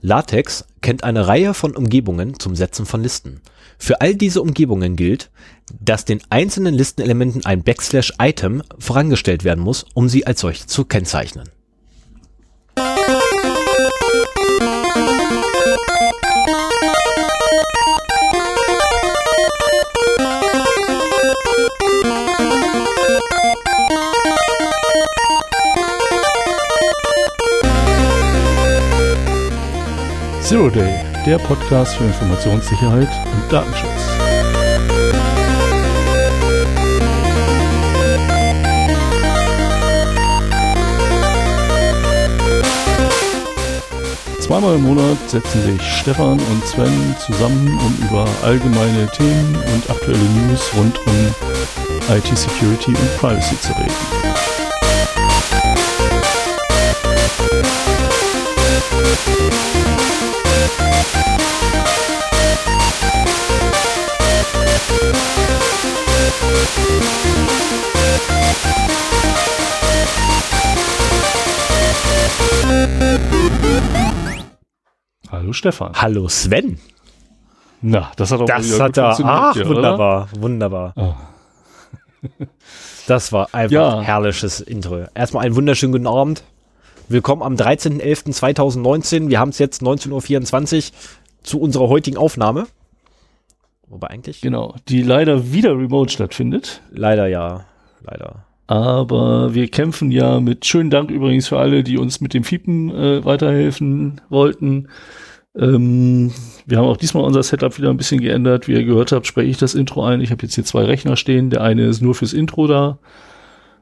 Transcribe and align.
LaTeX 0.00 0.66
kennt 0.80 1.04
eine 1.04 1.26
Reihe 1.26 1.54
von 1.54 1.74
Umgebungen 1.74 2.38
zum 2.38 2.54
Setzen 2.54 2.86
von 2.86 3.02
Listen. 3.02 3.40
Für 3.78 4.00
all 4.00 4.14
diese 4.14 4.42
Umgebungen 4.42 4.96
gilt, 4.96 5.30
dass 5.80 6.04
den 6.04 6.20
einzelnen 6.30 6.74
Listenelementen 6.74 7.44
ein 7.44 7.62
Backslash 7.62 8.12
Item 8.18 8.62
vorangestellt 8.78 9.44
werden 9.44 9.62
muss, 9.62 9.84
um 9.94 10.08
sie 10.08 10.26
als 10.26 10.40
solche 10.40 10.66
zu 10.66 10.84
kennzeichnen. 10.84 11.48
Zero 30.46 30.70
Day, 30.70 30.94
der 31.26 31.38
Podcast 31.38 31.96
für 31.96 32.04
Informationssicherheit 32.04 33.08
und 33.32 33.52
Datenschutz. 33.52 33.90
Zweimal 44.38 44.76
im 44.76 44.82
Monat 44.82 45.18
setzen 45.26 45.62
sich 45.64 45.82
Stefan 45.82 46.38
und 46.38 46.64
Sven 46.64 47.16
zusammen, 47.18 47.76
um 47.80 48.06
über 48.06 48.28
allgemeine 48.44 49.08
Themen 49.16 49.56
und 49.74 49.90
aktuelle 49.90 50.16
News 50.18 50.70
rund 50.76 50.96
um 51.08 52.14
IT-Security 52.16 52.92
und 52.92 53.18
Privacy 53.18 53.60
zu 53.60 53.72
reden. 53.72 54.25
Stefan. 75.66 75.94
Hallo 75.96 76.28
Sven. 76.28 76.78
Na, 77.82 78.12
das 78.14 78.30
hat 78.30 78.40
auch 78.40 78.46
Das 78.46 78.78
hat 78.78 78.96
er. 78.98 79.18
Ach, 79.24 79.52
hier, 79.52 79.66
wunderbar, 79.66 80.28
oder? 80.32 80.42
wunderbar. 80.42 80.92
Oh. 80.94 81.14
Das 83.08 83.32
war 83.32 83.52
einfach 83.52 83.72
ja. 83.72 83.98
ein 83.98 84.04
herrliches 84.04 84.60
Intro. 84.60 85.06
Erstmal 85.14 85.44
einen 85.44 85.54
wunderschönen 85.56 85.92
guten 85.92 86.06
Abend. 86.08 86.44
Willkommen 87.08 87.42
am 87.42 87.54
13.11.2019. 87.54 89.28
Wir 89.28 89.38
haben 89.38 89.50
es 89.50 89.58
jetzt 89.58 89.80
19.24 89.82 90.76
Uhr 90.76 90.96
zu 91.42 91.60
unserer 91.60 91.88
heutigen 91.88 92.16
Aufnahme. 92.16 92.66
Wobei 93.88 94.08
eigentlich. 94.08 94.40
Genau, 94.40 94.74
die 94.88 95.02
leider 95.02 95.52
wieder 95.52 95.70
remote 95.78 96.12
stattfindet. 96.12 96.80
Leider 96.90 97.26
ja, 97.28 97.64
leider. 98.02 98.44
Aber 98.66 99.54
wir 99.54 99.68
kämpfen 99.68 100.10
ja 100.10 100.40
mit 100.40 100.64
schönen 100.66 100.90
Dank 100.90 101.10
übrigens 101.10 101.48
für 101.48 101.58
alle, 101.58 101.84
die 101.84 101.98
uns 101.98 102.20
mit 102.20 102.34
dem 102.34 102.42
Fiepen 102.44 102.90
äh, 102.90 103.24
weiterhelfen 103.24 104.20
wollten. 104.28 104.88
Ähm, 105.58 106.32
wir 106.66 106.78
haben 106.78 106.86
auch 106.86 106.96
diesmal 106.96 107.24
unser 107.24 107.42
Setup 107.42 107.76
wieder 107.78 107.90
ein 107.90 107.96
bisschen 107.96 108.20
geändert. 108.20 108.68
Wie 108.68 108.72
ihr 108.72 108.84
gehört 108.84 109.12
habt, 109.12 109.26
spreche 109.26 109.50
ich 109.50 109.58
das 109.58 109.74
Intro 109.74 110.04
ein. 110.04 110.20
Ich 110.20 110.30
habe 110.30 110.42
jetzt 110.42 110.54
hier 110.54 110.64
zwei 110.64 110.84
Rechner 110.84 111.16
stehen. 111.16 111.50
Der 111.50 111.62
eine 111.62 111.86
ist 111.86 112.02
nur 112.02 112.14
fürs 112.14 112.32
Intro 112.32 112.66
da, 112.66 112.98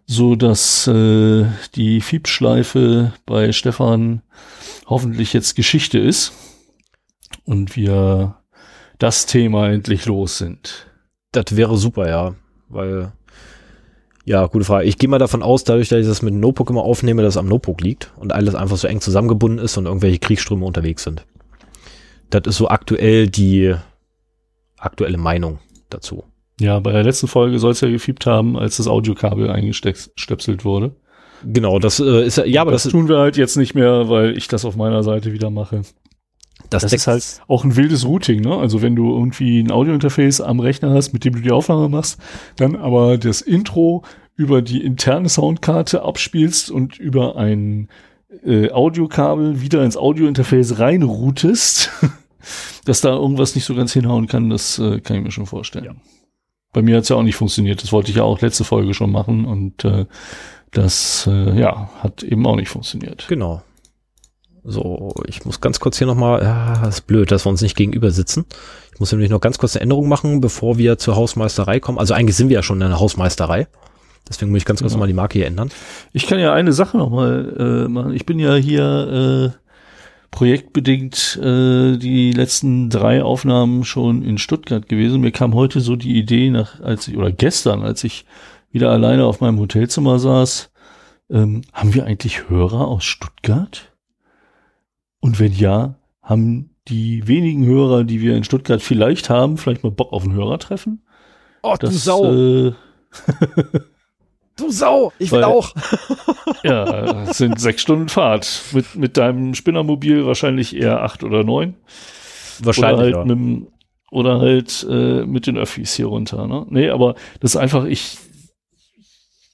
so 0.07 0.37
dass 0.37 0.87
äh, 0.87 1.47
die 1.75 2.01
Fiep-Schleife 2.01 3.13
bei 3.27 3.53
Stefan 3.53 4.23
hoffentlich 4.87 5.33
jetzt 5.33 5.57
Geschichte 5.57 5.99
ist 5.99 6.33
und 7.45 7.77
wir 7.77 8.37
das 8.99 9.27
Thema 9.27 9.71
endlich 9.71 10.07
los 10.07 10.39
sind. 10.39 10.87
Das 11.33 11.57
wäre 11.57 11.77
super, 11.77 12.09
ja, 12.09 12.35
weil 12.69 13.13
ja, 14.27 14.47
gute 14.47 14.65
Frage. 14.65 14.87
Ich 14.87 14.97
gehe 14.97 15.09
mal 15.09 15.19
davon 15.19 15.43
aus, 15.43 15.65
dadurch, 15.65 15.89
dass 15.89 16.01
ich 16.01 16.07
das 16.07 16.23
mit 16.23 16.33
dem 16.33 16.41
Notebook 16.41 16.71
immer 16.71 16.83
aufnehme, 16.83 17.23
dass 17.23 17.35
es 17.35 17.39
am 17.39 17.49
Notebook 17.49 17.83
liegt 17.83 18.13
und 18.17 18.33
alles 18.33 18.55
einfach 18.55 18.79
so 18.79 18.89
eng 18.89 19.01
zusammengebunden 19.01 19.63
ist 19.63 19.77
und 19.77 19.85
irgendwelche 19.85 20.19
Kriegsströme 20.19 20.65
unterwegs 20.65 21.03
sind. 21.03 21.27
Das 22.35 22.43
ist 22.47 22.57
so 22.57 22.69
aktuell 22.69 23.29
die 23.29 23.75
aktuelle 24.79 25.19
Meinung 25.19 25.59
dazu. 25.89 26.25
Ja, 26.61 26.79
bei 26.81 26.93
der 26.93 27.03
letzten 27.03 27.27
Folge 27.27 27.59
soll 27.59 27.73
es 27.73 27.81
ja 27.81 27.89
gefiebt 27.89 28.27
haben, 28.27 28.57
als 28.57 28.77
das 28.77 28.87
Audiokabel 28.87 29.51
eingestöpselt 29.51 30.65
wurde. 30.65 30.95
Genau, 31.45 31.79
das 31.79 32.01
äh, 32.01 32.25
ist 32.27 32.39
ja, 32.39 32.61
aber 32.61 32.73
das, 32.73 32.85
das 32.85 32.93
tun 32.93 33.09
wir 33.09 33.19
halt 33.19 33.37
jetzt 33.37 33.57
nicht 33.57 33.75
mehr, 33.75 34.09
weil 34.09 34.37
ich 34.37 34.49
das 34.49 34.65
auf 34.65 34.77
meiner 34.77 35.03
Seite 35.03 35.33
wieder 35.33 35.51
mache. 35.51 35.83
Das, 36.71 36.83
das 36.83 36.93
ist 36.93 37.07
halt 37.07 37.43
auch 37.49 37.65
ein 37.65 37.77
wildes 37.77 38.07
Routing, 38.07 38.41
ne? 38.41 38.57
Also 38.57 38.81
wenn 38.83 38.97
du 38.97 39.13
irgendwie 39.13 39.61
ein 39.61 39.71
Audiointerface 39.71 40.41
am 40.41 40.61
Rechner 40.61 40.91
hast, 40.91 41.13
mit 41.13 41.25
dem 41.25 41.35
du 41.35 41.41
die 41.41 41.51
Aufnahme 41.51 41.89
machst, 41.89 42.19
dann 42.57 42.77
aber 42.77 43.19
das 43.19 43.43
Intro 43.43 44.05
über 44.37 44.63
die 44.63 44.83
interne 44.83 45.29
Soundkarte 45.29 46.03
abspielst 46.03 46.71
und 46.71 46.99
über 46.99 47.37
ein 47.37 47.89
äh, 48.45 48.71
Audiokabel 48.71 49.61
wieder 49.61 49.85
ins 49.85 49.97
Audiointerface 49.97 50.79
reinroutest, 50.79 51.91
dass 52.85 53.01
da 53.01 53.11
irgendwas 53.11 53.55
nicht 53.55 53.65
so 53.65 53.75
ganz 53.75 53.93
hinhauen 53.93 54.27
kann, 54.27 54.51
das 54.51 54.79
äh, 54.79 55.01
kann 55.01 55.17
ich 55.17 55.23
mir 55.23 55.31
schon 55.31 55.47
vorstellen. 55.47 55.85
Ja. 55.85 55.95
Bei 56.73 56.83
mir 56.83 56.97
hat's 56.97 57.09
ja 57.09 57.17
auch 57.17 57.23
nicht 57.23 57.37
funktioniert. 57.37 57.83
Das 57.83 57.93
wollte 57.93 58.11
ich 58.11 58.17
ja 58.17 58.25
auch 58.25 58.41
letzte 58.41 58.65
Folge 58.65 58.95
schon 58.95 59.13
machen 59.13 59.45
und 59.45 59.85
äh, 59.85 60.07
das 60.73 61.27
äh, 61.31 61.59
ja 61.59 61.91
hat 62.01 62.23
eben 62.23 62.47
auch 62.47 62.57
nicht 62.57 62.69
funktioniert. 62.69 63.27
Genau. 63.29 63.63
So, 64.67 65.13
ich 65.29 65.45
muss 65.45 65.61
ganz 65.61 65.79
kurz 65.79 65.99
hier 65.99 66.07
nochmal, 66.07 66.43
ja, 66.43 66.89
ist 66.89 67.07
blöd, 67.07 67.31
dass 67.31 67.45
wir 67.45 67.51
uns 67.51 67.61
nicht 67.61 67.77
gegenüber 67.77 68.11
sitzen. 68.11 68.47
Ich 68.95 68.99
muss 68.99 69.13
nämlich 69.13 69.31
noch 69.31 69.41
ganz 69.41 69.59
kurz 69.59 69.77
eine 69.77 69.83
Änderung 69.83 70.09
machen, 70.09 70.41
bevor 70.41 70.79
wir 70.79 70.97
zur 70.97 71.17
Hausmeisterei 71.17 71.81
kommen. 71.81 71.99
Also 71.99 72.15
eigentlich 72.15 72.37
sind 72.37 72.49
wir 72.49 72.57
ja 72.57 72.63
schon 72.63 72.81
in 72.81 72.89
der 72.89 72.99
Hausmeisterei. 72.99 73.69
Deswegen 74.27 74.51
muss 74.51 74.59
ich 74.59 74.65
ganz 74.65 74.81
kurz 74.81 74.93
genau. 74.93 75.01
nochmal 75.01 75.09
die 75.09 75.15
Marke 75.15 75.39
hier 75.39 75.47
ändern. 75.47 75.71
Ich 76.15 76.27
kann 76.27 76.39
ja 76.39 76.55
eine 76.55 76.73
Sache 76.73 76.97
nochmal 76.97 77.85
äh, 77.87 77.89
machen. 77.89 78.15
Ich 78.15 78.25
bin 78.25 78.39
ja 78.39 78.55
hier 78.55 79.53
äh, 79.55 79.64
projektbedingt 80.35 81.39
äh, 81.41 81.97
die 81.97 82.33
letzten 82.33 82.91
drei 82.91 83.23
Aufnahmen 83.23 83.85
schon 83.85 84.25
in 84.25 84.37
Stuttgart 84.37 84.89
gewesen. 84.89 85.21
Mir 85.21 85.31
kam 85.31 85.55
heute 85.55 85.81
so 85.81 85.95
die 85.95 86.19
Idee, 86.19 86.51
nach, 86.51 86.81
als 86.81 87.07
ich, 87.07 87.17
oder 87.17 87.31
gestern, 87.31 87.85
als 87.85 88.03
ich 88.03 88.25
wieder 88.73 88.91
alleine 88.91 89.27
auf 89.27 89.41
meinem 89.41 89.61
Hotelzimmer 89.61 90.19
saß, 90.19 90.73
ähm, 91.31 91.63
haben 91.73 91.95
wir 91.95 92.05
eigentlich 92.05 92.49
Hörer 92.49 92.89
aus 92.89 93.05
Stuttgart? 93.05 93.93
Und 95.21 95.39
wenn 95.39 95.53
ja, 95.53 95.95
haben 96.21 96.71
die 96.89 97.29
wenigen 97.29 97.65
Hörer, 97.65 98.03
die 98.03 98.21
wir 98.21 98.37
in 98.37 98.43
Stuttgart 98.43 98.83
vielleicht 98.83 99.31
haben, 99.31 99.57
vielleicht 99.57 99.85
mal 99.85 99.93
Bock 99.93 100.13
auf 100.13 100.25
ein 100.25 100.33
Hörertreffen? 100.33 101.07
Oh, 101.63 101.77
das, 101.79 101.91
du 101.91 101.97
Sau. 101.97 102.35
Äh, 102.35 102.73
du 104.57 104.71
Sau, 104.71 105.13
ich 105.19 105.33
will 105.33 105.43
Weil, 105.43 105.45
auch. 105.45 105.75
ja, 106.63 107.33
sind 107.33 107.61
sechs 107.61 107.83
Stunden 107.83 108.09
Fahrt. 108.09 108.63
Mit, 108.73 108.95
mit 108.97 109.17
deinem 109.17 109.55
Spinnermobil 109.55 110.27
wahrscheinlich 110.27 110.77
eher 110.77 111.03
acht 111.03 111.25
oder 111.25 111.45
neun. 111.45 111.75
Wahrscheinlich. 112.61 113.15
Oder 113.15 113.19
halt, 113.19 113.29
ja. 113.29 113.35
mit, 113.35 113.67
oder 114.11 114.41
halt 114.41 114.87
äh, 114.89 115.27
mit 115.27 115.47
den 115.47 115.57
Öffis 115.57 115.95
hier 115.95 116.07
runter. 116.07 116.47
Ne? 116.47 116.67
Nee, 116.71 116.89
aber 116.91 117.17
das 117.41 117.55
ist 117.55 117.57
einfach, 117.57 117.85
ich, 117.85 118.17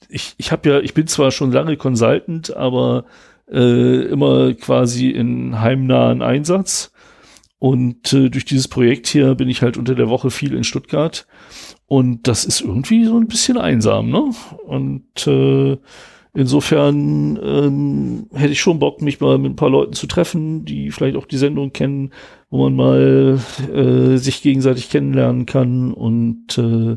ich, 0.09 0.35
ich 0.37 0.53
habe 0.53 0.69
ja, 0.69 0.81
ich 0.81 0.93
bin 0.93 1.07
zwar 1.07 1.31
schon 1.31 1.51
lange 1.51 1.77
Consultant, 1.77 2.55
aber 2.55 3.05
äh, 3.51 4.03
immer 4.05 4.53
quasi 4.55 5.09
in 5.09 5.61
heimnahen 5.61 6.23
Einsatz. 6.23 6.93
Und 7.59 8.13
äh, 8.13 8.31
durch 8.31 8.45
dieses 8.45 8.69
Projekt 8.69 9.07
hier 9.07 9.35
bin 9.35 9.49
ich 9.49 9.63
halt 9.63 9.77
unter 9.77 9.95
der 9.95 10.09
Woche 10.09 10.31
viel 10.31 10.55
in 10.55 10.65
Stuttgart. 10.65 11.27
Und 11.91 12.29
das 12.29 12.45
ist 12.45 12.61
irgendwie 12.61 13.05
so 13.05 13.17
ein 13.17 13.27
bisschen 13.27 13.59
einsam, 13.59 14.11
ne? 14.11 14.31
Und 14.65 15.27
äh, 15.27 15.77
insofern 16.33 17.37
ähm, 17.43 18.29
hätte 18.33 18.53
ich 18.53 18.61
schon 18.61 18.79
Bock, 18.79 19.03
mich 19.03 19.21
mal 19.21 19.39
mit 19.39 19.51
ein 19.51 19.57
paar 19.57 19.71
Leuten 19.71 19.95
zu 19.95 20.07
treffen, 20.07 20.65
die 20.65 20.93
vielleicht 20.93 21.17
auch 21.17 21.27
die 21.27 21.37
Sendung 21.37 21.73
kennen, 21.73 22.13
wo 22.49 22.63
man 22.63 22.77
mal 22.77 23.41
äh, 23.75 24.19
sich 24.19 24.41
gegenseitig 24.41 24.89
kennenlernen 24.89 25.47
kann 25.47 25.93
und 25.93 26.57
äh, 26.59 26.97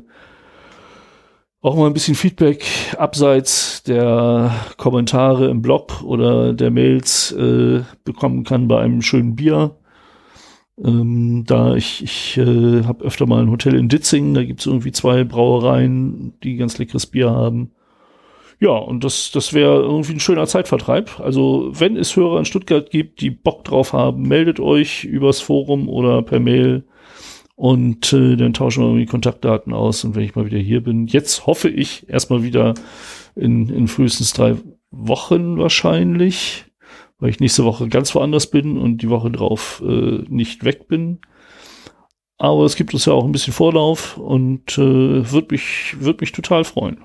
auch 1.61 1.75
mal 1.75 1.87
ein 1.87 1.93
bisschen 1.93 2.13
Feedback 2.13 2.63
abseits 2.95 3.81
der 3.81 4.53
Kommentare 4.77 5.49
im 5.49 5.63
Blog 5.63 6.03
oder 6.03 6.53
der 6.53 6.69
Mails 6.69 7.31
äh, 7.31 7.81
bekommen 8.03 8.43
kann 8.43 8.67
bei 8.67 8.79
einem 8.81 9.01
schönen 9.01 9.35
Bier. 9.35 9.75
Ähm, 10.83 11.43
da 11.45 11.75
ich, 11.75 12.03
ich 12.03 12.37
äh, 12.37 12.83
habe 12.83 13.03
öfter 13.03 13.25
mal 13.25 13.41
ein 13.43 13.51
Hotel 13.51 13.75
in 13.75 13.89
Ditzingen, 13.89 14.33
da 14.33 14.43
gibt's 14.43 14.65
irgendwie 14.65 14.91
zwei 14.91 15.23
Brauereien, 15.23 16.33
die 16.43 16.55
ganz 16.55 16.77
leckeres 16.77 17.05
Bier 17.05 17.29
haben. 17.29 17.71
Ja, 18.59 18.71
und 18.71 19.03
das, 19.03 19.31
das 19.31 19.53
wäre 19.53 19.81
irgendwie 19.81 20.13
ein 20.13 20.19
schöner 20.19 20.47
Zeitvertreib. 20.47 21.19
Also, 21.19 21.69
wenn 21.73 21.97
es 21.97 22.15
Hörer 22.15 22.39
in 22.39 22.45
Stuttgart 22.45 22.89
gibt, 22.89 23.21
die 23.21 23.29
Bock 23.29 23.65
drauf 23.65 23.93
haben, 23.93 24.23
meldet 24.23 24.59
euch 24.59 25.03
übers 25.03 25.41
Forum 25.41 25.89
oder 25.89 26.21
per 26.21 26.39
Mail 26.39 26.85
und 27.55 28.13
äh, 28.13 28.35
dann 28.35 28.53
tauschen 28.53 28.83
wir 28.83 28.99
die 28.99 29.05
Kontaktdaten 29.05 29.73
aus. 29.73 30.03
Und 30.03 30.15
wenn 30.15 30.23
ich 30.23 30.35
mal 30.35 30.45
wieder 30.45 30.57
hier 30.57 30.81
bin, 30.81 31.07
jetzt 31.07 31.45
hoffe 31.45 31.69
ich 31.69 32.09
erstmal 32.09 32.43
wieder 32.43 32.73
in, 33.35 33.69
in 33.69 33.87
frühestens 33.87 34.33
drei 34.33 34.55
Wochen 34.91 35.57
wahrscheinlich, 35.57 36.65
weil 37.23 37.29
ich 37.29 37.39
nächste 37.39 37.63
Woche 37.63 37.87
ganz 37.87 38.13
woanders 38.15 38.47
bin 38.47 38.77
und 38.77 38.97
die 38.97 39.09
Woche 39.09 39.31
drauf 39.31 39.81
äh, 39.87 40.25
nicht 40.27 40.65
weg 40.65 40.89
bin. 40.89 41.19
Aber 42.37 42.65
es 42.65 42.75
gibt 42.75 42.93
uns 42.93 43.05
ja 43.05 43.13
auch 43.13 43.23
ein 43.23 43.31
bisschen 43.31 43.53
Vorlauf 43.53 44.17
und 44.17 44.77
äh, 44.77 45.31
würde 45.31 45.47
mich, 45.51 45.95
würd 45.97 46.19
mich 46.19 46.33
total 46.33 46.65
freuen. 46.65 47.01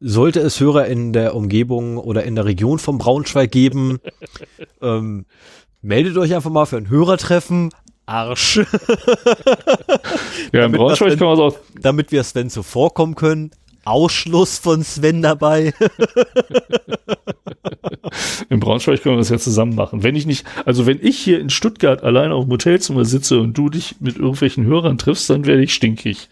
Sollte 0.00 0.40
es 0.40 0.60
Hörer 0.60 0.84
in 0.84 1.14
der 1.14 1.34
Umgebung 1.34 1.96
oder 1.96 2.24
in 2.24 2.34
der 2.34 2.44
Region 2.44 2.78
von 2.78 2.98
Braunschweig 2.98 3.50
geben, 3.50 4.00
ähm, 4.82 5.24
meldet 5.80 6.18
euch 6.18 6.34
einfach 6.34 6.50
mal 6.50 6.66
für 6.66 6.76
ein 6.76 6.90
Hörertreffen. 6.90 7.70
Arsch. 8.04 8.56
ja, 10.52 10.66
in 10.66 10.72
Braunschweig 10.72 11.16
kann 11.18 11.28
man 11.28 11.40
auch. 11.40 11.56
Damit 11.80 12.12
wir 12.12 12.22
Sven 12.22 12.50
zuvorkommen 12.50 13.14
können. 13.14 13.52
Ausschluss 13.84 14.58
von 14.58 14.82
Sven 14.82 15.22
dabei. 15.22 15.72
in 18.48 18.60
Braunschweig 18.60 19.02
können 19.02 19.16
wir 19.16 19.20
das 19.20 19.30
ja 19.30 19.38
zusammen 19.38 19.74
machen. 19.74 20.02
Wenn 20.02 20.16
ich 20.16 20.26
nicht, 20.26 20.46
also 20.64 20.86
wenn 20.86 20.98
ich 21.00 21.18
hier 21.18 21.40
in 21.40 21.50
Stuttgart 21.50 22.02
allein 22.02 22.32
auf 22.32 22.44
dem 22.44 22.52
Hotelzimmer 22.52 23.04
sitze 23.04 23.40
und 23.40 23.56
du 23.56 23.68
dich 23.68 23.96
mit 24.00 24.16
irgendwelchen 24.16 24.64
Hörern 24.64 24.98
triffst, 24.98 25.28
dann 25.30 25.46
werde 25.46 25.62
ich 25.62 25.74
stinkig. 25.74 26.28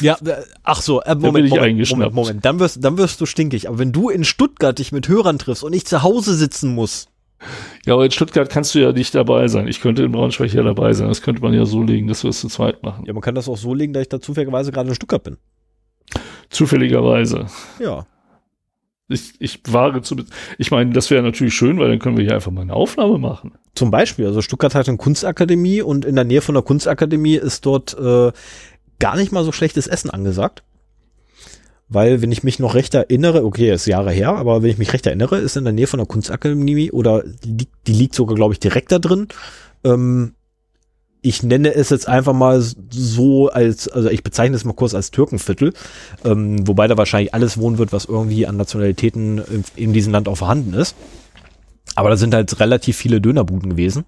Ja, 0.00 0.16
äh, 0.24 0.42
ach 0.62 0.82
so, 0.82 1.00
äh, 1.02 1.14
Moment, 1.14 1.48
Moment, 1.50 1.90
Moment, 1.90 2.14
Moment, 2.14 2.44
dann 2.44 2.60
wirst, 2.60 2.82
dann 2.82 2.98
wirst 2.98 3.20
du 3.20 3.26
stinkig. 3.26 3.68
Aber 3.68 3.78
wenn 3.78 3.92
du 3.92 4.08
in 4.08 4.24
Stuttgart 4.24 4.78
dich 4.78 4.92
mit 4.92 5.08
Hörern 5.08 5.38
triffst 5.38 5.64
und 5.64 5.72
ich 5.72 5.86
zu 5.86 6.02
Hause 6.02 6.34
sitzen 6.34 6.74
muss. 6.74 7.08
Ja, 7.84 7.94
aber 7.94 8.04
in 8.06 8.10
Stuttgart 8.10 8.48
kannst 8.48 8.74
du 8.74 8.78
ja 8.78 8.92
nicht 8.92 9.14
dabei 9.14 9.48
sein. 9.48 9.68
Ich 9.68 9.80
könnte 9.80 10.02
in 10.02 10.12
Braunschweig 10.12 10.52
ja 10.52 10.62
dabei 10.62 10.92
sein. 10.94 11.08
Das 11.08 11.22
könnte 11.22 11.42
man 11.42 11.52
ja 11.52 11.66
so 11.66 11.82
legen, 11.82 12.08
dass 12.08 12.22
wir 12.22 12.30
es 12.30 12.40
zu 12.40 12.48
zweit 12.48 12.82
machen. 12.82 13.04
Ja, 13.06 13.12
man 13.12 13.22
kann 13.22 13.34
das 13.34 13.48
auch 13.48 13.58
so 13.58 13.74
legen, 13.74 13.92
dass 13.92 14.02
ich 14.02 14.08
da 14.08 14.20
zufälligerweise 14.20 14.72
gerade 14.72 14.88
in 14.88 14.94
Stuttgart 14.94 15.22
bin. 15.22 15.36
Zufälligerweise. 16.50 17.46
Ja. 17.78 18.06
Ich, 19.08 19.34
ich 19.38 19.60
wage 19.68 20.02
zu. 20.02 20.16
Ich 20.58 20.70
meine, 20.70 20.92
das 20.92 21.10
wäre 21.10 21.22
natürlich 21.22 21.54
schön, 21.54 21.78
weil 21.78 21.88
dann 21.88 21.98
können 22.00 22.16
wir 22.16 22.24
hier 22.24 22.34
einfach 22.34 22.50
mal 22.50 22.62
eine 22.62 22.74
Aufnahme 22.74 23.18
machen. 23.18 23.52
Zum 23.74 23.90
Beispiel, 23.90 24.26
also 24.26 24.42
Stuttgart 24.42 24.74
hat 24.74 24.88
eine 24.88 24.96
Kunstakademie 24.96 25.82
und 25.82 26.04
in 26.04 26.16
der 26.16 26.24
Nähe 26.24 26.40
von 26.40 26.54
der 26.54 26.64
Kunstakademie 26.64 27.36
ist 27.36 27.66
dort 27.66 27.96
äh, 27.98 28.32
gar 28.98 29.16
nicht 29.16 29.30
mal 29.30 29.44
so 29.44 29.52
schlechtes 29.52 29.86
Essen 29.86 30.10
angesagt. 30.10 30.64
Weil, 31.88 32.20
wenn 32.20 32.32
ich 32.32 32.42
mich 32.42 32.58
noch 32.58 32.74
recht 32.74 32.94
erinnere, 32.94 33.44
okay, 33.44 33.72
ist 33.72 33.86
Jahre 33.86 34.10
her, 34.10 34.34
aber 34.34 34.62
wenn 34.62 34.70
ich 34.70 34.78
mich 34.78 34.92
recht 34.92 35.06
erinnere, 35.06 35.38
ist 35.38 35.56
in 35.56 35.62
der 35.62 35.72
Nähe 35.72 35.86
von 35.86 35.98
der 35.98 36.08
Kunstakademie 36.08 36.90
oder 36.90 37.22
die, 37.44 37.68
die 37.86 37.92
liegt 37.92 38.16
sogar, 38.16 38.34
glaube 38.34 38.54
ich, 38.54 38.60
direkt 38.60 38.90
da 38.90 38.98
drin, 38.98 39.28
ähm, 39.84 40.34
ich 41.26 41.42
nenne 41.42 41.74
es 41.74 41.90
jetzt 41.90 42.06
einfach 42.06 42.32
mal 42.32 42.62
so 42.90 43.48
als, 43.48 43.88
also 43.88 44.08
ich 44.08 44.22
bezeichne 44.22 44.54
es 44.54 44.64
mal 44.64 44.74
kurz 44.74 44.94
als 44.94 45.10
Türkenviertel, 45.10 45.74
ähm, 46.24 46.66
wobei 46.68 46.86
da 46.86 46.96
wahrscheinlich 46.96 47.34
alles 47.34 47.58
wohnen 47.58 47.78
wird, 47.78 47.92
was 47.92 48.04
irgendwie 48.04 48.46
an 48.46 48.56
Nationalitäten 48.56 49.38
in, 49.38 49.64
in 49.74 49.92
diesem 49.92 50.12
Land 50.12 50.28
auch 50.28 50.36
vorhanden 50.36 50.72
ist. 50.72 50.94
Aber 51.96 52.10
da 52.10 52.16
sind 52.16 52.32
halt 52.32 52.60
relativ 52.60 52.96
viele 52.96 53.20
Dönerbuden 53.20 53.70
gewesen 53.70 54.04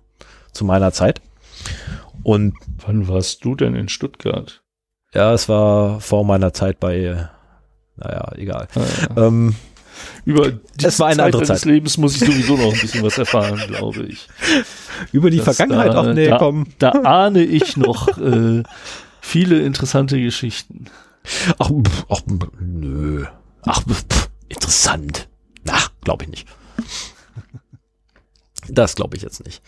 zu 0.52 0.64
meiner 0.64 0.92
Zeit. 0.92 1.20
Und 2.22 2.54
wann 2.86 3.08
warst 3.08 3.44
du 3.44 3.56
denn 3.56 3.74
in 3.74 3.88
Stuttgart? 3.88 4.62
Ja, 5.12 5.32
es 5.32 5.48
war 5.48 6.00
vor 6.00 6.24
meiner 6.24 6.52
Zeit 6.52 6.78
bei, 6.78 7.28
naja, 7.96 8.32
egal. 8.36 8.68
Ah, 8.74 8.80
ja. 9.16 9.26
ähm, 9.26 9.56
über 10.24 10.52
die 10.52 10.84
es 10.84 10.98
war 10.98 11.08
eine 11.08 11.16
Zeit 11.16 11.26
andere 11.26 11.44
Zeit. 11.44 11.64
Lebens 11.64 11.98
muss 11.98 12.14
ich 12.14 12.28
sowieso 12.28 12.56
noch 12.56 12.72
ein 12.72 12.80
bisschen 12.80 13.02
was 13.02 13.18
erfahren, 13.18 13.60
glaube 13.66 14.04
ich. 14.04 14.28
Über 15.12 15.30
die 15.30 15.38
das 15.38 15.56
Vergangenheit 15.56 15.92
da, 15.92 16.00
auch 16.00 16.12
nee, 16.12 16.28
da, 16.28 16.38
komm. 16.38 16.66
Da 16.78 16.90
ahne 16.90 17.42
ich 17.44 17.76
noch 17.76 18.18
äh, 18.18 18.62
viele 19.20 19.60
interessante 19.60 20.20
Geschichten. 20.20 20.86
Ach, 21.58 21.70
pff, 21.70 22.06
ach 22.08 22.20
nö. 22.60 23.24
Ach, 23.62 23.82
pff, 23.82 24.30
interessant. 24.48 25.28
Ach, 25.68 25.90
glaube 26.02 26.24
ich 26.24 26.30
nicht. 26.30 26.48
Das 28.68 28.96
glaube 28.96 29.16
ich 29.16 29.22
jetzt 29.22 29.44
nicht. 29.44 29.62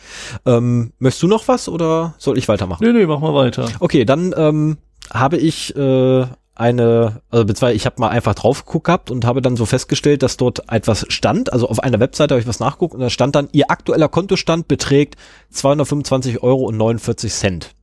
Ähm, 0.47 0.93
möchtest 0.99 1.23
du 1.23 1.29
noch 1.29 1.49
was 1.49 1.69
oder 1.69 2.15
soll 2.19 2.39
ich 2.39 2.49
weitermachen? 2.49 2.85
Nee, 2.85 2.93
nee, 2.93 3.07
mach 3.07 3.21
mal 3.21 3.35
weiter. 3.35 3.69
Okay, 3.81 4.05
dann 4.05 4.35
ähm, 4.37 4.79
habe 5.13 5.39
ich 5.39 5.75
äh, 5.77 6.27
eine, 6.55 7.23
also 7.31 7.45
beziehungsweise 7.45 7.77
ich 7.77 7.87
habe 7.87 7.97
mal 7.99 8.09
einfach 8.09 8.35
drauf 8.35 8.65
geguckt 8.67 8.87
gehabt 8.87 9.11
und 9.11 9.25
habe 9.25 9.41
dann 9.41 9.57
so 9.57 9.67
festgestellt, 9.67 10.23
dass 10.23 10.37
dort 10.37 10.71
etwas 10.71 11.07
stand. 11.09 11.53
Also 11.53 11.69
auf 11.69 11.81
einer 11.81 12.01
Webseite 12.01 12.35
habe 12.35 12.41
ich 12.41 12.49
was 12.49 12.61
nachgeguckt 12.61 12.95
und 12.95 13.01
da 13.01 13.11
stand 13.11 13.35
dann, 13.35 13.49
ihr 13.53 13.71
aktueller 13.71 14.09
Kontostand 14.09 14.69
beträgt 14.69 15.17
225 15.51 16.43
Euro 16.43 16.65
und 16.65 16.77
49 16.77 17.33
Cent. 17.33 17.75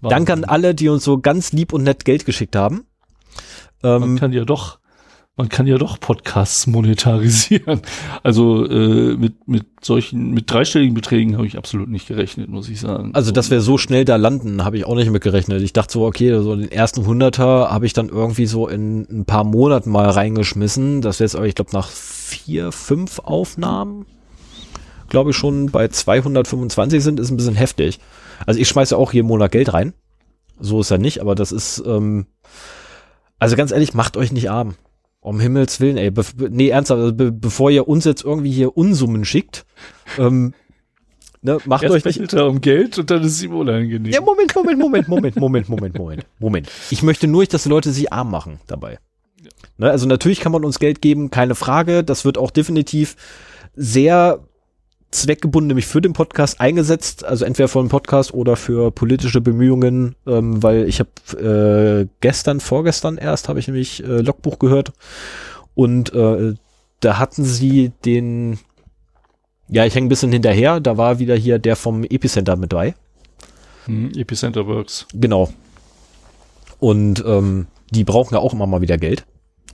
Wahnsinn. 0.00 0.08
Danke 0.10 0.32
an 0.32 0.44
alle, 0.44 0.74
die 0.74 0.88
uns 0.88 1.04
so 1.04 1.18
ganz 1.18 1.52
lieb 1.52 1.72
und 1.72 1.82
nett 1.82 2.04
Geld 2.04 2.24
geschickt 2.24 2.56
haben. 2.56 2.86
Man 3.82 4.02
ähm, 4.02 4.18
kann 4.18 4.32
ja 4.32 4.44
doch 4.44 4.78
man 5.38 5.48
kann 5.48 5.68
ja 5.68 5.78
doch 5.78 6.00
Podcasts 6.00 6.66
monetarisieren. 6.66 7.80
Also 8.24 8.66
äh, 8.66 9.16
mit, 9.16 9.46
mit 9.46 9.64
solchen, 9.80 10.32
mit 10.32 10.50
dreistelligen 10.50 10.94
Beträgen 10.94 11.36
habe 11.36 11.46
ich 11.46 11.56
absolut 11.56 11.88
nicht 11.88 12.08
gerechnet, 12.08 12.48
muss 12.48 12.68
ich 12.68 12.80
sagen. 12.80 13.12
Also, 13.14 13.30
dass 13.30 13.50
wir 13.50 13.60
so 13.60 13.78
schnell 13.78 14.04
da 14.04 14.16
landen, 14.16 14.64
habe 14.64 14.76
ich 14.76 14.84
auch 14.84 14.96
nicht 14.96 15.10
mit 15.10 15.22
gerechnet. 15.22 15.62
Ich 15.62 15.72
dachte 15.72 15.92
so, 15.92 16.04
okay, 16.04 16.36
so 16.40 16.56
den 16.56 16.70
ersten 16.70 17.06
Hunderter 17.06 17.70
habe 17.70 17.86
ich 17.86 17.92
dann 17.92 18.08
irgendwie 18.08 18.46
so 18.46 18.66
in 18.66 19.02
ein 19.02 19.24
paar 19.24 19.44
Monaten 19.44 19.90
mal 19.90 20.10
reingeschmissen. 20.10 21.00
Das 21.00 21.20
wäre 21.20 21.26
jetzt, 21.30 21.48
ich 21.48 21.54
glaube, 21.54 21.70
nach 21.72 21.88
vier, 21.88 22.72
fünf 22.72 23.20
Aufnahmen, 23.20 24.06
glaube 25.08 25.30
ich, 25.30 25.36
schon 25.36 25.70
bei 25.70 25.86
225 25.86 27.02
sind, 27.02 27.20
ist 27.20 27.30
ein 27.30 27.36
bisschen 27.36 27.54
heftig. 27.54 28.00
Also 28.44 28.58
ich 28.60 28.68
schmeiße 28.68 28.96
auch 28.96 29.12
jeden 29.12 29.28
Monat 29.28 29.52
Geld 29.52 29.72
rein. 29.72 29.94
So 30.58 30.80
ist 30.80 30.90
er 30.90 30.98
nicht, 30.98 31.20
aber 31.20 31.36
das 31.36 31.52
ist, 31.52 31.82
ähm, 31.86 32.26
also 33.38 33.54
ganz 33.54 33.70
ehrlich, 33.70 33.94
macht 33.94 34.16
euch 34.16 34.32
nicht 34.32 34.50
arm. 34.50 34.74
Um 35.20 35.40
Himmels 35.40 35.80
Willen, 35.80 35.96
ey. 35.96 36.10
Be 36.10 36.24
nee, 36.50 36.68
ernsthaft, 36.68 37.00
also 37.00 37.14
be 37.14 37.32
bevor 37.32 37.70
ihr 37.70 37.88
uns 37.88 38.04
jetzt 38.04 38.24
irgendwie 38.24 38.52
hier 38.52 38.76
Unsummen 38.76 39.24
schickt, 39.24 39.66
ähm, 40.18 40.54
ne, 41.42 41.58
macht 41.64 41.82
Erst 41.82 41.94
euch 41.94 42.04
nicht. 42.04 42.32
Er 42.32 42.46
um 42.46 42.60
Geld 42.60 42.98
und 42.98 43.10
dann 43.10 43.22
ist 43.22 43.32
es 43.32 43.42
ihm 43.42 43.54
unangenehm. 43.54 44.12
Ja, 44.12 44.20
Moment, 44.20 44.54
Moment, 44.54 44.78
Moment, 44.78 45.08
Moment, 45.08 45.36
Moment, 45.36 45.68
Moment, 45.68 45.98
Moment, 45.98 46.26
Moment. 46.38 46.70
Ich 46.90 47.02
möchte 47.02 47.26
nur 47.26 47.42
nicht, 47.42 47.52
dass 47.52 47.64
die 47.64 47.68
Leute 47.68 47.90
sich 47.90 48.12
arm 48.12 48.30
machen 48.30 48.60
dabei. 48.66 48.98
Ja. 49.42 49.50
Ne, 49.78 49.90
also 49.90 50.06
natürlich 50.06 50.40
kann 50.40 50.52
man 50.52 50.64
uns 50.64 50.78
Geld 50.78 51.02
geben, 51.02 51.30
keine 51.30 51.54
Frage. 51.54 52.04
Das 52.04 52.24
wird 52.24 52.38
auch 52.38 52.50
definitiv 52.50 53.16
sehr 53.74 54.47
zweckgebunden 55.10 55.68
nämlich 55.68 55.86
für 55.86 56.00
den 56.00 56.12
Podcast 56.12 56.60
eingesetzt, 56.60 57.24
also 57.24 57.44
entweder 57.44 57.68
für 57.68 57.80
den 57.80 57.88
Podcast 57.88 58.34
oder 58.34 58.56
für 58.56 58.90
politische 58.90 59.40
Bemühungen, 59.40 60.16
ähm, 60.26 60.62
weil 60.62 60.88
ich 60.88 61.00
habe 61.00 62.02
äh, 62.02 62.08
gestern, 62.20 62.60
vorgestern 62.60 63.16
erst, 63.16 63.48
habe 63.48 63.58
ich 63.58 63.68
nämlich 63.68 64.04
äh, 64.04 64.20
Logbuch 64.20 64.58
gehört 64.58 64.92
und 65.74 66.12
äh, 66.12 66.54
da 67.00 67.18
hatten 67.18 67.44
sie 67.44 67.92
den, 68.04 68.58
ja, 69.68 69.84
ich 69.86 69.94
hänge 69.94 70.06
ein 70.06 70.10
bisschen 70.10 70.32
hinterher, 70.32 70.80
da 70.80 70.96
war 70.96 71.18
wieder 71.18 71.36
hier 71.36 71.58
der 71.58 71.76
vom 71.76 72.04
Epicenter 72.04 72.56
mit 72.56 72.70
bei. 72.70 72.94
Hm, 73.86 74.12
Epicenter 74.14 74.66
Works. 74.66 75.06
Genau. 75.14 75.50
Und 76.78 77.24
ähm, 77.26 77.66
die 77.90 78.04
brauchen 78.04 78.34
ja 78.34 78.40
auch 78.40 78.52
immer 78.52 78.66
mal 78.66 78.82
wieder 78.82 78.98
Geld. 78.98 79.24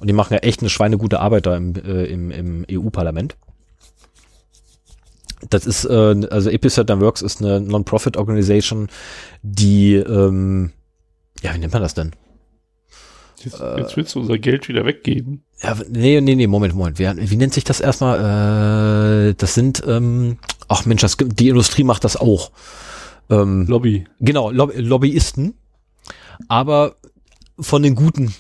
Und 0.01 0.09
die 0.09 0.15
machen 0.15 0.35
ja 0.35 0.41
echt 0.41 0.61
eine 0.61 0.71
schweinegute 0.71 1.21
Arbeit 1.21 1.47
da 1.47 1.57
im, 1.57 1.75
äh, 1.75 2.05
im, 2.05 2.31
im 2.31 2.67
EU-Parlament. 2.71 3.37
Das 5.51 5.67
ist, 5.67 5.85
äh, 5.85 6.27
also 6.31 6.51
Epicenter 6.51 7.01
Works 7.01 7.23
ist 7.23 7.43
eine 7.43 7.61
Non-Profit-Organisation, 7.61 8.89
die, 9.43 9.95
ähm, 9.95 10.73
ja, 11.43 11.55
wie 11.55 11.59
nennt 11.59 11.73
man 11.73 11.83
das 11.83 11.95
denn? 11.95 12.13
Jetzt, 13.45 13.61
jetzt 13.61 13.97
willst 13.97 14.15
du 14.15 14.21
unser 14.21 14.39
Geld 14.39 14.69
wieder 14.69 14.87
weggeben. 14.87 15.43
Ja, 15.63 15.77
nee, 15.89 16.21
nee, 16.21 16.35
nee, 16.35 16.47
Moment, 16.47 16.75
Moment. 16.75 16.99
Wie, 16.99 17.31
wie 17.31 17.37
nennt 17.37 17.53
sich 17.53 17.65
das 17.65 17.81
erstmal? 17.81 19.31
Äh, 19.31 19.35
das 19.35 19.55
sind, 19.55 19.83
ähm, 19.87 20.39
ach 20.69 20.87
Mensch, 20.87 21.03
das, 21.03 21.17
die 21.19 21.49
Industrie 21.49 21.85
macht 21.85 22.05
das 22.05 22.17
auch. 22.17 22.53
Ähm, 23.29 23.67
Lobby. 23.67 24.07
Genau, 24.21 24.51
Lob 24.51 24.73
Lobbyisten. 24.75 25.55
Aber 26.49 26.97
von 27.59 27.83
den 27.83 27.95
Guten. 27.95 28.35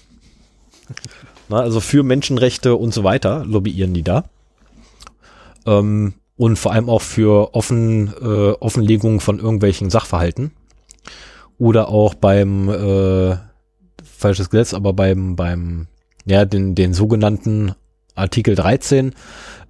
Na, 1.48 1.58
also 1.58 1.80
für 1.80 2.02
Menschenrechte 2.02 2.76
und 2.76 2.94
so 2.94 3.04
weiter 3.04 3.44
lobbyieren 3.44 3.94
die 3.94 4.02
da. 4.02 4.24
Ähm, 5.66 6.14
und 6.36 6.58
vor 6.58 6.72
allem 6.72 6.88
auch 6.88 7.02
für 7.02 7.54
offen, 7.54 8.12
äh, 8.20 8.52
Offenlegung 8.52 9.20
von 9.20 9.38
irgendwelchen 9.38 9.90
Sachverhalten 9.90 10.52
oder 11.58 11.88
auch 11.88 12.14
beim 12.14 12.68
äh, 12.68 13.36
falsches 14.02 14.50
Gesetz, 14.50 14.74
aber 14.74 14.92
beim 14.92 15.36
beim 15.36 15.86
ja 16.26 16.44
den 16.44 16.74
den 16.74 16.94
sogenannten 16.94 17.74
Artikel 18.14 18.54
13, 18.54 19.14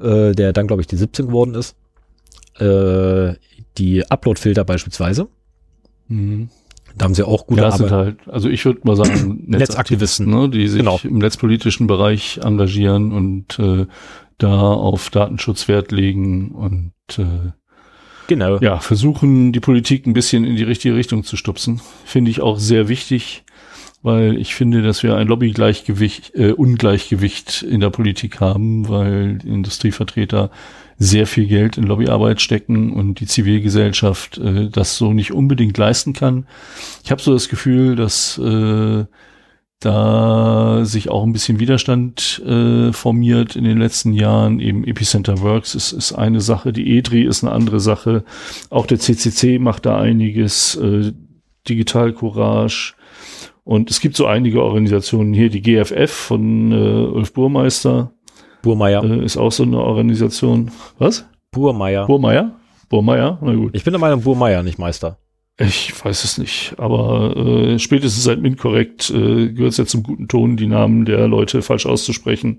äh, 0.00 0.32
der 0.32 0.52
dann 0.52 0.66
glaube 0.66 0.82
ich 0.82 0.88
die 0.88 0.96
17 0.96 1.26
geworden 1.26 1.54
ist, 1.54 1.76
äh, 2.58 3.34
die 3.78 4.08
Uploadfilter 4.08 4.64
beispielsweise. 4.64 5.28
Mhm. 6.08 6.48
Da 6.96 7.04
haben 7.04 7.14
sie 7.14 7.26
auch 7.26 7.46
gute 7.46 7.62
ja, 7.62 7.70
Arbeit. 7.70 7.90
Halt, 7.90 8.16
also 8.28 8.48
ich 8.48 8.64
würde 8.64 8.80
mal 8.84 8.96
sagen 8.96 9.44
Netzaktivisten, 9.46 10.28
ne, 10.30 10.48
die 10.48 10.68
sich 10.68 10.78
genau. 10.78 11.00
im 11.02 11.18
netzpolitischen 11.18 11.86
Bereich 11.86 12.40
engagieren 12.42 13.12
und 13.12 13.58
äh, 13.58 13.86
da 14.38 14.60
auf 14.60 15.10
Datenschutz 15.10 15.68
Wert 15.68 15.92
legen 15.92 16.50
und 16.52 16.92
äh, 17.18 17.50
genau. 18.26 18.58
ja, 18.58 18.78
versuchen, 18.78 19.52
die 19.52 19.60
Politik 19.60 20.06
ein 20.06 20.12
bisschen 20.12 20.44
in 20.44 20.56
die 20.56 20.62
richtige 20.62 20.94
Richtung 20.94 21.24
zu 21.24 21.36
stupsen. 21.36 21.80
Finde 22.04 22.30
ich 22.30 22.40
auch 22.40 22.58
sehr 22.58 22.88
wichtig, 22.88 23.44
weil 24.02 24.36
ich 24.36 24.54
finde, 24.54 24.82
dass 24.82 25.02
wir 25.02 25.16
ein 25.16 25.28
Lobbygleichgewicht, 25.28 26.34
äh, 26.34 26.52
Ungleichgewicht 26.52 27.62
in 27.62 27.80
der 27.80 27.90
Politik 27.90 28.40
haben, 28.40 28.88
weil 28.88 29.38
Industrievertreter 29.44 30.50
sehr 30.98 31.26
viel 31.26 31.46
Geld 31.46 31.76
in 31.78 31.84
Lobbyarbeit 31.84 32.40
stecken 32.40 32.92
und 32.92 33.20
die 33.20 33.26
Zivilgesellschaft 33.26 34.38
äh, 34.38 34.68
das 34.70 34.96
so 34.96 35.12
nicht 35.12 35.32
unbedingt 35.32 35.76
leisten 35.76 36.12
kann. 36.12 36.46
Ich 37.02 37.10
habe 37.10 37.22
so 37.22 37.32
das 37.32 37.48
Gefühl, 37.48 37.96
dass 37.96 38.38
äh, 38.38 39.04
da 39.80 40.84
sich 40.84 41.10
auch 41.10 41.24
ein 41.24 41.32
bisschen 41.32 41.58
Widerstand 41.58 42.42
äh, 42.46 42.92
formiert 42.92 43.56
in 43.56 43.64
den 43.64 43.78
letzten 43.78 44.12
Jahren. 44.12 44.60
Eben 44.60 44.84
Epicenter 44.84 45.40
Works 45.40 45.74
ist, 45.74 45.92
ist 45.92 46.12
eine 46.12 46.40
Sache, 46.40 46.72
die 46.72 46.96
EDRI 46.96 47.24
ist 47.24 47.44
eine 47.44 47.52
andere 47.52 47.80
Sache. 47.80 48.24
Auch 48.70 48.86
der 48.86 48.98
CCC 48.98 49.58
macht 49.58 49.84
da 49.84 49.98
einiges, 49.98 50.76
äh, 50.76 51.12
Digital 51.68 52.12
Courage, 52.12 52.94
und 53.64 53.90
es 53.90 54.00
gibt 54.00 54.14
so 54.14 54.26
einige 54.26 54.62
Organisationen 54.62 55.32
hier, 55.32 55.48
die 55.48 55.62
GFF 55.62 56.12
von 56.12 56.70
äh, 56.70 56.74
Ulf 56.74 57.32
Burmeister. 57.32 58.12
Burmeier. 58.64 59.04
Äh, 59.04 59.24
ist 59.24 59.36
auch 59.36 59.52
so 59.52 59.62
eine 59.62 59.78
Organisation. 59.78 60.70
Was? 60.98 61.24
Burmeier. 61.52 62.06
Burmeier? 62.06 62.52
Burmeier? 62.88 63.38
Na 63.40 63.54
gut. 63.54 63.74
Ich 63.74 63.84
bin 63.84 63.92
der 63.92 64.00
Meinung 64.00 64.22
Burmeier, 64.22 64.62
nicht 64.62 64.78
Meister. 64.78 65.18
Ich 65.56 66.04
weiß 66.04 66.24
es 66.24 66.36
nicht, 66.36 66.74
aber 66.78 67.36
äh, 67.36 67.78
spätestens 67.78 68.24
seit 68.24 68.40
MINT-Korrekt 68.40 69.10
äh, 69.10 69.52
gehört 69.52 69.70
es 69.70 69.76
ja 69.76 69.86
zum 69.86 70.02
guten 70.02 70.26
Ton, 70.26 70.56
die 70.56 70.66
Namen 70.66 71.04
der 71.04 71.28
Leute 71.28 71.62
falsch 71.62 71.86
auszusprechen. 71.86 72.56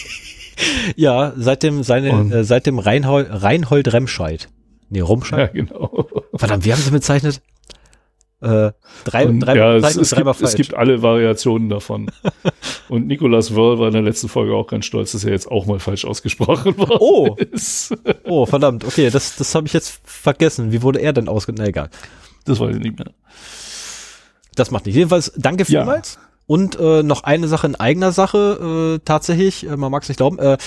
ja, 0.96 1.32
seit 1.36 1.62
dem, 1.62 1.82
seine, 1.82 2.10
äh, 2.34 2.44
seit 2.44 2.66
dem 2.66 2.78
Reinhold, 2.78 3.28
Reinhold 3.30 3.94
Remscheid. 3.94 4.50
Nee, 4.90 5.00
Rumscheid. 5.00 5.54
Ja, 5.54 5.62
genau. 5.62 6.06
Verdammt, 6.34 6.66
wie 6.66 6.72
haben 6.72 6.82
sie 6.82 6.90
bezeichnet? 6.90 7.40
Äh, 8.42 8.72
drei, 9.04 9.26
und, 9.26 9.40
drei, 9.40 9.56
ja, 9.56 9.76
es, 9.76 9.96
es, 9.96 10.14
gibt, 10.14 10.42
es, 10.42 10.54
gibt, 10.56 10.74
alle 10.74 11.00
Variationen 11.00 11.68
davon. 11.68 12.10
und 12.88 13.06
Nicolas 13.06 13.54
Wörl 13.54 13.78
war 13.78 13.86
in 13.86 13.92
der 13.92 14.02
letzten 14.02 14.28
Folge 14.28 14.54
auch 14.54 14.66
ganz 14.66 14.84
stolz, 14.84 15.12
dass 15.12 15.24
er 15.24 15.30
jetzt 15.30 15.48
auch 15.48 15.66
mal 15.66 15.78
falsch 15.78 16.04
ausgesprochen 16.04 16.76
worden 16.76 16.96
oh. 16.98 17.36
ist. 17.38 17.96
oh, 18.24 18.44
verdammt. 18.44 18.84
Okay, 18.84 19.10
das, 19.10 19.36
das 19.36 19.54
habe 19.54 19.68
ich 19.68 19.72
jetzt 19.72 20.00
vergessen. 20.04 20.72
Wie 20.72 20.82
wurde 20.82 21.00
er 21.00 21.12
denn 21.12 21.28
ausgesprochen? 21.28 21.68
egal. 21.68 21.90
Das 22.44 22.58
weiß 22.58 22.76
ich 22.76 22.82
nicht 22.82 22.98
mehr. 22.98 23.12
Das 24.56 24.70
macht 24.72 24.86
nicht. 24.86 24.96
Jedenfalls, 24.96 25.32
danke 25.36 25.64
vielmals. 25.64 26.14
Ja. 26.14 26.20
Und 26.46 26.78
äh, 26.78 27.02
noch 27.02 27.22
eine 27.22 27.46
Sache 27.46 27.68
in 27.68 27.76
eigener 27.76 28.10
Sache, 28.10 28.98
äh, 28.98 29.04
tatsächlich, 29.04 29.66
äh, 29.66 29.76
man 29.76 29.92
mag 29.92 30.02
es 30.02 30.08
nicht 30.08 30.18
glauben, 30.18 30.38
äh, 30.40 30.58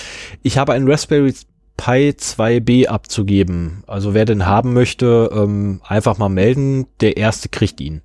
ich 0.42 0.58
habe 0.58 0.74
einen 0.74 0.90
Raspberry 0.90 1.34
Pi 1.78 2.14
2b 2.18 2.88
abzugeben. 2.88 3.84
Also 3.88 4.14
wer 4.14 4.26
den 4.26 4.46
haben 4.46 4.74
möchte, 4.74 5.30
ähm, 5.34 5.82
einfach 5.88 6.18
mal 6.18 6.30
melden. 6.30 6.88
Der 7.02 7.18
erste 7.18 7.50
kriegt 7.50 7.82
ihn. 7.82 8.02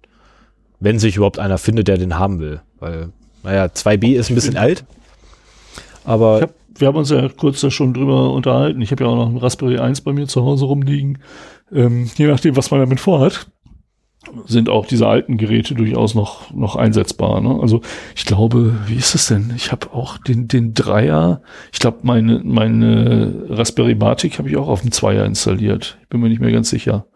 Wenn 0.81 0.99
sich 0.99 1.17
überhaupt 1.17 1.39
einer 1.39 1.59
findet, 1.59 1.89
der 1.89 1.99
den 1.99 2.19
haben 2.19 2.41
will. 2.41 2.61
Weil, 2.79 3.11
naja, 3.43 3.67
2b 3.67 4.15
ist 4.15 4.31
ein 4.31 4.35
bisschen 4.35 4.57
alt. 4.57 4.85
Aber. 6.05 6.41
Hab, 6.41 6.55
wir 6.77 6.89
haben 6.89 6.97
uns 6.97 7.11
ja 7.11 7.29
kurz 7.29 7.61
da 7.61 7.71
schon 7.71 7.95
drüber 7.95 8.33
unterhalten. 8.33 8.81
Ich 8.81 8.91
habe 8.91 9.05
ja 9.05 9.11
auch 9.11 9.17
noch 9.17 9.29
einen 9.29 9.39
Raspberry 9.39 9.79
1 9.79 10.00
bei 10.00 10.12
mir 10.12 10.27
zu 10.27 10.43
Hause 10.43 10.65
rumliegen. 10.65 11.19
Ähm, 11.73 12.11
je 12.17 12.27
nachdem, 12.27 12.57
was 12.57 12.71
man 12.71 12.81
damit 12.81 13.00
vorhat 13.00 13.47
sind 14.47 14.69
auch 14.69 14.87
diese 14.87 15.07
alten 15.09 15.39
Geräte 15.39 15.75
durchaus 15.75 16.15
noch, 16.15 16.53
noch 16.53 16.77
einsetzbar. 16.77 17.41
Ne? 17.41 17.59
Also 17.61 17.81
ich 18.15 18.27
glaube, 18.27 18.79
wie 18.87 18.97
ist 18.97 19.15
es 19.15 19.29
denn? 19.29 19.53
Ich 19.57 19.73
habe 19.73 19.93
auch 19.93 20.19
den, 20.19 20.47
den 20.47 20.75
Dreier, 20.75 21.43
ich 21.73 21.79
glaube, 21.79 21.99
meine, 22.03 22.41
meine 22.45 23.47
Raspberry 23.49 23.95
Matic 23.95 24.39
habe 24.39 24.50
ich 24.50 24.57
auch 24.57 24.69
auf 24.69 24.83
dem 24.83 24.93
Zweier 24.93 25.25
installiert. 25.25 25.99
Ich 26.03 26.09
bin 26.09 26.21
mir 26.21 26.29
nicht 26.29 26.41
mehr 26.41 26.53
ganz 26.53 26.69
sicher. 26.69 27.07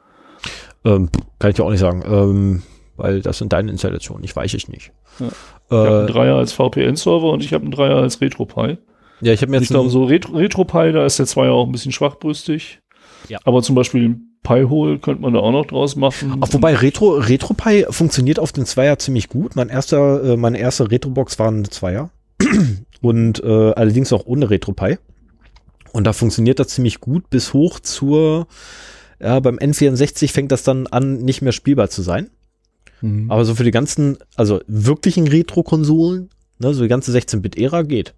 Ähm, 0.84 1.11
kann 1.38 1.50
ich 1.50 1.56
dir 1.56 1.64
auch 1.64 1.70
nicht 1.70 1.80
sagen, 1.80 2.02
ähm, 2.06 2.62
weil 2.96 3.20
das 3.20 3.38
sind 3.38 3.52
deine 3.52 3.70
Installationen, 3.70 4.25
ich 4.25 4.34
weiß 4.34 4.54
es 4.54 4.68
nicht. 4.68 4.92
Ja. 5.18 5.26
Ich 5.26 5.73
äh, 5.73 5.76
habe 5.76 5.99
einen 5.99 6.06
Dreier 6.06 6.37
als 6.37 6.52
VPN-Server 6.52 7.30
und 7.30 7.44
ich 7.44 7.52
habe 7.52 7.62
einen 7.62 7.73
Dreier 7.73 7.96
als 7.96 8.20
RetroPie. 8.20 8.78
Ja, 9.20 9.32
ich 9.32 9.40
habe 9.42 9.50
mir 9.50 9.58
jetzt. 9.58 9.64
Ich 9.64 9.70
glaube, 9.70 9.90
so 9.90 10.04
Retro, 10.04 10.37
RetroPie, 10.37 10.92
da 10.92 11.04
ist 11.04 11.18
der 11.18 11.26
Zweier 11.26 11.52
auch 11.52 11.66
ein 11.66 11.73
bisschen 11.73 11.92
schwachbrüstig. 11.92 12.80
Ja. 13.28 13.38
Aber 13.44 13.62
zum 13.62 13.75
Beispiel 13.75 14.20
Pi-Hole 14.44 14.98
könnte 14.98 15.22
man 15.22 15.32
da 15.32 15.40
auch 15.40 15.50
noch 15.50 15.66
draus 15.66 15.96
machen. 15.96 16.36
Ach, 16.40 16.48
wobei 16.52 16.74
Retro, 16.76 17.16
RetroPie 17.16 17.86
funktioniert 17.88 18.38
auf 18.38 18.52
den 18.52 18.66
Zweier 18.66 18.98
ziemlich 18.98 19.28
gut. 19.28 19.56
Mein 19.56 19.70
erster, 19.70 20.22
äh, 20.22 20.36
meine 20.36 20.58
erste 20.58 20.90
Retrobox 20.90 21.38
war 21.38 21.50
ein 21.50 21.64
Zweier. 21.64 22.10
Und 23.00 23.42
äh, 23.42 23.72
allerdings 23.72 24.12
auch 24.12 24.26
ohne 24.26 24.50
RetroPie. 24.50 24.98
Und 25.92 26.04
da 26.04 26.12
funktioniert 26.12 26.58
das 26.58 26.68
ziemlich 26.68 27.00
gut 27.00 27.30
bis 27.30 27.52
hoch 27.54 27.80
zur, 27.80 28.46
ja, 29.20 29.40
beim 29.40 29.56
N64 29.56 30.30
fängt 30.30 30.52
das 30.52 30.62
dann 30.62 30.86
an, 30.88 31.18
nicht 31.18 31.40
mehr 31.40 31.52
spielbar 31.52 31.88
zu 31.88 32.02
sein. 32.02 32.30
Mhm. 33.00 33.30
Aber 33.30 33.44
so 33.44 33.54
für 33.54 33.64
die 33.64 33.70
ganzen, 33.70 34.18
also 34.36 34.60
wirklichen 34.66 35.26
Retro-Konsolen, 35.26 36.30
ne, 36.58 36.74
so 36.74 36.82
die 36.82 36.88
ganze 36.88 37.12
16-Bit-Ära 37.12 37.82
geht. 37.82 38.14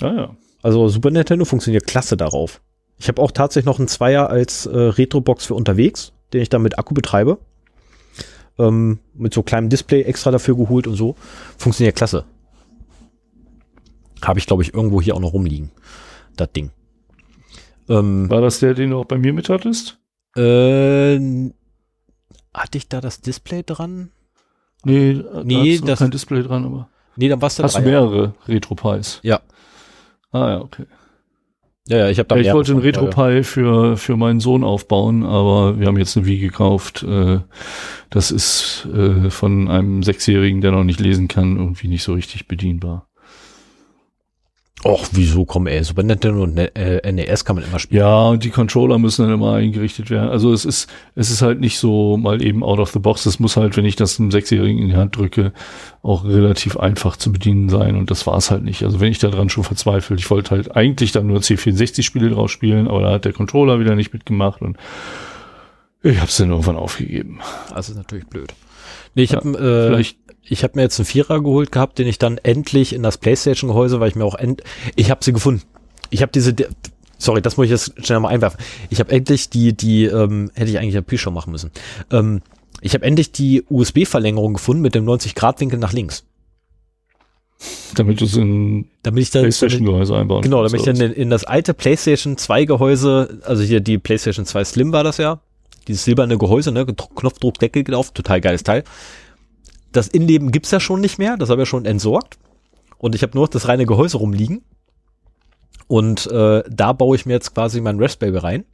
Ah 0.00 0.14
ja. 0.14 0.36
Also 0.62 0.88
Super 0.88 1.10
Nintendo 1.10 1.44
funktioniert 1.44 1.86
klasse 1.86 2.16
darauf. 2.16 2.60
Ich 2.98 3.08
habe 3.08 3.22
auch 3.22 3.30
tatsächlich 3.30 3.66
noch 3.66 3.78
einen 3.78 3.88
Zweier 3.88 4.28
als 4.28 4.66
äh, 4.66 4.76
Retro-Box 4.76 5.46
für 5.46 5.54
unterwegs, 5.54 6.12
den 6.32 6.42
ich 6.42 6.48
dann 6.48 6.62
mit 6.62 6.78
Akku 6.78 6.94
betreibe. 6.94 7.38
Ähm, 8.58 8.98
mit 9.14 9.32
so 9.32 9.42
kleinem 9.42 9.68
Display 9.68 10.02
extra 10.02 10.30
dafür 10.32 10.56
geholt 10.56 10.86
und 10.86 10.94
so. 10.94 11.14
Funktioniert 11.56 11.96
klasse. 11.96 12.24
Habe 14.22 14.40
ich, 14.40 14.46
glaube 14.46 14.64
ich, 14.64 14.74
irgendwo 14.74 15.00
hier 15.00 15.14
auch 15.14 15.20
noch 15.20 15.32
rumliegen. 15.32 15.70
Das 16.36 16.50
Ding. 16.52 16.70
Ähm, 17.88 18.28
War 18.28 18.40
das 18.40 18.58
der, 18.58 18.74
den 18.74 18.90
du 18.90 18.98
auch 18.98 19.04
bei 19.04 19.16
mir 19.16 19.32
mit 19.32 19.48
hattest? 19.48 19.98
Äh, 20.36 21.50
hatte 22.52 22.78
ich 22.78 22.88
da 22.88 23.00
das 23.00 23.20
Display 23.20 23.62
dran? 23.62 24.10
Nee, 24.84 25.22
nee 25.44 25.78
da 25.78 25.86
das 25.86 25.98
kein 26.00 26.10
Display 26.10 26.42
dran, 26.42 26.64
aber. 26.64 26.88
Nee, 27.16 27.28
dann 27.28 27.40
war 27.40 27.48
es 27.48 27.58
Hast 27.58 27.76
du 27.76 27.82
mehrere 27.82 28.34
Retro-Pies? 28.46 29.20
Ja. 29.22 29.40
Ah 30.30 30.50
ja, 30.50 30.60
okay. 30.60 30.86
Ja, 31.88 31.98
ja, 31.98 32.08
ich 32.10 32.18
habe 32.18 32.28
da 32.28 32.36
ja, 32.36 32.42
Ich 32.42 32.52
wollte 32.52 32.72
einen 32.72 32.82
RetroPie 32.82 33.42
für, 33.42 33.96
für 33.96 34.16
meinen 34.16 34.40
Sohn 34.40 34.62
aufbauen, 34.62 35.24
aber 35.24 35.80
wir 35.80 35.86
haben 35.86 35.96
jetzt 35.96 36.16
eine 36.16 36.26
Wii 36.26 36.38
gekauft. 36.38 37.02
Äh, 37.02 37.40
das 38.10 38.30
ist 38.30 38.86
äh, 38.94 39.30
von 39.30 39.68
einem 39.68 40.02
Sechsjährigen, 40.02 40.60
der 40.60 40.72
noch 40.72 40.84
nicht 40.84 41.00
lesen 41.00 41.28
kann, 41.28 41.56
irgendwie 41.56 41.88
nicht 41.88 42.02
so 42.02 42.12
richtig 42.12 42.46
bedienbar. 42.46 43.07
Och, 44.84 45.08
wieso 45.10 45.44
kommen 45.44 45.66
ey, 45.66 45.82
Super 45.82 46.04
Nintendo 46.04 46.44
und 46.44 46.56
äh, 46.56 47.12
NES 47.12 47.44
kann 47.44 47.56
man 47.56 47.64
immer 47.64 47.80
spielen. 47.80 48.00
Ja, 48.00 48.28
und 48.28 48.44
die 48.44 48.50
Controller 48.50 48.98
müssen 48.98 49.24
dann 49.24 49.34
immer 49.34 49.54
eingerichtet 49.54 50.08
werden. 50.08 50.30
Also 50.30 50.52
es 50.52 50.64
ist, 50.64 50.88
es 51.16 51.30
ist 51.30 51.42
halt 51.42 51.58
nicht 51.58 51.78
so 51.78 52.16
mal 52.16 52.40
eben 52.42 52.62
out 52.62 52.78
of 52.78 52.92
the 52.92 53.00
box. 53.00 53.26
Es 53.26 53.40
muss 53.40 53.56
halt, 53.56 53.76
wenn 53.76 53.84
ich 53.84 53.96
das 53.96 54.20
einem 54.20 54.30
Sechsjährigen 54.30 54.80
in 54.80 54.88
die 54.90 54.96
Hand 54.96 55.16
drücke, 55.16 55.52
auch 56.02 56.24
relativ 56.24 56.76
einfach 56.76 57.16
zu 57.16 57.32
bedienen 57.32 57.68
sein. 57.68 57.96
Und 57.96 58.12
das 58.12 58.24
war 58.28 58.36
es 58.36 58.52
halt 58.52 58.62
nicht. 58.62 58.84
Also 58.84 59.00
wenn 59.00 59.10
ich 59.10 59.18
daran 59.18 59.48
schon 59.48 59.64
verzweifelt, 59.64 60.20
ich 60.20 60.30
wollte 60.30 60.52
halt 60.52 60.76
eigentlich 60.76 61.10
dann 61.10 61.26
nur 61.26 61.40
C64-Spiele 61.40 62.30
drauf 62.30 62.50
spielen, 62.50 62.86
aber 62.86 63.02
da 63.02 63.10
hat 63.12 63.24
der 63.24 63.32
Controller 63.32 63.80
wieder 63.80 63.96
nicht 63.96 64.12
mitgemacht 64.12 64.62
und 64.62 64.76
ich 66.02 66.18
habe 66.18 66.28
es 66.28 66.36
dann 66.36 66.50
irgendwann 66.50 66.76
aufgegeben. 66.76 67.40
Das 67.74 67.88
ist 67.88 67.96
natürlich 67.96 68.28
blöd. 68.28 68.54
Nee, 69.16 69.24
ich 69.24 69.30
ja, 69.32 69.38
habe 69.38 69.58
äh, 69.58 69.88
vielleicht 69.88 70.18
ich 70.50 70.62
habe 70.64 70.74
mir 70.76 70.82
jetzt 70.82 70.98
einen 70.98 71.06
Vierer 71.06 71.42
geholt 71.42 71.72
gehabt, 71.72 71.98
den 71.98 72.06
ich 72.06 72.18
dann 72.18 72.38
endlich 72.38 72.92
in 72.92 73.02
das 73.02 73.18
PlayStation-Gehäuse, 73.18 74.00
weil 74.00 74.08
ich 74.08 74.16
mir 74.16 74.24
auch 74.24 74.34
end 74.34 74.62
ich 74.96 75.10
habe 75.10 75.24
sie 75.24 75.32
gefunden. 75.32 75.62
Ich 76.10 76.22
habe 76.22 76.32
diese, 76.32 76.54
sorry, 77.18 77.42
das 77.42 77.56
muss 77.56 77.66
ich 77.66 77.70
jetzt 77.70 78.06
schnell 78.06 78.20
mal 78.20 78.28
einwerfen. 78.28 78.60
Ich 78.90 79.00
habe 79.00 79.12
endlich 79.12 79.50
die, 79.50 79.76
die 79.76 80.04
ähm, 80.04 80.50
hätte 80.54 80.70
ich 80.70 80.78
eigentlich 80.78 80.94
ja 80.94 81.02
Pre-Show 81.02 81.30
machen 81.30 81.52
müssen. 81.52 81.70
Ähm, 82.10 82.40
ich 82.80 82.94
habe 82.94 83.04
endlich 83.04 83.32
die 83.32 83.64
USB-Verlängerung 83.68 84.54
gefunden 84.54 84.82
mit 84.82 84.94
dem 84.94 85.04
90-Grad-Winkel 85.04 85.78
nach 85.78 85.92
links. 85.92 86.24
Damit 87.96 88.20
du 88.20 88.24
es 88.24 88.36
in 88.36 88.88
damit 89.02 89.22
ich 89.22 89.30
dann, 89.30 89.42
PlayStation-Gehäuse 89.42 90.16
einbauen 90.16 90.42
Genau, 90.42 90.62
damit 90.62 90.80
ich 90.80 90.86
dann 90.86 91.00
in, 91.00 91.12
in 91.12 91.28
das 91.28 91.44
alte 91.44 91.74
PlayStation 91.74 92.36
2-Gehäuse, 92.36 93.40
also 93.44 93.62
hier 93.64 93.80
die 93.80 93.98
PlayStation 93.98 94.46
2 94.46 94.64
Slim 94.64 94.92
war 94.92 95.02
das 95.02 95.16
ja, 95.16 95.40
dieses 95.88 96.04
silberne 96.04 96.38
Gehäuse, 96.38 96.70
ne, 96.70 96.86
Knopfdruckdeckel 96.86 97.82
drauf, 97.82 98.12
total 98.12 98.40
geiles 98.40 98.62
Teil 98.62 98.84
das 99.98 100.08
Innenleben 100.08 100.52
gibt's 100.52 100.70
ja 100.70 100.80
schon 100.80 101.00
nicht 101.00 101.18
mehr, 101.18 101.36
das 101.36 101.50
habe 101.50 101.60
ich 101.60 101.66
ja 101.66 101.70
schon 101.70 101.84
entsorgt. 101.84 102.38
Und 102.98 103.14
ich 103.14 103.22
habe 103.22 103.32
nur 103.34 103.44
noch 103.44 103.50
das 103.50 103.68
reine 103.68 103.86
Gehäuse 103.86 104.16
rumliegen. 104.18 104.62
Und 105.86 106.26
äh, 106.30 106.62
da 106.68 106.92
baue 106.92 107.16
ich 107.16 107.26
mir 107.26 107.32
jetzt 107.32 107.54
quasi 107.54 107.80
mein 107.80 108.00
Raspberry 108.00 108.38
rein. 108.38 108.64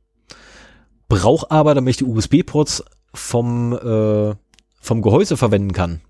Brauche 1.08 1.50
aber, 1.50 1.74
damit 1.74 1.92
ich 1.92 1.96
die 1.98 2.04
USB-Ports 2.04 2.84
vom, 3.12 3.72
äh, 3.72 4.34
vom 4.80 5.02
Gehäuse 5.02 5.36
verwenden 5.36 5.72
kann, 5.72 6.00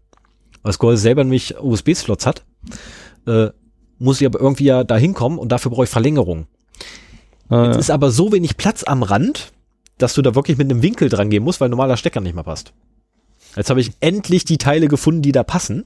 weil 0.62 0.70
das 0.70 0.78
Gehäuse 0.78 1.02
selber 1.02 1.24
nämlich 1.24 1.60
USB-Slots 1.60 2.26
hat, 2.26 2.44
äh, 3.26 3.48
muss 3.98 4.20
ich 4.20 4.26
aber 4.26 4.40
irgendwie 4.40 4.64
ja 4.64 4.82
da 4.82 4.96
hinkommen 4.96 5.38
und 5.38 5.50
dafür 5.52 5.70
brauche 5.70 5.84
ich 5.84 5.90
Verlängerung. 5.90 6.46
Ah, 7.48 7.66
Jetzt 7.66 7.74
ja. 7.74 7.80
ist 7.80 7.90
aber 7.90 8.10
so 8.10 8.32
wenig 8.32 8.56
Platz 8.56 8.84
am 8.84 9.02
Rand, 9.02 9.52
dass 9.98 10.14
du 10.14 10.22
da 10.22 10.34
wirklich 10.34 10.56
mit 10.56 10.70
einem 10.70 10.82
Winkel 10.82 11.08
dran 11.08 11.30
gehen 11.30 11.44
musst, 11.44 11.60
weil 11.60 11.68
normaler 11.68 11.96
Stecker 11.96 12.20
nicht 12.20 12.34
mehr 12.34 12.44
passt. 12.44 12.72
Jetzt 13.56 13.70
habe 13.70 13.80
ich 13.80 13.92
endlich 14.00 14.44
die 14.44 14.58
Teile 14.58 14.88
gefunden, 14.88 15.22
die 15.22 15.32
da 15.32 15.42
passen. 15.42 15.84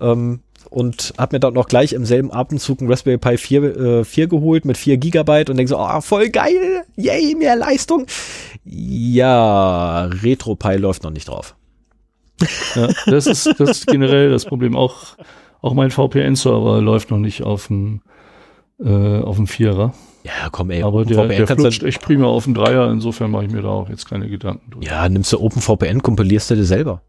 Ähm, 0.00 0.40
und 0.70 1.14
habe 1.18 1.36
mir 1.36 1.40
dann 1.40 1.54
noch 1.54 1.68
gleich 1.68 1.92
im 1.92 2.04
selben 2.04 2.32
Atemzug 2.32 2.80
ein 2.80 2.90
Raspberry 2.90 3.18
Pi 3.18 3.36
4, 3.36 3.62
äh, 3.76 4.04
4 4.04 4.26
geholt 4.26 4.64
mit 4.64 4.76
4 4.76 4.96
Gigabyte 4.96 5.50
und 5.50 5.56
denke 5.56 5.70
so, 5.70 5.78
oh, 5.78 6.00
voll 6.00 6.30
geil, 6.30 6.84
yay, 6.96 7.34
mehr 7.36 7.54
Leistung. 7.54 8.06
Ja, 8.64 10.06
RetroPie 10.06 10.76
läuft 10.76 11.04
noch 11.04 11.10
nicht 11.10 11.28
drauf. 11.28 11.54
Ja, 12.74 12.88
das 13.06 13.26
ist, 13.26 13.46
das 13.58 13.70
ist 13.70 13.86
generell 13.86 14.30
das 14.30 14.44
Problem. 14.46 14.76
Auch, 14.76 15.16
auch 15.60 15.74
mein 15.74 15.90
VPN-Server 15.90 16.80
läuft 16.80 17.10
noch 17.10 17.18
nicht 17.18 17.42
auf 17.42 17.68
dem, 17.68 18.00
äh, 18.80 19.20
auf 19.20 19.36
dem 19.36 19.46
Vierer. 19.46 19.94
Ja, 20.24 20.48
komm, 20.50 20.70
ey. 20.70 20.82
Aber 20.82 21.04
der, 21.04 21.26
der 21.28 21.46
flutscht 21.46 21.82
echt 21.82 22.00
prima 22.00 22.26
auf 22.26 22.44
dem 22.44 22.54
Dreier. 22.54 22.90
Insofern 22.90 23.30
mache 23.30 23.44
ich 23.44 23.50
mir 23.52 23.60
da 23.62 23.68
auch 23.68 23.88
jetzt 23.90 24.08
keine 24.08 24.28
Gedanken 24.28 24.70
drüber. 24.70 24.86
ja, 24.86 25.08
nimmst 25.08 25.32
du 25.32 25.40
OpenVPN, 25.40 26.02
kompilierst 26.02 26.50
du 26.50 26.54
dir 26.56 26.64
selber. 26.64 27.02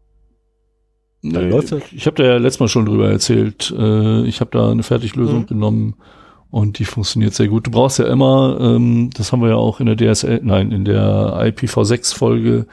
Dann 1.22 1.44
Nee, 1.46 1.50
läuft 1.50 1.72
das. 1.72 1.80
Ich 1.92 2.06
habe 2.06 2.16
da 2.16 2.24
ja 2.24 2.36
letztes 2.36 2.60
Mal 2.60 2.68
schon 2.68 2.84
drüber 2.86 3.10
erzählt. 3.10 3.74
Äh, 3.76 4.22
ich 4.26 4.40
habe 4.40 4.50
da 4.52 4.70
eine 4.70 4.82
Fertiglösung 4.82 5.40
Mhm. 5.40 5.46
genommen 5.46 5.94
und 6.50 6.78
die 6.78 6.84
funktioniert 6.84 7.32
sehr 7.34 7.48
gut. 7.48 7.66
Du 7.66 7.70
brauchst 7.70 7.98
ja 7.98 8.06
immer, 8.06 8.58
ähm, 8.60 9.10
das 9.16 9.32
haben 9.32 9.40
wir 9.40 9.48
ja 9.48 9.56
auch 9.56 9.80
in 9.80 9.86
der 9.86 9.96
DSL, 9.96 10.40
nein, 10.44 10.70
in 10.70 10.84
der 10.84 11.40
IPv6-Folge 11.42 12.66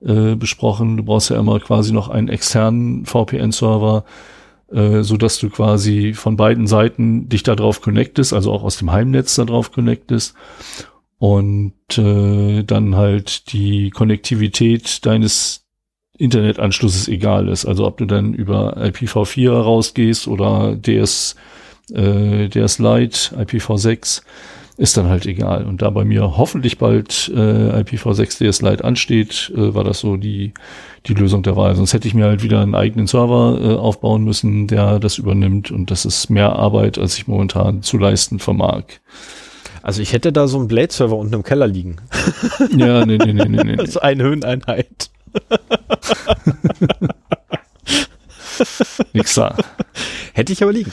äh, 0.00 0.36
besprochen, 0.36 0.96
du 0.96 1.02
brauchst 1.02 1.30
ja 1.30 1.38
immer 1.40 1.58
quasi 1.58 1.92
noch 1.92 2.08
einen 2.08 2.28
externen 2.28 3.04
VPN-Server, 3.04 4.04
äh, 4.72 5.02
so 5.02 5.16
dass 5.16 5.38
du 5.38 5.50
quasi 5.50 6.12
von 6.14 6.36
beiden 6.36 6.66
Seiten 6.66 7.28
dich 7.28 7.42
da 7.42 7.54
drauf 7.54 7.80
connectest, 7.80 8.32
also 8.32 8.52
auch 8.52 8.62
aus 8.62 8.78
dem 8.78 8.92
Heimnetz 8.92 9.34
da 9.34 9.44
drauf 9.44 9.72
connectest 9.72 10.34
und 11.18 11.74
äh, 11.96 12.62
dann 12.62 12.96
halt 12.96 13.52
die 13.52 13.90
Konnektivität 13.90 15.04
deines 15.06 15.64
Internetanschlusses 16.16 17.08
egal 17.08 17.48
ist. 17.48 17.64
Also 17.64 17.86
ob 17.86 17.96
du 17.96 18.04
dann 18.04 18.34
über 18.34 18.76
IPv4 18.76 19.50
rausgehst 19.50 20.28
oder 20.28 20.76
DS, 20.76 21.36
äh, 21.92 22.48
DS 22.48 22.78
Lite, 22.78 23.36
IPv6, 23.36 24.22
ist 24.78 24.96
dann 24.96 25.08
halt 25.08 25.26
egal. 25.26 25.66
Und 25.66 25.82
da 25.82 25.90
bei 25.90 26.04
mir 26.04 26.38
hoffentlich 26.38 26.78
bald 26.78 27.30
äh, 27.34 27.82
IPv6 27.82 28.38
DS 28.38 28.62
Lite 28.62 28.84
ansteht, 28.84 29.52
äh, 29.54 29.74
war 29.74 29.82
das 29.82 29.98
so 29.98 30.16
die, 30.16 30.54
die 31.06 31.14
Lösung 31.14 31.42
der 31.42 31.56
Wahl. 31.56 31.74
Sonst 31.74 31.92
hätte 31.92 32.06
ich 32.06 32.14
mir 32.14 32.26
halt 32.26 32.44
wieder 32.44 32.60
einen 32.60 32.76
eigenen 32.76 33.08
Server 33.08 33.58
äh, 33.60 33.74
aufbauen 33.74 34.22
müssen, 34.22 34.68
der 34.68 35.00
das 35.00 35.18
übernimmt. 35.18 35.72
Und 35.72 35.90
das 35.90 36.04
ist 36.04 36.30
mehr 36.30 36.52
Arbeit, 36.52 36.96
als 36.96 37.18
ich 37.18 37.26
momentan 37.26 37.82
zu 37.82 37.98
leisten 37.98 38.38
vermag. 38.38 38.84
Also 39.82 40.00
ich 40.00 40.12
hätte 40.12 40.32
da 40.32 40.46
so 40.46 40.58
einen 40.58 40.68
Blade-Server 40.68 41.16
unten 41.16 41.34
im 41.34 41.42
Keller 41.42 41.66
liegen. 41.66 41.96
Ja, 42.76 43.04
nee, 43.04 43.18
nee, 43.18 43.32
nee, 43.32 43.46
nee, 43.46 43.64
nee. 43.64 43.76
Das 43.76 43.88
ist 43.88 43.96
eine 43.96 44.22
Höheneinheit. 44.22 45.10
Nix 49.12 49.34
da. 49.34 49.56
Hätte 50.34 50.52
ich 50.52 50.62
aber 50.62 50.72
liegen. 50.72 50.92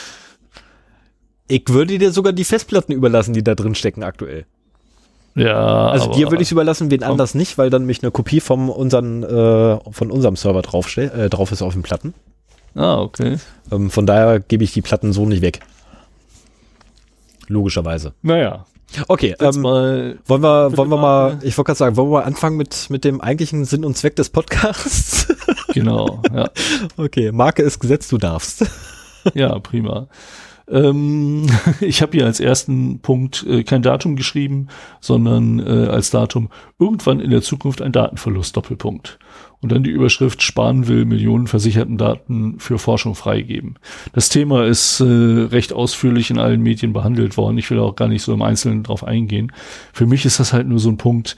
Ich 1.47 1.63
würde 1.69 1.97
dir 1.97 2.11
sogar 2.11 2.33
die 2.33 2.43
Festplatten 2.43 2.91
überlassen, 2.93 3.33
die 3.33 3.43
da 3.43 3.55
drin 3.55 3.75
stecken 3.75 4.03
aktuell. 4.03 4.45
Ja, 5.35 5.89
Also 5.89 6.11
dir 6.13 6.31
würde 6.31 6.41
ich 6.41 6.47
es 6.47 6.51
überlassen, 6.53 6.89
wen 6.91 7.03
anders 7.03 7.35
nicht, 7.35 7.57
weil 7.57 7.69
dann 7.69 7.85
mich 7.85 8.01
eine 8.01 8.11
Kopie 8.11 8.39
vom 8.39 8.69
unseren, 8.69 9.21
äh, 9.23 9.77
von 9.91 10.09
unserem 10.09 10.35
Server 10.37 10.61
drauf, 10.61 10.95
äh, 10.97 11.29
drauf 11.29 11.51
ist 11.51 11.61
auf 11.61 11.73
den 11.73 11.83
Platten. 11.83 12.13
Ah, 12.73 12.99
okay. 13.01 13.37
Ähm, 13.71 13.89
von 13.91 14.05
daher 14.05 14.39
gebe 14.39 14.63
ich 14.63 14.71
die 14.71 14.81
Platten 14.81 15.11
so 15.13 15.25
nicht 15.25 15.41
weg. 15.41 15.59
Logischerweise. 17.47 18.13
Naja, 18.21 18.65
Okay, 19.07 19.35
ähm, 19.39 19.61
mal 19.61 20.19
wollen 20.25 20.41
wir, 20.43 20.77
wollen 20.77 20.89
wir 20.89 20.97
mal, 20.97 21.33
mal- 21.33 21.39
ich 21.43 21.57
wollte 21.57 21.67
gerade 21.69 21.77
sagen, 21.77 21.97
wollen 21.97 22.07
wir 22.11 22.19
mal 22.19 22.23
anfangen 22.23 22.55
mit, 22.55 22.89
mit 22.89 23.03
dem 23.03 23.19
eigentlichen 23.19 23.65
Sinn 23.65 23.83
und 23.83 23.97
Zweck 23.97 24.15
des 24.15 24.29
Podcasts? 24.29 25.27
Genau, 25.73 26.21
ja, 26.33 26.49
okay, 26.97 27.31
Marke 27.33 27.63
ist 27.63 27.79
gesetzt, 27.79 28.11
du 28.13 28.17
darfst. 28.17 28.65
ja, 29.33 29.57
prima. 29.59 30.07
Ähm, 30.69 31.47
ich 31.81 32.01
habe 32.01 32.17
hier 32.17 32.25
als 32.25 32.39
ersten 32.39 32.99
Punkt 32.99 33.45
äh, 33.47 33.63
kein 33.63 33.81
Datum 33.81 34.15
geschrieben, 34.15 34.67
sondern 34.99 35.59
äh, 35.59 35.87
als 35.87 36.09
Datum 36.09 36.49
irgendwann 36.79 37.19
in 37.19 37.29
der 37.29 37.41
Zukunft 37.41 37.81
ein 37.81 37.91
Datenverlust, 37.91 38.55
Doppelpunkt. 38.55 39.19
Und 39.61 39.71
dann 39.71 39.83
die 39.83 39.91
Überschrift, 39.91 40.43
Spahn 40.43 40.87
will 40.87 41.05
Millionen 41.05 41.47
versicherten 41.47 41.97
Daten 41.97 42.59
für 42.59 42.77
Forschung 42.77 43.15
freigeben. 43.15 43.79
Das 44.13 44.29
Thema 44.29 44.65
ist 44.65 44.99
äh, 44.99 45.03
recht 45.05 45.73
ausführlich 45.73 46.29
in 46.29 46.37
allen 46.37 46.61
Medien 46.61 46.93
behandelt 46.93 47.37
worden. 47.37 47.57
Ich 47.57 47.69
will 47.71 47.79
auch 47.79 47.95
gar 47.95 48.07
nicht 48.07 48.21
so 48.21 48.33
im 48.33 48.41
Einzelnen 48.41 48.83
drauf 48.83 49.03
eingehen. 49.03 49.51
Für 49.93 50.05
mich 50.05 50.25
ist 50.25 50.39
das 50.39 50.53
halt 50.53 50.67
nur 50.67 50.79
so 50.79 50.89
ein 50.89 50.97
Punkt, 50.97 51.35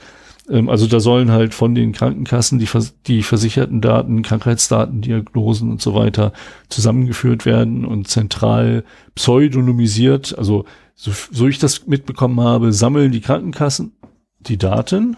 also 0.48 0.86
da 0.86 1.00
sollen 1.00 1.30
halt 1.30 1.54
von 1.54 1.74
den 1.74 1.92
Krankenkassen 1.92 2.58
die, 2.58 2.66
vers 2.66 2.94
die 3.06 3.22
versicherten 3.22 3.80
Daten, 3.80 4.22
Krankheitsdaten, 4.22 5.02
Diagnosen 5.02 5.70
und 5.70 5.82
so 5.82 5.94
weiter 5.94 6.32
zusammengeführt 6.68 7.44
werden 7.44 7.84
und 7.84 8.08
zentral 8.08 8.84
pseudonymisiert. 9.14 10.36
Also 10.38 10.64
so, 10.94 11.12
so 11.30 11.46
ich 11.46 11.58
das 11.58 11.86
mitbekommen 11.86 12.40
habe, 12.40 12.72
sammeln 12.72 13.12
die 13.12 13.20
Krankenkassen 13.20 13.92
die 14.40 14.56
Daten 14.56 15.16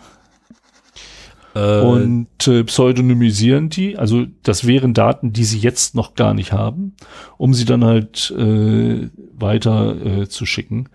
Äh, 1.54 1.80
und 1.80 2.46
äh, 2.46 2.62
pseudonymisieren 2.64 3.70
die. 3.70 3.98
Also 3.98 4.26
das 4.42 4.66
wären 4.66 4.94
Daten, 4.94 5.32
die 5.32 5.44
sie 5.44 5.58
jetzt 5.58 5.94
noch 5.94 6.14
gar 6.14 6.32
nicht 6.32 6.52
haben, 6.52 6.94
um 7.38 7.54
sie 7.54 7.64
dann 7.64 7.84
halt 7.84 8.30
äh, 8.36 9.08
weiter 9.34 9.96
äh, 10.04 10.28
zu 10.28 10.46
schicken. 10.46 10.88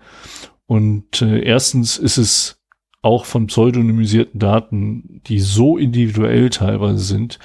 Und 0.66 1.22
äh, 1.22 1.40
erstens 1.40 1.98
ist 1.98 2.16
es 2.16 2.58
auch 3.06 3.24
von 3.24 3.46
pseudonymisierten 3.46 4.40
Daten, 4.40 5.22
die 5.26 5.38
so 5.38 5.78
individuell 5.78 6.50
teilweise 6.50 6.98
sind, 6.98 7.38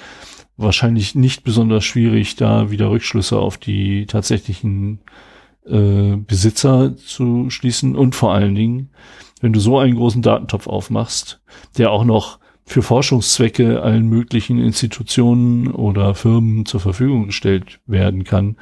wahrscheinlich 0.56 1.14
nicht 1.14 1.44
besonders 1.44 1.84
schwierig, 1.84 2.34
da 2.34 2.70
wieder 2.70 2.90
Rückschlüsse 2.90 3.38
auf 3.38 3.58
die 3.58 4.06
tatsächlichen 4.06 4.98
äh, 5.64 6.16
Besitzer 6.16 6.96
zu 6.96 7.48
schließen. 7.48 7.94
Und 7.94 8.16
vor 8.16 8.34
allen 8.34 8.56
Dingen, 8.56 8.90
wenn 9.40 9.52
du 9.52 9.60
so 9.60 9.78
einen 9.78 9.94
großen 9.94 10.20
Datentopf 10.20 10.66
aufmachst, 10.66 11.40
der 11.78 11.92
auch 11.92 12.04
noch 12.04 12.40
für 12.64 12.82
Forschungszwecke 12.82 13.82
allen 13.82 14.08
möglichen 14.08 14.58
Institutionen 14.58 15.68
oder 15.68 16.16
Firmen 16.16 16.66
zur 16.66 16.80
Verfügung 16.80 17.26
gestellt 17.26 17.78
werden 17.86 18.24
kann, 18.24 18.56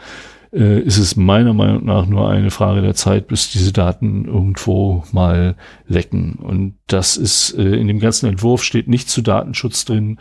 äh, 0.53 0.81
ist 0.81 0.99
es 0.99 1.17
meiner 1.17 1.55
Meinung 1.55 1.85
nach 1.85 2.07
nur 2.07 2.29
eine 2.29 2.51
Frage 2.51 2.83
der 2.83 2.95
Zeit, 2.95 3.29
bis 3.29 3.51
diese 3.51 3.73
Daten 3.73 4.25
irgendwo 4.25 5.05
mal 5.13 5.57
lecken. 5.87 6.35
Und 6.35 6.75
das 6.87 7.17
ist 7.17 7.53
äh, 7.57 7.77
in 7.77 7.89
dem 7.89 8.01
ganzen 8.01 8.29
Entwurf 8.29 8.65
steht 8.65 8.89
nicht 8.89 9.09
zu 9.09 9.23
Datenschutz 9.23 9.85
drin. 9.85 10.19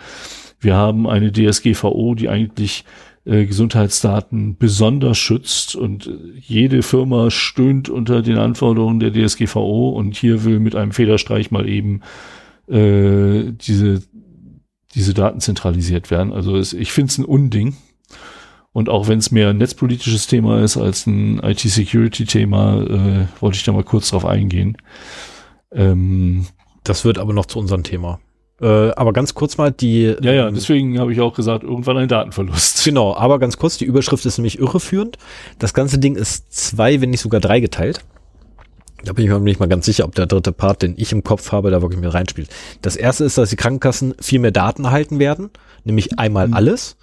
Wir 0.59 0.75
haben 0.75 1.07
eine 1.07 1.31
DSGVO, 1.31 2.15
die 2.15 2.29
eigentlich 2.29 2.83
äh, 3.25 3.45
Gesundheitsdaten 3.45 4.57
besonders 4.57 5.17
schützt 5.17 5.75
und 5.75 6.07
äh, 6.07 6.11
jede 6.39 6.83
Firma 6.83 7.29
stöhnt 7.29 7.89
unter 7.89 8.21
den 8.21 8.37
Anforderungen 8.37 8.99
der 8.99 9.11
DSGVO 9.11 9.89
und 9.89 10.15
hier 10.15 10.45
will 10.45 10.59
mit 10.59 10.75
einem 10.75 10.91
Federstreich 10.91 11.51
mal 11.51 11.67
eben 11.67 12.01
äh, 12.67 13.51
diese, 13.51 14.01
diese 14.95 15.13
Daten 15.13 15.41
zentralisiert 15.41 16.11
werden. 16.11 16.33
Also 16.33 16.55
es, 16.55 16.73
ich 16.73 16.91
finde 16.91 17.11
es 17.11 17.17
ein 17.17 17.25
Unding. 17.25 17.75
Und 18.71 18.87
auch 18.89 19.07
wenn 19.07 19.19
es 19.19 19.31
mehr 19.31 19.49
ein 19.49 19.57
netzpolitisches 19.57 20.27
Thema 20.27 20.61
ist 20.63 20.77
als 20.77 21.07
ein 21.07 21.39
IT-Security-Thema, 21.43 22.81
äh, 22.83 23.41
wollte 23.41 23.57
ich 23.57 23.63
da 23.63 23.71
mal 23.71 23.83
kurz 23.83 24.09
drauf 24.11 24.25
eingehen. 24.25 24.77
Ähm, 25.71 26.45
das 26.83 27.05
wird 27.05 27.17
aber 27.17 27.33
noch 27.33 27.45
zu 27.47 27.59
unserem 27.59 27.83
Thema. 27.83 28.19
Äh, 28.61 28.91
aber 28.91 29.13
ganz 29.13 29.33
kurz 29.33 29.57
mal 29.57 29.71
die. 29.71 30.15
ja, 30.21 30.33
ja, 30.33 30.51
deswegen 30.51 30.99
habe 30.99 31.13
ich 31.13 31.21
auch 31.21 31.33
gesagt, 31.33 31.63
irgendwann 31.63 31.97
ein 31.97 32.07
Datenverlust. 32.07 32.83
Genau, 32.85 33.15
aber 33.15 33.39
ganz 33.39 33.57
kurz, 33.57 33.77
die 33.77 33.85
Überschrift 33.85 34.25
ist 34.25 34.37
nämlich 34.37 34.57
irreführend. 34.59 35.17
Das 35.59 35.73
ganze 35.73 35.99
Ding 35.99 36.15
ist 36.15 36.51
zwei, 36.53 37.01
wenn 37.01 37.09
nicht 37.09 37.21
sogar 37.21 37.41
drei 37.41 37.59
geteilt. 37.59 38.03
Da 39.03 39.13
bin 39.13 39.25
ich 39.25 39.31
mir 39.31 39.39
nicht 39.39 39.59
mal 39.59 39.67
ganz 39.69 39.85
sicher, 39.85 40.05
ob 40.05 40.15
der 40.15 40.25
dritte 40.25 40.51
Part, 40.51 40.81
den 40.81 40.93
ich 40.97 41.11
im 41.11 41.23
Kopf 41.23 41.51
habe, 41.51 41.71
da 41.71 41.81
wirklich 41.81 41.99
mit 42.01 42.13
reinspielt. 42.13 42.49
Das 42.81 42.95
erste 42.95 43.23
ist, 43.25 43.37
dass 43.37 43.49
die 43.49 43.55
Krankenkassen 43.55 44.15
viel 44.19 44.39
mehr 44.39 44.51
Daten 44.51 44.85
erhalten 44.85 45.19
werden, 45.19 45.51
nämlich 45.85 46.19
einmal 46.19 46.47
Mhm. 46.47 46.53
alles. 46.53 46.97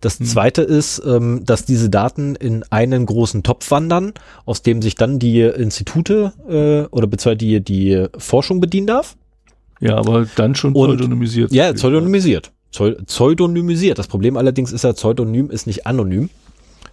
Das 0.00 0.20
Mhm. 0.20 0.24
zweite 0.26 0.62
ist, 0.62 1.02
ähm, 1.04 1.42
dass 1.44 1.64
diese 1.64 1.90
Daten 1.90 2.36
in 2.36 2.62
einen 2.70 3.04
großen 3.06 3.42
Topf 3.42 3.70
wandern, 3.70 4.12
aus 4.46 4.62
dem 4.62 4.80
sich 4.80 4.94
dann 4.94 5.18
die 5.18 5.40
Institute 5.40 6.32
äh, 6.48 6.86
oder 6.94 7.06
beziehungsweise 7.08 7.36
die, 7.38 7.60
die 7.60 8.06
Forschung 8.16 8.60
bedienen 8.60 8.86
darf. 8.86 9.16
Ja, 9.80 9.96
aber 9.96 10.26
dann 10.36 10.54
schon 10.54 10.72
Und- 10.74 10.96
pseudonymisiert. 10.96 11.52
Ja, 11.52 11.72
pseudonymisiert. 11.72 12.52
Pseu- 12.72 13.02
Pseudonymisiert. 13.06 13.98
Das 13.98 14.06
Problem 14.08 14.36
allerdings 14.36 14.72
ist 14.72 14.84
ja, 14.84 14.92
Pseudonym 14.92 15.50
ist 15.50 15.66
nicht 15.66 15.86
anonym. 15.86 16.30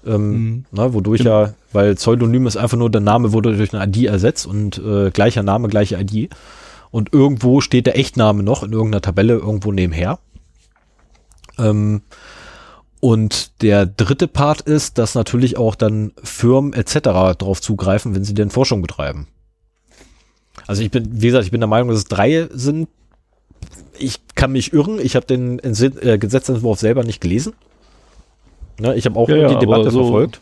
Ähm, 0.06 0.32
Mhm. 0.32 0.66
na, 0.72 0.94
wodurch 0.94 1.20
Genau. 1.20 1.42
ja, 1.46 1.54
weil 1.74 1.96
Pseudonym 1.96 2.46
ist 2.48 2.58
einfach 2.58 2.78
nur 2.78 2.90
der 2.92 3.02
Name 3.02 3.34
wurde 3.34 3.56
durch 3.58 3.74
eine 3.74 3.84
ID 3.86 4.06
ersetzt 4.06 4.46
und 4.46 4.78
äh, 4.78 5.10
gleicher 5.12 5.44
Name, 5.44 5.68
gleiche 5.68 6.00
ID. 6.00 6.30
Und 6.92 7.12
irgendwo 7.12 7.60
steht 7.60 7.88
der 7.88 7.98
Echtname 7.98 8.42
noch 8.44 8.64
in 8.64 8.72
irgendeiner 8.72 9.02
Tabelle 9.02 9.34
irgendwo 9.34 9.72
nebenher. 9.72 10.20
Ähm, 11.58 12.02
und 13.06 13.62
der 13.62 13.86
dritte 13.86 14.28
Part 14.28 14.62
ist, 14.62 14.98
dass 14.98 15.14
natürlich 15.14 15.58
auch 15.58 15.76
dann 15.76 16.12
Firmen 16.24 16.74
etc. 16.74 17.38
drauf 17.38 17.62
zugreifen, 17.62 18.16
wenn 18.16 18.24
sie 18.24 18.34
denn 18.34 18.50
Forschung 18.50 18.82
betreiben. 18.82 19.28
Also 20.66 20.82
ich 20.82 20.90
bin, 20.90 21.22
wie 21.22 21.28
gesagt, 21.28 21.46
ich 21.46 21.52
bin 21.52 21.62
der 21.62 21.68
Meinung, 21.68 21.90
dass 21.90 22.00
es 22.00 22.06
drei 22.06 22.48
sind. 22.52 22.88
Ich 24.00 24.22
kann 24.34 24.54
mich 24.54 24.74
irren. 24.74 24.98
Ich 25.00 25.16
habe 25.16 25.28
den 25.28 25.60
äh, 25.60 26.18
Gesetzentwurf 26.18 26.80
selber 26.80 27.04
nicht 27.04 27.22
gelesen. 27.22 27.54
Ne, 28.80 28.96
ich 28.96 29.06
habe 29.06 29.20
auch 29.20 29.30
Ja, 29.30 29.36
ja, 29.36 29.50
die 29.50 29.60
Debatte 29.60 29.92
so- 29.92 30.02
verfolgt. 30.02 30.42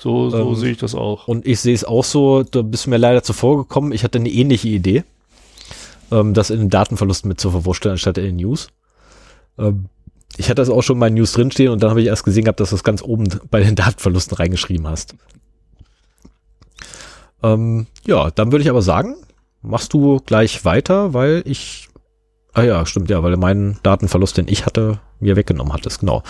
So, 0.00 0.30
so 0.30 0.48
Ähm, 0.50 0.54
sehe 0.56 0.72
ich 0.72 0.78
das 0.78 0.96
auch. 0.96 1.28
Und 1.28 1.46
ich 1.46 1.60
sehe 1.60 1.74
es 1.74 1.84
auch 1.84 2.02
so, 2.02 2.42
da 2.42 2.62
bist 2.62 2.86
du 2.86 2.90
mir 2.90 2.96
leider 2.96 3.22
zuvor 3.22 3.56
gekommen. 3.58 3.92
Ich 3.92 4.02
hatte 4.02 4.18
eine 4.18 4.30
ähnliche 4.30 4.66
Idee, 4.66 5.04
ähm, 6.10 6.34
das 6.34 6.50
in 6.50 6.58
den 6.58 6.70
Datenverlust 6.70 7.24
mit 7.24 7.38
zu 7.40 7.52
verwurschteln, 7.52 7.92
anstatt 7.92 8.18
in 8.18 8.24
den 8.24 8.36
News. 8.36 8.66
Ähm, 9.58 9.84
Ich 10.36 10.46
hatte 10.46 10.56
das 10.56 10.70
auch 10.70 10.82
schon 10.82 10.98
mal 10.98 11.08
in 11.08 11.14
News 11.14 11.32
drinstehen 11.32 11.70
und 11.70 11.82
dann 11.82 11.90
habe 11.90 12.00
ich 12.00 12.06
erst 12.06 12.24
gesehen 12.24 12.44
gehabt, 12.44 12.60
dass 12.60 12.70
du 12.70 12.76
das 12.76 12.84
ganz 12.84 13.02
oben 13.02 13.28
bei 13.50 13.60
den 13.60 13.74
Datenverlusten 13.76 14.36
reingeschrieben 14.36 14.86
hast. 14.86 15.14
Ähm, 17.42 17.86
ja, 18.06 18.30
dann 18.30 18.52
würde 18.52 18.62
ich 18.62 18.70
aber 18.70 18.82
sagen, 18.82 19.16
machst 19.62 19.92
du 19.92 20.18
gleich 20.24 20.64
weiter, 20.64 21.14
weil 21.14 21.42
ich 21.46 21.90
Ah 22.52 22.62
ja, 22.62 22.84
stimmt, 22.84 23.10
ja, 23.10 23.22
weil 23.22 23.32
du 23.32 23.38
meinen 23.38 23.78
Datenverlust, 23.82 24.36
den 24.36 24.48
ich 24.48 24.66
hatte, 24.66 24.98
mir 25.20 25.36
weggenommen 25.36 25.72
hattest, 25.72 26.00
genau. 26.00 26.22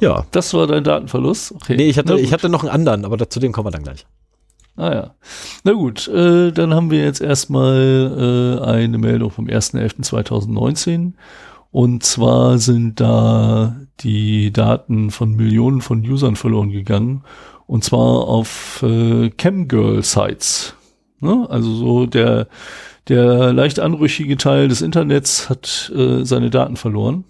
Ja. 0.00 0.26
Das 0.30 0.52
war 0.52 0.66
dein 0.66 0.84
Datenverlust? 0.84 1.52
Okay. 1.52 1.76
Nee, 1.76 1.88
ich 1.88 1.98
hatte, 1.98 2.18
ich 2.18 2.32
hatte 2.32 2.48
noch 2.48 2.64
einen 2.64 2.72
anderen, 2.72 3.04
aber 3.04 3.30
zu 3.30 3.40
dem 3.40 3.52
kommen 3.52 3.66
wir 3.66 3.70
dann 3.70 3.82
gleich. 3.82 4.06
Ah 4.76 4.92
ja. 4.92 5.14
Na 5.64 5.72
gut, 5.72 6.06
äh, 6.08 6.52
dann 6.52 6.74
haben 6.74 6.90
wir 6.90 7.02
jetzt 7.02 7.20
erstmal 7.20 8.60
äh, 8.60 8.64
eine 8.64 8.98
Meldung 8.98 9.30
vom 9.30 9.46
1.11.2019. 9.46 11.14
Und 11.70 12.02
zwar 12.02 12.58
sind 12.58 13.00
da 13.00 13.76
die 14.00 14.52
Daten 14.52 15.10
von 15.10 15.34
Millionen 15.34 15.80
von 15.80 16.00
Usern 16.00 16.36
verloren 16.36 16.70
gegangen. 16.70 17.24
Und 17.66 17.84
zwar 17.84 18.26
auf 18.28 18.82
äh, 18.82 19.30
Camgirl-Sites. 19.30 20.74
Ne? 21.20 21.46
Also 21.50 21.74
so 21.74 22.06
der 22.06 22.48
der 23.08 23.54
leicht 23.54 23.80
anrüchige 23.80 24.36
Teil 24.36 24.68
des 24.68 24.82
Internets 24.82 25.48
hat 25.48 25.90
äh, 25.94 26.24
seine 26.24 26.50
Daten 26.50 26.76
verloren. 26.76 27.24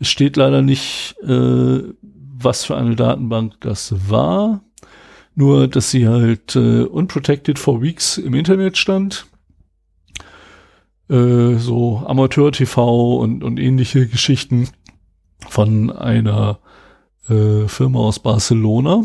Es 0.00 0.08
steht 0.08 0.36
leider 0.36 0.60
nicht, 0.60 1.14
äh, 1.22 1.82
was 2.02 2.64
für 2.64 2.76
eine 2.76 2.96
Datenbank 2.96 3.54
das 3.60 3.94
war. 4.10 4.60
Nur, 5.34 5.68
dass 5.68 5.92
sie 5.92 6.08
halt 6.08 6.56
äh, 6.56 6.82
unprotected 6.82 7.60
for 7.60 7.80
weeks 7.80 8.18
im 8.18 8.34
Internet 8.34 8.76
stand. 8.76 9.26
Äh, 11.08 11.54
so 11.54 12.02
Amateur-TV 12.06 13.16
und, 13.16 13.42
und 13.42 13.58
ähnliche 13.58 14.06
Geschichten 14.06 14.68
von 15.48 15.90
einer 15.90 16.58
äh, 17.28 17.66
Firma 17.66 18.00
aus 18.00 18.18
Barcelona. 18.18 19.04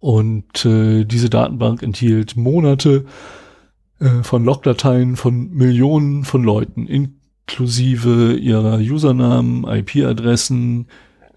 Und 0.00 0.64
äh, 0.64 1.04
diese 1.04 1.30
Datenbank 1.30 1.82
enthielt 1.82 2.36
Monate 2.36 3.06
äh, 4.00 4.22
von 4.22 4.44
Logdateien 4.44 5.16
von 5.16 5.50
Millionen 5.50 6.24
von 6.24 6.42
Leuten, 6.42 6.86
inklusive 6.86 8.34
ihrer 8.34 8.78
Usernamen, 8.78 9.64
IP-Adressen, 9.64 10.88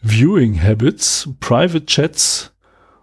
Viewing 0.02 0.62
Habits, 0.62 1.30
Private 1.40 1.86
Chats 1.86 2.54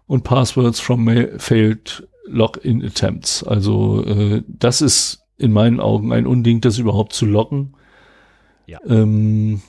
und 0.07 0.25
Passwords 0.25 0.81
from 0.81 1.09
failed 1.39 2.07
Login 2.27 2.85
Attempts. 2.85 3.43
Also 3.43 4.05
äh, 4.05 4.43
das 4.47 4.81
ist 4.81 5.24
in 5.37 5.53
meinen 5.53 5.81
Augen 5.81 6.13
ein 6.13 6.27
Unding, 6.27 6.61
das 6.61 6.79
überhaupt 6.79 7.13
zu 7.13 7.27
loggen. 7.27 7.75
Ja. 8.67 8.79
Ähm, 8.87 9.63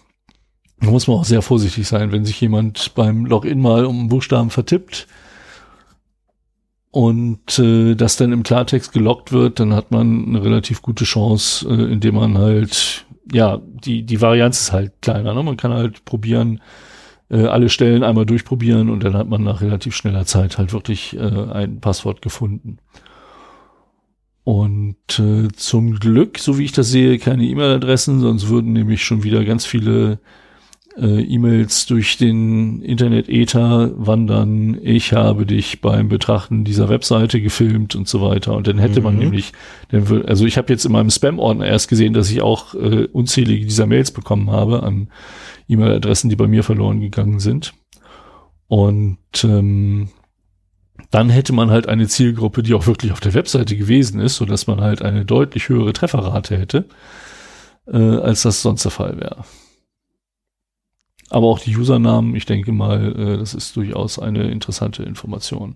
da 0.80 0.92
muss 0.92 1.08
man 1.08 1.18
auch 1.18 1.26
sehr 1.26 1.42
vorsichtig 1.42 1.88
sein, 1.88 2.12
wenn 2.12 2.26
sich 2.26 2.40
jemand 2.40 2.94
beim 2.96 3.26
Login 3.26 3.62
mal 3.62 3.86
um 3.86 4.00
einen 4.00 4.10
Buchstaben 4.10 4.50
vertippt 4.50 5.08
und 6.92 7.60
äh, 7.60 7.96
das 7.96 8.18
dann 8.18 8.32
im 8.32 8.44
Klartext 8.44 8.94
gelockt 8.94 9.32
wird, 9.32 9.60
dann 9.60 9.74
hat 9.74 9.92
man 9.92 10.28
eine 10.28 10.44
relativ 10.44 10.82
gute 10.82 11.06
Chance, 11.06 11.68
äh, 11.68 11.92
indem 11.92 12.16
man 12.16 12.38
halt, 12.38 13.06
ja, 13.32 13.60
die, 13.84 14.04
die 14.04 14.22
Varianz 14.22 14.62
ist 14.62 14.72
halt 14.72 14.94
kleiner. 15.02 15.34
Ne? 15.34 15.44
Man 15.44 15.58
kann 15.58 15.74
halt 15.74 16.06
probieren, 16.06 16.62
äh, 17.30 17.48
alle 17.48 17.70
Stellen 17.70 18.04
einmal 18.04 18.26
durchprobieren 18.26 18.90
und 18.90 19.04
dann 19.04 19.16
hat 19.16 19.28
man 19.28 19.44
nach 19.44 19.62
relativ 19.62 19.96
schneller 19.96 20.26
Zeit 20.26 20.58
halt 20.58 20.72
wirklich 20.72 21.18
äh, 21.18 21.20
ein 21.20 21.82
Passwort 21.82 22.22
gefunden. 22.22 22.78
Und 24.46 24.96
äh, 25.18 25.48
zum 25.56 26.00
Glück, 26.00 26.38
so 26.38 26.60
wie 26.60 26.66
ich 26.66 26.72
das 26.72 26.90
sehe, 26.90 27.18
keine 27.18 27.46
E-Mail-Adressen, 27.46 28.20
sonst 28.20 28.48
würden 28.48 28.74
nämlich 28.74 29.04
schon 29.04 29.24
wieder 29.24 29.44
ganz 29.44 29.66
viele 29.66 30.20
äh, 30.98 31.22
E-Mails 31.22 31.88
durch 31.88 32.18
den 32.18 32.80
Internet-Ether 32.84 33.92
wandern, 33.96 34.78
ich 34.84 35.14
habe 35.14 35.48
dich 35.48 35.82
beim 35.82 36.10
Betrachten 36.10 36.64
dieser 36.64 36.90
Webseite 36.90 37.42
gefilmt 37.42 37.96
und 37.96 38.08
so 38.08 38.22
weiter. 38.22 38.56
Und 38.56 38.68
dann 38.68 38.78
hätte 38.78 39.00
mhm. 39.00 39.06
man 39.06 39.18
nämlich, 39.18 39.52
dann 39.90 40.24
also 40.28 40.46
ich 40.46 40.60
habe 40.60 40.72
jetzt 40.72 40.86
in 40.86 40.92
meinem 40.92 41.10
Spam-Ordner 41.10 41.66
erst 41.66 41.90
gesehen, 41.90 42.14
dass 42.14 42.30
ich 42.30 42.44
auch 42.44 42.76
äh, 42.76 43.08
unzählige 43.12 43.66
dieser 43.66 43.88
Mails 43.88 44.12
bekommen 44.12 44.52
habe 44.52 44.84
an 44.84 45.10
E-Mail-Adressen, 45.68 46.30
die 46.30 46.36
bei 46.36 46.48
mir 46.48 46.64
verloren 46.64 47.02
gegangen 47.02 47.40
sind. 47.40 47.74
Und 48.68 49.18
ähm, 49.44 50.10
dann 51.12 51.30
hätte 51.30 51.54
man 51.54 51.72
halt 51.72 51.88
eine 51.88 52.08
Zielgruppe, 52.08 52.64
die 52.64 52.74
auch 52.74 52.88
wirklich 52.88 53.12
auf 53.12 53.20
der 53.20 53.34
Webseite 53.34 53.76
gewesen 53.76 54.20
ist, 54.20 54.36
so 54.36 54.46
dass 54.46 54.68
man 54.68 54.82
halt 54.82 55.02
eine 55.02 55.26
deutlich 55.26 55.70
höhere 55.70 55.94
Trefferrate 55.94 56.58
hätte, 56.58 56.86
äh, 57.88 57.98
als 57.98 58.44
das 58.44 58.62
sonst 58.62 58.84
der 58.84 58.92
Fall 58.92 59.20
wäre. 59.20 59.46
Aber 61.30 61.48
auch 61.48 61.60
die 61.60 61.76
Usernamen, 61.76 62.36
ich 62.36 62.46
denke 62.46 62.72
mal, 62.72 63.14
äh, 63.18 63.38
das 63.38 63.54
ist 63.54 63.76
durchaus 63.76 64.20
eine 64.20 64.50
interessante 64.50 65.04
Information. 65.04 65.76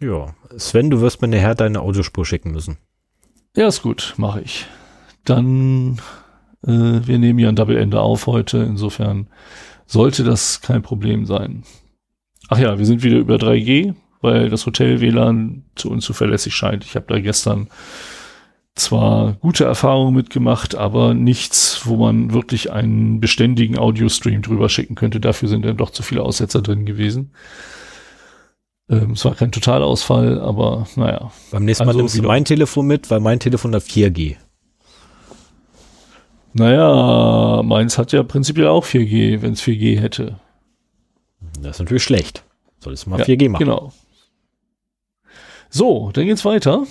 Ja, 0.00 0.34
Sven, 0.56 0.90
du 0.90 1.00
wirst 1.00 1.22
mir 1.22 1.28
nachher 1.28 1.54
deine 1.54 1.80
Audiospur 1.80 2.26
schicken 2.26 2.52
müssen. 2.52 2.78
Ja, 3.56 3.68
ist 3.68 3.82
gut, 3.82 4.14
mache 4.16 4.40
ich. 4.40 4.66
Dann, 5.24 6.00
äh, 6.66 6.68
wir 7.06 7.18
nehmen 7.18 7.38
ja 7.38 7.48
ein 7.48 7.56
Double 7.56 7.76
Ende 7.76 8.00
auf 8.00 8.26
heute, 8.26 8.58
insofern 8.58 9.28
sollte 9.86 10.24
das 10.24 10.60
kein 10.60 10.82
Problem 10.82 11.24
sein. 11.26 11.62
Ach 12.48 12.58
ja, 12.58 12.78
wir 12.78 12.86
sind 12.86 13.02
wieder 13.02 13.18
über 13.18 13.36
3G, 13.36 13.94
weil 14.20 14.48
das 14.48 14.66
Hotel 14.66 15.00
WLAN 15.00 15.64
zu 15.74 15.90
unzuverlässig 15.90 16.54
scheint. 16.54 16.84
Ich 16.84 16.94
habe 16.96 17.06
da 17.08 17.20
gestern 17.20 17.68
zwar 18.74 19.34
gute 19.34 19.64
Erfahrungen 19.64 20.14
mitgemacht, 20.14 20.74
aber 20.74 21.14
nichts, 21.14 21.82
wo 21.84 21.96
man 21.96 22.32
wirklich 22.32 22.72
einen 22.72 23.20
beständigen 23.20 23.78
Audio-Stream 23.78 24.42
drüber 24.42 24.68
schicken 24.68 24.94
könnte. 24.94 25.20
Dafür 25.20 25.48
sind 25.48 25.64
dann 25.64 25.76
doch 25.76 25.90
zu 25.90 26.02
viele 26.02 26.22
Aussetzer 26.22 26.60
drin 26.60 26.84
gewesen. 26.84 27.32
Ähm, 28.90 29.12
es 29.12 29.24
war 29.24 29.34
kein 29.34 29.52
Totalausfall, 29.52 30.40
aber 30.40 30.86
naja. 30.96 31.30
Beim 31.50 31.64
nächsten 31.64 31.84
Mal 31.84 31.90
also, 31.90 32.00
nimmst 32.00 32.18
du 32.18 32.22
mein 32.22 32.44
Telefon 32.44 32.86
mit, 32.86 33.10
weil 33.10 33.20
mein 33.20 33.40
Telefon 33.40 33.74
hat 33.74 33.82
4G. 33.82 34.36
Naja, 36.52 37.62
meins 37.64 37.98
hat 37.98 38.12
ja 38.12 38.22
prinzipiell 38.22 38.68
auch 38.68 38.84
4G, 38.84 39.42
wenn 39.42 39.52
es 39.54 39.62
4G 39.62 39.98
hätte. 39.98 40.38
Das 41.64 41.76
ist 41.76 41.80
natürlich 41.80 42.04
schlecht. 42.04 42.44
Solltest 42.80 43.06
du 43.06 43.10
mal 43.10 43.18
ja, 43.18 43.24
4G 43.24 43.48
machen. 43.48 43.64
Genau. 43.64 43.92
So, 45.70 46.10
dann 46.12 46.26
geht's 46.26 46.44
weiter. 46.44 46.86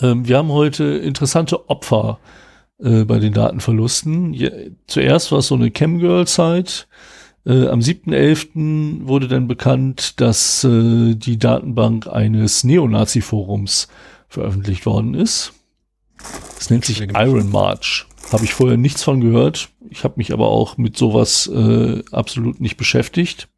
Ähm, 0.00 0.28
wir 0.28 0.38
haben 0.38 0.52
heute 0.52 0.84
interessante 0.84 1.68
Opfer 1.70 2.18
äh, 2.78 3.04
bei 3.04 3.18
den 3.18 3.32
Datenverlusten. 3.32 4.34
Ja, 4.34 4.50
zuerst 4.86 5.32
war 5.32 5.38
es 5.38 5.48
so 5.48 5.54
eine 5.54 5.70
Camgirl-Site. 5.70 6.84
Äh, 7.46 7.68
am 7.68 7.80
7.11. 7.80 9.06
wurde 9.06 9.28
dann 9.28 9.48
bekannt, 9.48 10.20
dass 10.20 10.64
äh, 10.64 11.14
die 11.14 11.38
Datenbank 11.38 12.06
eines 12.06 12.64
Neonazi-Forums 12.64 13.88
veröffentlicht 14.28 14.84
worden 14.86 15.14
ist. 15.14 15.52
Das 16.56 16.70
nennt 16.70 16.84
sich 16.84 17.00
Iron 17.00 17.50
March. 17.50 18.06
Habe 18.32 18.44
ich 18.44 18.52
vorher 18.52 18.76
nichts 18.76 19.02
von 19.02 19.20
gehört. 19.20 19.70
Ich 19.88 20.04
habe 20.04 20.14
mich 20.16 20.32
aber 20.32 20.48
auch 20.48 20.76
mit 20.76 20.96
sowas 20.96 21.46
äh, 21.46 22.02
absolut 22.12 22.60
nicht 22.60 22.76
beschäftigt. 22.76 23.48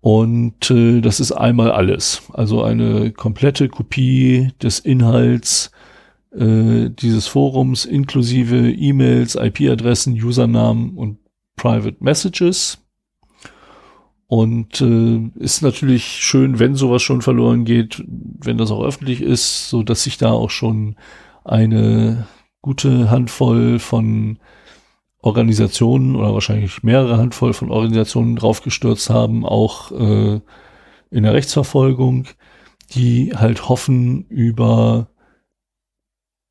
Und 0.00 0.70
äh, 0.70 1.00
das 1.00 1.20
ist 1.20 1.32
einmal 1.32 1.70
alles. 1.70 2.22
Also 2.32 2.62
eine 2.62 3.12
komplette 3.12 3.68
Kopie 3.68 4.50
des 4.60 4.78
Inhalts 4.80 5.70
äh, 6.32 6.90
dieses 6.90 7.26
Forums 7.26 7.84
inklusive 7.84 8.70
E-Mails, 8.70 9.36
IP-Adressen, 9.36 10.14
Usernamen 10.14 10.96
und 10.96 11.18
Private 11.56 11.96
Messages. 12.00 12.78
Und 14.26 14.80
äh, 14.80 15.30
ist 15.38 15.62
natürlich 15.62 16.04
schön, 16.04 16.58
wenn 16.58 16.74
sowas 16.74 17.02
schon 17.02 17.20
verloren 17.20 17.64
geht, 17.64 18.02
wenn 18.06 18.56
das 18.56 18.70
auch 18.70 18.82
öffentlich 18.82 19.20
ist, 19.20 19.68
so 19.68 19.82
dass 19.82 20.04
sich 20.04 20.16
da 20.16 20.32
auch 20.32 20.50
schon 20.50 20.96
eine 21.44 22.26
gute 22.62 23.10
Handvoll 23.10 23.78
von 23.78 24.38
Organisationen 25.20 26.16
oder 26.16 26.32
wahrscheinlich 26.32 26.82
mehrere 26.82 27.16
Handvoll 27.16 27.52
von 27.52 27.70
Organisationen 27.70 28.36
draufgestürzt 28.36 29.10
haben, 29.10 29.44
auch 29.44 29.92
äh, 29.92 30.40
in 31.10 31.22
der 31.22 31.34
Rechtsverfolgung, 31.34 32.26
die 32.92 33.34
halt 33.36 33.68
hoffen, 33.68 34.24
über 34.28 35.08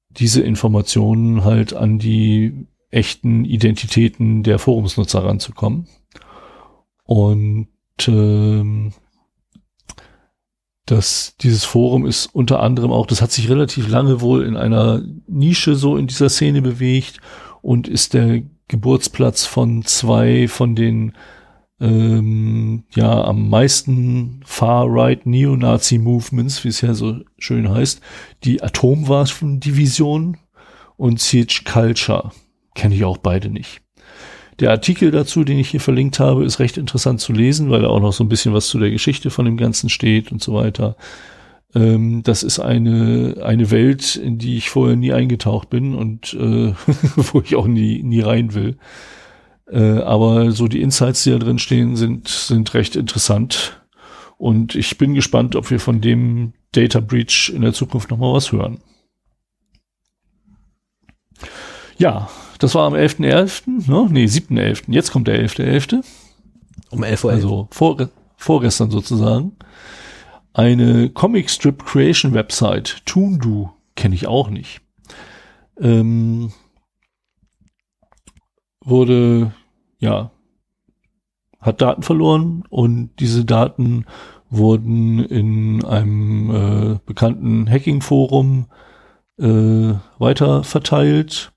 diese 0.09 0.41
Informationen 0.41 1.43
halt 1.43 1.73
an 1.73 1.99
die 1.99 2.67
echten 2.89 3.45
Identitäten 3.45 4.43
der 4.43 4.59
Forumsnutzer 4.59 5.23
ranzukommen. 5.23 5.87
Und 7.03 7.67
ähm, 8.07 8.93
dass 10.91 11.37
dieses 11.39 11.63
Forum 11.63 12.05
ist 12.05 12.25
unter 12.35 12.59
anderem 12.59 12.91
auch, 12.91 13.05
das 13.05 13.21
hat 13.21 13.31
sich 13.31 13.49
relativ 13.49 13.87
lange 13.87 14.19
wohl 14.19 14.43
in 14.43 14.57
einer 14.57 15.01
Nische 15.25 15.75
so 15.75 15.95
in 15.95 16.07
dieser 16.07 16.27
Szene 16.27 16.61
bewegt 16.61 17.21
und 17.61 17.87
ist 17.87 18.13
der 18.13 18.41
Geburtsplatz 18.67 19.45
von 19.45 19.85
zwei 19.85 20.49
von 20.49 20.75
den 20.75 21.13
ähm, 21.79 22.83
ja 22.93 23.23
am 23.23 23.49
meisten 23.49 24.41
Far-Right 24.45 25.25
Neonazi-Movements, 25.25 26.65
wie 26.65 26.69
es 26.69 26.81
ja 26.81 26.93
so 26.93 27.21
schön 27.37 27.69
heißt, 27.69 28.01
die 28.43 28.61
Atomwaffendivision 28.61 30.37
und 30.97 31.21
Siege 31.21 31.61
Culture. 31.63 32.31
kenne 32.75 32.95
ich 32.95 33.05
auch 33.05 33.17
beide 33.17 33.49
nicht. 33.49 33.81
Der 34.61 34.69
Artikel 34.69 35.09
dazu, 35.09 35.43
den 35.43 35.57
ich 35.57 35.69
hier 35.69 35.81
verlinkt 35.81 36.19
habe, 36.19 36.45
ist 36.45 36.59
recht 36.59 36.77
interessant 36.77 37.19
zu 37.19 37.33
lesen, 37.33 37.71
weil 37.71 37.81
da 37.81 37.87
auch 37.87 37.99
noch 37.99 38.13
so 38.13 38.23
ein 38.23 38.29
bisschen 38.29 38.53
was 38.53 38.67
zu 38.67 38.77
der 38.77 38.91
Geschichte 38.91 39.31
von 39.31 39.45
dem 39.45 39.57
Ganzen 39.57 39.89
steht 39.89 40.31
und 40.31 40.41
so 40.41 40.53
weiter. 40.53 40.95
Ähm, 41.73 42.21
das 42.21 42.43
ist 42.43 42.59
eine, 42.59 43.37
eine 43.43 43.71
Welt, 43.71 44.15
in 44.15 44.37
die 44.37 44.57
ich 44.57 44.69
vorher 44.69 44.95
nie 44.95 45.13
eingetaucht 45.13 45.71
bin 45.71 45.95
und 45.95 46.35
äh, 46.35 46.73
wo 47.15 47.41
ich 47.41 47.55
auch 47.55 47.65
nie, 47.65 48.03
nie 48.03 48.21
rein 48.21 48.53
will. 48.53 48.77
Äh, 49.67 49.99
aber 49.99 50.51
so 50.51 50.67
die 50.67 50.81
Insights, 50.81 51.23
die 51.23 51.31
da 51.31 51.39
drin 51.39 51.57
stehen, 51.57 51.95
sind, 51.95 52.27
sind 52.27 52.71
recht 52.75 52.95
interessant. 52.95 53.81
Und 54.37 54.75
ich 54.75 54.99
bin 54.99 55.15
gespannt, 55.15 55.55
ob 55.55 55.71
wir 55.71 55.79
von 55.79 56.01
dem 56.01 56.53
Data 56.71 56.99
Breach 56.99 57.51
in 57.55 57.63
der 57.63 57.73
Zukunft 57.73 58.11
nochmal 58.11 58.33
was 58.33 58.51
hören. 58.51 58.79
Ja, 61.97 62.29
das 62.61 62.75
war 62.75 62.85
am 62.85 62.93
11.11., 62.93 63.87
.11., 63.87 63.89
ne? 63.89 64.07
nee, 64.11 64.25
7.11. 64.25 64.83
Jetzt 64.87 65.11
kommt 65.11 65.27
der 65.27 65.43
11.11. 65.43 66.01
.11. 66.01 66.05
Um 66.91 67.03
11 67.03 67.23
Uhr. 67.23 67.31
Also 67.31 67.67
vor, 67.71 67.97
vorgestern 68.37 68.91
sozusagen. 68.91 69.53
Eine 70.53 71.09
Comic 71.09 71.49
Strip 71.49 71.83
Creation 71.83 72.33
Website, 72.33 73.01
Toondo, 73.05 73.73
kenne 73.95 74.13
ich 74.13 74.27
auch 74.27 74.49
nicht. 74.49 74.81
Ähm, 75.79 76.51
wurde, 78.83 79.53
ja, 79.97 80.31
hat 81.59 81.81
Daten 81.81 82.03
verloren 82.03 82.63
und 82.69 83.11
diese 83.19 83.43
Daten 83.43 84.05
wurden 84.51 85.19
in 85.19 85.83
einem 85.83 86.51
äh, 86.51 86.99
bekannten 87.07 87.67
Hacking-Forum 87.67 88.67
äh, 89.39 89.93
weiter 90.19 90.63
verteilt 90.63 91.53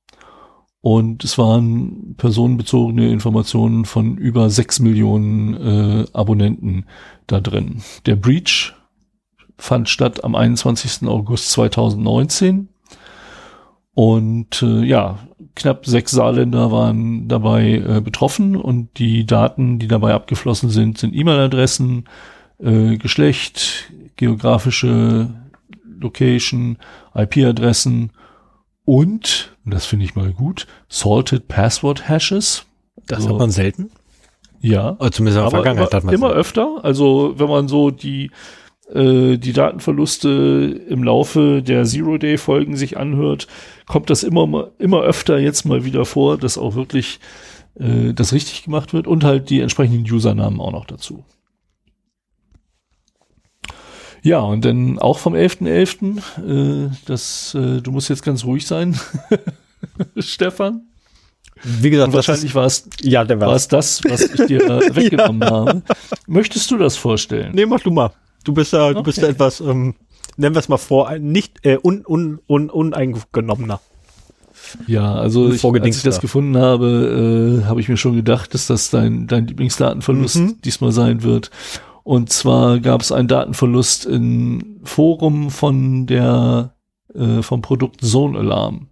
und 0.85 1.25
es 1.25 1.38
waren 1.38 2.14
personenbezogene 2.18 3.11
Informationen 3.11 3.87
von 3.87 4.18
über 4.18 4.51
sechs 4.51 4.81
Millionen 4.81 5.55
äh, 5.55 6.05
Abonnenten 6.12 6.85
da 7.27 7.40
drin. 7.40 7.83
Der 8.05 8.16
Breach 8.16 8.75
fand 9.57 9.88
statt 9.88 10.25
am 10.25 10.35
21. 10.35 11.09
August 11.09 11.53
2019. 11.53 12.68
Und 13.94 14.61
äh, 14.61 14.85
ja, 14.85 15.20
knapp 15.55 15.87
sechs 15.87 16.12
Saarländer 16.12 16.70
waren 16.70 17.29
dabei 17.29 17.77
äh, 17.77 18.03
betroffen 18.03 18.55
und 18.55 18.99
die 18.99 19.25
Daten, 19.25 19.79
die 19.79 19.88
dabei 19.88 20.12
abgeflossen 20.12 20.68
sind, 20.68 20.99
sind 20.99 21.16
E-Mail-Adressen, 21.16 22.05
äh, 22.59 22.99
Geschlecht, 22.99 23.90
geografische 24.16 25.31
Location, 25.99 26.77
IP-Adressen 27.14 28.11
und, 28.85 29.57
das 29.64 29.87
finde 29.87 30.05
ich 30.05 30.14
mal 30.14 30.33
gut, 30.33 30.66
Salted 30.88 31.49
Password 31.49 32.09
Hashes. 32.09 32.66
Das 33.07 33.23
so. 33.23 33.31
hat 33.31 33.38
man 33.38 33.51
selten. 33.51 33.90
Ja. 34.61 34.97
Oder 34.99 35.12
zumindest 35.12 35.38
in 35.38 35.44
der 35.44 35.51
Vergangenheit 35.51 35.92
hat 35.94 36.05
man 36.05 36.14
Immer 36.14 36.29
selten. 36.29 36.40
öfter. 36.40 36.81
Also 36.83 37.35
wenn 37.37 37.49
man 37.49 37.68
so 37.68 37.90
die, 37.90 38.31
äh, 38.92 39.37
die 39.37 39.53
Datenverluste 39.53 40.81
im 40.88 41.03
Laufe 41.03 41.62
der 41.62 41.85
Zero-Day-Folgen 41.85 42.77
sich 42.77 42.97
anhört, 42.97 43.47
kommt 43.87 44.09
das 44.09 44.23
immer, 44.23 44.70
immer 44.79 45.03
öfter 45.03 45.38
jetzt 45.38 45.64
mal 45.64 45.85
wieder 45.85 46.05
vor, 46.05 46.38
dass 46.38 46.57
auch 46.57 46.75
wirklich 46.75 47.20
äh, 47.79 48.14
das 48.14 48.33
richtig 48.33 48.64
gemacht 48.64 48.94
wird 48.94 49.07
und 49.07 49.25
halt 49.25 49.51
die 49.51 49.61
entsprechenden 49.61 50.11
Usernamen 50.11 50.61
auch 50.61 50.73
noch 50.73 50.87
dazu. 50.87 51.25
Ja, 54.24 54.40
und 54.40 54.64
dann 54.64 54.98
auch 54.98 55.18
vom 55.18 55.34
11.11., 55.34 56.18
.11., 56.40 56.87
äh, 56.87 56.90
das, 57.04 57.54
äh, 57.54 57.82
du 57.82 57.92
musst 57.92 58.08
jetzt 58.08 58.22
ganz 58.22 58.42
ruhig 58.44 58.66
sein, 58.66 58.98
Stefan. 60.18 60.80
Wie 61.62 61.90
gesagt, 61.90 62.08
und 62.08 62.14
wahrscheinlich 62.14 62.54
war 62.54 62.64
es 62.64 62.88
ja, 63.02 63.28
war 63.38 63.54
es 63.54 63.68
das, 63.68 64.02
was 64.04 64.22
ich 64.22 64.46
dir 64.46 64.62
äh, 64.82 64.96
weggenommen 64.96 65.42
ja. 65.42 65.50
habe. 65.50 65.82
Möchtest 66.26 66.70
du 66.70 66.78
das 66.78 66.96
vorstellen? 66.96 67.52
Nee, 67.54 67.66
mach 67.66 67.80
du 67.80 67.90
mal. 67.90 68.12
Du 68.44 68.54
bist 68.54 68.72
ja, 68.72 68.87
okay. 68.87 68.94
du 68.94 69.02
bist 69.02 69.18
ja 69.18 69.28
etwas, 69.28 69.60
ähm, 69.60 69.94
nennen 70.38 70.54
wir 70.54 70.60
es 70.60 70.70
mal 70.70 70.78
vor, 70.78 71.18
nicht 71.18 71.58
äh, 71.62 71.76
un, 71.82 72.02
un, 72.06 72.40
un, 72.48 72.70
uneingenommener. 72.70 73.80
Ja, 74.87 75.16
also 75.16 75.52
ich, 75.52 75.62
als 75.62 75.96
ich 75.98 76.02
das 76.02 76.20
gefunden 76.20 76.56
habe, 76.56 77.60
äh, 77.62 77.66
habe 77.66 77.80
ich 77.82 77.90
mir 77.90 77.98
schon 77.98 78.16
gedacht, 78.16 78.54
dass 78.54 78.68
das 78.68 78.88
dein, 78.88 79.26
dein 79.26 79.46
Lieblingsdatenverlust 79.46 80.37
mhm. 80.37 80.62
diesmal 80.62 80.92
sein 80.92 81.22
wird. 81.22 81.50
Und 82.04 82.30
zwar 82.30 82.78
gab 82.80 83.00
es 83.00 83.10
einen 83.10 83.28
Datenverlust 83.28 84.06
im 84.06 84.80
Forum 84.84 85.50
von 85.50 86.06
der 86.06 86.74
äh, 87.14 87.42
vom 87.42 87.62
Produkt 87.62 88.02
Zone 88.02 88.38
Alarm. 88.38 88.88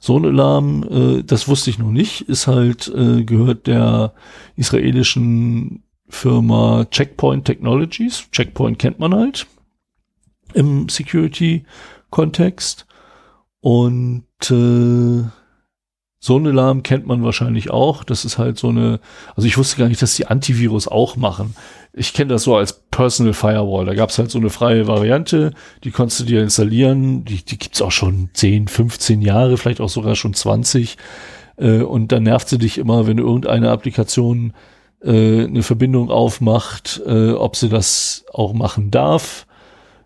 Zone 0.00 0.28
Alarm, 0.28 0.82
äh, 0.90 1.22
das 1.22 1.48
wusste 1.48 1.70
ich 1.70 1.78
noch 1.78 1.90
nicht, 1.90 2.22
ist 2.22 2.46
halt 2.46 2.88
äh, 2.88 3.24
gehört 3.24 3.66
der 3.66 4.14
israelischen 4.56 5.84
Firma 6.08 6.86
Checkpoint 6.90 7.44
Technologies. 7.44 8.30
Checkpoint 8.32 8.78
kennt 8.78 8.98
man 8.98 9.14
halt 9.14 9.46
im 10.54 10.88
Security-Kontext. 10.88 12.86
Und 13.60 14.24
äh, 14.50 15.24
so 16.26 16.38
ein 16.38 16.46
Alarm 16.46 16.82
kennt 16.82 17.06
man 17.06 17.22
wahrscheinlich 17.22 17.70
auch. 17.70 18.04
Das 18.04 18.24
ist 18.24 18.36
halt 18.36 18.58
so 18.58 18.68
eine, 18.68 19.00
also 19.34 19.46
ich 19.46 19.56
wusste 19.56 19.78
gar 19.78 19.88
nicht, 19.88 20.02
dass 20.02 20.16
die 20.16 20.26
Antivirus 20.26 20.88
auch 20.88 21.16
machen 21.16 21.54
ich 21.98 22.12
kenne 22.12 22.28
das 22.28 22.42
so 22.42 22.54
als 22.54 22.74
Personal 22.90 23.32
Firewall. 23.32 23.86
Da 23.86 23.94
gab 23.94 24.10
es 24.10 24.18
halt 24.18 24.30
so 24.30 24.38
eine 24.38 24.50
freie 24.50 24.86
Variante, 24.86 25.52
die 25.82 25.90
konntest 25.90 26.20
du 26.20 26.24
dir 26.24 26.42
installieren. 26.42 27.24
Die, 27.24 27.42
die 27.42 27.58
gibt's 27.58 27.80
auch 27.80 27.90
schon 27.90 28.28
10, 28.34 28.68
15 28.68 29.22
Jahre, 29.22 29.56
vielleicht 29.56 29.80
auch 29.80 29.88
sogar 29.88 30.14
schon 30.14 30.34
20. 30.34 30.98
Äh, 31.56 31.80
und 31.80 32.12
dann 32.12 32.24
nervt 32.24 32.50
sie 32.50 32.58
dich 32.58 32.76
immer, 32.76 33.06
wenn 33.06 33.16
irgendeine 33.16 33.70
Applikation 33.70 34.52
äh, 35.02 35.44
eine 35.44 35.62
Verbindung 35.62 36.10
aufmacht, 36.10 37.00
äh, 37.06 37.30
ob 37.30 37.56
sie 37.56 37.70
das 37.70 38.26
auch 38.30 38.52
machen 38.52 38.90
darf. 38.90 39.46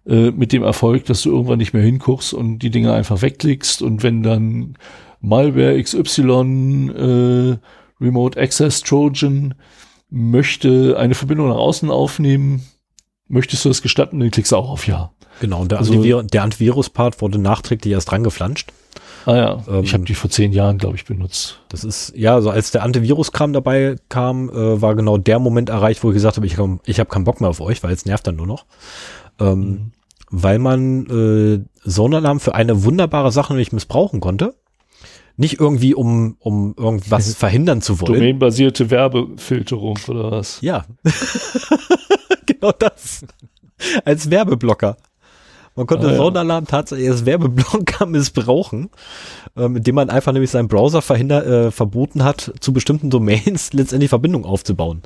Äh, 0.06 0.30
mit 0.30 0.52
dem 0.52 0.62
Erfolg, 0.62 1.06
dass 1.06 1.22
du 1.22 1.33
irgendwann 1.33 1.59
nicht 1.59 1.74
mehr 1.74 1.83
hinguckst 1.83 2.33
und 2.33 2.61
die 2.61 2.70
Dinge 2.70 2.92
einfach 2.92 3.20
wegklickst. 3.20 3.83
Und 3.83 4.04
wenn 4.04 4.22
dann 4.22 4.76
Malware 5.20 5.83
XY, 5.83 6.90
äh, 6.90 7.56
Remote 8.02 8.40
Access 8.40 8.83
Trojan, 8.83 9.54
möchte 10.11 10.96
eine 10.98 11.14
Verbindung 11.14 11.48
nach 11.48 11.56
außen 11.56 11.90
aufnehmen. 11.90 12.62
Möchtest 13.28 13.64
du 13.64 13.68
das 13.68 13.83
gestatten? 13.83 14.18
Dann 14.18 14.30
klickst 14.30 14.52
du 14.52 14.56
auch 14.56 14.70
auf 14.70 14.87
Ja. 14.87 15.12
Genau, 15.40 15.62
und 15.62 15.70
der, 15.70 15.78
also, 15.78 15.94
Antivir 15.94 16.22
der 16.22 16.42
Antivirus-Part 16.42 17.22
wurde 17.22 17.38
nachträglich 17.38 17.92
erst 17.92 18.11
dran 18.11 18.22
geflanscht. 18.22 18.72
Ah 19.26 19.37
ja, 19.37 19.64
ähm, 19.68 19.85
ich 19.85 19.92
habe 19.92 20.04
die 20.04 20.14
vor 20.14 20.30
zehn 20.30 20.52
Jahren, 20.52 20.78
glaube 20.78 20.96
ich, 20.96 21.04
benutzt. 21.04 21.61
Das 21.68 21.85
ist, 21.85 22.12
ja, 22.16 22.35
also 22.35 22.50
als 22.50 22.70
der 22.70 22.83
Antivirus-Kram 22.83 23.52
dabei 23.52 23.96
kam, 24.09 24.50
äh, 24.50 24.80
war 24.80 24.94
genau 24.94 25.18
der 25.18 25.38
Moment 25.38 25.68
erreicht, 25.68 26.02
wo 26.02 26.11
ich 26.11 26.14
gesagt 26.14 26.37
habe, 26.37 26.46
ich, 26.46 26.56
ich 26.85 27.00
habe 27.00 27.11
keinen 27.11 27.24
Bock 27.24 27.40
mehr 27.40 27.50
auf 27.50 27.61
euch, 27.61 27.83
weil 27.83 27.92
es 27.92 28.06
nervt 28.06 28.26
dann 28.26 28.37
nur 28.37 28.46
noch. 28.46 28.66
Ähm, 29.38 29.61
mhm. 29.61 29.92
Weil 30.30 30.59
man 30.59 31.06
äh, 31.06 31.64
Sonalarm 31.83 32.40
für 32.40 32.54
eine 32.54 32.85
wunderbare 32.85 33.33
Sache 33.33 33.52
nämlich 33.52 33.72
missbrauchen 33.72 34.20
konnte. 34.20 34.54
Nicht 35.40 35.59
irgendwie, 35.59 35.94
um, 35.94 36.37
um 36.38 36.74
irgendwas 36.76 37.35
verhindern 37.35 37.81
zu 37.81 37.98
wollen. 37.98 38.12
Domainbasierte 38.12 38.90
Werbefilterung 38.90 39.98
oder 40.07 40.33
was? 40.33 40.61
Ja. 40.61 40.85
genau 42.46 42.72
das. 42.72 43.24
Als 44.05 44.31
Werbeblocker. 44.31 44.98
Man 45.76 45.87
konnte 45.87 46.09
ah, 46.09 46.11
ja. 46.11 46.16
Soundalarm 46.18 46.66
tatsächlich 46.66 47.09
als 47.09 47.24
Werbeblocker 47.24 48.05
missbrauchen, 48.07 48.90
ähm, 49.57 49.76
indem 49.76 49.94
man 49.94 50.11
einfach 50.11 50.33
nämlich 50.33 50.50
seinen 50.50 50.68
Browser 50.68 51.00
verhinder, 51.00 51.46
äh, 51.46 51.70
verboten 51.70 52.22
hat, 52.22 52.53
zu 52.61 52.74
bestimmten 52.74 53.09
Domains 53.09 53.72
letztendlich 53.72 54.11
Verbindung 54.11 54.44
aufzubauen. 54.44 55.00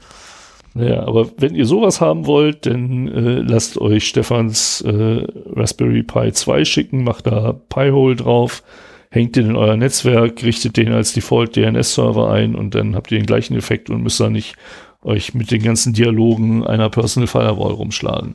Ja, 0.74 1.06
aber 1.06 1.28
wenn 1.38 1.54
ihr 1.54 1.66
sowas 1.66 2.00
haben 2.00 2.26
wollt, 2.26 2.66
dann 2.66 3.06
äh, 3.06 3.38
lasst 3.38 3.80
euch 3.80 4.08
Stefans 4.08 4.80
äh, 4.80 5.24
Raspberry 5.54 6.02
Pi 6.02 6.32
2 6.32 6.64
schicken, 6.64 7.04
macht 7.04 7.28
da 7.28 7.52
Pi-Hole 7.52 8.16
drauf 8.16 8.64
hängt 9.14 9.36
den 9.36 9.50
in 9.50 9.56
euer 9.56 9.76
Netzwerk, 9.76 10.42
richtet 10.42 10.76
den 10.76 10.92
als 10.92 11.12
Default 11.12 11.54
DNS-Server 11.54 12.30
ein 12.32 12.56
und 12.56 12.74
dann 12.74 12.96
habt 12.96 13.12
ihr 13.12 13.18
den 13.18 13.26
gleichen 13.26 13.56
Effekt 13.56 13.88
und 13.88 14.02
müsst 14.02 14.18
da 14.18 14.28
nicht 14.28 14.56
euch 15.02 15.34
mit 15.34 15.52
den 15.52 15.62
ganzen 15.62 15.92
Dialogen 15.92 16.66
einer 16.66 16.90
Personal 16.90 17.28
Firewall 17.28 17.72
rumschlagen. 17.72 18.34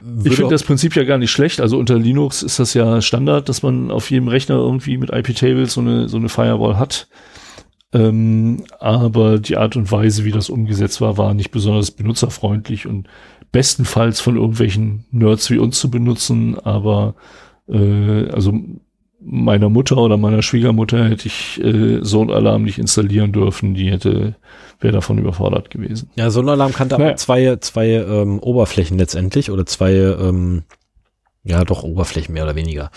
Würde 0.00 0.30
ich 0.30 0.36
finde 0.36 0.52
das 0.52 0.62
Prinzip 0.62 0.96
ja 0.96 1.04
gar 1.04 1.18
nicht 1.18 1.30
schlecht. 1.30 1.60
Also 1.60 1.78
unter 1.78 1.98
Linux 1.98 2.42
ist 2.42 2.58
das 2.58 2.72
ja 2.72 3.02
Standard, 3.02 3.48
dass 3.48 3.62
man 3.62 3.90
auf 3.90 4.10
jedem 4.10 4.28
Rechner 4.28 4.54
irgendwie 4.54 4.96
mit 4.96 5.10
IP-Tables 5.10 5.74
so 5.74 5.80
eine, 5.80 6.08
so 6.08 6.16
eine 6.16 6.30
Firewall 6.30 6.78
hat. 6.78 7.08
Ähm, 7.92 8.64
aber 8.80 9.38
die 9.38 9.58
Art 9.58 9.76
und 9.76 9.92
Weise, 9.92 10.24
wie 10.24 10.32
das 10.32 10.48
umgesetzt 10.48 11.02
war, 11.02 11.18
war 11.18 11.34
nicht 11.34 11.50
besonders 11.50 11.90
benutzerfreundlich 11.90 12.86
und 12.86 13.06
bestenfalls 13.52 14.20
von 14.20 14.36
irgendwelchen 14.36 15.04
Nerds 15.10 15.50
wie 15.50 15.58
uns 15.58 15.78
zu 15.78 15.90
benutzen. 15.90 16.58
Aber 16.58 17.14
äh, 17.68 18.28
also 18.30 18.58
meiner 19.24 19.68
Mutter 19.68 19.98
oder 19.98 20.16
meiner 20.16 20.42
Schwiegermutter 20.42 21.08
hätte 21.08 21.26
ich 21.26 21.62
äh, 21.62 22.00
so 22.02 22.20
einen 22.20 22.30
Alarm 22.30 22.62
nicht 22.62 22.78
installieren 22.78 23.32
dürfen. 23.32 23.74
Die 23.74 23.90
hätte, 23.90 24.34
wäre 24.80 24.92
davon 24.92 25.18
überfordert 25.18 25.70
gewesen. 25.70 26.10
Ja, 26.16 26.30
so 26.30 26.40
ein 26.40 26.48
Alarm 26.48 26.72
kannte 26.72 26.96
naja. 26.96 27.10
aber 27.10 27.16
zwei, 27.16 27.56
zwei 27.56 27.88
ähm, 27.88 28.38
Oberflächen 28.40 28.98
letztendlich 28.98 29.50
oder 29.50 29.66
zwei, 29.66 29.92
ähm, 29.92 30.64
Ja, 31.44 31.64
doch, 31.64 31.82
Oberflächen 31.82 32.34
mehr 32.34 32.44
oder 32.44 32.56
weniger. 32.56 32.90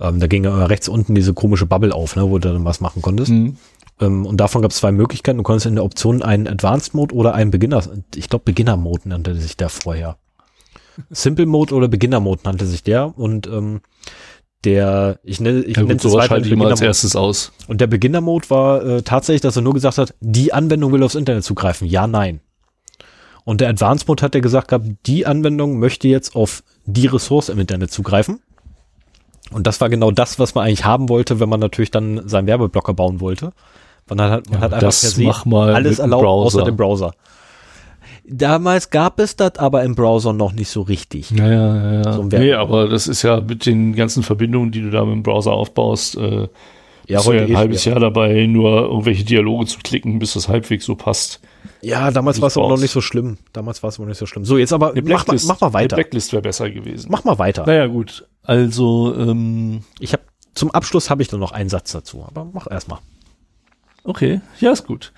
Ähm, 0.00 0.20
da 0.20 0.26
ging 0.26 0.44
ja 0.44 0.66
rechts 0.66 0.88
unten 0.88 1.14
diese 1.14 1.34
komische 1.34 1.66
Bubble 1.66 1.94
auf, 1.94 2.16
ne, 2.16 2.28
wo 2.28 2.38
du 2.38 2.52
dann 2.52 2.64
was 2.64 2.80
machen 2.80 3.02
konntest. 3.02 3.32
Mhm. 3.32 3.56
Ähm, 4.00 4.26
und 4.26 4.38
davon 4.38 4.62
gab 4.62 4.70
es 4.70 4.78
zwei 4.78 4.92
Möglichkeiten. 4.92 5.38
Du 5.38 5.44
konntest 5.44 5.66
in 5.66 5.74
der 5.74 5.84
Option 5.84 6.22
einen 6.22 6.48
Advanced 6.48 6.94
Mode 6.94 7.14
oder 7.14 7.34
einen 7.34 7.50
Beginner, 7.50 7.82
ich 8.14 8.28
glaube 8.28 8.44
Beginner 8.44 8.76
Mode 8.76 9.08
nannte 9.08 9.34
sich 9.34 9.56
der 9.56 9.68
vorher. 9.68 10.16
Simple 11.10 11.46
Mode 11.46 11.74
oder 11.74 11.88
Beginner 11.88 12.20
Mode 12.20 12.42
nannte 12.44 12.66
sich 12.66 12.82
der 12.82 13.16
und 13.18 13.46
ähm, 13.46 13.80
der, 14.64 15.18
ich 15.22 15.40
nenne, 15.40 15.60
ich 15.62 15.76
ja, 15.76 15.82
nenne 15.82 15.96
es 15.96 16.12
weiter 16.12 16.36
immer 16.44 16.66
als 16.66 16.80
erstes 16.80 17.16
aus. 17.16 17.52
Und 17.66 17.80
der 17.80 17.86
Beginner 17.86 18.20
Mode 18.20 18.50
war 18.50 18.84
äh, 18.84 19.02
tatsächlich, 19.02 19.40
dass 19.40 19.56
er 19.56 19.62
nur 19.62 19.74
gesagt 19.74 19.98
hat, 19.98 20.14
die 20.20 20.52
Anwendung 20.52 20.92
will 20.92 21.02
aufs 21.02 21.14
Internet 21.14 21.44
zugreifen. 21.44 21.86
Ja, 21.86 22.06
nein. 22.06 22.40
Und 23.44 23.60
der 23.60 23.70
Advanced 23.70 24.06
Mode 24.06 24.22
hat 24.22 24.34
er 24.34 24.42
gesagt 24.42 24.68
gehabt, 24.68 24.86
die 25.06 25.26
Anwendung 25.26 25.78
möchte 25.78 26.08
jetzt 26.08 26.36
auf 26.36 26.62
die 26.84 27.06
Ressource 27.06 27.48
im 27.48 27.58
Internet 27.58 27.90
zugreifen. 27.90 28.40
Und 29.50 29.66
das 29.66 29.80
war 29.80 29.88
genau 29.88 30.10
das, 30.10 30.38
was 30.38 30.54
man 30.54 30.66
eigentlich 30.66 30.84
haben 30.84 31.08
wollte, 31.08 31.40
wenn 31.40 31.48
man 31.48 31.60
natürlich 31.60 31.90
dann 31.90 32.28
seinen 32.28 32.46
Werbeblocker 32.46 32.94
bauen 32.94 33.20
wollte. 33.20 33.52
Man 34.08 34.20
hat, 34.20 34.50
man 34.50 34.60
ja, 34.60 34.64
hat 34.66 34.74
einfach 34.74 34.80
per 34.80 34.92
se 34.92 35.32
alles 35.52 35.98
erlaubt, 35.98 36.26
außer 36.26 36.64
dem 36.64 36.76
Browser. 36.76 37.12
Damals 38.32 38.90
gab 38.90 39.18
es 39.18 39.34
das 39.34 39.56
aber 39.56 39.82
im 39.82 39.96
Browser 39.96 40.32
noch 40.32 40.52
nicht 40.52 40.70
so 40.70 40.82
richtig. 40.82 41.32
Ja, 41.32 41.48
ja, 41.48 41.92
ja. 41.94 42.12
So 42.12 42.22
nee, 42.22 42.52
aber 42.52 42.88
das 42.88 43.08
ist 43.08 43.22
ja 43.22 43.40
mit 43.40 43.66
den 43.66 43.94
ganzen 43.94 44.22
Verbindungen, 44.22 44.70
die 44.70 44.82
du 44.82 44.90
da 44.90 45.04
mit 45.04 45.14
dem 45.14 45.22
Browser 45.24 45.52
aufbaust, 45.52 46.16
äh, 46.16 46.46
ja, 47.08 47.24
heute 47.24 47.38
ja 47.38 47.46
ein 47.46 47.56
halbes 47.56 47.84
Jahr 47.84 47.98
dabei, 47.98 48.46
nur 48.46 48.82
irgendwelche 48.82 49.24
Dialoge 49.24 49.66
zu 49.66 49.78
klicken, 49.82 50.20
bis 50.20 50.34
das 50.34 50.48
halbwegs 50.48 50.84
so 50.84 50.94
passt. 50.94 51.40
Ja, 51.82 52.10
damals 52.12 52.40
war 52.40 52.46
es 52.46 52.56
auch 52.56 52.68
noch 52.68 52.78
nicht 52.78 52.92
so 52.92 53.00
schlimm. 53.00 53.38
Damals 53.52 53.82
war 53.82 53.88
es 53.88 53.98
noch 53.98 54.06
nicht 54.06 54.18
so 54.18 54.26
schlimm. 54.26 54.44
So, 54.44 54.58
jetzt 54.58 54.72
aber 54.72 54.92
mach, 55.02 55.26
mal, 55.26 55.36
mach 55.46 55.60
mal 55.60 55.72
weiter. 55.72 55.96
Eine 55.96 56.04
Blacklist 56.04 56.32
wäre 56.32 56.42
besser 56.42 56.70
gewesen. 56.70 57.08
Mach 57.10 57.24
mal 57.24 57.38
weiter. 57.38 57.66
Naja, 57.66 57.86
gut. 57.86 58.28
Also, 58.44 59.14
ähm, 59.16 59.82
ich 59.98 60.12
habe 60.12 60.22
zum 60.54 60.70
Abschluss 60.70 61.10
habe 61.10 61.22
ich 61.22 61.28
dann 61.28 61.40
noch 61.40 61.52
einen 61.52 61.68
Satz 61.68 61.90
dazu, 61.92 62.24
aber 62.24 62.46
mach 62.52 62.70
erst 62.70 62.88
mal. 62.88 63.00
Okay, 64.10 64.40
ja, 64.58 64.72
ist 64.72 64.88
gut. 64.88 65.12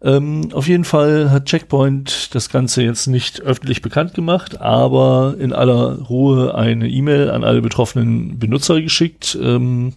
Ähm, 0.00 0.50
auf 0.52 0.68
jeden 0.68 0.84
Fall 0.84 1.32
hat 1.32 1.46
Checkpoint 1.46 2.32
das 2.32 2.48
Ganze 2.48 2.84
jetzt 2.84 3.08
nicht 3.08 3.40
öffentlich 3.40 3.82
bekannt 3.82 4.14
gemacht, 4.14 4.60
aber 4.60 5.34
in 5.36 5.52
aller 5.52 5.98
Ruhe 6.02 6.54
eine 6.54 6.88
E-Mail 6.88 7.28
an 7.28 7.42
alle 7.42 7.60
betroffenen 7.60 8.38
Benutzer 8.38 8.80
geschickt 8.80 9.36
ähm, 9.42 9.94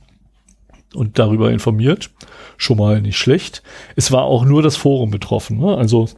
und 0.96 1.20
darüber 1.20 1.52
informiert. 1.52 2.10
Schon 2.58 2.80
mal 2.80 3.04
nicht 3.04 3.20
schlecht. 3.20 3.62
Es 3.96 4.12
war 4.12 4.24
auch 4.24 4.46
nur 4.46 4.64
das 4.64 4.78
Forum 4.78 5.12
betroffen. 5.12 5.60
Ne? 5.60 5.78
Also 5.78 6.10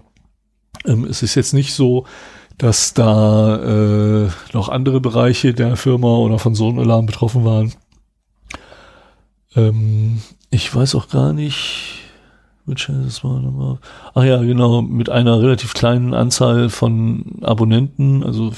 ähm, 0.86 1.04
es 1.04 1.24
ist 1.24 1.36
jetzt 1.36 1.54
nicht 1.54 1.74
so, 1.74 2.06
dass 2.58 2.94
da 2.94 3.58
äh, 3.58 4.30
noch 4.54 4.70
andere 4.70 5.02
Bereiche 5.02 5.54
der 5.54 5.76
Firma 5.76 6.16
oder 6.16 6.40
von 6.40 6.56
so 6.56 6.70
einem 6.70 6.80
Alarm 6.80 7.08
betroffen 7.08 7.44
waren. 7.44 7.74
Ähm, 9.54 10.22
ich 10.50 10.74
weiß 10.74 10.96
auch 10.96 11.08
gar 11.08 11.32
nicht, 11.32 12.01
das 12.76 13.24
war 13.24 13.40
nochmal. 13.40 13.80
Ach 14.14 14.24
ja, 14.24 14.38
genau, 14.42 14.82
mit 14.82 15.10
einer 15.10 15.42
relativ 15.42 15.74
kleinen 15.74 16.14
Anzahl 16.14 16.70
von 16.70 17.40
Abonnenten. 17.42 18.24
Also, 18.24 18.52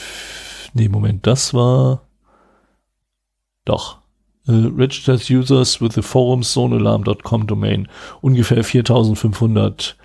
nee, 0.74 0.90
Moment, 0.90 1.28
das 1.28 1.54
war. 1.54 2.02
Doch. 3.66 4.00
Uh, 4.46 4.68
registered 4.76 5.30
users 5.30 5.80
with 5.80 5.94
the 5.94 6.02
forums 6.02 6.52
zonealarm.com 6.52 7.48
domain. 7.48 7.88
Ungefähr 8.22 8.64
4500 8.64 9.96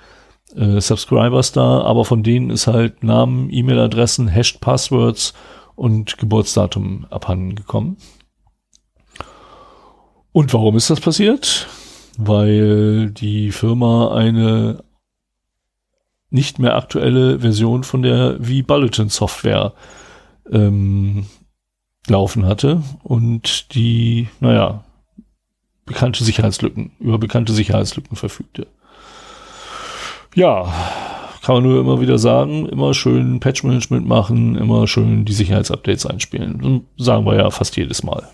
äh, 0.55 0.81
Subscribers 0.81 1.53
da, 1.53 1.81
aber 1.83 2.05
von 2.05 2.23
denen 2.23 2.51
ist 2.51 2.67
halt 2.67 3.03
Namen, 3.03 3.51
E-Mail-Adressen, 3.51 4.29
Hashed 4.29 4.61
Passwords 4.61 5.35
und 5.75 6.19
Geburtsdatum 6.19 7.07
abhanden 7.11 7.55
gekommen. 7.55 7.97
Und 10.33 10.53
warum 10.55 10.77
ist 10.77 10.91
das 10.91 11.01
passiert? 11.01 11.67
Weil 12.19 13.11
die 13.11 13.53
Firma 13.53 14.15
eine 14.15 14.83
nicht 16.31 16.59
mehr 16.59 16.77
aktuelle 16.77 17.39
Version 17.41 17.85
von 17.85 18.03
der 18.03 18.39
V-Bulletin-Software 18.43 19.73
ähm, 20.51 21.27
laufen 22.09 22.45
hatte 22.45 22.83
und 23.05 23.75
die, 23.75 24.29
naja, 24.41 24.85
bekannte 25.87 26.25
Sicherheitslücken, 26.25 26.91
über 26.99 27.19
bekannte 27.19 27.53
Sicherheitslücken 27.53 28.17
verfügte. 28.17 28.67
Ja, 30.35 30.73
kann 31.43 31.55
man 31.55 31.65
nur 31.65 31.81
immer 31.81 32.01
wieder 32.01 32.19
sagen, 32.19 32.67
immer 32.67 32.95
schön 32.95 33.41
Patch-Management 33.41 34.07
machen, 34.07 34.57
immer 34.57 34.87
schön 34.89 35.25
die 35.25 35.33
Sicherheitsupdates 35.33 36.05
einspielen. 36.05 36.85
Sagen 36.99 37.25
wir 37.25 37.37
ja 37.37 37.51
fast 37.51 37.77
jedes 37.77 38.03
Mal. 38.03 38.29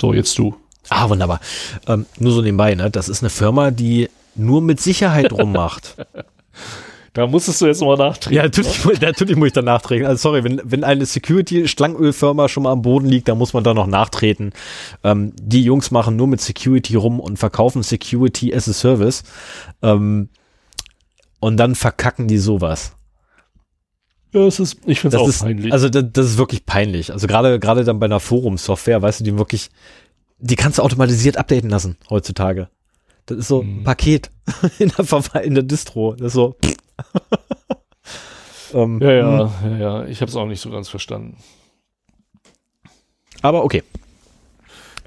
So, 0.00 0.14
jetzt 0.14 0.36
du. 0.38 0.56
Ah, 0.88 1.08
wunderbar. 1.08 1.40
Ähm, 1.86 2.06
nur 2.18 2.32
so 2.32 2.42
nebenbei, 2.42 2.74
ne? 2.74 2.90
Das 2.90 3.08
ist 3.08 3.22
eine 3.22 3.30
Firma, 3.30 3.70
die 3.70 4.08
nur 4.34 4.62
mit 4.62 4.80
Sicherheit 4.80 5.32
rummacht. 5.32 5.96
Da 7.16 7.26
musstest 7.26 7.62
du 7.62 7.66
jetzt 7.66 7.80
nochmal 7.80 7.96
nachtreten. 7.96 8.36
Ja, 8.36 8.42
natürlich, 8.42 8.84
ne? 8.84 8.92
natürlich 9.00 9.36
muss 9.36 9.46
ich 9.46 9.52
da 9.54 9.62
nachtreten. 9.62 10.06
Also 10.06 10.28
sorry, 10.28 10.44
wenn, 10.44 10.60
wenn 10.62 10.84
eine 10.84 11.06
Security-Schlangenölfirma 11.06 12.46
schon 12.46 12.64
mal 12.64 12.72
am 12.72 12.82
Boden 12.82 13.06
liegt, 13.06 13.28
dann 13.28 13.38
muss 13.38 13.54
man 13.54 13.64
da 13.64 13.72
noch 13.72 13.86
nachtreten. 13.86 14.52
Ähm, 15.02 15.32
die 15.40 15.62
Jungs 15.62 15.90
machen 15.90 16.16
nur 16.16 16.26
mit 16.26 16.42
Security 16.42 16.94
rum 16.94 17.18
und 17.18 17.38
verkaufen 17.38 17.82
Security 17.82 18.54
as 18.54 18.68
a 18.68 18.74
Service. 18.74 19.22
Ähm, 19.80 20.28
und 21.40 21.56
dann 21.56 21.74
verkacken 21.74 22.28
die 22.28 22.36
sowas. 22.36 22.96
Ja, 24.32 24.42
es 24.42 24.60
ist, 24.60 24.80
ich 24.84 25.00
finde 25.00 25.16
es 25.16 25.22
auch 25.22 25.28
ist, 25.28 25.40
peinlich. 25.40 25.72
Also 25.72 25.88
das, 25.88 26.04
das, 26.12 26.26
ist 26.26 26.36
wirklich 26.36 26.66
peinlich. 26.66 27.14
Also 27.14 27.26
gerade 27.26 27.58
gerade 27.58 27.84
dann 27.84 27.98
bei 27.98 28.04
einer 28.04 28.20
Forum-Software, 28.20 29.00
weißt 29.00 29.20
du, 29.20 29.24
die 29.24 29.38
wirklich 29.38 29.70
die 30.38 30.56
kannst 30.56 30.78
du 30.78 30.82
automatisiert 30.82 31.36
updaten 31.36 31.70
lassen 31.70 31.96
heutzutage. 32.10 32.68
Das 33.26 33.38
ist 33.38 33.48
so 33.48 33.62
ein 33.62 33.78
mhm. 33.78 33.84
Paket 33.84 34.30
in 34.78 34.90
der, 34.90 35.44
in 35.44 35.54
der 35.54 35.64
Distro. 35.64 36.14
Das 36.14 36.28
ist 36.28 36.32
so. 36.34 36.56
ähm, 38.74 39.00
ja, 39.02 39.12
ja, 39.12 39.60
hm. 39.62 39.72
ja, 39.72 39.78
ja. 39.78 40.04
Ich 40.06 40.20
habe 40.20 40.30
es 40.30 40.36
auch 40.36 40.46
nicht 40.46 40.60
so 40.60 40.70
ganz 40.70 40.88
verstanden. 40.88 41.36
Aber 43.42 43.64
okay. 43.64 43.82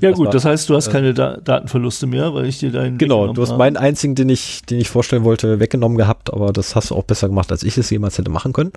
Ja 0.02 0.10
das 0.10 0.18
gut, 0.18 0.28
war, 0.28 0.34
das 0.34 0.46
heißt, 0.46 0.70
du 0.70 0.76
hast 0.76 0.88
äh, 0.88 0.92
keine 0.92 1.14
da 1.14 1.38
Datenverluste 1.38 2.08
mehr, 2.08 2.34
weil 2.34 2.46
ich 2.46 2.60
dir 2.60 2.72
deinen 2.72 2.98
Genau, 2.98 3.34
du 3.34 3.42
hast 3.42 3.58
meinen 3.58 3.76
einzigen, 3.76 4.16
den 4.16 4.30
ich, 4.30 4.62
den 4.64 4.80
ich 4.80 4.90
vorstellen 4.90 5.26
wollte, 5.26 5.60
weggenommen 5.60 5.98
gehabt, 5.98 6.32
aber 6.32 6.54
das 6.54 6.76
hast 6.76 6.92
du 6.92 6.96
auch 6.96 7.04
besser 7.04 7.28
gemacht, 7.28 7.52
als 7.52 7.64
ich 7.64 7.78
es 7.78 7.90
jemals 7.90 8.18
hätte 8.18 8.32
machen 8.32 8.54
können. 8.54 8.72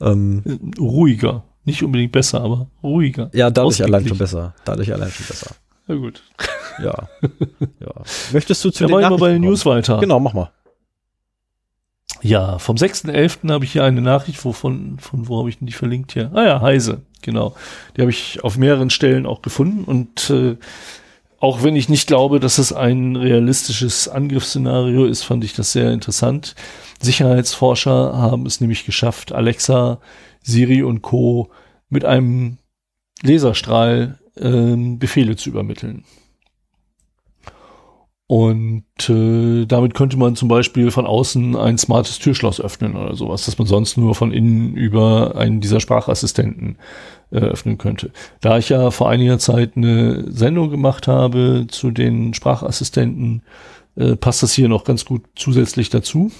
Ähm, 0.00 0.42
Ruhiger. 0.80 1.44
Nicht 1.64 1.82
unbedingt 1.82 2.12
besser, 2.12 2.40
aber 2.40 2.68
ruhiger. 2.82 3.30
Ja, 3.32 3.50
dadurch 3.50 3.82
allein 3.82 4.06
schon 4.06 4.18
besser. 4.18 4.54
Dadurch 4.64 4.92
allein 4.92 5.10
schon 5.10 5.26
besser. 5.26 5.54
Ja, 5.88 5.94
gut. 5.94 6.22
Ja. 6.80 6.94
ja. 7.80 7.92
Möchtest 8.32 8.64
du 8.64 8.70
zu 8.70 8.84
ja, 8.84 8.88
den 8.88 9.10
mal 9.10 9.18
bei 9.18 9.32
den 9.32 9.42
News 9.42 9.66
weiter? 9.66 9.98
Genau, 9.98 10.18
mach 10.18 10.32
mal. 10.32 10.50
Ja, 12.22 12.58
vom 12.58 12.76
6.11. 12.76 13.50
habe 13.50 13.66
ich 13.66 13.72
hier 13.72 13.84
eine 13.84 14.00
Nachricht, 14.00 14.42
wovon, 14.44 14.98
von 14.98 15.28
wo 15.28 15.38
habe 15.38 15.50
ich 15.50 15.58
denn 15.58 15.66
die 15.66 15.74
verlinkt 15.74 16.12
hier? 16.12 16.30
Ah 16.32 16.44
ja, 16.44 16.60
Heise, 16.62 17.02
genau. 17.20 17.54
Die 17.96 18.00
habe 18.00 18.10
ich 18.10 18.42
auf 18.42 18.56
mehreren 18.56 18.88
Stellen 18.88 19.26
auch 19.26 19.42
gefunden 19.42 19.84
und 19.84 20.30
äh, 20.30 20.56
auch 21.38 21.62
wenn 21.62 21.74
ich 21.74 21.88
nicht 21.88 22.06
glaube, 22.06 22.38
dass 22.38 22.58
es 22.58 22.72
ein 22.72 23.16
realistisches 23.16 24.08
Angriffsszenario 24.08 25.06
ist, 25.06 25.22
fand 25.22 25.42
ich 25.42 25.54
das 25.54 25.72
sehr 25.72 25.90
interessant. 25.90 26.54
Sicherheitsforscher 27.00 28.12
haben 28.14 28.44
es 28.44 28.60
nämlich 28.60 28.84
geschafft, 28.84 29.32
Alexa, 29.32 30.00
Siri 30.42 30.82
und 30.82 31.02
Co. 31.02 31.50
mit 31.88 32.04
einem 32.04 32.58
Laserstrahl 33.22 34.18
ähm, 34.36 34.98
Befehle 34.98 35.36
zu 35.36 35.50
übermitteln. 35.50 36.04
Und 38.30 38.84
äh, 39.08 39.66
damit 39.66 39.94
könnte 39.94 40.16
man 40.16 40.36
zum 40.36 40.46
Beispiel 40.46 40.92
von 40.92 41.04
außen 41.04 41.56
ein 41.56 41.78
smartes 41.78 42.20
Türschloss 42.20 42.60
öffnen 42.60 42.94
oder 42.94 43.16
sowas, 43.16 43.46
das 43.46 43.58
man 43.58 43.66
sonst 43.66 43.96
nur 43.96 44.14
von 44.14 44.30
innen 44.30 44.76
über 44.76 45.34
einen 45.34 45.60
dieser 45.60 45.80
Sprachassistenten 45.80 46.78
äh, 47.32 47.38
öffnen 47.38 47.76
könnte. 47.76 48.12
Da 48.40 48.56
ich 48.56 48.68
ja 48.68 48.92
vor 48.92 49.10
einiger 49.10 49.40
Zeit 49.40 49.76
eine 49.76 50.30
Sendung 50.30 50.70
gemacht 50.70 51.08
habe 51.08 51.66
zu 51.68 51.90
den 51.90 52.32
Sprachassistenten, 52.32 53.42
äh, 53.96 54.14
passt 54.14 54.44
das 54.44 54.52
hier 54.52 54.68
noch 54.68 54.84
ganz 54.84 55.04
gut 55.04 55.22
zusätzlich 55.34 55.90
dazu. 55.90 56.30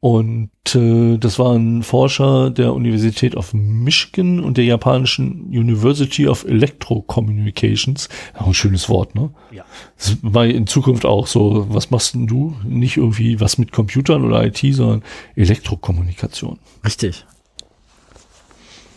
Und 0.00 0.50
äh, 0.74 1.18
das 1.18 1.38
waren 1.38 1.82
Forscher 1.82 2.50
der 2.50 2.72
Universität 2.72 3.36
of 3.36 3.52
Michigan 3.52 4.40
und 4.40 4.56
der 4.56 4.64
japanischen 4.64 5.42
University 5.48 6.26
of 6.26 6.44
Electrocommunications. 6.44 8.08
Auch 8.34 8.46
ein 8.46 8.54
schönes 8.54 8.88
Wort, 8.88 9.14
ne? 9.14 9.30
Ja. 9.52 9.64
Das 9.98 10.16
war 10.22 10.46
in 10.46 10.66
Zukunft 10.66 11.04
auch 11.04 11.26
so, 11.26 11.66
was 11.68 11.90
machst 11.90 12.14
denn 12.14 12.26
du? 12.26 12.56
Nicht 12.64 12.96
irgendwie 12.96 13.40
was 13.40 13.58
mit 13.58 13.72
Computern 13.72 14.24
oder 14.24 14.42
IT, 14.42 14.60
sondern 14.72 15.02
Elektrokommunikation. 15.36 16.58
Richtig. 16.82 17.26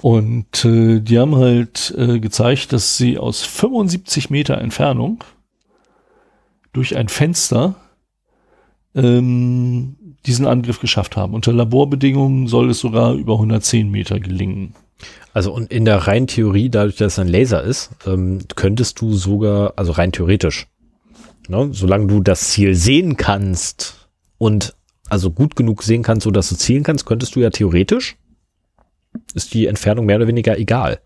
Und 0.02 0.64
äh, 0.64 1.02
die 1.02 1.20
haben 1.20 1.36
halt 1.36 1.94
äh, 1.98 2.20
gezeigt, 2.20 2.72
dass 2.72 2.96
sie 2.96 3.18
aus 3.18 3.42
75 3.42 4.30
Meter 4.30 4.58
Entfernung 4.58 5.22
durch 6.72 6.96
ein 6.96 7.10
Fenster 7.10 7.76
ähm, 8.96 9.98
diesen 10.26 10.48
Angriff 10.48 10.80
geschafft 10.80 11.18
haben. 11.18 11.34
Unter 11.34 11.54
Laborbedingungen 11.54 12.48
soll 12.48 12.70
es 12.70 12.80
sogar 12.80 13.14
über 13.14 13.34
110 13.34 13.90
Meter 13.90 14.20
gelingen. 14.20 14.74
Also 15.34 15.54
und 15.54 15.72
in 15.72 15.86
der 15.86 15.98
reinen 16.08 16.28
Theorie, 16.28 16.70
dadurch, 16.70 16.98
dass 16.98 17.14
es 17.14 17.20
ein 17.20 17.28
Laser 17.28 17.64
ist, 17.64 17.92
ähm, 18.06 18.40
könntest 18.56 19.02
du 19.02 19.14
sogar, 19.14 19.74
also 19.76 19.92
rein 19.92 20.12
theoretisch, 20.12 20.68
ne, 21.48 21.70
solange 21.72 22.08
du 22.08 22.22
das 22.22 22.52
Ziel 22.52 22.76
sehen 22.76 23.18
kannst 23.18 24.10
und 24.38 24.76
also 25.10 25.32
gut 25.32 25.56
genug 25.56 25.84
sehen 25.84 26.04
kannst, 26.04 26.24
so 26.24 26.32
dass 26.32 26.50
du 26.50 26.56
zielen 26.56 26.84
kannst, 26.84 27.06
könntest 27.06 27.36
du 27.36 27.40
ja 27.40 27.50
theoretisch, 27.50 28.16
ist 29.34 29.54
die 29.54 29.68
Entfernung 29.68 30.06
mehr 30.06 30.18
oder 30.18 30.28
weniger 30.28 30.58
egal. 30.58 31.00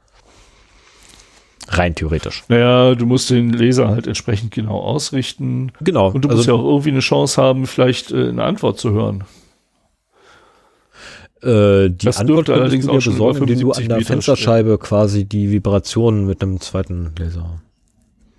Rein 1.68 1.96
theoretisch. 1.96 2.44
Naja, 2.48 2.96
du 2.96 3.06
musst 3.06 3.30
den 3.30 3.52
Laser 3.52 3.90
halt 3.90 4.08
entsprechend 4.08 4.52
genau 4.52 4.80
ausrichten. 4.80 5.72
Genau. 5.82 6.12
Und 6.12 6.24
du 6.24 6.30
musst 6.30 6.48
ja 6.48 6.54
auch 6.54 6.64
irgendwie 6.64 6.90
eine 6.90 7.00
Chance 7.00 7.42
haben, 7.42 7.68
vielleicht 7.68 8.12
äh, 8.12 8.30
eine 8.30 8.44
Antwort 8.44 8.80
zu 8.80 8.92
hören. 8.92 9.26
Äh, 11.42 11.90
die 11.90 12.06
Das 12.06 12.18
Antwort 12.18 12.50
allerdings 12.50 12.88
auch 12.88 13.02
schon 13.02 13.14
besorgen, 13.14 13.40
indem 13.42 13.60
du 13.60 13.74
75 13.74 13.84
an 13.84 13.90
der 13.90 13.98
Meter 13.98 14.08
Fensterscheibe 14.08 14.78
quasi 14.78 15.26
die 15.26 15.52
Vibrationen 15.52 16.26
mit 16.26 16.42
einem 16.42 16.60
zweiten 16.60 17.12
Laser. 17.18 17.62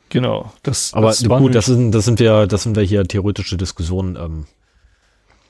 Genau. 0.08 0.52
Das, 0.62 0.94
Aber 0.94 1.08
das 1.08 1.22
gut, 1.22 1.54
das 1.54 1.66
sind, 1.66 1.92
das 1.92 2.04
sind 2.04 2.18
wir, 2.18 2.46
das 2.46 2.62
sind 2.62 2.76
wir 2.76 2.82
hier 2.82 3.04
theoretische 3.04 3.56
Diskussionen. 3.56 4.16
Ähm, 4.16 4.46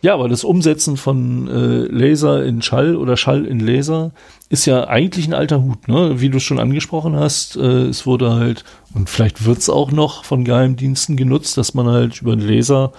Ja, 0.01 0.15
aber 0.15 0.29
das 0.29 0.45
Umsetzen 0.45 0.97
von 0.97 1.49
äh, 1.49 1.93
Laser 1.93 2.45
in 2.45 2.63
Schall 2.63 2.95
oder 2.95 3.17
Schall 3.17 3.45
in 3.45 3.59
Laser 3.59 4.13
ist 4.49 4.65
ja 4.65 4.87
eigentlich 4.87 5.27
ein 5.27 5.35
alter 5.35 5.61
Hut, 5.63 5.89
ne? 5.89 6.21
Wie 6.21 6.29
du 6.29 6.39
schon 6.39 6.61
angesprochen 6.61 7.17
hast, 7.17 7.57
äh, 7.57 7.87
es 7.87 8.07
wurde 8.07 8.31
halt, 8.31 8.65
und 8.95 9.11
vielleicht 9.11 9.45
wird's 9.45 9.69
auch 9.69 9.91
noch 9.91 10.25
von 10.25 10.45
Geheimdiensten 10.45 11.17
genutzt, 11.17 11.57
dass 11.57 11.75
man 11.75 11.89
halt 11.89 12.23
über 12.23 12.37
den 12.37 12.47
Laser 12.47 12.93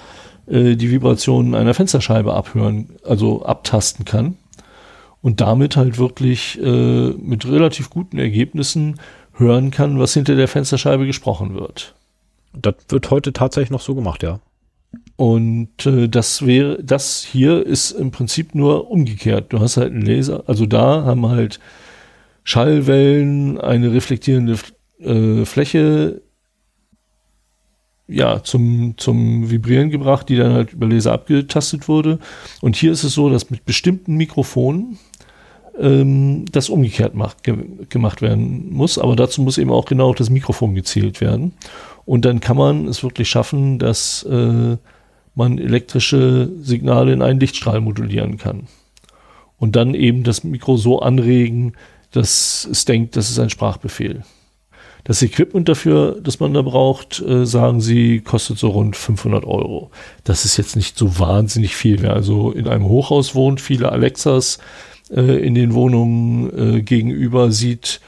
äh, 0.48 0.76
die 0.76 0.92
Vibrationen 0.92 1.56
einer 1.56 1.74
Fensterscheibe 1.74 2.34
abhören, 2.34 2.90
also 3.06 3.46
abtasten 3.46 4.04
kann. 4.04 4.36
Und 5.22 5.42
damit 5.42 5.78
halt 5.78 5.98
wirklich 5.98 6.60
äh, 6.62 7.10
mit 7.12 7.46
relativ 7.46 7.90
guten 7.90 8.18
Ergebnissen 8.18 9.00
hören 9.34 9.72
kann, 9.72 10.00
was 10.00 10.14
hinter 10.14 10.36
der 10.36 10.48
Fensterscheibe 10.48 11.06
gesprochen 11.06 11.56
wird. 11.56 11.94
das 12.54 12.76
wird 12.90 13.10
heute 13.10 13.32
tatsächlich 13.32 13.72
noch 13.72 13.82
so 13.82 13.96
gemacht, 13.96 14.24
ja. 14.24 14.40
Und 15.20 15.86
äh, 15.86 16.08
das 16.08 16.46
wäre, 16.46 16.82
das 16.82 17.26
hier 17.26 17.66
ist 17.66 17.92
im 17.92 18.10
Prinzip 18.10 18.56
nur 18.56 18.90
umgekehrt. 18.90 19.52
Du 19.52 19.60
hast 19.60 19.76
halt 19.76 19.92
einen 19.92 20.06
Laser, 20.06 20.46
also 20.48 20.66
da 20.66 21.04
haben 21.04 21.28
halt 21.28 21.60
Schallwellen 22.46 23.60
eine 23.60 23.92
reflektierende 23.92 24.56
äh, 25.02 25.44
Fläche 25.44 26.22
ja, 28.08 28.42
zum, 28.44 28.94
zum 28.96 29.52
Vibrieren 29.52 29.90
gebracht, 29.90 30.30
die 30.30 30.38
dann 30.38 30.54
halt 30.54 30.72
über 30.72 30.88
Laser 30.88 31.12
abgetastet 31.12 31.90
wurde. 31.90 32.20
Und 32.62 32.78
hier 32.78 32.94
ist 32.94 33.04
es 33.04 33.14
so, 33.14 33.30
dass 33.30 33.50
mit 33.50 33.66
bestimmten 33.66 34.16
Mikrofonen 34.16 35.00
ähm, 35.78 36.46
das 36.50 36.70
umgekehrt 36.70 37.14
macht, 37.14 37.44
ge 37.44 37.58
gemacht 37.90 38.22
werden 38.22 38.72
muss. 38.72 38.98
Aber 38.98 39.18
dazu 39.18 39.42
muss 39.42 39.58
eben 39.58 39.72
auch 39.74 39.84
genau 39.84 40.12
auf 40.12 40.16
das 40.16 40.30
Mikrofon 40.30 40.76
gezielt 40.76 41.20
werden. 41.20 41.56
Und 42.06 42.24
dann 42.24 42.40
kann 42.40 42.56
man 42.56 42.88
es 42.88 43.04
wirklich 43.04 43.30
schaffen, 43.30 43.80
dass 43.80 44.24
äh, 44.24 44.78
man 45.36 45.58
elektrische 45.58 46.50
Signale 46.62 47.14
in 47.14 47.22
einen 47.22 47.40
Lichtstrahl 47.40 47.82
modulieren 47.82 48.38
kann. 48.38 48.68
Und 49.58 49.76
dann 49.76 49.94
eben 49.94 50.24
das 50.24 50.44
Mikro 50.44 50.78
so 50.78 51.00
anregen, 51.00 51.74
dass 52.12 52.68
es 52.70 52.86
denkt, 52.86 53.16
das 53.16 53.30
ist 53.30 53.40
ein 53.40 53.50
Sprachbefehl. 53.50 54.24
Das 55.04 55.22
Equipment 55.22 55.70
dafür, 55.70 56.20
das 56.22 56.40
man 56.40 56.54
da 56.54 56.62
braucht, 56.62 57.22
äh, 57.22 57.46
sagen 57.46 57.82
sie, 57.82 58.20
kostet 58.20 58.60
so 58.60 58.70
rund 58.70 58.96
500 58.96 59.46
Euro. 59.46 59.92
Das 60.24 60.46
ist 60.46 60.58
jetzt 60.58 60.76
nicht 60.76 60.98
so 60.98 61.20
wahnsinnig 61.20 61.76
viel. 61.76 62.02
Wer 62.02 62.14
also 62.14 62.52
in 62.52 62.68
einem 62.68 62.86
Hochhaus 62.86 63.34
wohnt, 63.34 63.62
viele 63.62 63.92
Alexas 63.92 64.60
äh, 65.10 65.22
in 65.22 65.56
den 65.56 65.74
Wohnungen 65.74 66.78
äh, 66.78 66.82
gegenüber 66.82 67.52
sieht 67.52 68.02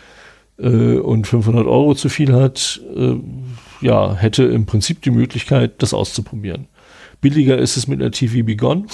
äh, 0.59 0.97
und 0.97 1.27
500 1.27 1.65
Euro 1.65 1.95
zu 1.95 2.09
viel 2.09 2.33
hat, 2.33 2.81
äh, 2.95 3.15
ja, 3.81 4.13
hätte 4.15 4.43
im 4.43 4.65
Prinzip 4.65 5.01
die 5.01 5.11
Möglichkeit, 5.11 5.81
das 5.81 5.93
auszuprobieren. 5.93 6.67
Billiger 7.21 7.57
ist 7.59 7.77
es 7.77 7.87
mit 7.87 8.01
einer 8.01 8.11
TV 8.11 8.43
Begon. 8.43 8.87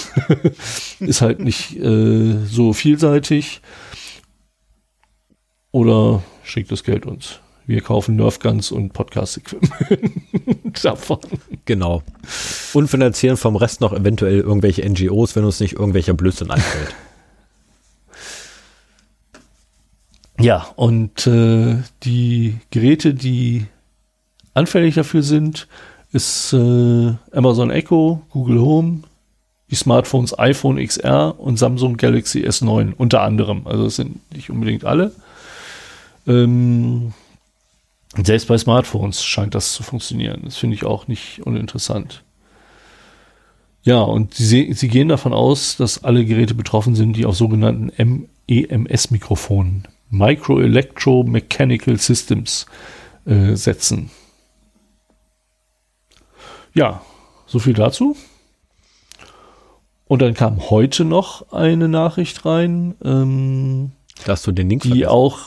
ist 1.00 1.22
halt 1.22 1.40
nicht 1.40 1.78
äh, 1.78 2.36
so 2.46 2.74
vielseitig. 2.74 3.62
Oder 5.72 6.24
schickt 6.44 6.72
das 6.72 6.84
Geld 6.84 7.06
uns. 7.06 7.40
Wir 7.66 7.82
kaufen 7.82 8.16
Nerf 8.16 8.40
Guns 8.40 8.72
und 8.72 8.94
Podcast-Equipment 8.94 10.84
davon. 10.84 11.20
Genau. 11.66 12.04
Und 12.74 12.90
finanzieren 12.90 13.38
vom 13.38 13.56
Rest 13.56 13.82
noch 13.82 13.94
eventuell 13.94 14.40
irgendwelche 14.40 14.88
NGOs, 14.90 15.36
wenn 15.36 15.44
uns 15.44 15.60
nicht 15.60 15.74
irgendwelcher 15.74 16.14
Blödsinn 16.14 16.52
einfällt. 16.52 16.96
Ja, 20.40 20.68
und 20.76 21.28
äh, 21.28 21.78
die 22.04 22.58
Geräte, 22.70 23.14
die 23.14 23.66
anfällig 24.54 24.96
dafür 24.96 25.24
sind, 25.24 25.68
ist 26.12 26.53
äh, 26.53 27.14
Amazon 27.32 27.70
Echo, 27.70 28.22
Google 28.30 28.62
Home, 28.62 29.03
die 29.70 29.76
Smartphones 29.76 30.38
iPhone 30.38 30.84
XR 30.84 31.39
und 31.39 31.58
Samsung 31.58 31.97
Galaxy 31.97 32.45
S9 32.45 32.93
unter 32.97 33.22
anderem. 33.22 33.68
Also 33.68 33.86
es 33.86 33.97
sind 33.97 34.20
nicht 34.34 34.49
unbedingt 34.49 34.86
alle. 34.86 35.12
Ähm, 36.26 37.14
selbst 38.16 38.47
bei 38.47 38.58
Smartphones 38.58 39.24
scheint 39.24 39.55
das 39.55 39.74
zu 39.74 39.84
funktionieren. 39.84 40.41
Das 40.45 40.58
finde 40.58 40.76
ich 40.76 40.86
auch 40.86 41.08
nicht 41.08 41.41
uninteressant. 41.45 42.24
Ja, 43.84 44.01
und 44.01 44.34
sie, 44.34 44.74
sie 44.74 44.88
gehen 44.88 45.08
davon 45.08 45.34
aus, 45.34 45.78
dass 45.78 46.03
alle 46.03 46.26
Geräte 46.26 46.53
betroffen 46.53 46.95
sind, 46.95 47.14
die 47.14 47.26
auf 47.26 47.38
sogenannten 47.38 47.91
MEMS-Mikrofonen, 48.47 49.88
Micro 50.10 50.60
Electromechanical 50.60 51.97
Systems, 51.97 52.66
äh, 53.26 53.55
setzen. 53.55 54.10
Ja, 56.78 57.02
so 57.48 57.58
viel 57.58 57.74
dazu. 57.74 58.16
Und 60.08 60.22
dann 60.22 60.36
kam 60.36 60.70
heute 60.70 61.06
noch 61.06 61.52
eine 61.52 61.88
Nachricht 61.88 62.46
rein, 62.46 62.94
ähm, 63.04 63.94
Da 64.26 64.34
hast 64.34 64.46
du 64.46 64.52
den 64.52 64.70
Link 64.70 64.84
die 64.84 64.90
vergessen. 64.90 65.10
auch. 65.10 65.40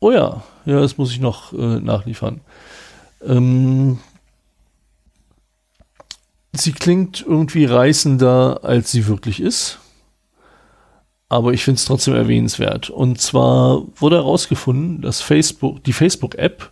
Oh 0.00 0.10
ja, 0.10 0.42
ja, 0.64 0.80
das 0.80 0.96
muss 0.96 1.10
ich 1.10 1.20
noch 1.20 1.52
äh, 1.52 1.80
nachliefern. 1.80 2.40
Ähm, 3.22 3.98
sie 6.54 6.72
klingt 6.72 7.20
irgendwie 7.20 7.66
reißender, 7.66 8.60
als 8.62 8.90
sie 8.90 9.08
wirklich 9.08 9.40
ist. 9.40 9.78
Aber 11.28 11.52
ich 11.52 11.64
finde 11.64 11.80
es 11.80 11.84
trotzdem 11.84 12.14
erwähnenswert. 12.14 12.88
Und 12.88 13.20
zwar 13.20 13.82
wurde 13.96 14.16
herausgefunden, 14.16 15.02
dass 15.02 15.20
Facebook, 15.20 15.84
die 15.84 15.92
Facebook-App 15.92 16.70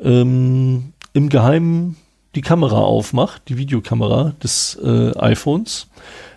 ähm, 0.00 0.94
im 1.12 1.28
Geheimen 1.28 1.96
die 2.36 2.42
Kamera 2.42 2.78
aufmacht, 2.78 3.48
die 3.48 3.56
Videokamera 3.56 4.34
des 4.42 4.78
äh, 4.82 5.16
iPhones, 5.18 5.88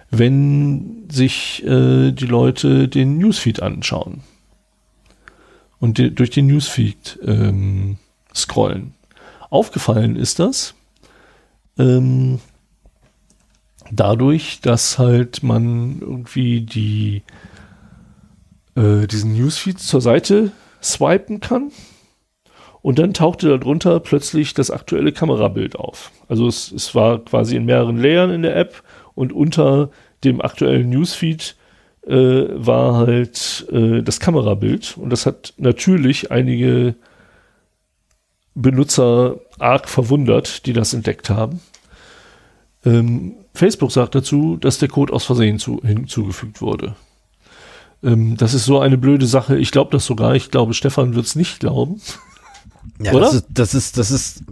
wenn 0.09 1.05
sich 1.11 1.63
äh, 1.65 2.11
die 2.11 2.25
Leute 2.25 2.87
den 2.87 3.17
Newsfeed 3.17 3.61
anschauen 3.61 4.21
und 5.79 5.97
die, 5.97 6.15
durch 6.15 6.31
den 6.31 6.47
Newsfeed 6.47 7.19
ähm, 7.23 7.97
scrollen. 8.33 8.95
Aufgefallen 9.49 10.15
ist 10.15 10.39
das 10.39 10.73
ähm, 11.77 12.39
dadurch, 13.91 14.61
dass 14.61 14.97
halt 14.97 15.43
man 15.43 15.99
irgendwie 15.99 16.61
die 16.61 17.23
äh, 18.75 19.05
diesen 19.07 19.33
Newsfeed 19.33 19.79
zur 19.79 20.01
Seite 20.01 20.51
swipen 20.81 21.41
kann 21.41 21.71
und 22.81 22.99
dann 22.99 23.13
tauchte 23.13 23.57
darunter 23.57 23.99
plötzlich 23.99 24.53
das 24.53 24.71
aktuelle 24.71 25.11
Kamerabild 25.11 25.75
auf. 25.75 26.11
Also 26.27 26.47
es, 26.47 26.71
es 26.71 26.95
war 26.95 27.19
quasi 27.19 27.55
in 27.55 27.65
mehreren 27.65 27.97
Layern 27.97 28.31
in 28.31 28.41
der 28.41 28.55
App 28.55 28.83
und 29.15 29.33
unter 29.33 29.89
dem 30.23 30.41
aktuellen 30.41 30.89
Newsfeed 30.89 31.55
äh, 32.07 32.45
war 32.51 32.95
halt 32.95 33.67
äh, 33.71 34.01
das 34.01 34.19
Kamerabild 34.19 34.97
und 34.97 35.09
das 35.09 35.25
hat 35.25 35.53
natürlich 35.57 36.31
einige 36.31 36.95
Benutzer 38.55 39.39
arg 39.57 39.87
verwundert, 39.87 40.65
die 40.65 40.73
das 40.73 40.93
entdeckt 40.93 41.29
haben. 41.29 41.61
Ähm, 42.85 43.35
Facebook 43.53 43.91
sagt 43.91 44.15
dazu, 44.15 44.57
dass 44.57 44.79
der 44.79 44.89
Code 44.89 45.13
aus 45.13 45.25
Versehen 45.25 45.59
zu, 45.59 45.81
hinzugefügt 45.83 46.61
wurde. 46.61 46.95
Ähm, 48.03 48.37
das 48.37 48.53
ist 48.53 48.65
so 48.65 48.79
eine 48.79 48.97
blöde 48.97 49.25
Sache. 49.25 49.57
Ich 49.57 49.71
glaube 49.71 49.91
das 49.91 50.05
sogar. 50.05 50.35
Ich 50.35 50.51
glaube, 50.51 50.73
Stefan 50.73 51.15
wird 51.15 51.25
es 51.25 51.35
nicht 51.35 51.59
glauben. 51.59 52.01
Ja, 52.99 53.13
Oder? 53.13 53.25
Das 53.25 53.33
ist, 53.35 53.45
das 53.53 53.73
ist, 53.73 53.97
das 53.97 54.11
ist, 54.11 54.43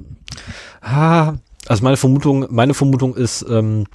ah, 0.81 1.33
also 1.67 1.83
meine 1.83 1.97
Vermutung, 1.97 2.45
meine 2.49 2.73
Vermutung 2.73 3.15
ist, 3.15 3.45
ähm, 3.49 3.85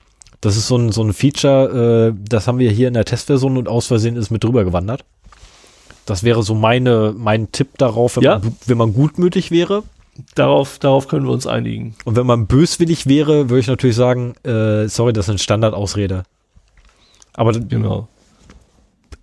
das 0.41 0.57
ist 0.57 0.67
so 0.67 0.77
ein, 0.77 0.93
so 0.93 1.03
ein 1.03 1.13
Feature, 1.13 2.13
äh, 2.13 2.19
das 2.29 2.49
haben 2.49 2.59
wir 2.59 2.71
hier 2.71 2.89
in 2.89 2.95
der 2.95 3.05
Testversion 3.05 3.57
und 3.57 3.69
aus 3.69 3.87
Versehen 3.87 4.17
ist 4.17 4.31
mit 4.31 4.43
drüber 4.45 4.65
gewandert. 4.65 5.05
Das 6.05 6.25
wäre 6.25 6.43
so 6.43 6.55
meine, 6.55 7.15
mein 7.17 7.53
Tipp 7.53 7.79
darauf, 7.79 8.17
wenn, 8.17 8.25
Ja. 8.25 8.39
man, 8.41 8.57
wenn 8.67 8.77
man 8.79 8.93
gutmütig 8.93 9.51
wäre. 9.51 9.85
Darauf, 10.35 10.79
darauf 10.79 11.09
können 11.09 11.25
wir 11.27 11.33
uns 11.33 11.47
einigen. 11.47 11.95
Und 12.05 12.17
wenn 12.17 12.27
man 12.27 12.47
böswillig 12.47 13.07
wäre, 13.07 13.49
würde 13.49 13.61
ich 13.61 13.67
natürlich 13.69 13.97
sagen, 13.97 14.35
äh, 14.45 14.87
sorry, 14.89 15.13
das 15.13 15.27
ist 15.27 15.31
eine 15.31 15.39
Standardausrede. 15.39 16.25
Aber 17.35 17.53
Genau. 17.53 18.09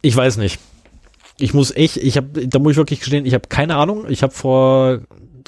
ich 0.02 0.16
weiß 0.16 0.38
nicht. 0.38 0.60
Ich 1.40 1.54
muss 1.54 1.76
echt, 1.76 1.98
ich 1.98 2.18
habe, 2.18 2.48
da 2.48 2.60
muss 2.60 2.72
ich 2.72 2.78
wirklich 2.78 3.00
gestehen, 3.00 3.26
ich 3.26 3.34
habe 3.34 3.48
keine 3.48 3.76
Ahnung. 3.76 4.06
Ich 4.10 4.24
habe 4.24 4.34
vor 4.34 5.00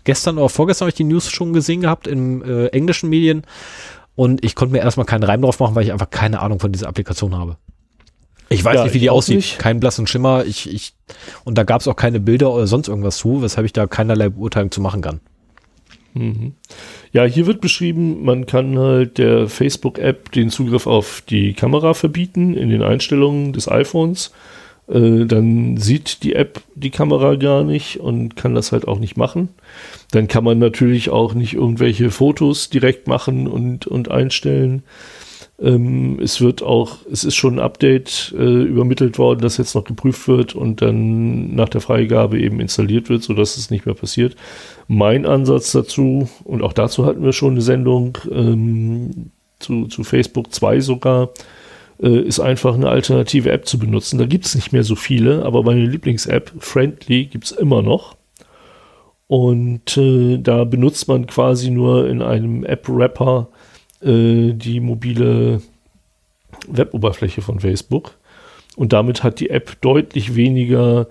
gestern 0.03 0.37
oder 0.37 0.49
vorgestern 0.49 0.85
habe 0.85 0.89
ich 0.89 0.95
die 0.95 1.03
News 1.03 1.29
schon 1.29 1.53
gesehen 1.53 1.81
gehabt 1.81 2.07
in 2.07 2.41
äh, 2.41 2.67
englischen 2.67 3.09
Medien 3.09 3.43
und 4.15 4.43
ich 4.43 4.55
konnte 4.55 4.73
mir 4.73 4.79
erstmal 4.79 5.05
keinen 5.05 5.23
Reim 5.23 5.41
drauf 5.41 5.59
machen, 5.59 5.75
weil 5.75 5.83
ich 5.83 5.91
einfach 5.91 6.09
keine 6.09 6.41
Ahnung 6.41 6.59
von 6.59 6.71
dieser 6.71 6.87
Applikation 6.87 7.35
habe. 7.35 7.57
Ich 8.49 8.65
weiß 8.65 8.75
ja, 8.75 8.83
nicht, 8.83 8.93
wie 8.93 8.99
die 8.99 9.09
aussieht. 9.09 9.37
Nicht. 9.37 9.59
Kein 9.59 9.79
blassen 9.79 10.07
Schimmer. 10.07 10.43
Ich, 10.45 10.71
ich, 10.71 10.93
und 11.45 11.57
da 11.57 11.63
gab 11.63 11.79
es 11.79 11.87
auch 11.87 11.95
keine 11.95 12.19
Bilder 12.19 12.51
oder 12.51 12.67
sonst 12.67 12.89
irgendwas 12.89 13.17
zu, 13.17 13.41
weshalb 13.41 13.65
ich 13.65 13.71
da 13.71 13.87
keinerlei 13.87 14.27
Beurteilung 14.27 14.71
zu 14.71 14.81
machen 14.81 15.01
kann. 15.01 15.21
Mhm. 16.13 16.55
Ja, 17.13 17.23
hier 17.23 17.47
wird 17.47 17.61
beschrieben, 17.61 18.23
man 18.23 18.45
kann 18.45 18.77
halt 18.77 19.17
der 19.17 19.47
Facebook-App 19.47 20.33
den 20.33 20.49
Zugriff 20.49 20.85
auf 20.85 21.23
die 21.29 21.53
Kamera 21.53 21.93
verbieten 21.93 22.53
in 22.53 22.69
den 22.69 22.83
Einstellungen 22.83 23.53
des 23.53 23.69
iPhones. 23.69 24.33
Äh, 24.91 25.25
dann 25.25 25.77
sieht 25.77 26.23
die 26.23 26.33
App 26.33 26.61
die 26.75 26.89
Kamera 26.89 27.35
gar 27.35 27.63
nicht 27.63 27.99
und 27.99 28.35
kann 28.35 28.55
das 28.55 28.71
halt 28.71 28.87
auch 28.87 28.99
nicht 28.99 29.17
machen. 29.17 29.49
Dann 30.11 30.27
kann 30.27 30.43
man 30.43 30.59
natürlich 30.59 31.09
auch 31.09 31.33
nicht 31.33 31.53
irgendwelche 31.53 32.11
Fotos 32.11 32.69
direkt 32.69 33.07
machen 33.07 33.47
und, 33.47 33.87
und 33.87 34.11
einstellen. 34.11 34.83
Ähm, 35.61 36.19
es 36.21 36.41
wird 36.41 36.63
auch, 36.63 36.97
es 37.11 37.23
ist 37.23 37.35
schon 37.35 37.55
ein 37.55 37.59
Update 37.59 38.33
äh, 38.37 38.63
übermittelt 38.63 39.19
worden, 39.19 39.41
das 39.41 39.57
jetzt 39.57 39.75
noch 39.75 39.83
geprüft 39.83 40.27
wird 40.27 40.55
und 40.55 40.81
dann 40.81 41.53
nach 41.53 41.69
der 41.69 41.81
Freigabe 41.81 42.39
eben 42.39 42.59
installiert 42.59 43.09
wird, 43.09 43.23
sodass 43.23 43.57
es 43.57 43.69
nicht 43.69 43.85
mehr 43.85 43.95
passiert. 43.95 44.35
Mein 44.87 45.25
Ansatz 45.25 45.71
dazu, 45.71 46.27
und 46.43 46.63
auch 46.63 46.73
dazu 46.73 47.05
hatten 47.05 47.23
wir 47.23 47.33
schon 47.33 47.51
eine 47.51 47.61
Sendung 47.61 48.17
ähm, 48.31 49.31
zu, 49.59 49.85
zu 49.85 50.03
Facebook 50.03 50.51
2 50.51 50.79
sogar, 50.79 51.29
äh, 52.01 52.19
ist 52.19 52.39
einfach 52.39 52.73
eine 52.73 52.89
alternative 52.89 53.51
App 53.51 53.67
zu 53.67 53.77
benutzen. 53.77 54.17
Da 54.17 54.25
gibt 54.25 54.45
es 54.45 54.55
nicht 54.55 54.73
mehr 54.73 54.83
so 54.83 54.95
viele, 54.95 55.45
aber 55.45 55.63
meine 55.63 55.85
Lieblings-App, 55.85 56.51
Friendly, 56.59 57.25
gibt 57.25 57.45
es 57.45 57.51
immer 57.51 57.81
noch. 57.81 58.17
Und 59.27 59.95
äh, 59.97 60.37
da 60.39 60.65
benutzt 60.65 61.07
man 61.07 61.27
quasi 61.27 61.71
nur 61.71 62.09
in 62.09 62.21
einem 62.21 62.65
App-Wrapper 62.65 63.47
äh, 64.01 64.51
die 64.53 64.79
mobile 64.79 65.61
Weboberfläche 66.67 67.41
von 67.41 67.59
Facebook. 67.59 68.17
Und 68.75 68.93
damit 68.93 69.23
hat 69.23 69.39
die 69.39 69.49
App 69.49 69.79
deutlich 69.81 70.35
weniger 70.35 71.07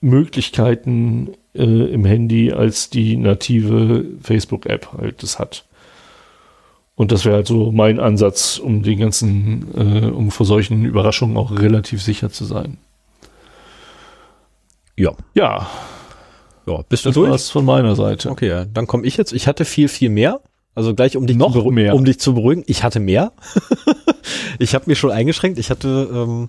Möglichkeiten 0.00 1.32
äh, 1.54 1.62
im 1.62 2.04
Handy, 2.04 2.52
als 2.52 2.90
die 2.90 3.16
native 3.16 4.04
Facebook-App 4.20 4.92
halt 4.98 5.22
das 5.22 5.38
hat. 5.38 5.67
Und 6.98 7.12
das 7.12 7.24
wäre 7.24 7.36
halt 7.36 7.46
so 7.46 7.70
mein 7.70 8.00
Ansatz, 8.00 8.58
um 8.58 8.82
den 8.82 8.98
ganzen, 8.98 9.68
äh, 9.76 10.10
um 10.10 10.32
vor 10.32 10.44
solchen 10.44 10.84
Überraschungen 10.84 11.36
auch 11.36 11.52
relativ 11.52 12.02
sicher 12.02 12.28
zu 12.28 12.44
sein. 12.44 12.76
Ja. 14.96 15.12
Ja. 15.32 15.68
Ja, 16.66 16.82
bist 16.88 17.04
du 17.04 17.10
das 17.10 17.14
durch? 17.14 17.30
Was 17.30 17.50
von 17.50 17.64
meiner 17.64 17.94
Seite. 17.94 18.30
Okay, 18.30 18.66
dann 18.74 18.88
komme 18.88 19.06
ich 19.06 19.16
jetzt. 19.16 19.32
Ich 19.32 19.46
hatte 19.46 19.64
viel, 19.64 19.86
viel 19.86 20.10
mehr. 20.10 20.40
Also 20.74 20.92
gleich 20.92 21.16
um 21.16 21.28
dich, 21.28 21.36
Noch 21.36 21.52
zu, 21.52 21.70
mehr. 21.70 21.94
um 21.94 22.04
dich 22.04 22.18
zu 22.18 22.34
beruhigen. 22.34 22.64
Ich 22.66 22.82
hatte 22.82 22.98
mehr. 22.98 23.30
ich 24.58 24.74
habe 24.74 24.86
mich 24.88 24.98
schon 24.98 25.12
eingeschränkt. 25.12 25.60
Ich 25.60 25.70
hatte 25.70 26.08
ähm, 26.12 26.48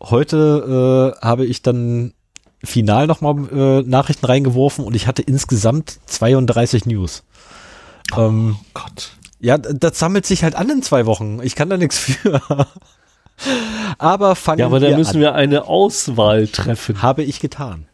heute 0.00 1.16
äh, 1.20 1.26
habe 1.26 1.46
ich 1.46 1.62
dann 1.62 2.14
final 2.62 3.08
nochmal 3.08 3.48
äh, 3.52 3.82
Nachrichten 3.82 4.24
reingeworfen 4.24 4.84
und 4.84 4.94
ich 4.94 5.08
hatte 5.08 5.22
insgesamt 5.22 5.98
32 6.06 6.86
News. 6.86 7.24
Oh 8.16 8.20
ähm, 8.20 8.56
Gott. 8.72 9.10
Ja, 9.42 9.58
das 9.58 9.98
sammelt 9.98 10.24
sich 10.24 10.44
halt 10.44 10.54
an 10.54 10.70
in 10.70 10.82
zwei 10.82 11.04
Wochen. 11.04 11.40
Ich 11.42 11.56
kann 11.56 11.68
da 11.68 11.76
nichts 11.76 11.98
für. 11.98 12.40
aber 13.98 14.36
fangen 14.36 14.58
wir 14.58 14.62
Ja, 14.62 14.66
aber 14.66 14.78
da 14.78 14.96
müssen 14.96 15.16
an. 15.16 15.20
wir 15.20 15.34
eine 15.34 15.66
Auswahl 15.66 16.46
treffen. 16.46 17.02
Habe 17.02 17.24
ich 17.24 17.40
getan. 17.40 17.86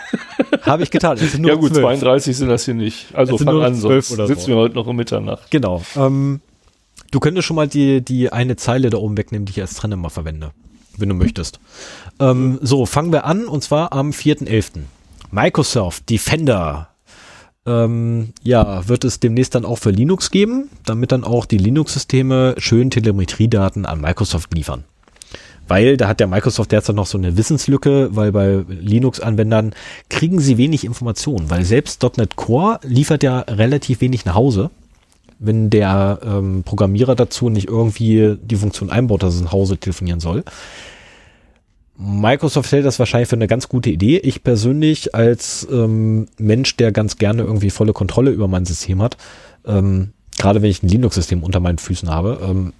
Habe 0.62 0.82
ich 0.82 0.90
getan. 0.90 1.16
ja 1.18 1.54
gut, 1.54 1.72
12. 1.72 2.00
32 2.00 2.36
sind 2.36 2.48
das 2.48 2.66
hier 2.66 2.74
nicht. 2.74 3.06
Also 3.14 3.38
fang 3.38 3.62
an, 3.62 3.74
sonst 3.74 4.08
sitzen 4.08 4.36
so. 4.36 4.48
wir 4.48 4.56
heute 4.56 4.74
noch 4.74 4.86
um 4.86 4.94
Mitternacht. 4.94 5.50
Genau. 5.50 5.82
Ähm, 5.96 6.42
du 7.10 7.20
könntest 7.20 7.46
schon 7.46 7.56
mal 7.56 7.68
die, 7.68 8.02
die 8.02 8.30
eine 8.30 8.56
Zeile 8.56 8.90
da 8.90 8.98
oben 8.98 9.16
wegnehmen, 9.16 9.46
die 9.46 9.52
ich 9.52 9.60
als 9.62 9.72
Trenner 9.74 9.96
mal 9.96 10.10
verwende, 10.10 10.50
wenn 10.98 11.08
du 11.08 11.14
möchtest. 11.14 11.58
Ähm, 12.20 12.58
so, 12.60 12.84
fangen 12.84 13.12
wir 13.12 13.24
an 13.24 13.46
und 13.46 13.64
zwar 13.64 13.94
am 13.94 14.10
4.11. 14.10 14.82
Microsoft 15.30 16.10
Defender 16.10 16.91
ähm, 17.66 18.30
ja, 18.42 18.88
wird 18.88 19.04
es 19.04 19.20
demnächst 19.20 19.54
dann 19.54 19.64
auch 19.64 19.78
für 19.78 19.90
Linux 19.90 20.30
geben, 20.30 20.68
damit 20.84 21.12
dann 21.12 21.24
auch 21.24 21.46
die 21.46 21.58
Linux-Systeme 21.58 22.54
schön 22.58 22.90
Telemetriedaten 22.90 23.86
an 23.86 24.00
Microsoft 24.00 24.54
liefern 24.54 24.84
weil 25.68 25.96
da 25.96 26.08
hat 26.08 26.20
der 26.20 26.26
Microsoft 26.26 26.72
derzeit 26.72 26.96
noch 26.96 27.06
so 27.06 27.16
eine 27.16 27.36
Wissenslücke, 27.36 28.14
weil 28.14 28.32
bei 28.32 28.64
Linux-Anwendern 28.68 29.74
kriegen 30.10 30.38
sie 30.40 30.58
wenig 30.58 30.84
Informationen, 30.84 31.48
weil 31.50 31.64
selbst 31.64 32.02
.NET 32.18 32.36
Core 32.36 32.80
liefert 32.82 33.22
ja 33.22 33.40
relativ 33.40 34.00
wenig 34.00 34.24
nach 34.24 34.34
Hause, 34.34 34.70
wenn 35.38 35.70
der 35.70 36.20
ähm, 36.24 36.62
Programmierer 36.64 37.14
dazu 37.14 37.48
nicht 37.48 37.68
irgendwie 37.68 38.36
die 38.42 38.56
Funktion 38.56 38.90
einbaut, 38.90 39.22
dass 39.22 39.34
es 39.34 39.42
nach 39.42 39.52
Hause 39.52 39.78
telefonieren 39.78 40.20
soll. 40.20 40.44
Microsoft 42.04 42.72
hält 42.72 42.84
das 42.84 42.98
wahrscheinlich 42.98 43.28
für 43.28 43.36
eine 43.36 43.46
ganz 43.46 43.68
gute 43.68 43.90
Idee. 43.90 44.18
Ich 44.18 44.42
persönlich 44.42 45.14
als 45.14 45.66
ähm, 45.70 46.26
Mensch, 46.36 46.76
der 46.76 46.90
ganz 46.90 47.16
gerne 47.16 47.42
irgendwie 47.42 47.70
volle 47.70 47.92
Kontrolle 47.92 48.32
über 48.32 48.48
mein 48.48 48.64
System 48.64 49.00
hat, 49.00 49.16
ähm, 49.64 50.12
gerade 50.36 50.62
wenn 50.62 50.70
ich 50.70 50.82
ein 50.82 50.88
Linux-System 50.88 51.42
unter 51.42 51.60
meinen 51.60 51.78
Füßen 51.78 52.10
habe, 52.10 52.40
ähm, 52.42 52.72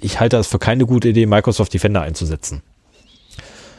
ich 0.00 0.20
halte 0.20 0.36
es 0.36 0.46
für 0.46 0.60
keine 0.60 0.86
gute 0.86 1.08
Idee, 1.08 1.26
Microsoft 1.26 1.74
Defender 1.74 2.02
einzusetzen. 2.02 2.62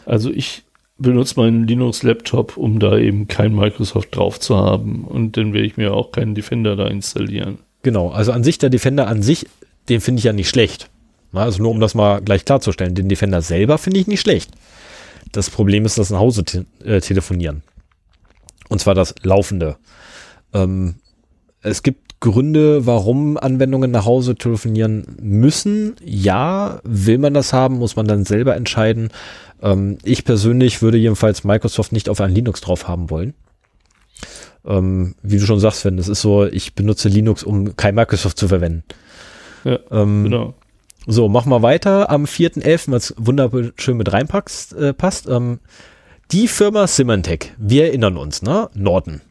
Also 0.06 0.32
ich 0.32 0.64
benutze 0.98 1.40
meinen 1.40 1.66
Linux-Laptop, 1.66 2.58
um 2.58 2.80
da 2.80 2.98
eben 2.98 3.30
kein 3.30 3.56
Microsoft 3.56 4.14
drauf 4.14 4.38
zu 4.40 4.58
haben. 4.58 5.06
Und 5.06 5.38
dann 5.38 5.54
werde 5.54 5.66
ich 5.66 5.78
mir 5.78 5.94
auch 5.94 6.12
keinen 6.12 6.36
Defender 6.36 6.76
da 6.76 6.88
installieren. 6.88 7.60
Genau, 7.84 8.10
also 8.10 8.34
an 8.34 8.44
sich 8.44 8.58
der 8.58 8.70
Defender 8.70 9.08
an 9.08 9.22
sich, 9.22 9.46
den 9.88 10.02
finde 10.02 10.20
ich 10.20 10.26
ja 10.26 10.34
nicht 10.34 10.50
schlecht. 10.50 10.90
Also 11.32 11.64
nur 11.64 11.72
um 11.72 11.80
das 11.80 11.96
mal 11.96 12.22
gleich 12.22 12.44
klarzustellen, 12.44 12.96
den 12.96 13.08
Defender 13.08 13.42
selber 13.42 13.78
finde 13.78 14.00
ich 14.00 14.08
nicht 14.08 14.20
schlecht. 14.20 14.52
Das 15.32 15.50
Problem 15.50 15.86
ist 15.86 15.98
das 15.98 16.10
nach 16.10 16.20
Hause 16.20 16.44
te 16.44 16.66
äh, 16.84 17.00
telefonieren. 17.02 17.64
Und 18.70 18.80
zwar 18.80 18.96
das 18.96 19.16
laufende. 19.24 19.78
Ähm, 20.54 20.96
es 21.62 21.84
gibt 21.84 22.20
Gründe, 22.20 22.86
warum 22.86 23.38
Anwendungen 23.38 23.92
nach 23.92 24.06
Hause 24.06 24.36
telefonieren 24.36 25.06
müssen. 25.22 25.96
Ja, 26.04 26.82
will 26.84 27.18
man 27.18 27.34
das 27.34 27.54
haben, 27.54 27.78
muss 27.78 27.96
man 27.96 28.08
dann 28.08 28.26
selber 28.26 28.56
entscheiden. 28.56 29.10
Ähm, 29.62 29.98
ich 30.04 30.26
persönlich 30.26 30.82
würde 30.82 30.98
jedenfalls 30.98 31.44
Microsoft 31.44 31.92
nicht 31.92 32.10
auf 32.10 32.20
ein 32.20 32.34
Linux 32.34 32.62
drauf 32.62 32.88
haben 32.88 33.10
wollen. 33.10 33.34
Ähm, 34.66 35.16
wie 35.24 35.38
du 35.38 35.46
schon 35.46 35.60
sagst, 35.60 35.82
Sven, 35.82 35.98
es 35.98 36.10
ist 36.10 36.22
so, 36.22 36.46
ich 36.46 36.76
benutze 36.76 37.08
Linux, 37.08 37.44
um 37.44 37.78
kein 37.78 37.96
Microsoft 37.96 38.38
zu 38.38 38.50
verwenden. 38.50 38.84
Ja, 39.64 39.80
ähm, 39.92 40.24
genau. 40.24 40.56
So, 41.12 41.28
mach 41.28 41.48
mal 41.48 41.64
weiter. 41.64 42.12
Am 42.12 42.26
4.11., 42.26 42.92
was 42.92 43.16
wunderschön 43.18 43.98
mit 43.98 44.14
reinpackst, 44.14 44.74
äh, 44.74 44.94
passt. 44.94 45.28
Ähm, 45.28 45.60
die 46.32 46.48
Firma 46.48 46.86
Symantec, 46.86 47.56
wir 47.58 47.86
erinnern 47.86 48.16
uns, 48.16 48.44
ne? 48.44 48.70
Norton 48.76 49.22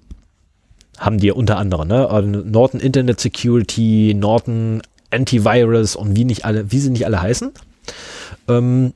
haben 0.98 1.18
die 1.18 1.30
unter 1.30 1.56
anderem, 1.56 1.86
ne? 1.86 2.10
Also 2.10 2.28
Norton 2.28 2.80
Internet 2.80 3.20
Security, 3.20 4.12
Norton 4.18 4.82
Antivirus 5.12 5.94
und 5.94 6.16
wie 6.16 6.24
nicht 6.24 6.44
alle, 6.44 6.72
wie 6.72 6.80
sie 6.80 6.90
nicht 6.90 7.06
alle 7.06 7.22
heißen. 7.22 7.52
Ähm, 8.48 8.92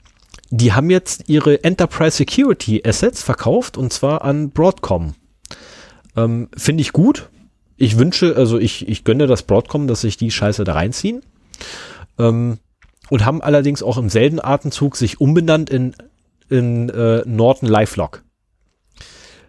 die 0.51 0.73
haben 0.73 0.91
jetzt 0.91 1.29
ihre 1.29 1.63
Enterprise 1.63 2.17
Security 2.17 2.83
Assets 2.85 3.23
verkauft 3.23 3.79
und 3.79 3.93
zwar 3.93 4.25
an 4.25 4.51
Broadcom. 4.51 5.15
Ähm, 6.17 6.49
Finde 6.57 6.81
ich 6.81 6.93
gut. 6.93 7.29
Ich 7.77 7.97
wünsche, 7.97 8.35
also 8.35 8.59
ich, 8.59 8.89
ich 8.89 9.05
gönne 9.05 9.29
das 9.29 9.45
Broadcom, 9.45 9.87
dass 9.87 10.01
sich 10.01 10.17
die 10.17 10.33
Scheiße 10.33 10.65
da 10.65 10.73
reinziehen. 10.73 11.23
Ähm, 12.19 12.59
und 13.13 13.27
haben 13.27 13.43
allerdings 13.43 13.83
auch 13.83 13.99
im 13.99 14.09
selben 14.09 14.43
Atemzug 14.43 14.97
sich 14.97 15.21
umbenannt 15.21 15.69
in, 15.69 15.95
in 16.49 16.89
äh, 16.89 17.23
Norton 17.27 17.69
LifeLock. 17.69 18.23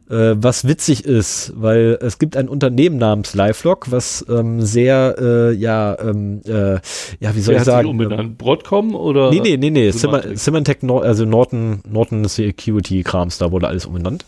Äh, 0.10 0.36
was 0.36 0.68
witzig 0.68 1.06
ist, 1.06 1.54
weil 1.56 1.98
es 2.02 2.20
gibt 2.20 2.36
ein 2.36 2.50
Unternehmen 2.50 2.98
namens 2.98 3.36
LifeLock, 3.36 3.90
was 3.90 4.26
ähm, 4.28 4.62
sehr, 4.62 5.16
äh, 5.18 5.54
ja, 5.54 5.98
ähm, 5.98 6.42
äh, 6.46 6.74
ja, 7.22 7.36
wie 7.36 7.40
soll 7.40 7.54
Wer 7.54 7.62
ich 7.62 7.66
sagen? 7.66 7.88
umbenannt? 7.88 8.38
Broadcom 8.38 8.96
oder? 8.96 9.30
Nee, 9.30 9.40
nee, 9.40 9.56
nee, 9.56 9.70
nee, 9.70 9.92
Symantec, 9.92 10.84
Nor 10.84 11.04
also 11.04 11.24
Norton, 11.24 11.80
Norton 11.90 12.26
Security 12.26 13.02
Krams, 13.04 13.38
da 13.38 13.54
wurde 13.54 13.70
alles 13.70 13.86
umbenannt. 13.86 14.26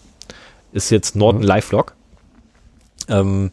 Ist 0.72 0.92
jetzt 0.92 1.18
Norton 1.18 1.42
mhm. 1.42 1.48
LifeLock. 1.48 1.94
Ähm, 3.10 3.52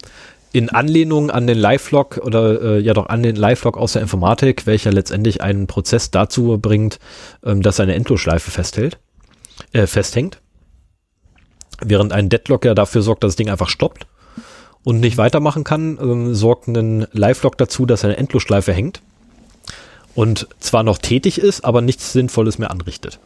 in 0.53 0.68
Anlehnung 0.68 1.30
an 1.30 1.46
den 1.46 1.59
LifeLock 1.59 2.18
oder 2.18 2.61
äh, 2.61 2.78
ja 2.80 2.92
doch 2.94 3.07
an 3.09 3.22
den 3.22 3.36
LifeLock 3.36 3.76
aus 3.76 3.94
der 3.94 4.03
Informatik, 4.03 4.66
welcher 4.66 4.92
letztendlich 4.92 5.40
einen 5.40 5.66
Prozess 5.66 6.11
dazu 6.11 6.59
bringt, 6.59 6.98
ähm, 7.44 7.62
dass 7.62 7.80
eine 7.80 7.94
Endlosschleife 7.94 8.50
festhält, 8.50 8.98
äh, 9.72 9.86
festhängt. 9.86 10.40
Während 11.80 12.12
ein 12.12 12.28
Deadlock 12.28 12.64
ja 12.64 12.74
dafür 12.74 13.03
sorgt, 13.03 13.24
dass 13.24 13.32
das 13.32 13.36
Ding 13.36 13.50
einfach 13.50 13.68
stoppt 13.68 14.07
und 14.84 15.00
nicht 15.00 15.16
weitermachen 15.16 15.64
kann, 15.64 15.98
ähm, 16.00 16.34
sorgt 16.34 16.68
ein 16.68 17.07
Live-Lock 17.12 17.57
dazu, 17.57 17.86
dass 17.86 18.05
eine 18.05 18.16
Endlosschleife 18.18 18.72
hängt 18.72 19.00
und 20.14 20.48
zwar 20.61 20.82
noch 20.82 20.98
tätig 20.98 21.38
ist, 21.38 21.64
aber 21.64 21.80
nichts 21.80 22.12
Sinnvolles 22.12 22.59
mehr 22.59 22.70
anrichtet. 22.70 23.18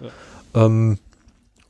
Ja. 0.00 0.64
Ähm, 0.66 0.98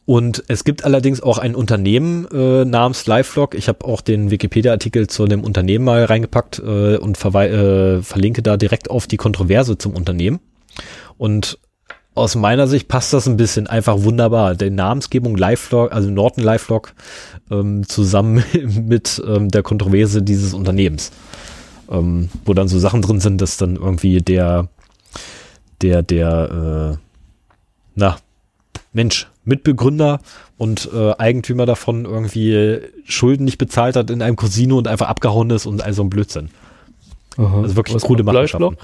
Und 0.06 0.44
es 0.48 0.64
gibt 0.64 0.84
allerdings 0.84 1.22
auch 1.22 1.38
ein 1.38 1.54
Unternehmen 1.54 2.26
äh, 2.30 2.64
namens 2.66 3.06
LiveLog. 3.06 3.54
Ich 3.54 3.68
habe 3.68 3.86
auch 3.86 4.02
den 4.02 4.30
Wikipedia-Artikel 4.30 5.06
zu 5.06 5.26
dem 5.26 5.42
Unternehmen 5.42 5.86
mal 5.86 6.04
reingepackt 6.04 6.58
äh, 6.58 6.96
und 6.98 7.16
äh, 7.24 8.02
verlinke 8.02 8.42
da 8.42 8.58
direkt 8.58 8.90
auf 8.90 9.06
die 9.06 9.16
Kontroverse 9.16 9.78
zum 9.78 9.94
Unternehmen. 9.94 10.40
Und 11.16 11.58
aus 12.14 12.36
meiner 12.36 12.66
Sicht 12.66 12.86
passt 12.86 13.12
das 13.12 13.26
ein 13.26 13.38
bisschen 13.38 13.66
einfach 13.66 14.02
wunderbar. 14.02 14.54
Die 14.54 14.70
Namensgebung 14.70 15.36
LiveLog, 15.36 15.92
also 15.92 16.10
Norton 16.10 16.44
LiveLog, 16.44 16.92
ähm, 17.50 17.88
zusammen 17.88 18.44
mit 18.86 19.22
ähm, 19.26 19.48
der 19.48 19.62
Kontroverse 19.62 20.22
dieses 20.22 20.52
Unternehmens. 20.52 21.12
Ähm, 21.90 22.28
wo 22.44 22.54
dann 22.54 22.68
so 22.68 22.78
Sachen 22.78 23.02
drin 23.02 23.20
sind, 23.20 23.40
dass 23.40 23.56
dann 23.56 23.76
irgendwie 23.76 24.18
der, 24.18 24.68
der, 25.82 26.02
der, 26.02 26.94
äh, 26.94 26.98
na, 27.94 28.16
Mensch, 28.94 29.28
Mitbegründer 29.44 30.20
und 30.56 30.88
äh, 30.94 31.12
Eigentümer 31.18 31.66
davon 31.66 32.04
irgendwie 32.06 32.78
Schulden 33.04 33.44
nicht 33.44 33.58
bezahlt 33.58 33.96
hat 33.96 34.10
in 34.10 34.22
einem 34.22 34.36
Casino 34.36 34.78
und 34.78 34.88
einfach 34.88 35.08
abgehauen 35.08 35.50
ist 35.50 35.66
und 35.66 35.82
also 35.82 36.02
ein 36.02 36.10
Blödsinn. 36.10 36.48
Aha. 37.36 37.62
Also 37.62 37.76
wirklich 37.76 37.96
Was 37.96 38.04
coole 38.04 38.22
Machenschaften. 38.22 38.76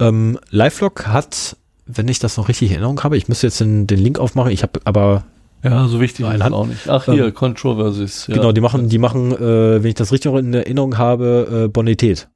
Ähm, 0.00 0.38
Lifelock 0.50 1.06
hat, 1.06 1.56
wenn 1.86 2.08
ich 2.08 2.18
das 2.18 2.36
noch 2.36 2.48
richtig 2.48 2.70
in 2.70 2.76
Erinnerung 2.76 3.02
habe, 3.04 3.16
ich 3.16 3.28
müsste 3.28 3.46
jetzt 3.46 3.60
den, 3.60 3.86
den 3.86 3.98
Link 3.98 4.18
aufmachen, 4.18 4.50
ich 4.50 4.62
habe 4.62 4.80
aber 4.84 5.24
ja, 5.62 5.86
so 5.88 6.00
wichtig 6.00 6.26
ist 6.26 6.34
es 6.34 6.52
auch 6.52 6.66
nicht. 6.66 6.88
Ach 6.88 7.04
hier, 7.04 7.26
ähm, 7.26 7.34
Controversies. 7.34 8.26
Ja. 8.28 8.36
Genau, 8.36 8.52
die 8.52 8.62
machen, 8.62 8.88
die 8.88 8.96
machen, 8.96 9.32
äh, 9.32 9.82
wenn 9.82 9.90
ich 9.90 9.94
das 9.94 10.10
richtig 10.10 10.32
in 10.32 10.54
Erinnerung 10.54 10.96
habe, 10.96 11.64
äh, 11.66 11.68
Bonität. 11.68 12.28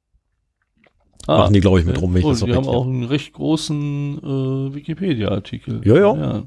Ah, 1.25 1.39
machen 1.39 1.53
die, 1.53 1.59
glaube 1.59 1.79
ich, 1.79 1.87
mit 1.87 1.99
rum. 1.99 2.13
Wenn 2.13 2.23
oh, 2.23 2.31
ich 2.31 2.39
das 2.39 2.45
die 2.45 2.53
haben 2.53 2.67
auch 2.67 2.85
einen 2.85 3.03
recht 3.03 3.33
großen 3.33 4.19
äh, 4.19 4.75
Wikipedia-Artikel. 4.75 5.81
Ja, 5.83 5.95
ja, 5.95 6.15
ja. 6.15 6.43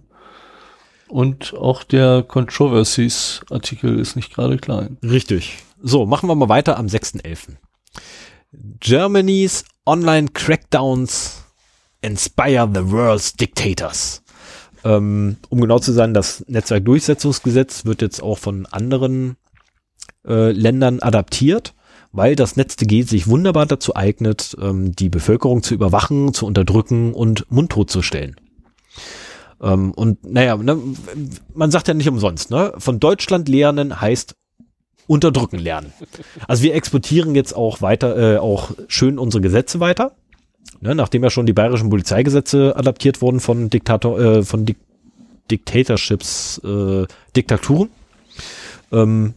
Und 1.08 1.54
auch 1.54 1.84
der 1.84 2.22
Controversies-Artikel 2.22 3.98
ist 3.98 4.16
nicht 4.16 4.34
gerade 4.34 4.58
klein. 4.58 4.98
Richtig. 5.02 5.58
So, 5.82 6.06
machen 6.06 6.28
wir 6.28 6.34
mal 6.34 6.48
weiter 6.48 6.76
am 6.76 6.86
6.11. 6.86 7.56
Germany's 8.80 9.64
online 9.86 10.28
crackdowns 10.28 11.44
inspire 12.02 12.68
the 12.72 12.90
world's 12.90 13.34
dictators. 13.34 14.22
Ähm, 14.84 15.36
um 15.48 15.60
genau 15.60 15.78
zu 15.78 15.92
sein, 15.92 16.14
das 16.14 16.44
Netzwerkdurchsetzungsgesetz 16.48 17.84
wird 17.84 18.02
jetzt 18.02 18.22
auch 18.22 18.38
von 18.38 18.66
anderen 18.66 19.36
äh, 20.26 20.52
Ländern 20.52 21.00
adaptiert, 21.00 21.74
weil 22.12 22.36
das 22.36 22.56
NetzDG 22.56 23.02
sich 23.02 23.26
wunderbar 23.26 23.66
dazu 23.66 23.96
eignet, 23.96 24.56
ähm, 24.60 24.94
die 24.94 25.08
Bevölkerung 25.08 25.62
zu 25.62 25.74
überwachen, 25.74 26.32
zu 26.32 26.46
unterdrücken 26.46 27.12
und 27.12 27.50
mundtot 27.50 27.90
zu 27.90 28.02
stellen. 28.02 28.36
Ähm, 29.60 29.92
und 29.92 30.24
naja, 30.24 30.56
ne, 30.56 30.78
man 31.54 31.70
sagt 31.70 31.88
ja 31.88 31.94
nicht 31.94 32.08
umsonst, 32.08 32.50
ne? 32.50 32.72
Von 32.78 33.00
Deutschland 33.00 33.48
lernen 33.48 34.00
heißt 34.00 34.36
unterdrücken 35.06 35.58
lernen. 35.58 35.92
Also 36.46 36.62
wir 36.62 36.74
exportieren 36.74 37.34
jetzt 37.34 37.54
auch 37.56 37.80
weiter, 37.80 38.34
äh, 38.34 38.38
auch 38.38 38.70
schön 38.88 39.18
unsere 39.18 39.40
Gesetze 39.40 39.80
weiter. 39.80 40.12
Ne, 40.80 40.94
nachdem 40.94 41.24
ja 41.24 41.30
schon 41.30 41.46
die 41.46 41.52
bayerischen 41.52 41.90
Polizeigesetze 41.90 42.76
adaptiert 42.76 43.20
wurden 43.20 43.40
von 43.40 43.70
Diktator, 43.70 44.20
äh, 44.20 44.42
von 44.42 44.64
Dik 44.64 44.76
Dictatorships, 45.50 46.60
äh, 46.62 47.06
Diktaturen, 47.34 47.88
ähm, 48.92 49.32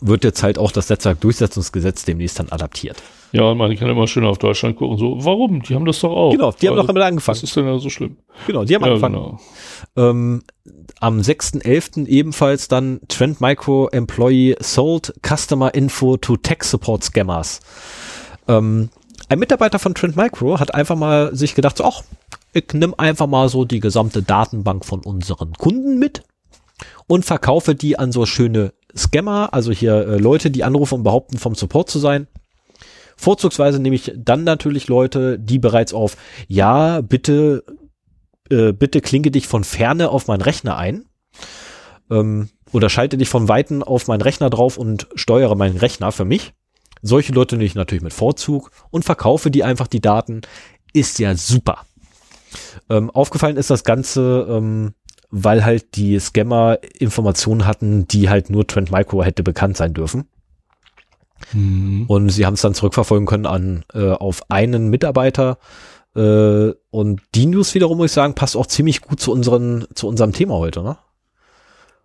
wird 0.00 0.24
jetzt 0.24 0.42
halt 0.42 0.58
auch 0.58 0.72
das 0.72 0.88
Netzwerkdurchsetzungsgesetz 0.88 2.06
demnächst 2.06 2.38
dann 2.38 2.48
adaptiert. 2.48 3.02
Ja, 3.32 3.54
man 3.54 3.74
kann 3.76 3.88
immer 3.88 4.06
schön 4.06 4.24
auf 4.24 4.38
Deutschland 4.38 4.76
gucken. 4.76 4.98
So, 4.98 5.24
warum? 5.24 5.62
Die 5.62 5.74
haben 5.74 5.84
das 5.84 6.00
doch 6.00 6.10
auch. 6.10 6.30
Genau, 6.32 6.52
die 6.52 6.68
haben 6.68 6.76
doch 6.76 6.86
damit 6.86 7.02
angefangen. 7.02 7.36
Was 7.36 7.42
ist 7.42 7.56
denn 7.56 7.66
da 7.66 7.78
so 7.78 7.90
schlimm? 7.90 8.16
Genau, 8.46 8.64
die 8.64 8.74
haben 8.74 8.82
ja, 8.82 8.88
angefangen. 8.88 9.14
Genau. 9.14 9.40
Ähm, 9.96 10.42
am 11.00 11.18
6.11. 11.18 12.06
ebenfalls 12.06 12.68
dann 12.68 13.00
Trend 13.08 13.40
Micro 13.40 13.88
Employee 13.88 14.56
sold 14.60 15.12
Customer 15.26 15.74
Info 15.74 16.16
to 16.16 16.36
Tech 16.36 16.62
Support 16.62 17.04
Scammers. 17.04 17.60
Ähm, 18.48 18.90
ein 19.28 19.38
Mitarbeiter 19.38 19.78
von 19.78 19.94
Trend 19.94 20.16
Micro 20.16 20.60
hat 20.60 20.74
einfach 20.74 20.96
mal 20.96 21.34
sich 21.34 21.54
gedacht, 21.54 21.78
so, 21.78 21.84
ach, 21.84 22.02
ich 22.52 22.72
nehme 22.72 22.98
einfach 22.98 23.26
mal 23.26 23.48
so 23.48 23.64
die 23.64 23.80
gesamte 23.80 24.22
Datenbank 24.22 24.84
von 24.84 25.00
unseren 25.00 25.52
Kunden 25.54 25.98
mit 25.98 26.22
und 27.06 27.24
verkaufe 27.24 27.74
die 27.74 27.98
an 27.98 28.12
so 28.12 28.24
schöne 28.24 28.72
Scammer, 28.96 29.52
also 29.52 29.72
hier 29.72 30.06
äh, 30.06 30.16
Leute, 30.18 30.50
die 30.50 30.64
anrufen 30.64 30.96
und 30.96 31.02
behaupten, 31.02 31.38
vom 31.38 31.54
Support 31.54 31.90
zu 31.90 31.98
sein 31.98 32.28
Vorzugsweise 33.16 33.80
nehme 33.80 33.96
ich 33.96 34.12
dann 34.16 34.44
natürlich 34.44 34.88
Leute, 34.88 35.38
die 35.38 35.58
bereits 35.58 35.94
auf 35.94 36.16
Ja, 36.48 37.00
bitte, 37.00 37.64
äh, 38.50 38.72
bitte 38.72 39.00
klinge 39.00 39.30
dich 39.30 39.46
von 39.46 39.64
ferne 39.64 40.10
auf 40.10 40.26
meinen 40.26 40.42
Rechner 40.42 40.76
ein. 40.76 41.06
Ähm, 42.10 42.50
oder 42.72 42.90
schalte 42.90 43.16
dich 43.16 43.28
von 43.28 43.48
Weitem 43.48 43.82
auf 43.82 44.06
meinen 44.06 44.20
Rechner 44.20 44.50
drauf 44.50 44.76
und 44.76 45.08
steuere 45.14 45.54
meinen 45.54 45.78
Rechner 45.78 46.12
für 46.12 46.24
mich. 46.24 46.52
Solche 47.02 47.32
Leute 47.32 47.56
nehme 47.56 47.66
ich 47.66 47.74
natürlich 47.74 48.02
mit 48.02 48.12
Vorzug 48.12 48.70
und 48.90 49.04
verkaufe 49.04 49.50
die 49.50 49.64
einfach 49.64 49.86
die 49.86 50.00
Daten. 50.00 50.42
Ist 50.92 51.18
ja 51.18 51.34
super. 51.36 51.86
Ähm, 52.90 53.10
aufgefallen 53.10 53.56
ist 53.56 53.70
das 53.70 53.84
Ganze, 53.84 54.46
ähm, 54.48 54.94
weil 55.30 55.64
halt 55.64 55.96
die 55.96 56.18
Scammer 56.18 56.78
Informationen 56.98 57.66
hatten, 57.66 58.06
die 58.08 58.28
halt 58.28 58.50
nur 58.50 58.66
Trend 58.66 58.90
Micro 58.90 59.22
hätte 59.22 59.42
bekannt 59.42 59.76
sein 59.76 59.94
dürfen. 59.94 60.28
Mhm. 61.52 62.04
Und 62.06 62.28
sie 62.30 62.46
haben 62.46 62.54
es 62.54 62.62
dann 62.62 62.74
zurückverfolgen 62.74 63.26
können 63.26 63.46
an 63.46 63.84
äh, 63.94 64.10
auf 64.10 64.42
einen 64.50 64.88
Mitarbeiter. 64.88 65.58
Äh, 66.14 66.72
und 66.90 67.20
die 67.34 67.46
News 67.46 67.74
wiederum, 67.74 67.98
muss 67.98 68.10
ich 68.10 68.12
sagen, 68.12 68.34
passt 68.34 68.56
auch 68.56 68.66
ziemlich 68.66 69.02
gut 69.02 69.20
zu, 69.20 69.32
unseren, 69.32 69.86
zu 69.94 70.08
unserem 70.08 70.32
Thema 70.32 70.54
heute, 70.54 70.82
ne? 70.82 70.96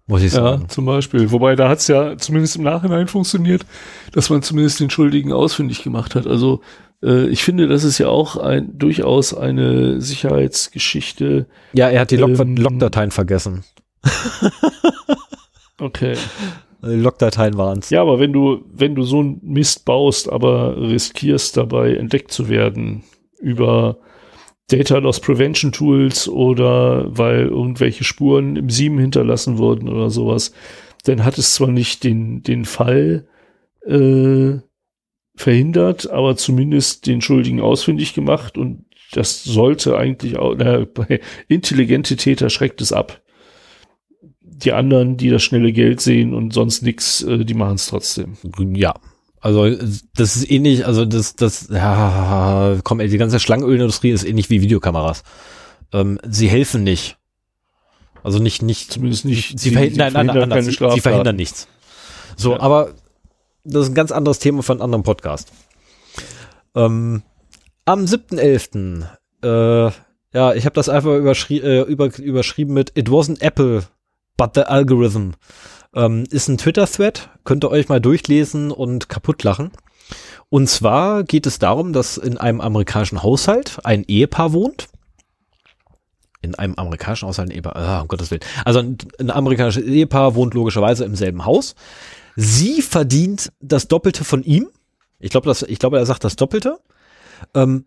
Muss 0.08 0.24
ich 0.24 0.32
sagen. 0.32 0.64
Ja, 0.64 0.68
zum 0.68 0.86
Beispiel. 0.86 1.32
Wobei 1.32 1.56
da 1.56 1.70
hat 1.70 1.80
es 1.80 1.88
ja 1.88 2.18
zumindest 2.18 2.58
im 2.58 2.64
Nachhinein 2.64 3.08
funktioniert, 3.08 3.66
dass 4.12 4.30
man 4.30 4.42
zumindest 4.42 4.80
den 4.80 4.90
Schuldigen 4.90 5.32
ausfindig 5.32 5.84
gemacht 5.84 6.16
hat. 6.16 6.28
Also 6.28 6.62
äh, 7.02 7.28
ich 7.28 7.44
finde, 7.44 7.68
das 7.68 7.84
ist 7.84 7.98
ja 7.98 8.08
auch 8.08 8.36
ein, 8.36 8.78
durchaus 8.78 9.34
eine 9.34 10.02
Sicherheitsgeschichte. 10.02 11.48
Ja, 11.74 11.90
er 11.90 12.02
hat 12.02 12.12
die 12.12 12.16
ähm, 12.16 12.58
Logdateien 12.58 13.12
vergessen. 13.12 13.64
okay. 15.80 16.18
Logdateien 16.82 17.58
waren 17.58 17.80
es. 17.80 17.90
Ja, 17.90 18.02
aber 18.02 18.20
wenn 18.20 18.34
du, 18.34 18.64
wenn 18.74 18.96
du 18.96 19.04
so 19.04 19.22
ein 19.22 19.40
Mist 19.44 19.86
baust, 19.86 20.32
aber 20.32 20.78
riskierst 20.78 21.58
dabei 21.58 21.96
entdeckt 21.96 22.32
zu 22.32 22.50
werden 22.50 23.04
über 23.40 23.98
Data 24.68 24.98
Loss 24.98 25.20
Prevention 25.20 25.72
Tools 25.72 26.28
oder 26.28 27.06
weil 27.16 27.48
irgendwelche 27.48 28.04
Spuren 28.04 28.56
im 28.56 28.70
Sieben 28.70 28.98
hinterlassen 28.98 29.58
wurden 29.58 29.90
oder 29.90 30.10
sowas, 30.10 30.54
dann 31.04 31.24
hat 31.24 31.38
es 31.38 31.54
zwar 31.54 31.70
nicht 31.70 32.04
den, 32.04 32.42
den 32.42 32.66
Fall 32.66 33.28
äh, 33.86 34.60
verhindert, 35.36 36.10
aber 36.10 36.36
zumindest 36.36 37.06
den 37.08 37.22
Schuldigen 37.22 37.62
ausfindig 37.62 38.14
gemacht 38.14 38.58
und 38.58 38.86
das 39.14 39.44
sollte 39.44 39.98
eigentlich 39.98 40.38
auch, 40.38 40.56
na, 40.58 40.86
bei 40.86 41.20
intelligente 41.48 42.16
Täter 42.16 42.50
schreckt 42.50 42.82
es 42.82 42.94
ab 42.94 43.22
die 44.64 44.74
anderen, 44.74 45.18
die 45.18 45.30
das 45.30 45.44
schnelle 45.44 45.72
Geld 45.72 46.02
sehen 46.02 46.34
und 46.34 46.54
sonst 46.54 46.82
nix, 46.82 47.22
äh, 47.24 47.46
die 47.46 47.54
machen 47.54 47.76
es 47.76 47.88
trotzdem. 47.88 48.38
Ja. 48.74 48.94
Also 49.40 49.68
das 50.16 50.36
ist 50.36 50.52
ähnlich, 50.52 50.86
also 50.86 51.04
das, 51.04 51.36
das, 51.36 51.68
ja, 51.72 52.78
komm, 52.84 53.00
ey, 53.00 53.10
die 53.10 53.18
ganze 53.18 53.40
Schlangenölindustrie 53.40 54.12
ist 54.12 54.24
ähnlich 54.24 54.52
wie 54.52 54.62
Videokameras. 54.62 55.24
Ähm, 55.92 56.20
sie 56.30 56.48
helfen 56.48 56.84
nicht. 56.84 57.18
Also 58.24 58.38
nicht, 58.38 58.62
nicht, 58.62 58.92
zumindest 58.92 59.26
nicht. 59.26 59.60
Sie, 59.60 59.70
sie 59.70 59.72
verhindern, 59.72 60.14
nein, 60.14 60.28
nein, 60.28 60.38
anders, 60.44 60.66
sie, 60.66 60.72
sie, 60.72 61.02
verhindern 61.02 61.36
nichts. 61.36 61.68
So, 62.38 62.52
ja. 62.52 62.60
aber 62.60 62.94
das 63.64 63.84
ist 63.84 63.92
ein 63.92 63.96
ganz 63.96 64.12
anderes 64.12 64.38
Thema 64.38 64.62
von 64.62 64.78
einem 64.78 64.84
anderen 64.84 65.04
Podcast. 65.04 65.52
Ähm, 66.76 67.24
am 67.86 68.06
7.11. 68.06 69.08
Äh, 69.44 69.92
ja, 70.34 70.54
ich 70.54 70.66
habe 70.66 70.76
das 70.76 70.88
einfach 70.88 71.16
überschri 71.16 71.58
äh, 71.58 71.82
über, 71.82 72.16
überschrieben 72.18 72.74
mit 72.74 72.96
It 72.96 73.10
wasn't 73.10 73.42
Apple 73.42 73.84
But 74.42 74.56
the 74.56 74.64
Algorithm 74.64 75.34
ähm, 75.94 76.24
ist 76.32 76.48
ein 76.48 76.58
Twitter-Thread, 76.58 77.30
könnt 77.44 77.64
ihr 77.64 77.70
euch 77.70 77.90
mal 77.90 78.02
durchlesen 78.02 78.72
und 78.72 79.08
kaputt 79.08 79.44
lachen. 79.44 79.70
Und 80.50 80.68
zwar 80.68 81.24
geht 81.24 81.46
es 81.46 81.60
darum, 81.60 81.94
dass 81.94 82.18
in 82.18 82.40
einem 82.40 82.60
amerikanischen 82.60 83.22
Haushalt 83.22 83.78
ein 83.84 84.04
Ehepaar 84.04 84.52
wohnt. 84.52 84.88
In 86.42 86.56
einem 86.56 86.74
amerikanischen 86.74 87.28
Haushalt 87.28 87.50
ein 87.50 87.54
Ehepaar, 87.54 87.76
ah, 87.76 88.02
um 88.02 88.08
Gottes 88.08 88.32
Willen. 88.32 88.42
Also 88.66 88.80
ein, 88.80 88.98
ein 89.20 89.30
amerikanisches 89.30 89.84
Ehepaar 89.84 90.34
wohnt 90.34 90.56
logischerweise 90.56 91.06
im 91.06 91.16
selben 91.16 91.46
Haus. 91.46 91.76
Sie 92.36 92.82
verdient 92.82 93.52
das 93.60 93.90
Doppelte 93.90 94.24
von 94.24 94.42
ihm. 94.42 94.70
Ich 95.20 95.30
glaube, 95.30 95.46
das, 95.46 95.62
ich 95.62 95.78
glaube, 95.78 96.00
er 96.00 96.08
sagt 96.08 96.24
das 96.24 96.36
Doppelte. 96.36 96.80
Ähm, 97.54 97.86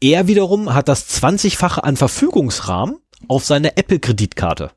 er 0.00 0.28
wiederum 0.28 0.72
hat 0.72 0.88
das 0.88 1.22
20-fache 1.22 1.80
an 1.80 1.98
Verfügungsrahmen 1.98 2.96
auf 3.26 3.44
seine 3.44 3.76
Apple-Kreditkarte. 3.76 4.70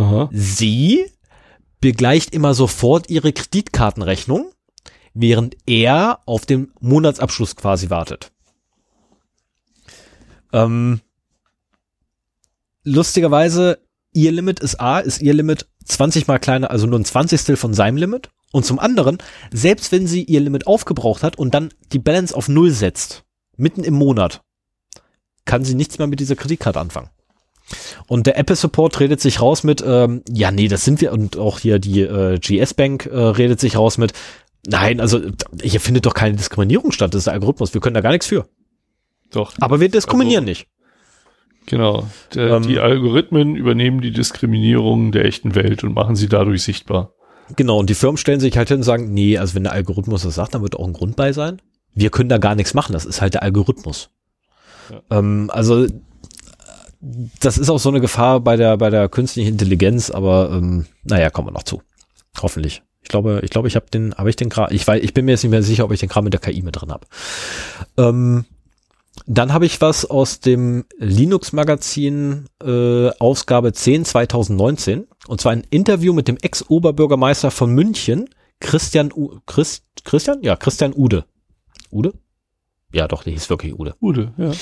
Aha. 0.00 0.30
Sie 0.32 1.04
begleicht 1.80 2.34
immer 2.34 2.54
sofort 2.54 3.10
ihre 3.10 3.32
Kreditkartenrechnung, 3.32 4.50
während 5.12 5.56
er 5.66 6.20
auf 6.24 6.46
den 6.46 6.72
Monatsabschluss 6.80 7.54
quasi 7.54 7.90
wartet. 7.90 8.32
Ähm, 10.52 11.00
lustigerweise, 12.82 13.78
ihr 14.12 14.32
Limit 14.32 14.60
ist 14.60 14.80
A, 14.80 15.00
ist 15.00 15.20
ihr 15.20 15.34
Limit 15.34 15.68
20 15.84 16.26
mal 16.26 16.38
kleiner, 16.38 16.70
also 16.70 16.86
nur 16.86 16.98
ein 16.98 17.04
Zwanzigstel 17.04 17.56
von 17.56 17.74
seinem 17.74 17.98
Limit. 17.98 18.30
Und 18.52 18.64
zum 18.64 18.78
anderen, 18.78 19.18
selbst 19.52 19.92
wenn 19.92 20.06
sie 20.06 20.24
ihr 20.24 20.40
Limit 20.40 20.66
aufgebraucht 20.66 21.22
hat 21.22 21.36
und 21.36 21.52
dann 21.52 21.74
die 21.92 21.98
Balance 21.98 22.34
auf 22.34 22.48
Null 22.48 22.70
setzt, 22.70 23.24
mitten 23.56 23.84
im 23.84 23.94
Monat, 23.94 24.42
kann 25.44 25.64
sie 25.64 25.74
nichts 25.74 25.98
mehr 25.98 26.06
mit 26.06 26.20
dieser 26.20 26.36
Kreditkarte 26.36 26.80
anfangen. 26.80 27.10
Und 28.06 28.26
der 28.26 28.38
Apple 28.38 28.56
Support 28.56 29.00
redet 29.00 29.20
sich 29.20 29.40
raus 29.40 29.62
mit, 29.62 29.82
ähm, 29.86 30.22
ja, 30.28 30.50
nee, 30.50 30.68
das 30.68 30.84
sind 30.84 31.00
wir, 31.00 31.12
und 31.12 31.36
auch 31.36 31.58
hier 31.58 31.78
die 31.78 32.00
äh, 32.00 32.38
GS 32.38 32.74
Bank 32.74 33.06
äh, 33.06 33.16
redet 33.16 33.60
sich 33.60 33.76
raus 33.76 33.98
mit, 33.98 34.12
nein, 34.66 35.00
also 35.00 35.20
hier 35.62 35.80
findet 35.80 36.06
doch 36.06 36.14
keine 36.14 36.36
Diskriminierung 36.36 36.92
statt, 36.92 37.14
das 37.14 37.20
ist 37.20 37.26
der 37.26 37.34
Algorithmus, 37.34 37.74
wir 37.74 37.80
können 37.80 37.94
da 37.94 38.00
gar 38.00 38.12
nichts 38.12 38.26
für. 38.26 38.46
Doch. 39.30 39.52
Aber 39.60 39.80
wir 39.80 39.88
diskriminieren 39.88 40.44
also, 40.44 40.50
nicht. 40.50 40.66
Genau. 41.66 42.08
Der, 42.34 42.56
ähm, 42.56 42.62
die 42.62 42.80
Algorithmen 42.80 43.54
übernehmen 43.54 44.00
die 44.00 44.12
Diskriminierung 44.12 45.12
der 45.12 45.24
echten 45.24 45.54
Welt 45.54 45.84
und 45.84 45.94
machen 45.94 46.16
sie 46.16 46.28
dadurch 46.28 46.62
sichtbar. 46.62 47.12
Genau, 47.56 47.78
und 47.78 47.90
die 47.90 47.94
Firmen 47.94 48.16
stellen 48.16 48.40
sich 48.40 48.56
halt 48.56 48.68
hin 48.68 48.78
und 48.78 48.82
sagen, 48.82 49.12
nee, 49.12 49.38
also 49.38 49.54
wenn 49.54 49.64
der 49.64 49.72
Algorithmus 49.72 50.22
das 50.22 50.34
sagt, 50.34 50.54
dann 50.54 50.62
wird 50.62 50.76
auch 50.76 50.86
ein 50.86 50.92
Grund 50.92 51.16
bei 51.16 51.32
sein. 51.32 51.60
Wir 51.94 52.10
können 52.10 52.28
da 52.28 52.38
gar 52.38 52.54
nichts 52.54 52.74
machen, 52.74 52.92
das 52.92 53.04
ist 53.04 53.20
halt 53.20 53.34
der 53.34 53.42
Algorithmus. 53.42 54.10
Ja. 54.90 55.18
Ähm, 55.18 55.50
also 55.52 55.86
das 57.00 57.58
ist 57.58 57.70
auch 57.70 57.78
so 57.78 57.88
eine 57.88 58.00
Gefahr 58.00 58.40
bei 58.40 58.56
der 58.56 58.76
bei 58.76 58.90
der 58.90 59.08
künstlichen 59.08 59.48
Intelligenz, 59.48 60.10
aber 60.10 60.50
ähm, 60.52 60.86
naja, 61.04 61.30
kommen 61.30 61.48
wir 61.48 61.52
noch 61.52 61.62
zu. 61.62 61.82
Hoffentlich. 62.40 62.82
Ich 63.02 63.08
glaube, 63.08 63.40
ich 63.42 63.50
glaube, 63.50 63.68
ich 63.68 63.76
habe 63.76 63.86
den, 63.92 64.14
habe 64.14 64.28
ich 64.28 64.36
den 64.36 64.50
Kram, 64.50 64.68
ich 64.70 64.86
weiß, 64.86 65.02
ich 65.02 65.14
bin 65.14 65.24
mir 65.24 65.32
jetzt 65.32 65.42
nicht 65.42 65.50
mehr 65.50 65.62
sicher, 65.62 65.84
ob 65.84 65.92
ich 65.92 66.00
den 66.00 66.08
Kram 66.08 66.24
mit 66.24 66.34
der 66.34 66.40
KI 66.40 66.62
mit 66.62 66.80
drin 66.80 66.92
habe. 66.92 67.06
Ähm, 67.96 68.44
dann 69.26 69.52
habe 69.52 69.66
ich 69.66 69.80
was 69.80 70.04
aus 70.04 70.40
dem 70.40 70.84
Linux-Magazin 70.98 72.46
äh, 72.62 73.08
Ausgabe 73.18 73.72
10 73.72 74.04
2019 74.04 75.06
und 75.26 75.40
zwar 75.40 75.52
ein 75.52 75.64
Interview 75.70 76.12
mit 76.12 76.28
dem 76.28 76.36
Ex-Oberbürgermeister 76.36 77.50
von 77.50 77.72
München, 77.72 78.28
Christian 78.60 79.12
U 79.12 79.40
Christ, 79.46 79.84
Christian? 80.04 80.42
Ja, 80.42 80.56
Christian 80.56 80.92
Ude. 80.94 81.24
Ude? 81.90 82.12
Ja, 82.92 83.08
doch, 83.08 83.22
der 83.22 83.32
hieß 83.32 83.50
wirklich 83.50 83.78
Ude. 83.78 83.94
Ude, 84.00 84.32
ja. 84.36 84.52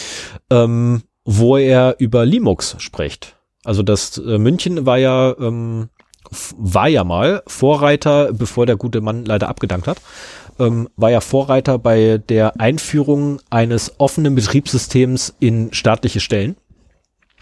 Ähm, 0.50 1.02
wo 1.30 1.58
er 1.58 1.96
über 1.98 2.24
Linux 2.24 2.74
spricht. 2.78 3.36
Also 3.62 3.82
das 3.82 4.16
äh, 4.16 4.38
München 4.38 4.86
war 4.86 4.96
ja 4.96 5.36
ähm, 5.38 5.90
war 6.56 6.88
ja 6.88 7.04
mal 7.04 7.42
Vorreiter, 7.46 8.32
bevor 8.32 8.64
der 8.64 8.76
gute 8.76 9.02
Mann 9.02 9.26
leider 9.26 9.50
abgedankt 9.50 9.86
hat, 9.86 9.98
ähm, 10.58 10.88
war 10.96 11.10
ja 11.10 11.20
Vorreiter 11.20 11.78
bei 11.78 12.16
der 12.16 12.58
Einführung 12.58 13.40
eines 13.50 14.00
offenen 14.00 14.34
Betriebssystems 14.34 15.36
in 15.38 15.70
staatliche 15.74 16.20
Stellen 16.20 16.56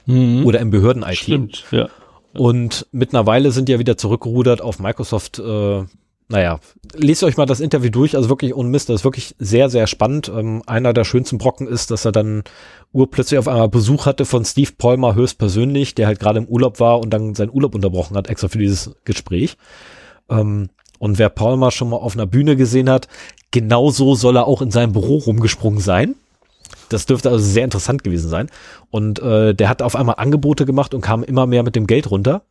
mhm. 0.07 0.45
oder 0.45 0.59
im 0.59 0.71
Behörden-IT. 0.71 1.19
Stimmt, 1.19 1.65
ja. 1.71 1.89
Und 2.33 2.89
mittlerweile 2.91 3.53
sind 3.53 3.69
ja 3.69 3.79
wieder 3.79 3.97
zurückgerudert 3.97 4.63
auf 4.63 4.81
Microsoft. 4.81 5.39
Äh, 5.39 5.85
naja, 6.29 6.59
lest 6.95 7.23
euch 7.23 7.37
mal 7.37 7.47
das 7.47 7.61
Interview 7.61 7.91
durch, 7.91 8.17
also 8.17 8.29
wirklich 8.29 8.55
ohne 8.55 8.69
Mist, 8.69 8.89
das 8.89 8.97
ist 8.97 9.05
wirklich 9.05 9.37
sehr, 9.39 9.71
sehr 9.71 9.87
spannend. 9.87 10.29
Ähm, 10.29 10.63
einer 10.67 10.93
der 10.93 11.05
schönsten 11.05 11.39
Brocken 11.39 11.69
ist, 11.69 11.91
dass 11.91 12.05
er 12.05 12.13
dann 12.13 12.43
urplötzlich 12.93 13.39
auf 13.39 13.47
einmal 13.47 13.69
Besuch 13.69 14.07
hatte 14.07 14.25
von 14.25 14.45
Steve 14.45 14.73
Palmer 14.77 15.15
höchstpersönlich, 15.15 15.95
der 15.95 16.09
halt 16.09 16.19
gerade 16.19 16.39
im 16.39 16.47
Urlaub 16.47 16.81
war 16.81 16.99
und 16.99 17.11
dann 17.11 17.35
seinen 17.35 17.53
Urlaub 17.53 17.75
unterbrochen 17.75 18.17
hat, 18.17 18.29
extra 18.29 18.49
für 18.49 18.59
dieses 18.59 18.97
Gespräch. 19.05 19.57
Ähm, 20.29 20.69
und 20.99 21.19
wer 21.19 21.29
Palmer 21.29 21.71
schon 21.71 21.91
mal 21.91 21.97
auf 21.97 22.15
einer 22.15 22.27
Bühne 22.27 22.57
gesehen 22.57 22.91
hat, 22.91 23.07
genauso 23.53 24.15
soll 24.15 24.37
er 24.37 24.49
auch 24.49 24.63
in 24.63 24.71
seinem 24.71 24.93
Büro 24.93 25.19
rumgesprungen 25.19 25.81
sein. 25.81 26.17
Das 26.89 27.07
dürfte 27.07 27.31
also 27.31 27.45
sehr 27.45 27.65
interessant 27.65 28.03
gewesen 28.03 28.29
sein. 28.29 28.49
Und 28.91 29.21
äh, 29.21 29.55
der 29.55 29.69
hat 29.69 29.83
auf 29.83 29.95
einmal 29.95 30.17
Angebote 30.19 30.67
gemacht 30.67 30.95
und 30.95 31.03
kam 31.03 31.23
immer 31.23 31.47
mehr 31.47 31.63
mit 31.63 31.77
dem 31.77 31.87
Geld 31.87 32.11
runter. 32.11 32.43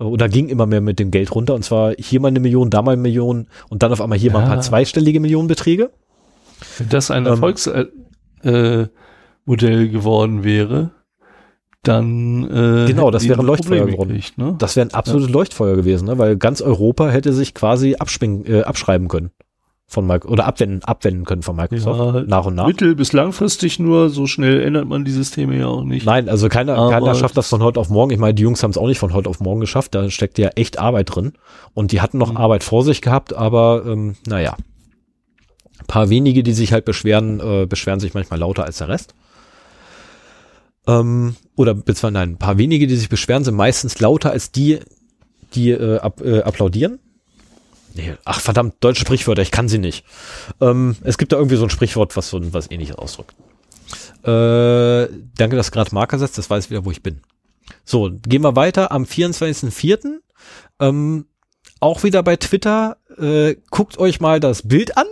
Oder 0.00 0.28
ging 0.28 0.48
immer 0.48 0.66
mehr 0.66 0.80
mit 0.80 0.98
dem 0.98 1.10
Geld 1.10 1.34
runter. 1.34 1.54
Und 1.54 1.62
zwar 1.62 1.92
hier 1.98 2.20
mal 2.20 2.28
eine 2.28 2.40
Million, 2.40 2.70
da 2.70 2.82
mal 2.82 2.92
eine 2.92 3.02
Million 3.02 3.48
und 3.68 3.82
dann 3.82 3.92
auf 3.92 4.00
einmal 4.00 4.18
hier 4.18 4.30
ja. 4.30 4.38
mal 4.38 4.44
ein 4.44 4.48
paar 4.48 4.60
zweistellige 4.60 5.20
Millionenbeträge. 5.20 5.90
Wenn 6.78 6.88
das 6.88 7.10
ein 7.10 7.26
ähm, 7.26 7.32
Erfolgsmodell 7.32 8.88
äh, 9.52 9.88
geworden 9.88 10.42
wäre, 10.42 10.92
dann 11.82 12.44
äh, 12.44 12.86
genau, 12.86 13.10
das 13.10 13.28
wäre 13.28 13.40
ein 13.40 13.46
Leuchtfeuer 13.46 13.86
geworden. 13.86 14.22
Ne? 14.36 14.56
Das 14.58 14.76
wäre 14.76 14.86
ein 14.86 14.94
absolutes 14.94 15.28
ja. 15.28 15.34
Leuchtfeuer 15.34 15.76
gewesen, 15.76 16.06
ne? 16.06 16.18
weil 16.18 16.36
ganz 16.36 16.60
Europa 16.60 17.08
hätte 17.08 17.32
sich 17.32 17.54
quasi 17.54 17.92
äh, 17.92 18.62
abschreiben 18.62 19.08
können 19.08 19.30
von 19.90 20.06
Microsoft 20.06 20.32
oder 20.32 20.46
abwenden, 20.46 20.84
abwenden 20.84 21.24
können 21.24 21.42
von 21.42 21.56
Microsoft 21.56 21.98
ja, 21.98 22.22
nach 22.22 22.46
und 22.46 22.54
nach. 22.54 22.68
Mittel- 22.68 22.94
bis 22.94 23.12
langfristig 23.12 23.80
nur, 23.80 24.08
so 24.08 24.28
schnell 24.28 24.60
ändert 24.60 24.86
man 24.86 25.04
die 25.04 25.10
Systeme 25.10 25.58
ja 25.58 25.66
auch 25.66 25.82
nicht. 25.82 26.06
Nein, 26.06 26.28
also 26.28 26.48
keiner, 26.48 26.76
Aber 26.76 26.90
keiner 26.90 27.14
schafft 27.16 27.36
das 27.36 27.48
von 27.48 27.60
heute 27.60 27.80
auf 27.80 27.90
morgen. 27.90 28.12
Ich 28.12 28.18
meine, 28.18 28.34
die 28.34 28.44
Jungs 28.44 28.62
haben 28.62 28.70
es 28.70 28.78
auch 28.78 28.86
nicht 28.86 29.00
von 29.00 29.12
heute 29.12 29.28
auf 29.28 29.40
morgen 29.40 29.58
geschafft. 29.58 29.96
Da 29.96 30.08
steckt 30.08 30.38
ja 30.38 30.50
echt 30.54 30.78
Arbeit 30.78 31.12
drin. 31.14 31.32
Und 31.74 31.90
die 31.90 32.00
hatten 32.00 32.18
noch 32.18 32.30
mhm. 32.30 32.36
Arbeit 32.36 32.62
vor 32.62 32.84
sich 32.84 33.02
gehabt, 33.02 33.34
aber 33.34 33.82
ähm, 33.84 34.14
naja. 34.28 34.56
Ein 35.80 35.86
paar 35.88 36.08
wenige, 36.08 36.44
die 36.44 36.52
sich 36.52 36.72
halt 36.72 36.84
beschweren, 36.84 37.40
äh, 37.40 37.66
beschweren 37.66 37.98
sich 37.98 38.14
manchmal 38.14 38.38
lauter 38.38 38.64
als 38.64 38.78
der 38.78 38.88
Rest. 38.88 39.14
Ähm, 40.86 41.34
oder 41.56 41.74
beziehungsweise 41.74 42.12
nein, 42.12 42.30
ein 42.30 42.38
paar 42.38 42.58
wenige, 42.58 42.86
die 42.86 42.94
sich 42.94 43.08
beschweren, 43.08 43.42
sind 43.42 43.56
meistens 43.56 43.98
lauter 43.98 44.30
als 44.30 44.52
die, 44.52 44.78
die 45.54 45.70
äh, 45.70 45.98
ab, 45.98 46.20
äh, 46.20 46.42
applaudieren. 46.42 47.00
Nee, 47.94 48.14
ach 48.24 48.40
verdammt, 48.40 48.76
deutsche 48.80 49.00
Sprichwörter, 49.00 49.42
ich 49.42 49.50
kann 49.50 49.68
sie 49.68 49.78
nicht. 49.78 50.04
Ähm, 50.60 50.96
es 51.02 51.18
gibt 51.18 51.32
da 51.32 51.36
irgendwie 51.36 51.56
so 51.56 51.64
ein 51.64 51.70
Sprichwort, 51.70 52.16
was 52.16 52.30
so 52.30 52.40
was 52.52 52.70
ähnliches 52.70 52.96
ausdrückt. 52.96 53.34
Äh, 54.22 55.08
danke, 55.36 55.56
dass 55.56 55.72
gerade 55.72 55.94
Marker 55.94 56.18
setzt, 56.18 56.38
das 56.38 56.50
weiß 56.50 56.70
wieder, 56.70 56.84
wo 56.84 56.90
ich 56.90 57.02
bin. 57.02 57.20
So, 57.84 58.10
gehen 58.22 58.42
wir 58.42 58.56
weiter. 58.56 58.92
Am 58.92 59.04
24.04. 59.04 60.18
Ähm, 60.80 61.26
auch 61.80 62.02
wieder 62.02 62.22
bei 62.22 62.36
Twitter. 62.36 62.98
Äh, 63.18 63.56
guckt 63.70 63.98
euch 63.98 64.20
mal 64.20 64.40
das 64.40 64.66
Bild 64.66 64.96
an 64.96 65.06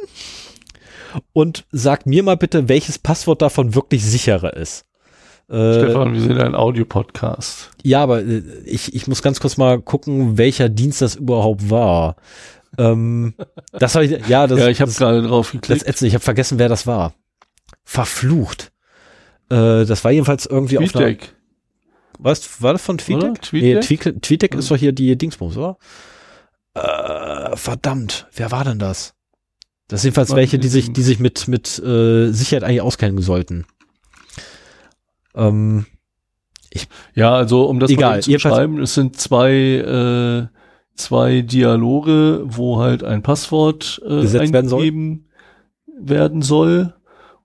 und 1.33 1.67
sagt 1.73 2.07
mir 2.07 2.23
mal 2.23 2.37
bitte, 2.37 2.69
welches 2.69 2.99
Passwort 2.99 3.43
davon 3.43 3.75
wirklich 3.75 4.05
sicherer 4.05 4.55
ist. 4.55 4.85
Äh, 5.49 5.75
Stefan, 5.75 6.13
wir 6.13 6.21
sind 6.21 6.39
ein 6.39 6.55
Audiopodcast. 6.55 7.71
Ja, 7.83 8.03
aber 8.03 8.23
äh, 8.23 8.43
ich, 8.67 8.95
ich 8.95 9.07
muss 9.07 9.23
ganz 9.23 9.41
kurz 9.41 9.57
mal 9.57 9.81
gucken, 9.81 10.37
welcher 10.37 10.69
Dienst 10.69 11.01
das 11.01 11.17
überhaupt 11.17 11.71
war. 11.71 12.17
Ähm, 12.77 13.35
das 13.73 13.95
habe 13.95 14.05
ich, 14.05 14.27
ja, 14.29 14.47
das, 14.47 14.59
ja, 14.59 14.69
ich 14.69 14.81
habe 14.81 14.93
gerade 14.93 15.23
drauf 15.23 15.53
geklickt. 15.53 15.89
Das 15.89 16.03
ich 16.03 16.15
habe 16.15 16.25
vergessen, 16.25 16.59
wer 16.59 16.69
das 16.69 16.87
war. 16.87 17.15
Verflucht. 17.85 18.73
Äh, 19.51 19.85
das 19.87 20.05
war 20.05 20.11
jedenfalls 20.11 20.47
irgendwie 20.47 20.77
Tweetdeck. 20.77 21.23
auf 21.23 21.29
einer, 21.29 21.39
was, 22.19 22.63
war 22.63 22.73
das 22.73 22.83
von 22.83 22.99
Tweetdeck? 22.99 23.41
TweetDeck? 23.41 24.07
Nee, 24.07 24.21
Tweetdeck 24.21 24.55
ist 24.55 24.71
doch 24.71 24.77
hier 24.77 24.93
die 24.93 25.17
Dingsbums, 25.17 25.57
oder? 25.57 25.79
Äh, 26.75 27.57
verdammt, 27.57 28.27
wer 28.35 28.51
war 28.51 28.65
denn 28.65 28.79
das? 28.79 29.15
Das 29.89 30.03
sind 30.03 30.09
jedenfalls 30.09 30.37
welche, 30.37 30.59
die 30.59 30.69
sich, 30.69 30.93
die 30.93 31.03
sich 31.03 31.19
mit, 31.19 31.49
mit 31.49 31.79
äh, 31.79 32.31
Sicherheit 32.31 32.65
eigentlich 32.65 32.83
auskennen 32.83 33.23
sollten. 33.23 33.65
Ähm, 35.35 35.87
ich, 36.71 36.89
ja, 37.15 37.35
also 37.35 37.65
um 37.65 37.81
das 37.81 37.91
egal, 37.91 38.17
mal 38.17 38.23
zu 38.23 38.33
beschreiben, 38.33 38.83
es 38.83 38.95
sind 38.95 39.19
zwei, 39.19 39.51
äh, 39.51 40.58
zwei 40.99 41.43
Dialoge, 41.43 42.43
wo 42.45 42.79
halt 42.79 43.05
ein 43.05 43.23
Passwort 43.23 44.03
äh, 44.05 44.39
eingegeben 44.39 44.53
werden 44.53 44.69
soll. 44.69 45.21
werden 46.01 46.43
soll. 46.43 46.95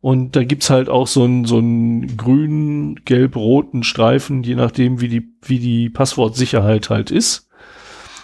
Und 0.02 0.36
da 0.36 0.44
gibt's 0.44 0.70
halt 0.70 0.90
auch 0.90 1.08
so 1.08 1.24
einen 1.24 1.46
so 1.46 1.60
einen 1.60 2.18
grünen, 2.18 3.06
gelb-roten 3.06 3.84
Streifen, 3.84 4.44
je 4.44 4.56
nachdem, 4.56 5.00
wie 5.00 5.08
die, 5.08 5.30
wie 5.42 5.60
die 5.60 5.90
Passwortsicherheit 5.90 6.90
halt 6.90 7.10
ist. 7.10 7.48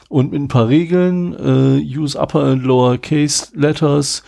Und 0.09 0.31
mit 0.31 0.41
ein 0.41 0.47
paar 0.49 0.67
Regeln, 0.67 1.33
äh, 1.33 1.97
use 1.97 2.19
upper 2.19 2.43
and 2.43 2.63
lower 2.63 2.97
case 2.97 3.47
letters, 3.55 4.23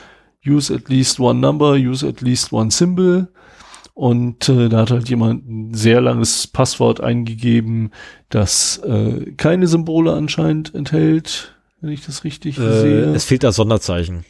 use 0.46 0.74
at 0.74 0.88
least 0.88 1.20
one 1.20 1.42
number, 1.42 1.74
use 1.74 2.08
at 2.08 2.22
least 2.22 2.54
one 2.54 2.72
symbol, 2.72 3.28
und 4.02 4.50
äh, 4.50 4.68
da 4.68 4.80
hat 4.80 4.90
halt 4.90 5.10
jemand 5.10 5.48
ein 5.48 5.74
sehr 5.76 6.02
langes 6.02 6.48
Passwort 6.48 7.02
eingegeben, 7.02 7.92
das 8.30 8.80
äh, 8.80 9.34
keine 9.38 9.68
Symbole 9.68 10.14
anscheinend 10.14 10.74
enthält, 10.74 11.54
wenn 11.82 11.92
ich 11.92 12.04
das 12.04 12.24
richtig 12.24 12.58
äh, 12.58 12.82
sehe. 12.82 13.04
Es 13.14 13.26
fehlt 13.26 13.44
das 13.44 13.58
Sonderzeichen. 13.58 14.26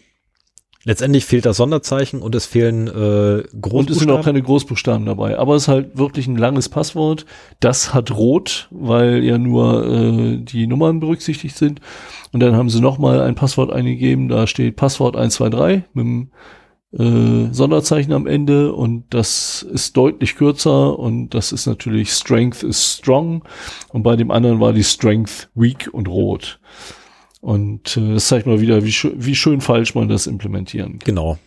Letztendlich 0.84 1.24
fehlt 1.24 1.46
das 1.46 1.56
Sonderzeichen 1.56 2.22
und 2.22 2.36
es 2.36 2.48
fehlen 2.48 2.90
äh, 2.90 2.92
Großbuchstaben. 2.92 3.78
Und 3.78 3.90
es 3.92 4.00
sind 4.00 4.12
auch 4.12 4.26
keine 4.26 4.42
Großbuchstaben 4.42 5.06
dabei. 5.06 5.40
Aber 5.40 5.56
es 5.56 5.64
ist 5.64 5.68
halt 5.70 5.98
wirklich 5.98 6.28
ein 6.28 6.38
langes 6.38 6.68
Passwort. 6.68 7.26
Das 7.62 7.94
hat 7.94 8.12
rot, 8.12 8.68
weil 8.72 9.24
ja 9.24 9.38
nur 9.38 9.88
äh, 9.88 10.38
die 10.40 10.68
Nummern 10.68 11.00
berücksichtigt 11.00 11.56
sind. 11.56 11.80
Und 12.34 12.42
dann 12.42 12.58
haben 12.58 12.70
sie 12.70 12.82
nochmal 12.82 13.22
ein 13.22 13.36
Passwort 13.36 13.72
eingegeben. 13.72 14.28
Da 14.28 14.48
steht 14.48 14.76
Passwort 14.76 15.16
123 15.16 15.84
mit 15.94 16.04
dem 16.04 16.32
äh, 16.98 17.54
Sonderzeichen 17.54 18.14
am 18.14 18.28
Ende 18.28 18.74
und 18.74 19.06
das 19.12 19.64
ist 19.64 19.96
deutlich 19.96 20.36
kürzer 20.36 20.98
und 21.00 21.30
das 21.30 21.52
ist 21.52 21.66
natürlich 21.66 22.12
Strength 22.12 22.64
is 22.64 22.98
strong 22.98 23.44
und 23.90 24.04
bei 24.04 24.16
dem 24.16 24.32
anderen 24.32 24.60
war 24.60 24.74
die 24.74 24.84
Strength 24.84 25.50
weak 25.56 25.90
und 25.92 26.08
rot. 26.08 26.60
Und 27.40 27.98
äh, 27.98 28.14
das 28.14 28.28
zeigt 28.28 28.46
mal 28.46 28.62
wieder, 28.62 28.84
wie, 28.84 28.92
sch 28.92 29.08
wie 29.16 29.36
schön 29.36 29.62
falsch 29.62 29.96
man 29.96 30.10
das 30.10 30.28
implementieren 30.28 31.00
kann. 31.00 31.06
Genau. 31.06 31.38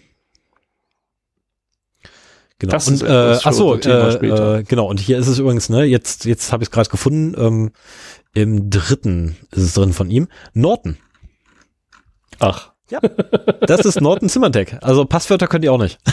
Genau. 2.59 2.73
Das 2.73 2.89
und 2.89 2.95
ist 2.95 3.03
äh, 3.03 3.39
unser 3.49 3.81
Thema 3.81 4.09
äh, 4.09 4.13
später. 4.13 4.59
äh, 4.59 4.63
genau. 4.63 4.87
Und 4.87 5.01
hier 5.01 5.19
ist 5.19 5.27
es 5.27 5.39
übrigens, 5.39 5.69
ne, 5.69 5.85
jetzt, 5.85 6.25
jetzt 6.25 6.53
habe 6.53 6.63
ich 6.63 6.69
es 6.69 6.73
gerade 6.73 6.89
gefunden, 6.89 7.35
ähm, 7.37 7.71
im 8.33 8.71
dritten 8.71 9.37
ist 9.51 9.63
es 9.63 9.75
drin 9.75 9.93
von 9.93 10.11
ihm. 10.11 10.29
Norton. 10.53 10.97
Ach, 12.39 12.74
Das 13.67 13.85
ist 13.85 14.01
Norton 14.01 14.29
Symantec. 14.29 14.79
Also 14.83 15.05
Passwörter 15.05 15.47
könnt 15.47 15.65
ihr 15.65 15.73
auch 15.73 15.79
nicht. 15.79 15.99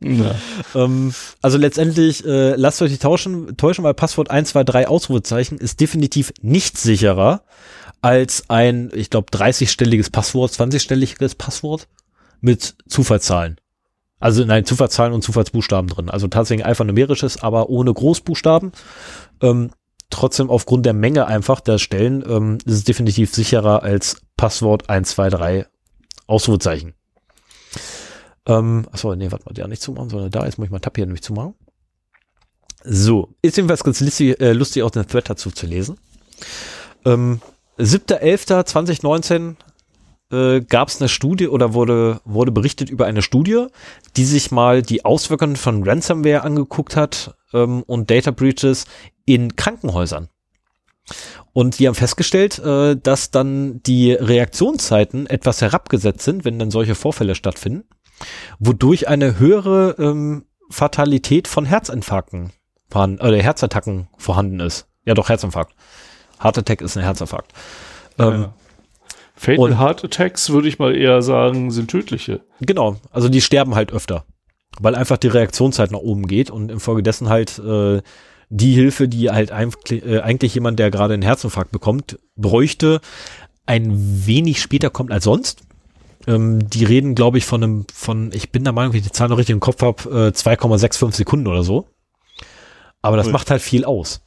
na, 0.00 0.34
Ähm, 0.74 1.14
also 1.42 1.58
letztendlich, 1.58 2.24
äh, 2.24 2.54
lasst 2.54 2.80
euch 2.82 2.90
nicht 2.90 3.02
tauschen, 3.02 3.56
täuschen, 3.56 3.84
weil 3.84 3.94
Passwort 3.94 4.30
123 4.30 4.88
Ausrufezeichen 4.88 5.58
ist 5.58 5.80
definitiv 5.80 6.32
nicht 6.42 6.78
sicherer 6.78 7.42
als 8.02 8.44
ein, 8.48 8.90
ich 8.94 9.10
glaube, 9.10 9.30
30-stelliges 9.30 10.12
Passwort, 10.12 10.52
20-stelliges 10.52 11.36
Passwort 11.36 11.88
mit 12.40 12.76
Zufallszahlen. 12.88 13.56
Also 14.18 14.44
nein, 14.44 14.64
Zufallszahlen 14.64 15.12
und 15.12 15.22
Zufallsbuchstaben 15.22 15.88
drin. 15.88 16.10
Also 16.10 16.28
tatsächlich 16.28 16.66
alphanumerisches, 16.66 17.42
aber 17.42 17.68
ohne 17.68 17.92
Großbuchstaben. 17.92 18.72
Ähm, 19.42 19.70
trotzdem 20.10 20.50
aufgrund 20.50 20.86
der 20.86 20.94
Menge 20.94 21.26
einfach 21.26 21.60
der 21.60 21.78
Stellen 21.78 22.24
ähm, 22.28 22.58
ist 22.64 22.74
es 22.74 22.84
definitiv 22.84 23.34
sicherer 23.34 23.82
als 23.82 24.20
Passwort 24.36 24.88
123 24.88 25.66
Ausrufezeichen. 26.26 26.94
Ähm, 28.46 28.86
achso, 28.92 29.14
nee, 29.14 29.30
warte 29.30 29.44
mal, 29.44 29.52
der 29.52 29.68
nicht 29.68 29.82
zumachen, 29.82 30.10
sondern 30.10 30.30
da, 30.30 30.44
jetzt 30.44 30.58
muss 30.58 30.66
ich 30.66 30.72
mal 30.72 30.78
Tab 30.78 30.96
hier 30.96 31.06
nämlich 31.06 31.22
zumachen. 31.22 31.54
So, 32.84 33.34
ist 33.42 33.56
jedenfalls 33.56 33.82
ganz 33.82 34.00
lustig, 34.00 34.40
äh, 34.40 34.52
lustig 34.52 34.82
auch 34.82 34.90
den 34.90 35.06
Thread 35.06 35.28
dazu 35.28 35.50
zu 35.50 35.66
lesen. 35.66 35.98
Ähm, 37.04 37.40
7.11.2019 37.78 39.56
äh, 40.30 40.60
gab 40.60 40.88
es 40.88 41.00
eine 41.00 41.08
Studie 41.08 41.48
oder 41.48 41.74
wurde, 41.74 42.20
wurde 42.24 42.52
berichtet 42.52 42.90
über 42.90 43.06
eine 43.06 43.22
Studie, 43.22 43.66
die 44.16 44.24
sich 44.24 44.50
mal 44.50 44.82
die 44.82 45.04
Auswirkungen 45.04 45.56
von 45.56 45.82
Ransomware 45.82 46.42
angeguckt 46.42 46.96
hat 46.96 47.36
ähm, 47.52 47.82
und 47.82 48.10
Data 48.10 48.30
Breaches 48.30 48.86
in 49.26 49.56
Krankenhäusern. 49.56 50.28
Und 51.52 51.78
die 51.78 51.86
haben 51.86 51.94
festgestellt, 51.94 52.58
äh, 52.58 52.96
dass 52.96 53.30
dann 53.30 53.82
die 53.82 54.12
Reaktionszeiten 54.12 55.26
etwas 55.26 55.60
herabgesetzt 55.60 56.22
sind, 56.24 56.44
wenn 56.44 56.58
dann 56.58 56.70
solche 56.70 56.94
Vorfälle 56.94 57.34
stattfinden, 57.34 57.84
wodurch 58.58 59.08
eine 59.08 59.38
höhere 59.38 59.96
ähm, 59.98 60.46
Fatalität 60.68 61.48
von 61.48 61.64
Herzinfarkten 61.64 62.52
vorhanden, 62.88 63.20
oder 63.20 63.36
Herzattacken 63.36 64.08
vorhanden 64.16 64.60
ist. 64.60 64.88
Ja, 65.04 65.14
doch, 65.14 65.28
Herzinfarkt. 65.28 65.74
Heart 66.42 66.58
Attack 66.58 66.80
ist 66.80 66.96
ein 66.96 67.04
Herzinfarkt. 67.04 67.52
Ähm, 68.18 68.42
ja. 68.42 68.54
Fatal 69.34 69.78
Heart 69.78 70.04
Attacks, 70.04 70.50
würde 70.50 70.68
ich 70.68 70.78
mal 70.78 70.96
eher 70.96 71.22
sagen, 71.22 71.70
sind 71.70 71.90
tödliche. 71.90 72.40
Genau, 72.60 72.96
also 73.10 73.28
die 73.28 73.42
sterben 73.42 73.74
halt 73.74 73.92
öfter, 73.92 74.24
weil 74.80 74.94
einfach 74.94 75.18
die 75.18 75.28
Reaktionszeit 75.28 75.90
nach 75.90 76.00
oben 76.00 76.26
geht 76.26 76.50
und 76.50 76.70
infolgedessen 76.70 77.28
halt 77.28 77.58
äh, 77.58 78.00
die 78.48 78.72
Hilfe, 78.72 79.08
die 79.08 79.30
halt 79.30 79.50
eigentlich, 79.50 80.04
äh, 80.04 80.20
eigentlich 80.20 80.54
jemand, 80.54 80.78
der 80.78 80.90
gerade 80.90 81.14
einen 81.14 81.22
Herzinfarkt 81.22 81.72
bekommt, 81.72 82.18
bräuchte, 82.36 83.00
ein 83.66 83.92
wenig 84.26 84.60
später 84.60 84.90
kommt 84.90 85.10
als 85.12 85.24
sonst. 85.24 85.62
Ähm, 86.26 86.68
die 86.68 86.84
reden, 86.84 87.14
glaube 87.14 87.38
ich, 87.38 87.44
von 87.44 87.62
einem, 87.62 87.86
von, 87.92 88.30
ich 88.32 88.50
bin 88.50 88.64
der 88.64 88.72
Meinung, 88.72 88.92
wenn 88.92 88.98
ich 89.00 89.06
die 89.06 89.12
Zahl 89.12 89.28
noch 89.28 89.38
richtig 89.38 89.54
im 89.54 89.60
Kopf 89.60 89.82
habe, 89.82 90.28
äh, 90.28 90.32
2,65 90.32 91.12
Sekunden 91.14 91.46
oder 91.46 91.62
so. 91.62 91.86
Aber 93.02 93.16
das 93.16 93.26
Ui. 93.26 93.32
macht 93.32 93.50
halt 93.50 93.62
viel 93.62 93.84
aus. 93.84 94.20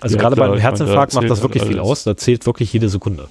Also 0.00 0.16
Ja, 0.16 0.22
gerade 0.22 0.36
bei 0.36 0.44
einem 0.44 0.58
Herzinfarkt 0.58 1.14
macht 1.14 1.28
das 1.28 1.42
wirklich 1.42 1.62
halt 1.62 1.72
viel 1.72 1.80
alles. 1.80 1.90
aus. 1.90 2.04
Da 2.04 2.16
zählt 2.16 2.46
wirklich 2.46 2.72
jede 2.72 2.88
Sekunde. 2.88 3.28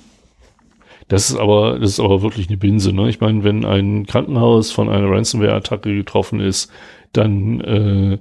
Das 1.08 1.30
ist 1.30 1.36
aber, 1.36 1.80
das 1.80 1.92
ist 1.92 2.00
aber 2.00 2.22
wirklich 2.22 2.48
eine 2.48 2.58
Binse, 2.58 2.94
ne? 2.94 3.10
Ich 3.10 3.20
meine, 3.20 3.44
wenn 3.44 3.66
ein 3.66 4.06
Krankenhaus 4.06 4.72
von 4.72 4.90
einer 4.90 5.10
Ransomware-Attacke 5.10 5.94
getroffen 5.94 6.40
ist, 6.40 6.72
dann 7.12 7.62
äh, 7.62 8.20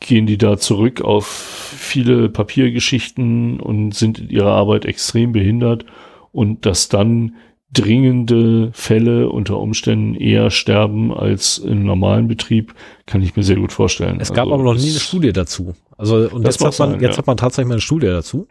gehen 0.00 0.26
die 0.26 0.38
da 0.38 0.58
zurück 0.58 1.00
auf 1.00 1.26
viele 1.26 2.28
Papiergeschichten 2.28 3.60
und 3.60 3.94
sind 3.94 4.18
in 4.18 4.28
ihrer 4.28 4.52
Arbeit 4.52 4.84
extrem 4.84 5.32
behindert 5.32 5.86
und 6.32 6.66
dass 6.66 6.88
dann 6.88 7.36
dringende 7.72 8.70
Fälle 8.72 9.28
unter 9.28 9.58
Umständen 9.58 10.14
eher 10.14 10.50
sterben 10.50 11.12
als 11.12 11.58
im 11.58 11.84
normalen 11.84 12.28
Betrieb, 12.28 12.74
kann 13.06 13.22
ich 13.22 13.34
mir 13.36 13.42
sehr 13.42 13.56
gut 13.56 13.72
vorstellen. 13.72 14.20
Es 14.20 14.32
gab 14.32 14.44
Also 14.44 14.54
aber 14.54 14.62
noch 14.62 14.74
nie 14.74 14.90
eine 14.90 15.00
Studie 15.00 15.32
dazu. 15.32 15.74
Also 15.98 16.28
und 16.30 16.44
Das 16.44 16.54
jetzt 16.54 16.64
hat 16.64 16.78
man 16.78 16.90
sein, 16.92 17.00
jetzt 17.00 17.12
ja. 17.12 17.18
hat 17.18 17.26
man 17.26 17.36
tatsächlich 17.36 17.68
mal 17.68 17.74
eine 17.74 17.80
Studie 17.80 18.06
dazu. 18.06 18.46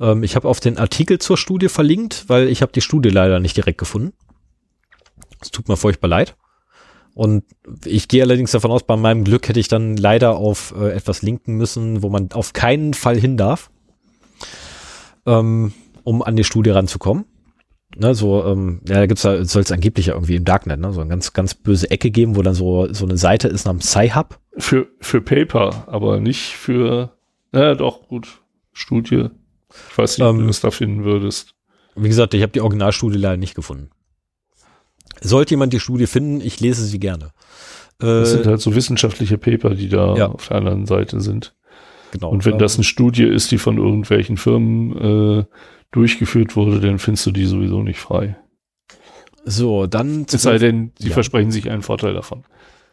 Ähm, 0.00 0.22
ich 0.22 0.36
habe 0.36 0.48
auf 0.48 0.60
den 0.60 0.78
Artikel 0.78 1.18
zur 1.18 1.36
Studie 1.36 1.68
verlinkt, 1.68 2.24
weil 2.28 2.48
ich 2.48 2.62
habe 2.62 2.72
die 2.72 2.80
Studie 2.80 3.10
leider 3.10 3.38
nicht 3.40 3.56
direkt 3.56 3.78
gefunden. 3.78 4.12
Es 5.40 5.50
tut 5.50 5.68
mir 5.68 5.76
furchtbar 5.76 6.08
leid. 6.08 6.36
Und 7.14 7.44
ich 7.84 8.08
gehe 8.08 8.22
allerdings 8.22 8.50
davon 8.50 8.72
aus, 8.72 8.82
bei 8.82 8.96
meinem 8.96 9.24
Glück 9.24 9.48
hätte 9.48 9.60
ich 9.60 9.68
dann 9.68 9.96
leider 9.96 10.36
auf 10.36 10.74
äh, 10.76 10.90
etwas 10.90 11.22
linken 11.22 11.54
müssen, 11.54 12.02
wo 12.02 12.08
man 12.08 12.32
auf 12.32 12.52
keinen 12.52 12.92
Fall 12.92 13.16
hin 13.16 13.36
darf, 13.36 13.70
ähm, 15.24 15.72
um 16.02 16.22
an 16.22 16.34
die 16.36 16.44
Studie 16.44 16.70
ranzukommen. 16.70 17.24
Ne, 17.96 18.12
so, 18.16 18.44
ähm, 18.44 18.80
ja, 18.88 18.96
da 18.96 19.06
gibt's 19.06 19.22
da, 19.22 19.44
soll 19.44 19.62
es 19.62 19.70
angeblich 19.70 20.06
ja 20.06 20.14
irgendwie 20.14 20.34
im 20.34 20.44
Darknet, 20.44 20.80
ne, 20.80 20.92
so 20.92 21.00
eine 21.00 21.10
ganz, 21.10 21.32
ganz 21.32 21.54
böse 21.54 21.88
Ecke 21.92 22.10
geben, 22.10 22.34
wo 22.34 22.42
dann 22.42 22.54
so, 22.54 22.92
so 22.92 23.04
eine 23.04 23.16
Seite 23.16 23.46
ist 23.46 23.66
namens 23.66 23.88
Sci-Hub. 23.92 24.40
Für, 24.58 24.88
für 25.00 25.20
Paper, 25.20 25.84
aber 25.86 26.18
nicht 26.18 26.54
für, 26.56 27.12
na 27.52 27.76
doch, 27.76 28.08
gut, 28.08 28.42
Studie. 28.72 29.28
Ich 29.90 29.96
weiß 29.98 30.18
nicht, 30.18 30.26
ob 30.26 30.34
Ähm, 30.34 30.40
du 30.40 30.46
das 30.48 30.60
da 30.60 30.72
finden 30.72 31.04
würdest. 31.04 31.54
Wie 31.94 32.08
gesagt, 32.08 32.34
ich 32.34 32.42
habe 32.42 32.50
die 32.50 32.60
Originalstudie 32.60 33.18
leider 33.18 33.36
nicht 33.36 33.54
gefunden. 33.54 33.90
Sollte 35.22 35.52
jemand 35.54 35.72
die 35.72 35.80
Studie 35.80 36.06
finden, 36.06 36.40
ich 36.40 36.60
lese 36.60 36.84
sie 36.84 36.98
gerne. 37.00 37.30
Das 37.98 38.32
sind 38.32 38.46
Äh, 38.46 38.50
halt 38.50 38.60
so 38.60 38.74
wissenschaftliche 38.74 39.38
Paper, 39.38 39.74
die 39.74 39.88
da 39.88 40.16
ja. 40.16 40.26
auf 40.28 40.48
der 40.48 40.56
anderen 40.58 40.86
Seite 40.86 41.20
sind. 41.20 41.54
genau. 42.12 42.30
Und 42.30 42.44
wenn 42.44 42.54
ähm, 42.54 42.58
das 42.58 42.74
eine 42.76 42.84
Studie 42.84 43.24
ist, 43.24 43.50
die 43.50 43.58
von 43.58 43.78
irgendwelchen 43.78 44.36
Firmen 44.36 45.40
äh, 45.40 45.44
durchgeführt 45.92 46.56
wurde, 46.56 46.80
dann 46.80 46.98
findest 46.98 47.26
du 47.26 47.30
die 47.30 47.46
sowieso 47.46 47.82
nicht 47.82 48.00
frei. 48.00 48.36
so, 49.44 49.86
dann 49.86 50.26
Es 50.30 50.42
sei 50.42 50.58
denn, 50.58 50.92
sie 50.98 51.08
Ja. 51.08 51.14
versprechen 51.14 51.50
sich 51.52 51.70
einen 51.70 51.82
Vorteil 51.82 52.14
davon. 52.14 52.44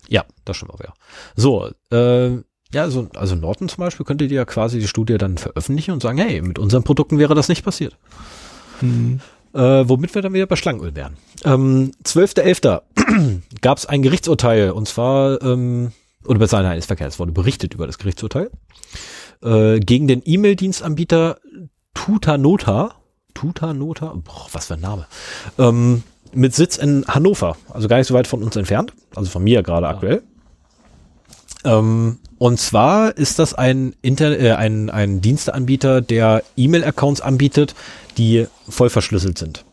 Ja, 0.10 0.26
das 0.46 0.58
stimmt 0.58 0.72
auch, 0.74 0.80
ja. 0.82 0.94
So, 1.36 1.70
äh, 1.92 2.38
ja, 2.74 2.90
so, 2.90 3.08
also 3.16 3.36
Norton 3.36 3.70
zum 3.70 3.82
Beispiel 3.84 4.06
könnte 4.06 4.28
dir 4.28 4.36
ja 4.36 4.46
quasi 4.46 4.80
die 4.80 4.88
Studie 4.88 5.18
dann 5.18 5.38
veröffentlichen 5.38 5.92
und 5.92 6.02
sagen, 6.02 6.18
hey, 6.20 6.42
mit 6.42 6.60
unseren 6.60 6.84
Produkten 6.84 7.18
wäre 7.20 7.36
das 7.36 7.50
nicht 7.50 7.64
passiert. 7.66 7.98
Äh, 9.54 9.90
womit 9.90 10.16
wir 10.16 10.22
dann 10.22 10.34
wieder 10.34 10.46
bei 10.46 10.56
Schlangenöl 10.56 10.96
wären. 10.96 11.18
Ähm, 11.44 11.92
12.11. 12.06 12.82
gab 13.62 13.78
es 13.78 13.86
ein 13.86 14.02
Gerichtsurteil 14.02 14.72
und 14.72 14.88
zwar, 14.88 15.42
ähm, 15.42 15.92
oder 16.26 16.40
besser, 16.40 16.62
nein, 16.62 16.78
ist 16.78 16.86
verkehrt, 16.86 17.12
es 17.12 17.20
wurde 17.20 17.34
berichtet 17.34 17.74
über 17.74 17.86
das 17.86 17.98
Gerichtsurteil, 17.98 18.50
äh, 19.44 19.80
gegen 19.80 20.08
den 20.08 20.22
E-Mail-Dienstanbieter 20.24 21.40
Tutanota. 21.94 22.96
Tutanota? 23.34 24.14
Boah, 24.24 24.48
was 24.54 24.68
für 24.68 24.76
ein 24.76 24.82
Name. 24.82 25.06
Ähm, 25.58 26.04
mit 26.34 26.56
Sitz 26.56 26.78
in 26.78 27.06
Hannover, 27.08 27.58
also 27.70 27.88
gar 27.88 27.98
nicht 27.98 28.08
so 28.08 28.14
weit 28.14 28.28
von 28.28 28.44
uns 28.44 28.56
entfernt, 28.56 28.94
also 29.16 29.30
von 29.30 29.44
mir 29.44 29.64
gerade 29.64 29.88
aktuell. 29.88 30.24
Ähm, 31.64 32.20
und 32.38 32.60
zwar 32.60 33.18
ist 33.18 33.38
das 33.38 33.54
ein, 33.54 33.96
Inter 34.02 34.40
äh, 34.40 34.54
ein, 34.54 34.90
ein 34.90 35.22
Diensteanbieter, 35.22 36.02
der 36.02 36.44
E-Mail-Accounts 36.58 37.22
anbietet, 37.22 37.76
die 38.18 38.48
voll 38.72 38.90
verschlüsselt 38.90 39.38
sind. 39.38 39.66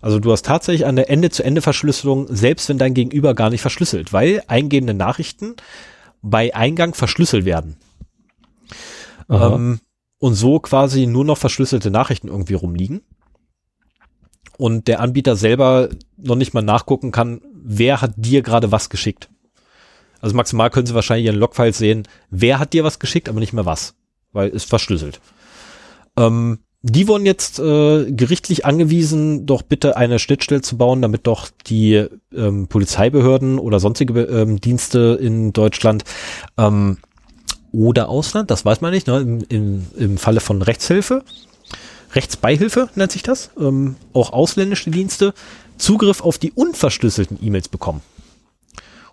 Also 0.00 0.20
du 0.20 0.30
hast 0.30 0.46
tatsächlich 0.46 0.86
eine 0.86 1.08
Ende-zu-Ende-Verschlüsselung, 1.08 2.26
selbst 2.28 2.68
wenn 2.68 2.78
dein 2.78 2.94
Gegenüber 2.94 3.34
gar 3.34 3.50
nicht 3.50 3.62
verschlüsselt, 3.62 4.12
weil 4.12 4.42
eingehende 4.46 4.94
Nachrichten 4.94 5.56
bei 6.22 6.54
Eingang 6.54 6.94
verschlüsselt 6.94 7.44
werden. 7.44 7.76
Ähm, 9.28 9.80
und 10.18 10.34
so 10.34 10.60
quasi 10.60 11.06
nur 11.06 11.24
noch 11.24 11.38
verschlüsselte 11.38 11.90
Nachrichten 11.90 12.28
irgendwie 12.28 12.54
rumliegen. 12.54 13.02
Und 14.56 14.88
der 14.88 15.00
Anbieter 15.00 15.36
selber 15.36 15.88
noch 16.16 16.34
nicht 16.34 16.54
mal 16.54 16.62
nachgucken 16.62 17.12
kann, 17.12 17.40
wer 17.52 18.00
hat 18.00 18.14
dir 18.16 18.42
gerade 18.42 18.72
was 18.72 18.90
geschickt. 18.90 19.30
Also 20.20 20.34
maximal 20.34 20.70
können 20.70 20.86
sie 20.86 20.94
wahrscheinlich 20.94 21.26
ihren 21.26 21.38
Logfiles 21.38 21.78
sehen, 21.78 22.08
wer 22.30 22.58
hat 22.58 22.72
dir 22.72 22.82
was 22.82 22.98
geschickt, 22.98 23.28
aber 23.28 23.38
nicht 23.38 23.52
mehr 23.52 23.66
was, 23.66 23.94
weil 24.32 24.48
ist 24.48 24.68
verschlüsselt. 24.68 25.20
Ähm, 26.16 26.58
die 26.82 27.08
wurden 27.08 27.26
jetzt 27.26 27.58
äh, 27.58 28.10
gerichtlich 28.12 28.64
angewiesen, 28.64 29.46
doch 29.46 29.62
bitte 29.62 29.96
eine 29.96 30.18
Schnittstelle 30.18 30.62
zu 30.62 30.76
bauen, 30.76 31.02
damit 31.02 31.26
doch 31.26 31.48
die 31.66 32.06
ähm, 32.32 32.68
Polizeibehörden 32.68 33.58
oder 33.58 33.80
sonstige 33.80 34.22
ähm, 34.22 34.60
Dienste 34.60 35.18
in 35.20 35.52
Deutschland 35.52 36.04
ähm, 36.56 36.98
oder 37.72 38.08
Ausland, 38.08 38.50
das 38.50 38.64
weiß 38.64 38.80
man 38.80 38.92
nicht, 38.92 39.08
ne, 39.08 39.18
im, 39.18 39.44
im, 39.48 39.86
im 39.96 40.18
Falle 40.18 40.40
von 40.40 40.62
Rechtshilfe, 40.62 41.24
Rechtsbeihilfe 42.14 42.88
nennt 42.94 43.12
sich 43.12 43.22
das, 43.22 43.50
ähm, 43.58 43.96
auch 44.12 44.32
ausländische 44.32 44.90
Dienste 44.90 45.34
Zugriff 45.76 46.20
auf 46.22 46.38
die 46.38 46.52
unverschlüsselten 46.52 47.38
E-Mails 47.42 47.68
bekommen. 47.68 48.02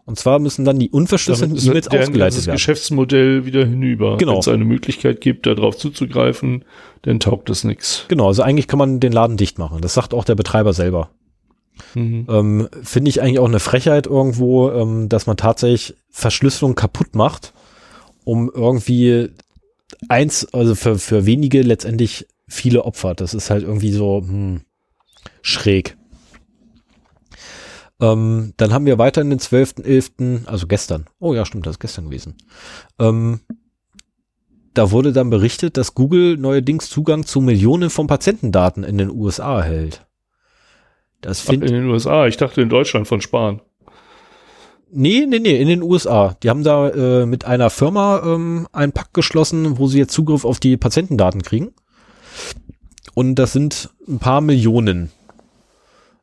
Und 0.06 0.20
zwar 0.20 0.38
müssen 0.38 0.66
dann 0.66 0.78
die 0.78 0.92
unverschlüsselten 0.92 1.58
E-Mails 1.58 1.88
ausgeleitet 1.88 2.46
werden. 2.46 2.56
Geschäftsmodell 2.56 3.46
wieder 3.46 3.66
hinüber. 3.66 4.18
Genau. 4.18 4.34
Wenn 4.34 4.40
es 4.40 4.48
eine 4.48 4.66
Möglichkeit 4.66 5.20
gibt, 5.20 5.48
darauf 5.48 5.78
zuzugreifen, 5.78 6.64
dann 7.02 7.20
taugt 7.20 7.50
das 7.50 7.64
nichts. 7.64 8.06
Genau, 8.08 8.28
also 8.28 8.44
eigentlich 8.44 8.68
kann 8.68 8.78
man 8.78 9.00
den 9.00 9.12
Laden 9.12 9.36
dicht 9.36 9.58
machen. 9.58 9.82
Das 9.82 9.96
sagt 9.96 10.14
auch 10.14 10.24
der 10.24 10.36
Betreiber 10.36 10.74
selber. 10.74 11.10
Mhm. 11.96 12.28
Ähm, 12.30 12.70
Finde 12.84 13.10
ich 13.10 13.22
eigentlich 13.22 13.40
auch 13.40 13.48
eine 13.48 13.60
Frechheit 13.60 14.06
irgendwo, 14.06 14.70
ähm, 14.70 15.10
dass 15.10 15.26
man 15.26 15.38
tatsächlich 15.38 15.96
Verschlüsselung 16.12 16.76
kaputt 16.76 17.16
macht, 17.16 17.54
um 18.24 18.52
irgendwie 18.54 19.30
eins, 20.08 20.46
also 20.54 20.76
für, 20.76 21.00
für 21.00 21.26
wenige 21.26 21.62
letztendlich 21.64 22.28
viele 22.48 22.86
Opfer. 22.86 23.16
Das 23.16 23.34
ist 23.34 23.50
halt 23.50 23.64
irgendwie 23.64 23.92
so 23.92 24.22
hm, 24.22 24.62
schräg. 25.42 25.98
Ähm, 28.02 28.54
dann 28.58 28.74
haben 28.74 28.86
wir 28.86 28.98
weiter 28.98 29.22
in 29.22 29.30
den 29.30 29.40
12.11., 29.40 30.48
also 30.48 30.68
gestern. 30.68 31.06
Oh 31.20 31.34
ja, 31.34 31.46
stimmt, 31.46 31.66
das 31.66 31.76
ist 31.76 31.80
gestern 31.80 32.06
gewesen. 32.06 32.36
Ähm, 33.00 33.40
da 34.74 34.92
wurde 34.92 35.14
dann 35.14 35.30
berichtet, 35.30 35.78
dass 35.78 35.96
Google 35.96 36.38
neuerdings 36.38 36.90
Zugang 36.90 37.26
zu 37.26 37.40
Millionen 37.40 37.90
von 37.90 38.08
Patientendaten 38.08 38.84
in 38.84 38.98
den 38.98 39.10
USA 39.10 39.60
erhält. 39.60 40.06
Das 41.22 41.48
Ach, 41.48 41.54
in 41.54 41.62
den 41.62 41.90
USA, 41.90 42.28
ich 42.28 42.38
dachte 42.38 42.62
in 42.62 42.70
Deutschland 42.70 43.08
von 43.08 43.22
Sparen. 43.22 43.62
Nee, 44.92 45.26
nee, 45.28 45.40
nee, 45.40 45.60
in 45.60 45.68
den 45.68 45.82
USA. 45.82 46.38
Die 46.44 46.50
haben 46.50 46.64
da 46.64 46.90
äh, 46.90 47.26
mit 47.26 47.46
einer 47.46 47.70
Firma 47.70 48.22
ähm, 48.26 48.68
einen 48.72 48.92
Pakt 48.92 49.14
geschlossen, 49.14 49.78
wo 49.78 49.88
sie 49.88 49.98
jetzt 49.98 50.14
Zugriff 50.14 50.46
auf 50.46 50.60
die 50.60 50.78
Patientendaten 50.78 51.42
kriegen. 51.42 51.74
Und 53.14 53.36
das 53.36 53.54
sind 53.54 53.90
ein 54.08 54.20
paar 54.20 54.42
Millionen. 54.42 55.12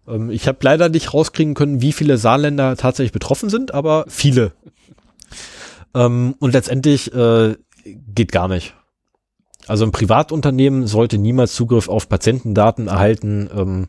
Ähm, 0.07 0.31
ich 0.31 0.49
habe 0.49 0.59
leider 0.63 0.89
nicht 0.89 1.15
rauskriegen 1.15 1.55
können, 1.55 1.81
wie 1.83 1.93
viele 1.93 2.19
Saarländer 2.19 2.77
tatsächlich 2.77 3.13
betroffen 3.13 3.51
sind, 3.51 3.75
aber 3.75 4.05
viele. 4.09 4.53
Ähm, 5.95 6.35
und 6.39 6.53
letztendlich 6.53 7.13
äh, 7.15 7.57
geht 7.85 8.33
gar 8.33 8.49
nicht. 8.49 8.75
Also 9.67 9.85
ein 9.85 9.93
Privatunternehmen 9.93 10.87
sollte 10.87 11.19
niemals 11.19 11.55
Zugriff 11.55 11.89
auf 11.89 12.09
Patientendaten 12.09 12.89
erhalten. 12.89 13.49
Ähm, 13.55 13.89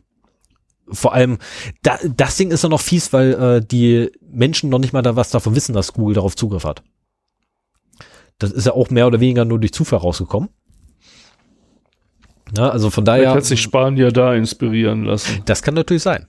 vor 0.88 1.14
allem, 1.14 1.38
da, 1.82 1.98
das 2.16 2.36
Ding 2.36 2.50
ist 2.50 2.62
ja 2.62 2.68
noch 2.68 2.80
fies, 2.80 3.12
weil 3.12 3.32
äh, 3.32 3.64
die 3.64 4.10
Menschen 4.20 4.70
noch 4.70 4.78
nicht 4.78 4.92
mal 4.92 5.02
da 5.02 5.16
was 5.16 5.30
davon 5.30 5.56
wissen, 5.56 5.74
dass 5.74 5.94
Google 5.94 6.14
darauf 6.14 6.36
Zugriff 6.36 6.64
hat. 6.64 6.82
Das 8.38 8.52
ist 8.52 8.66
ja 8.66 8.72
auch 8.72 8.90
mehr 8.90 9.06
oder 9.06 9.20
weniger 9.20 9.44
nur 9.44 9.58
durch 9.58 9.72
Zufall 9.72 10.00
rausgekommen. 10.00 10.50
Ja, 12.56 12.70
also 12.70 12.90
von 12.90 13.04
daher. 13.04 13.22
Vielleicht 13.22 13.36
hat 13.36 13.44
sich 13.44 13.62
Spanier 13.62 14.12
da 14.12 14.34
inspirieren 14.34 15.04
lassen. 15.04 15.42
Das 15.46 15.62
kann 15.62 15.74
natürlich 15.74 16.02
sein. 16.02 16.26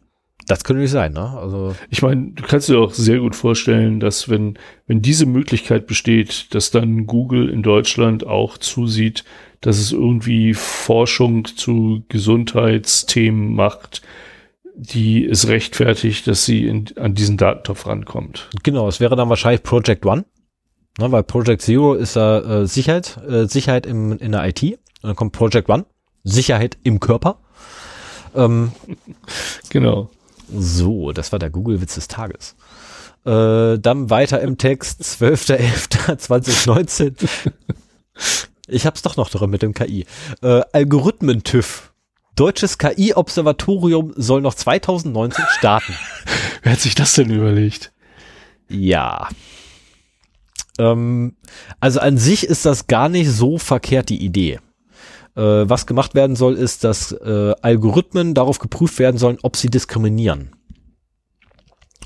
Das 0.47 0.63
könnte 0.63 0.82
nicht 0.82 0.91
sein, 0.91 1.13
ne? 1.13 1.28
Also 1.38 1.76
ich 1.89 2.03
meine, 2.03 2.34
du 2.34 2.43
kannst 2.43 2.69
dir 2.69 2.78
auch 2.78 2.93
sehr 2.93 3.19
gut 3.19 3.36
vorstellen, 3.36 3.99
dass 3.99 4.30
wenn 4.30 4.59
wenn 4.86 5.01
diese 5.01 5.26
Möglichkeit 5.26 5.88
besteht, 5.88 6.53
dass 6.53 6.69
dann 6.69 7.07
Google 7.07 7.49
in 7.49 7.63
Deutschland 7.63 8.28
auch 8.28 8.59
zusieht, 8.59 9.23
dass 9.61 9.80
es 9.80 9.91
irgendwie 9.91 10.53
Forschung 10.53 11.45
zu 11.45 12.03
Gesundheitsthemen 12.09 13.55
macht, 13.55 14.03
die 14.76 15.26
es 15.26 15.47
rechtfertigt, 15.47 16.28
dass 16.28 16.45
sie 16.45 16.67
in, 16.67 16.86
an 16.97 17.15
diesen 17.15 17.38
Datentopf 17.38 17.88
rankommt. 17.88 18.49
Genau, 18.61 18.88
es 18.88 18.99
wäre 18.99 19.15
dann 19.15 19.30
wahrscheinlich 19.30 19.63
Project 19.63 20.05
One, 20.05 20.26
ne, 20.99 21.11
weil 21.11 21.23
Project 21.23 21.63
Zero 21.63 21.95
ist 21.95 22.15
ja 22.15 22.61
äh, 22.61 22.67
Sicherheit, 22.67 23.17
äh, 23.28 23.47
Sicherheit 23.47 23.88
im, 23.88 24.17
in 24.19 24.34
der 24.34 24.45
IT. 24.47 24.61
Und 24.63 24.78
dann 25.01 25.15
kommt 25.15 25.32
Project 25.32 25.69
One, 25.69 25.86
Sicherheit 26.26 26.78
im 26.84 26.99
Körper. 26.99 27.38
Ähm, 28.36 28.73
genau. 29.69 30.09
So, 30.53 31.13
das 31.13 31.32
war 31.32 31.39
der 31.39 31.49
Google-Witz 31.49 31.95
des 31.95 32.09
Tages. 32.09 32.57
Äh, 33.26 33.80
dann 33.80 34.09
weiter 34.09 34.41
im 34.41 34.57
Text, 34.57 35.01
12.11.2019. 35.03 37.30
ich 38.67 38.86
hab's 38.86 39.01
doch 39.01 39.15
noch 39.15 39.30
drin 39.30 39.49
mit 39.49 39.61
dem 39.61 39.73
KI. 39.73 40.05
Äh, 40.41 40.63
Algorithmen-TÜV. 40.73 41.93
Deutsches 42.36 42.78
KI-Observatorium 42.78 44.11
soll 44.17 44.41
noch 44.41 44.55
2019 44.55 45.45
starten. 45.57 45.95
Wer 46.63 46.73
hat 46.73 46.82
sich 46.82 46.93
das 46.93 47.13
denn 47.13 47.30
überlegt? 47.30 47.93
Ja. 48.67 49.30
Ähm, 50.78 51.38
also 51.80 52.01
an 52.01 52.17
sich 52.17 52.45
ist 52.45 52.65
das 52.65 52.88
gar 52.88 53.07
nicht 53.07 53.32
so 53.32 53.57
verkehrt, 53.57 54.09
die 54.09 54.21
Idee. 54.23 54.59
Äh, 55.36 55.42
was 55.70 55.86
gemacht 55.86 56.16
werden 56.16 56.36
soll, 56.36 56.56
ist, 56.56 56.84
dass 56.84 57.12
äh, 57.12 57.54
Algorithmen 57.62 58.34
darauf 58.34 58.60
geprüft 58.60 59.00
werden 59.00 59.18
sollen, 59.18 59.38
ob 59.42 59.58
sie 59.58 59.70
diskriminieren. 59.70 60.52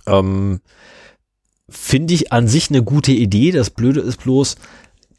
Ähm, 0.08 0.62
Finde 1.70 2.16
ich 2.16 2.34
an 2.34 2.48
sich 2.48 2.70
eine 2.70 2.84
gute 2.84 3.12
Idee. 3.12 3.52
Das 3.52 3.70
Blöde 3.70 4.00
ist 4.00 4.24
bloß, 4.24 4.56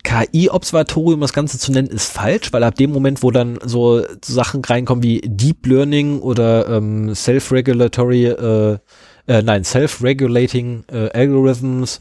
KI-Observatorium 0.03 1.21
das 1.21 1.33
Ganze 1.33 1.59
zu 1.59 1.73
nennen, 1.73 1.89
ist 1.89 2.11
falsch, 2.11 2.53
weil 2.53 2.65
ab 2.65 2.75
dem 2.75 2.91
Moment, 2.91 3.23
wo 3.23 3.31
dann 3.31 3.59
so 3.63 4.03
Sachen 4.25 4.65
reinkommen 4.65 5.03
wie 5.03 5.21
Deep 5.25 5.67
Learning 5.67 6.21
oder 6.21 6.69
ähm, 6.69 7.15
Self-Regulatory, 7.15 8.27
äh, 8.27 8.79
äh, 9.27 9.43
nein, 9.43 9.63
Self-Regulating 9.63 10.85
äh, 10.91 11.11
Algorithms 11.11 12.01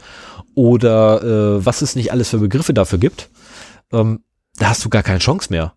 oder 0.56 1.22
äh, 1.22 1.66
was 1.66 1.82
es 1.82 1.96
nicht 1.96 2.12
alles 2.12 2.30
für 2.30 2.40
Begriffe 2.40 2.74
dafür 2.74 3.00
gibt, 3.00 3.30
ähm, 3.92 4.24
da 4.58 4.70
hast 4.70 4.84
du 4.84 4.90
gar 4.90 5.04
keine 5.04 5.20
Chance 5.20 5.48
mehr 5.52 5.74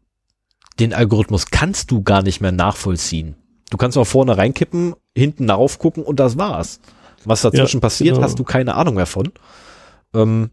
den 0.79 0.95
Algorithmus 0.95 1.47
kannst 1.47 1.91
du 1.91 2.03
gar 2.03 2.23
nicht 2.23 2.41
mehr 2.41 2.53
nachvollziehen. 2.53 3.37
Du 3.71 3.77
kannst 3.77 3.97
auch 3.97 4.05
vorne 4.07 4.37
reinkippen, 4.37 4.95
hinten 5.17 5.47
darauf 5.47 5.79
gucken 5.79 6.05
und 6.05 6.21
das 6.21 6.37
war's. 6.37 6.81
Was 7.25 7.43
dazwischen 7.43 7.79
ja, 7.79 7.81
passiert, 7.81 8.15
genau. 8.15 8.25
hast 8.25 8.39
du 8.39 8.45
keine 8.45 8.75
Ahnung 8.75 8.97
mehr 8.97 9.07
von. 9.07 9.33
Ähm, 10.15 10.51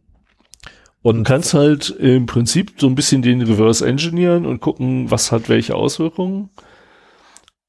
und 1.01 1.17
du 1.17 1.23
kannst 1.23 1.53
halt 1.53 1.89
im 1.89 2.25
Prinzip 2.25 2.73
so 2.77 2.87
ein 2.87 2.95
bisschen 2.95 3.21
den 3.21 3.41
Reverse 3.41 3.85
engineeren 3.87 4.45
und 4.45 4.59
gucken, 4.59 5.09
was 5.09 5.31
hat 5.31 5.49
welche 5.49 5.75
Auswirkungen. 5.75 6.49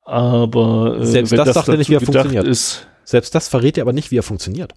Aber 0.04 0.98
äh, 1.00 1.06
selbst 1.06 1.32
das, 1.32 1.46
das 1.46 1.54
sagt 1.54 1.68
er 1.68 1.76
nicht, 1.76 1.90
wie 1.90 1.94
er 1.94 2.00
funktioniert. 2.00 2.46
Ist, 2.46 2.88
selbst 3.04 3.34
das 3.34 3.48
verrät 3.48 3.78
er 3.78 3.82
aber 3.82 3.92
nicht, 3.92 4.10
wie 4.10 4.18
er 4.18 4.24
funktioniert. 4.24 4.74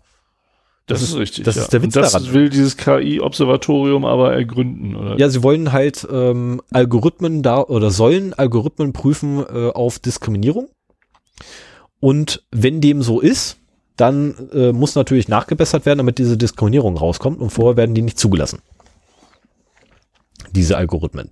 Das, 0.85 0.99
das 0.99 1.09
ist 1.09 1.15
richtig. 1.15 1.45
Das 1.45 1.55
ja. 1.55 1.61
ist 1.61 1.73
der 1.73 1.81
Witz 1.81 1.95
Und 1.95 2.03
das 2.03 2.11
daran. 2.11 2.33
will 2.33 2.49
dieses 2.49 2.75
KI-Observatorium 2.75 4.03
aber 4.03 4.33
ergründen, 4.33 4.95
oder? 4.95 5.17
Ja, 5.17 5.29
sie 5.29 5.41
wollen 5.41 5.71
halt 5.71 6.05
ähm, 6.11 6.61
Algorithmen 6.71 7.41
da 7.41 7.61
oder 7.61 7.89
sollen 7.89 8.33
Algorithmen 8.33 8.91
prüfen 8.91 9.39
äh, 9.39 9.69
auf 9.69 9.99
Diskriminierung. 9.99 10.69
Und 12.01 12.43
wenn 12.51 12.81
dem 12.81 13.01
so 13.01 13.21
ist, 13.21 13.57
dann 13.95 14.49
äh, 14.53 14.73
muss 14.73 14.95
natürlich 14.95 15.29
nachgebessert 15.29 15.85
werden, 15.85 15.99
damit 15.99 16.17
diese 16.17 16.35
Diskriminierung 16.35 16.97
rauskommt 16.97 17.39
und 17.39 17.51
vorher 17.51 17.77
werden 17.77 17.95
die 17.95 18.01
nicht 18.01 18.19
zugelassen 18.19 18.59
diese 20.53 20.77
Algorithmen. 20.77 21.29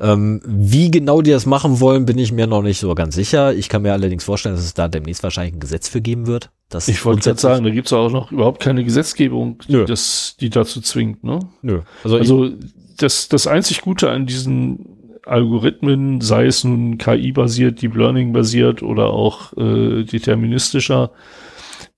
Ähm, 0.00 0.40
wie 0.44 0.90
genau 0.90 1.22
die 1.22 1.30
das 1.30 1.46
machen 1.46 1.80
wollen, 1.80 2.06
bin 2.06 2.18
ich 2.18 2.32
mir 2.32 2.46
noch 2.46 2.62
nicht 2.62 2.80
so 2.80 2.94
ganz 2.94 3.14
sicher. 3.14 3.54
Ich 3.54 3.68
kann 3.68 3.82
mir 3.82 3.92
allerdings 3.92 4.24
vorstellen, 4.24 4.54
dass 4.54 4.64
es 4.64 4.74
da 4.74 4.88
demnächst 4.88 5.22
wahrscheinlich 5.22 5.54
ein 5.54 5.60
Gesetz 5.60 5.88
für 5.88 6.00
geben 6.00 6.26
wird. 6.26 6.50
Das 6.68 6.88
ich 6.88 7.04
wollte 7.04 7.22
gerade 7.22 7.40
sagen, 7.40 7.64
da 7.64 7.70
gibt 7.70 7.86
es 7.88 7.92
auch 7.92 8.10
noch 8.10 8.32
überhaupt 8.32 8.60
keine 8.60 8.82
Gesetzgebung, 8.82 9.58
Nö. 9.68 9.84
Das, 9.84 10.36
die 10.40 10.50
dazu 10.50 10.80
zwingt. 10.80 11.22
Ne? 11.22 11.40
Nö. 11.60 11.82
Also, 12.02 12.16
also 12.16 12.50
das, 12.96 13.28
das 13.28 13.46
einzig 13.46 13.82
Gute 13.82 14.10
an 14.10 14.26
diesen 14.26 15.18
Algorithmen, 15.24 16.20
sei 16.20 16.46
es 16.46 16.64
nun 16.64 16.98
KI-basiert, 16.98 17.82
Deep 17.82 17.94
Learning-basiert 17.94 18.82
oder 18.82 19.10
auch 19.10 19.52
äh, 19.56 20.04
deterministischer, 20.04 21.12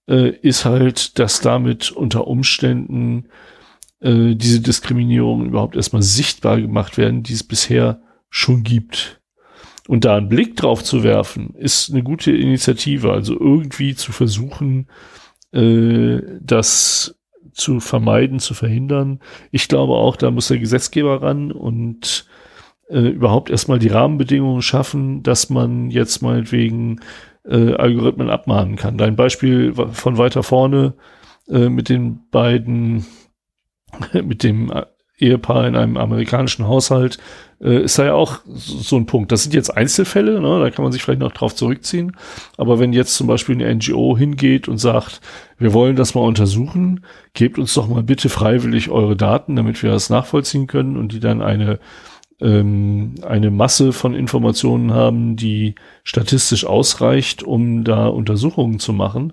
äh, 0.09 0.31
ist 0.31 0.65
halt, 0.65 1.19
dass 1.19 1.41
damit 1.41 1.91
unter 1.93 2.27
Umständen 2.27 3.27
äh, 4.01 4.35
diese 4.35 4.61
Diskriminierung 4.61 5.47
überhaupt 5.47 5.77
erstmal 5.77 6.03
sichtbar 6.03 6.61
gemacht 6.61 6.99
werden, 6.99 7.23
die 7.23 7.33
es 7.33 7.45
bisher 7.45 8.01
schon 8.31 8.63
gibt. 8.63 9.21
Und 9.87 10.05
da 10.05 10.17
einen 10.17 10.29
Blick 10.29 10.57
drauf 10.57 10.83
zu 10.83 11.03
werfen, 11.03 11.55
ist 11.57 11.91
eine 11.91 12.03
gute 12.03 12.33
Initiative. 12.33 13.13
Also 13.13 13.39
irgendwie 13.39 13.95
zu 13.95 14.13
versuchen, 14.13 14.89
äh, 15.53 16.21
das 16.41 17.17
zu 17.53 17.81
vermeiden, 17.81 18.41
zu 18.41 18.55
verhindern. 18.55 19.21
Ich 19.53 19.69
glaube 19.69 19.95
auch, 19.95 20.17
da 20.17 20.31
muss 20.31 20.49
der 20.49 20.59
Gesetzgeber 20.59 21.23
ran 21.23 21.53
und 21.53 22.27
äh, 22.89 23.01
überhaupt 23.01 23.51
erstmal 23.51 23.79
die 23.79 23.89
Rahmenbedingungen 23.89 24.63
schaffen, 24.63 25.23
dass 25.23 25.51
man 25.51 25.91
jetzt 25.91 26.23
meinetwegen 26.23 27.01
äh, 27.45 27.75
Algorithmen 27.75 28.31
abmahnen 28.31 28.77
kann. 28.77 28.99
Dein 28.99 29.17
Beispiel 29.17 29.75
von 29.75 30.19
weiter 30.19 30.43
vorne 30.43 30.95
äh, 31.49 31.69
mit 31.69 31.89
den 31.89 32.29
beiden 32.31 33.07
mit 34.13 34.43
dem 34.43 34.73
Ehepaar 35.19 35.69
in 35.69 35.77
einem 35.77 35.97
amerikanischen 35.97 36.67
Haushalt, 36.67 37.19
äh, 37.61 37.85
ist 37.85 37.99
da 37.99 38.05
ja 38.07 38.15
auch 38.15 38.41
so 38.47 38.97
ein 38.97 39.07
Punkt. 39.07 39.31
Das 39.31 39.45
sind 39.45 39.55
jetzt 39.55 39.71
Einzelfälle, 39.71 40.41
ne? 40.41 40.61
da 40.61 40.71
kann 40.71 40.83
man 40.83 40.91
sich 40.91 41.03
vielleicht 41.03 41.21
noch 41.21 41.33
drauf 41.33 41.55
zurückziehen. 41.55 42.17
Aber 42.57 42.81
wenn 42.81 42.93
jetzt 42.93 43.15
zum 43.15 43.29
Beispiel 43.29 43.55
eine 43.55 43.73
NGO 43.77 44.19
hingeht 44.19 44.67
und 44.67 44.79
sagt, 44.79 45.21
wir 45.57 45.73
wollen 45.73 45.95
das 45.95 46.15
mal 46.15 46.23
untersuchen, 46.23 47.05
gebt 47.33 47.59
uns 47.59 47.75
doch 47.75 47.89
mal 47.89 48.03
bitte 48.03 48.29
freiwillig 48.29 48.91
eure 48.91 49.17
Daten, 49.17 49.55
damit 49.55 49.83
wir 49.83 49.91
das 49.91 50.11
nachvollziehen 50.11 50.67
können 50.67 50.97
und 50.97 51.13
die 51.13 51.21
dann 51.21 51.43
eine 51.43 51.79
ähm, 52.41 53.15
eine 53.23 53.53
Masse 53.53 53.93
von 53.93 54.15
Informationen 54.15 54.93
haben, 54.93 55.37
die 55.37 55.77
statistisch 56.03 56.67
ausreicht, 56.67 57.45
um 57.45 57.85
da 57.85 58.09
Untersuchungen 58.09 58.81
zu 58.81 58.93
machen, 58.93 59.33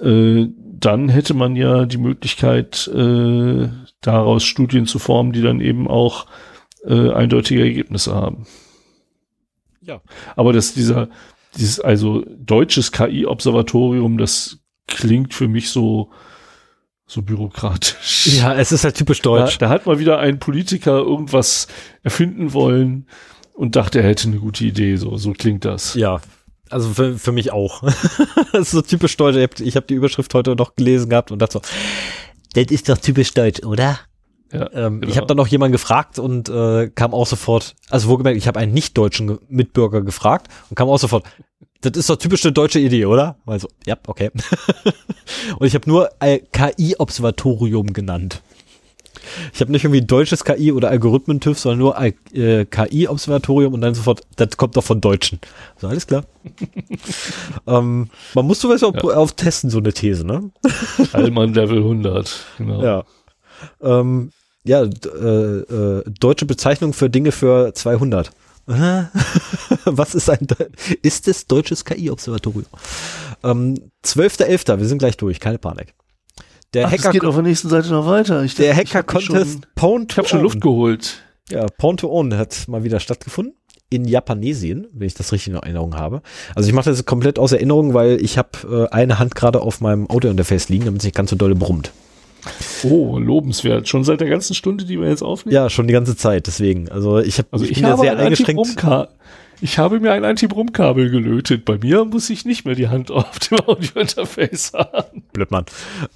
äh, 0.00 0.46
dann 0.84 1.08
hätte 1.08 1.34
man 1.34 1.56
ja 1.56 1.86
die 1.86 1.98
Möglichkeit, 1.98 2.88
äh, 2.88 3.68
daraus 4.00 4.44
Studien 4.44 4.86
zu 4.86 4.98
formen, 4.98 5.32
die 5.32 5.42
dann 5.42 5.60
eben 5.60 5.88
auch 5.88 6.26
äh, 6.84 7.10
eindeutige 7.10 7.62
Ergebnisse 7.62 8.14
haben. 8.14 8.46
Ja. 9.80 10.00
Aber 10.36 10.52
dass 10.52 10.74
dieser, 10.74 11.08
dieses, 11.56 11.80
also 11.80 12.24
deutsches 12.28 12.92
KI-Observatorium, 12.92 14.18
das 14.18 14.58
klingt 14.88 15.34
für 15.34 15.48
mich 15.48 15.70
so, 15.70 16.10
so 17.06 17.22
bürokratisch. 17.22 18.26
Ja, 18.38 18.54
es 18.54 18.72
ist 18.72 18.84
halt 18.84 18.96
typisch 18.96 19.22
deutsch. 19.22 19.58
Da, 19.58 19.66
da 19.66 19.72
hat 19.72 19.86
mal 19.86 20.00
wieder 20.00 20.18
ein 20.18 20.38
Politiker 20.40 20.98
irgendwas 20.98 21.68
erfinden 22.02 22.52
wollen 22.52 23.06
und 23.54 23.76
dachte, 23.76 24.00
er 24.00 24.08
hätte 24.08 24.28
eine 24.28 24.38
gute 24.38 24.64
Idee. 24.64 24.96
So, 24.96 25.16
so 25.16 25.32
klingt 25.32 25.64
das. 25.64 25.94
Ja, 25.94 26.20
also 26.72 26.90
für, 26.90 27.18
für 27.18 27.32
mich 27.32 27.52
auch. 27.52 27.82
das 28.52 28.62
ist 28.62 28.70
so 28.72 28.82
typisch 28.82 29.16
deutsch. 29.16 29.36
Ich 29.60 29.76
habe 29.76 29.82
hab 29.82 29.86
die 29.86 29.94
Überschrift 29.94 30.32
heute 30.34 30.56
noch 30.56 30.74
gelesen 30.74 31.10
gehabt 31.10 31.30
und 31.30 31.40
dachte 31.40 31.54
so, 31.54 31.60
das 32.54 32.66
ist 32.70 32.88
doch 32.88 32.98
typisch 32.98 33.32
deutsch, 33.34 33.62
oder? 33.64 33.98
Ja, 34.52 34.70
ähm, 34.74 35.00
genau. 35.00 35.10
Ich 35.10 35.16
habe 35.16 35.26
dann 35.26 35.38
noch 35.38 35.46
jemanden 35.46 35.72
gefragt 35.72 36.18
und 36.18 36.48
äh, 36.48 36.90
kam 36.90 37.14
auch 37.14 37.26
sofort, 37.26 37.74
also 37.88 38.08
wo 38.08 38.16
gemerkt, 38.18 38.36
ich 38.36 38.46
habe 38.46 38.60
einen 38.60 38.72
nicht-deutschen 38.72 39.38
Mitbürger 39.48 40.02
gefragt 40.02 40.48
und 40.68 40.76
kam 40.76 40.88
auch 40.88 40.98
sofort, 40.98 41.24
das 41.80 41.96
ist 41.96 42.10
doch 42.10 42.16
typisch 42.16 42.44
eine 42.44 42.52
deutsche 42.52 42.78
Idee, 42.78 43.06
oder? 43.06 43.36
Also, 43.46 43.68
ja, 43.86 43.96
okay. 44.06 44.30
und 45.58 45.66
ich 45.66 45.74
habe 45.74 45.88
nur 45.88 46.10
KI-Observatorium 46.20 47.92
genannt. 47.92 48.42
Ich 49.52 49.60
habe 49.60 49.72
nicht 49.72 49.84
irgendwie 49.84 50.02
deutsches 50.02 50.44
KI 50.44 50.72
oder 50.72 50.90
Algorithmen-TÜV, 50.90 51.58
sondern 51.58 51.78
nur 51.78 52.00
äh, 52.00 52.64
KI-Observatorium 52.64 53.74
und 53.74 53.80
dann 53.80 53.94
sofort, 53.94 54.22
das 54.36 54.56
kommt 54.56 54.76
doch 54.76 54.84
von 54.84 55.00
Deutschen. 55.00 55.40
So, 55.78 55.88
alles 55.88 56.06
klar. 56.06 56.24
ähm, 57.66 58.08
man 58.34 58.46
muss 58.46 58.60
sowas 58.60 58.82
auch 58.82 58.94
ja. 58.94 59.02
auf 59.02 59.32
testen, 59.32 59.70
so 59.70 59.78
eine 59.78 59.92
These, 59.92 60.26
ne? 60.26 60.50
Allmann 61.12 61.54
Level 61.54 61.78
100, 61.78 62.44
genau. 62.58 62.82
Ja. 62.82 63.04
Ähm, 63.80 64.32
ja, 64.64 64.82
äh, 64.82 64.86
äh, 64.86 66.04
deutsche 66.20 66.46
Bezeichnung 66.46 66.92
für 66.92 67.10
Dinge 67.10 67.32
für 67.32 67.74
200. 67.74 68.30
Was 69.84 70.14
ist 70.14 70.30
ein, 70.30 70.46
ist 71.02 71.26
es 71.26 71.46
deutsches 71.46 71.84
KI-Observatorium? 71.84 72.66
Ähm, 73.42 73.90
12.11., 74.04 74.78
wir 74.78 74.86
sind 74.86 74.98
gleich 74.98 75.16
durch, 75.16 75.40
keine 75.40 75.58
Panik. 75.58 75.94
Der 76.74 76.86
Ach, 76.86 76.92
Hacker 76.92 77.10
geht 77.10 77.24
auf 77.24 77.34
der 77.34 77.42
nächsten 77.42 77.68
Seite 77.68 77.90
noch 77.90 78.06
weiter. 78.06 78.42
Ich 78.44 78.54
der 78.54 78.74
Hacker 78.74 79.02
Contest 79.02 79.74
Pound 79.74 80.12
Ich 80.12 80.18
habe 80.18 80.28
schon 80.28 80.40
Luft 80.40 80.60
geholt. 80.60 81.22
Ja, 81.50 81.66
Pound 81.76 82.00
to 82.00 82.10
Own 82.10 82.34
hat 82.36 82.66
mal 82.68 82.82
wieder 82.82 82.98
stattgefunden 82.98 83.54
in 83.90 84.06
Japanesien, 84.06 84.86
wenn 84.92 85.06
ich 85.06 85.14
das 85.14 85.32
richtig 85.32 85.52
in 85.52 85.58
Erinnerung 85.58 85.96
habe. 85.96 86.22
Also 86.54 86.68
ich 86.68 86.74
mache 86.74 86.88
das 86.88 87.04
komplett 87.04 87.38
aus 87.38 87.52
Erinnerung, 87.52 87.92
weil 87.92 88.22
ich 88.22 88.38
habe 88.38 88.88
äh, 88.90 88.94
eine 88.94 89.18
Hand 89.18 89.34
gerade 89.34 89.60
auf 89.60 89.82
meinem 89.82 90.08
Audio-Interface 90.08 90.70
liegen, 90.70 90.86
damit 90.86 91.02
es 91.02 91.04
nicht 91.04 91.14
ganz 91.14 91.28
so 91.28 91.36
dolle 91.36 91.54
brummt. 91.54 91.92
Oh, 92.84 93.18
lobenswert. 93.18 93.88
Schon 93.88 94.02
seit 94.02 94.20
der 94.20 94.28
ganzen 94.28 94.54
Stunde, 94.54 94.84
die 94.86 94.98
wir 94.98 95.08
jetzt 95.08 95.22
aufnehmen? 95.22 95.54
Ja, 95.54 95.68
schon 95.68 95.86
die 95.86 95.92
ganze 95.92 96.16
Zeit, 96.16 96.46
deswegen. 96.46 96.88
Also 96.88 97.18
ich, 97.18 97.38
hab, 97.38 97.46
also 97.52 97.64
ich, 97.64 97.72
ich 97.72 97.76
bin 97.76 97.86
ja 97.86 97.96
sehr 97.98 98.16
eingeschränkt. 98.16 98.76
Ich 99.62 99.78
habe 99.78 100.00
mir 100.00 100.12
ein 100.12 100.24
Anti-Brumm-Kabel 100.24 101.08
gelötet. 101.08 101.64
Bei 101.64 101.78
mir 101.78 102.04
muss 102.04 102.28
ich 102.30 102.44
nicht 102.44 102.64
mehr 102.64 102.74
die 102.74 102.88
Hand 102.88 103.12
auf 103.12 103.38
dem 103.38 103.60
Audio-Interface 103.60 104.72
haben. 104.72 105.22
Blödmann. 105.32 105.66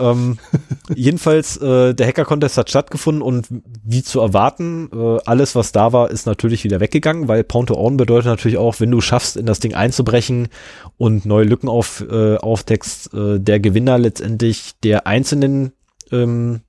Ähm, 0.00 0.38
jedenfalls, 0.96 1.56
äh, 1.58 1.94
der 1.94 2.08
Hacker-Contest 2.08 2.58
hat 2.58 2.70
stattgefunden 2.70 3.22
und 3.22 3.46
wie 3.84 4.02
zu 4.02 4.18
erwarten, 4.18 4.90
äh, 4.92 5.18
alles, 5.26 5.54
was 5.54 5.70
da 5.70 5.92
war, 5.92 6.10
ist 6.10 6.26
natürlich 6.26 6.64
wieder 6.64 6.80
weggegangen, 6.80 7.28
weil 7.28 7.44
Pound 7.44 7.68
to 7.68 7.76
Own 7.76 7.96
bedeutet 7.96 8.26
natürlich 8.26 8.58
auch, 8.58 8.80
wenn 8.80 8.90
du 8.90 9.00
schaffst, 9.00 9.36
in 9.36 9.46
das 9.46 9.60
Ding 9.60 9.74
einzubrechen 9.74 10.48
und 10.96 11.24
neue 11.24 11.44
Lücken 11.44 11.68
auf, 11.68 12.00
äh, 12.00 12.38
aufdeckst, 12.38 13.14
äh, 13.14 13.38
der 13.38 13.60
Gewinner 13.60 13.96
letztendlich 13.96 14.72
der 14.82 15.06
einzelnen 15.06 15.70
ähm, 16.10 16.62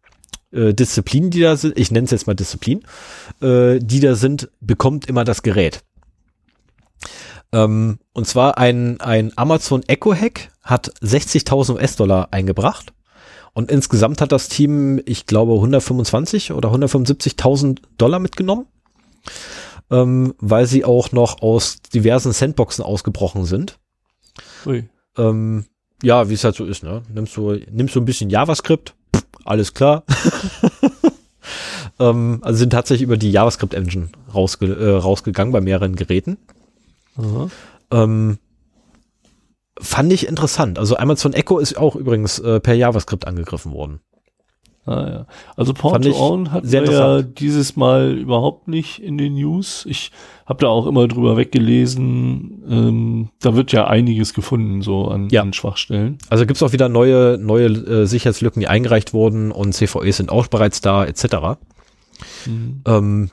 äh, 0.52 0.76
Disziplinen, 0.76 1.32
die 1.32 1.42
da 1.42 1.56
sind, 1.56 1.76
ich 1.76 1.90
nenne 1.90 2.06
es 2.06 2.12
jetzt 2.12 2.28
mal 2.28 2.36
Disziplin, 2.36 2.84
äh, 3.42 3.80
die 3.80 4.00
da 4.00 4.14
sind, 4.14 4.52
bekommt 4.62 5.08
immer 5.08 5.24
das 5.24 5.42
Gerät. 5.42 5.82
Ähm, 7.52 8.00
und 8.14 8.28
zwar 8.28 8.58
ein, 8.58 9.00
ein 9.00 9.32
Amazon 9.36 9.84
Echo 9.88 10.14
Hack 10.14 10.52
hat 10.62 10.92
60.000 11.02 11.76
US-Dollar 11.76 12.30
eingebracht. 12.32 12.94
Und 13.54 13.72
insgesamt 13.72 14.22
hat 14.22 14.32
das 14.32 14.50
Team, 14.50 15.02
ich 15.06 15.26
glaube, 15.26 15.54
125 15.54 16.52
oder 16.52 16.72
175.000 16.72 17.80
Dollar 17.98 18.20
mitgenommen, 18.20 18.68
ähm, 19.90 20.36
weil 20.38 20.68
sie 20.68 20.86
auch 20.86 21.12
noch 21.12 21.42
aus 21.42 21.82
diversen 21.82 22.34
Sandboxen 22.34 22.84
ausgebrochen 22.84 23.46
sind. 23.46 23.80
Ui. 24.68 24.88
Ähm, 25.18 25.66
ja, 26.04 26.30
wie 26.30 26.36
es 26.36 26.44
halt 26.44 26.56
so 26.56 26.66
ist, 26.66 26.84
ne? 26.84 27.02
Nimmst 27.12 27.36
du, 27.36 27.54
nimmst 27.72 27.96
du 27.96 28.02
ein 28.02 28.06
bisschen 28.06 28.30
JavaScript, 28.30 28.94
alles 29.44 29.74
klar. 29.74 30.04
ähm, 32.00 32.40
also 32.42 32.60
sind 32.60 32.70
tatsächlich 32.70 33.04
über 33.06 33.18
die 33.18 33.32
JavaScript-Engine 33.32 34.10
rausge 34.34 34.68
äh, 34.68 34.98
rausgegangen 34.98 35.52
bei 35.52 35.62
mehreren 35.62 35.96
Geräten. 35.96 36.38
Ähm, 37.92 38.38
fand 39.80 40.14
ich 40.14 40.28
interessant. 40.28 40.80
Also 40.80 40.98
Amazon 40.98 41.34
Echo 41.34 41.60
ist 41.60 41.78
auch 41.78 41.96
übrigens 41.96 42.40
äh, 42.40 42.60
per 42.60 42.74
JavaScript 42.74 43.28
angegriffen 43.28 43.72
worden. 43.72 44.02
Ah, 44.88 45.10
ja. 45.10 45.26
Also 45.58 45.74
Port 45.74 46.06
to 46.06 46.16
Own 46.16 46.54
hat 46.54 46.64
ja 46.72 47.22
dieses 47.22 47.76
Mal 47.76 48.18
überhaupt 48.18 48.70
nicht 48.70 49.00
in 49.00 49.18
den 49.18 49.34
News. 49.34 49.86
Ich 49.86 50.12
habe 50.46 50.62
da 50.62 50.68
auch 50.68 50.88
immer 50.88 51.10
drüber 51.10 51.36
weggelesen. 51.36 52.64
Ähm, 52.70 53.30
da 53.42 53.54
wird 53.54 53.74
ja 53.74 53.88
einiges 53.88 54.34
gefunden, 54.34 54.82
so 54.82 55.10
an, 55.10 55.28
ja. 55.30 55.42
an 55.42 55.52
Schwachstellen. 55.52 56.20
Also 56.30 56.46
gibt's 56.46 56.64
auch 56.64 56.72
wieder 56.72 56.88
neue, 56.88 57.38
neue 57.38 57.66
äh, 57.66 58.06
Sicherheitslücken, 58.06 58.62
die 58.62 58.70
eingereicht 58.70 59.14
wurden 59.14 59.52
und 59.52 59.74
CVEs 59.74 60.18
sind 60.18 60.32
auch 60.32 60.48
bereits 60.48 60.80
da, 60.80 61.04
etc. 61.04 61.58
Mhm. 62.46 62.82
Ähm, 62.86 63.30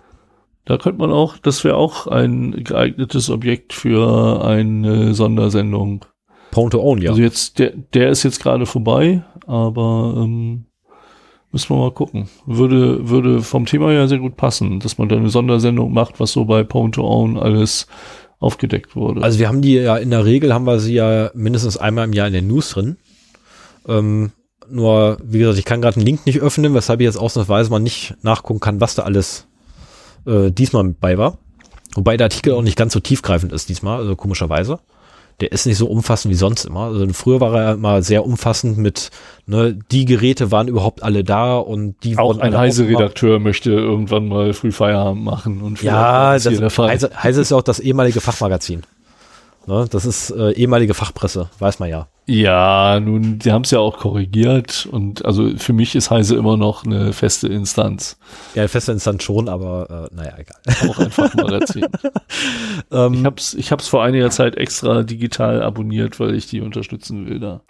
da 0.65 0.79
könnte 0.79 0.99
man 0.99 1.13
auch, 1.13 1.37
das 1.37 1.63
wäre 1.65 1.77
auch 1.77 2.07
ein 2.07 2.65
geeignetes 2.65 3.29
Objekt 3.31 3.73
für 3.73 4.45
eine 4.45 5.15
Sondersendung. 5.15 6.07
Pound 6.51 6.73
to 6.73 6.81
Own, 6.81 7.03
ja. 7.03 7.11
Also 7.11 7.23
jetzt, 7.23 7.59
der, 7.59 7.73
der 7.93 8.11
ist 8.11 8.23
jetzt 8.23 8.41
gerade 8.41 8.65
vorbei, 8.65 9.25
aber 9.47 10.15
ähm, 10.17 10.67
müssen 11.53 11.71
wir 11.71 11.77
mal 11.77 11.93
gucken. 11.93 12.29
Würde, 12.47 13.09
würde 13.09 13.43
vom 13.43 13.67
Thema 13.67 13.93
ja 13.93 14.07
sehr 14.07 14.19
gut 14.19 14.37
passen, 14.37 14.81
dass 14.81 14.97
man 14.97 15.09
da 15.09 15.17
eine 15.17 15.29
Sondersendung 15.29 15.93
macht, 15.93 16.19
was 16.21 16.33
so 16.33 16.45
bei 16.45 16.63
Pound 16.65 16.95
to 16.95 17.07
Own 17.07 17.39
alles 17.39 17.87
aufgedeckt 18.39 18.97
wurde. 18.97 19.23
Also 19.23 19.39
wir 19.39 19.49
haben 19.49 19.63
die 19.63 19.75
ja 19.75 19.97
in 19.97 20.11
der 20.11 20.25
Regel 20.25 20.55
haben 20.55 20.67
wir 20.67 20.79
sie 20.79 20.95
ja 20.95 21.31
mindestens 21.35 21.77
einmal 21.77 22.05
im 22.05 22.13
Jahr 22.13 22.27
in 22.27 22.33
den 22.33 22.47
News 22.47 22.71
drin. 22.71 22.97
Ähm, 23.87 24.33
nur, 24.71 25.19
wie 25.23 25.41
gesagt, 25.41 25.59
ich 25.59 25.65
kann 25.65 25.83
gerade 25.83 25.97
einen 25.97 26.07
Link 26.07 26.25
nicht 26.25 26.41
öffnen, 26.41 26.75
weshalb 26.75 27.01
ich 27.01 27.05
jetzt 27.05 27.17
ausnahmsweise 27.17 27.71
mal 27.71 27.81
nicht 27.81 28.15
nachgucken 28.23 28.61
kann, 28.61 28.81
was 28.81 28.95
da 28.95 29.03
alles 29.03 29.47
äh, 30.27 30.51
diesmal 30.51 30.85
mit 30.85 31.01
bei 31.01 31.19
war. 31.19 31.39
Wobei 31.95 32.17
der 32.17 32.27
Artikel 32.27 32.55
auch 32.55 32.63
nicht 32.63 32.77
ganz 32.77 32.93
so 32.93 33.01
tiefgreifend 33.01 33.53
ist 33.53 33.69
diesmal, 33.69 33.99
also 33.99 34.17
komischerweise. 34.17 34.81
Der 35.41 35.51
ist 35.51 35.67
nicht 35.67 35.79
so 35.79 35.87
umfassend 35.87 36.33
wie 36.33 36.37
sonst 36.37 36.65
immer. 36.65 36.85
Also 36.85 37.09
früher 37.13 37.41
war 37.41 37.61
er 37.61 37.73
immer 37.73 38.03
sehr 38.03 38.25
umfassend 38.25 38.79
mit, 38.79 39.11
ne, 39.47 39.77
die 39.91 40.05
Geräte 40.05 40.53
waren 40.53 40.69
überhaupt 40.69 41.03
alle 41.03 41.25
da 41.25 41.57
und 41.57 41.97
die 42.05 42.17
Auch 42.19 42.39
ein 42.39 42.57
Heise-Redakteur 42.57 43.41
möchte 43.41 43.73
irgendwann 43.73 44.29
mal 44.29 44.53
früh 44.53 44.71
Feierabend 44.71 45.25
machen 45.25 45.61
und 45.61 45.83
ja, 45.83 46.35
das, 46.35 46.47
Heise, 46.47 47.11
Heise 47.21 47.41
ist 47.41 47.51
ja 47.51 47.57
auch 47.57 47.63
das 47.63 47.81
ehemalige 47.81 48.21
Fachmagazin. 48.21 48.83
Ne, 49.67 49.87
das 49.91 50.05
ist 50.05 50.31
äh, 50.31 50.53
ehemalige 50.53 50.95
Fachpresse, 50.95 51.49
weiß 51.59 51.81
man 51.81 51.89
ja. 51.89 52.07
Ja, 52.27 53.01
nun, 53.01 53.39
die 53.39 53.53
haben 53.53 53.65
es 53.65 53.71
ja 53.71 53.81
auch 53.81 53.99
korrigiert 53.99 54.89
und 54.91 55.25
also 55.27 55.51
für 55.59 55.75
mich 55.75 55.95
ist 55.95 56.11
Heise 56.11 56.37
immer 56.37 56.57
noch 56.57 56.87
eine 56.87 57.13
feste 57.13 57.49
Instanz. 57.49 58.17
Ja, 58.55 58.63
eine 58.63 58.69
feste 58.69 58.93
Instanz 58.93 59.25
schon, 59.25 59.51
aber 59.51 60.09
äh, 60.11 60.15
naja, 60.15 60.33
egal. 60.39 60.89
Auch 60.89 60.99
einfach 60.99 61.35
Magazin. 61.35 61.87
ähm, 62.91 63.15
ich 63.15 63.25
hab's, 63.27 63.55
ich 63.55 63.73
hab's 63.73 63.89
vor 63.89 64.03
einiger 64.03 64.31
Zeit 64.31 64.57
extra 64.57 65.03
digital 65.03 65.63
abonniert, 65.63 66.19
weil 66.19 66.35
ich 66.35 66.47
die 66.47 66.63
unterstützen 66.63 67.29
will 67.29 67.41
da. 67.41 67.61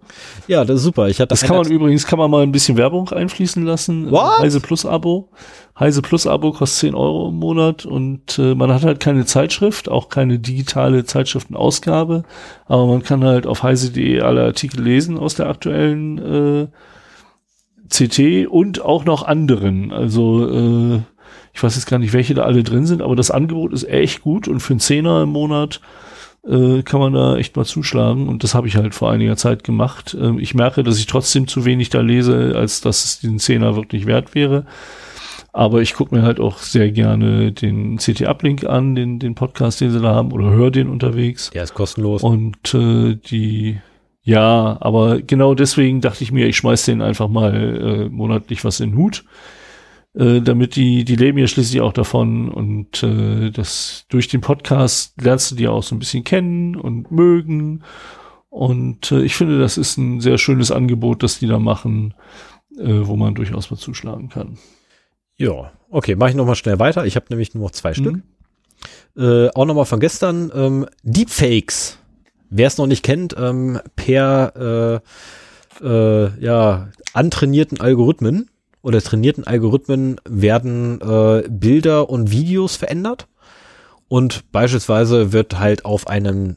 Ja, 0.46 0.64
das 0.64 0.76
ist 0.76 0.84
super. 0.84 1.08
Ich 1.08 1.18
hatte 1.18 1.30
das 1.30 1.42
kann 1.42 1.56
man 1.56 1.66
übrigens, 1.66 2.06
kann 2.06 2.20
man 2.20 2.30
mal 2.30 2.44
ein 2.44 2.52
bisschen 2.52 2.76
Werbung 2.76 3.08
einfließen 3.08 3.64
lassen. 3.64 4.12
What? 4.12 4.38
Heise 4.38 4.60
Plus 4.60 4.86
Abo. 4.86 5.30
Heise 5.78 6.02
Plus 6.02 6.26
Abo 6.28 6.52
kostet 6.52 6.92
10 6.92 6.94
Euro 6.94 7.28
im 7.30 7.36
Monat 7.36 7.84
und 7.84 8.38
äh, 8.38 8.54
man 8.54 8.72
hat 8.72 8.84
halt 8.84 9.00
keine 9.00 9.26
Zeitschrift, 9.26 9.88
auch 9.88 10.08
keine 10.08 10.38
digitale 10.38 11.04
Zeitschriftenausgabe, 11.04 12.22
aber 12.66 12.86
man 12.86 13.02
kann 13.02 13.24
halt 13.24 13.46
auf 13.46 13.64
heise.de 13.64 14.20
alle 14.20 14.44
Artikel 14.44 14.82
lesen 14.82 15.18
aus 15.18 15.34
der 15.34 15.48
aktuellen 15.48 16.18
äh, 16.18 16.66
CT 17.88 18.46
und 18.48 18.82
auch 18.82 19.04
noch 19.04 19.24
anderen. 19.24 19.92
Also 19.92 20.48
äh, 20.48 21.00
ich 21.52 21.62
weiß 21.62 21.74
jetzt 21.74 21.86
gar 21.86 21.98
nicht, 21.98 22.12
welche 22.12 22.34
da 22.34 22.44
alle 22.44 22.62
drin 22.62 22.86
sind, 22.86 23.02
aber 23.02 23.16
das 23.16 23.32
Angebot 23.32 23.72
ist 23.72 23.84
echt 23.84 24.22
gut 24.22 24.46
und 24.46 24.60
für 24.60 24.74
einen 24.74 24.80
Zehner 24.80 25.22
im 25.22 25.30
Monat 25.30 25.80
äh, 26.46 26.82
kann 26.82 27.00
man 27.00 27.14
da 27.14 27.36
echt 27.36 27.56
mal 27.56 27.64
zuschlagen 27.64 28.28
und 28.28 28.44
das 28.44 28.54
habe 28.54 28.68
ich 28.68 28.76
halt 28.76 28.94
vor 28.94 29.10
einiger 29.10 29.36
Zeit 29.36 29.64
gemacht. 29.64 30.16
Ähm, 30.20 30.38
ich 30.38 30.54
merke, 30.54 30.84
dass 30.84 30.98
ich 30.98 31.06
trotzdem 31.06 31.48
zu 31.48 31.64
wenig 31.64 31.90
da 31.90 32.00
lese, 32.00 32.54
als 32.56 32.80
dass 32.80 33.04
es 33.04 33.20
den 33.20 33.40
Zehner 33.40 33.76
wirklich 33.76 34.06
wert 34.06 34.34
wäre. 34.36 34.66
Aber 35.56 35.82
ich 35.82 35.94
gucke 35.94 36.12
mir 36.12 36.22
halt 36.22 36.40
auch 36.40 36.58
sehr 36.58 36.90
gerne 36.90 37.52
den 37.52 37.98
CT-Uplink 37.98 38.64
an, 38.64 38.96
den, 38.96 39.20
den 39.20 39.36
Podcast, 39.36 39.80
den 39.80 39.92
sie 39.92 40.00
da 40.00 40.12
haben, 40.12 40.32
oder 40.32 40.50
höre 40.50 40.72
den 40.72 40.88
unterwegs. 40.88 41.50
Der 41.50 41.62
ist 41.62 41.74
kostenlos. 41.74 42.24
Und 42.24 42.74
äh, 42.74 43.14
die, 43.14 43.78
ja, 44.24 44.76
aber 44.80 45.22
genau 45.22 45.54
deswegen 45.54 46.00
dachte 46.00 46.24
ich 46.24 46.32
mir, 46.32 46.48
ich 46.48 46.56
schmeiß 46.56 46.86
den 46.86 47.02
einfach 47.02 47.28
mal 47.28 47.54
äh, 47.54 48.08
monatlich 48.08 48.64
was 48.64 48.80
in 48.80 48.90
den 48.90 48.98
Hut. 48.98 49.24
äh, 50.14 50.40
damit 50.40 50.76
die, 50.76 51.04
die 51.04 51.16
leben 51.16 51.38
ja 51.38 51.46
schließlich 51.46 51.80
auch 51.80 51.92
davon 51.92 52.48
und 52.48 53.02
äh, 53.02 53.50
das 53.50 54.06
durch 54.08 54.28
den 54.28 54.40
Podcast 54.40 55.20
lernst 55.20 55.50
du 55.50 55.56
die 55.56 55.68
auch 55.68 55.82
so 55.82 55.94
ein 55.94 55.98
bisschen 55.98 56.24
kennen 56.24 56.76
und 56.76 57.10
mögen. 57.10 57.82
Und 58.48 59.10
äh, 59.10 59.22
ich 59.22 59.34
finde, 59.34 59.58
das 59.58 59.76
ist 59.76 59.98
ein 59.98 60.20
sehr 60.20 60.38
schönes 60.38 60.70
Angebot, 60.70 61.22
das 61.22 61.38
die 61.38 61.48
da 61.48 61.58
machen, 61.58 62.14
äh, 62.78 63.00
wo 63.02 63.16
man 63.16 63.34
durchaus 63.34 63.70
mal 63.70 63.76
zuschlagen 63.76 64.28
kann. 64.28 64.58
Ja, 65.36 65.72
okay, 65.90 66.16
mache 66.16 66.30
ich 66.30 66.36
nochmal 66.36 66.54
schnell 66.54 66.78
weiter. 66.78 67.06
Ich 67.06 67.16
habe 67.16 67.26
nämlich 67.30 67.54
nur 67.54 67.64
noch 67.64 67.70
zwei 67.72 67.90
mhm. 67.90 67.94
Stück. 67.94 68.22
Äh, 69.16 69.48
auch 69.54 69.64
nochmal 69.64 69.86
von 69.86 70.00
gestern, 70.00 70.50
ähm, 70.54 70.86
Deepfakes. 71.02 71.98
Wer 72.50 72.66
es 72.66 72.78
noch 72.78 72.86
nicht 72.86 73.02
kennt, 73.02 73.34
ähm, 73.38 73.80
per 73.96 75.02
äh, 75.82 75.84
äh, 75.84 76.40
ja, 76.40 76.88
antrainierten 77.12 77.80
Algorithmen 77.80 78.50
oder 78.82 79.00
trainierten 79.00 79.44
Algorithmen 79.44 80.20
werden 80.28 81.00
äh, 81.00 81.48
Bilder 81.48 82.10
und 82.10 82.30
Videos 82.30 82.76
verändert. 82.76 83.28
Und 84.08 84.52
beispielsweise 84.52 85.32
wird 85.32 85.58
halt 85.58 85.84
auf 85.84 86.06
einem, 86.06 86.56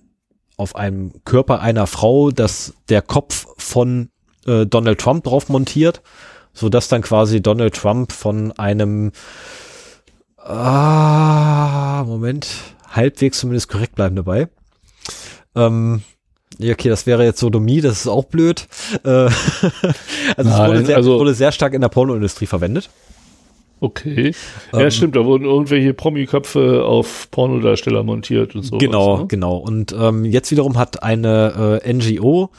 auf 0.57 0.75
einem 0.75 1.23
Körper 1.23 1.61
einer 1.61 1.87
Frau 1.87 2.31
das, 2.31 2.73
der 2.89 3.01
Kopf 3.01 3.47
von 3.57 4.09
äh, 4.45 4.65
Donald 4.65 4.99
Trump 4.99 5.23
drauf 5.23 5.49
montiert, 5.49 6.01
so 6.57 6.69
dass 6.69 6.87
dann 6.87 7.03
quasi 7.03 7.41
Donald 7.41 7.75
Trump 7.75 8.11
von 8.11 8.51
einem 8.53 9.11
ah, 10.37 12.03
Moment, 12.05 12.47
halbwegs 12.89 13.39
zumindest 13.39 13.69
korrekt 13.69 13.95
bleiben 13.95 14.15
dabei. 14.15 14.47
Ähm, 15.55 16.01
ja, 16.57 16.73
okay, 16.73 16.89
das 16.89 17.05
wäre 17.05 17.23
jetzt 17.23 17.39
Sodomie, 17.39 17.81
das 17.81 18.01
ist 18.01 18.07
auch 18.07 18.25
blöd. 18.25 18.67
Äh, 19.03 19.09
also 19.09 19.31
es 20.37 20.57
wurde 20.57 20.85
sehr, 20.85 20.95
also, 20.95 21.19
wurde 21.19 21.33
sehr 21.35 21.51
stark 21.51 21.73
in 21.73 21.81
der 21.81 21.89
Pornoindustrie 21.89 22.47
verwendet. 22.47 22.89
Okay. 23.79 24.33
Ja, 24.73 24.79
ähm, 24.79 24.91
stimmt, 24.91 25.15
da 25.15 25.23
wurden 25.25 25.45
irgendwelche 25.45 25.93
Promi-Köpfe 25.93 26.83
auf 26.83 27.29
Pornodarsteller 27.29 28.01
montiert 28.01 28.55
und 28.55 28.63
so. 28.63 28.79
Genau, 28.79 29.19
ne? 29.19 29.27
genau. 29.27 29.57
Und 29.57 29.95
ähm, 29.99 30.25
jetzt 30.25 30.49
wiederum 30.49 30.79
hat 30.79 31.03
eine 31.03 31.79
äh, 31.83 31.93
NGO 31.93 32.49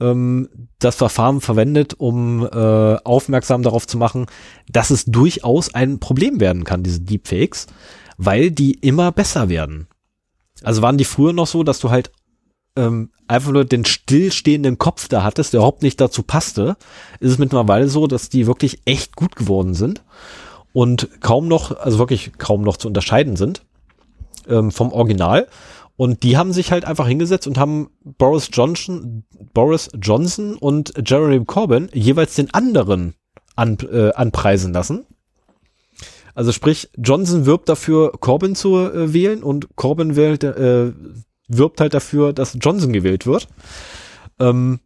ähm, 0.00 0.48
das 0.78 0.96
Verfahren 0.96 1.40
verwendet, 1.40 1.94
um 1.98 2.44
äh, 2.44 2.96
aufmerksam 3.04 3.62
darauf 3.62 3.86
zu 3.86 3.98
machen, 3.98 4.26
dass 4.70 4.90
es 4.90 5.04
durchaus 5.04 5.74
ein 5.74 5.98
Problem 6.00 6.40
werden 6.40 6.64
kann, 6.64 6.82
diese 6.82 7.00
Deepfakes, 7.00 7.66
weil 8.18 8.50
die 8.50 8.74
immer 8.74 9.12
besser 9.12 9.48
werden. 9.48 9.88
Also 10.62 10.82
waren 10.82 10.98
die 10.98 11.04
früher 11.04 11.32
noch 11.32 11.46
so, 11.46 11.62
dass 11.62 11.80
du 11.80 11.90
halt 11.90 12.10
ähm, 12.76 13.10
einfach 13.28 13.52
nur 13.52 13.64
den 13.64 13.84
stillstehenden 13.84 14.78
Kopf 14.78 15.08
da 15.08 15.22
hattest, 15.22 15.52
der 15.52 15.58
überhaupt 15.58 15.82
nicht 15.82 16.00
dazu 16.00 16.22
passte, 16.22 16.76
ist 17.20 17.32
es 17.32 17.38
mittlerweile 17.38 17.88
so, 17.88 18.06
dass 18.06 18.28
die 18.28 18.46
wirklich 18.46 18.80
echt 18.84 19.16
gut 19.16 19.36
geworden 19.36 19.74
sind 19.74 20.02
und 20.72 21.20
kaum 21.20 21.48
noch, 21.48 21.76
also 21.78 21.98
wirklich 21.98 22.32
kaum 22.38 22.62
noch 22.62 22.76
zu 22.76 22.88
unterscheiden 22.88 23.36
sind 23.36 23.62
ähm, 24.48 24.70
vom 24.70 24.92
Original. 24.92 25.48
Und 25.96 26.22
die 26.22 26.36
haben 26.36 26.52
sich 26.52 26.72
halt 26.72 26.84
einfach 26.84 27.08
hingesetzt 27.08 27.46
und 27.46 27.58
haben 27.58 27.90
Boris 28.04 28.50
Johnson, 28.52 29.24
Boris 29.54 29.88
Johnson 30.00 30.54
und 30.54 30.92
Jeremy 31.04 31.44
Corbyn 31.44 31.88
jeweils 31.92 32.34
den 32.34 32.52
anderen 32.52 33.14
an, 33.54 33.78
äh, 33.90 34.12
anpreisen 34.12 34.74
lassen. 34.74 35.06
Also 36.34 36.52
sprich, 36.52 36.90
Johnson 36.98 37.46
wirbt 37.46 37.70
dafür, 37.70 38.12
Corbyn 38.12 38.54
zu 38.54 38.76
äh, 38.76 39.14
wählen 39.14 39.42
und 39.42 39.74
Corbyn 39.76 40.16
wählt, 40.16 40.44
äh, 40.44 40.92
wirbt 41.48 41.80
halt 41.80 41.94
dafür, 41.94 42.34
dass 42.34 42.58
Johnson 42.60 42.92
gewählt 42.92 43.24
wird. 43.24 43.48
Ähm, 44.38 44.80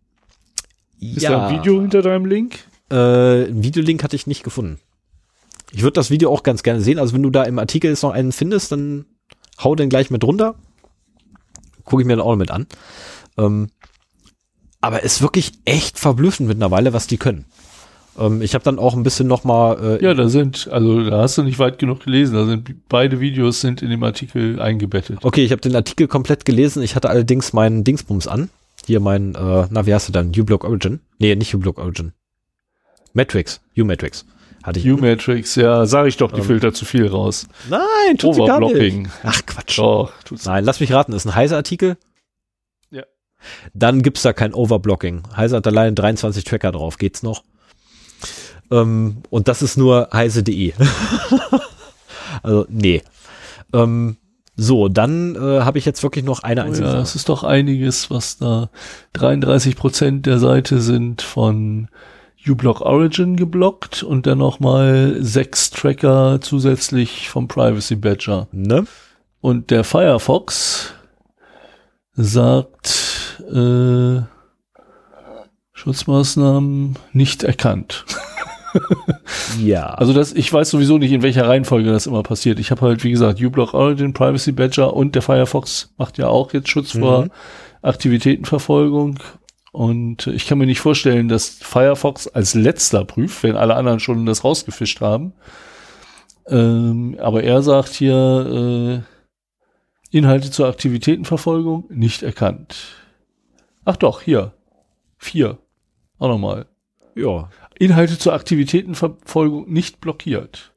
Ist 1.01 1.23
ja, 1.23 1.31
da 1.31 1.49
ein 1.49 1.59
Video 1.59 1.81
hinter 1.81 2.03
deinem 2.03 2.27
Link? 2.27 2.61
Äh, 2.89 3.47
ein 3.47 3.65
Videolink 3.65 4.05
hatte 4.05 4.15
ich 4.15 4.29
nicht 4.29 4.45
gefunden. 4.45 4.79
Ich 5.73 5.83
würde 5.83 5.95
das 5.95 6.11
Video 6.11 6.33
auch 6.33 6.45
ganz 6.45 6.63
gerne 6.63 6.81
sehen. 6.81 7.01
Also 7.01 7.15
wenn 7.15 7.23
du 7.25 7.31
da 7.31 7.43
im 7.43 7.59
Artikel 7.59 7.91
jetzt 7.91 8.03
noch 8.05 8.13
einen 8.13 8.31
findest, 8.31 8.71
dann 8.71 9.07
hau 9.63 9.75
den 9.75 9.89
gleich 9.89 10.11
mit 10.11 10.23
runter 10.23 10.55
gucke 11.91 12.03
ich 12.03 12.07
mir 12.07 12.17
dann 12.17 12.25
auch 12.25 12.31
noch 12.31 12.39
mit 12.39 12.53
an. 12.53 12.67
Ähm, 13.37 13.69
aber 14.81 15.03
ist 15.03 15.21
wirklich 15.21 15.53
echt 15.65 15.99
verblüffend 15.99 16.49
mittlerweile, 16.49 16.93
was 16.93 17.09
die 17.09 17.19
können. 17.19 17.45
Ähm, 18.19 18.41
ich 18.43 18.55
habe 18.55 18.65
dann 18.65 18.79
auch 18.79 18.95
ein 18.95 19.03
bisschen 19.03 19.27
noch 19.27 19.45
mal 19.45 19.99
äh, 19.99 20.05
Ja, 20.05 20.15
da 20.15 20.29
sind, 20.29 20.69
also 20.71 21.09
da 21.09 21.23
hast 21.23 21.37
du 21.37 21.43
nicht 21.43 21.59
weit 21.59 21.79
genug 21.79 22.05
gelesen. 22.05 22.35
Da 22.35 22.47
sind 22.47 22.89
beide 22.89 23.21
Videos 23.21 23.61
sind 23.61 23.83
in 23.83 23.91
dem 23.91 24.03
Artikel 24.05 24.61
eingebettet. 24.61 25.19
Okay, 25.23 25.45
ich 25.45 25.51
habe 25.51 25.61
den 25.61 25.75
Artikel 25.75 26.07
komplett 26.07 26.45
gelesen. 26.45 26.83
Ich 26.83 26.95
hatte 26.95 27.11
allerdings 27.11 27.53
meinen 27.53 27.83
Dingsbums 27.85 28.29
an. 28.29 28.49
Hier 28.87 29.01
mein, 29.01 29.35
äh, 29.35 29.67
na, 29.69 29.85
wie 29.85 29.93
heißt 29.93 30.09
du 30.09 30.13
dann? 30.13 30.29
U-Block 30.29 30.65
Origin? 30.65 31.01
Nee, 31.19 31.35
nicht 31.35 31.55
U-Block 31.55 31.79
Origin. 31.79 32.13
Matrix. 33.13 33.61
U-Matrix. 33.77 34.25
Hatte 34.63 34.79
ich. 34.79 34.87
U-Matrix, 34.87 35.55
ja, 35.55 35.87
sage 35.87 36.09
ich 36.09 36.17
doch, 36.19 36.33
die 36.33 36.41
ähm, 36.41 36.47
filtert 36.47 36.77
zu 36.77 36.85
viel 36.85 37.07
raus. 37.07 37.47
Nein, 37.69 38.19
tut 38.19 38.35
sie 38.35 38.45
gar 38.45 38.61
nicht. 38.61 39.09
Ach 39.23 39.41
Quatsch. 39.47 39.81
Tut's 40.25 40.45
Nein, 40.45 40.65
lass 40.65 40.81
mich 40.81 40.93
raten, 40.93 41.13
ist 41.13 41.25
ein 41.25 41.35
heißer 41.35 41.57
Artikel? 41.57 41.97
Ja. 42.91 43.05
Dann 43.73 44.03
gibt's 44.03 44.23
da 44.23 44.33
kein 44.33 44.53
Overblocking. 44.53 45.23
Heise 45.35 45.57
hat 45.57 45.67
allein 45.67 45.95
23 45.95 46.45
Tracker 46.45 46.73
drauf, 46.73 46.99
geht's 46.99 47.23
noch? 47.23 47.43
Ähm, 48.71 49.23
und 49.31 49.49
das 49.49 49.63
ist 49.63 49.79
nur 49.79 50.11
heise.de. 50.13 50.75
also, 52.43 52.67
nee. 52.69 53.03
Ähm, 53.73 54.17
so, 54.57 54.89
dann 54.89 55.37
äh, 55.37 55.61
habe 55.63 55.79
ich 55.79 55.87
jetzt 55.87 56.03
wirklich 56.03 56.25
noch 56.25 56.43
eine 56.43 56.65
einzige. 56.65 56.87
Oh 56.87 56.93
ja, 56.93 57.01
es 57.01 57.17
ist 57.17 57.31
doch 57.31 57.45
einiges, 57.45 58.11
was 58.11 58.37
da 58.37 58.69
33 59.15 59.75
Prozent 59.75 60.27
der 60.27 60.39
Seite 60.39 60.81
sind 60.81 61.23
von 61.23 61.89
uBlock 62.47 62.81
Origin 62.81 63.37
geblockt 63.37 64.03
und 64.03 64.27
dann 64.27 64.39
nochmal 64.39 65.17
sechs 65.21 65.71
Tracker 65.71 66.41
zusätzlich 66.41 67.29
vom 67.29 67.49
Privacy 67.49 67.97
Badger. 67.97 68.49
Ne? 68.53 68.87
Und 69.41 69.71
der 69.71 69.85
Firefox 69.85 70.95
sagt, 72.15 73.43
äh, 73.53 74.23
Schutzmaßnahmen 75.73 76.97
nicht 77.13 77.43
erkannt. 77.43 78.05
ja. 79.59 79.87
Also 79.87 80.13
das, 80.13 80.33
ich 80.33 80.53
weiß 80.53 80.71
sowieso 80.71 80.99
nicht, 80.99 81.13
in 81.13 81.23
welcher 81.23 81.49
Reihenfolge 81.49 81.91
das 81.91 82.07
immer 82.07 82.23
passiert. 82.23 82.59
Ich 82.59 82.71
habe 82.71 82.83
halt, 82.83 83.03
wie 83.05 83.11
gesagt, 83.11 83.41
uBlock 83.41 83.75
Origin, 83.75 84.13
Privacy 84.13 84.53
Badger 84.53 84.95
und 84.95 85.15
der 85.15 85.23
Firefox 85.23 85.93
macht 85.97 86.19
ja 86.19 86.29
auch 86.29 86.53
jetzt 86.53 86.69
Schutz 86.69 86.95
mhm. 86.95 87.01
vor 87.01 87.29
Aktivitätenverfolgung 87.83 89.19
und 89.73 90.27
ich 90.27 90.47
kann 90.47 90.59
mir 90.59 90.67
nicht 90.67 90.81
vorstellen, 90.81 91.29
dass 91.29 91.49
Firefox 91.49 92.27
als 92.27 92.55
letzter 92.55 93.05
prüft, 93.05 93.43
wenn 93.43 93.57
alle 93.57 93.77
anderen 93.77 94.01
schon 94.01 94.27
das 94.27 94.45
rausgefischt 94.45 95.01
haben. 95.01 95.33
Ähm, 96.49 97.17
aber 97.21 97.45
er 97.45 97.63
sagt 97.63 97.91
hier, 97.91 99.05
äh, 100.13 100.17
Inhalte 100.17 100.51
zur 100.51 100.67
Aktivitätenverfolgung 100.67 101.85
nicht 101.89 102.23
erkannt. 102.23 102.97
Ach 103.85 103.97
doch, 103.97 104.23
hier. 104.23 104.53
Vier. 105.19 105.59
Auch 106.19 106.29
nochmal. 106.29 106.67
Ja. 107.15 107.51
Inhalte 107.79 108.19
zur 108.19 108.33
Aktivitätenverfolgung 108.33 109.71
nicht 109.73 110.01
blockiert. 110.01 110.75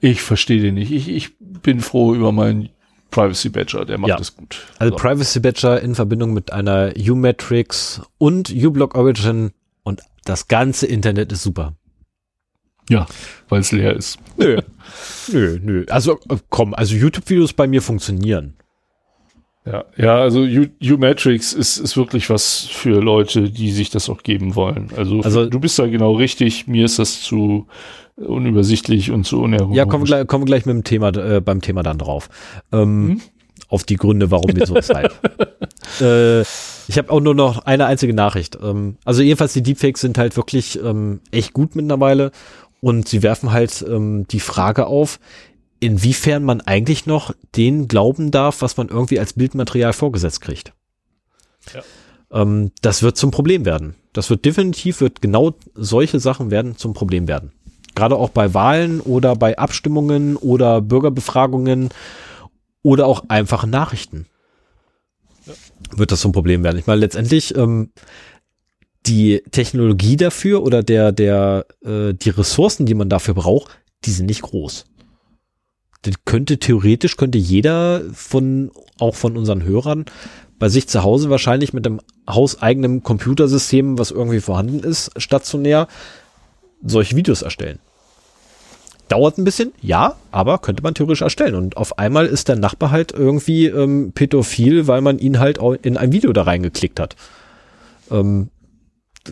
Ich 0.00 0.22
verstehe 0.22 0.60
den 0.60 0.74
nicht. 0.74 0.92
Ich, 0.92 1.08
ich 1.08 1.36
bin 1.38 1.80
froh 1.80 2.14
über 2.14 2.32
meinen 2.32 2.70
Privacy 3.10 3.48
Badger, 3.48 3.84
der 3.84 3.98
macht 3.98 4.20
es 4.20 4.36
gut. 4.36 4.66
Also 4.78 4.92
so. 4.92 4.96
Privacy 4.96 5.40
Badger 5.40 5.80
in 5.80 5.94
Verbindung 5.94 6.34
mit 6.34 6.52
einer 6.52 6.92
U-Matrix 6.96 8.02
und 8.18 8.50
U-Block 8.50 8.94
Origin 8.94 9.52
und 9.82 10.02
das 10.24 10.48
ganze 10.48 10.86
Internet 10.86 11.32
ist 11.32 11.42
super. 11.42 11.74
Ja, 12.90 13.06
weil 13.48 13.60
es 13.60 13.72
leer 13.72 13.94
ist. 13.94 14.18
Nö. 14.36 14.60
nö, 15.32 15.58
nö. 15.62 15.84
Also 15.88 16.18
äh, 16.28 16.36
komm, 16.48 16.74
also 16.74 16.94
YouTube-Videos 16.94 17.52
bei 17.52 17.66
mir 17.66 17.82
funktionieren. 17.82 18.57
Ja, 19.70 19.84
ja, 19.98 20.16
also 20.16 20.40
U-Matrix 20.40 21.52
ist, 21.52 21.76
ist 21.76 21.96
wirklich 21.96 22.30
was 22.30 22.64
für 22.64 23.00
Leute, 23.02 23.50
die 23.50 23.70
sich 23.70 23.90
das 23.90 24.08
auch 24.08 24.22
geben 24.22 24.54
wollen. 24.54 24.88
Also, 24.96 25.20
also 25.20 25.46
du 25.46 25.60
bist 25.60 25.78
da 25.78 25.86
genau 25.86 26.14
richtig. 26.14 26.66
Mir 26.66 26.86
ist 26.86 26.98
das 26.98 27.20
zu 27.20 27.66
unübersichtlich 28.16 29.10
und 29.10 29.24
zu 29.24 29.40
unergonomisch. 29.40 29.76
Ja, 29.76 29.84
kommen 29.84 30.04
wir 30.04 30.06
gleich, 30.06 30.26
kommen 30.26 30.44
wir 30.44 30.46
gleich 30.46 30.64
mit 30.64 30.74
dem 30.74 30.84
Thema, 30.84 31.08
äh, 31.08 31.40
beim 31.42 31.60
Thema 31.60 31.82
dann 31.82 31.98
drauf. 31.98 32.30
Ähm, 32.72 33.08
hm? 33.08 33.20
Auf 33.68 33.84
die 33.84 33.96
Gründe, 33.96 34.30
warum 34.30 34.56
wir 34.56 34.66
so 34.66 34.74
Zeit. 34.80 35.12
äh, 36.00 36.40
ich 36.40 36.96
habe 36.96 37.10
auch 37.10 37.20
nur 37.20 37.34
noch 37.34 37.66
eine 37.66 37.84
einzige 37.84 38.14
Nachricht. 38.14 38.58
Ähm, 38.62 38.96
also 39.04 39.20
jedenfalls 39.22 39.52
die 39.52 39.62
Deepfakes 39.62 40.00
sind 40.00 40.16
halt 40.16 40.36
wirklich 40.38 40.82
ähm, 40.82 41.20
echt 41.30 41.52
gut 41.52 41.76
mittlerweile 41.76 42.32
und 42.80 43.06
sie 43.06 43.22
werfen 43.22 43.52
halt 43.52 43.84
ähm, 43.86 44.26
die 44.28 44.40
Frage 44.40 44.86
auf, 44.86 45.20
inwiefern 45.80 46.44
man 46.44 46.60
eigentlich 46.60 47.06
noch 47.06 47.34
den 47.56 47.88
glauben 47.88 48.30
darf, 48.30 48.62
was 48.62 48.76
man 48.76 48.88
irgendwie 48.88 49.18
als 49.18 49.34
Bildmaterial 49.34 49.92
vorgesetzt 49.92 50.40
kriegt. 50.40 50.72
Ja. 51.74 51.82
Ähm, 52.42 52.72
das 52.82 53.02
wird 53.02 53.16
zum 53.16 53.30
Problem 53.30 53.64
werden. 53.64 53.94
Das 54.12 54.30
wird 54.30 54.44
definitiv, 54.44 55.00
wird 55.00 55.22
genau 55.22 55.54
solche 55.74 56.20
Sachen 56.20 56.50
werden 56.50 56.76
zum 56.76 56.94
Problem 56.94 57.28
werden. 57.28 57.52
Gerade 57.94 58.16
auch 58.16 58.30
bei 58.30 58.54
Wahlen 58.54 59.00
oder 59.00 59.34
bei 59.36 59.58
Abstimmungen 59.58 60.36
oder 60.36 60.80
Bürgerbefragungen 60.80 61.88
oder 62.82 63.06
auch 63.06 63.24
einfachen 63.28 63.70
Nachrichten 63.70 64.26
ja. 65.46 65.54
wird 65.96 66.12
das 66.12 66.20
zum 66.20 66.32
Problem 66.32 66.62
werden. 66.62 66.78
Ich 66.78 66.86
meine, 66.86 67.00
letztendlich 67.00 67.56
ähm, 67.56 67.90
die 69.06 69.42
Technologie 69.50 70.16
dafür 70.16 70.62
oder 70.62 70.82
der, 70.82 71.12
der, 71.12 71.66
äh, 71.84 72.12
die 72.14 72.30
Ressourcen, 72.30 72.86
die 72.86 72.94
man 72.94 73.08
dafür 73.08 73.34
braucht, 73.34 73.80
die 74.04 74.10
sind 74.10 74.26
nicht 74.26 74.42
groß. 74.42 74.84
Das 76.02 76.14
könnte 76.24 76.58
theoretisch, 76.58 77.16
könnte 77.16 77.38
jeder 77.38 78.02
von, 78.12 78.70
auch 78.98 79.14
von 79.14 79.36
unseren 79.36 79.64
Hörern, 79.64 80.04
bei 80.58 80.68
sich 80.68 80.88
zu 80.88 81.02
Hause 81.02 81.30
wahrscheinlich 81.30 81.72
mit 81.72 81.86
einem 81.86 82.00
hauseigenen 82.28 83.02
Computersystem, 83.02 83.98
was 83.98 84.10
irgendwie 84.10 84.40
vorhanden 84.40 84.80
ist, 84.80 85.10
stationär, 85.16 85.88
solche 86.84 87.16
Videos 87.16 87.42
erstellen. 87.42 87.78
Dauert 89.08 89.38
ein 89.38 89.44
bisschen, 89.44 89.72
ja, 89.80 90.16
aber 90.32 90.58
könnte 90.58 90.82
man 90.82 90.94
theoretisch 90.94 91.22
erstellen. 91.22 91.54
Und 91.54 91.76
auf 91.76 91.98
einmal 91.98 92.26
ist 92.26 92.48
der 92.48 92.56
Nachbar 92.56 92.90
halt 92.90 93.12
irgendwie 93.12 93.66
ähm, 93.66 94.12
pädophil, 94.14 94.86
weil 94.86 95.00
man 95.00 95.18
ihn 95.18 95.38
halt 95.38 95.58
in 95.82 95.96
ein 95.96 96.12
Video 96.12 96.32
da 96.32 96.42
reingeklickt 96.42 97.00
hat. 97.00 97.16
Ähm, 98.10 98.50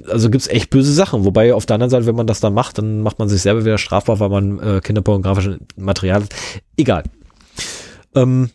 also 0.08 0.30
gibt's 0.30 0.48
echt 0.48 0.70
böse 0.70 0.92
Sachen. 0.92 1.24
Wobei 1.24 1.54
auf 1.54 1.66
der 1.66 1.74
anderen 1.74 1.90
Seite, 1.90 2.06
wenn 2.06 2.16
man 2.16 2.26
das 2.26 2.40
dann 2.40 2.54
macht, 2.54 2.78
dann 2.78 3.02
macht 3.02 3.18
man 3.18 3.28
sich 3.28 3.42
selber 3.42 3.64
wieder 3.64 3.78
strafbar, 3.78 4.20
weil 4.20 4.28
man 4.28 4.58
äh, 4.58 4.80
kinderpornografische 4.80 5.58
Material. 5.76 6.24
Egal. 6.76 7.04
Ähm, 8.14 8.50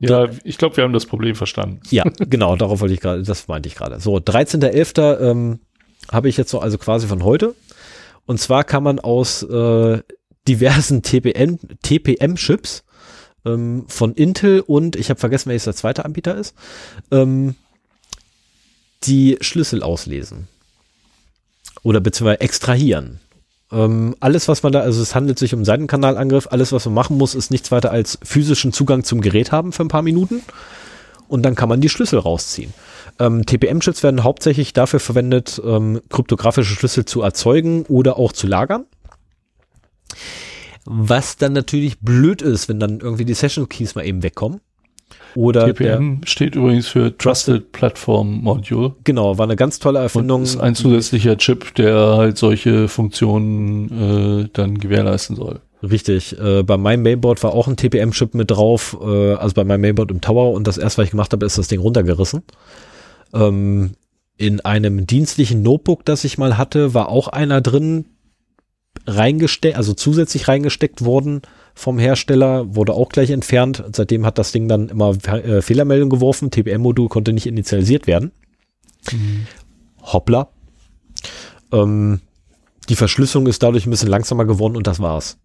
ja, 0.00 0.28
ich 0.42 0.58
glaube, 0.58 0.76
wir 0.76 0.84
haben 0.84 0.92
das 0.92 1.06
Problem 1.06 1.34
verstanden. 1.34 1.80
Ja, 1.90 2.04
genau, 2.18 2.56
darauf 2.56 2.80
wollte 2.80 2.94
ich 2.94 3.00
gerade, 3.00 3.22
das 3.22 3.48
meinte 3.48 3.68
ich 3.68 3.74
gerade. 3.74 4.00
So, 4.00 4.16
13.11. 4.16 5.20
Ähm, 5.20 5.60
habe 6.10 6.28
ich 6.28 6.36
jetzt 6.36 6.50
so, 6.50 6.58
also 6.58 6.78
quasi 6.78 7.06
von 7.06 7.24
heute. 7.24 7.54
Und 8.26 8.38
zwar 8.40 8.64
kann 8.64 8.82
man 8.82 8.98
aus 9.00 9.42
äh, 9.42 10.00
diversen 10.48 11.02
TPM, 11.02 11.58
TPM-Chips 11.82 12.84
ähm, 13.44 13.84
von 13.88 14.14
Intel 14.14 14.60
und 14.60 14.96
ich 14.96 15.10
habe 15.10 15.20
vergessen, 15.20 15.48
welches 15.48 15.64
der 15.64 15.74
zweite 15.74 16.04
Anbieter 16.04 16.34
ist, 16.36 16.54
ähm, 17.10 17.54
die 19.04 19.36
Schlüssel 19.40 19.82
auslesen 19.82 20.48
oder 21.84 22.00
beziehungsweise 22.00 22.40
extrahieren. 22.40 23.20
Ähm, 23.70 24.16
alles, 24.18 24.48
was 24.48 24.64
man 24.64 24.72
da, 24.72 24.80
also 24.80 25.00
es 25.00 25.14
handelt 25.14 25.38
sich 25.38 25.54
um 25.54 25.64
Seitenkanalangriff, 25.64 26.48
alles, 26.50 26.72
was 26.72 26.86
man 26.86 26.94
machen 26.94 27.16
muss, 27.16 27.36
ist 27.36 27.52
nichts 27.52 27.70
weiter 27.70 27.92
als 27.92 28.18
physischen 28.24 28.72
Zugang 28.72 29.04
zum 29.04 29.20
Gerät 29.20 29.52
haben 29.52 29.70
für 29.72 29.84
ein 29.84 29.88
paar 29.88 30.02
Minuten 30.02 30.42
und 31.28 31.42
dann 31.42 31.54
kann 31.54 31.68
man 31.68 31.80
die 31.80 31.88
Schlüssel 31.88 32.18
rausziehen. 32.18 32.74
Ähm, 33.18 33.46
TPM-Chips 33.46 34.02
werden 34.02 34.24
hauptsächlich 34.24 34.72
dafür 34.72 35.00
verwendet, 35.00 35.60
ähm, 35.64 36.00
kryptografische 36.10 36.74
Schlüssel 36.74 37.04
zu 37.04 37.22
erzeugen 37.22 37.84
oder 37.86 38.18
auch 38.18 38.32
zu 38.32 38.46
lagern. 38.46 38.86
Was 40.84 41.36
dann 41.36 41.52
natürlich 41.52 42.00
blöd 42.00 42.42
ist, 42.42 42.68
wenn 42.68 42.80
dann 42.80 43.00
irgendwie 43.00 43.24
die 43.24 43.34
Session 43.34 43.68
Keys 43.68 43.94
mal 43.94 44.04
eben 44.04 44.22
wegkommen. 44.22 44.60
Oder 45.34 45.66
TPM 45.66 46.20
steht 46.24 46.54
übrigens 46.54 46.88
für 46.88 47.16
Trusted 47.16 47.72
Platform 47.72 48.42
Module. 48.42 48.94
Genau, 49.04 49.36
war 49.38 49.44
eine 49.44 49.56
ganz 49.56 49.78
tolle 49.78 49.98
Erfindung. 49.98 50.40
Und 50.40 50.44
ist 50.44 50.60
ein 50.60 50.74
zusätzlicher 50.74 51.36
Chip, 51.38 51.74
der 51.74 52.16
halt 52.16 52.38
solche 52.38 52.88
Funktionen 52.88 54.42
äh, 54.44 54.48
dann 54.52 54.78
gewährleisten 54.78 55.36
soll. 55.36 55.60
Richtig. 55.82 56.38
Äh, 56.38 56.62
bei 56.62 56.76
meinem 56.76 57.02
Mainboard 57.02 57.42
war 57.42 57.52
auch 57.52 57.68
ein 57.68 57.76
TPM-Chip 57.76 58.34
mit 58.34 58.50
drauf, 58.50 58.96
äh, 59.00 59.34
also 59.34 59.54
bei 59.54 59.64
meinem 59.64 59.82
Mainboard 59.82 60.10
im 60.10 60.20
Tower 60.20 60.52
und 60.52 60.66
das 60.66 60.78
erste, 60.78 60.98
was 60.98 61.06
ich 61.06 61.10
gemacht 61.10 61.32
habe, 61.32 61.44
ist 61.44 61.58
das 61.58 61.68
Ding 61.68 61.80
runtergerissen. 61.80 62.42
Ähm, 63.32 63.92
in 64.36 64.60
einem 64.60 65.06
dienstlichen 65.06 65.62
Notebook, 65.62 66.04
das 66.04 66.24
ich 66.24 66.38
mal 66.38 66.58
hatte, 66.58 66.94
war 66.94 67.08
auch 67.08 67.28
einer 67.28 67.60
drin, 67.60 68.06
reingesteckt, 69.06 69.76
also 69.76 69.92
zusätzlich 69.92 70.48
reingesteckt 70.48 71.04
worden 71.04 71.42
vom 71.74 71.98
Hersteller, 71.98 72.74
wurde 72.74 72.92
auch 72.92 73.08
gleich 73.08 73.30
entfernt. 73.30 73.82
Seitdem 73.92 74.24
hat 74.24 74.38
das 74.38 74.52
Ding 74.52 74.68
dann 74.68 74.88
immer 74.88 75.10
äh, 75.26 75.60
Fehlermeldung 75.60 76.08
geworfen. 76.08 76.50
TPM-Modul 76.50 77.08
konnte 77.08 77.32
nicht 77.32 77.46
initialisiert 77.46 78.06
werden. 78.06 78.32
Mhm. 79.12 79.46
Hoppla. 80.02 80.48
Ähm, 81.72 82.20
die 82.88 82.96
Verschlüsselung 82.96 83.46
ist 83.46 83.62
dadurch 83.62 83.86
ein 83.86 83.90
bisschen 83.90 84.08
langsamer 84.08 84.44
geworden 84.44 84.76
und 84.76 84.86
das 84.86 85.00
war's. 85.00 85.38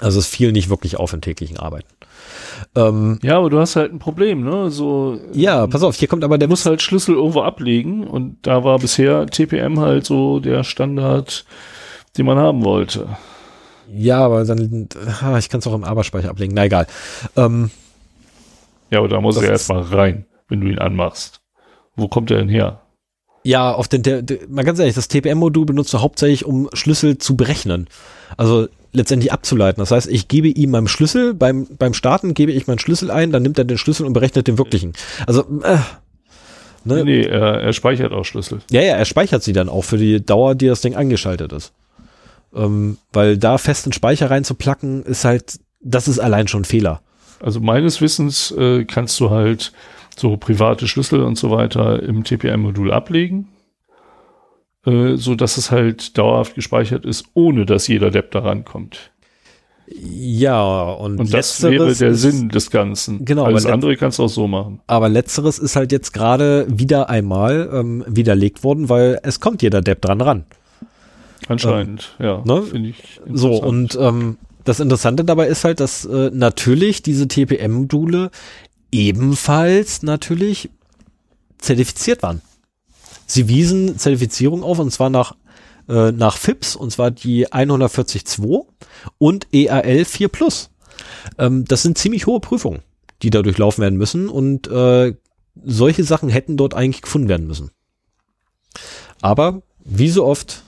Also 0.00 0.18
es 0.18 0.26
fiel 0.26 0.52
nicht 0.52 0.68
wirklich 0.68 0.96
auf 0.96 1.12
in 1.12 1.20
täglichen 1.20 1.58
Arbeiten. 1.58 1.88
Ähm, 2.74 3.18
ja, 3.22 3.38
aber 3.38 3.50
du 3.50 3.58
hast 3.58 3.76
halt 3.76 3.92
ein 3.92 3.98
Problem, 3.98 4.42
ne? 4.42 4.70
So, 4.70 5.18
ja, 5.32 5.66
pass 5.66 5.82
auf, 5.82 5.94
hier 5.96 6.08
kommt 6.08 6.24
aber 6.24 6.38
der. 6.38 6.48
Du 6.48 6.52
musst 6.52 6.66
halt 6.66 6.82
Schlüssel 6.82 7.14
irgendwo 7.14 7.42
ablegen 7.42 8.04
und 8.06 8.38
da 8.42 8.64
war 8.64 8.78
bisher 8.78 9.26
TPM 9.26 9.78
halt 9.78 10.04
so 10.04 10.40
der 10.40 10.64
Standard, 10.64 11.44
den 12.16 12.26
man 12.26 12.38
haben 12.38 12.64
wollte. 12.64 13.16
Ja, 13.92 14.20
aber 14.20 14.44
dann, 14.44 14.88
ah, 15.20 15.38
ich 15.38 15.48
kann 15.48 15.60
es 15.60 15.66
auch 15.66 15.74
im 15.74 15.84
Arbeitsspeicher 15.84 16.30
ablegen. 16.30 16.54
Na 16.54 16.64
egal. 16.64 16.86
Ähm, 17.36 17.70
ja, 18.90 18.98
aber 18.98 19.08
da 19.08 19.20
muss 19.20 19.36
er 19.36 19.48
erstmal 19.48 19.82
rein, 19.82 20.26
wenn 20.48 20.60
du 20.60 20.68
ihn 20.68 20.78
anmachst. 20.78 21.40
Wo 21.96 22.08
kommt 22.08 22.30
er 22.30 22.38
denn 22.38 22.48
her? 22.48 22.80
Ja, 23.44 23.72
auf 23.72 23.88
den, 23.88 24.02
der, 24.02 24.22
der, 24.22 24.38
mal 24.48 24.64
ganz 24.64 24.78
ehrlich, 24.78 24.94
das 24.94 25.08
TPM-Modul 25.08 25.66
benutzt 25.66 25.92
du 25.92 26.00
hauptsächlich, 26.00 26.44
um 26.44 26.68
Schlüssel 26.72 27.18
zu 27.18 27.36
berechnen. 27.36 27.88
Also 28.36 28.68
letztendlich 28.92 29.32
abzuleiten. 29.32 29.80
Das 29.80 29.90
heißt, 29.90 30.08
ich 30.08 30.28
gebe 30.28 30.48
ihm 30.48 30.70
meinen 30.70 30.88
Schlüssel, 30.88 31.34
beim, 31.34 31.66
beim 31.78 31.94
Starten 31.94 32.34
gebe 32.34 32.52
ich 32.52 32.66
meinen 32.66 32.78
Schlüssel 32.78 33.10
ein, 33.10 33.32
dann 33.32 33.42
nimmt 33.42 33.58
er 33.58 33.64
den 33.64 33.78
Schlüssel 33.78 34.06
und 34.06 34.12
berechnet 34.12 34.46
den 34.46 34.58
wirklichen. 34.58 34.92
Also, 35.26 35.42
äh, 35.62 35.78
ne? 36.84 37.04
Nee, 37.04 37.22
er, 37.22 37.62
er 37.62 37.72
speichert 37.72 38.12
auch 38.12 38.24
Schlüssel. 38.24 38.60
Ja, 38.70 38.82
ja, 38.82 38.94
er 38.94 39.04
speichert 39.04 39.42
sie 39.42 39.52
dann 39.52 39.68
auch 39.68 39.82
für 39.82 39.98
die 39.98 40.24
Dauer, 40.24 40.54
die 40.54 40.66
das 40.66 40.82
Ding 40.82 40.94
angeschaltet 40.94 41.52
ist. 41.52 41.72
Ähm, 42.54 42.98
weil 43.12 43.38
da 43.38 43.58
festen 43.58 43.92
Speicher 43.92 44.30
reinzuplacken, 44.30 45.02
ist 45.04 45.24
halt, 45.24 45.60
das 45.80 46.08
ist 46.08 46.18
allein 46.18 46.48
schon 46.48 46.62
ein 46.62 46.66
Fehler. 46.66 47.00
Also 47.40 47.60
meines 47.60 48.00
Wissens 48.00 48.52
äh, 48.52 48.84
kannst 48.84 49.18
du 49.20 49.30
halt 49.30 49.72
so 50.16 50.36
private 50.36 50.86
Schlüssel 50.86 51.22
und 51.22 51.36
so 51.36 51.50
weiter 51.50 52.02
im 52.02 52.24
TPM-Modul 52.24 52.92
ablegen, 52.92 53.48
äh, 54.86 55.16
so 55.16 55.34
dass 55.34 55.56
es 55.56 55.70
halt 55.70 56.16
dauerhaft 56.18 56.54
gespeichert 56.54 57.04
ist, 57.04 57.24
ohne 57.34 57.66
dass 57.66 57.88
jeder 57.88 58.10
Depp 58.10 58.30
da 58.30 58.40
rankommt. 58.40 59.12
Ja, 59.94 60.90
und, 60.92 61.18
und 61.18 61.34
das 61.34 61.62
wäre 61.62 61.92
der 61.94 62.10
ist, 62.10 62.20
Sinn 62.20 62.48
des 62.48 62.70
Ganzen. 62.70 63.24
Genau. 63.24 63.44
Alles 63.44 63.66
andere 63.66 63.96
kannst 63.96 64.18
du 64.18 64.24
auch 64.24 64.28
so 64.28 64.46
machen. 64.46 64.80
Aber 64.86 65.08
letzteres 65.08 65.58
ist 65.58 65.76
halt 65.76 65.92
jetzt 65.92 66.12
gerade 66.12 66.66
wieder 66.68 67.10
einmal 67.10 67.68
ähm, 67.72 68.04
widerlegt 68.06 68.64
worden, 68.64 68.88
weil 68.88 69.18
es 69.22 69.40
kommt 69.40 69.60
jeder 69.60 69.82
Depp 69.82 70.00
dran 70.00 70.20
ran. 70.20 70.44
Anscheinend, 71.48 72.14
ähm, 72.18 72.26
ja. 72.26 72.42
Ne? 72.44 72.62
Finde 72.62 72.88
ich 72.90 73.20
so, 73.32 73.54
und 73.54 73.96
ähm, 74.00 74.38
das 74.64 74.80
Interessante 74.80 75.24
dabei 75.24 75.48
ist 75.48 75.64
halt, 75.64 75.80
dass 75.80 76.04
äh, 76.04 76.30
natürlich 76.32 77.02
diese 77.02 77.28
TPM-Module 77.28 78.30
ebenfalls 78.90 80.02
natürlich 80.02 80.70
zertifiziert 81.58 82.22
waren. 82.22 82.42
Sie 83.26 83.48
wiesen 83.48 83.98
Zertifizierung 83.98 84.62
auf, 84.62 84.78
und 84.78 84.90
zwar 84.90 85.10
nach, 85.10 85.34
äh, 85.88 86.12
nach 86.12 86.36
FIPS, 86.36 86.76
und 86.76 86.90
zwar 86.90 87.10
die 87.10 87.50
142 87.52 88.66
und 89.18 89.46
EAL 89.52 90.04
4 90.04 90.28
Plus. 90.28 90.70
Ähm, 91.38 91.64
das 91.64 91.82
sind 91.82 91.98
ziemlich 91.98 92.26
hohe 92.26 92.40
Prüfungen, 92.40 92.82
die 93.22 93.30
da 93.30 93.42
durchlaufen 93.42 93.82
werden 93.82 93.98
müssen, 93.98 94.28
und 94.28 94.68
äh, 94.68 95.14
solche 95.64 96.04
Sachen 96.04 96.28
hätten 96.28 96.56
dort 96.56 96.74
eigentlich 96.74 97.02
gefunden 97.02 97.28
werden 97.28 97.46
müssen. 97.46 97.70
Aber 99.20 99.62
wie 99.84 100.08
so 100.08 100.24
oft 100.24 100.62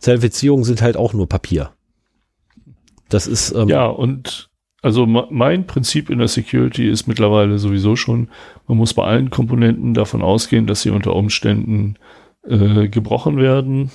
Zertifizierungen 0.00 0.64
sind 0.64 0.82
halt 0.82 0.96
auch 0.96 1.12
nur 1.12 1.28
Papier. 1.28 1.70
Das 3.08 3.26
ist 3.26 3.52
ähm, 3.52 3.68
ja 3.68 3.86
und 3.86 4.50
also 4.82 5.04
mein 5.06 5.66
Prinzip 5.66 6.08
in 6.08 6.18
der 6.18 6.28
Security 6.28 6.88
ist 6.88 7.06
mittlerweile 7.06 7.58
sowieso 7.58 7.96
schon, 7.96 8.30
man 8.66 8.78
muss 8.78 8.94
bei 8.94 9.04
allen 9.04 9.28
Komponenten 9.28 9.92
davon 9.92 10.22
ausgehen, 10.22 10.66
dass 10.66 10.80
sie 10.80 10.90
unter 10.90 11.14
Umständen 11.14 11.96
äh, 12.46 12.88
gebrochen 12.88 13.36
werden. 13.36 13.90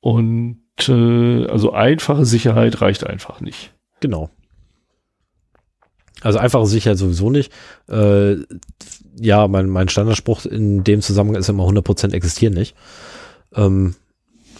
Und 0.00 0.58
äh, 0.88 1.46
also 1.46 1.72
einfache 1.72 2.24
Sicherheit 2.24 2.80
reicht 2.80 3.06
einfach 3.06 3.40
nicht. 3.42 3.74
Genau. 4.00 4.30
Also 6.22 6.38
einfache 6.38 6.66
Sicherheit 6.66 6.98
sowieso 6.98 7.28
nicht. 7.28 7.52
Äh, 7.88 8.36
ja, 9.20 9.46
mein, 9.46 9.68
mein 9.68 9.88
Standardspruch 9.90 10.46
in 10.46 10.84
dem 10.84 11.02
Zusammenhang 11.02 11.38
ist 11.38 11.50
immer 11.50 11.68
100% 11.68 12.14
existieren 12.14 12.54
nicht. 12.54 12.74
Ähm, 13.54 13.94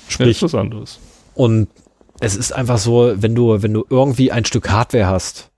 Sprich, 0.08 0.26
ja, 0.26 0.30
ist 0.30 0.42
was 0.42 0.54
anderes. 0.54 0.98
Und 1.34 1.68
es 2.20 2.36
ist 2.36 2.52
einfach 2.52 2.78
so, 2.78 3.14
wenn 3.16 3.34
du, 3.34 3.62
wenn 3.62 3.72
du 3.72 3.84
irgendwie 3.88 4.30
ein 4.30 4.44
Stück 4.44 4.70
Hardware 4.70 5.06
hast 5.06 5.50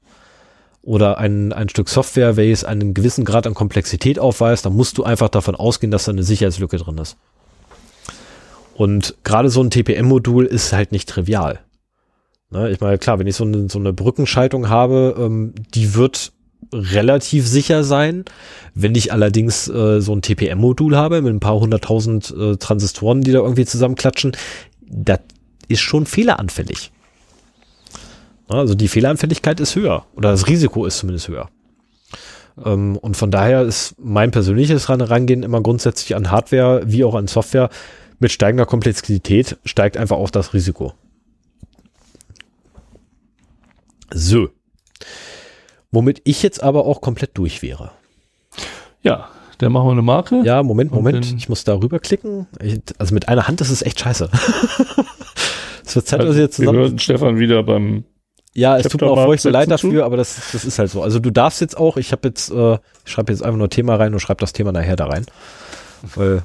oder 0.83 1.19
ein, 1.19 1.53
ein 1.53 1.69
Stück 1.69 1.89
Software, 1.89 2.37
welches 2.37 2.65
einen 2.65 2.95
gewissen 2.95 3.25
Grad 3.25 3.47
an 3.47 3.55
Komplexität 3.55 4.19
aufweist, 4.19 4.65
dann 4.65 4.75
musst 4.75 4.99
du 4.99 5.05
einfach 5.05 5.29
davon 5.29 5.57
ausgehen, 5.57 5.91
dass 5.91 6.05
da 6.05 6.13
eine 6.13 6.23
Sicherheitslücke 6.23 6.77
drin 6.77 6.99
ist. 6.99 7.17
Und 8.75 9.15
gerade 9.25 9.51
so 9.51 9.63
ein 9.63 9.71
TPM-Modul 9.71 10.47
ist 10.47 10.73
halt 10.73 10.93
nicht 10.93 11.09
trivial. 11.09 11.61
Ne, 12.51 12.71
ich 12.71 12.81
meine, 12.81 12.99
klar, 12.99 13.19
wenn 13.19 13.27
ich 13.27 13.37
so 13.37 13.45
eine, 13.45 13.69
so 13.69 13.79
eine 13.79 13.93
Brückenschaltung 13.93 14.69
habe, 14.69 15.15
ähm, 15.19 15.55
die 15.75 15.95
wird 15.95 16.33
relativ 16.73 17.47
sicher 17.47 17.85
sein. 17.85 18.25
Wenn 18.75 18.95
ich 18.95 19.13
allerdings 19.13 19.69
äh, 19.69 20.01
so 20.01 20.15
ein 20.15 20.23
TPM-Modul 20.23 20.97
habe 20.97 21.23
mit 21.23 21.33
ein 21.33 21.41
paar 21.41 21.59
hunderttausend 21.59 22.35
äh, 22.37 22.57
Transistoren, 22.57 23.23
die 23.23 23.33
da 23.33 23.41
irgendwie 23.41 23.65
zusammenklatschen, 23.65 24.37
das 24.81 25.21
ist 25.69 25.81
schon 25.81 26.07
fehleranfällig. 26.07 26.91
Also 28.49 28.75
die 28.75 28.89
Fehleranfälligkeit 28.89 29.61
ist 29.61 29.75
höher 29.77 30.05
oder 30.15 30.31
das 30.31 30.47
Risiko 30.49 30.85
ist 30.85 30.99
zumindest 30.99 31.29
höher. 31.29 31.49
Ähm, 32.65 32.97
und 32.97 33.17
von 33.17 33.31
daher 33.31 33.63
ist 33.63 33.95
mein 33.99 34.31
persönliches 34.31 34.89
Herangehen 34.89 35.43
immer 35.43 35.61
grundsätzlich 35.61 36.15
an 36.15 36.31
Hardware 36.31 36.83
wie 36.87 37.05
auch 37.05 37.15
an 37.15 37.27
Software. 37.27 37.71
Mit 38.19 38.31
steigender 38.31 38.67
Komplexität 38.67 39.57
steigt 39.65 39.97
einfach 39.97 40.17
auch 40.17 40.31
das 40.31 40.55
Risiko. 40.55 40.93
So. 44.13 44.49
Womit 45.95 46.21
ich 46.25 46.43
jetzt 46.43 46.63
aber 46.63 46.87
auch 46.87 47.01
komplett 47.01 47.39
durch 47.39 47.63
wäre. 47.63 47.93
Ja, 49.03 49.29
dann 49.59 49.73
machen 49.73 49.87
wir 49.87 49.93
eine 49.93 50.03
Marke. 50.03 50.43
Ja, 50.45 50.63
Moment, 50.63 50.91
Moment. 50.93 51.35
Ich 51.37 51.49
muss 51.49 51.65
da 51.65 51.75
rüberklicken. 51.75 52.47
Ich, 52.61 52.81
also 52.99 53.15
mit 53.15 53.29
einer 53.29 53.47
Hand 53.47 53.61
ist 53.61 53.71
es 53.71 53.83
echt 53.83 54.01
scheiße. 54.01 54.29
Es 55.87 55.95
wird 55.95 56.07
Zeit, 56.09 56.21
dass 56.23 56.37
jetzt 56.37 56.59
Wir 56.59 56.65
zusammen. 56.67 56.79
hören 56.79 56.99
Stefan 56.99 57.39
wieder 57.39 57.63
beim. 57.63 58.05
Ja, 58.55 58.79
es 58.79 58.89
tut 58.89 59.01
mir 59.03 59.09
auch 59.11 59.23
furchtbar 59.25 59.53
leid 59.53 59.69
Sätze 59.69 59.83
zu. 59.83 59.87
dafür, 59.89 60.05
aber 60.07 60.17
das, 60.17 60.51
das 60.53 60.65
ist 60.65 60.79
halt 60.79 60.91
so. 60.91 61.03
Also 61.03 61.19
du 61.19 61.31
darfst 61.31 61.61
jetzt 61.61 61.77
auch, 61.77 61.99
ich 61.99 62.11
habe 62.11 62.27
jetzt, 62.29 62.51
äh, 62.51 62.79
ich 63.05 63.13
schreibe 63.13 63.33
jetzt 63.33 63.43
einfach 63.43 63.59
nur 63.59 63.69
Thema 63.69 63.97
rein 63.97 64.15
und 64.15 64.21
schreibe 64.21 64.41
das 64.41 64.53
Thema 64.55 64.73
nachher 64.73 64.97
da 64.97 65.07
rein. 65.07 65.27
Weil, 66.15 66.43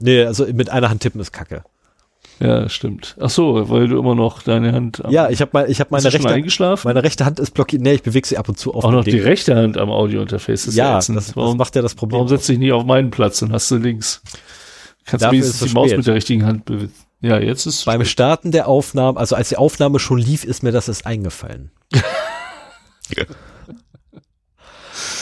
nee, 0.00 0.24
also 0.24 0.44
mit 0.52 0.68
einer 0.68 0.90
Hand 0.90 1.00
tippen 1.02 1.20
ist 1.20 1.32
kacke. 1.32 1.64
Ja, 2.40 2.68
stimmt. 2.68 3.16
Ach 3.20 3.30
so, 3.30 3.70
weil 3.70 3.86
du 3.88 3.98
immer 3.98 4.14
noch 4.16 4.42
deine 4.42 4.72
Hand. 4.72 5.04
am- 5.04 5.12
Ja, 5.12 5.30
ich 5.30 5.40
habe 5.40 5.50
mal, 5.52 5.70
ich 5.70 5.78
habe 5.80 5.88
meine 5.92 6.12
rechte, 6.12 6.28
eingeschlafen? 6.28 6.88
meine 6.88 7.02
rechte 7.04 7.24
Hand 7.24 7.38
ist 7.38 7.52
blockiert. 7.52 7.80
Nee, 7.82 7.92
ich 7.94 8.02
bewege 8.02 8.26
sie 8.26 8.36
ab 8.38 8.48
und 8.48 8.58
zu 8.58 8.74
auf 8.74 8.84
auch 8.84 8.90
noch 8.90 9.04
die 9.04 9.12
Ding. 9.12 9.22
rechte 9.22 9.54
Hand 9.54 9.78
am 9.78 9.90
Audiointerface. 9.90 10.62
Das 10.62 10.68
ist 10.68 10.76
Ja, 10.76 10.98
ätzend. 10.98 11.16
das, 11.16 11.26
das 11.28 11.36
warum 11.36 11.56
macht 11.56 11.76
ja 11.76 11.82
das 11.82 11.94
Problem. 11.94 12.16
warum 12.16 12.28
setzt 12.28 12.48
dich 12.48 12.58
nicht 12.58 12.72
auf 12.72 12.84
meinen 12.84 13.10
Platz 13.10 13.40
und 13.42 13.52
hast 13.52 13.70
du 13.70 13.76
links? 13.76 14.20
Kannst 15.06 15.24
du 15.26 15.30
wenigstens 15.30 15.68
die 15.68 15.74
Maus 15.74 15.86
spät. 15.88 15.98
mit 15.98 16.06
der 16.06 16.14
richtigen 16.14 16.44
Hand 16.44 16.64
bewegen. 16.64 16.92
Ja, 17.20 17.38
jetzt 17.38 17.66
ist 17.66 17.84
Beim 17.84 18.04
Starten 18.04 18.50
der 18.50 18.68
Aufnahme, 18.68 19.18
also 19.18 19.36
als 19.36 19.48
die 19.50 19.56
Aufnahme 19.56 19.98
schon 19.98 20.18
lief, 20.18 20.44
ist 20.44 20.62
mir 20.62 20.72
das 20.72 20.88
erst 20.88 21.06
eingefallen. 21.06 21.70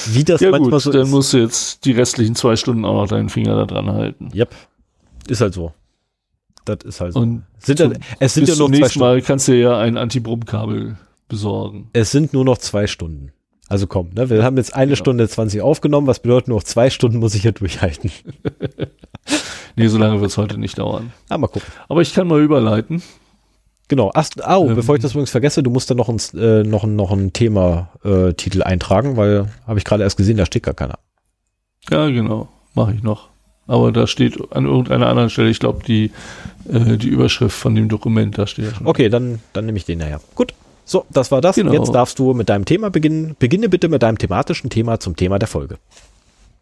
Wie 0.09 0.25
das 0.25 0.41
ja 0.41 0.51
manchmal 0.51 0.71
gut, 0.73 0.83
so 0.83 0.91
dann 0.93 1.03
ist. 1.03 1.11
musst 1.11 1.33
du 1.33 1.39
jetzt 1.39 1.85
die 1.85 1.93
restlichen 1.93 2.35
zwei 2.35 2.57
Stunden 2.57 2.85
auch 2.85 2.95
noch 2.95 3.09
deinen 3.09 3.29
Finger 3.29 3.55
da 3.55 3.65
dran 3.67 3.91
halten. 3.93 4.31
Yep. 4.35 4.51
Ist 5.29 5.41
halt 5.41 5.55
so. 5.55 5.73
Das 6.65 6.79
ist 6.85 7.01
halt 7.01 7.13
so. 7.15 7.21
Und 7.21 7.45
Sind 7.59 7.79
ja, 7.81 7.91
zum- 7.91 8.03
es 8.21 8.35
sind 8.35 8.43
bis 8.43 8.51
ja 8.51 8.57
zum 8.57 8.67
zwei 8.73 8.79
nächsten 8.79 8.91
Stunden. 8.99 9.09
Mal 9.15 9.23
kannst 9.23 9.49
du 9.49 9.53
ja 9.59 9.79
ein 9.79 9.97
Anti-Brumm-Kabel 9.97 10.97
besorgen. 11.29 11.89
Es 11.93 12.11
sind 12.11 12.33
nur 12.33 12.45
noch 12.45 12.59
zwei 12.59 12.87
Stunden. 12.87 13.33
Also 13.69 13.87
komm, 13.87 14.11
ne? 14.15 14.29
wir 14.29 14.45
haben 14.45 14.57
jetzt 14.59 14.75
eine 14.75 14.89
Genau. 14.93 14.97
Stunde 14.97 15.29
20 15.29 15.63
aufgenommen, 15.63 16.07
was 16.07 16.21
bedeutet 16.21 16.49
nur 16.49 16.59
noch 16.59 16.65
zwei 16.65 16.91
Stunden 16.91 17.19
muss 17.19 17.35
ich 17.35 17.43
hier 17.43 17.53
durchhalten. 17.53 18.11
Nee, 19.77 19.87
so 19.89 19.97
lange 19.97 20.21
wird 20.21 20.31
es 20.31 20.37
heute 20.37 20.59
nicht 20.59 20.79
dauern. 20.79 21.13
Ah, 21.31 21.39
mal 21.39 21.47
gucken. 21.47 21.67
Aber 21.89 22.03
ich 22.03 22.13
kann 22.13 22.27
mal 22.27 22.43
überleiten. 22.43 23.03
Genau. 23.89 24.11
Ach, 24.15 24.29
au, 24.43 24.69
Ähm. 24.69 24.75
bevor 24.75 24.97
ich 24.97 25.01
das 25.03 25.13
übrigens 25.13 25.31
vergesse, 25.31 25.63
du 25.63 25.71
musst 25.71 25.91
da 25.91 25.95
noch 25.95 26.11
ein, 26.11 26.19
äh, 26.39 26.63
noch, 26.63 26.85
noch 26.85 27.11
ein 27.11 27.33
Thema-Titel 27.33 28.63
eintragen, 28.63 29.17
weil 29.17 29.49
habe 29.67 29.79
ich 29.79 29.85
gerade 29.87 30.03
erst 30.03 30.19
gesehen, 30.19 30.37
da 30.37 30.45
steht 30.45 30.65
gar 30.65 30.75
keiner. 30.75 30.99
Ja, 31.91 32.07
genau. 32.09 32.49
Mache 32.75 32.93
ich 32.95 33.03
noch. 33.03 33.29
Aber 33.67 33.93
da 33.93 34.07
steht 34.07 34.53
an 34.53 34.67
irgendeiner 34.67 35.07
anderen 35.07 35.31
Stelle, 35.31 35.49
ich 35.49 35.61
glaube, 35.61 35.85
die, 35.85 36.11
äh, 36.69 36.97
die 36.97 37.09
Überschrift 37.09 37.57
von 37.57 37.75
dem 37.75 37.89
Dokument, 37.89 38.37
da 38.37 38.47
steht 38.47 38.77
schon. 38.77 38.87
Okay, 38.87 39.09
dann, 39.09 39.41
dann 39.53 39.67
nehme 39.67 39.79
ich 39.79 39.85
den 39.85 39.99
nachher. 39.99 40.21
Gut. 40.35 40.55
So, 40.85 41.07
das 41.11 41.31
war 41.31 41.41
das. 41.41 41.55
Genau. 41.55 41.73
Jetzt 41.73 41.95
darfst 41.95 42.19
du 42.19 42.35
mit 42.35 42.49
deinem 42.49 42.65
Thema 42.65 42.91
beginnen. 42.91 43.37
Beginne 43.39 43.69
bitte 43.69 43.89
mit 43.89 44.03
deinem 44.03 44.19
thematischen 44.19 44.69
Thema 44.69 44.99
zum 44.99 45.17
Thema 45.17 45.39
der 45.39 45.49
Folge. 45.49 45.79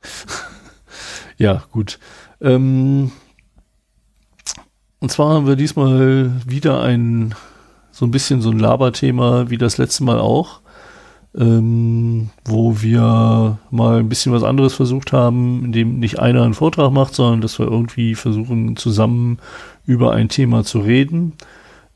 Ja, 1.40 1.62
gut. 1.72 1.98
Ähm, 2.42 3.12
und 4.98 5.10
zwar 5.10 5.32
haben 5.32 5.46
wir 5.46 5.56
diesmal 5.56 6.30
wieder 6.46 6.82
ein, 6.82 7.34
so 7.92 8.04
ein 8.04 8.10
bisschen 8.10 8.42
so 8.42 8.50
ein 8.50 8.58
Laberthema 8.58 9.48
wie 9.48 9.56
das 9.56 9.78
letzte 9.78 10.04
Mal 10.04 10.20
auch, 10.20 10.60
ähm, 11.36 12.30
wo 12.44 12.82
wir 12.82 13.58
mal 13.70 13.98
ein 14.00 14.08
bisschen 14.08 14.32
was 14.32 14.42
anderes 14.42 14.74
versucht 14.74 15.12
haben, 15.12 15.64
in 15.64 15.72
dem 15.72 15.98
nicht 16.00 16.18
einer 16.18 16.42
einen 16.42 16.54
Vortrag 16.54 16.92
macht, 16.92 17.14
sondern 17.14 17.40
dass 17.40 17.58
wir 17.58 17.66
irgendwie 17.66 18.14
versuchen, 18.14 18.76
zusammen 18.76 19.38
über 19.86 20.12
ein 20.12 20.28
Thema 20.28 20.64
zu 20.64 20.80
reden. 20.80 21.34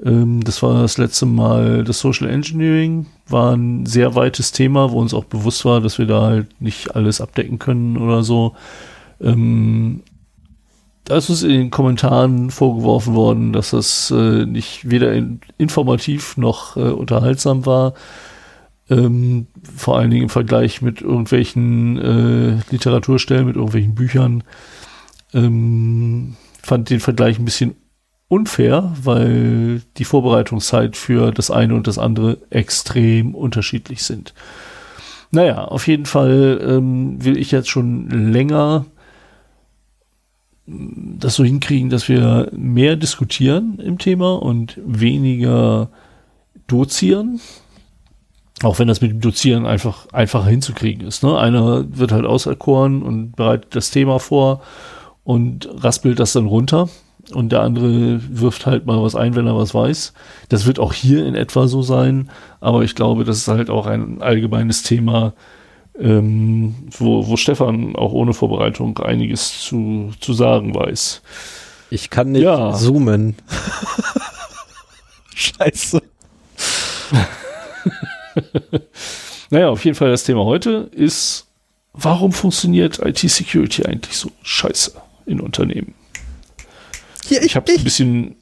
Ähm, 0.05 0.43
das 0.45 0.63
war 0.63 0.81
das 0.81 0.99
letzte 0.99 1.27
Mal 1.27 1.83
das 1.83 1.99
Social 1.99 2.29
Engineering, 2.29 3.07
war 3.29 3.55
ein 3.57 3.87
sehr 3.87 4.15
weites 4.15 4.53
Thema, 4.53 4.93
wo 4.93 5.01
uns 5.01 5.15
auch 5.15 5.25
bewusst 5.25 5.65
war, 5.65 5.81
dass 5.81 5.99
wir 5.99 6.07
da 6.07 6.23
halt 6.23 6.61
nicht 6.61 6.95
alles 6.95 7.21
abdecken 7.21 7.59
können 7.59 7.97
oder 7.97 8.23
so. 8.23 8.55
Ähm, 9.21 10.03
da 11.05 11.17
ist 11.17 11.29
uns 11.29 11.43
in 11.43 11.51
den 11.51 11.71
Kommentaren 11.71 12.51
vorgeworfen 12.51 13.15
worden, 13.15 13.53
dass 13.53 13.71
das 13.71 14.11
äh, 14.11 14.47
nicht 14.47 14.89
weder 14.89 15.13
in, 15.13 15.41
informativ 15.59 16.37
noch 16.37 16.77
äh, 16.77 16.81
unterhaltsam 16.81 17.67
war. 17.67 17.95
Ähm, 18.91 19.47
vor 19.77 19.99
allen 19.99 20.11
Dingen 20.11 20.25
im 20.25 20.29
Vergleich 20.29 20.83
mit 20.83 21.01
irgendwelchen 21.01 21.99
äh, 21.99 22.59
Literaturstellen, 22.71 23.47
mit 23.47 23.57
irgendwelchen 23.57 23.95
Büchern. 23.95 24.45
Ähm, 25.33 26.37
fand 26.63 26.91
den 26.91 27.01
Vergleich 27.01 27.39
ein 27.39 27.45
bisschen 27.45 27.77
unfair, 28.29 28.95
weil 29.03 29.83
die 29.97 30.05
Vorbereitungszeit 30.05 30.97
für 30.97 31.31
das 31.31 31.51
eine 31.51 31.75
und 31.75 31.87
das 31.87 31.99
andere 31.99 32.39
extrem 32.51 33.35
unterschiedlich 33.35 34.03
sind. 34.03 34.35
Naja, 35.31 35.65
auf 35.65 35.89
jeden 35.89 36.07
Fall 36.07 36.61
ähm, 36.63 37.25
will 37.25 37.37
ich 37.39 37.51
jetzt 37.51 37.69
schon 37.69 38.09
länger 38.09 38.87
das 40.67 41.35
so 41.35 41.45
hinkriegen, 41.45 41.91
dass 41.91 42.09
wir 42.09 42.49
mehr 42.53 42.97
diskutieren 42.97 43.79
im 43.79 43.99
Thema 43.99 44.41
und 44.41 44.79
weniger 44.85 45.91
dozieren. 46.67 47.41
Auch 48.63 48.79
wenn 48.79 48.89
das 48.89 49.01
mit 49.01 49.11
dem 49.11 49.21
Dozieren 49.21 49.67
einfach 49.67 50.07
einfacher 50.13 50.47
hinzukriegen 50.47 51.07
ist. 51.07 51.23
Ne? 51.23 51.37
Einer 51.37 51.85
wird 51.99 52.13
halt 52.13 52.25
auserkoren 52.25 53.03
und 53.03 53.33
bereitet 53.37 53.75
das 53.75 53.91
Thema 53.91 54.19
vor 54.21 54.63
und 55.25 55.69
raspelt 55.83 56.19
das 56.21 56.33
dann 56.35 56.47
runter. 56.47 56.89
Und 57.33 57.53
der 57.53 57.63
andere 57.63 58.21
wirft 58.29 58.67
halt 58.67 58.87
mal 58.87 59.03
was 59.03 59.15
ein, 59.15 59.35
wenn 59.35 59.47
er 59.47 59.57
was 59.57 59.75
weiß. 59.75 60.13
Das 60.51 60.67
wird 60.67 60.79
auch 60.79 60.93
hier 60.93 61.27
in 61.27 61.35
etwa 61.35 61.67
so 61.67 61.83
sein. 61.83 62.31
Aber 62.61 62.83
ich 62.85 62.95
glaube, 62.95 63.25
das 63.25 63.39
ist 63.39 63.49
halt 63.49 63.71
auch 63.71 63.87
ein 63.87 64.21
allgemeines 64.23 64.83
Thema, 64.83 65.33
ähm, 65.99 66.75
wo, 66.91 67.27
wo 67.27 67.37
Stefan 67.37 67.97
auch 67.97 68.13
ohne 68.13 68.35
Vorbereitung 68.35 68.99
einiges 68.99 69.61
zu, 69.61 70.11
zu 70.21 70.33
sagen 70.35 70.75
weiß. 70.75 71.23
Ich 71.91 72.11
kann 72.11 72.33
nicht 72.33 72.43
Ja. 72.43 72.73
zoomen. 72.75 73.37
Scheiße. 75.35 76.03
Naja, 79.51 79.69
auf 79.69 79.85
jeden 79.85 79.95
Fall 79.95 80.11
das 80.11 80.25
Thema 80.25 80.45
heute 80.45 80.91
ist, 80.93 81.47
warum 81.93 82.33
funktioniert 82.33 82.99
IT-Security 82.99 83.85
eigentlich 83.85 84.17
so 84.17 84.31
scheiße 84.43 84.93
in 85.27 85.41
Unternehmen? 85.41 85.95
Hier, 87.27 87.43
Ich 87.43 87.57
habe 87.57 87.71
es 87.71 87.79
ein 87.79 87.85
bisschen, 87.85 88.37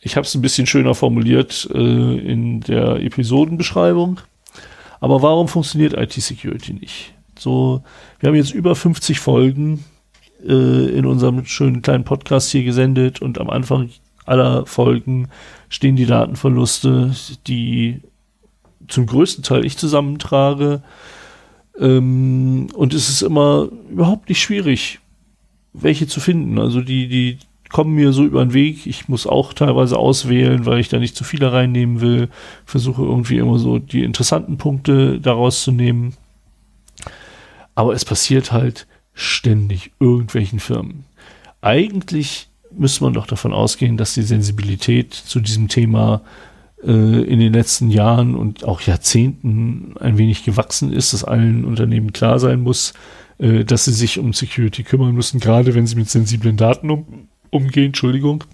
ich 0.00 0.16
habe 0.16 0.26
es 0.26 0.34
ein 0.34 0.42
bisschen 0.42 0.66
schöner 0.66 0.94
formuliert 0.94 1.68
äh, 1.72 1.78
in 1.78 2.60
der 2.60 2.96
Episodenbeschreibung. 2.96 4.20
Aber 5.00 5.22
warum 5.22 5.48
funktioniert 5.48 5.94
IT-Security 5.94 6.74
nicht? 6.74 7.14
So, 7.38 7.82
wir 8.18 8.28
haben 8.28 8.36
jetzt 8.36 8.52
über 8.52 8.74
50 8.74 9.20
Folgen 9.20 9.84
äh, 10.44 10.52
in 10.90 11.06
unserem 11.06 11.46
schönen 11.46 11.80
kleinen 11.80 12.04
Podcast 12.04 12.50
hier 12.50 12.64
gesendet 12.64 13.22
und 13.22 13.38
am 13.38 13.48
Anfang 13.48 13.90
aller 14.26 14.66
Folgen 14.66 15.28
stehen 15.68 15.96
die 15.96 16.06
Datenverluste, 16.06 17.14
die 17.46 18.02
zum 18.90 19.06
größten 19.06 19.42
Teil 19.44 19.64
ich 19.64 19.76
zusammentrage. 19.76 20.82
Ähm, 21.78 22.68
und 22.74 22.94
es 22.94 23.08
ist 23.08 23.22
immer 23.22 23.68
überhaupt 23.90 24.28
nicht 24.28 24.40
schwierig, 24.40 25.00
welche 25.72 26.06
zu 26.06 26.20
finden. 26.20 26.58
Also 26.58 26.80
die, 26.82 27.08
die 27.08 27.38
kommen 27.70 27.94
mir 27.94 28.12
so 28.12 28.24
über 28.24 28.44
den 28.44 28.52
Weg. 28.52 28.86
Ich 28.86 29.08
muss 29.08 29.26
auch 29.26 29.54
teilweise 29.54 29.96
auswählen, 29.96 30.66
weil 30.66 30.80
ich 30.80 30.88
da 30.88 30.98
nicht 30.98 31.16
zu 31.16 31.24
viele 31.24 31.52
reinnehmen 31.52 32.00
will. 32.00 32.28
Versuche 32.66 33.02
irgendwie 33.02 33.38
immer 33.38 33.58
so 33.58 33.78
die 33.78 34.02
interessanten 34.04 34.58
Punkte 34.58 35.20
daraus 35.20 35.62
zu 35.62 35.72
nehmen. 35.72 36.14
Aber 37.74 37.94
es 37.94 38.04
passiert 38.04 38.52
halt 38.52 38.86
ständig 39.14 39.92
irgendwelchen 40.00 40.60
Firmen. 40.60 41.04
Eigentlich 41.62 42.48
müsste 42.76 43.04
man 43.04 43.12
doch 43.12 43.26
davon 43.26 43.52
ausgehen, 43.52 43.96
dass 43.96 44.14
die 44.14 44.22
Sensibilität 44.22 45.14
zu 45.14 45.40
diesem 45.40 45.68
Thema 45.68 46.22
in 46.88 47.38
den 47.40 47.52
letzten 47.52 47.90
Jahren 47.90 48.34
und 48.34 48.64
auch 48.64 48.80
Jahrzehnten 48.80 49.94
ein 50.00 50.16
wenig 50.16 50.44
gewachsen 50.44 50.92
ist, 50.92 51.12
dass 51.12 51.24
allen 51.24 51.64
Unternehmen 51.64 52.12
klar 52.12 52.38
sein 52.38 52.60
muss, 52.60 52.94
äh, 53.38 53.64
dass 53.64 53.84
sie 53.84 53.92
sich 53.92 54.18
um 54.18 54.32
Security 54.32 54.82
kümmern 54.82 55.14
müssen, 55.14 55.40
gerade 55.40 55.74
wenn 55.74 55.86
sie 55.86 55.96
mit 55.96 56.08
sensiblen 56.08 56.56
Daten 56.56 56.90
um, 56.90 57.28
umgehen, 57.50 57.86
Entschuldigung. 57.86 58.44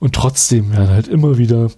Und 0.00 0.14
trotzdem 0.14 0.72
werden 0.72 0.90
halt 0.90 1.08
immer 1.08 1.38
wieder 1.38 1.70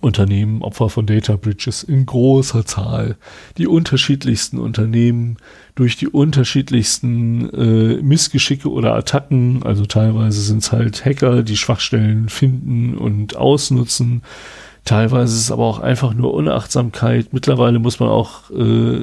Unternehmen 0.00 0.62
Opfer 0.62 0.88
von 0.88 1.06
Data 1.06 1.36
Breaches 1.36 1.82
in 1.82 2.06
großer 2.06 2.64
Zahl. 2.64 3.16
Die 3.56 3.66
unterschiedlichsten 3.66 4.58
Unternehmen 4.58 5.38
durch 5.74 5.96
die 5.96 6.08
unterschiedlichsten 6.08 7.50
äh, 7.50 8.02
Missgeschicke 8.02 8.70
oder 8.70 8.94
Attacken, 8.94 9.62
also 9.64 9.86
teilweise 9.86 10.40
sind 10.40 10.62
es 10.62 10.72
halt 10.72 11.04
Hacker, 11.04 11.42
die 11.42 11.56
Schwachstellen 11.56 12.28
finden 12.28 12.96
und 12.96 13.36
ausnutzen. 13.36 14.22
Teilweise 14.84 15.34
ist 15.34 15.42
es 15.42 15.52
aber 15.52 15.64
auch 15.64 15.80
einfach 15.80 16.14
nur 16.14 16.32
Unachtsamkeit. 16.32 17.32
Mittlerweile 17.32 17.78
muss 17.78 18.00
man 18.00 18.08
auch 18.08 18.50
äh, 18.50 19.02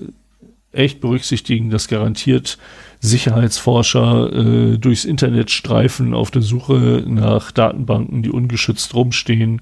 echt 0.71 1.01
berücksichtigen, 1.01 1.69
dass 1.69 1.87
garantiert 1.87 2.57
Sicherheitsforscher 3.01 4.33
äh, 4.33 4.77
durchs 4.77 5.05
Internet 5.05 5.51
streifen 5.51 6.13
auf 6.13 6.31
der 6.31 6.41
Suche 6.41 7.03
nach 7.05 7.51
Datenbanken, 7.51 8.23
die 8.23 8.31
ungeschützt 8.31 8.93
rumstehen. 8.93 9.61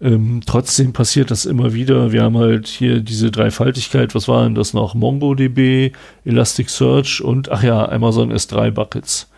Ähm, 0.00 0.42
trotzdem 0.44 0.92
passiert 0.92 1.30
das 1.30 1.46
immer 1.46 1.72
wieder. 1.72 2.12
Wir 2.12 2.22
haben 2.22 2.36
halt 2.36 2.66
hier 2.66 3.00
diese 3.00 3.30
Dreifaltigkeit. 3.30 4.14
Was 4.14 4.28
waren 4.28 4.54
das 4.54 4.74
noch? 4.74 4.94
MongoDB, 4.94 5.92
Elasticsearch 6.24 7.22
und, 7.22 7.50
ach 7.50 7.62
ja, 7.62 7.88
Amazon 7.88 8.32
S3 8.32 8.70
Buckets. 8.70 9.30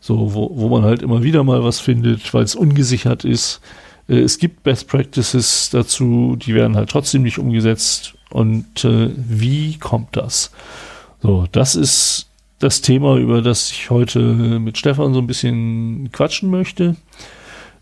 So, 0.00 0.34
wo, 0.34 0.50
wo 0.54 0.68
man 0.68 0.82
halt 0.82 1.02
immer 1.02 1.22
wieder 1.22 1.44
mal 1.44 1.64
was 1.64 1.80
findet, 1.80 2.34
weil 2.34 2.42
es 2.42 2.54
ungesichert 2.54 3.24
ist. 3.24 3.60
Äh, 4.08 4.18
es 4.18 4.38
gibt 4.38 4.62
Best 4.64 4.88
Practices 4.88 5.70
dazu, 5.70 6.36
die 6.36 6.54
werden 6.54 6.76
halt 6.76 6.90
trotzdem 6.90 7.22
nicht 7.22 7.38
umgesetzt. 7.38 8.14
Und 8.30 8.84
äh, 8.84 9.10
wie 9.16 9.78
kommt 9.78 10.16
das? 10.16 10.50
So, 11.22 11.46
das 11.52 11.74
ist 11.74 12.28
das 12.58 12.80
Thema, 12.80 13.16
über 13.16 13.42
das 13.42 13.70
ich 13.70 13.90
heute 13.90 14.20
mit 14.20 14.78
Stefan 14.78 15.14
so 15.14 15.20
ein 15.20 15.26
bisschen 15.26 16.10
quatschen 16.12 16.50
möchte. 16.50 16.96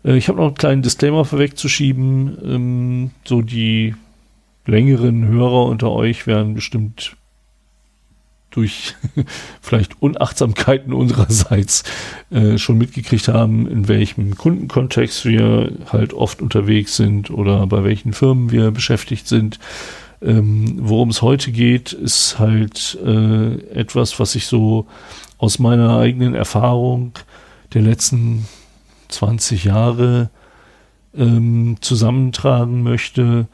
Äh, 0.03 0.17
ich 0.17 0.27
habe 0.27 0.37
noch 0.37 0.47
einen 0.47 0.55
kleinen 0.55 0.81
Disclaimer 0.81 1.25
vorwegzuschieben. 1.25 2.37
Ähm, 2.43 3.11
so 3.25 3.41
die 3.41 3.95
längeren 4.65 5.27
Hörer 5.27 5.65
unter 5.65 5.91
euch 5.91 6.27
werden 6.27 6.53
bestimmt 6.53 7.15
durch 8.51 8.95
vielleicht 9.61 10.01
Unachtsamkeiten 10.01 10.93
unsererseits 10.93 11.83
äh, 12.29 12.57
schon 12.57 12.77
mitgekriegt 12.77 13.29
haben, 13.29 13.67
in 13.67 13.87
welchem 13.87 14.37
Kundenkontext 14.37 15.25
wir 15.25 15.71
halt 15.91 16.13
oft 16.13 16.41
unterwegs 16.41 16.97
sind 16.97 17.31
oder 17.31 17.65
bei 17.67 17.83
welchen 17.83 18.13
Firmen 18.13 18.51
wir 18.51 18.71
beschäftigt 18.71 19.27
sind. 19.27 19.59
Ähm, 20.21 20.75
Worum 20.77 21.09
es 21.09 21.21
heute 21.21 21.51
geht, 21.51 21.93
ist 21.93 22.37
halt 22.37 22.99
äh, 23.03 23.53
etwas, 23.73 24.19
was 24.19 24.35
ich 24.35 24.45
so 24.45 24.85
aus 25.37 25.57
meiner 25.57 25.97
eigenen 25.97 26.35
Erfahrung 26.35 27.13
der 27.73 27.81
letzten 27.81 28.45
20 29.11 29.65
Jahre 29.65 30.29
ähm, 31.15 31.77
zusammentragen 31.81 32.83
möchte. 32.83 33.47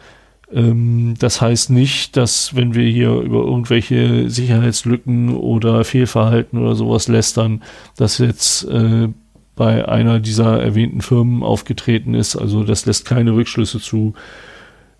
Ähm, 0.52 1.16
das 1.20 1.42
heißt 1.42 1.70
nicht, 1.70 2.16
dass 2.18 2.56
wenn 2.56 2.74
wir 2.74 2.88
hier 2.88 3.12
über 3.16 3.40
irgendwelche 3.44 4.30
Sicherheitslücken 4.30 5.36
oder 5.36 5.84
Fehlverhalten 5.84 6.60
oder 6.60 6.76
sowas 6.76 7.08
lästern, 7.08 7.64
dass 7.98 8.18
jetzt 8.20 8.64
äh, 8.66 9.10
bei 9.56 9.88
einer 9.88 10.20
dieser 10.20 10.62
erwähnten 10.62 11.02
Firmen 11.02 11.44
aufgetreten 11.44 12.14
ist. 12.14 12.36
Also 12.36 12.64
das 12.64 12.86
lässt 12.86 13.06
keine 13.06 13.34
Rückschlüsse 13.34 13.80
zu, 13.80 14.14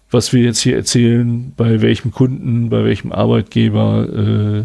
was 0.10 0.34
wir 0.34 0.42
jetzt 0.42 0.60
hier 0.60 0.76
erzählen, 0.76 1.54
bei 1.56 1.82
welchem 1.82 2.12
Kunden, 2.12 2.70
bei 2.70 2.84
welchem 2.84 3.12
Arbeitgeber 3.12 4.08
äh, 4.10 4.64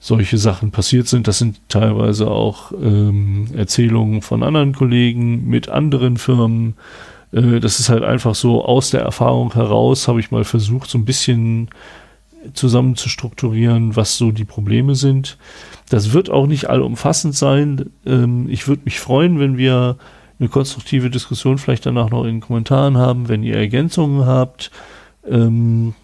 solche 0.00 0.38
Sachen 0.38 0.70
passiert 0.70 1.08
sind. 1.08 1.26
Das 1.26 1.38
sind 1.38 1.60
teilweise 1.68 2.30
auch 2.30 2.72
ähm, 2.72 3.48
Erzählungen 3.54 4.22
von 4.22 4.42
anderen 4.42 4.74
Kollegen 4.74 5.48
mit 5.48 5.68
anderen 5.68 6.16
Firmen. 6.16 6.74
Äh, 7.32 7.60
das 7.60 7.80
ist 7.80 7.88
halt 7.88 8.04
einfach 8.04 8.34
so 8.34 8.64
aus 8.64 8.90
der 8.90 9.00
Erfahrung 9.00 9.52
heraus, 9.54 10.08
habe 10.08 10.20
ich 10.20 10.30
mal 10.30 10.44
versucht, 10.44 10.88
so 10.88 10.98
ein 10.98 11.04
bisschen 11.04 11.68
zusammen 12.54 12.96
zu 12.96 13.08
strukturieren, 13.08 13.96
was 13.96 14.16
so 14.16 14.30
die 14.30 14.44
Probleme 14.44 14.94
sind. 14.94 15.36
Das 15.90 16.12
wird 16.12 16.30
auch 16.30 16.46
nicht 16.46 16.70
allumfassend 16.70 17.34
sein. 17.34 17.90
Ähm, 18.06 18.48
ich 18.48 18.68
würde 18.68 18.82
mich 18.84 19.00
freuen, 19.00 19.40
wenn 19.40 19.58
wir 19.58 19.96
eine 20.38 20.48
konstruktive 20.48 21.10
Diskussion 21.10 21.58
vielleicht 21.58 21.86
danach 21.86 22.10
noch 22.10 22.22
in 22.22 22.36
den 22.36 22.40
Kommentaren 22.40 22.96
haben, 22.96 23.28
wenn 23.28 23.42
ihr 23.42 23.56
Ergänzungen 23.56 24.26
habt, 24.26 24.70
ähm, 25.28 25.94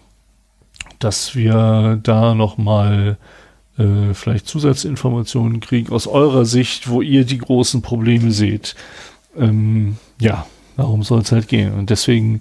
dass 0.99 1.35
wir 1.35 1.99
da 2.03 2.35
nochmal 2.35 3.17
äh, 3.77 4.13
vielleicht 4.13 4.47
Zusatzinformationen 4.47 5.59
kriegen 5.59 5.91
aus 5.91 6.07
eurer 6.07 6.45
Sicht, 6.45 6.89
wo 6.89 7.01
ihr 7.01 7.25
die 7.25 7.37
großen 7.37 7.81
Probleme 7.81 8.31
seht. 8.31 8.75
Ähm, 9.37 9.97
ja, 10.19 10.45
darum 10.77 11.03
soll 11.03 11.21
es 11.21 11.31
halt 11.31 11.47
gehen. 11.47 11.73
Und 11.73 11.89
deswegen 11.89 12.39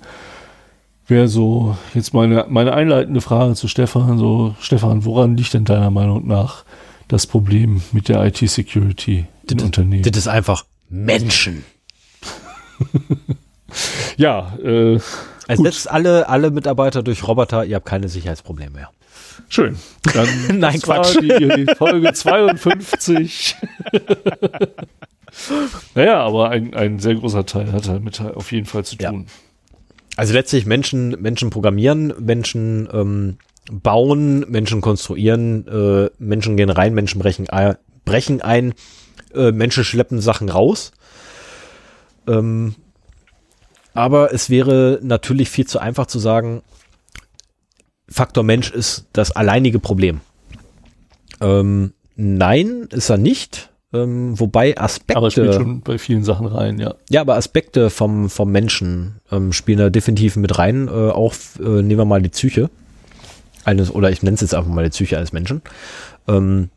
wäre 1.06 1.28
so 1.28 1.76
jetzt 1.94 2.14
meine, 2.14 2.46
meine 2.48 2.72
einleitende 2.72 3.20
Frage 3.20 3.54
zu 3.54 3.68
Stefan, 3.68 4.18
so 4.18 4.54
Stefan, 4.60 5.04
woran 5.04 5.36
liegt 5.36 5.54
denn 5.54 5.64
deiner 5.64 5.90
Meinung 5.90 6.26
nach 6.26 6.64
das 7.08 7.26
Problem 7.26 7.82
mit 7.92 8.08
der 8.08 8.24
IT-Security 8.24 9.26
in 9.50 9.60
Unternehmen? 9.60 10.02
Das 10.02 10.16
ist 10.16 10.28
einfach 10.28 10.64
Menschen. 10.88 11.64
ja, 14.16 14.56
äh, 14.62 14.98
also 15.46 15.64
jetzt 15.64 15.90
alle, 15.90 16.28
alle 16.28 16.50
Mitarbeiter 16.50 17.02
durch 17.02 17.26
Roboter, 17.26 17.64
ihr 17.64 17.76
habt 17.76 17.86
keine 17.86 18.08
Sicherheitsprobleme 18.08 18.70
mehr. 18.70 18.90
Schön. 19.48 19.76
Dann 20.12 20.28
Nein, 20.58 20.80
Quatsch. 20.80 21.16
Die, 21.20 21.28
die 21.28 21.74
Folge 21.74 22.12
52. 22.12 23.56
naja, 25.94 26.20
aber 26.24 26.50
ein, 26.50 26.74
ein 26.74 26.98
sehr 26.98 27.14
großer 27.14 27.46
Teil 27.46 27.72
hat 27.72 27.88
damit 27.88 28.20
auf 28.20 28.52
jeden 28.52 28.66
Fall 28.66 28.84
zu 28.84 28.96
tun. 28.96 29.26
Ja. 29.26 29.32
Also 30.16 30.32
letztlich 30.32 30.66
Menschen, 30.66 31.10
Menschen 31.20 31.50
programmieren, 31.50 32.14
Menschen 32.18 32.88
ähm, 32.92 33.38
bauen, 33.70 34.40
Menschen 34.48 34.80
konstruieren, 34.80 35.66
äh, 35.66 36.10
Menschen 36.18 36.56
gehen 36.56 36.70
rein, 36.70 36.94
Menschen 36.94 37.20
brechen, 37.20 37.46
äh, 37.48 37.74
brechen 38.04 38.40
ein, 38.40 38.74
äh, 39.34 39.50
Menschen 39.52 39.84
schleppen 39.84 40.20
Sachen 40.20 40.48
raus. 40.48 40.92
Ähm, 42.28 42.74
aber 43.92 44.32
es 44.32 44.50
wäre 44.50 44.98
natürlich 45.02 45.50
viel 45.50 45.66
zu 45.66 45.78
einfach 45.78 46.06
zu 46.06 46.18
sagen, 46.18 46.62
Faktor 48.08 48.44
Mensch 48.44 48.70
ist 48.70 49.06
das 49.12 49.32
alleinige 49.32 49.78
Problem. 49.78 50.20
Ähm, 51.40 51.92
nein, 52.16 52.88
ist 52.90 53.10
er 53.10 53.18
nicht. 53.18 53.70
Ähm, 53.92 54.38
wobei 54.38 54.76
Aspekte. 54.76 55.16
Aber 55.16 55.30
spielt 55.30 55.54
schon 55.54 55.80
bei 55.80 55.98
vielen 55.98 56.24
Sachen 56.24 56.46
rein, 56.46 56.80
ja. 56.80 56.94
Ja, 57.10 57.20
aber 57.20 57.36
Aspekte 57.36 57.90
vom, 57.90 58.28
vom 58.28 58.50
Menschen 58.50 59.20
ähm, 59.30 59.52
spielen 59.52 59.78
da 59.78 59.88
definitiv 59.88 60.36
mit 60.36 60.58
rein. 60.58 60.88
Äh, 60.88 60.90
auch 60.90 61.32
äh, 61.60 61.62
nehmen 61.62 61.98
wir 61.98 62.04
mal 62.04 62.20
die 62.20 62.28
Psyche 62.28 62.70
eines, 63.64 63.94
oder 63.94 64.10
ich 64.10 64.22
nenne 64.22 64.34
es 64.34 64.40
jetzt 64.40 64.54
einfach 64.54 64.70
mal 64.70 64.84
die 64.84 64.90
Psyche 64.90 65.16
eines 65.16 65.32
Menschen, 65.32 65.62
ähm, 66.26 66.70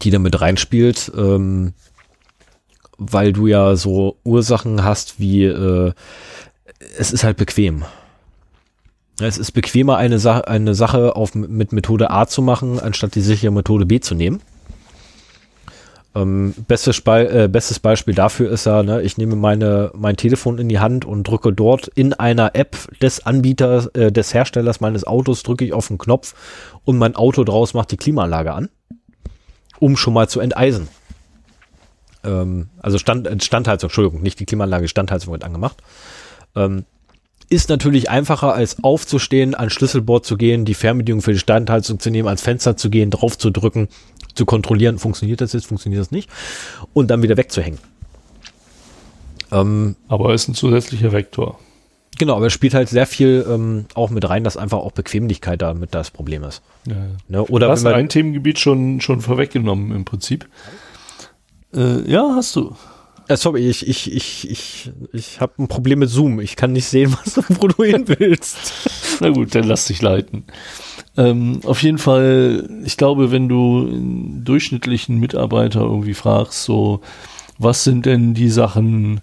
die 0.00 0.10
da 0.10 0.18
mit 0.18 0.40
reinspielt. 0.40 1.12
Ähm, 1.14 1.74
weil 2.98 3.32
du 3.32 3.46
ja 3.46 3.76
so 3.76 4.16
Ursachen 4.24 4.82
hast 4.84 5.20
wie 5.20 5.44
äh, 5.44 5.92
es 6.98 7.12
ist 7.12 7.24
halt 7.24 7.36
bequem. 7.36 7.84
Es 9.20 9.36
ist 9.36 9.52
bequemer, 9.52 9.96
eine, 9.96 10.18
Sa 10.18 10.38
eine 10.40 10.74
Sache 10.74 11.16
auf, 11.16 11.34
mit 11.34 11.72
Methode 11.72 12.10
A 12.10 12.26
zu 12.26 12.40
machen, 12.42 12.78
anstatt 12.78 13.14
die 13.14 13.20
sichere 13.20 13.50
Methode 13.50 13.84
B 13.84 14.00
zu 14.00 14.14
nehmen. 14.14 14.40
Ähm, 16.14 16.54
bestes, 16.68 17.00
Be 17.00 17.28
äh, 17.28 17.48
bestes 17.48 17.80
Beispiel 17.80 18.14
dafür 18.14 18.50
ist 18.50 18.64
ja, 18.64 18.82
ne, 18.82 19.02
ich 19.02 19.18
nehme 19.18 19.36
meine, 19.36 19.90
mein 19.94 20.16
Telefon 20.16 20.58
in 20.58 20.68
die 20.68 20.78
Hand 20.78 21.04
und 21.04 21.24
drücke 21.24 21.52
dort 21.52 21.88
in 21.88 22.12
einer 22.14 22.54
App 22.54 22.76
des 23.00 23.26
Anbieters, 23.26 23.86
äh, 23.88 24.10
des 24.12 24.32
Herstellers 24.32 24.80
meines 24.80 25.04
Autos, 25.04 25.42
drücke 25.42 25.64
ich 25.64 25.72
auf 25.72 25.88
den 25.88 25.98
Knopf 25.98 26.34
und 26.84 26.96
mein 26.96 27.14
Auto 27.14 27.44
draus 27.44 27.74
macht 27.74 27.90
die 27.90 27.96
Klimaanlage 27.96 28.52
an, 28.52 28.68
um 29.80 29.96
schon 29.96 30.14
mal 30.14 30.28
zu 30.28 30.40
enteisen 30.40 30.88
ähm, 32.24 32.68
also 32.80 32.98
Stand, 32.98 33.42
Standheizung, 33.42 33.88
Entschuldigung, 33.88 34.22
nicht 34.22 34.40
die 34.40 34.46
Klimaanlage, 34.46 34.88
Standheizung 34.88 35.32
wird 35.32 35.44
angemacht. 35.44 35.78
Ähm, 36.54 36.84
ist 37.50 37.68
natürlich 37.68 38.10
einfacher, 38.10 38.54
als 38.54 38.82
aufzustehen, 38.84 39.54
an 39.54 39.70
Schlüsselbord 39.70 40.24
zu 40.24 40.36
gehen, 40.36 40.64
die 40.64 40.74
Fernbedienung 40.74 41.22
für 41.22 41.32
die 41.32 41.38
Standheizung 41.38 41.98
zu 41.98 42.10
nehmen, 42.10 42.28
ans 42.28 42.42
Fenster 42.42 42.76
zu 42.76 42.90
gehen, 42.90 43.10
drauf 43.10 43.38
zu 43.38 43.50
drücken, 43.50 43.88
zu 44.34 44.44
kontrollieren, 44.44 44.98
funktioniert 44.98 45.40
das 45.40 45.52
jetzt, 45.52 45.66
funktioniert 45.66 46.00
das 46.00 46.10
nicht, 46.10 46.28
und 46.92 47.10
dann 47.10 47.22
wieder 47.22 47.36
wegzuhängen. 47.36 47.78
Ähm, 49.50 49.96
aber 50.08 50.34
ist 50.34 50.48
ein 50.48 50.54
zusätzlicher 50.54 51.12
Vektor. 51.12 51.58
Genau, 52.18 52.36
aber 52.36 52.46
es 52.46 52.52
spielt 52.52 52.74
halt 52.74 52.88
sehr 52.88 53.06
viel 53.06 53.46
ähm, 53.48 53.86
auch 53.94 54.10
mit 54.10 54.28
rein, 54.28 54.44
dass 54.44 54.56
einfach 54.56 54.78
auch 54.78 54.92
Bequemlichkeit 54.92 55.62
damit 55.62 55.94
das 55.94 56.10
Problem 56.10 56.42
ist. 56.44 56.62
Ja, 56.86 56.94
ja. 56.94 57.02
Ne? 57.28 57.44
Oder 57.44 57.66
du 57.66 57.72
hast 57.72 57.86
ein 57.86 58.08
Themengebiet 58.08 58.58
schon, 58.58 59.00
schon 59.00 59.20
vorweggenommen 59.20 59.92
im 59.94 60.04
Prinzip. 60.04 60.48
Äh, 61.72 62.10
ja, 62.10 62.32
hast 62.34 62.56
du. 62.56 62.74
Äh, 63.28 63.36
sorry, 63.36 63.68
ich, 63.68 63.86
ich, 63.86 64.10
ich, 64.12 64.50
ich, 64.50 64.90
ich 65.12 65.40
habe 65.40 65.52
ein 65.58 65.68
Problem 65.68 65.98
mit 65.98 66.08
Zoom. 66.08 66.40
Ich 66.40 66.56
kann 66.56 66.72
nicht 66.72 66.86
sehen, 66.86 67.14
was 67.24 67.38
wo 67.60 67.68
du 67.68 67.84
hin 67.84 68.04
willst. 68.06 68.56
Na 69.20 69.28
gut, 69.28 69.54
dann 69.54 69.64
lass 69.64 69.86
dich 69.86 70.00
leiten. 70.00 70.44
Ähm, 71.16 71.60
auf 71.64 71.82
jeden 71.82 71.98
Fall, 71.98 72.68
ich 72.84 72.96
glaube, 72.96 73.30
wenn 73.30 73.48
du 73.48 73.86
einen 73.86 74.44
durchschnittlichen 74.44 75.18
Mitarbeiter 75.18 75.80
irgendwie 75.80 76.14
fragst, 76.14 76.64
so, 76.64 77.02
was 77.58 77.84
sind 77.84 78.06
denn 78.06 78.34
die 78.34 78.48
Sachen, 78.48 79.20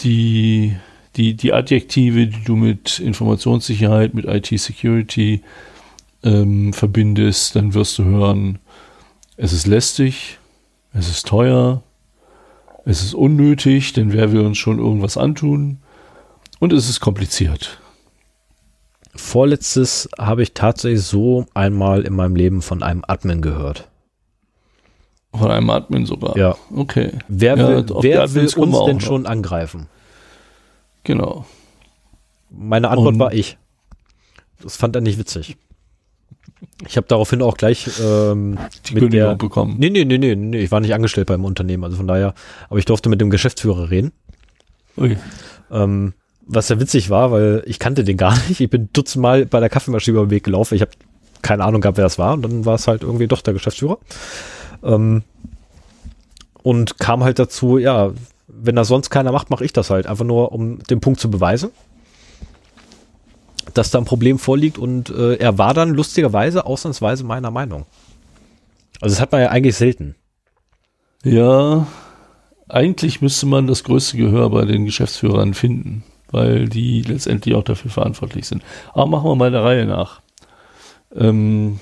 die, 0.00 0.76
die, 1.16 1.34
die 1.34 1.52
Adjektive, 1.52 2.26
die 2.26 2.44
du 2.44 2.56
mit 2.56 2.98
Informationssicherheit, 2.98 4.14
mit 4.14 4.24
IT-Security 4.24 5.42
ähm, 6.24 6.72
verbindest, 6.72 7.54
dann 7.54 7.74
wirst 7.74 7.98
du 7.98 8.04
hören, 8.04 8.58
es 9.36 9.52
ist 9.52 9.66
lästig, 9.66 10.38
es 10.94 11.08
ist 11.08 11.26
teuer, 11.26 11.82
es 12.86 13.02
ist 13.02 13.14
unnötig, 13.14 13.92
denn 13.94 14.12
wer 14.12 14.30
will 14.30 14.46
uns 14.46 14.58
schon 14.58 14.78
irgendwas 14.78 15.16
antun? 15.18 15.78
Und 16.60 16.72
es 16.72 16.88
ist 16.88 17.00
kompliziert. 17.00 17.80
Vorletztes 19.14 20.08
habe 20.18 20.44
ich 20.44 20.54
tatsächlich 20.54 21.02
so 21.02 21.46
einmal 21.52 22.02
in 22.02 22.14
meinem 22.14 22.36
Leben 22.36 22.62
von 22.62 22.84
einem 22.84 23.02
Admin 23.06 23.42
gehört. 23.42 23.88
Von 25.34 25.50
einem 25.50 25.68
Admin 25.68 26.06
sogar? 26.06 26.36
Ja. 26.36 26.56
Okay. 26.74 27.10
Wer 27.26 27.58
ja, 27.58 27.68
will, 27.68 27.86
wer 28.02 28.34
will 28.34 28.48
uns 28.54 28.84
denn 28.86 29.00
schon 29.00 29.26
angreifen? 29.26 29.88
Genau. 31.02 31.44
Meine 32.50 32.88
Antwort 32.88 33.14
Und- 33.14 33.18
war 33.18 33.34
ich. 33.34 33.58
Das 34.62 34.76
fand 34.76 34.94
er 34.94 35.02
nicht 35.02 35.18
witzig. 35.18 35.56
Ich 36.86 36.96
habe 36.96 37.06
daraufhin 37.06 37.42
auch 37.42 37.56
gleich 37.56 37.88
ähm, 38.00 38.58
Die 38.88 38.94
mit 38.94 39.02
Kündigung 39.02 39.10
der, 39.28 39.34
bekommen. 39.36 39.76
nee, 39.78 39.90
nee, 39.90 40.04
nee, 40.04 40.18
nee, 40.18 40.34
nee, 40.34 40.58
ich 40.58 40.70
war 40.70 40.80
nicht 40.80 40.94
angestellt 40.94 41.26
beim 41.26 41.44
Unternehmen, 41.44 41.84
also 41.84 41.96
von 41.96 42.06
daher, 42.06 42.34
aber 42.68 42.78
ich 42.78 42.84
durfte 42.84 43.08
mit 43.08 43.20
dem 43.20 43.30
Geschäftsführer 43.30 43.90
reden. 43.90 44.12
Ui. 44.96 45.16
Ähm, 45.70 46.14
was 46.46 46.68
ja 46.68 46.80
witzig 46.80 47.10
war, 47.10 47.30
weil 47.32 47.62
ich 47.66 47.78
kannte 47.78 48.04
den 48.04 48.16
gar 48.16 48.34
nicht. 48.48 48.60
Ich 48.60 48.70
bin 48.70 48.88
dutzendmal 48.92 49.46
bei 49.46 49.60
der 49.60 49.68
Kaffeemaschine 49.68 50.16
über 50.16 50.26
den 50.26 50.30
Weg 50.30 50.44
gelaufen. 50.44 50.74
Ich 50.74 50.80
habe 50.80 50.92
keine 51.42 51.64
Ahnung 51.64 51.80
gehabt, 51.80 51.98
wer 51.98 52.04
das 52.04 52.18
war. 52.18 52.34
Und 52.34 52.42
dann 52.42 52.64
war 52.64 52.74
es 52.76 52.88
halt 52.88 53.02
irgendwie 53.02 53.26
doch 53.26 53.42
der 53.42 53.52
Geschäftsführer. 53.54 53.98
Ähm, 54.82 55.22
und 56.62 56.98
kam 56.98 57.22
halt 57.22 57.38
dazu, 57.38 57.78
ja, 57.78 58.12
wenn 58.48 58.76
das 58.76 58.88
sonst 58.88 59.10
keiner 59.10 59.32
macht, 59.32 59.50
mache 59.50 59.64
ich 59.64 59.72
das 59.72 59.90
halt. 59.90 60.06
Einfach 60.06 60.24
nur, 60.24 60.52
um 60.52 60.78
den 60.84 61.00
Punkt 61.00 61.20
zu 61.20 61.30
beweisen, 61.30 61.70
dass 63.74 63.90
da 63.90 63.98
ein 63.98 64.04
Problem 64.04 64.38
vorliegt. 64.38 64.78
Und 64.78 65.10
äh, 65.10 65.34
er 65.34 65.58
war 65.58 65.74
dann 65.74 65.90
lustigerweise 65.90 66.66
ausnahmsweise 66.66 67.24
meiner 67.24 67.50
Meinung. 67.50 67.86
Also 69.00 69.14
das 69.14 69.20
hat 69.20 69.32
man 69.32 69.42
ja 69.42 69.48
eigentlich 69.48 69.76
selten. 69.76 70.14
Ja, 71.22 71.86
eigentlich 72.68 73.20
müsste 73.20 73.46
man 73.46 73.66
das 73.66 73.84
größte 73.84 74.16
Gehör 74.16 74.50
bei 74.50 74.64
den 74.64 74.84
Geschäftsführern 74.84 75.54
finden, 75.54 76.04
weil 76.30 76.68
die 76.68 77.02
letztendlich 77.02 77.54
auch 77.54 77.64
dafür 77.64 77.90
verantwortlich 77.90 78.46
sind. 78.46 78.62
Aber 78.92 79.06
machen 79.06 79.28
wir 79.28 79.36
mal 79.36 79.50
der 79.50 79.64
Reihe 79.64 79.86
nach. 79.86 80.20
Ähm, 81.14 81.80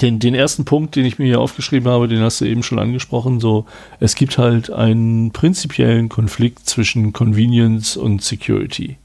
den, 0.00 0.18
den 0.18 0.34
ersten 0.34 0.64
Punkt, 0.64 0.96
den 0.96 1.04
ich 1.04 1.18
mir 1.18 1.26
hier 1.26 1.40
aufgeschrieben 1.40 1.90
habe, 1.90 2.08
den 2.08 2.20
hast 2.20 2.40
du 2.40 2.46
eben 2.46 2.62
schon 2.62 2.78
angesprochen, 2.78 3.38
so, 3.40 3.66
es 4.00 4.14
gibt 4.14 4.38
halt 4.38 4.70
einen 4.70 5.30
prinzipiellen 5.30 6.08
Konflikt 6.08 6.68
zwischen 6.68 7.12
Convenience 7.12 7.96
und 7.96 8.22
Security. 8.22 8.96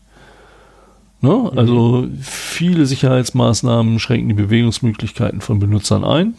Ne? 1.22 1.52
Also 1.56 2.08
viele 2.22 2.86
Sicherheitsmaßnahmen 2.86 4.00
schränken 4.00 4.30
die 4.30 4.36
Bewegungsmöglichkeiten 4.36 5.41
von 5.41 5.60
Benutzern 5.60 6.04
ein. 6.04 6.36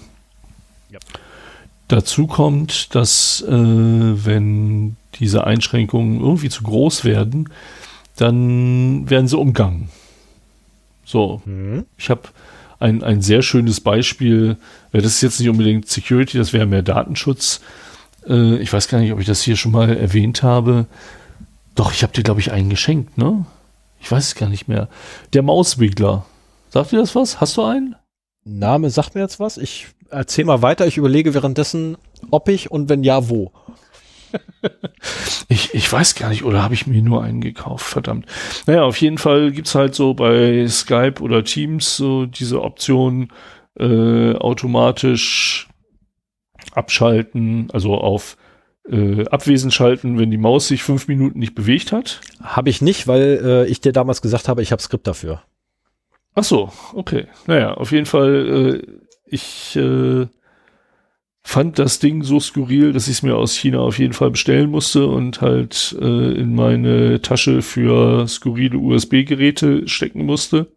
Dazu 1.89 2.27
kommt, 2.27 2.95
dass 2.95 3.43
äh, 3.43 3.51
wenn 3.53 4.97
diese 5.17 5.45
Einschränkungen 5.45 6.21
irgendwie 6.21 6.49
zu 6.49 6.63
groß 6.63 7.05
werden, 7.05 7.49
dann 8.17 9.09
werden 9.11 9.29
sie 9.29 9.37
umgangen. 9.37 9.89
So, 11.05 11.43
ich 11.99 12.09
habe 12.09 12.23
ein, 12.79 13.03
ein 13.03 13.21
sehr 13.21 13.43
schönes 13.43 13.81
Beispiel. 13.81 14.57
äh, 14.93 15.01
Das 15.01 15.15
ist 15.15 15.21
jetzt 15.23 15.41
nicht 15.41 15.49
unbedingt 15.49 15.89
Security, 15.89 16.39
das 16.39 16.53
wäre 16.53 16.67
mehr 16.67 16.83
Datenschutz. 16.83 17.61
Äh, 18.27 18.57
ich 18.59 18.73
weiß 18.73 18.89
gar 18.89 19.01
nicht, 19.01 19.13
ob 19.13 19.21
ich 19.21 19.27
das 19.27 19.43
hier 19.43 19.57
schon 19.57 19.73
mal 19.73 19.95
erwähnt 19.95 20.43
habe. 20.43 20.87
Doch, 21.75 21.93
ich 21.93 22.03
habe 22.03 22.13
dir, 22.13 22.23
glaube 22.23 22.41
ich, 22.41 22.53
einen 22.53 22.71
geschenkt, 22.71 23.19
ne? 23.19 23.45
Ich 24.01 24.11
weiß 24.11 24.29
es 24.29 24.35
gar 24.35 24.49
nicht 24.49 24.69
mehr. 24.69 24.89
Der 25.33 25.43
Mauswiggler. 25.43 26.25
Sagt 26.71 26.93
dir 26.93 26.99
das 26.99 27.15
was? 27.15 27.41
Hast 27.41 27.57
du 27.57 27.63
einen? 27.63 27.97
Name 28.45 28.91
sagt 28.91 29.15
mir 29.15 29.21
jetzt 29.21 29.39
was. 29.39 29.59
Ich 29.59 29.89
erzähl 30.11 30.45
mal 30.45 30.63
weiter. 30.63 30.87
Ich 30.87 30.97
überlege 30.97 31.35
währenddessen, 31.35 31.97
ob 32.31 32.49
ich 32.49 32.71
und 32.71 32.89
wenn 32.89 33.05
ja, 33.05 33.29
wo. 33.29 33.53
Ich, 35.49 35.75
ich 35.75 35.93
weiß 35.93 36.15
gar 36.15 36.29
nicht, 36.29 36.45
oder 36.45 36.63
habe 36.63 36.75
ich 36.75 36.87
mir 36.87 37.03
nur 37.03 37.25
einen 37.25 37.41
gekauft, 37.41 37.85
verdammt. 37.85 38.27
Naja, 38.67 38.85
auf 38.85 39.01
jeden 39.01 39.19
Fall 39.19 39.51
gibt's 39.51 39.75
halt 39.75 39.97
so 39.97 40.15
bei 40.15 40.67
Skype 40.69 41.21
oder 41.21 41.43
Teams 41.43 41.97
so 41.97 42.27
diese 42.27 42.63
Option 42.63 43.33
äh, 43.79 44.35
automatisch 44.35 45.69
abschalten, 46.73 47.69
also 47.73 47.95
auf 47.95 48.37
äh, 48.91 49.25
abwesend 49.29 49.73
schalten, 49.73 50.19
wenn 50.19 50.31
die 50.31 50.39
Maus 50.39 50.69
sich 50.69 50.83
fünf 50.83 51.09
Minuten 51.09 51.39
nicht 51.39 51.55
bewegt 51.55 51.93
hat. 51.93 52.21
Habe 52.43 52.71
ich 52.71 52.83
nicht, 52.83 53.07
weil 53.07 53.41
äh, 53.43 53.67
ich 53.67 53.81
dir 53.81 53.93
damals 53.93 54.23
gesagt 54.23 54.49
habe, 54.49 54.63
ich 54.63 54.73
habe 54.73 54.83
Skript 54.83 55.07
dafür. 55.07 55.43
Ach 56.35 56.45
so, 56.45 56.73
okay. 56.95 57.27
Naja, 57.47 57.75
auf 57.75 57.93
jeden 57.93 58.07
Fall, 58.07 58.83
äh, 58.85 58.97
ich 59.27 59.77
äh, 59.77 60.27
fand 61.43 61.79
das 61.79 61.99
Ding 61.99 62.23
so 62.23 62.41
skurril, 62.41 62.93
dass 62.93 63.09
ich 63.09 63.15
es 63.15 63.23
mir 63.23 63.37
aus 63.37 63.55
China 63.55 63.81
auf 63.81 63.99
jeden 63.99 64.13
Fall 64.13 64.31
bestellen 64.31 64.71
musste 64.71 65.07
und 65.07 65.41
halt 65.41 65.97
äh, 66.01 66.33
in 66.35 66.55
meine 66.55 67.21
Tasche 67.23 67.63
für 67.63 68.27
skurrile 68.29 68.79
USB-Geräte 68.79 69.89
stecken 69.89 70.25
musste. 70.27 70.69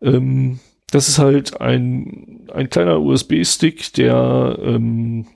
Ähm, 0.00 0.60
das 0.90 1.08
ist 1.08 1.18
halt 1.18 1.60
ein, 1.60 2.48
ein 2.52 2.70
kleiner 2.70 3.00
USB-Stick, 3.00 3.92
der 3.94 4.58
ähm, 4.62 5.26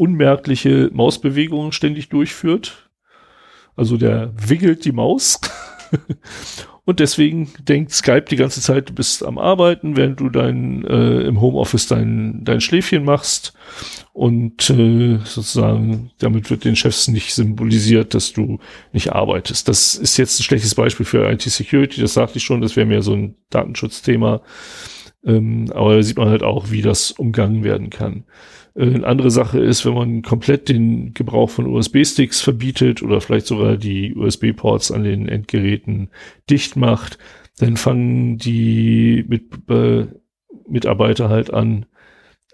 unmerkliche 0.00 0.90
Mausbewegungen 0.92 1.72
ständig 1.72 2.08
durchführt. 2.08 2.90
Also 3.76 3.96
der 3.96 4.32
wiggelt 4.36 4.84
die 4.84 4.92
Maus. 4.92 5.40
Und 6.86 6.98
deswegen 6.98 7.52
denkt 7.60 7.92
Skype 7.92 8.24
die 8.30 8.36
ganze 8.36 8.60
Zeit, 8.60 8.88
du 8.88 8.94
bist 8.94 9.24
am 9.24 9.38
Arbeiten, 9.38 9.96
während 9.96 10.18
du 10.18 10.28
dein 10.28 10.84
äh, 10.86 11.20
im 11.20 11.40
Homeoffice 11.40 11.86
dein, 11.86 12.42
dein 12.42 12.60
Schläfchen 12.60 13.04
machst. 13.04 13.52
Und 14.12 14.70
äh, 14.70 15.18
sozusagen, 15.24 16.10
damit 16.18 16.50
wird 16.50 16.64
den 16.64 16.74
Chefs 16.76 17.06
nicht 17.06 17.34
symbolisiert, 17.34 18.14
dass 18.14 18.32
du 18.32 18.58
nicht 18.92 19.12
arbeitest. 19.12 19.68
Das 19.68 19.94
ist 19.94 20.16
jetzt 20.16 20.40
ein 20.40 20.42
schlechtes 20.42 20.74
Beispiel 20.74 21.06
für 21.06 21.30
IT-Security, 21.30 22.00
das 22.00 22.14
sagte 22.14 22.38
ich 22.38 22.44
schon, 22.44 22.60
das 22.60 22.74
wäre 22.74 22.86
mehr 22.86 23.02
so 23.02 23.12
ein 23.12 23.36
Datenschutzthema. 23.50 24.40
Ähm, 25.24 25.70
aber 25.74 25.96
da 25.96 26.02
sieht 26.02 26.16
man 26.16 26.30
halt 26.30 26.42
auch, 26.42 26.70
wie 26.70 26.82
das 26.82 27.12
umgangen 27.12 27.62
werden 27.62 27.90
kann. 27.90 28.24
Äh, 28.74 28.82
Eine 28.82 29.06
andere 29.06 29.30
Sache 29.30 29.60
ist, 29.60 29.84
wenn 29.84 29.94
man 29.94 30.22
komplett 30.22 30.68
den 30.68 31.14
Gebrauch 31.14 31.50
von 31.50 31.66
USB-Sticks 31.66 32.40
verbietet 32.40 33.02
oder 33.02 33.20
vielleicht 33.20 33.46
sogar 33.46 33.76
die 33.76 34.14
USB-Ports 34.14 34.90
an 34.92 35.04
den 35.04 35.28
Endgeräten 35.28 36.10
dicht 36.48 36.76
macht, 36.76 37.18
dann 37.58 37.76
fangen 37.76 38.38
die 38.38 39.24
mit, 39.28 39.44
äh, 39.68 40.06
Mitarbeiter 40.68 41.28
halt 41.28 41.52
an, 41.52 41.86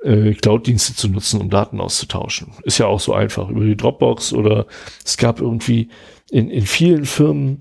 äh, 0.02 0.32
Cloud-Dienste 0.32 0.94
zu 0.94 1.08
nutzen, 1.08 1.40
um 1.40 1.50
Daten 1.50 1.80
auszutauschen. 1.80 2.52
Ist 2.64 2.78
ja 2.78 2.86
auch 2.86 3.00
so 3.00 3.14
einfach 3.14 3.48
über 3.48 3.64
die 3.64 3.76
Dropbox 3.76 4.32
oder 4.32 4.66
es 5.04 5.16
gab 5.16 5.40
irgendwie 5.40 5.88
in, 6.30 6.50
in 6.50 6.66
vielen 6.66 7.04
Firmen 7.04 7.60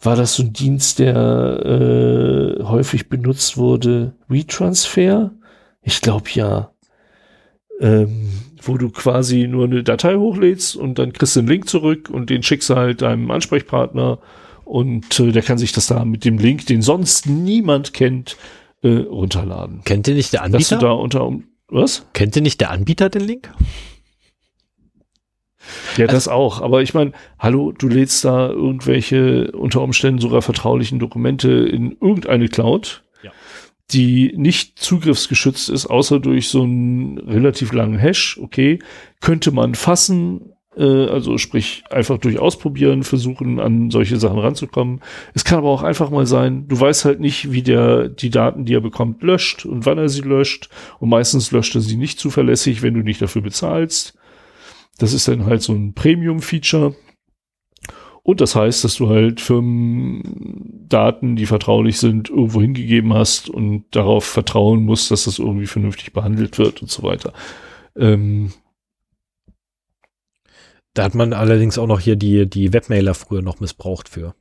war 0.00 0.16
das 0.16 0.34
so 0.34 0.42
ein 0.42 0.52
Dienst, 0.52 0.98
der 0.98 2.58
äh, 2.58 2.62
häufig 2.62 3.08
benutzt 3.08 3.56
wurde, 3.56 4.14
WeTransfer? 4.28 5.32
Ich 5.80 6.02
glaube 6.02 6.28
ja 6.34 6.73
ähm, 7.80 8.28
wo 8.62 8.78
du 8.78 8.90
quasi 8.90 9.46
nur 9.46 9.64
eine 9.64 9.82
Datei 9.82 10.16
hochlädst 10.16 10.76
und 10.76 10.98
dann 10.98 11.12
kriegst 11.12 11.36
du 11.36 11.40
einen 11.40 11.48
Link 11.48 11.68
zurück 11.68 12.08
und 12.10 12.30
den 12.30 12.42
schickst 12.42 12.70
du 12.70 12.76
halt 12.76 13.02
deinem 13.02 13.30
Ansprechpartner 13.30 14.18
und 14.64 15.20
äh, 15.20 15.32
der 15.32 15.42
kann 15.42 15.58
sich 15.58 15.72
das 15.72 15.86
da 15.86 16.04
mit 16.04 16.24
dem 16.24 16.38
Link, 16.38 16.66
den 16.66 16.82
sonst 16.82 17.28
niemand 17.28 17.92
kennt, 17.92 18.36
äh, 18.82 18.88
runterladen. 18.88 19.82
Kennt 19.84 20.08
ihr 20.08 20.14
nicht 20.14 20.32
der 20.32 20.40
Dass 20.40 20.50
du 20.50 20.56
Anbieter? 20.56 20.78
da 20.78 20.92
unter 20.92 21.26
um, 21.26 21.44
was? 21.68 22.06
Kennt 22.12 22.36
ihr 22.36 22.42
nicht 22.42 22.60
der 22.60 22.70
Anbieter 22.70 23.10
den 23.10 23.22
Link? 23.22 23.50
Ja, 25.96 26.06
das 26.06 26.28
auch. 26.28 26.60
Aber 26.60 26.82
ich 26.82 26.92
meine, 26.94 27.12
hallo, 27.38 27.72
du 27.72 27.88
lädst 27.88 28.24
da 28.24 28.48
irgendwelche 28.48 29.52
unter 29.52 29.80
Umständen 29.82 30.20
sogar 30.20 30.42
vertraulichen 30.42 30.98
Dokumente 30.98 31.50
in 31.50 31.92
irgendeine 31.92 32.48
Cloud. 32.48 33.03
Die 33.90 34.32
nicht 34.36 34.78
zugriffsgeschützt 34.78 35.68
ist, 35.68 35.86
außer 35.86 36.20
durch 36.20 36.48
so 36.48 36.62
einen 36.62 37.18
relativ 37.18 37.72
langen 37.72 37.98
Hash. 37.98 38.38
Okay, 38.40 38.78
könnte 39.20 39.52
man 39.52 39.74
fassen, 39.74 40.54
äh, 40.76 41.06
also 41.06 41.38
sprich 41.38 41.84
einfach 41.90 42.18
durch 42.18 42.38
Ausprobieren 42.38 43.02
versuchen, 43.02 43.60
an 43.60 43.90
solche 43.90 44.16
Sachen 44.16 44.38
ranzukommen. 44.38 45.00
Es 45.34 45.44
kann 45.44 45.58
aber 45.58 45.68
auch 45.68 45.82
einfach 45.82 46.10
mal 46.10 46.26
sein, 46.26 46.66
du 46.68 46.80
weißt 46.80 47.04
halt 47.04 47.20
nicht, 47.20 47.52
wie 47.52 47.62
der 47.62 48.08
die 48.08 48.30
Daten, 48.30 48.64
die 48.64 48.74
er 48.74 48.80
bekommt, 48.80 49.22
löscht 49.22 49.66
und 49.66 49.86
wann 49.86 49.98
er 49.98 50.08
sie 50.08 50.22
löscht. 50.22 50.70
Und 50.98 51.10
meistens 51.10 51.50
löscht 51.52 51.74
er 51.74 51.80
sie 51.80 51.96
nicht 51.96 52.18
zuverlässig, 52.18 52.82
wenn 52.82 52.94
du 52.94 53.00
nicht 53.00 53.22
dafür 53.22 53.42
bezahlst. 53.42 54.14
Das 54.98 55.12
ist 55.12 55.28
dann 55.28 55.46
halt 55.46 55.62
so 55.62 55.72
ein 55.72 55.92
Premium-Feature. 55.94 56.94
Und 58.24 58.40
das 58.40 58.56
heißt, 58.56 58.82
dass 58.82 58.96
du 58.96 59.08
halt 59.08 59.40
Firmendaten, 59.40 61.36
die 61.36 61.46
vertraulich 61.46 61.98
sind, 61.98 62.30
irgendwo 62.30 62.60
hingegeben 62.60 63.14
hast 63.14 63.48
und 63.48 63.84
darauf 63.92 64.24
vertrauen 64.24 64.82
musst, 64.82 65.12
dass 65.12 65.24
das 65.24 65.38
irgendwie 65.38 65.66
vernünftig 65.66 66.12
behandelt 66.12 66.58
wird 66.58 66.82
und 66.82 66.90
so 66.90 67.04
weiter. 67.04 67.32
Ähm, 67.96 68.52
Da 70.94 71.02
hat 71.02 71.14
man 71.16 71.32
allerdings 71.32 71.76
auch 71.76 71.88
noch 71.88 71.98
hier 71.98 72.14
die, 72.16 72.48
die 72.48 72.72
Webmailer 72.72 73.14
früher 73.14 73.42
noch 73.42 73.58
missbraucht 73.58 74.08
für. 74.08 74.34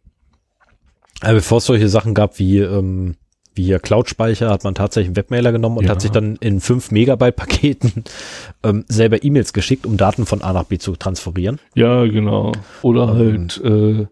Also 1.20 1.36
bevor 1.36 1.58
es 1.58 1.66
solche 1.66 1.90
Sachen 1.90 2.14
gab 2.14 2.38
wie, 2.38 2.60
ähm, 2.60 3.16
wie 3.56 3.64
hier 3.66 3.80
Cloud-Speicher, 3.80 4.50
hat 4.50 4.64
man 4.64 4.76
tatsächlich 4.76 5.10
einen 5.10 5.16
Webmailer 5.16 5.52
genommen 5.52 5.78
und 5.78 5.86
Ja. 5.86 5.92
hat 5.92 6.02
sich 6.02 6.12
dann 6.12 6.38
in 6.42 6.60
5 6.60 6.92
Megabyte 6.92 7.36
Paketen 7.36 8.04
ähm, 8.64 8.86
selber 8.88 9.24
E-Mails 9.24 9.54
geschickt, 9.54 9.86
um 9.86 9.98
Daten 9.98 10.26
von 10.26 10.42
A 10.42 10.54
nach 10.54 10.66
B 10.66 10.78
zu 10.78 10.96
transferieren. 10.96 11.60
ja, 11.76 12.06
genau. 12.06 12.52
Oder 12.82 13.10
Ähm. 13.10 13.16
halt 13.18 13.62
äh, 13.64 14.06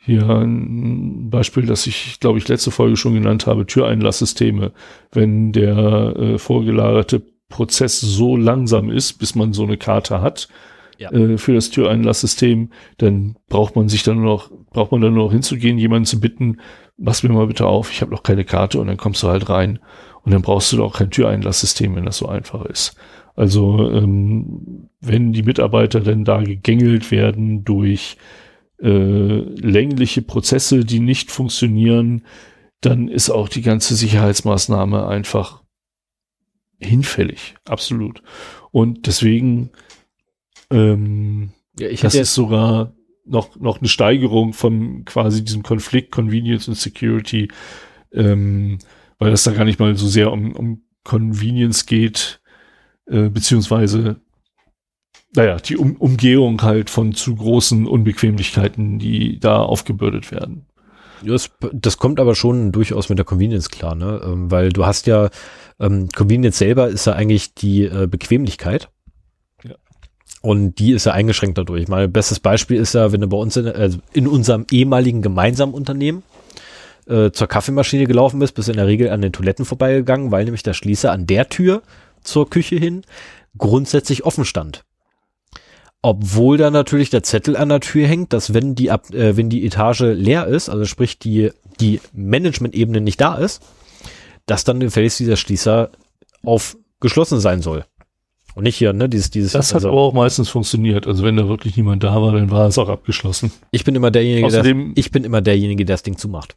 hier 0.00 0.28
ein 0.28 1.28
Beispiel, 1.28 1.66
das 1.66 1.86
ich, 1.86 2.18
glaube 2.20 2.38
ich, 2.38 2.48
letzte 2.48 2.70
Folge 2.70 2.96
schon 2.96 3.14
genannt 3.14 3.46
habe, 3.46 3.66
Türeinlasssysteme. 3.66 4.72
Wenn 5.12 5.52
der 5.52 6.14
äh, 6.16 6.38
vorgelagerte 6.38 7.20
Prozess 7.50 8.00
so 8.00 8.36
langsam 8.36 8.90
ist, 8.90 9.14
bis 9.14 9.34
man 9.34 9.52
so 9.52 9.64
eine 9.64 9.76
Karte 9.76 10.22
hat, 10.22 10.48
ja. 10.98 11.10
äh, 11.12 11.36
für 11.36 11.52
das 11.54 11.70
Türeinlasssystem, 11.70 12.70
dann 12.98 13.36
braucht 13.48 13.76
man 13.76 13.88
sich 13.88 14.02
dann 14.02 14.16
nur 14.16 14.24
noch, 14.26 14.50
braucht 14.70 14.92
man 14.92 15.00
dann 15.00 15.14
nur 15.14 15.24
noch 15.26 15.32
hinzugehen, 15.32 15.78
jemanden 15.78 16.06
zu 16.06 16.20
bitten, 16.20 16.58
mach's 16.98 17.22
mir 17.22 17.30
mal 17.30 17.46
bitte 17.46 17.66
auf, 17.66 17.90
ich 17.90 18.02
habe 18.02 18.10
noch 18.10 18.22
keine 18.22 18.44
Karte 18.44 18.80
und 18.80 18.88
dann 18.88 18.96
kommst 18.96 19.22
du 19.22 19.28
halt 19.28 19.48
rein. 19.48 19.78
Und 20.22 20.32
dann 20.32 20.42
brauchst 20.42 20.72
du 20.72 20.76
doch 20.76 20.98
kein 20.98 21.10
Türeinlasssystem, 21.10 21.94
wenn 21.96 22.04
das 22.04 22.18
so 22.18 22.28
einfach 22.28 22.66
ist. 22.66 22.96
Also 23.34 23.90
ähm, 23.90 24.90
wenn 25.00 25.32
die 25.32 25.44
Mitarbeiter 25.44 26.00
denn 26.00 26.24
da 26.24 26.42
gegängelt 26.42 27.10
werden 27.10 27.64
durch 27.64 28.16
äh, 28.82 29.38
längliche 29.38 30.22
Prozesse, 30.22 30.84
die 30.84 31.00
nicht 31.00 31.30
funktionieren, 31.30 32.24
dann 32.80 33.08
ist 33.08 33.30
auch 33.30 33.48
die 33.48 33.62
ganze 33.62 33.94
Sicherheitsmaßnahme 33.94 35.06
einfach 35.06 35.62
hinfällig, 36.80 37.54
absolut. 37.64 38.22
Und 38.70 39.06
deswegen, 39.06 39.70
ähm, 40.70 41.52
ja, 41.78 41.88
ich 41.88 42.00
das 42.00 42.14
ist 42.14 42.34
sogar 42.34 42.92
noch, 43.28 43.56
noch 43.56 43.78
eine 43.78 43.88
Steigerung 43.88 44.52
von 44.52 45.04
quasi 45.04 45.44
diesem 45.44 45.62
Konflikt 45.62 46.12
Convenience 46.12 46.68
und 46.68 46.74
Security, 46.74 47.48
ähm, 48.12 48.78
weil 49.18 49.30
das 49.30 49.44
da 49.44 49.52
gar 49.52 49.64
nicht 49.64 49.80
mal 49.80 49.96
so 49.96 50.06
sehr 50.06 50.32
um, 50.32 50.52
um 50.52 50.82
Convenience 51.04 51.86
geht, 51.86 52.40
äh, 53.06 53.28
beziehungsweise 53.28 54.20
naja, 55.34 55.56
die 55.56 55.76
um 55.76 55.96
Umgehung 55.96 56.62
halt 56.62 56.90
von 56.90 57.12
zu 57.12 57.34
großen 57.36 57.86
Unbequemlichkeiten, 57.86 58.98
die 58.98 59.38
da 59.38 59.58
aufgebürdet 59.58 60.30
werden. 60.30 60.66
Das, 61.22 61.50
das 61.72 61.98
kommt 61.98 62.20
aber 62.20 62.34
schon 62.34 62.72
durchaus 62.72 63.08
mit 63.08 63.18
der 63.18 63.26
Convenience 63.26 63.70
klar, 63.70 63.94
ne? 63.94 64.20
Ähm, 64.24 64.50
weil 64.50 64.70
du 64.70 64.86
hast 64.86 65.06
ja, 65.06 65.30
ähm, 65.80 66.08
Convenience 66.14 66.58
selber 66.58 66.88
ist 66.88 67.06
ja 67.06 67.14
eigentlich 67.14 67.54
die 67.54 67.84
äh, 67.84 68.06
Bequemlichkeit. 68.06 68.88
Und 70.40 70.76
die 70.76 70.92
ist 70.92 71.06
ja 71.06 71.12
eingeschränkt 71.12 71.58
dadurch. 71.58 71.88
Mein 71.88 72.12
bestes 72.12 72.38
Beispiel 72.38 72.78
ist 72.78 72.94
ja, 72.94 73.12
wenn 73.12 73.20
du 73.20 73.26
bei 73.26 73.36
uns 73.36 73.56
in, 73.56 73.66
äh, 73.66 73.90
in 74.12 74.28
unserem 74.28 74.66
ehemaligen 74.70 75.20
gemeinsamen 75.20 75.74
Unternehmen 75.74 76.22
äh, 77.08 77.30
zur 77.32 77.48
Kaffeemaschine 77.48 78.06
gelaufen 78.06 78.38
bist, 78.38 78.54
bist 78.54 78.68
du 78.68 78.72
in 78.72 78.78
der 78.78 78.86
Regel 78.86 79.10
an 79.10 79.20
den 79.20 79.32
Toiletten 79.32 79.64
vorbeigegangen, 79.64 80.30
weil 80.30 80.44
nämlich 80.44 80.62
der 80.62 80.74
Schließer 80.74 81.10
an 81.10 81.26
der 81.26 81.48
Tür 81.48 81.82
zur 82.22 82.48
Küche 82.48 82.76
hin 82.76 83.02
grundsätzlich 83.56 84.24
offen 84.24 84.44
stand. 84.44 84.84
Obwohl 86.00 86.58
da 86.58 86.70
natürlich 86.70 87.10
der 87.10 87.24
Zettel 87.24 87.56
an 87.56 87.70
der 87.70 87.80
Tür 87.80 88.06
hängt, 88.06 88.32
dass 88.32 88.54
wenn 88.54 88.76
die 88.76 88.90
ab, 88.92 89.12
äh, 89.12 89.36
wenn 89.36 89.50
die 89.50 89.66
Etage 89.66 90.02
leer 90.02 90.46
ist, 90.46 90.68
also 90.68 90.84
sprich 90.84 91.18
die, 91.18 91.50
die 91.80 92.00
Management-Ebene 92.12 93.00
nicht 93.00 93.20
da 93.20 93.34
ist, 93.34 93.62
dass 94.46 94.62
dann 94.62 94.78
gefälligst 94.78 95.18
dieser 95.18 95.36
Schließer 95.36 95.90
aufgeschlossen 96.44 97.40
sein 97.40 97.62
soll. 97.62 97.84
Und 98.58 98.64
nicht 98.64 98.74
hier, 98.74 98.92
ne, 98.92 99.08
dieses, 99.08 99.30
dieses. 99.30 99.52
Das 99.52 99.68
hat 99.68 99.76
also, 99.76 99.90
aber 99.90 100.00
auch 100.00 100.12
meistens 100.12 100.48
funktioniert. 100.48 101.06
Also 101.06 101.22
wenn 101.22 101.36
da 101.36 101.48
wirklich 101.48 101.76
niemand 101.76 102.02
da 102.02 102.20
war, 102.20 102.32
dann 102.32 102.50
war 102.50 102.66
es 102.66 102.76
auch 102.76 102.88
abgeschlossen. 102.88 103.52
Ich 103.70 103.84
bin 103.84 103.94
immer 103.94 104.10
derjenige, 104.10 104.44
Außerdem, 104.48 104.94
der, 104.96 104.98
ich 104.98 105.12
bin 105.12 105.22
immer 105.22 105.40
derjenige, 105.40 105.84
der 105.84 105.94
das 105.94 106.02
Ding 106.02 106.18
zumacht. 106.18 106.56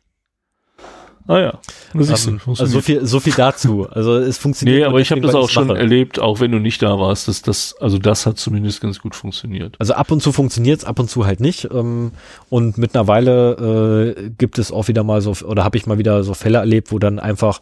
Ah 1.27 1.37
ja. 1.37 1.59
Das 1.93 2.09
ist 2.09 2.27
um, 2.27 2.41
also 2.47 2.65
so 2.65 2.81
viel, 2.81 3.05
so 3.05 3.19
viel 3.19 3.33
dazu. 3.33 3.87
Also 3.87 4.17
es 4.17 4.39
funktioniert. 4.39 4.79
Nee, 4.79 4.83
aber 4.85 4.99
ich 4.99 5.11
habe 5.11 5.21
das 5.21 5.35
auch 5.35 5.47
schon 5.47 5.67
mache. 5.67 5.77
erlebt, 5.77 6.19
auch 6.19 6.39
wenn 6.39 6.51
du 6.51 6.57
nicht 6.57 6.81
da 6.81 6.97
warst. 6.97 7.27
Dass 7.27 7.43
das, 7.43 7.75
also 7.79 7.99
das 7.99 8.25
hat 8.25 8.39
zumindest 8.39 8.81
ganz 8.81 8.97
gut 8.97 9.15
funktioniert. 9.15 9.75
Also 9.77 9.93
ab 9.93 10.09
und 10.09 10.23
zu 10.23 10.31
funktioniert's, 10.31 10.83
ab 10.83 10.97
und 10.97 11.07
zu 11.07 11.27
halt 11.27 11.39
nicht. 11.39 11.69
Ähm, 11.71 12.13
und 12.49 12.79
mittlerweile 12.79 14.15
äh, 14.17 14.29
gibt 14.39 14.57
es 14.57 14.71
auch 14.71 14.87
wieder 14.87 15.03
mal 15.03 15.21
so, 15.21 15.35
oder 15.45 15.63
habe 15.63 15.77
ich 15.77 15.85
mal 15.85 15.99
wieder 15.99 16.23
so 16.23 16.33
Fälle 16.33 16.57
erlebt, 16.57 16.91
wo 16.91 16.97
dann 16.97 17.19
einfach 17.19 17.61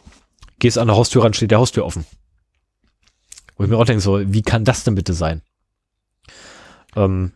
gehst 0.60 0.78
an 0.78 0.88
der 0.88 0.95
Haustür 0.95 1.26
ran, 1.26 1.34
steht 1.34 1.52
der 1.52 1.60
Haustür 1.60 1.84
offen. 1.84 2.06
Wo 3.60 3.65
ich 3.65 3.69
mir 3.69 3.77
auch 3.77 3.86
denke, 3.86 4.02
so, 4.02 4.22
wie 4.26 4.41
kann 4.41 4.64
das 4.64 4.86
denn 4.86 4.95
bitte 4.95 5.11
sein? 5.11 5.41
Ähm, 6.95 7.34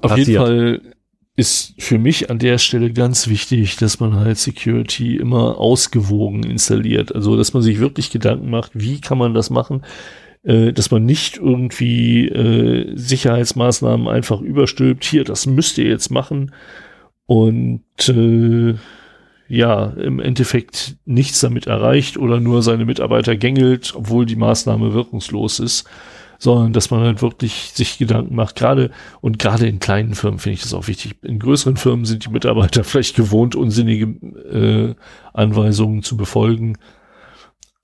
Auf 0.00 0.12
passiert. 0.12 0.26
jeden 0.26 0.40
Fall 0.40 0.80
ist 1.36 1.74
für 1.76 1.98
mich 1.98 2.30
an 2.30 2.38
der 2.38 2.56
Stelle 2.56 2.90
ganz 2.90 3.28
wichtig, 3.28 3.76
dass 3.76 4.00
man 4.00 4.16
halt 4.16 4.38
Security 4.38 5.16
immer 5.16 5.58
ausgewogen 5.58 6.44
installiert. 6.44 7.14
Also, 7.14 7.36
dass 7.36 7.52
man 7.52 7.62
sich 7.62 7.78
wirklich 7.78 8.10
Gedanken 8.10 8.48
macht, 8.48 8.70
wie 8.72 9.02
kann 9.02 9.18
man 9.18 9.34
das 9.34 9.50
machen, 9.50 9.84
äh, 10.44 10.72
dass 10.72 10.90
man 10.90 11.04
nicht 11.04 11.36
irgendwie 11.36 12.28
äh, 12.28 12.90
Sicherheitsmaßnahmen 12.96 14.08
einfach 14.08 14.40
überstülpt. 14.40 15.04
Hier, 15.04 15.24
das 15.24 15.44
müsst 15.44 15.76
ihr 15.76 15.88
jetzt 15.88 16.10
machen. 16.10 16.54
Und 17.26 17.82
äh, 18.08 18.76
ja, 19.48 19.86
im 19.86 20.20
Endeffekt 20.20 20.96
nichts 21.04 21.40
damit 21.40 21.66
erreicht 21.66 22.16
oder 22.16 22.40
nur 22.40 22.62
seine 22.62 22.84
Mitarbeiter 22.84 23.36
gängelt, 23.36 23.94
obwohl 23.94 24.26
die 24.26 24.36
Maßnahme 24.36 24.92
wirkungslos 24.94 25.60
ist 25.60 25.88
sondern 26.38 26.72
dass 26.72 26.90
man 26.90 27.00
halt 27.00 27.22
wirklich 27.22 27.72
sich 27.74 27.98
Gedanken 27.98 28.34
macht, 28.34 28.56
gerade 28.56 28.90
und 29.20 29.38
gerade 29.38 29.66
in 29.66 29.78
kleinen 29.78 30.14
Firmen 30.14 30.38
finde 30.38 30.54
ich 30.54 30.62
das 30.62 30.74
auch 30.74 30.88
wichtig. 30.88 31.16
In 31.22 31.38
größeren 31.38 31.76
Firmen 31.76 32.04
sind 32.04 32.24
die 32.24 32.30
Mitarbeiter 32.30 32.84
vielleicht 32.84 33.16
gewohnt, 33.16 33.54
unsinnige 33.54 34.06
äh, 34.06 34.94
Anweisungen 35.32 36.02
zu 36.02 36.16
befolgen. 36.16 36.76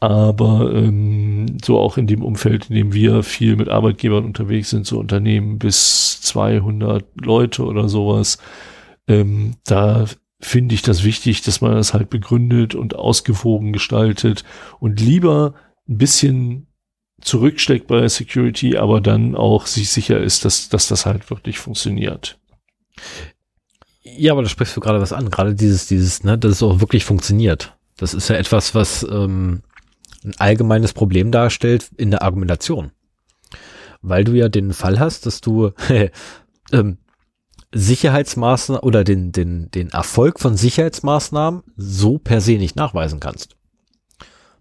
Aber 0.01 0.73
ähm, 0.75 1.59
so 1.65 1.79
auch 1.79 1.97
in 1.97 2.09
dem 2.09 2.23
Umfeld, 2.23 2.71
in 2.71 2.75
dem 2.75 2.93
wir 2.93 3.23
viel 3.23 3.55
mit 3.55 3.69
Arbeitgebern 3.69 4.25
unterwegs 4.25 4.71
sind, 4.71 4.85
so 4.85 4.99
Unternehmen 4.99 5.59
bis 5.59 6.21
200 6.23 7.05
Leute 7.21 7.65
oder 7.65 7.89
sowas, 7.89 8.39
ähm, 9.07 9.55
da 9.65 10.07
finde 10.43 10.75
ich 10.75 10.83
das 10.83 11.05
wichtig, 11.05 11.43
dass 11.43 11.61
man 11.61 11.73
das 11.73 11.95
halt 11.95 12.11
begründet 12.11 12.75
und 12.75 12.97
ausgewogen 12.97 13.73
gestaltet 13.73 14.45
und 14.81 15.01
lieber 15.01 15.55
ein 15.89 15.99
bisschen 15.99 16.67
zurücksteckt 17.21 17.87
bei 17.87 18.07
Security, 18.09 18.77
aber 18.77 19.01
dann 19.01 19.37
auch 19.37 19.67
sich 19.67 19.91
sicher 19.91 20.21
ist, 20.21 20.45
dass, 20.45 20.69
dass 20.69 20.89
das 20.89 21.07
halt 21.07 21.31
wirklich 21.31 21.61
funktioniert. 21.61 22.39
Ja, 24.03 24.33
aber 24.33 24.43
da 24.43 24.49
sprichst 24.49 24.77
du 24.77 24.81
gerade 24.81 25.01
was 25.01 25.13
an, 25.13 25.31
gerade 25.31 25.55
dieses, 25.55 25.87
dieses, 25.87 26.25
ne, 26.25 26.37
dass 26.37 26.53
es 26.53 26.63
auch 26.63 26.81
wirklich 26.81 27.05
funktioniert. 27.05 27.77
Das 27.97 28.13
ist 28.13 28.29
ja 28.29 28.35
etwas, 28.35 28.75
was 28.75 29.05
ähm, 29.09 29.63
ein 30.25 30.35
allgemeines 30.39 30.93
Problem 30.93 31.31
darstellt 31.31 31.91
in 31.97 32.11
der 32.11 32.23
Argumentation. 32.23 32.91
Weil 34.01 34.25
du 34.25 34.33
ja 34.33 34.49
den 34.49 34.73
Fall 34.73 34.99
hast, 34.99 35.27
dass 35.27 35.41
du 35.41 35.71
ähm, 36.73 36.99
Sicherheitsmaßnahmen 37.73 38.83
oder 38.83 39.05
den, 39.05 39.33
den, 39.33 39.71
den 39.71 39.91
Erfolg 39.91 40.41
von 40.41 40.57
Sicherheitsmaßnahmen 40.57 41.63
so 41.77 42.19
per 42.19 42.41
se 42.41 42.53
nicht 42.53 42.77
nachweisen 42.77 43.21
kannst. 43.21 43.57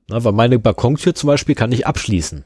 Na, 0.08 0.24
weil 0.24 0.34
meine 0.34 0.60
Balkontür 0.60 1.14
zum 1.14 1.28
Beispiel 1.28 1.56
kann 1.56 1.72
ich 1.72 1.88
abschließen 1.88 2.46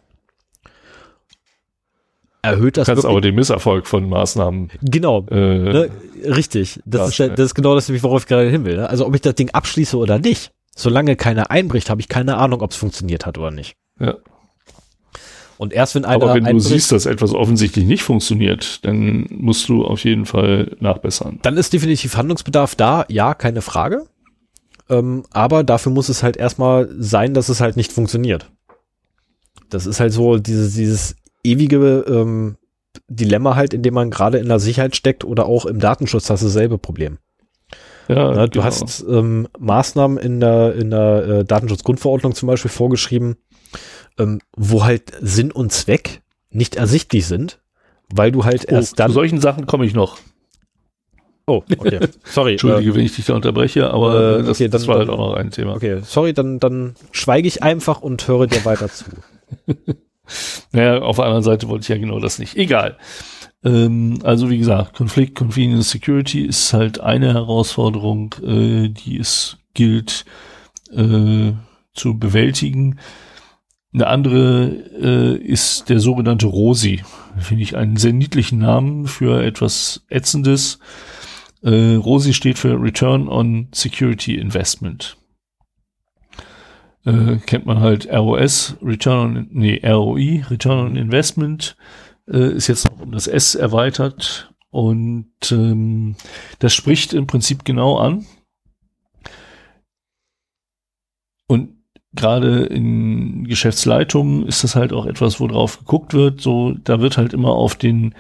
erhöht 2.46 2.78
das. 2.78 2.86
Du 2.86 2.94
kannst 2.94 3.06
aber 3.06 3.22
den 3.22 3.36
Misserfolg 3.36 3.88
von 3.88 4.08
Maßnahmen. 4.08 4.70
Genau. 4.82 5.26
Äh, 5.30 5.36
ne? 5.36 5.90
Richtig. 6.24 6.80
Das 6.86 7.10
ist, 7.10 7.20
das 7.20 7.40
ist 7.40 7.56
genau 7.56 7.76
das, 7.76 7.92
worauf 8.04 8.24
ich 8.24 8.28
gerade 8.28 8.50
hin 8.50 8.66
will. 8.66 8.78
Ne? 8.78 8.90
Also 8.90 9.06
ob 9.06 9.16
ich 9.16 9.22
das 9.22 9.36
Ding 9.36 9.50
abschließe 9.50 9.98
oder 9.98 10.20
nicht, 10.20 10.52
solange 10.76 11.16
keiner 11.16 11.52
einbricht, 11.52 11.90
habe 11.90 12.02
ich 12.02 12.08
keine 12.08 12.38
Ahnung, 12.38 12.62
ob 12.62 12.72
es 12.72 12.78
funktioniert 12.78 13.26
hat 13.26 13.38
oder 13.38 13.52
nicht. 13.52 13.76
Ja. 14.00 14.16
Und 15.58 15.74
erst 15.74 15.96
wenn 15.96 16.06
einer. 16.06 16.24
Aber 16.24 16.34
wenn 16.34 16.44
du 16.44 16.60
siehst, 16.60 16.92
dass 16.92 17.06
etwas 17.06 17.34
offensichtlich 17.34 17.86
nicht 17.86 18.04
funktioniert, 18.04 18.84
dann 18.86 19.26
musst 19.30 19.70
du 19.70 19.86
auf 19.86 20.04
jeden 20.04 20.26
Fall 20.26 20.76
nachbessern. 20.80 21.40
Dann 21.44 21.58
ist 21.58 21.72
definitiv 21.72 22.18
Handlungsbedarf 22.18 22.76
da, 22.76 23.06
ja, 23.08 23.34
keine 23.34 23.62
Frage. 23.62 24.06
Ähm, 24.90 25.24
aber 25.32 25.64
dafür 25.64 25.92
muss 25.92 26.10
es 26.10 26.24
halt 26.24 26.38
erstmal 26.38 26.90
sein, 26.98 27.34
dass 27.34 27.50
es 27.50 27.62
halt 27.62 27.78
nicht 27.78 27.92
funktioniert. 27.92 28.52
Das 29.70 29.86
ist 29.86 30.00
halt 30.00 30.14
so 30.14 30.38
dieses, 30.38 30.76
dieses 30.76 31.16
ewige 31.44 32.06
ähm, 32.08 32.58
Dilemma 33.08 33.56
halt, 33.56 33.74
in 33.74 33.82
dem 33.82 33.94
man 33.94 34.12
gerade 34.12 34.38
in 34.38 34.48
der 34.48 34.60
Sicherheit 34.60 34.96
steckt 34.96 35.24
oder 35.24 35.46
auch 35.46 35.66
im 35.66 35.80
Datenschutz 35.80 36.30
hast 36.30 36.42
du 36.42 36.48
dasselbe 36.48 36.78
Problem. 36.78 37.18
Ja, 38.08 38.32
Na, 38.32 38.46
du 38.46 38.60
genau. 38.60 38.66
hast 38.66 39.04
ähm, 39.10 39.48
Maßnahmen 39.58 40.18
in 40.18 40.40
der, 40.40 40.76
in 40.76 40.92
der 40.92 41.26
äh, 41.28 41.46
Datenschutzgrundverordnung 41.46 42.36
zum 42.36 42.48
Beispiel 42.48 42.70
vorgeschrieben, 42.70 43.36
ähm, 44.20 44.40
wo 44.56 44.84
halt 44.84 45.12
Sinn 45.22 45.52
und 45.52 45.72
Zweck 45.72 46.22
nicht 46.50 46.76
ersichtlich 46.76 47.26
sind, 47.28 47.60
weil 48.14 48.32
du 48.32 48.46
halt 48.46 48.66
oh, 48.68 48.74
erst 48.74 49.00
dann. 49.00 49.10
Zu 49.10 49.16
solchen 49.16 49.42
Sachen 49.42 49.66
komme 49.66 49.86
ich 49.86 49.94
noch. 49.94 50.18
Oh, 51.48 51.64
okay. 51.78 52.00
Sorry. 52.24 52.54
Entschuldige, 52.54 52.92
äh, 52.92 52.96
wenn 52.96 53.06
ich 53.06 53.16
dich 53.16 53.26
da 53.26 53.36
unterbreche, 53.36 53.92
aber 53.92 54.40
äh, 54.40 54.44
das, 54.44 54.50
okay, 54.58 54.64
dann, 54.64 54.72
das 54.72 54.88
war 54.88 54.98
halt 54.98 55.10
auch 55.10 55.18
noch 55.18 55.34
ein 55.34 55.52
Thema. 55.52 55.76
Okay, 55.76 56.00
sorry, 56.04 56.34
dann, 56.34 56.60
dann 56.60 56.96
schweige 57.12 57.48
ich 57.48 57.62
einfach 57.62 58.02
und 58.02 58.28
höre 58.28 58.48
dir 58.48 58.66
weiter 58.66 58.90
zu. 58.90 59.06
Naja, 60.72 61.04
auf 61.04 61.18
der 61.18 61.26
anderen 61.26 61.44
Seite 61.44 61.68
wollte 61.68 61.84
ich 61.84 61.90
ja 61.90 61.98
genau 61.98 62.20
das 62.20 62.40
nicht. 62.40 62.58
Egal. 62.58 62.98
Ähm, 63.64 64.20
also 64.24 64.50
wie 64.50 64.58
gesagt, 64.58 64.96
Konflikt, 64.96 65.36
Convenience, 65.36 65.92
Security 65.92 66.42
ist 66.46 66.74
halt 66.74 67.00
eine 67.00 67.34
Herausforderung, 67.34 68.34
äh, 68.44 68.90
die 68.90 69.20
es 69.20 69.58
gilt 69.74 70.26
äh, 70.92 71.52
zu 71.94 72.18
bewältigen. 72.18 73.00
Eine 73.96 74.08
andere 74.08 74.66
äh, 75.02 75.38
ist 75.38 75.90
der 75.90 76.00
sogenannte 76.00 76.48
ROSI. 76.48 77.04
Finde 77.38 77.64
ich 77.64 77.76
einen 77.76 77.98
sehr 77.98 78.14
niedlichen 78.14 78.60
Namen 78.60 79.08
für 79.08 79.44
etwas 79.44 80.06
Ätzendes. 80.10 80.80
Äh, 81.64 81.96
ROSI 81.96 82.34
steht 82.34 82.60
für 82.60 82.80
Return 82.80 83.28
on 83.28 83.70
Security 83.74 84.36
Investment 84.36 85.18
äh, 87.06 87.38
kennt 87.46 87.66
man 87.66 87.80
halt 87.80 88.12
ROS, 88.12 88.78
Return 88.82 89.38
on, 89.38 89.48
nee, 89.52 89.80
ROI, 89.84 90.44
Return 90.50 90.88
on 90.88 90.96
Investment, 90.96 91.78
äh, 92.28 92.54
ist 92.54 92.68
jetzt 92.68 92.90
noch 92.90 93.00
um 93.00 93.12
das 93.12 93.28
S 93.28 93.56
erweitert 93.56 94.52
und 94.72 95.32
ähm, 95.52 96.16
das 96.60 96.74
spricht 96.74 97.14
im 97.14 97.28
Prinzip 97.28 97.64
genau 97.64 97.98
an. 97.98 98.26
Und 101.48 101.76
gerade 102.16 102.66
in 102.66 103.46
Geschäftsleitungen 103.46 104.48
ist 104.48 104.64
das 104.64 104.76
halt 104.76 104.94
auch 104.94 105.06
etwas, 105.06 105.40
worauf 105.40 105.80
geguckt 105.80 106.14
wird. 106.14 106.42
So, 106.42 106.74
da 106.84 107.02
wird 107.02 107.18
halt 107.18 107.34
immer 107.34 107.52
auf 107.52 107.76
den 107.76 108.16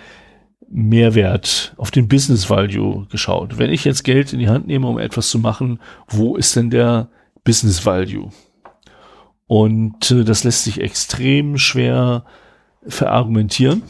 Mehrwert, 0.69 1.73
auf 1.77 1.91
den 1.91 2.07
Business 2.07 2.49
Value 2.49 3.07
geschaut. 3.09 3.57
Wenn 3.57 3.72
ich 3.72 3.85
jetzt 3.85 4.03
Geld 4.03 4.34
in 4.34 4.39
die 4.39 4.49
Hand 4.49 4.67
nehme, 4.67 4.88
um 4.88 4.99
etwas 4.99 5.30
zu 5.30 5.39
machen, 5.39 5.80
wo 6.07 6.35
ist 6.35 6.55
denn 6.55 6.69
der 6.69 7.09
Business 7.43 7.85
Value? 7.85 8.30
Und 9.47 10.11
äh, 10.11 10.23
das 10.23 10.43
lässt 10.43 10.63
sich 10.63 10.81
extrem 10.81 11.57
schwer 11.57 12.26
verargumentieren, 12.88 13.84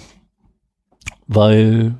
weil 1.27 1.95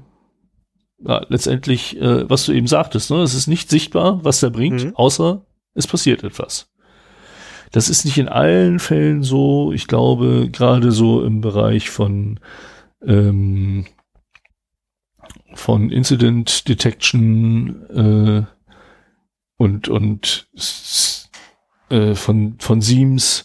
ja, 0.99 1.25
letztendlich, 1.29 1.99
äh, 1.99 2.29
was 2.29 2.45
du 2.45 2.51
eben 2.51 2.67
sagtest, 2.67 3.11
ne, 3.11 3.21
es 3.21 3.33
ist 3.33 3.47
nicht 3.47 3.69
sichtbar, 3.69 4.23
was 4.23 4.39
der 4.39 4.49
bringt, 4.49 4.85
mhm. 4.85 4.95
außer 4.95 5.45
es 5.73 5.87
passiert 5.87 6.23
etwas. 6.23 6.69
Das 7.75 7.89
ist 7.89 8.05
nicht 8.05 8.17
in 8.17 8.29
allen 8.29 8.79
Fällen 8.79 9.21
so. 9.21 9.73
Ich 9.73 9.87
glaube, 9.87 10.47
gerade 10.49 10.93
so 10.93 11.21
im 11.25 11.41
Bereich 11.41 11.89
von 11.89 12.39
ähm, 13.05 13.85
von 15.55 15.89
Incident 15.89 16.69
Detection 16.69 17.85
äh, 17.89 18.43
und 19.57 19.89
und 19.89 20.47
äh, 21.89 22.15
von 22.15 22.55
von 22.59 22.79
Seams 22.79 23.43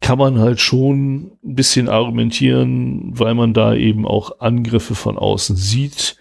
kann 0.00 0.18
man 0.18 0.40
halt 0.40 0.60
schon 0.60 1.38
ein 1.44 1.54
bisschen 1.54 1.88
argumentieren, 1.88 3.16
weil 3.16 3.36
man 3.36 3.54
da 3.54 3.76
eben 3.76 4.04
auch 4.04 4.40
Angriffe 4.40 4.96
von 4.96 5.16
außen 5.16 5.54
sieht, 5.54 6.16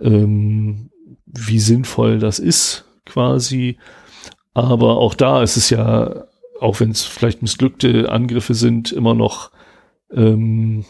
ähm, 0.00 0.90
wie 1.26 1.60
sinnvoll 1.60 2.18
das 2.18 2.40
ist, 2.40 2.86
quasi. 3.06 3.78
Aber 4.52 4.96
auch 4.96 5.14
da 5.14 5.44
ist 5.44 5.56
es 5.56 5.70
ja, 5.70 6.24
auch 6.60 6.80
wenn 6.80 6.90
es 6.90 7.04
vielleicht 7.04 7.42
missglückte 7.42 8.10
Angriffe 8.10 8.54
sind, 8.54 8.92
immer 8.92 9.14
noch 9.14 9.50
ähm, 10.12 10.84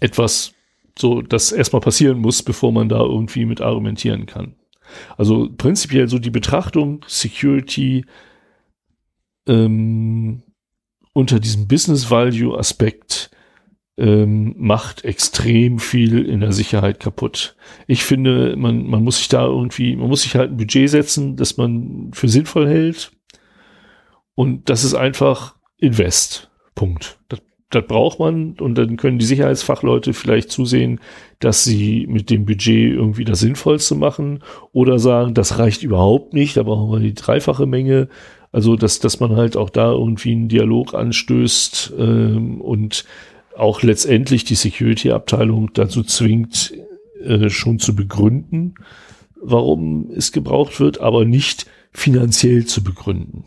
etwas, 0.00 0.54
so, 0.98 1.22
das 1.22 1.52
erstmal 1.52 1.80
passieren 1.80 2.18
muss, 2.18 2.42
bevor 2.42 2.72
man 2.72 2.88
da 2.88 3.00
irgendwie 3.00 3.44
mit 3.44 3.60
argumentieren 3.60 4.26
kann. 4.26 4.56
Also 5.16 5.48
prinzipiell 5.56 6.08
so 6.08 6.18
die 6.18 6.30
Betrachtung 6.30 7.04
Security 7.06 8.04
ähm, 9.46 10.42
unter 11.12 11.40
diesem 11.40 11.68
Business 11.68 12.10
Value 12.10 12.58
Aspekt 12.58 13.30
ähm, 14.00 14.54
macht 14.56 15.04
extrem 15.04 15.78
viel 15.78 16.24
in 16.24 16.40
der 16.40 16.52
Sicherheit 16.52 17.00
kaputt. 17.00 17.54
Ich 17.86 18.02
finde, 18.02 18.56
man, 18.56 18.86
man 18.86 19.04
muss 19.04 19.18
sich 19.18 19.28
da 19.28 19.44
irgendwie, 19.44 19.94
man 19.94 20.08
muss 20.08 20.22
sich 20.22 20.36
halt 20.36 20.50
ein 20.50 20.56
Budget 20.56 20.88
setzen, 20.88 21.36
das 21.36 21.58
man 21.58 22.10
für 22.14 22.28
sinnvoll 22.28 22.66
hält. 22.66 23.12
Und 24.34 24.70
das 24.70 24.84
ist 24.84 24.94
einfach 24.94 25.56
Invest. 25.76 26.50
Punkt. 26.74 27.18
Das, 27.28 27.42
das 27.68 27.86
braucht 27.86 28.18
man 28.18 28.54
und 28.54 28.76
dann 28.76 28.96
können 28.96 29.18
die 29.18 29.26
Sicherheitsfachleute 29.26 30.14
vielleicht 30.14 30.50
zusehen, 30.50 30.98
dass 31.38 31.62
sie 31.62 32.06
mit 32.08 32.30
dem 32.30 32.46
Budget 32.46 32.94
irgendwie 32.94 33.24
das 33.26 33.40
Sinnvollste 33.40 33.94
machen 33.94 34.42
oder 34.72 34.98
sagen, 34.98 35.34
das 35.34 35.58
reicht 35.58 35.82
überhaupt 35.82 36.32
nicht, 36.32 36.56
da 36.56 36.62
brauchen 36.62 36.90
wir 36.90 37.00
die 37.00 37.14
dreifache 37.14 37.66
Menge. 37.66 38.08
Also, 38.50 38.74
dass, 38.74 38.98
dass 38.98 39.20
man 39.20 39.36
halt 39.36 39.56
auch 39.56 39.70
da 39.70 39.92
irgendwie 39.92 40.32
einen 40.32 40.48
Dialog 40.48 40.94
anstößt 40.94 41.92
ähm, 41.96 42.60
und 42.60 43.04
auch 43.60 43.82
letztendlich 43.82 44.44
die 44.44 44.54
Security-Abteilung 44.54 45.72
dazu 45.74 46.02
zwingt, 46.02 46.74
äh, 47.22 47.50
schon 47.50 47.78
zu 47.78 47.94
begründen, 47.94 48.74
warum 49.40 50.10
es 50.14 50.32
gebraucht 50.32 50.80
wird, 50.80 51.00
aber 51.00 51.24
nicht 51.24 51.66
finanziell 51.92 52.66
zu 52.66 52.82
begründen. 52.82 53.44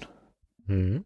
Mhm. 0.67 1.05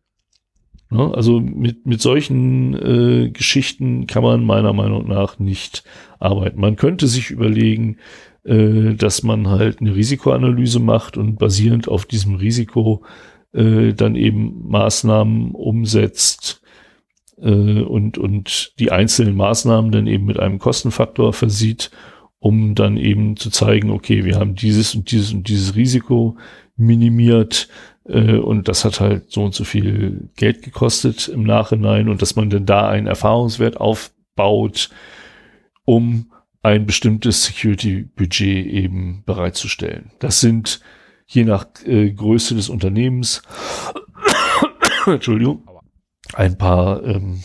Ja, 0.90 1.12
also 1.12 1.42
mit, 1.42 1.86
mit 1.86 2.02
solchen 2.02 2.74
äh, 2.74 3.30
Geschichten 3.30 4.08
kann 4.08 4.24
man 4.24 4.46
meiner 4.46 4.72
Meinung 4.72 5.08
nach 5.08 5.38
nicht 5.38 5.84
arbeiten. 6.20 6.62
Man 6.62 6.78
könnte 6.78 7.08
sich 7.08 7.30
überlegen, 7.30 7.98
äh, 8.44 8.94
dass 8.94 9.22
man 9.24 9.50
halt 9.50 9.82
eine 9.82 9.96
Risikoanalyse 9.96 10.80
macht 10.80 11.18
und 11.18 11.38
basierend 11.38 11.90
auf 11.90 12.06
diesem 12.06 12.36
Risiko 12.36 13.04
äh, 13.52 13.94
dann 13.94 14.16
eben 14.16 14.70
Maßnahmen 14.70 15.52
umsetzt, 15.52 16.62
äh, 17.42 17.82
und, 17.82 18.18
und 18.18 18.74
die 18.80 18.92
einzelnen 18.92 19.36
Maßnahmen 19.36 19.92
dann 19.92 20.08
eben 20.08 20.26
mit 20.26 20.40
einem 20.40 20.60
Kostenfaktor 20.60 21.34
versieht, 21.34 21.92
um 22.40 22.76
dann 22.76 22.98
eben 22.98 23.36
zu 23.38 23.50
zeigen, 23.50 23.90
okay, 23.90 24.26
wir 24.26 24.36
haben 24.36 24.56
dieses 24.56 24.96
und 24.96 25.12
dieses 25.12 25.34
und 25.34 25.48
dieses 25.48 25.76
Risiko 25.76 26.38
minimiert 26.76 27.68
äh, 28.06 28.38
und 28.38 28.68
das 28.68 28.86
hat 28.86 29.00
halt 29.00 29.32
so 29.32 29.44
und 29.44 29.56
so 29.56 29.64
viel 29.64 30.30
Geld 30.36 30.62
gekostet 30.62 31.28
im 31.28 31.44
Nachhinein 31.44 32.10
und 32.10 32.22
dass 32.22 32.36
man 32.36 32.50
dann 32.50 32.66
da 32.66 32.88
einen 32.90 33.08
Erfahrungswert 33.08 33.78
aufbaut, 33.78 34.90
um 35.86 36.32
ein 36.64 36.86
bestimmtes 36.86 37.46
Security-Budget 37.46 38.66
eben 38.68 39.24
bereitzustellen. 39.26 40.12
Das 40.20 40.42
sind 40.42 40.82
je 41.26 41.44
nach 41.44 41.66
äh, 41.86 42.12
Größe 42.12 42.56
des 42.56 42.70
Unternehmens, 42.70 43.42
Entschuldigung, 45.06 45.68
ein 46.34 46.58
paar, 46.58 47.04
ähm, 47.04 47.44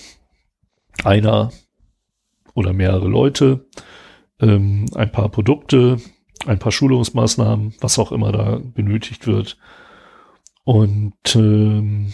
einer 1.05 1.51
oder 2.55 2.73
mehrere 2.73 3.09
Leute, 3.09 3.67
ähm, 4.41 4.87
ein 4.95 5.11
paar 5.13 5.29
Produkte, 5.29 5.99
ein 6.47 6.59
paar 6.59 6.73
Schulungsmaßnahmen, 6.73 7.75
was 7.81 7.99
auch 7.99 8.13
immer 8.13 8.33
da 8.33 8.61
benötigt 8.63 9.27
wird. 9.27 9.57
Und 10.65 11.37
ähm, 11.37 12.13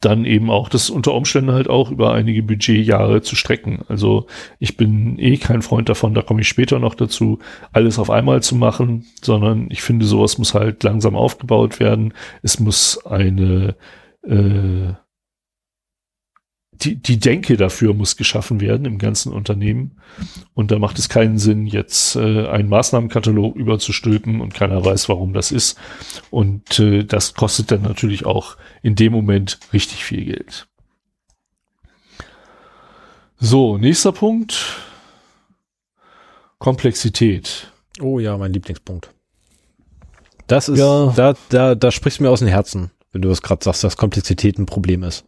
dann 0.00 0.24
eben 0.24 0.50
auch 0.50 0.68
das 0.68 0.88
unter 0.88 1.12
Umständen 1.14 1.52
halt 1.52 1.68
auch 1.68 1.90
über 1.90 2.12
einige 2.12 2.42
Budgetjahre 2.42 3.22
zu 3.22 3.36
strecken. 3.36 3.82
Also 3.88 4.26
ich 4.58 4.76
bin 4.76 5.18
eh 5.18 5.36
kein 5.36 5.62
Freund 5.62 5.88
davon, 5.88 6.14
da 6.14 6.22
komme 6.22 6.40
ich 6.40 6.48
später 6.48 6.78
noch 6.78 6.94
dazu, 6.94 7.38
alles 7.72 7.98
auf 7.98 8.10
einmal 8.10 8.42
zu 8.42 8.56
machen, 8.56 9.06
sondern 9.22 9.68
ich 9.70 9.82
finde, 9.82 10.06
sowas 10.06 10.38
muss 10.38 10.54
halt 10.54 10.82
langsam 10.84 11.16
aufgebaut 11.16 11.80
werden. 11.80 12.14
Es 12.42 12.60
muss 12.60 13.04
eine 13.04 13.76
äh, 14.22 14.94
die, 16.82 16.96
die 16.96 17.18
Denke 17.18 17.56
dafür 17.56 17.94
muss 17.94 18.16
geschaffen 18.16 18.60
werden 18.60 18.86
im 18.86 18.98
ganzen 18.98 19.32
Unternehmen. 19.32 20.00
Und 20.54 20.70
da 20.70 20.78
macht 20.78 20.98
es 20.98 21.08
keinen 21.08 21.38
Sinn, 21.38 21.66
jetzt 21.66 22.16
äh, 22.16 22.46
einen 22.48 22.68
Maßnahmenkatalog 22.68 23.56
überzustülpen 23.56 24.40
und 24.40 24.54
keiner 24.54 24.84
weiß, 24.84 25.08
warum 25.08 25.32
das 25.32 25.52
ist. 25.52 25.78
Und 26.30 26.78
äh, 26.78 27.04
das 27.04 27.34
kostet 27.34 27.70
dann 27.70 27.82
natürlich 27.82 28.24
auch 28.26 28.56
in 28.82 28.94
dem 28.94 29.12
Moment 29.12 29.58
richtig 29.72 30.04
viel 30.04 30.24
Geld. 30.24 30.66
So, 33.38 33.78
nächster 33.78 34.12
Punkt. 34.12 34.76
Komplexität. 36.58 37.72
Oh 38.00 38.18
ja, 38.18 38.36
mein 38.36 38.52
Lieblingspunkt. 38.52 39.10
Das 40.46 40.68
ist, 40.68 40.78
ja. 40.78 41.12
da, 41.16 41.34
da, 41.48 41.74
da 41.74 41.90
sprichst 41.90 42.18
du 42.18 42.24
mir 42.24 42.30
aus 42.30 42.40
dem 42.40 42.48
Herzen, 42.48 42.90
wenn 43.12 43.22
du 43.22 43.28
das 43.28 43.40
gerade 43.40 43.64
sagst, 43.64 43.84
dass 43.84 43.96
Komplexität 43.96 44.58
ein 44.58 44.66
Problem 44.66 45.02
ist. 45.02 45.24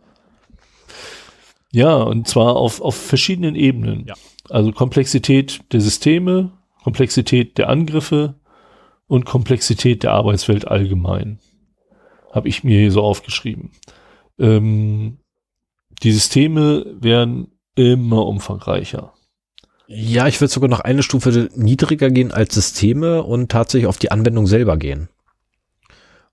Ja, 1.73 1.95
und 1.97 2.29
zwar 2.29 2.57
auf, 2.57 2.81
auf 2.83 2.95
verschiedenen 2.95 3.57
Ebenen. 3.57 4.05
Ja. 4.07 4.15
Also 4.51 4.73
Komplexität 4.73 5.61
der 5.73 5.81
Systeme, 5.81 6.53
Komplexität 6.85 7.57
der 7.57 7.71
Angriffe 7.71 8.35
und 9.07 9.25
Komplexität 9.25 10.03
der 10.03 10.13
Arbeitswelt 10.13 10.69
allgemein. 10.69 11.39
Habe 12.31 12.49
ich 12.49 12.63
mir 12.63 12.79
hier 12.79 12.93
so 12.93 13.03
aufgeschrieben. 13.03 13.71
Ähm, 14.39 15.19
die 16.03 16.13
Systeme 16.13 16.85
werden 17.01 17.53
immer 17.75 18.27
umfangreicher. 18.27 19.15
Ja, 19.87 20.27
ich 20.27 20.41
würde 20.41 20.53
sogar 20.53 20.69
noch 20.69 20.81
eine 20.81 21.03
Stufe 21.03 21.49
niedriger 21.55 22.11
gehen 22.11 22.33
als 22.33 22.55
Systeme 22.55 23.23
und 23.23 23.51
tatsächlich 23.51 23.89
auf 23.89 23.99
die 23.99 24.11
Anwendung 24.11 24.47
selber 24.47 24.77
gehen. 24.77 25.09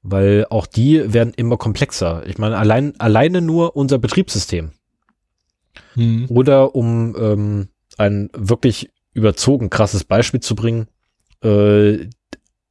Weil 0.02 0.46
auch 0.50 0.66
die 0.66 1.14
werden 1.14 1.34
immer 1.36 1.58
komplexer. 1.58 2.26
Ich 2.26 2.38
meine, 2.38 2.58
allein, 2.58 3.00
alleine 3.00 3.42
nur 3.42 3.76
unser 3.76 3.98
Betriebssystem 3.98 4.72
Mhm. 5.96 6.28
Oder 6.30 6.76
um 6.76 7.16
ähm, 7.20 7.68
ein 7.98 8.30
wirklich 8.34 8.92
überzogen 9.14 9.70
krasses 9.70 10.04
Beispiel 10.04 10.40
zu 10.40 10.56
bringen, 10.56 10.88
äh, 11.44 12.08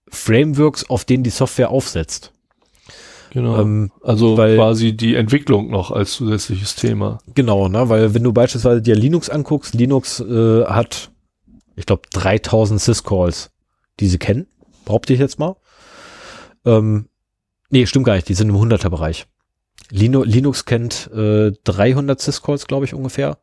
Frameworks, 0.09 0.89
auf 0.89 1.05
denen 1.05 1.23
die 1.23 1.31
Software 1.31 1.71
aufsetzt. 1.71 2.33
Genau. 3.31 3.61
Ähm, 3.61 3.93
also 4.03 4.37
weil, 4.37 4.57
quasi 4.57 4.97
die 4.97 5.15
Entwicklung 5.15 5.71
noch 5.71 5.91
als 5.91 6.13
zusätzliches 6.13 6.77
Thema. 6.77 7.19
Genau, 7.35 7.69
ne, 7.69 7.89
weil 7.89 8.15
wenn 8.15 8.23
du 8.23 8.33
beispielsweise 8.33 8.81
dir 8.81 8.95
Linux 8.95 9.29
anguckst, 9.29 9.75
Linux 9.75 10.21
äh, 10.21 10.65
hat, 10.65 11.11
ich 11.77 11.87
glaube, 11.87 12.03
3000 12.13 12.81
Syscalls, 12.81 13.51
die 14.01 14.09
sie 14.09 14.19
kennen, 14.19 14.47
behaupte 14.85 15.13
ich 15.13 15.21
jetzt 15.21 15.39
mal. 15.39 15.57
Ähm, 16.65 17.09
nee, 17.71 17.85
stimmt 17.87 18.07
gar 18.07 18.15
nicht, 18.15 18.29
die 18.29 18.35
sind 18.35 18.49
im 18.49 18.57
100er 18.57 18.89
Bereich. 19.91 20.25
Linux, 20.25 20.65
kennt 20.65 21.11
äh, 21.13 21.53
300 21.65 22.21
Syscalls, 22.21 22.67
glaube 22.67 22.85
ich, 22.85 22.95
ungefähr. 22.95 23.39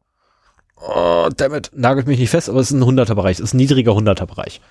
oh, 0.77 1.29
damit 1.35 1.71
nagelt 1.73 2.07
mich 2.07 2.19
nicht 2.19 2.29
fest, 2.29 2.49
aber 2.49 2.59
es 2.59 2.71
ist 2.71 2.77
ein 2.77 2.83
100er 2.83 3.15
Bereich, 3.15 3.37
es 3.37 3.43
ist 3.43 3.53
ein 3.53 3.57
niedriger 3.57 3.93
100er 3.93 4.25
Bereich 4.25 4.61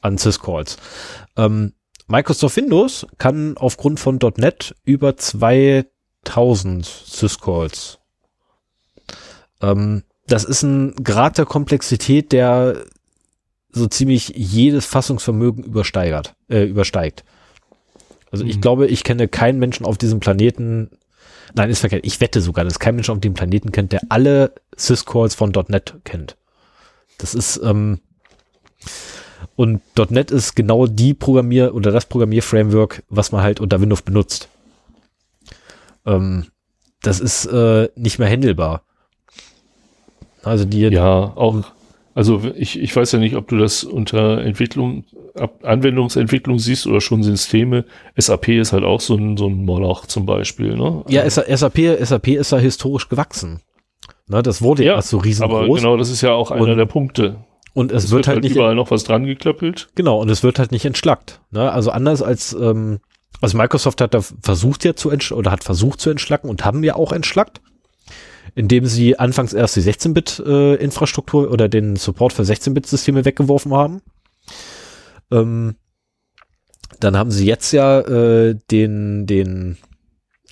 an 0.00 0.18
Syscalls. 0.18 0.76
Ähm, 1.36 1.72
Microsoft 2.08 2.56
Windows 2.56 3.06
kann 3.18 3.56
aufgrund 3.56 3.98
von 3.98 4.18
.NET 4.36 4.74
über 4.84 5.16
2000 5.16 6.84
Syscalls. 6.84 7.98
Ähm, 9.60 10.04
das 10.26 10.44
ist 10.44 10.62
ein 10.62 10.94
Grad 10.96 11.38
der 11.38 11.46
Komplexität, 11.46 12.32
der 12.32 12.84
so 13.70 13.86
ziemlich 13.86 14.32
jedes 14.34 14.86
Fassungsvermögen 14.86 15.64
übersteigert, 15.64 16.34
äh, 16.48 16.64
übersteigt. 16.64 17.24
Also 18.36 18.44
ich 18.44 18.56
Mhm. 18.56 18.60
glaube, 18.60 18.86
ich 18.86 19.02
kenne 19.02 19.28
keinen 19.28 19.58
Menschen 19.58 19.86
auf 19.86 19.96
diesem 19.96 20.20
Planeten, 20.20 20.90
nein, 21.54 21.70
ist 21.70 21.80
verkehrt, 21.80 22.04
ich 22.04 22.20
wette 22.20 22.42
sogar, 22.42 22.64
dass 22.64 22.78
kein 22.78 22.94
Mensch 22.96 23.08
auf 23.08 23.18
dem 23.18 23.32
Planeten 23.32 23.72
kennt, 23.72 23.92
der 23.92 24.02
alle 24.10 24.52
Syscalls 24.76 25.34
von 25.34 25.52
.NET 25.68 25.94
kennt. 26.04 26.36
Das 27.16 27.34
ist, 27.34 27.58
ähm, 27.64 28.00
und 29.56 29.80
.NET 30.10 30.30
ist 30.30 30.54
genau 30.54 30.86
die 30.86 31.14
Programmier- 31.14 31.74
oder 31.74 31.90
das 31.92 32.04
Programmierframework, 32.04 33.04
was 33.08 33.32
man 33.32 33.42
halt 33.42 33.58
unter 33.58 33.80
Windows 33.80 34.02
benutzt. 34.02 34.50
Ähm, 36.04 36.48
das 37.00 37.20
ist 37.20 37.46
äh, 37.46 37.88
nicht 37.96 38.18
mehr 38.18 38.28
handelbar. 38.28 38.82
Also 40.42 40.66
die, 40.66 40.80
Ja, 40.82 41.32
auch, 41.34 41.64
also 42.14 42.42
ich, 42.54 42.78
ich 42.78 42.94
weiß 42.94 43.12
ja 43.12 43.18
nicht, 43.18 43.34
ob 43.34 43.48
du 43.48 43.56
das 43.56 43.82
unter 43.82 44.42
Entwicklung, 44.42 45.04
Anwendungsentwicklung 45.62 46.58
siehst 46.58 46.86
oder 46.86 47.00
schon 47.00 47.22
Systeme. 47.22 47.84
SAP 48.16 48.48
ist 48.48 48.72
halt 48.72 48.84
auch 48.84 49.00
so 49.00 49.14
ein, 49.16 49.36
so 49.36 49.46
ein 49.48 49.64
Moloch 49.64 50.06
zum 50.06 50.26
Beispiel, 50.26 50.76
ne? 50.76 51.04
ja, 51.08 51.28
SAP, 51.28 51.78
SAP 52.02 52.28
ist 52.28 52.52
ja 52.52 52.58
historisch 52.58 53.08
gewachsen. 53.08 53.60
Ne, 54.28 54.42
das 54.42 54.60
wurde 54.62 54.84
ja, 54.84 54.94
erst 54.94 55.10
so 55.10 55.18
aber 55.18 55.24
riesengroß. 55.26 55.78
genau, 55.80 55.96
das 55.96 56.10
ist 56.10 56.20
ja 56.20 56.32
auch 56.32 56.50
einer 56.50 56.62
Und- 56.72 56.76
der 56.78 56.86
Punkte. 56.86 57.44
und 57.74 57.92
es 57.92 58.04
Es 58.04 58.10
wird, 58.10 58.26
halt 58.26 58.42
nicht, 58.42 58.56
überall 58.56 58.74
noch 58.74 58.90
was 58.90 59.04
dran 59.04 59.24
geklöppelt. 59.24 59.88
genau, 59.94 60.20
und 60.20 60.28
es 60.30 60.42
wird 60.42 60.58
halt 60.58 60.72
nicht 60.72 60.84
entschlackt. 60.84 61.40
Ne? 61.52 61.70
Also 61.70 61.90
anders 61.92 62.22
als, 62.22 62.52
ähm, 62.54 62.98
also 63.40 63.56
Microsoft 63.56 64.00
hat 64.00 64.14
da 64.14 64.20
versucht 64.42 64.84
ja 64.84 64.96
zu 64.96 65.10
entsch 65.10 65.30
oder 65.30 65.50
hat 65.52 65.62
versucht 65.62 66.00
zu 66.00 66.10
entschlacken 66.10 66.48
und 66.50 66.64
haben 66.64 66.82
ja 66.82 66.96
auch 66.96 67.12
entschlackt, 67.12 67.60
indem 68.56 68.86
sie 68.86 69.18
anfangs 69.18 69.52
erst 69.52 69.76
die 69.76 69.82
16-Bit-Infrastruktur 69.82 71.50
oder 71.50 71.68
den 71.68 71.96
Support 71.96 72.32
für 72.32 72.42
16-Bit-Systeme 72.42 73.24
weggeworfen 73.24 73.74
haben. 73.74 74.00
Ähm, 75.30 75.76
dann 77.00 77.16
haben 77.16 77.30
sie 77.30 77.46
jetzt 77.46 77.72
ja 77.72 78.00
äh, 78.00 78.56
den, 78.70 79.26
den 79.26 79.76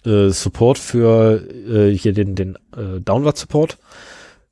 äh, 0.05 0.29
Support 0.31 0.79
für 0.79 1.43
äh, 1.49 1.97
hier 1.97 2.13
den, 2.13 2.35
den 2.35 2.57
äh, 2.77 3.01
Download-Support 3.01 3.79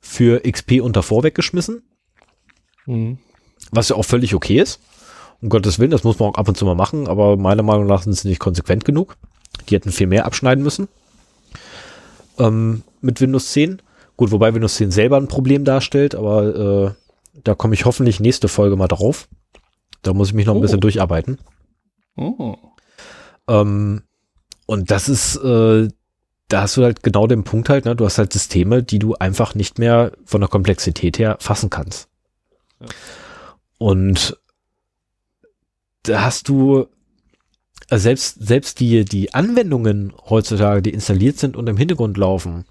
für 0.00 0.40
XP 0.40 0.80
unter 0.80 1.02
vor 1.02 1.22
weggeschmissen. 1.22 1.82
Mhm. 2.86 3.18
Was 3.70 3.88
ja 3.88 3.96
auch 3.96 4.04
völlig 4.04 4.34
okay 4.34 4.60
ist. 4.60 4.80
Um 5.40 5.48
Gottes 5.48 5.78
Willen, 5.78 5.90
das 5.90 6.04
muss 6.04 6.18
man 6.18 6.30
auch 6.30 6.38
ab 6.38 6.48
und 6.48 6.56
zu 6.56 6.64
mal 6.64 6.74
machen, 6.74 7.08
aber 7.08 7.36
meiner 7.36 7.62
Meinung 7.62 7.86
nach 7.86 8.02
sind 8.02 8.12
sie 8.12 8.28
nicht 8.28 8.38
konsequent 8.38 8.84
genug. 8.84 9.16
Die 9.68 9.74
hätten 9.74 9.90
viel 9.90 10.06
mehr 10.06 10.24
abschneiden 10.24 10.62
müssen. 10.62 10.88
Ähm, 12.38 12.82
mit 13.00 13.20
Windows 13.20 13.50
10. 13.52 13.82
Gut, 14.16 14.30
wobei 14.30 14.54
Windows 14.54 14.76
10 14.76 14.90
selber 14.90 15.16
ein 15.16 15.28
Problem 15.28 15.64
darstellt, 15.64 16.14
aber 16.14 16.94
äh, 17.34 17.40
da 17.42 17.54
komme 17.54 17.74
ich 17.74 17.84
hoffentlich 17.84 18.20
nächste 18.20 18.48
Folge 18.48 18.76
mal 18.76 18.88
drauf. 18.88 19.28
Da 20.02 20.12
muss 20.12 20.28
ich 20.28 20.34
mich 20.34 20.46
noch 20.46 20.54
ein 20.54 20.58
Oh. 20.58 20.62
bisschen 20.62 20.80
durcharbeiten. 20.80 21.38
Oh. 22.16 22.56
Ähm, 23.48 24.02
und 24.66 24.90
das 24.90 25.08
ist, 25.08 25.36
äh, 25.36 25.88
da 26.48 26.62
hast 26.62 26.76
du 26.76 26.84
halt 26.84 27.02
genau 27.02 27.26
den 27.26 27.44
Punkt 27.44 27.68
halt, 27.68 27.84
ne? 27.84 27.96
du 27.96 28.04
hast 28.04 28.18
halt 28.18 28.32
Systeme, 28.32 28.82
die 28.82 28.98
du 28.98 29.14
einfach 29.14 29.54
nicht 29.54 29.78
mehr 29.78 30.12
von 30.24 30.40
der 30.40 30.48
Komplexität 30.48 31.18
her 31.18 31.36
fassen 31.40 31.70
kannst. 31.70 32.08
Ja. 32.80 32.86
Und 33.78 34.38
da 36.04 36.24
hast 36.24 36.48
du 36.48 36.86
äh, 37.90 37.98
selbst, 37.98 38.44
selbst 38.46 38.80
die, 38.80 39.04
die 39.04 39.34
Anwendungen 39.34 40.12
heutzutage, 40.28 40.82
die 40.82 40.90
installiert 40.92 41.38
sind 41.38 41.56
und 41.56 41.68
im 41.68 41.76
Hintergrund 41.76 42.16
laufen, 42.16 42.64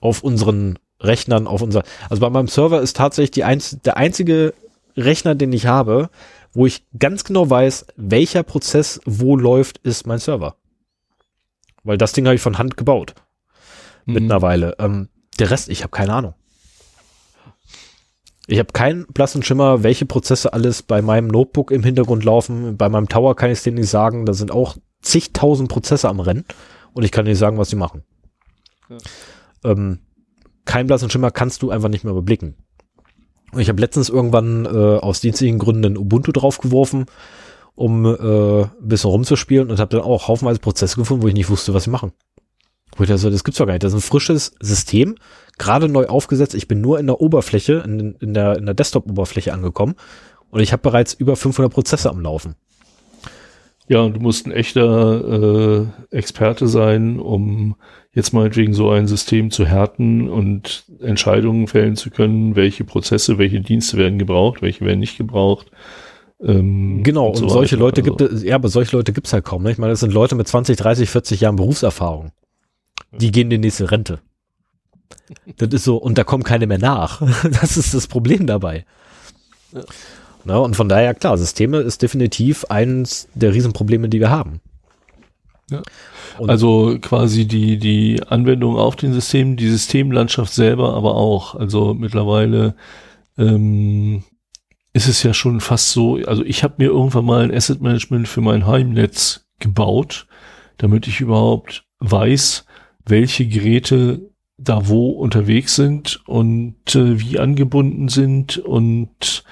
auf 0.00 0.22
unseren 0.22 0.78
Rechnern, 1.00 1.46
auf 1.46 1.62
unser, 1.62 1.82
also 2.10 2.20
bei 2.20 2.30
meinem 2.30 2.48
Server 2.48 2.80
ist 2.80 2.96
tatsächlich 2.96 3.32
die 3.32 3.44
einz, 3.44 3.78
der 3.84 3.96
einzige 3.96 4.54
Rechner, 4.96 5.34
den 5.34 5.52
ich 5.52 5.66
habe, 5.66 6.10
wo 6.52 6.66
ich 6.66 6.86
ganz 6.98 7.24
genau 7.24 7.48
weiß, 7.48 7.86
welcher 7.96 8.42
Prozess 8.42 9.00
wo 9.04 9.36
läuft, 9.36 9.78
ist 9.78 10.06
mein 10.06 10.18
Server. 10.18 10.56
Weil 11.84 11.98
das 11.98 12.12
Ding 12.12 12.26
habe 12.26 12.34
ich 12.34 12.42
von 12.42 12.58
Hand 12.58 12.76
gebaut. 12.76 13.14
Mhm. 14.06 14.14
Mittlerweile. 14.14 14.76
Ähm, 14.78 15.08
der 15.38 15.50
Rest, 15.50 15.68
ich 15.68 15.82
habe 15.82 15.90
keine 15.90 16.12
Ahnung. 16.12 16.34
Ich 18.46 18.58
habe 18.58 18.72
keinen 18.72 19.06
blassen 19.06 19.42
Schimmer, 19.42 19.82
welche 19.82 20.04
Prozesse 20.04 20.52
alles 20.52 20.82
bei 20.82 21.00
meinem 21.00 21.28
Notebook 21.28 21.70
im 21.70 21.82
Hintergrund 21.82 22.24
laufen. 22.24 22.76
Bei 22.76 22.88
meinem 22.88 23.08
Tower 23.08 23.36
kann 23.36 23.50
ich 23.50 23.58
es 23.58 23.64
dir 23.64 23.72
nicht 23.72 23.88
sagen. 23.88 24.26
Da 24.26 24.34
sind 24.34 24.50
auch 24.50 24.76
zigtausend 25.00 25.68
Prozesse 25.68 26.08
am 26.08 26.20
Rennen 26.20 26.44
und 26.92 27.04
ich 27.04 27.12
kann 27.12 27.24
dir 27.24 27.30
nicht 27.30 27.38
sagen, 27.38 27.58
was 27.58 27.70
sie 27.70 27.76
machen. 27.76 28.02
Ja. 28.88 28.98
Ähm, 29.64 30.00
keinen 30.64 30.86
blassen 30.86 31.10
Schimmer 31.10 31.30
kannst 31.30 31.62
du 31.62 31.70
einfach 31.70 31.88
nicht 31.88 32.04
mehr 32.04 32.12
überblicken. 32.12 32.56
Ich 33.56 33.68
habe 33.68 33.80
letztens 33.80 34.08
irgendwann 34.08 34.64
äh, 34.64 34.68
aus 34.68 35.20
dienstlichen 35.20 35.58
Gründen 35.58 35.84
ein 35.84 35.98
Ubuntu 35.98 36.32
draufgeworfen, 36.32 37.06
um 37.74 38.06
äh, 38.06 38.62
ein 38.62 38.70
bisschen 38.80 39.10
rumzuspielen 39.10 39.70
und 39.70 39.78
habe 39.78 39.96
dann 39.96 40.04
auch 40.04 40.28
haufenweise 40.28 40.58
Prozesse 40.58 40.96
gefunden, 40.96 41.22
wo 41.22 41.28
ich 41.28 41.34
nicht 41.34 41.50
wusste, 41.50 41.74
was 41.74 41.84
sie 41.84 41.90
machen. 41.90 42.12
Wo 42.96 43.02
ich 43.02 43.08
dachte, 43.08 43.20
so, 43.20 43.30
das 43.30 43.44
gibt's 43.44 43.58
doch 43.58 43.66
gar 43.66 43.72
nicht. 43.72 43.82
Das 43.82 43.92
ist 43.92 43.98
ein 43.98 44.08
frisches 44.08 44.54
System, 44.60 45.16
gerade 45.58 45.88
neu 45.88 46.06
aufgesetzt. 46.06 46.54
Ich 46.54 46.68
bin 46.68 46.80
nur 46.80 46.98
in 46.98 47.06
der 47.06 47.20
Oberfläche, 47.20 47.82
in, 47.84 48.14
in 48.20 48.34
der, 48.34 48.56
in 48.56 48.66
der 48.66 48.74
Desktop-Oberfläche 48.74 49.52
angekommen 49.52 49.94
und 50.50 50.60
ich 50.60 50.72
habe 50.72 50.82
bereits 50.82 51.14
über 51.14 51.36
500 51.36 51.72
Prozesse 51.72 52.10
am 52.10 52.20
Laufen. 52.20 52.54
Ja, 53.88 54.00
und 54.00 54.14
du 54.16 54.20
musst 54.20 54.46
ein 54.46 54.52
echter 54.52 55.90
äh, 56.10 56.16
Experte 56.16 56.68
sein, 56.68 57.18
um 57.18 57.76
jetzt 58.14 58.32
meinetwegen 58.32 58.74
so 58.74 58.90
ein 58.90 59.06
System 59.06 59.50
zu 59.50 59.66
härten 59.66 60.28
und 60.28 60.84
Entscheidungen 61.00 61.66
fällen 61.66 61.96
zu 61.96 62.10
können, 62.10 62.56
welche 62.56 62.84
Prozesse, 62.84 63.38
welche 63.38 63.60
Dienste 63.60 63.96
werden 63.96 64.18
gebraucht, 64.18 64.62
welche 64.62 64.84
werden 64.84 65.00
nicht 65.00 65.16
gebraucht. 65.16 65.70
Ähm, 66.40 67.02
Genau, 67.02 67.28
und, 67.28 67.36
so 67.36 67.48
solche 67.48 67.76
weiter. 67.76 67.84
Leute 67.84 68.02
Also, 68.02 68.16
gibt 68.16 68.32
es, 68.32 68.42
ja, 68.42 68.54
aber 68.54 68.68
solche 68.68 68.96
Leute 68.96 69.12
gibt's 69.12 69.32
halt 69.32 69.44
kaum. 69.44 69.62
Ne? 69.62 69.70
Ich 69.72 69.78
meine, 69.78 69.92
das 69.92 70.00
sind 70.00 70.12
Leute 70.12 70.34
mit 70.34 70.46
20, 70.46 70.76
30, 70.76 71.10
40 71.10 71.40
Jahren 71.40 71.56
Berufserfahrung. 71.56 72.32
Die 73.12 73.30
gehen 73.30 73.44
in 73.50 73.50
die 73.50 73.58
nächste 73.58 73.90
Rente. 73.90 74.20
Das 75.56 75.72
ist 75.72 75.84
so, 75.84 75.96
und 75.96 76.18
da 76.18 76.24
kommen 76.24 76.42
keine 76.44 76.66
mehr 76.66 76.78
nach. 76.78 77.20
Das 77.60 77.76
ist 77.76 77.94
das 77.94 78.06
Problem 78.06 78.46
dabei. 78.46 78.84
Ja. 79.72 79.80
Na, 80.44 80.58
und 80.58 80.74
von 80.74 80.88
daher, 80.88 81.14
klar, 81.14 81.38
Systeme 81.38 81.78
ist 81.78 82.02
definitiv 82.02 82.64
eins 82.66 83.28
der 83.34 83.54
Riesenprobleme, 83.54 84.08
die 84.08 84.20
wir 84.20 84.30
haben. 84.30 84.60
Ja. 85.70 85.82
Also 86.46 86.98
quasi 87.00 87.46
die, 87.46 87.78
die 87.78 88.22
Anwendung 88.26 88.76
auf 88.76 88.96
den 88.96 89.12
Systemen, 89.12 89.56
die 89.56 89.68
Systemlandschaft 89.68 90.52
selber 90.52 90.94
aber 90.94 91.14
auch. 91.14 91.54
Also 91.54 91.94
mittlerweile 91.94 92.74
ähm, 93.38 94.24
ist 94.92 95.08
es 95.08 95.22
ja 95.22 95.34
schon 95.34 95.60
fast 95.60 95.90
so, 95.90 96.16
also 96.26 96.44
ich 96.44 96.64
habe 96.64 96.74
mir 96.78 96.90
irgendwann 96.90 97.24
mal 97.24 97.44
ein 97.44 97.54
Asset 97.54 97.80
Management 97.80 98.28
für 98.28 98.40
mein 98.40 98.66
Heimnetz 98.66 99.46
gebaut, 99.58 100.26
damit 100.78 101.06
ich 101.06 101.20
überhaupt 101.20 101.84
weiß, 102.00 102.66
welche 103.06 103.46
Geräte 103.46 104.30
da 104.58 104.88
wo 104.88 105.10
unterwegs 105.10 105.76
sind 105.76 106.22
und 106.26 106.94
äh, 106.94 107.20
wie 107.20 107.38
angebunden 107.38 108.08
sind 108.08 108.58
und 108.58 109.44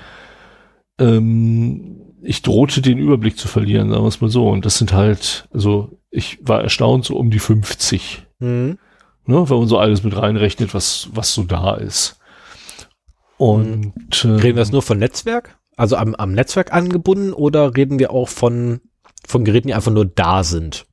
ähm, 1.00 1.96
ich 2.22 2.42
drohte 2.42 2.82
den 2.82 2.98
Überblick 2.98 3.38
zu 3.38 3.48
verlieren, 3.48 3.90
sagen 3.90 4.02
wir 4.04 4.08
es 4.08 4.20
mal 4.20 4.28
so. 4.30 4.48
Und 4.48 4.64
das 4.66 4.78
sind 4.78 4.92
halt, 4.92 5.48
also 5.52 5.98
ich 6.10 6.38
war 6.42 6.62
erstaunt, 6.62 7.04
so 7.04 7.16
um 7.16 7.30
die 7.30 7.38
50, 7.38 8.26
Mhm. 8.40 8.78
ne, 9.26 9.48
wenn 9.50 9.58
man 9.58 9.68
so 9.68 9.78
alles 9.78 10.02
mit 10.02 10.16
reinrechnet, 10.16 10.72
was, 10.74 11.08
was 11.12 11.34
so 11.34 11.42
da 11.44 11.74
ist. 11.74 12.18
Und 13.36 13.94
äh, 14.24 14.28
Reden 14.28 14.56
wir 14.56 14.62
jetzt 14.62 14.72
nur 14.72 14.82
von 14.82 14.98
Netzwerk? 14.98 15.58
Also 15.76 15.96
am, 15.96 16.14
am 16.14 16.32
Netzwerk 16.32 16.72
angebunden 16.72 17.32
oder 17.32 17.74
reden 17.76 17.98
wir 17.98 18.10
auch 18.12 18.28
von, 18.28 18.80
von 19.26 19.44
Geräten, 19.44 19.68
die 19.68 19.74
einfach 19.74 19.92
nur 19.92 20.04
da 20.04 20.44
sind? 20.44 20.86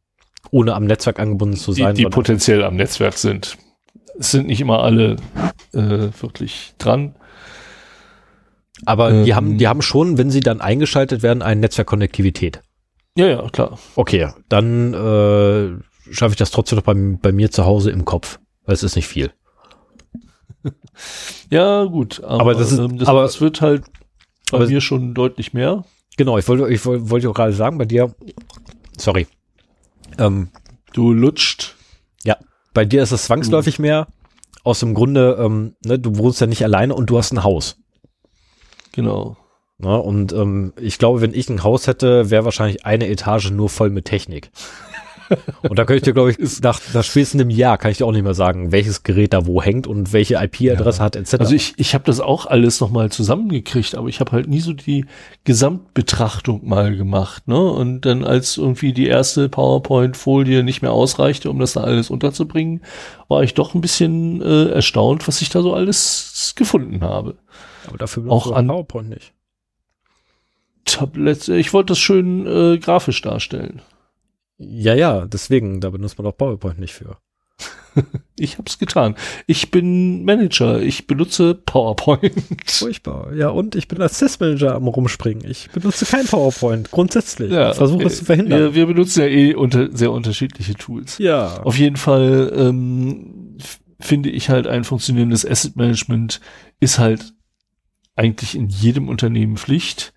Ohne 0.52 0.76
am 0.76 0.86
Netzwerk 0.86 1.20
angebunden 1.20 1.58
zu 1.58 1.74
die, 1.74 1.82
sein. 1.82 1.96
die 1.96 2.04
sondern- 2.04 2.16
potenziell 2.16 2.64
am 2.64 2.76
Netzwerk 2.78 3.18
sind. 3.18 3.58
Es 4.18 4.32
sind 4.32 4.48
nicht 4.48 4.62
immer 4.62 4.80
alle 4.82 5.18
äh, 5.74 6.10
wirklich 6.22 6.74
dran. 6.78 7.16
Aber 8.86 9.24
die 9.24 9.30
Ähm. 9.32 9.36
haben, 9.36 9.58
die 9.58 9.68
haben 9.68 9.82
schon, 9.82 10.18
wenn 10.18 10.30
sie 10.30 10.40
dann 10.42 10.62
eingeschaltet 10.62 11.24
werden, 11.24 11.42
eine 11.42 11.62
Netzwerkkonnektivität. 11.62 12.62
Ja, 13.18 13.26
ja, 13.28 13.50
klar. 13.50 13.80
Okay, 13.96 14.30
dann 14.50 14.94
äh, 14.94 16.14
schaffe 16.14 16.34
ich 16.34 16.38
das 16.38 16.52
trotzdem 16.52 16.78
noch 16.78 16.84
bei, 16.84 16.94
bei 16.94 17.32
mir 17.32 17.50
zu 17.50 17.66
Hause 17.66 17.90
im 17.92 18.06
Kopf, 18.06 18.40
weil 18.66 18.76
es 18.76 18.84
ist 18.84 18.96
nicht 18.96 19.08
viel. 19.08 19.32
Ja, 21.50 21.86
gut. 21.86 22.24
Aber, 22.24 22.42
Aber 22.42 22.54
das 22.56 22.72
ist- 22.72 22.80
ähm, 22.80 22.98
das, 22.98 23.08
aber- 23.08 23.22
das 23.24 23.40
wird 23.42 23.62
halt 23.62 23.86
bei 24.52 24.58
aber- 24.58 24.68
mir 24.68 24.82
schon 24.82 25.14
deutlich 25.14 25.54
mehr. 25.54 25.86
Genau, 26.18 26.38
ich 26.38 26.48
wollte, 26.48 26.68
ich 26.74 26.84
wollte, 26.86 27.10
wollte 27.10 27.30
auch 27.30 27.34
gerade 27.36 27.54
sagen, 27.54 27.78
bei 27.78 27.86
dir, 27.86 28.14
sorry, 28.98 29.28
ähm, 30.18 30.50
Du 30.94 31.14
lutscht. 31.14 31.76
bei 32.74 32.86
dir 32.86 33.02
ist 33.02 33.12
es 33.12 33.24
zwangsläufig 33.26 33.80
mehr, 33.80 34.08
aus 34.64 34.80
dem 34.82 34.94
Grunde, 34.94 35.38
ähm, 35.40 35.76
ne, 35.84 35.98
du 35.98 36.18
wohnst 36.18 36.42
ja 36.42 36.46
nicht 36.48 36.64
alleine 36.64 36.94
und 36.94 37.10
du 37.10 37.18
hast 37.18 37.32
ein 37.32 37.44
Haus. 37.44 37.78
Genau. 38.98 39.38
Ne? 39.78 39.96
Und 40.02 40.34
ähm, 40.34 40.74
ich 40.82 40.98
glaube, 40.98 41.22
wenn 41.22 41.36
ich 41.36 41.50
ein 41.50 41.64
Haus 41.64 41.86
hätte, 41.86 42.32
wäre 42.32 42.46
wahrscheinlich 42.46 42.84
eine 42.84 43.08
Etage 43.08 43.52
nur 43.52 43.70
voll 43.70 43.92
mit 43.92 44.06
Technik. 44.06 44.50
Und 45.62 45.78
da 45.78 45.86
könnte 45.86 45.98
ich 45.98 46.04
dir, 46.04 46.14
glaube 46.14 46.32
ich, 46.32 46.62
nach, 46.62 46.80
nach 46.94 47.04
spätestens 47.04 47.42
einem 47.42 47.50
Jahr 47.50 47.78
kann 47.78 47.92
ich 47.92 47.98
dir 47.98 48.06
auch 48.06 48.12
nicht 48.12 48.24
mehr 48.24 48.34
sagen, 48.34 48.72
welches 48.72 49.04
Gerät 49.04 49.34
da 49.34 49.46
wo 49.46 49.62
hängt 49.62 49.86
und 49.86 50.14
welche 50.14 50.36
IP-Adresse 50.36 51.00
ja. 51.00 51.06
hat, 51.06 51.16
etc. 51.16 51.36
Also 51.40 51.54
ich, 51.54 51.74
ich 51.76 51.94
habe 51.94 52.06
das 52.06 52.22
auch 52.22 52.46
alles 52.46 52.80
nochmal 52.80 53.12
zusammengekriegt, 53.12 53.96
aber 53.96 54.08
ich 54.08 54.20
habe 54.20 54.32
halt 54.32 54.48
nie 54.48 54.62
so 54.62 54.74
die 54.74 55.06
Gesamtbetrachtung 55.44 56.68
mal 56.68 56.96
gemacht. 56.96 57.48
Ne? 57.48 57.60
Und 57.60 58.02
dann 58.02 58.24
als 58.24 58.58
irgendwie 58.58 58.94
die 58.94 59.08
erste 59.08 59.50
PowerPoint-Folie 59.50 60.64
nicht 60.64 60.82
mehr 60.82 60.94
ausreichte, 60.94 61.50
um 61.50 61.60
das 61.60 61.74
da 61.74 61.82
alles 61.82 62.10
unterzubringen, 62.10 62.82
war 63.28 63.44
ich 63.44 63.54
doch 63.54 63.76
ein 63.76 63.82
bisschen 63.82 64.42
äh, 64.42 64.70
erstaunt, 64.70 65.28
was 65.28 65.42
ich 65.42 65.50
da 65.50 65.62
so 65.62 65.74
alles 65.74 66.54
gefunden 66.56 67.02
habe. 67.02 67.36
Aber 67.88 67.98
dafür 67.98 68.30
auch 68.30 68.52
an 68.52 68.68
PowerPoint 68.68 69.10
nicht. 69.10 69.34
Tablet, 70.86 71.48
ich 71.50 71.74
wollte 71.74 71.92
das 71.92 72.00
schön 72.00 72.46
äh, 72.48 72.78
grafisch 72.78 73.22
darstellen. 73.22 73.82
Ja, 74.58 74.94
ja, 74.96 75.26
deswegen, 75.26 75.82
da 75.82 75.90
benutzt 75.90 76.18
man 76.18 76.28
auch 76.28 76.38
PowerPoint 76.38 76.80
nicht 76.80 76.94
für. 76.94 77.18
ich 78.38 78.58
hab's 78.58 78.80
getan. 78.80 79.16
Ich 79.48 79.72
bin 79.72 80.24
Manager, 80.24 80.82
ich 80.82 81.08
benutze 81.08 81.56
PowerPoint. 81.56 82.34
Furchtbar. 82.66 83.34
Ja, 83.34 83.50
und 83.50 83.76
ich 83.76 83.88
bin 83.88 84.02
als 84.02 84.20
Testmanager 84.20 84.76
am 84.76 84.88
rumspringen. 84.88 85.50
Ich 85.50 85.70
benutze 85.72 86.06
kein 86.06 86.26
PowerPoint, 86.26 86.92
grundsätzlich. 86.92 87.52
Ja, 87.52 87.72
ich 87.72 87.78
versuche 87.78 88.04
es 88.04 88.20
zu 88.20 88.26
verhindern. 88.26 88.60
Wir, 88.60 88.76
wir, 88.76 88.86
benutzen 88.88 89.22
ja 89.22 89.28
eh 89.28 89.56
unter, 89.56 89.96
sehr 89.96 90.12
unterschiedliche 90.12 90.76
Tools. 90.76 91.18
Ja. 91.18 91.62
Auf 91.64 91.78
jeden 91.78 91.98
Fall 91.98 92.54
ähm, 92.56 93.58
finde 94.00 94.30
ich 94.30 94.50
halt 94.50 94.68
ein 94.68 94.84
funktionierendes 94.84 95.46
Asset 95.46 95.76
Management 95.76 96.40
ist 96.80 97.00
halt 97.00 97.34
eigentlich 98.18 98.56
in 98.56 98.68
jedem 98.68 99.08
Unternehmen 99.08 99.56
Pflicht. 99.58 100.14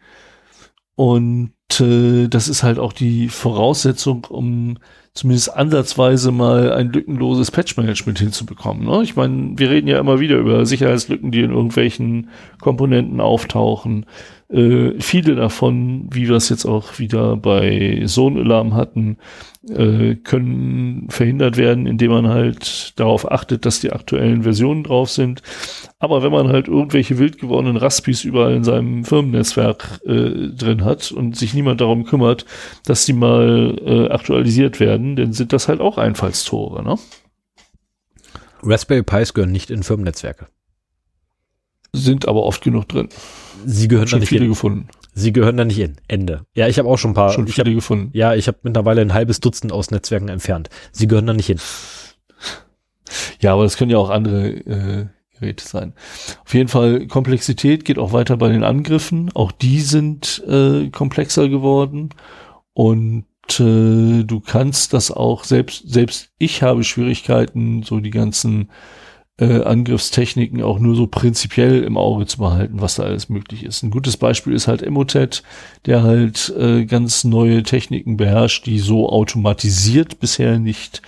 Und 0.97 1.52
äh, 1.78 2.28
das 2.28 2.48
ist 2.48 2.62
halt 2.62 2.78
auch 2.78 2.92
die 2.92 3.28
Voraussetzung, 3.28 4.26
um 4.28 4.78
zumindest 5.12 5.55
ansatzweise 5.55 6.30
mal 6.30 6.72
ein 6.72 6.90
lückenloses 6.90 7.51
Patch-Management 7.51 8.18
hinzubekommen. 8.18 8.86
Ne? 8.86 9.02
Ich 9.02 9.16
meine, 9.16 9.59
wir 9.59 9.70
reden 9.70 9.88
ja 9.88 9.98
immer 9.98 10.20
wieder 10.20 10.38
über 10.38 10.64
Sicherheitslücken, 10.64 11.30
die 11.30 11.40
in 11.40 11.51
irgendwelchen 11.51 12.30
Komponenten 12.60 13.20
auftauchen. 13.20 14.06
Äh, 14.48 15.01
viele 15.01 15.34
davon, 15.34 16.09
wie 16.10 16.28
wir 16.28 16.36
es 16.36 16.48
jetzt 16.48 16.64
auch 16.64 16.98
wieder 16.98 17.36
bei 17.36 18.02
Zone-Alarm 18.06 18.74
hatten, 18.74 19.18
äh, 19.68 20.16
können 20.16 21.06
verhindert 21.10 21.56
werden, 21.56 21.86
indem 21.86 22.10
man 22.12 22.28
halt 22.28 22.98
darauf 22.98 23.30
achtet, 23.30 23.66
dass 23.66 23.80
die 23.80 23.92
aktuellen 23.92 24.42
Versionen 24.42 24.84
drauf 24.84 25.10
sind. 25.10 25.42
Aber 25.98 26.22
wenn 26.22 26.32
man 26.32 26.48
halt 26.48 26.66
irgendwelche 26.66 27.18
wild 27.18 27.38
gewordenen 27.38 27.76
Raspis 27.76 28.24
überall 28.24 28.55
in 28.55 28.64
seinem 28.64 29.05
Firmennetzwerk 29.05 30.01
äh, 30.06 30.48
drin 30.48 30.84
hat 30.84 31.12
und 31.12 31.36
sich 31.36 31.52
niemand 31.61 31.81
darum 31.81 32.05
kümmert, 32.05 32.45
dass 32.85 33.05
die 33.05 33.12
mal 33.12 33.78
äh, 33.85 34.09
aktualisiert 34.11 34.81
werden, 34.81 35.16
dann 35.16 35.32
sind 35.32 35.53
das 35.53 35.69
halt 35.69 35.81
auch 35.81 35.99
Einfallstore. 35.99 36.82
Ne? 36.82 36.97
Raspberry 38.62 39.03
Pis 39.03 39.35
gehören 39.35 39.53
nicht 39.53 39.70
in 39.70 39.82
Firmennetzwerke. 39.82 40.49
Sind 41.93 42.28
aber 42.28 42.45
oft 42.45 42.62
genug 42.62 42.89
drin. 42.89 43.09
Sie 43.65 43.89
gehören 43.89 44.07
schon 44.07 44.19
da 44.19 44.20
nicht 44.20 44.28
viele 44.28 44.45
in. 44.45 44.51
gefunden. 44.51 44.89
Sie 45.12 45.32
gehören 45.32 45.57
da 45.57 45.65
nicht 45.65 45.78
in. 45.78 45.97
Ende. 46.09 46.47
Ja, 46.55 46.69
ich 46.69 46.78
habe 46.78 46.89
auch 46.89 46.99
schon 46.99 47.12
ein 47.12 47.15
paar. 47.15 47.32
Schon 47.32 47.49
viele 47.49 47.70
hab, 47.70 47.74
gefunden. 47.74 48.11
Ja, 48.12 48.35
ich 48.35 48.47
habe 48.47 48.59
mittlerweile 48.62 49.01
ein 49.01 49.12
halbes 49.12 49.41
Dutzend 49.41 49.73
aus 49.73 49.91
Netzwerken 49.91 50.28
entfernt. 50.28 50.70
Sie 50.93 51.09
gehören 51.09 51.27
da 51.27 51.32
nicht 51.32 51.47
hin. 51.47 51.61
Ja, 53.41 53.55
aber 53.55 53.65
das 53.65 53.77
können 53.77 53.91
ja 53.91 53.99
auch 53.99 54.11
andere 54.11 54.49
äh, 54.49 55.07
Geräte 55.41 55.67
sein. 55.67 55.95
Auf 56.45 56.55
jeden 56.55 56.69
Fall, 56.69 57.07
Komplexität 57.07 57.85
geht 57.85 57.99
auch 57.99 58.12
weiter 58.12 58.37
bei 58.37 58.49
den 58.49 58.65
Angriffen. 58.65 59.31
Auch 59.35 59.53
die 59.53 59.81
sind 59.81 60.43
äh, 60.47 60.89
komplexer 60.91 61.49
geworden. 61.49 62.11
Und 62.73 63.25
äh, 63.59 64.23
du 64.23 64.41
kannst 64.41 64.93
das 64.93 65.11
auch, 65.11 65.45
selbst, 65.45 65.89
selbst 65.89 66.31
ich 66.39 66.62
habe 66.62 66.85
Schwierigkeiten, 66.85 67.83
so 67.83 68.01
die 68.01 68.11
ganzen 68.11 68.71
äh, 69.41 69.62
Angriffstechniken 69.62 70.62
auch 70.62 70.79
nur 70.79 70.95
so 70.95 71.07
prinzipiell 71.07 71.83
im 71.83 71.97
Auge 71.97 72.27
zu 72.27 72.39
behalten, 72.39 72.81
was 72.81 72.97
da 72.97 73.05
alles 73.05 73.29
möglich 73.29 73.65
ist. 73.65 73.83
Ein 73.83 73.91
gutes 73.91 74.17
Beispiel 74.17 74.53
ist 74.53 74.69
halt 74.69 74.83
Emotet, 74.83 75.43
der 75.87 76.03
halt 76.03 76.55
äh, 76.59 76.85
ganz 76.85 77.25
neue 77.25 77.62
Techniken 77.62 78.17
beherrscht, 78.17 78.67
die 78.67 78.79
so 78.79 79.09
automatisiert 79.09 80.21
bisher 80.21 80.59
nicht 80.59 81.01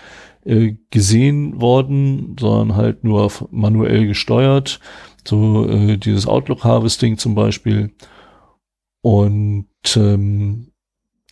äh, 0.45 0.77
gesehen 0.91 1.61
worden, 1.61 2.37
sondern 2.39 2.77
halt 2.77 3.05
nur 3.05 3.31
manuell 3.51 4.07
gesteuert. 4.07 4.81
So 5.25 5.69
äh, 5.69 5.97
dieses 5.97 6.27
Outlook 6.27 6.65
Harvesting 6.65 7.19
zum 7.19 7.35
Beispiel. 7.35 7.95
Und 9.03 9.69
ähm, 9.97 10.73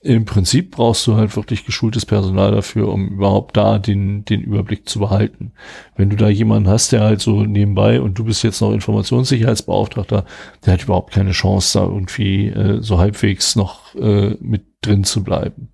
im 0.03 0.25
Prinzip 0.25 0.71
brauchst 0.71 1.07
du 1.07 1.17
halt 1.17 1.37
wirklich 1.37 1.67
geschultes 1.67 2.07
Personal 2.07 2.53
dafür, 2.53 2.89
um 2.89 3.09
überhaupt 3.09 3.57
da 3.57 3.79
den, 3.79 4.25
den 4.25 4.41
Überblick 4.41 4.89
zu 4.89 4.99
behalten. 4.99 5.53
Wenn 5.95 6.09
du 6.09 6.17
da 6.17 6.29
jemanden 6.29 6.71
hast, 6.71 6.93
der 6.93 7.03
halt 7.03 7.21
so 7.21 7.45
nebenbei 7.45 8.01
und 8.01 8.19
du 8.19 8.25
bist 8.25 8.43
jetzt 8.43 8.63
noch 8.63 8.73
Informationssicherheitsbeauftragter, 8.73 10.25
der 10.65 10.73
hat 10.73 10.85
überhaupt 10.85 11.13
keine 11.13 11.33
Chance, 11.33 11.79
da 11.79 11.85
irgendwie 11.85 12.49
äh, 12.49 12.81
so 12.81 12.99
halbwegs 12.99 13.57
noch 13.57 13.95
äh, 13.95 14.37
mit 14.41 14.65
drin 14.81 15.05
zu 15.05 15.23
bleiben. 15.23 15.69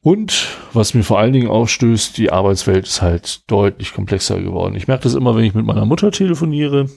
Und 0.00 0.56
was 0.72 0.94
mir 0.94 1.02
vor 1.02 1.18
allen 1.18 1.32
Dingen 1.32 1.48
aufstößt, 1.48 2.16
die 2.18 2.30
Arbeitswelt 2.30 2.86
ist 2.86 3.02
halt 3.02 3.50
deutlich 3.50 3.92
komplexer 3.92 4.40
geworden. 4.40 4.76
Ich 4.76 4.86
merke 4.86 5.04
das 5.04 5.14
immer, 5.14 5.34
wenn 5.34 5.44
ich 5.44 5.54
mit 5.54 5.66
meiner 5.66 5.84
Mutter 5.84 6.12
telefoniere. 6.12 6.88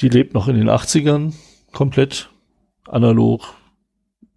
Die 0.00 0.08
lebt 0.08 0.34
noch 0.34 0.48
in 0.48 0.56
den 0.56 0.70
80ern, 0.70 1.34
komplett 1.72 2.30
analog, 2.86 3.54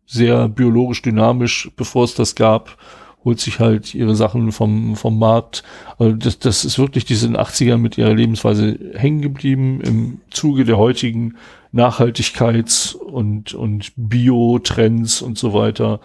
sehr 0.06 0.50
biologisch 0.50 1.02
dynamisch, 1.02 1.72
bevor 1.76 2.04
es 2.04 2.14
das 2.14 2.36
gab, 2.36 2.78
holt 3.24 3.40
sich 3.40 3.60
halt 3.60 3.96
ihre 3.96 4.16
Sachen 4.16 4.52
vom, 4.52 4.96
vom 4.96 5.18
Markt. 5.18 5.64
Also 5.98 6.16
das, 6.16 6.38
das 6.38 6.64
ist 6.64 6.78
wirklich, 6.78 7.06
diese 7.06 7.28
80er 7.28 7.78
mit 7.78 7.98
ihrer 7.98 8.14
Lebensweise 8.14 8.78
hängen 8.94 9.22
geblieben 9.22 9.82
im 9.82 10.22
Zuge 10.30 10.64
der 10.64 10.78
heutigen 10.78 11.36
Nachhaltigkeits- 11.74 12.96
und, 12.96 13.54
und 13.56 13.92
Bio-Trends 13.96 15.24
und 15.24 15.40
so 15.40 15.54
weiter. 15.54 16.00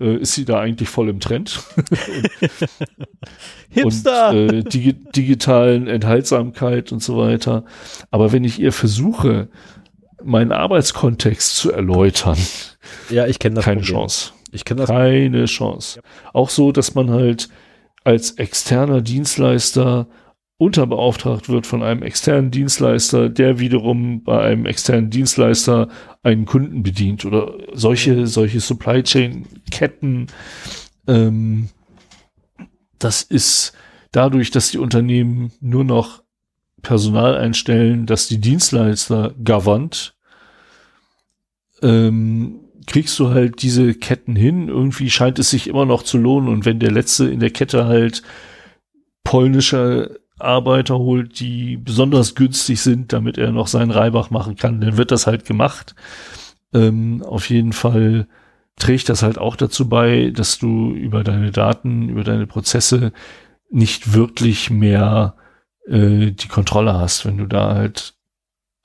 Äh, 0.00 0.16
ist 0.16 0.34
sie 0.34 0.44
da 0.44 0.58
eigentlich 0.58 0.88
voll 0.88 1.10
im 1.10 1.20
Trend. 1.20 1.60
Hipster! 3.68 4.30
Und, 4.30 4.36
äh, 4.36 4.62
digi 4.64 4.94
digitalen 4.94 5.86
Enthaltsamkeit 5.86 6.90
und 6.90 7.02
so 7.02 7.18
weiter. 7.18 7.64
Aber 8.10 8.32
wenn 8.32 8.42
ich 8.42 8.58
ihr 8.58 8.72
versuche, 8.72 9.48
meinen 10.22 10.52
Arbeitskontext 10.52 11.56
zu 11.56 11.70
erläutern, 11.70 12.38
ja, 13.10 13.26
ich 13.26 13.38
kenne 13.38 13.56
das. 13.56 13.64
Keine 13.64 13.80
Problem. 13.80 13.98
Chance. 13.98 14.32
Ich 14.52 14.64
kenne 14.64 14.80
das. 14.80 14.88
Keine 14.88 15.44
Chance. 15.44 16.00
Ja. 16.02 16.30
Auch 16.32 16.48
so, 16.48 16.72
dass 16.72 16.94
man 16.94 17.10
halt 17.10 17.48
als 18.02 18.32
externer 18.32 19.02
Dienstleister 19.02 20.06
unterbeauftragt 20.60 21.48
wird 21.48 21.66
von 21.66 21.82
einem 21.82 22.02
externen 22.02 22.50
Dienstleister, 22.50 23.30
der 23.30 23.58
wiederum 23.58 24.22
bei 24.22 24.42
einem 24.42 24.66
externen 24.66 25.08
Dienstleister 25.08 25.88
einen 26.22 26.44
Kunden 26.44 26.82
bedient 26.82 27.24
oder 27.24 27.54
solche, 27.72 28.26
solche 28.26 28.60
Supply 28.60 29.02
Chain 29.02 29.46
Ketten. 29.70 30.26
Ähm, 31.06 31.70
das 32.98 33.22
ist 33.22 33.72
dadurch, 34.12 34.50
dass 34.50 34.70
die 34.70 34.76
Unternehmen 34.76 35.50
nur 35.62 35.84
noch 35.84 36.22
Personal 36.82 37.38
einstellen, 37.38 38.04
dass 38.04 38.28
die 38.28 38.38
Dienstleister 38.38 39.34
governed, 39.42 40.14
ähm, 41.80 42.60
kriegst 42.86 43.18
du 43.18 43.30
halt 43.30 43.62
diese 43.62 43.94
Ketten 43.94 44.36
hin. 44.36 44.68
Irgendwie 44.68 45.08
scheint 45.08 45.38
es 45.38 45.48
sich 45.48 45.68
immer 45.68 45.86
noch 45.86 46.02
zu 46.02 46.18
lohnen. 46.18 46.50
Und 46.50 46.66
wenn 46.66 46.80
der 46.80 46.90
letzte 46.90 47.30
in 47.30 47.40
der 47.40 47.50
Kette 47.50 47.86
halt 47.86 48.22
polnische 49.24 50.20
Arbeiter 50.40 50.98
holt, 50.98 51.40
die 51.40 51.76
besonders 51.76 52.34
günstig 52.34 52.80
sind, 52.80 53.12
damit 53.12 53.38
er 53.38 53.52
noch 53.52 53.66
seinen 53.66 53.90
Reibach 53.90 54.30
machen 54.30 54.56
kann, 54.56 54.80
dann 54.80 54.96
wird 54.96 55.10
das 55.10 55.26
halt 55.26 55.44
gemacht. 55.44 55.94
Ähm, 56.72 57.22
auf 57.22 57.50
jeden 57.50 57.72
Fall 57.72 58.26
trägt 58.76 59.08
das 59.08 59.22
halt 59.22 59.38
auch 59.38 59.56
dazu 59.56 59.88
bei, 59.88 60.30
dass 60.30 60.58
du 60.58 60.92
über 60.92 61.24
deine 61.24 61.50
Daten, 61.50 62.08
über 62.08 62.24
deine 62.24 62.46
Prozesse 62.46 63.12
nicht 63.70 64.14
wirklich 64.14 64.70
mehr 64.70 65.34
äh, 65.86 66.32
die 66.32 66.48
Kontrolle 66.48 66.94
hast, 66.94 67.24
wenn 67.26 67.38
du 67.38 67.46
da 67.46 67.74
halt 67.74 68.14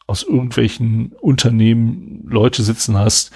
aus 0.07 0.23
irgendwelchen 0.23 1.13
Unternehmen 1.13 2.23
Leute 2.27 2.61
sitzen 2.63 2.97
hast, 2.97 3.31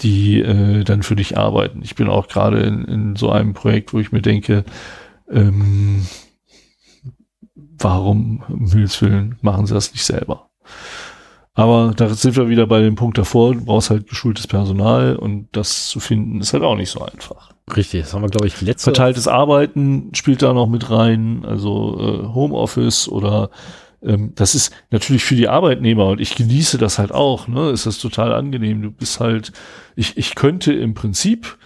die 0.00 0.40
äh, 0.40 0.84
dann 0.84 1.02
für 1.02 1.16
dich 1.16 1.36
arbeiten. 1.36 1.82
Ich 1.82 1.94
bin 1.94 2.08
auch 2.08 2.28
gerade 2.28 2.60
in, 2.60 2.84
in 2.84 3.16
so 3.16 3.30
einem 3.30 3.52
Projekt, 3.52 3.92
wo 3.92 4.00
ich 4.00 4.12
mir 4.12 4.22
denke, 4.22 4.64
ähm, 5.30 6.06
warum 7.78 8.42
um 8.48 8.70
Himmels 8.70 9.00
Willen 9.02 9.36
machen 9.42 9.66
sie 9.66 9.74
das 9.74 9.92
nicht 9.92 10.04
selber? 10.04 10.48
Aber 11.54 11.92
da 11.94 12.08
sind 12.08 12.36
wir 12.36 12.48
wieder 12.48 12.66
bei 12.66 12.80
dem 12.80 12.96
Punkt 12.96 13.16
davor, 13.16 13.54
du 13.54 13.64
brauchst 13.64 13.90
halt 13.90 14.08
geschultes 14.08 14.48
Personal 14.48 15.14
und 15.14 15.48
das 15.52 15.86
zu 15.86 16.00
finden 16.00 16.40
ist 16.40 16.52
halt 16.52 16.64
auch 16.64 16.76
nicht 16.76 16.90
so 16.90 17.00
einfach. 17.00 17.52
Richtig, 17.76 18.02
das 18.02 18.12
haben 18.12 18.22
wir, 18.22 18.28
glaube 18.28 18.48
ich, 18.48 18.60
letzte. 18.60 18.90
Verteiltes 18.90 19.28
Arbeiten 19.28 20.10
spielt 20.14 20.42
da 20.42 20.52
noch 20.52 20.66
mit 20.66 20.90
rein, 20.90 21.44
also 21.46 21.98
äh, 21.98 22.34
Homeoffice 22.34 23.08
oder 23.08 23.50
ähm, 24.02 24.32
das 24.34 24.54
ist 24.54 24.72
natürlich 24.90 25.24
für 25.24 25.36
die 25.36 25.48
Arbeitnehmer 25.48 26.06
und 26.06 26.20
ich 26.20 26.34
genieße 26.34 26.76
das 26.76 26.98
halt 26.98 27.12
auch, 27.12 27.48
ne? 27.48 27.70
Ist 27.70 27.86
das 27.86 27.98
total 27.98 28.32
angenehm. 28.32 28.82
Du 28.82 28.90
bist 28.90 29.20
halt, 29.20 29.52
ich, 29.96 30.16
ich 30.16 30.34
könnte 30.34 30.72
im 30.72 30.94
Prinzip 30.94 31.56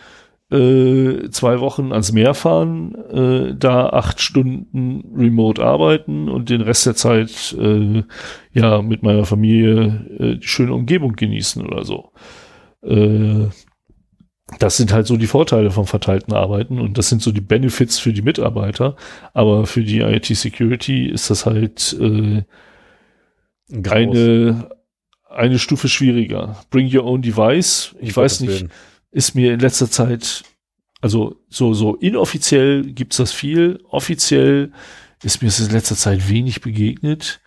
äh, 0.51 1.29
zwei 1.31 1.61
Wochen 1.61 1.93
ans 1.93 2.13
Meer 2.13 2.35
fahren, 2.35 2.95
äh, 2.95 3.55
da 3.55 3.91
acht 3.91 4.21
Stunden 4.21 5.05
remote 5.15 5.63
arbeiten 5.63 6.29
und 6.29 6.49
den 6.49 6.63
Rest 6.63 6.87
der 6.87 6.95
Zeit 6.95 7.55
äh, 7.59 8.03
ja 8.53 8.81
mit 8.83 9.03
meiner 9.03 9.27
Familie 9.27 10.07
äh, 10.19 10.37
die 10.37 10.47
schöne 10.47 10.73
Umgebung 10.73 11.13
genießen 11.13 11.65
oder 11.67 11.85
so. 11.85 12.13
Äh, 12.83 13.49
das 14.59 14.79
sind 14.79 14.93
halt 14.93 15.07
so 15.07 15.19
die 15.19 15.27
Vorteile 15.27 15.71
vom 15.71 15.87
verteilten 15.87 16.33
Arbeiten 16.33 16.81
und 16.81 16.97
das 16.97 17.11
sind 17.11 17.21
so 17.21 17.33
die 17.33 17.43
Benefits 17.43 17.99
für 17.99 18.15
die 18.15 18.23
Mitarbeiter. 18.23 18.97
Aber 19.35 19.67
für 19.67 19.83
die 19.83 20.01
IT-Security 20.01 21.07
ist 21.07 21.29
das 21.29 21.45
halt 21.45 21.95
äh, 22.01 22.43
eine, 23.91 24.71
eine 25.29 25.59
Stufe 25.59 25.89
schwieriger. 25.89 26.57
Bring 26.71 26.95
your 26.95 27.05
own 27.05 27.21
device. 27.21 27.95
Ich 28.01 28.17
weiß 28.17 28.41
nicht, 28.41 28.61
Willen. 28.61 28.73
Ist 29.11 29.35
mir 29.35 29.53
in 29.53 29.61
letzter 29.61 29.91
Zeit, 29.91 30.43
also 31.01 31.37
so, 31.49 31.75
so 31.75 31.95
inoffiziell 31.97 32.83
gibt's 32.85 33.17
das 33.17 33.33
viel. 33.33 33.81
Offiziell 33.89 34.73
ist 35.23 35.43
mir 35.43 35.49
es 35.49 35.61
in 35.61 35.73
letzter 35.73 35.97
Zeit 35.97 36.29
wenig 36.29 36.61
begegnet. 36.61 37.41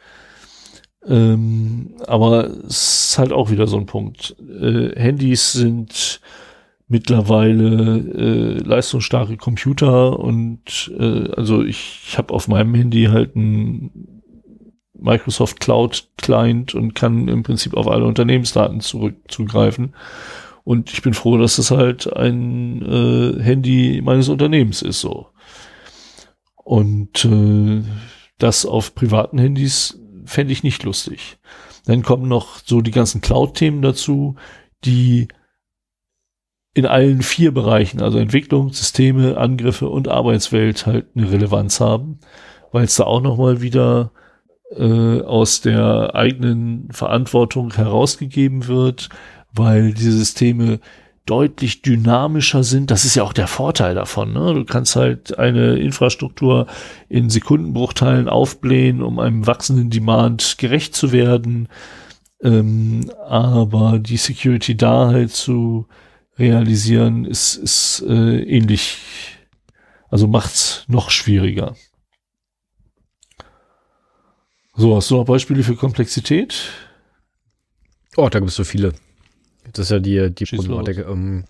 Ähm, 1.05 1.95
aber 2.05 2.45
es 2.67 3.09
ist 3.09 3.17
halt 3.17 3.31
auch 3.31 3.49
wieder 3.49 3.67
so 3.67 3.77
ein 3.77 3.85
Punkt. 3.87 4.35
Äh, 4.39 4.99
Handys 4.99 5.51
sind 5.53 6.21
mittlerweile 6.87 7.97
äh, 7.99 8.57
leistungsstarke 8.63 9.37
Computer 9.37 10.19
und 10.19 10.91
äh, 10.99 11.31
also 11.31 11.63
ich, 11.63 12.01
ich 12.05 12.17
habe 12.17 12.33
auf 12.33 12.47
meinem 12.49 12.75
Handy 12.75 13.05
halt 13.05 13.35
ein 13.35 14.21
Microsoft 14.93 15.59
Cloud 15.59 16.09
Client 16.17 16.75
und 16.75 16.93
kann 16.93 17.27
im 17.27 17.43
Prinzip 17.43 17.75
auf 17.75 17.87
alle 17.87 18.05
Unternehmensdaten 18.05 18.81
zurückzugreifen. 18.81 19.93
Und 20.63 20.91
ich 20.91 21.01
bin 21.01 21.13
froh, 21.13 21.37
dass 21.37 21.55
das 21.55 21.71
halt 21.71 22.11
ein 22.11 22.81
äh, 22.81 23.41
Handy 23.41 24.01
meines 24.03 24.29
Unternehmens 24.29 24.81
ist 24.81 25.01
so. 25.01 25.27
Und 26.55 27.25
äh, 27.25 27.83
das 28.37 28.65
auf 28.65 28.95
privaten 28.95 29.37
Handys 29.37 29.99
fände 30.25 30.53
ich 30.53 30.63
nicht 30.63 30.83
lustig. 30.83 31.37
Dann 31.85 32.03
kommen 32.03 32.27
noch 32.27 32.59
so 32.63 32.81
die 32.81 32.91
ganzen 32.91 33.21
Cloud-Themen 33.21 33.81
dazu, 33.81 34.35
die 34.85 35.27
in 36.73 36.85
allen 36.85 37.21
vier 37.21 37.53
Bereichen, 37.53 38.01
also 38.01 38.17
Entwicklung, 38.17 38.71
Systeme, 38.71 39.37
Angriffe 39.37 39.89
und 39.89 40.07
Arbeitswelt 40.07 40.85
halt 40.85 41.07
eine 41.15 41.31
Relevanz 41.31 41.79
haben, 41.79 42.19
weil 42.71 42.85
es 42.85 42.95
da 42.95 43.03
auch 43.03 43.21
nochmal 43.21 43.61
wieder 43.61 44.11
äh, 44.75 45.21
aus 45.21 45.61
der 45.61 46.15
eigenen 46.15 46.89
Verantwortung 46.91 47.73
herausgegeben 47.73 48.67
wird, 48.67 49.09
weil 49.53 49.93
diese 49.93 50.11
Systeme 50.11 50.79
deutlich 51.25 51.81
dynamischer 51.81 52.63
sind. 52.63 52.91
Das 52.91 53.05
ist 53.05 53.15
ja 53.15 53.23
auch 53.23 53.33
der 53.33 53.47
Vorteil 53.47 53.95
davon. 53.95 54.33
Ne? 54.33 54.53
Du 54.53 54.65
kannst 54.65 54.95
halt 54.95 55.37
eine 55.37 55.77
Infrastruktur 55.77 56.67
in 57.09 57.29
Sekundenbruchteilen 57.29 58.27
aufblähen, 58.27 59.01
um 59.01 59.19
einem 59.19 59.45
wachsenden 59.47 59.89
Demand 59.89 60.57
gerecht 60.57 60.95
zu 60.95 61.11
werden. 61.11 61.67
Ähm, 62.41 63.11
aber 63.25 63.99
die 63.99 64.17
Security 64.17 64.75
da 64.75 65.07
halt 65.07 65.31
zu 65.31 65.87
realisieren, 66.37 67.25
ist, 67.25 67.55
ist 67.55 68.03
äh, 68.07 68.41
ähnlich. 68.43 68.97
Also 70.09 70.27
macht's 70.27 70.83
noch 70.87 71.11
schwieriger. 71.11 71.75
So, 74.73 74.95
hast 74.95 75.11
du 75.11 75.17
noch 75.17 75.25
Beispiele 75.25 75.63
für 75.63 75.75
Komplexität? 75.75 76.71
Oh, 78.17 78.27
da 78.27 78.39
gibt 78.39 78.49
es 78.49 78.55
so 78.55 78.63
viele. 78.63 78.93
Das 79.73 79.87
ist 79.87 79.91
ja 79.91 79.99
die, 79.99 80.33
die 80.33 80.45
Problematik. 80.45 80.99
Ähm, 80.99 81.45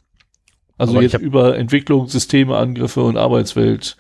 also 0.78 1.00
jetzt 1.00 1.18
über 1.20 1.58
Entwicklung, 1.58 2.08
Systeme, 2.08 2.58
Angriffe 2.58 3.04
und 3.04 3.18
Arbeitswelt 3.18 3.98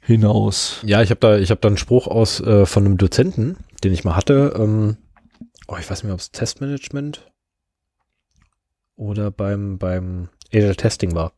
hinaus. 0.00 0.80
Ja, 0.84 1.02
ich 1.02 1.10
habe 1.10 1.20
da, 1.20 1.36
ich 1.38 1.50
habe 1.50 1.60
da 1.60 1.68
einen 1.68 1.76
Spruch 1.76 2.06
aus 2.06 2.40
äh, 2.40 2.64
von 2.64 2.86
einem 2.86 2.96
Dozenten, 2.96 3.56
den 3.84 3.92
ich 3.92 4.04
mal 4.04 4.16
hatte. 4.16 4.54
Ähm, 4.56 4.96
oh, 5.68 5.76
ich 5.78 5.90
weiß 5.90 5.98
nicht 5.98 6.04
mehr, 6.04 6.14
ob 6.14 6.20
es 6.20 6.30
Testmanagement 6.30 7.30
oder 8.96 9.30
beim, 9.30 9.78
beim 9.78 10.28
Agile 10.52 10.76
Testing 10.76 11.14
war. 11.14 11.32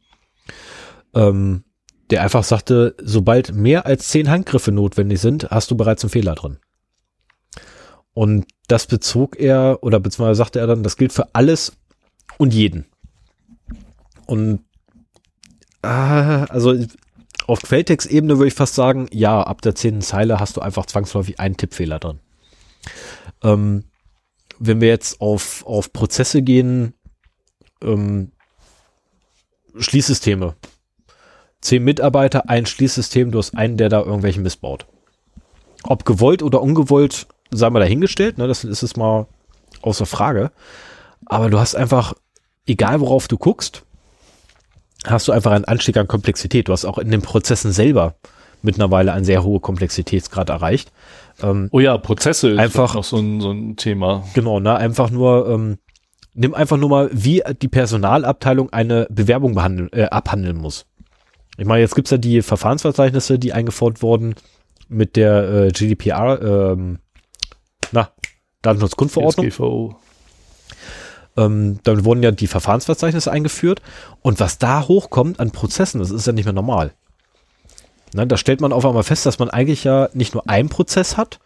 Ähm, 1.15 1.65
der 2.11 2.23
einfach 2.23 2.45
sagte, 2.45 2.95
sobald 3.03 3.53
mehr 3.53 3.85
als 3.85 4.09
zehn 4.09 4.31
Handgriffe 4.31 4.73
notwendig 4.73 5.20
sind, 5.20 5.51
hast 5.51 5.70
du 5.70 5.77
bereits 5.77 6.05
einen 6.05 6.11
Fehler 6.11 6.35
drin. 6.35 6.59
Und 8.15 8.47
das 8.69 8.86
bezog 8.86 9.39
er, 9.39 9.78
oder 9.82 10.01
beziehungsweise 10.01 10.39
sagte 10.39 10.59
er 10.61 10.66
dann, 10.66 10.82
das 10.82 10.97
gilt 10.97 11.12
für 11.12 11.35
alles 11.35 11.77
und 12.39 12.55
jeden. 12.55 12.86
Und 14.27 14.65
ah, 15.82 16.44
also 16.44 16.74
auf 17.47 17.62
Quelltext-Ebene 17.62 18.39
würde 18.39 18.48
ich 18.48 18.55
fast 18.55 18.74
sagen, 18.74 19.09
ja, 19.10 19.43
ab 19.43 19.62
der 19.62 19.74
zehnten 19.74 20.02
Zeile 20.02 20.39
hast 20.39 20.56
du 20.56 20.60
einfach 20.60 20.86
zwangsläufig 20.86 21.40
einen 21.40 21.56
Tippfehler 21.56 21.98
drin. 21.98 22.20
Ähm, 23.43 23.85
wenn 24.59 24.81
wir 24.81 24.89
jetzt 24.89 25.20
auf, 25.20 25.65
auf 25.66 25.93
Prozesse 25.93 26.43
gehen, 26.43 26.94
ähm, 27.82 28.32
Schließsysteme. 29.77 30.56
Zehn 31.60 31.85
Mitarbeiter, 31.85 32.48
ein 32.48 32.66
Schließsystem, 32.66 33.31
du 33.31 33.39
hast 33.39 33.56
einen, 33.56 33.77
der 33.77 33.89
da 33.89 34.01
irgendwelchen 34.01 34.43
missbaut. 34.43 34.86
Ob 35.85 36.05
gewollt 36.05 36.43
oder 36.43 36.60
ungewollt, 36.60 37.27
sei 37.51 37.70
mal 37.70 37.81
dahingestellt, 37.81 38.39
ne, 38.39 38.47
das 38.47 38.65
ist 38.65 38.82
es 38.82 38.97
mal 38.97 39.27
außer 39.82 40.06
Frage. 40.06 40.51
Aber 41.27 41.51
du 41.51 41.59
hast 41.59 41.74
einfach, 41.74 42.15
egal 42.69 43.01
worauf 43.01 43.28
du 43.28 43.36
guckst, 43.36 43.85
hast 45.05 45.28
du 45.28 45.32
einfach 45.32 45.53
einen 45.53 45.65
Anstieg 45.65 45.97
an 45.97 46.09
Komplexität. 46.09 46.69
Du 46.69 46.73
hast 46.73 46.85
auch 46.85 46.99
in 46.99 47.11
den 47.11 47.23
Prozessen 47.23 47.73
selber 47.73 48.16
mittlerweile 48.62 49.12
einen 49.12 49.24
sehr 49.24 49.45
hohen 49.45 49.61
Komplexitätsgrad 49.61 50.49
erreicht. 50.49 50.93
Ähm, 51.43 51.69
oh 51.70 51.81
ja, 51.81 51.97
Prozesse 51.99 52.51
ist 52.51 52.59
einfach 52.59 52.95
noch 52.95 53.05
so 53.05 53.19
ein, 53.19 53.40
so 53.40 53.53
ein 53.53 53.77
Thema. 53.77 54.24
Genau, 54.35 54.59
ne, 54.61 54.77
einfach 54.77 55.11
nur, 55.11 55.49
ähm, 55.49 55.78
nimm 56.35 56.55
einfach 56.55 56.77
nur 56.77 56.89
mal, 56.89 57.11
wie 57.12 57.43
die 57.62 57.69
Personalabteilung 57.69 58.73
eine 58.73 59.07
Bewerbung 59.11 59.55
behandeln, 59.55 59.89
äh, 59.93 60.05
abhandeln 60.05 60.57
muss. 60.57 60.86
Ich 61.57 61.66
meine, 61.66 61.81
jetzt 61.81 61.95
gibt's 61.95 62.11
ja 62.11 62.19
die 62.19 62.43
Verfahrensverzeichnisse, 62.43 63.39
die 63.39 63.53
eingefordert 63.53 64.03
wurden 64.03 64.35
mit 64.89 65.16
der 65.16 65.66
äh, 65.66 65.69
GDPR, 65.70 66.40
ähm, 66.73 66.99
na, 67.93 68.11
Datenschutzgrundverordnung. 68.62 69.97
Ähm, 71.39 71.78
dann 71.85 72.05
wurden 72.05 72.23
ja 72.24 72.32
die 72.32 72.48
Verfahrensverzeichnisse 72.48 73.31
eingeführt 73.31 73.81
und 74.23 74.40
was 74.40 74.59
da 74.59 74.89
hochkommt 74.89 75.39
an 75.39 75.52
Prozessen, 75.52 76.01
das 76.01 76.10
ist 76.10 76.27
ja 76.27 76.32
nicht 76.32 76.47
mehr 76.47 76.52
normal. 76.52 76.93
Na, 78.12 78.24
da 78.24 78.36
stellt 78.36 78.60
man 78.60 78.73
auf 78.73 78.85
einmal 78.85 79.05
fest, 79.05 79.24
dass 79.24 79.39
man 79.39 79.48
eigentlich 79.48 79.85
ja 79.85 80.09
nicht 80.15 80.35
nur 80.35 80.48
einen 80.48 80.69
Prozess 80.69 81.16
hat, 81.16 81.39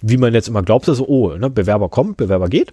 wie 0.00 0.16
man 0.16 0.32
jetzt 0.32 0.48
immer 0.48 0.62
glaubt, 0.62 0.86
so, 0.86 1.06
oh, 1.06 1.34
ne, 1.36 1.50
Bewerber 1.50 1.90
kommt, 1.90 2.16
Bewerber 2.16 2.48
geht, 2.48 2.72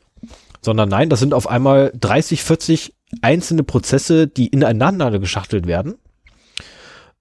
sondern 0.62 0.88
nein, 0.88 1.10
das 1.10 1.20
sind 1.20 1.34
auf 1.34 1.50
einmal 1.50 1.92
30, 2.00 2.42
40 2.42 2.94
einzelne 3.22 3.64
Prozesse, 3.64 4.28
die 4.28 4.48
ineinander 4.48 5.20
geschachtelt 5.20 5.68
werden. 5.68 5.96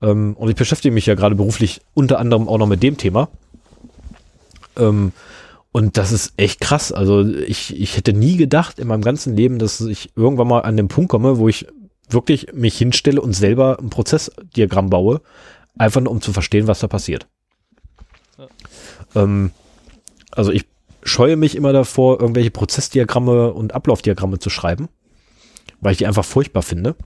Ähm, 0.01 0.37
und 0.37 0.49
ich 0.49 0.57
beschäftige 0.57 0.95
mich 0.95 1.07
ja 1.07 1.17
gerade 1.17 1.35
beruflich 1.35 1.81
unter 1.95 2.21
anderem 2.21 2.49
auch 2.49 2.59
noch 2.59 2.69
mit 2.69 2.85
dem 2.85 2.99
Thema. 2.99 3.29
Ähm, 4.79 5.13
und 5.73 5.97
das 5.97 6.13
ist 6.13 6.35
echt 6.37 6.61
krass. 6.61 6.93
Also 6.93 7.27
ich, 7.27 7.79
ich 7.81 7.97
hätte 7.97 8.13
nie 8.13 8.37
gedacht 8.37 8.79
in 8.79 8.89
meinem 8.89 9.03
ganzen 9.03 9.35
Leben, 9.35 9.59
dass 9.59 9.81
ich 9.81 10.11
irgendwann 10.15 10.49
mal 10.49 10.61
an 10.61 10.77
den 10.77 10.89
Punkt 10.89 11.11
komme, 11.11 11.39
wo 11.39 11.49
ich 11.49 11.67
wirklich 12.09 12.53
mich 12.53 12.77
hinstelle 12.77 13.21
und 13.21 13.33
selber 13.33 13.79
ein 13.81 13.89
Prozessdiagramm 13.89 14.91
baue, 14.91 15.23
einfach 15.79 16.03
nur 16.03 16.13
um 16.13 16.21
zu 16.21 16.33
verstehen, 16.35 16.67
was 16.67 16.81
da 16.81 16.89
passiert. 16.89 17.27
Ja. 18.39 18.49
Ähm, 19.15 19.51
also 20.31 20.53
ich 20.53 20.67
scheue 21.03 21.37
mich 21.37 21.57
immer 21.57 21.73
davor, 21.73 22.21
irgendwelche 22.21 22.51
Prozessdiagramme 22.51 23.55
und 23.55 23.75
Ablaufdiagramme 23.75 24.39
zu 24.39 24.51
schreiben, 24.51 24.89
weil 25.81 25.93
ich 25.93 25.99
die 25.99 26.07
einfach 26.07 26.25
furchtbar 26.25 26.63
finde. 26.63 26.97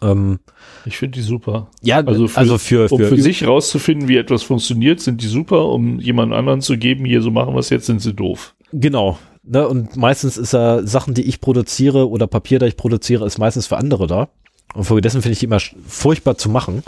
Ähm, 0.00 0.38
ich 0.84 0.96
finde 0.96 1.18
die 1.18 1.24
super. 1.24 1.68
Ja, 1.82 2.00
also 2.00 2.28
für, 2.28 2.38
also 2.38 2.58
für, 2.58 2.88
für, 2.88 2.94
um 2.94 3.00
für 3.00 3.20
sich 3.20 3.46
rauszufinden, 3.46 4.08
wie 4.08 4.16
etwas 4.16 4.42
funktioniert, 4.42 5.00
sind 5.00 5.22
die 5.22 5.26
super. 5.26 5.66
Um 5.66 6.00
jemand 6.00 6.32
anderen 6.32 6.60
zu 6.60 6.76
geben, 6.78 7.04
hier 7.04 7.22
so 7.22 7.30
machen 7.30 7.54
wir 7.54 7.60
es 7.60 7.70
jetzt, 7.70 7.86
sind 7.86 8.00
sie 8.00 8.14
doof. 8.14 8.54
Genau. 8.72 9.18
Ne, 9.42 9.66
und 9.66 9.96
meistens 9.96 10.36
ist 10.36 10.52
ja 10.52 10.86
Sachen, 10.86 11.14
die 11.14 11.22
ich 11.22 11.40
produziere 11.40 12.08
oder 12.08 12.26
Papier, 12.26 12.58
das 12.58 12.68
ich 12.68 12.76
produziere, 12.76 13.24
ist 13.26 13.38
meistens 13.38 13.66
für 13.66 13.78
andere 13.78 14.06
da. 14.06 14.28
Und 14.74 14.84
folgedessen 14.84 15.22
finde 15.22 15.32
ich 15.32 15.38
die 15.38 15.46
immer 15.46 15.60
furchtbar 15.86 16.36
zu 16.36 16.50
machen, 16.50 16.82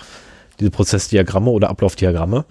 diese 0.58 0.70
Prozessdiagramme 0.70 1.50
oder 1.50 1.70
Ablaufdiagramme. 1.70 2.44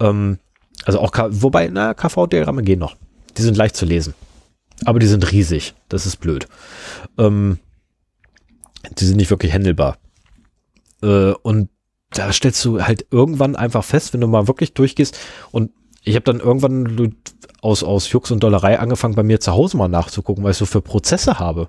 Ähm, 0.00 0.38
also 0.84 0.98
auch, 1.00 1.12
K 1.12 1.28
wobei, 1.30 1.68
na, 1.72 1.94
KV-Diagramme 1.94 2.62
gehen 2.62 2.80
noch. 2.80 2.96
Die 3.36 3.42
sind 3.42 3.56
leicht 3.56 3.76
zu 3.76 3.86
lesen. 3.86 4.14
Aber 4.84 4.98
die 4.98 5.06
sind 5.06 5.30
riesig. 5.30 5.74
Das 5.88 6.06
ist 6.06 6.16
blöd. 6.16 6.48
Ähm, 7.16 7.58
die 8.98 9.04
sind 9.04 9.16
nicht 9.16 9.30
wirklich 9.30 9.52
handelbar. 9.52 9.98
Äh, 11.02 11.32
und 11.42 11.68
da 12.10 12.32
stellst 12.32 12.64
du 12.64 12.82
halt 12.82 13.06
irgendwann 13.10 13.56
einfach 13.56 13.84
fest, 13.84 14.12
wenn 14.14 14.20
du 14.20 14.26
mal 14.26 14.48
wirklich 14.48 14.74
durchgehst 14.74 15.18
und 15.50 15.70
ich 16.02 16.14
habe 16.14 16.24
dann 16.24 16.38
irgendwann 16.38 17.16
aus, 17.60 17.82
aus 17.82 18.10
Jux 18.12 18.30
und 18.30 18.40
Dollerei 18.42 18.78
angefangen, 18.78 19.16
bei 19.16 19.24
mir 19.24 19.40
zu 19.40 19.52
Hause 19.52 19.76
mal 19.76 19.88
nachzugucken, 19.88 20.44
was 20.44 20.56
ich 20.56 20.58
so 20.58 20.66
für 20.66 20.80
Prozesse 20.80 21.40
habe. 21.40 21.68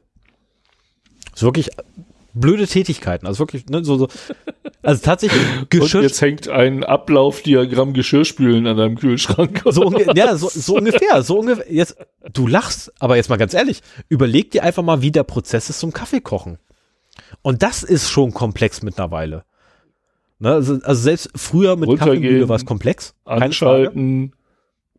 So 1.34 1.48
wirklich 1.48 1.72
blöde 2.35 2.68
Tätigkeiten. 2.68 3.26
Also 3.26 3.39
wirklich, 3.39 3.65
ne, 3.65 3.84
so, 3.84 3.98
so 3.98 4.07
also 4.84 5.02
tatsächlich 5.03 5.41
Geschirr. 5.69 6.02
Und 6.02 6.07
jetzt 6.07 6.22
hängt 6.22 6.48
ein 6.49 6.84
Ablaufdiagramm 6.84 7.94
Geschirrspülen 7.94 8.68
an 8.68 8.77
deinem 8.77 8.95
Kühlschrank. 8.98 9.64
So, 9.65 9.91
ja, 10.14 10.35
so, 10.38 10.49
so 10.49 10.76
ungefähr, 10.76 11.23
so 11.23 11.39
ungefähr. 11.39 11.65
Jetzt, 11.72 11.98
du 12.31 12.48
lachst, 12.48 12.94
aber 12.99 13.15
jetzt 13.15 13.30
mal 13.30 13.38
ganz 13.38 13.53
ehrlich, 13.53 13.81
überleg 14.07 14.52
dir 14.52 14.64
einfach 14.64 14.84
mal, 14.84 15.02
wie 15.02 15.11
der 15.11 15.23
Prozess 15.23 15.69
ist 15.69 15.80
zum 15.80 15.94
Kaffee 15.94 16.22
kochen. 16.22 16.60
Und 17.41 17.64
das 17.64 17.84
ist 17.84 18.10
schon 18.10 18.34
komplex 18.34 18.81
mittlerweile. 18.84 19.44
Ne, 20.39 20.52
also, 20.53 20.80
also 20.84 21.02
selbst 21.02 21.30
früher 21.35 21.76
mit 21.76 21.98
Kaffeemühle 21.98 22.48
war 22.48 22.57
es 22.57 22.65
komplex. 22.65 23.15
Anschalten, 23.26 24.34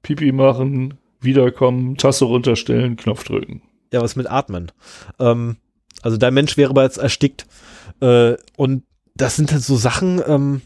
Pipi 0.03 0.33
machen, 0.33 0.95
wiederkommen, 1.21 1.97
Tasse 1.97 2.25
runterstellen, 2.25 2.97
Knopf 2.97 3.25
drücken. 3.25 3.63
Ja, 3.93 4.01
was 4.03 4.17
mit 4.17 4.31
Atmen. 4.31 4.73
Ähm, 5.19 5.57
also 6.03 6.17
dein 6.17 6.35
Mensch 6.35 6.57
wäre 6.57 6.75
bereits 6.75 6.97
erstickt. 6.97 7.47
Äh, 8.01 8.35
und 8.57 8.83
das 9.15 9.37
sind 9.37 9.53
halt 9.53 9.63
so 9.63 9.77
Sachen, 9.77 10.21
ähm, 10.27 10.61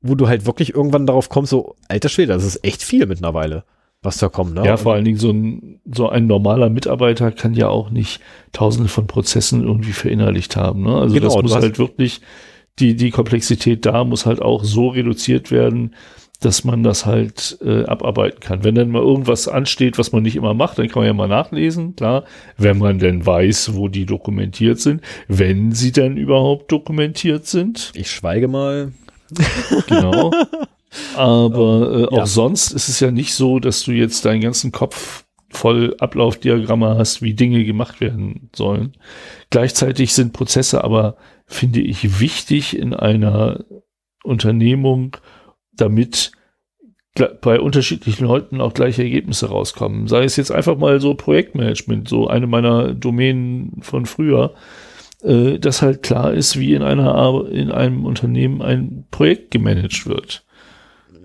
wo 0.00 0.14
du 0.14 0.28
halt 0.28 0.46
wirklich 0.46 0.74
irgendwann 0.74 1.06
darauf 1.06 1.28
kommst, 1.28 1.50
so, 1.50 1.76
alter 1.88 2.08
Schwede, 2.08 2.32
das 2.32 2.44
ist 2.44 2.64
echt 2.64 2.82
viel 2.82 3.06
mittlerweile, 3.06 3.64
was 4.02 4.18
da 4.18 4.28
kommt. 4.28 4.54
Ne? 4.54 4.64
Ja, 4.64 4.76
vor 4.76 4.94
allen 4.94 5.04
Dingen 5.04 5.18
so 5.18 5.30
ein, 5.30 5.80
so 5.90 6.08
ein 6.08 6.26
normaler 6.26 6.68
Mitarbeiter 6.70 7.30
kann 7.30 7.54
ja 7.54 7.68
auch 7.68 7.90
nicht 7.90 8.20
tausende 8.52 8.88
von 8.88 9.06
Prozessen 9.06 9.62
irgendwie 9.62 9.92
verinnerlicht 9.92 10.56
haben. 10.56 10.82
Ne? 10.82 10.96
Also 10.96 11.14
genau, 11.14 11.28
das 11.28 11.42
muss 11.42 11.54
halt 11.54 11.78
wirklich, 11.78 12.20
die, 12.78 12.96
die 12.96 13.10
Komplexität 13.10 13.86
da 13.86 14.04
muss 14.04 14.26
halt 14.26 14.42
auch 14.42 14.64
so 14.64 14.88
reduziert 14.88 15.50
werden, 15.50 15.94
dass 16.40 16.64
man 16.64 16.82
das 16.82 17.06
halt 17.06 17.58
äh, 17.64 17.84
abarbeiten 17.84 18.40
kann. 18.40 18.64
Wenn 18.64 18.74
dann 18.74 18.90
mal 18.90 19.02
irgendwas 19.02 19.46
ansteht, 19.46 19.98
was 19.98 20.10
man 20.10 20.24
nicht 20.24 20.34
immer 20.34 20.54
macht, 20.54 20.78
dann 20.78 20.88
kann 20.88 21.02
man 21.02 21.06
ja 21.06 21.12
mal 21.12 21.28
nachlesen, 21.28 21.94
klar, 21.94 22.24
wenn 22.56 22.78
man 22.78 22.98
denn 22.98 23.24
weiß, 23.24 23.74
wo 23.74 23.86
die 23.86 24.06
dokumentiert 24.06 24.80
sind, 24.80 25.02
wenn 25.28 25.70
sie 25.70 25.92
dann 25.92 26.16
überhaupt 26.16 26.72
dokumentiert 26.72 27.46
sind. 27.46 27.92
Ich 27.94 28.10
schweige 28.10 28.48
mal. 28.48 28.92
Genau. 29.86 30.32
Aber 31.16 32.00
äh, 32.00 32.04
auch 32.06 32.18
ja. 32.18 32.26
sonst 32.26 32.72
ist 32.72 32.88
es 32.88 33.00
ja 33.00 33.10
nicht 33.10 33.34
so, 33.34 33.58
dass 33.58 33.82
du 33.82 33.92
jetzt 33.92 34.24
deinen 34.24 34.40
ganzen 34.40 34.72
Kopf 34.72 35.24
voll 35.50 35.94
Ablaufdiagramme 35.98 36.96
hast, 36.96 37.22
wie 37.22 37.34
Dinge 37.34 37.64
gemacht 37.64 38.00
werden 38.00 38.50
sollen. 38.54 38.94
Gleichzeitig 39.50 40.14
sind 40.14 40.32
Prozesse 40.32 40.82
aber, 40.82 41.16
finde 41.46 41.80
ich, 41.80 42.20
wichtig 42.20 42.76
in 42.76 42.94
einer 42.94 43.64
Unternehmung, 44.24 45.16
damit 45.72 46.32
bei 47.42 47.60
unterschiedlichen 47.60 48.24
Leuten 48.24 48.62
auch 48.62 48.72
gleiche 48.72 49.02
Ergebnisse 49.02 49.48
rauskommen. 49.50 50.08
Sei 50.08 50.24
es 50.24 50.36
jetzt 50.36 50.50
einfach 50.50 50.78
mal 50.78 50.98
so 51.00 51.14
Projektmanagement, 51.14 52.08
so 52.08 52.26
eine 52.28 52.46
meiner 52.46 52.94
Domänen 52.94 53.82
von 53.82 54.06
früher, 54.06 54.54
äh, 55.22 55.58
dass 55.58 55.82
halt 55.82 56.02
klar 56.02 56.32
ist, 56.32 56.58
wie 56.58 56.72
in 56.72 56.82
einer 56.82 57.46
in 57.50 57.70
einem 57.70 58.06
Unternehmen 58.06 58.62
ein 58.62 59.04
Projekt 59.10 59.50
gemanagt 59.50 60.06
wird. 60.06 60.44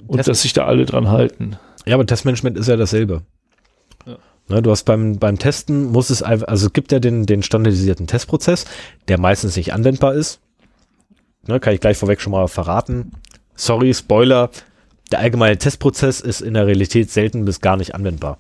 Und 0.08 0.18
Test 0.18 0.30
dass 0.30 0.42
sich 0.42 0.54
da 0.54 0.66
alle 0.66 0.86
dran 0.86 1.10
halten. 1.10 1.58
Ja, 1.86 1.96
aber 1.96 2.06
Testmanagement 2.06 2.58
ist 2.58 2.68
ja 2.68 2.76
dasselbe. 2.76 3.22
Ja. 4.06 4.18
Ne, 4.50 4.62
du 4.62 4.72
hast 4.72 4.84
beim, 4.84 5.20
beim 5.20 5.38
Testen 5.38 5.92
muss 5.92 6.10
es 6.10 6.24
einfach, 6.24 6.48
also 6.48 6.68
es 6.68 6.74
gibt 6.74 6.92
ja 6.92 7.00
den, 7.00 7.26
den 7.26 7.44
standardisierten 7.44 8.08
Testprozess, 8.08 8.66
der 9.08 9.20
meistens 9.20 9.56
nicht 9.56 9.74
anwendbar 9.74 10.14
ist. 10.14 10.40
Ne, 11.48 11.60
kann 11.60 11.74
ich 11.74 11.82
gleich 11.82 11.98
vorweg 11.98 12.22
schon 12.22 12.32
mal 12.32 12.48
verraten 12.48 13.12
sorry, 13.58 13.94
Spoiler, 13.94 14.50
der 15.12 15.20
allgemeine 15.20 15.58
Testprozess 15.58 16.22
ist 16.22 16.42
in 16.42 16.54
der 16.54 16.68
Realität 16.68 17.12
selten 17.12 17.44
bis 17.44 17.60
gar 17.60 17.76
nicht 17.76 17.94
anwendbar. 17.94 18.38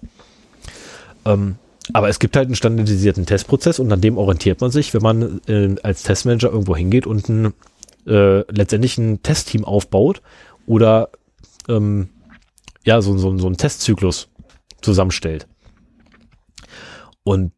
Ähm, 1.25 1.55
aber 1.93 2.09
es 2.09 2.19
gibt 2.19 2.35
halt 2.35 2.47
einen 2.47 2.55
standardisierten 2.55 3.25
Testprozess 3.25 3.79
und 3.79 3.91
an 3.91 4.01
dem 4.01 4.17
orientiert 4.17 4.61
man 4.61 4.71
sich, 4.71 4.93
wenn 4.93 5.01
man 5.01 5.41
äh, 5.47 5.75
als 5.83 6.03
Testmanager 6.03 6.51
irgendwo 6.51 6.75
hingeht 6.75 7.07
und 7.07 7.27
ein, 7.29 7.53
äh, 8.05 8.39
letztendlich 8.51 8.97
ein 8.97 9.23
Testteam 9.23 9.65
aufbaut 9.65 10.21
oder 10.65 11.09
ähm, 11.67 12.09
ja, 12.83 13.01
so, 13.01 13.17
so, 13.17 13.37
so 13.37 13.47
einen 13.47 13.57
Testzyklus 13.57 14.29
zusammenstellt. 14.81 15.47
Und 17.23 17.51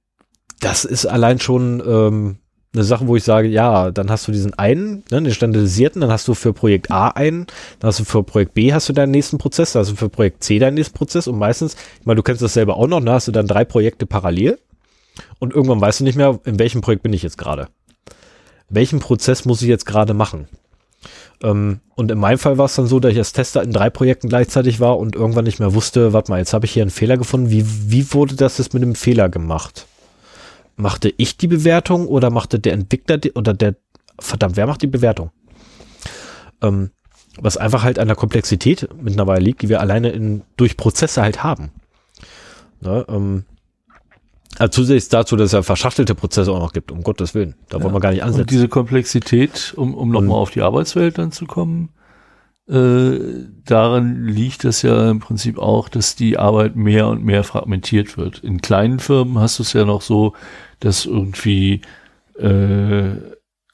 das 0.59 0.85
ist 0.85 1.05
allein 1.05 1.39
schon 1.39 1.81
ähm, 1.85 2.39
eine 2.73 2.83
Sache, 2.83 3.07
wo 3.07 3.15
ich 3.15 3.23
sage, 3.23 3.47
ja, 3.47 3.91
dann 3.91 4.11
hast 4.11 4.27
du 4.27 4.31
diesen 4.31 4.53
einen, 4.53 5.03
ne, 5.09 5.21
den 5.21 5.33
standardisierten, 5.33 6.01
dann 6.01 6.11
hast 6.11 6.27
du 6.27 6.33
für 6.33 6.53
Projekt 6.53 6.91
A 6.91 7.09
einen, 7.09 7.47
dann 7.79 7.87
hast 7.87 7.99
du 7.99 8.03
für 8.03 8.23
Projekt 8.23 8.53
B 8.53 8.73
hast 8.73 8.89
du 8.89 8.93
deinen 8.93 9.11
nächsten 9.11 9.37
Prozess, 9.37 9.73
dann 9.73 9.81
hast 9.81 9.91
du 9.91 9.95
für 9.95 10.09
Projekt 10.09 10.43
C 10.43 10.59
deinen 10.59 10.75
nächsten 10.75 10.95
Prozess 10.95 11.27
und 11.27 11.37
meistens, 11.37 11.75
ich 11.99 12.05
meine, 12.05 12.17
du 12.17 12.23
kennst 12.23 12.41
das 12.41 12.53
selber 12.53 12.77
auch 12.77 12.87
noch, 12.87 12.99
dann 12.99 13.13
hast 13.13 13.27
du 13.27 13.31
dann 13.31 13.47
drei 13.47 13.65
Projekte 13.65 14.05
parallel 14.05 14.59
und 15.39 15.53
irgendwann 15.53 15.81
weißt 15.81 16.01
du 16.01 16.03
nicht 16.03 16.15
mehr, 16.15 16.39
in 16.45 16.59
welchem 16.59 16.81
Projekt 16.81 17.03
bin 17.03 17.13
ich 17.13 17.23
jetzt 17.23 17.37
gerade. 17.37 17.69
Welchen 18.69 18.99
Prozess 18.99 19.45
muss 19.45 19.63
ich 19.63 19.67
jetzt 19.67 19.85
gerade 19.85 20.13
machen? 20.13 20.47
Ähm, 21.43 21.79
und 21.95 22.11
in 22.11 22.19
meinem 22.19 22.39
Fall 22.39 22.57
war 22.57 22.65
es 22.65 22.75
dann 22.75 22.87
so, 22.87 22.99
dass 22.99 23.11
ich 23.11 23.17
als 23.17 23.33
Tester 23.33 23.63
in 23.63 23.71
drei 23.71 23.89
Projekten 23.89 24.29
gleichzeitig 24.29 24.79
war 24.79 24.97
und 24.97 25.15
irgendwann 25.15 25.45
nicht 25.45 25.59
mehr 25.59 25.73
wusste, 25.73 26.13
warte 26.13 26.31
mal, 26.31 26.39
jetzt 26.39 26.53
habe 26.53 26.65
ich 26.65 26.71
hier 26.71 26.83
einen 26.83 26.91
Fehler 26.91 27.17
gefunden, 27.17 27.49
wie, 27.49 27.65
wie 27.65 28.13
wurde 28.13 28.35
das 28.35 28.57
jetzt 28.57 28.73
mit 28.73 28.83
dem 28.83 28.95
Fehler 28.95 29.29
gemacht? 29.29 29.85
machte 30.79 31.13
ich 31.17 31.37
die 31.37 31.47
Bewertung 31.47 32.07
oder 32.07 32.29
machte 32.29 32.59
der 32.59 32.73
Entwickler 32.73 33.17
die, 33.17 33.33
oder 33.33 33.53
der, 33.53 33.75
verdammt, 34.17 34.55
wer 34.55 34.65
macht 34.65 34.81
die 34.81 34.87
Bewertung? 34.87 35.31
Ähm, 36.61 36.91
was 37.39 37.57
einfach 37.57 37.83
halt 37.83 37.99
an 37.99 38.07
der 38.07 38.15
Komplexität 38.15 38.87
mittlerweile 38.99 39.41
liegt, 39.41 39.61
die 39.61 39.69
wir 39.69 39.81
alleine 39.81 40.09
in, 40.09 40.41
durch 40.57 40.77
Prozesse 40.77 41.21
halt 41.21 41.43
haben. 41.43 41.71
Ne, 42.81 43.05
ähm, 43.09 43.43
also 44.57 44.71
zusätzlich 44.71 45.09
dazu, 45.09 45.35
dass 45.35 45.47
es 45.47 45.51
ja 45.51 45.61
verschachtelte 45.61 46.15
Prozesse 46.15 46.51
auch 46.51 46.59
noch 46.59 46.73
gibt, 46.73 46.91
um 46.91 47.03
Gottes 47.03 47.35
Willen. 47.35 47.55
Da 47.69 47.77
ja. 47.77 47.83
wollen 47.83 47.93
wir 47.93 47.99
gar 47.99 48.11
nicht 48.11 48.23
ansetzen. 48.23 48.41
Und 48.41 48.51
diese 48.51 48.67
Komplexität, 48.67 49.73
um, 49.77 49.93
um 49.93 50.09
nochmal 50.09 50.37
auf 50.37 50.51
die 50.51 50.61
Arbeitswelt 50.61 51.17
dann 51.17 51.31
zu 51.31 51.45
kommen, 51.45 51.89
äh, 52.67 53.19
daran 53.65 54.25
liegt 54.25 54.65
es 54.65 54.81
ja 54.81 55.09
im 55.09 55.19
Prinzip 55.19 55.57
auch, 55.57 55.89
dass 55.89 56.15
die 56.15 56.37
Arbeit 56.37 56.75
mehr 56.75 57.07
und 57.07 57.23
mehr 57.23 57.43
fragmentiert 57.43 58.17
wird. 58.17 58.39
In 58.39 58.61
kleinen 58.61 58.99
Firmen 58.99 59.39
hast 59.39 59.59
du 59.59 59.63
es 59.63 59.73
ja 59.73 59.85
noch 59.85 60.01
so, 60.01 60.33
dass 60.79 61.05
irgendwie 61.05 61.81
äh, 62.37 63.11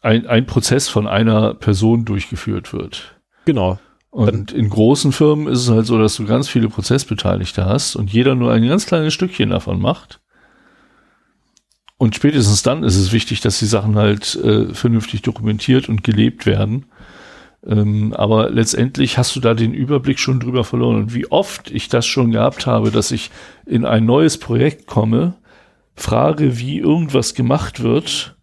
ein, 0.02 0.28
ein 0.28 0.46
Prozess 0.46 0.88
von 0.88 1.08
einer 1.08 1.54
Person 1.56 2.06
durchgeführt 2.06 2.74
wird. 2.74 3.16
Genau. 3.46 3.80
Und 4.12 4.54
in 4.54 4.70
großen 4.70 5.12
Firmen 5.12 5.48
ist 5.48 5.64
es 5.64 5.70
halt 5.70 5.86
so, 5.88 5.98
dass 6.00 6.16
du 6.16 6.26
ganz 6.26 6.48
viele 6.48 6.70
Prozessbeteiligte 6.70 7.66
hast 7.66 7.98
und 7.98 8.14
jeder 8.14 8.34
nur 8.34 8.54
ein 8.54 8.66
ganz 8.66 8.86
kleines 8.86 9.14
Stückchen 9.14 9.50
davon 9.50 9.82
macht. 9.82 10.22
Und 11.98 12.16
spätestens 12.16 12.62
dann 12.62 12.84
ist 12.84 12.98
es 12.98 13.14
wichtig, 13.14 13.40
dass 13.42 13.60
die 13.60 13.66
Sachen 13.66 13.96
halt 13.96 14.36
äh, 14.36 14.74
vernünftig 14.74 15.22
dokumentiert 15.22 15.88
und 15.88 16.04
gelebt 16.04 16.46
werden. 16.46 16.86
Ähm, 17.66 18.14
aber 18.14 18.50
letztendlich 18.50 19.18
hast 19.18 19.36
du 19.36 19.40
da 19.40 19.54
den 19.54 19.74
Überblick 19.74 20.20
schon 20.20 20.40
drüber 20.40 20.64
verloren. 20.64 20.98
Und 20.98 21.14
wie 21.14 21.32
oft 21.32 21.72
ich 21.72 21.88
das 21.88 22.06
schon 22.06 22.32
gehabt 22.32 22.68
habe, 22.68 22.92
dass 22.92 23.12
ich 23.12 23.32
in 23.66 23.86
ein 23.86 24.06
neues 24.06 24.38
Projekt 24.38 24.88
komme 24.88 25.36
frage, 25.96 26.60
wie 26.60 26.80
irgendwas 26.80 27.34
gemacht 27.34 27.82
wird 27.82 28.36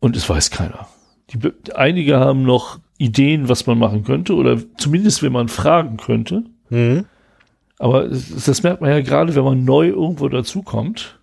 und 0.00 0.16
es 0.16 0.28
weiß 0.28 0.50
keiner. 0.50 0.88
Die, 1.30 1.38
einige 1.74 2.18
haben 2.18 2.42
noch 2.42 2.78
Ideen, 2.98 3.48
was 3.48 3.66
man 3.66 3.78
machen 3.78 4.04
könnte 4.04 4.34
oder 4.34 4.58
zumindest, 4.78 5.22
wenn 5.22 5.32
man 5.32 5.48
fragen 5.48 5.96
könnte. 5.96 6.44
Mhm. 6.70 7.04
Aber 7.78 8.08
das 8.08 8.62
merkt 8.62 8.80
man 8.80 8.90
ja 8.90 9.00
gerade, 9.00 9.34
wenn 9.34 9.44
man 9.44 9.64
neu 9.64 9.88
irgendwo 9.88 10.28
dazukommt. 10.28 11.20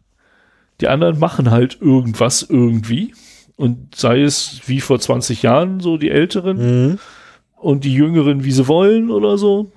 Die 0.81 0.87
anderen 0.87 1.19
machen 1.19 1.51
halt 1.51 1.77
irgendwas 1.79 2.41
irgendwie 2.41 3.13
und 3.55 3.95
sei 3.95 4.21
es 4.21 4.61
wie 4.65 4.81
vor 4.81 4.99
20 4.99 5.43
Jahren 5.43 5.79
so 5.79 5.97
die 5.97 6.09
Älteren 6.09 6.57
mhm. 6.89 6.99
und 7.55 7.83
die 7.83 7.93
Jüngeren, 7.93 8.43
wie 8.43 8.51
sie 8.51 8.67
wollen 8.67 9.11
oder 9.11 9.37
so. 9.37 9.71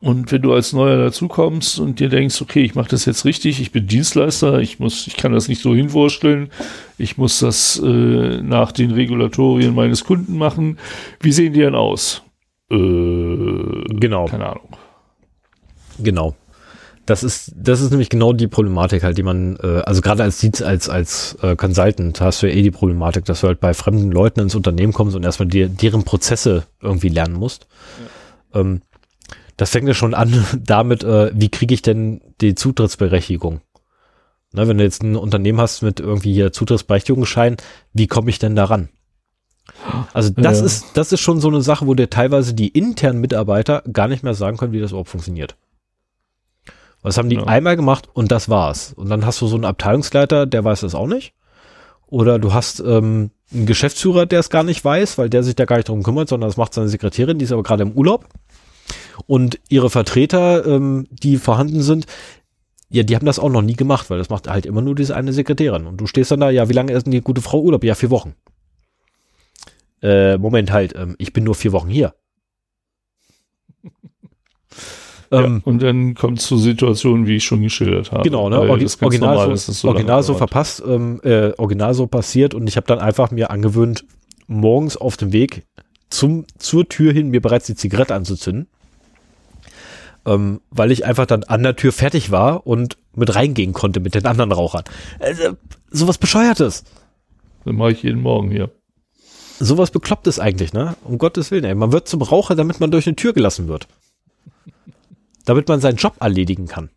Und 0.00 0.30
wenn 0.30 0.42
du 0.42 0.52
als 0.52 0.72
Neuer 0.72 0.98
dazukommst 0.98 1.78
und 1.78 2.00
dir 2.00 2.08
denkst, 2.08 2.42
okay, 2.42 2.62
ich 2.62 2.74
mache 2.74 2.88
das 2.88 3.04
jetzt 3.04 3.24
richtig, 3.24 3.60
ich 3.60 3.72
bin 3.72 3.86
Dienstleister, 3.86 4.60
ich 4.60 4.78
muss, 4.78 5.06
ich 5.06 5.16
kann 5.16 5.32
das 5.32 5.48
nicht 5.48 5.62
so 5.62 5.74
hinwursteln, 5.74 6.50
ich 6.98 7.16
muss 7.18 7.38
das 7.38 7.80
äh, 7.82 8.40
nach 8.42 8.72
den 8.72 8.90
Regulatorien 8.90 9.74
meines 9.74 10.04
Kunden 10.04 10.36
machen. 10.36 10.78
Wie 11.20 11.32
sehen 11.32 11.52
die 11.52 11.60
denn 11.60 11.74
aus? 11.74 12.22
Äh, 12.70 12.76
genau. 12.76 14.26
Keine 14.26 14.46
Ahnung. 14.46 14.68
Genau. 15.98 16.34
Das 17.06 17.22
ist, 17.22 17.52
das 17.56 17.80
ist 17.80 17.90
nämlich 17.90 18.08
genau 18.08 18.32
die 18.32 18.48
Problematik 18.48 19.04
halt, 19.04 19.16
die 19.16 19.22
man, 19.22 19.56
äh, 19.62 19.82
also 19.86 20.00
gerade 20.00 20.24
als 20.24 20.38
Dienst, 20.38 20.62
als, 20.62 20.88
als 20.88 21.36
äh, 21.40 21.54
Consultant 21.54 22.20
hast 22.20 22.42
du 22.42 22.48
ja 22.48 22.54
eh 22.54 22.62
die 22.62 22.72
Problematik, 22.72 23.24
dass 23.24 23.40
du 23.40 23.46
halt 23.46 23.60
bei 23.60 23.74
fremden 23.74 24.10
Leuten 24.10 24.40
ins 24.40 24.56
Unternehmen 24.56 24.92
kommst 24.92 25.14
und 25.14 25.24
erstmal 25.24 25.48
dir, 25.48 25.68
deren 25.68 26.02
Prozesse 26.02 26.64
irgendwie 26.82 27.08
lernen 27.08 27.34
musst. 27.34 27.68
Ja. 28.52 28.60
Ähm, 28.60 28.82
das 29.56 29.70
fängt 29.70 29.86
ja 29.88 29.94
schon 29.94 30.14
an 30.14 30.44
damit, 30.66 31.04
äh, 31.04 31.30
wie 31.32 31.48
kriege 31.48 31.74
ich 31.74 31.82
denn 31.82 32.20
die 32.40 32.54
Zutrittsberechtigung? 32.56 33.60
Ne, 34.52 34.68
wenn 34.68 34.78
du 34.78 34.84
jetzt 34.84 35.02
ein 35.02 35.16
Unternehmen 35.16 35.60
hast 35.60 35.82
mit 35.82 36.00
irgendwie 36.00 36.32
hier 36.32 36.52
Zutrittsberechtigungsschein, 36.52 37.56
wie 37.92 38.06
komme 38.06 38.30
ich 38.30 38.38
denn 38.38 38.56
daran? 38.56 38.88
Also 40.12 40.30
das 40.30 40.60
Ja. 40.60 40.66
ist, 40.66 40.86
das 40.94 41.12
ist 41.12 41.20
schon 41.20 41.40
so 41.40 41.48
eine 41.48 41.62
Sache, 41.62 41.86
wo 41.86 41.94
dir 41.94 42.10
teilweise 42.10 42.54
die 42.54 42.68
internen 42.68 43.20
Mitarbeiter 43.20 43.82
gar 43.92 44.08
nicht 44.08 44.22
mehr 44.22 44.34
sagen 44.34 44.56
können, 44.56 44.72
wie 44.72 44.80
das 44.80 44.90
überhaupt 44.90 45.10
funktioniert. 45.10 45.56
Was 47.06 47.18
haben 47.18 47.28
die 47.28 47.36
Ja. 47.36 47.44
einmal 47.44 47.76
gemacht 47.76 48.08
und 48.14 48.32
das 48.32 48.48
war's. 48.48 48.92
Und 48.94 49.08
dann 49.08 49.24
hast 49.24 49.40
du 49.40 49.46
so 49.46 49.54
einen 49.54 49.64
Abteilungsleiter, 49.64 50.44
der 50.44 50.64
weiß 50.64 50.80
das 50.80 50.96
auch 50.96 51.06
nicht. 51.06 51.34
Oder 52.08 52.40
du 52.40 52.52
hast 52.52 52.80
ähm, 52.80 53.30
einen 53.54 53.66
Geschäftsführer, 53.66 54.26
der 54.26 54.40
es 54.40 54.50
gar 54.50 54.64
nicht 54.64 54.84
weiß, 54.84 55.16
weil 55.16 55.30
der 55.30 55.44
sich 55.44 55.54
da 55.54 55.66
gar 55.66 55.76
nicht 55.76 55.88
drum 55.88 56.02
kümmert, 56.02 56.28
sondern 56.28 56.48
das 56.50 56.56
macht 56.56 56.74
seine 56.74 56.88
Sekretärin, 56.88 57.38
die 57.38 57.44
ist 57.44 57.52
aber 57.52 57.62
gerade 57.62 57.84
im 57.84 57.92
Urlaub. 57.92 58.26
Und 59.26 59.60
ihre 59.68 59.88
Vertreter, 59.88 60.66
ähm, 60.66 61.06
die 61.10 61.36
vorhanden 61.36 61.80
sind, 61.82 62.06
ja, 62.90 63.04
die 63.04 63.14
haben 63.14 63.26
das 63.26 63.38
auch 63.38 63.50
noch 63.50 63.62
nie 63.62 63.74
gemacht, 63.76 64.10
weil 64.10 64.18
das 64.18 64.28
macht 64.30 64.48
halt 64.48 64.66
immer 64.66 64.82
nur 64.82 64.96
diese 64.96 65.14
eine 65.14 65.32
Sekretärin. 65.32 65.86
Und 65.86 65.98
du 66.00 66.08
stehst 66.08 66.32
dann 66.32 66.40
da, 66.40 66.50
ja, 66.50 66.68
wie 66.68 66.72
lange 66.72 66.92
ist 66.92 67.04
denn 67.06 67.12
die 67.12 67.20
gute 67.20 67.40
Frau 67.40 67.60
Urlaub? 67.60 67.84
Ja, 67.84 67.94
vier 67.94 68.10
Wochen. 68.10 68.34
Äh, 70.02 70.38
Moment 70.38 70.72
halt, 70.72 70.94
ähm, 70.96 71.14
ich 71.18 71.32
bin 71.32 71.44
nur 71.44 71.54
vier 71.54 71.70
Wochen 71.70 71.88
hier. 71.88 72.14
Ähm, 75.30 75.62
ja, 75.64 75.70
und 75.70 75.82
dann 75.82 76.14
kommt 76.14 76.38
es 76.38 76.46
zu 76.46 76.56
Situationen, 76.56 77.26
wie 77.26 77.36
ich 77.36 77.44
schon 77.44 77.62
geschildert 77.62 78.12
habe. 78.12 78.22
Genau, 78.22 78.48
ne? 78.48 78.60
Orgi 78.60 78.84
das 78.84 79.00
original, 79.02 79.34
normal 79.34 79.56
so, 79.56 79.70
dass 79.70 79.80
so 79.80 79.88
original 79.88 80.22
so 80.22 80.34
verpasst, 80.34 80.82
ähm, 80.86 81.20
äh, 81.24 81.52
original 81.56 81.94
so 81.94 82.06
passiert 82.06 82.54
und 82.54 82.68
ich 82.68 82.76
habe 82.76 82.86
dann 82.86 82.98
einfach 82.98 83.30
mir 83.30 83.50
angewöhnt, 83.50 84.04
morgens 84.46 84.96
auf 84.96 85.16
dem 85.16 85.32
Weg 85.32 85.66
zum, 86.10 86.44
zur 86.58 86.88
Tür 86.88 87.12
hin 87.12 87.28
mir 87.28 87.40
bereits 87.40 87.66
die 87.66 87.74
Zigarette 87.74 88.14
anzuzünden. 88.14 88.68
Ähm, 90.24 90.60
weil 90.70 90.90
ich 90.90 91.04
einfach 91.04 91.26
dann 91.26 91.44
an 91.44 91.62
der 91.62 91.76
Tür 91.76 91.92
fertig 91.92 92.32
war 92.32 92.66
und 92.66 92.96
mit 93.14 93.34
reingehen 93.34 93.72
konnte 93.72 94.00
mit 94.00 94.16
den 94.16 94.26
anderen 94.26 94.50
Rauchern. 94.50 94.82
Also, 95.20 95.56
sowas 95.90 96.18
Bescheuertes. 96.18 96.82
Dann 97.64 97.76
mache 97.76 97.92
ich 97.92 98.02
jeden 98.02 98.22
Morgen 98.22 98.50
hier. 98.50 98.70
Sowas 99.60 99.92
Beklopptes 99.92 100.40
eigentlich, 100.40 100.72
ne? 100.72 100.96
Um 101.04 101.18
Gottes 101.18 101.52
Willen, 101.52 101.64
ey. 101.64 101.74
Man 101.74 101.92
wird 101.92 102.08
zum 102.08 102.22
Raucher, 102.22 102.56
damit 102.56 102.80
man 102.80 102.90
durch 102.90 103.06
eine 103.06 103.16
Tür 103.16 103.32
gelassen 103.32 103.68
wird. 103.68 103.86
Damit 105.46 105.68
man 105.68 105.80
seinen 105.80 105.96
Job 105.96 106.16
erledigen 106.20 106.66
kann. 106.66 106.90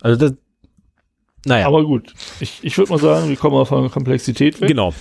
Also 0.00 0.16
das, 0.16 0.36
naja. 1.44 1.66
Aber 1.66 1.84
gut, 1.84 2.14
ich, 2.38 2.60
ich 2.62 2.78
würde 2.78 2.92
mal 2.92 2.98
sagen, 2.98 3.28
wir 3.28 3.36
kommen 3.36 3.66
von 3.66 3.82
der 3.82 3.90
Komplexität 3.90 4.60
weg. 4.60 4.68
Genau. 4.68 4.94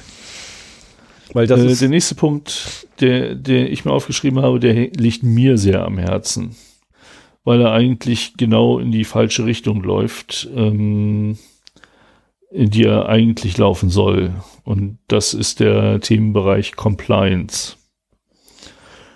Weil 1.34 1.48
das 1.48 1.62
äh, 1.62 1.76
der 1.76 1.90
nächste 1.90 2.16
Punkt, 2.16 2.88
der, 3.00 3.36
der 3.36 3.72
ich 3.72 3.86
mir 3.86 3.92
aufgeschrieben 3.92 4.42
habe, 4.42 4.60
der 4.60 4.74
liegt 4.74 5.24
mir 5.24 5.58
sehr 5.58 5.86
am 5.86 5.98
Herzen, 5.98 6.56
weil 7.44 7.62
er 7.62 7.72
eigentlich 7.72 8.34
genau 8.38 8.80
in 8.80 8.92
die 8.92 9.06
falsche 9.06 9.46
Richtung 9.46 9.84
läuft, 9.84 10.50
ähm, 10.56 11.38
in 12.52 12.70
die 12.70 12.84
er 12.84 13.08
eigentlich 13.08 13.58
laufen 13.58 13.90
soll. 13.90 14.34
Und 14.64 14.98
das 15.08 15.34
ist 15.34 15.60
der 15.60 16.02
Themenbereich 16.02 16.76
Compliance. 16.76 17.78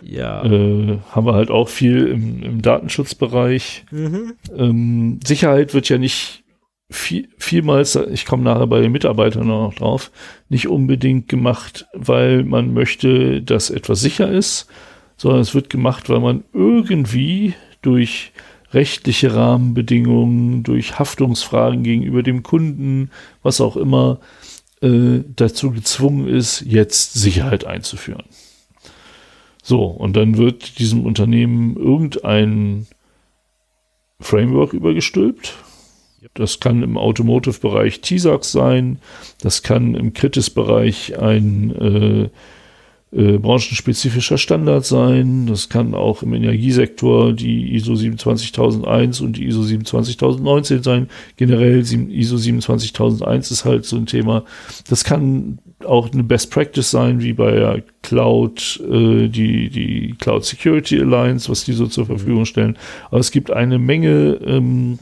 Ja. 0.06 0.46
Äh, 0.46 1.00
haben 1.12 1.26
wir 1.26 1.34
halt 1.34 1.50
auch 1.50 1.68
viel 1.68 2.08
im, 2.08 2.44
im 2.44 2.62
Datenschutzbereich. 2.62 3.86
Mhm. 3.92 4.34
Ähm, 4.56 5.20
Sicherheit 5.26 5.74
wird 5.74 5.90
ja 5.90 5.98
nicht 5.98 6.44
viel, 6.92 7.28
vielmals, 7.38 7.96
ich 7.96 8.26
komme 8.26 8.44
nachher 8.44 8.68
bei 8.68 8.82
den 8.82 8.92
Mitarbeitern 8.92 9.48
noch 9.48 9.74
drauf, 9.74 10.12
nicht 10.50 10.68
unbedingt 10.68 11.28
gemacht, 11.28 11.88
weil 11.94 12.44
man 12.44 12.74
möchte, 12.74 13.42
dass 13.42 13.72
etwas 13.72 14.02
sicher 14.02 14.32
ist, 14.32 14.68
sondern 15.18 15.42
es 15.42 15.56
wird 15.56 15.70
gemacht, 15.72 16.10
weil 16.10 16.20
man 16.20 16.44
irgendwie 16.54 17.56
durch 17.82 18.32
rechtliche 18.72 19.34
Rahmenbedingungen, 19.34 20.64
durch 20.64 21.00
Haftungsfragen 21.00 21.84
gegenüber 21.84 22.22
dem 22.22 22.44
Kunden, 22.44 23.10
was 23.42 23.62
auch 23.62 23.78
immer, 23.78 24.20
äh, 24.82 25.22
dazu 25.36 25.72
gezwungen 25.72 26.28
ist, 26.28 26.62
jetzt 26.62 27.14
Sicherheit 27.14 27.66
einzuführen. 27.66 28.26
So, 29.68 29.86
und 29.86 30.16
dann 30.16 30.38
wird 30.38 30.78
diesem 30.78 31.08
Unternehmen 31.08 31.76
irgendein 31.76 32.86
Framework 34.20 34.74
übergestülpt. 34.74 35.56
Das 36.36 36.60
kann 36.60 36.84
im 36.84 37.00
Automotive-Bereich 37.00 38.02
TISAX 38.02 38.52
sein, 38.52 39.00
das 39.42 39.64
kann 39.64 39.96
im 39.96 40.14
Kritis-Bereich 40.14 41.18
ein 41.18 41.72
äh, 41.72 42.30
äh, 43.16 43.38
branchenspezifischer 43.38 44.38
Standard 44.38 44.86
sein, 44.86 45.48
das 45.48 45.70
kann 45.70 45.94
auch 45.94 46.22
im 46.22 46.34
Energiesektor 46.34 47.32
die 47.32 47.74
ISO 47.74 47.96
27001 47.96 49.22
und 49.22 49.38
die 49.38 49.46
ISO 49.46 49.64
27019 49.64 50.84
sein. 50.84 51.08
Generell 51.38 51.80
ISO 51.80 52.38
27001 52.38 53.52
ist 53.52 53.64
halt 53.64 53.86
so 53.86 53.96
ein 53.96 54.06
Thema. 54.06 54.44
Das 54.90 55.06
kann 55.06 55.60
auch 55.86 56.12
eine 56.12 56.24
Best 56.24 56.52
Practice 56.52 56.92
sein, 56.92 57.22
wie 57.22 57.34
bei 57.34 57.52
der 57.52 57.84
Cloud, 58.02 58.82
äh, 58.90 59.28
die, 59.30 59.70
die 59.70 60.16
Cloud 60.20 60.44
Security 60.44 61.00
Alliance, 61.00 61.50
was 61.50 61.64
die 61.64 61.74
so 61.74 61.88
zur 61.88 62.06
Verfügung 62.06 62.46
stellen. 62.46 62.78
Aber 63.12 63.20
es 63.20 63.32
gibt 63.32 63.50
eine 63.50 63.80
Menge 63.80 64.40
ähm, 64.46 65.00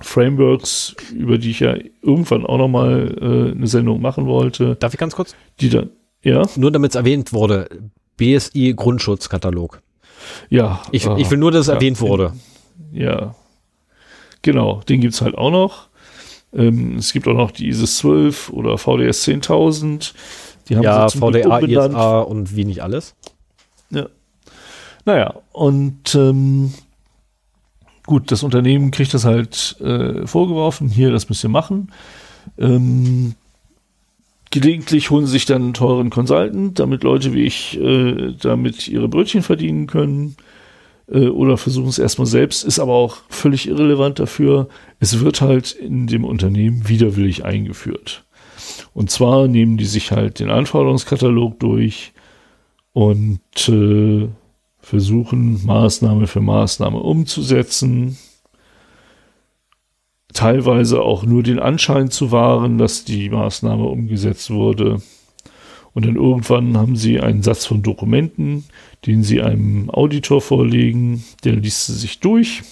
Frameworks, 0.00 0.94
über 1.14 1.38
die 1.38 1.50
ich 1.50 1.60
ja 1.60 1.76
irgendwann 2.02 2.46
auch 2.46 2.58
nochmal 2.58 3.16
äh, 3.20 3.56
eine 3.56 3.66
Sendung 3.66 4.00
machen 4.00 4.26
wollte, 4.26 4.76
Darf 4.76 4.94
ich 4.94 5.00
ganz 5.00 5.14
kurz? 5.14 5.34
die 5.60 5.70
dann, 5.70 5.90
ja, 6.28 6.46
Nur 6.56 6.70
damit 6.70 6.92
es 6.92 6.96
erwähnt 6.96 7.32
wurde. 7.32 7.68
BSI 8.16 8.74
Grundschutzkatalog. 8.76 9.80
ja. 10.50 10.80
Ich, 10.92 11.06
ah, 11.08 11.16
ich 11.16 11.30
will 11.30 11.38
nur, 11.38 11.50
dass 11.52 11.62
es 11.62 11.66
ja, 11.68 11.74
erwähnt 11.74 12.00
wurde. 12.00 12.32
Ja, 12.92 13.34
genau, 14.42 14.80
den 14.88 15.00
gibt's 15.00 15.20
halt 15.20 15.36
auch 15.36 15.50
noch. 15.50 15.88
Ähm, 16.52 16.96
es 16.96 17.12
gibt 17.12 17.28
auch 17.28 17.34
noch 17.34 17.50
die 17.50 17.68
ISIS 17.68 17.98
12 17.98 18.50
oder 18.50 18.78
VDS 18.78 19.26
10.000. 19.26 20.12
Die 20.68 20.76
haben 20.76 20.82
Ja, 20.82 21.06
Glück 21.06 21.34
VDA. 21.44 21.60
ISA 21.60 22.20
und 22.20 22.56
wie 22.56 22.64
nicht 22.64 22.82
alles. 22.82 23.14
Naja, 25.04 25.34
und 25.52 26.14
ähm, 26.14 26.74
gut, 28.04 28.30
das 28.30 28.42
Unternehmen 28.42 28.90
kriegt 28.90 29.14
das 29.14 29.24
halt 29.24 29.76
äh, 29.80 30.26
vorgeworfen, 30.26 30.88
hier, 30.90 31.10
das 31.10 31.30
müsst 31.30 31.42
ihr 31.44 31.48
machen. 31.48 31.90
Ähm, 32.58 33.34
gelegentlich 34.50 35.10
holen 35.10 35.26
sie 35.26 35.32
sich 35.32 35.46
dann 35.46 35.62
einen 35.62 35.74
teuren 35.74 36.10
Consultant, 36.10 36.78
damit 36.78 37.02
Leute 37.02 37.32
wie 37.32 37.44
ich 37.44 37.78
äh, 37.80 38.34
damit 38.40 38.88
ihre 38.88 39.08
Brötchen 39.08 39.42
verdienen 39.42 39.86
können. 39.86 40.36
Äh, 41.10 41.28
oder 41.28 41.56
versuchen 41.56 41.88
es 41.88 41.98
erstmal 41.98 42.26
selbst, 42.26 42.64
ist 42.64 42.78
aber 42.78 42.92
auch 42.94 43.18
völlig 43.28 43.68
irrelevant 43.68 44.18
dafür. 44.18 44.68
Es 45.00 45.20
wird 45.20 45.40
halt 45.40 45.72
in 45.72 46.06
dem 46.06 46.24
Unternehmen 46.24 46.88
widerwillig 46.88 47.44
eingeführt. 47.44 48.24
Und 48.94 49.10
zwar 49.10 49.48
nehmen 49.48 49.76
die 49.76 49.84
sich 49.84 50.12
halt 50.12 50.40
den 50.40 50.50
Anforderungskatalog 50.50 51.58
durch 51.60 52.12
und 52.92 53.68
äh, 53.68 54.28
versuchen 54.80 55.64
Maßnahme 55.64 56.26
für 56.26 56.40
Maßnahme 56.40 56.98
umzusetzen. 56.98 58.18
Teilweise 60.34 61.02
auch 61.02 61.24
nur 61.24 61.42
den 61.42 61.58
Anschein 61.58 62.10
zu 62.10 62.32
wahren, 62.32 62.78
dass 62.78 63.04
die 63.04 63.30
Maßnahme 63.30 63.84
umgesetzt 63.84 64.50
wurde. 64.50 65.00
Und 65.94 66.06
dann 66.06 66.16
irgendwann 66.16 66.76
haben 66.76 66.96
sie 66.96 67.20
einen 67.20 67.42
Satz 67.42 67.66
von 67.66 67.82
Dokumenten, 67.82 68.64
den 69.06 69.22
sie 69.22 69.42
einem 69.42 69.90
Auditor 69.90 70.40
vorlegen, 70.40 71.24
der 71.44 71.54
liest 71.56 71.86
sie 71.86 71.94
sich 71.94 72.20
durch, 72.20 72.62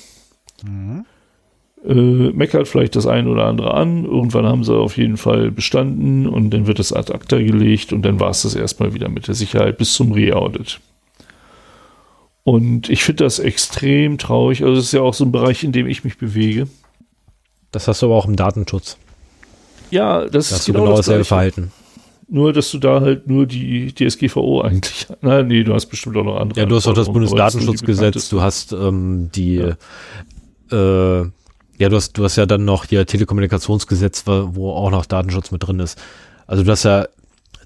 äh, 1.84 1.94
meckert 1.94 2.68
vielleicht 2.68 2.96
das 2.96 3.06
eine 3.06 3.28
oder 3.28 3.46
andere 3.46 3.74
an. 3.74 4.04
Irgendwann 4.04 4.46
haben 4.46 4.64
sie 4.64 4.76
auf 4.76 4.96
jeden 4.96 5.16
Fall 5.16 5.50
bestanden 5.50 6.26
und 6.26 6.50
dann 6.50 6.66
wird 6.66 6.78
es 6.78 6.92
ad 6.92 7.12
acta 7.12 7.38
gelegt 7.38 7.92
und 7.92 8.02
dann 8.02 8.20
war 8.20 8.30
es 8.30 8.42
das 8.42 8.54
erstmal 8.54 8.94
wieder 8.94 9.08
mit 9.08 9.28
der 9.28 9.34
Sicherheit 9.34 9.78
bis 9.78 9.94
zum 9.94 10.12
Re-Audit. 10.12 10.80
Und 12.42 12.90
ich 12.90 13.02
finde 13.02 13.24
das 13.24 13.40
extrem 13.40 14.18
traurig. 14.18 14.62
Also, 14.62 14.78
es 14.78 14.86
ist 14.86 14.92
ja 14.92 15.00
auch 15.00 15.14
so 15.14 15.24
ein 15.24 15.32
Bereich, 15.32 15.64
in 15.64 15.72
dem 15.72 15.88
ich 15.88 16.04
mich 16.04 16.16
bewege. 16.16 16.68
Das 17.72 17.88
hast 17.88 18.02
du 18.02 18.06
aber 18.06 18.16
auch 18.16 18.26
im 18.26 18.36
Datenschutz. 18.36 18.96
Ja, 19.90 20.26
das 20.26 20.50
Da 20.50 20.56
ist 20.56 20.66
genau, 20.66 20.80
genau 20.80 20.90
das 20.90 21.06
dasselbe 21.06 21.18
Gleiche. 21.18 21.28
Verhalten. 21.28 21.72
Nur, 22.28 22.52
dass 22.52 22.70
du 22.72 22.78
da 22.78 23.00
halt 23.00 23.28
nur 23.28 23.46
die 23.46 23.94
DSGVO 23.94 24.62
eigentlich. 24.62 25.06
Na, 25.20 25.42
nee, 25.42 25.62
du 25.62 25.74
hast 25.74 25.86
bestimmt 25.86 26.16
auch 26.16 26.24
noch 26.24 26.36
andere. 26.36 26.60
Ja, 26.60 26.66
du 26.66 26.74
hast 26.74 26.86
auch 26.88 26.94
das 26.94 27.06
das 27.06 27.12
Bundesdatenschutzgesetz, 27.12 28.28
du 28.28 28.42
hast 28.42 28.72
ähm, 28.72 29.30
die, 29.32 29.58
äh, 29.58 29.74
ja, 30.72 31.88
du 31.88 31.96
hast, 31.96 32.14
du 32.14 32.24
hast 32.24 32.36
ja 32.36 32.46
dann 32.46 32.64
noch 32.64 32.86
hier 32.86 33.06
Telekommunikationsgesetz, 33.06 34.24
wo 34.26 34.50
wo 34.54 34.70
auch 34.72 34.90
noch 34.90 35.06
Datenschutz 35.06 35.52
mit 35.52 35.66
drin 35.66 35.78
ist. 35.78 35.98
Also 36.48 36.64
du 36.64 36.70
hast 36.70 36.82
ja 36.82 37.06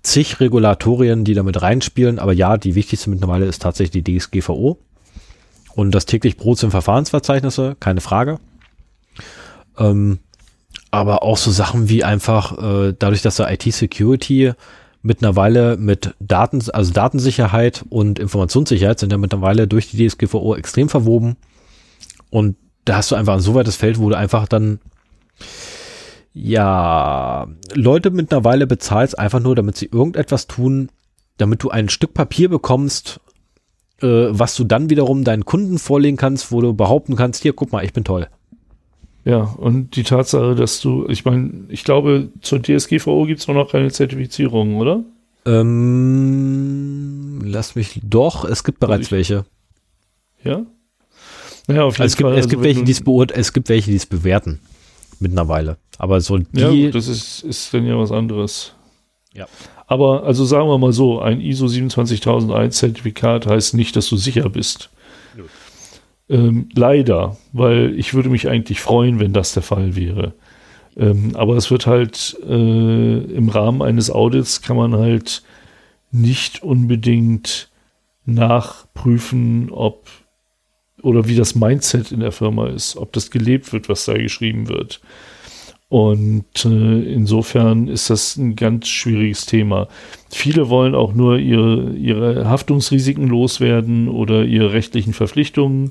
zig 0.03 0.41
Regulatorien, 0.41 1.25
die 1.25 1.35
da 1.35 1.43
mit 1.43 1.61
reinspielen, 1.61 2.19
aber 2.19 2.33
ja, 2.33 2.59
die 2.59 2.75
wichtigste 2.75 3.09
mittlerweile 3.09 3.47
ist 3.47 3.63
tatsächlich 3.63 4.05
die 4.05 4.19
DSGVO. 4.19 4.79
Und 5.75 5.93
das 5.93 6.05
täglich 6.05 6.37
Brot 6.37 6.59
sind 6.59 6.71
Verfahrensverzeichnisse, 6.71 7.77
keine 7.81 8.01
Frage. 8.01 8.39
Ähm, 9.81 10.21
aber 10.93 11.23
auch 11.23 11.37
so 11.37 11.51
Sachen 11.51 11.89
wie 11.89 12.05
einfach, 12.05 12.59
äh, 12.59 12.95
dadurch, 12.97 13.23
dass 13.23 13.37
der 13.37 13.51
IT-Security 13.51 14.53
mittlerweile 15.03 15.77
mit 15.77 16.15
Daten, 16.21 16.63
also 16.73 16.93
Datensicherheit 16.93 17.85
und 17.89 18.19
Informationssicherheit 18.19 18.99
sind 18.99 19.11
ja 19.11 19.19
mittlerweile 19.19 19.67
durch 19.67 19.91
die 19.91 20.07
DSGVO 20.07 20.55
extrem 20.57 20.89
verwoben. 20.89 21.37
Und 22.31 22.57
da 22.85 22.97
hast 22.97 23.11
du 23.11 23.17
einfach 23.17 23.35
ein 23.35 23.41
so 23.41 23.55
weites 23.55 23.77
Feld, 23.77 23.99
wo 23.99 24.11
du 24.11 24.17
einfach 24.17 24.47
dann, 24.47 24.81
ja, 26.33 27.49
Leute 27.75 28.11
mittlerweile 28.11 28.67
bezahlst 28.67 29.19
einfach 29.19 29.41
nur, 29.41 29.57
damit 29.57 29.77
sie 29.77 29.87
irgendetwas 29.87 30.47
tun, 30.47 30.91
damit 31.39 31.63
du 31.63 31.71
ein 31.71 31.89
Stück 31.89 32.13
Papier 32.13 32.49
bekommst, 32.49 33.21
äh, 34.03 34.27
was 34.29 34.55
du 34.57 34.65
dann 34.65 34.91
wiederum 34.91 35.25
deinen 35.25 35.45
Kunden 35.45 35.79
vorlegen 35.79 36.17
kannst, 36.17 36.53
wo 36.53 36.61
du 36.61 36.75
behaupten 36.75 37.17
kannst, 37.17 37.43
hier, 37.43 37.55
guck 37.55 37.73
mal, 37.73 37.85
ich 37.85 37.93
bin 37.93 38.05
toll. 38.05 38.29
Ja, 39.25 39.43
und 39.43 39.97
die 39.97 40.03
Tatsache, 40.03 40.55
dass 40.55 40.81
du, 40.81 41.07
ich 41.09 41.25
meine, 41.25 41.65
ich 41.69 41.85
glaube, 41.85 42.31
zur 42.41 42.63
DSGVO 42.63 43.27
gibt 43.27 43.41
es 43.41 43.49
noch 43.49 43.71
keine 43.71 43.91
Zertifizierung, 43.91 44.77
oder? 44.77 45.05
Ähm, 45.45 47.41
lass 47.45 47.75
mich 47.75 48.01
doch, 48.03 48.45
es 48.45 48.65
gibt 48.65 48.81
bereits 48.81 49.07
ich, 49.07 49.13
welche. 49.13 49.45
Ja? 50.43 50.65
Naja, 51.67 51.85
auf 51.85 51.95
jeden 51.95 52.03
also 52.03 52.15
es 52.15 52.21
Fall. 52.21 52.33
Gibt, 52.33 52.45
es, 52.45 52.49
gibt 52.49 52.63
welche, 52.63 52.85
die's 52.85 53.03
es 53.35 53.53
gibt 53.53 53.69
welche, 53.69 53.91
die 53.91 53.97
es 53.97 54.07
bewerten. 54.07 54.61
Mittlerweile. 55.19 55.77
Aber 55.99 56.21
so 56.23 56.39
die. 56.39 56.47
Ja, 56.59 56.91
das 56.91 57.07
ist, 57.07 57.43
ist 57.43 57.75
dann 57.75 57.87
ja 57.87 57.99
was 57.99 58.11
anderes. 58.11 58.75
Ja. 59.35 59.47
Aber 59.87 60.25
also 60.25 60.45
sagen 60.45 60.67
wir 60.69 60.79
mal 60.79 60.93
so, 60.93 61.21
ein 61.21 61.41
ISO 61.41 61.69
27001 61.69 62.77
Zertifikat 62.77 63.47
heißt 63.47 63.75
nicht, 63.75 63.97
dass 63.97 64.09
du 64.09 64.17
sicher 64.17 64.49
bist. 64.49 64.91
Ähm, 66.31 66.69
leider, 66.75 67.37
weil 67.53 67.99
ich 67.99 68.15
würde 68.15 68.29
mich 68.29 68.49
eigentlich 68.49 68.81
freuen, 68.81 69.19
wenn 69.19 69.33
das 69.33 69.53
der 69.53 69.65
Fall 69.65 69.97
wäre. 69.97 70.33
Ähm, 70.97 71.33
aber 71.35 71.57
es 71.57 71.71
wird 71.73 71.87
halt 71.87 72.37
äh, 72.49 73.19
im 73.19 73.49
Rahmen 73.49 73.83
eines 73.83 74.11
Audits 74.13 74.63
kann 74.63 74.77
man 74.77 74.95
halt 74.95 75.43
nicht 76.13 76.63
unbedingt 76.63 77.69
nachprüfen, 78.27 79.71
ob 79.71 80.09
oder 81.03 81.27
wie 81.27 81.35
das 81.35 81.55
Mindset 81.55 82.13
in 82.13 82.21
der 82.21 82.33
Firma 82.33 82.69
ist, 82.69 82.97
ob 82.97 83.13
das 83.13 83.31
gelebt 83.31 83.73
wird, 83.73 83.89
was 83.89 84.05
da 84.05 84.13
geschrieben 84.15 84.69
wird. 84.69 85.01
Und 85.89 86.65
äh, 86.65 87.03
insofern 87.13 87.89
ist 87.89 88.11
das 88.11 88.37
ein 88.37 88.55
ganz 88.55 88.87
schwieriges 88.87 89.47
Thema. 89.47 89.89
Viele 90.31 90.69
wollen 90.69 90.95
auch 90.95 91.15
nur 91.15 91.39
ihre, 91.39 91.91
ihre 91.95 92.49
Haftungsrisiken 92.49 93.27
loswerden 93.27 94.09
oder 94.09 94.45
ihre 94.45 94.73
rechtlichen 94.73 95.15
Verpflichtungen. 95.15 95.91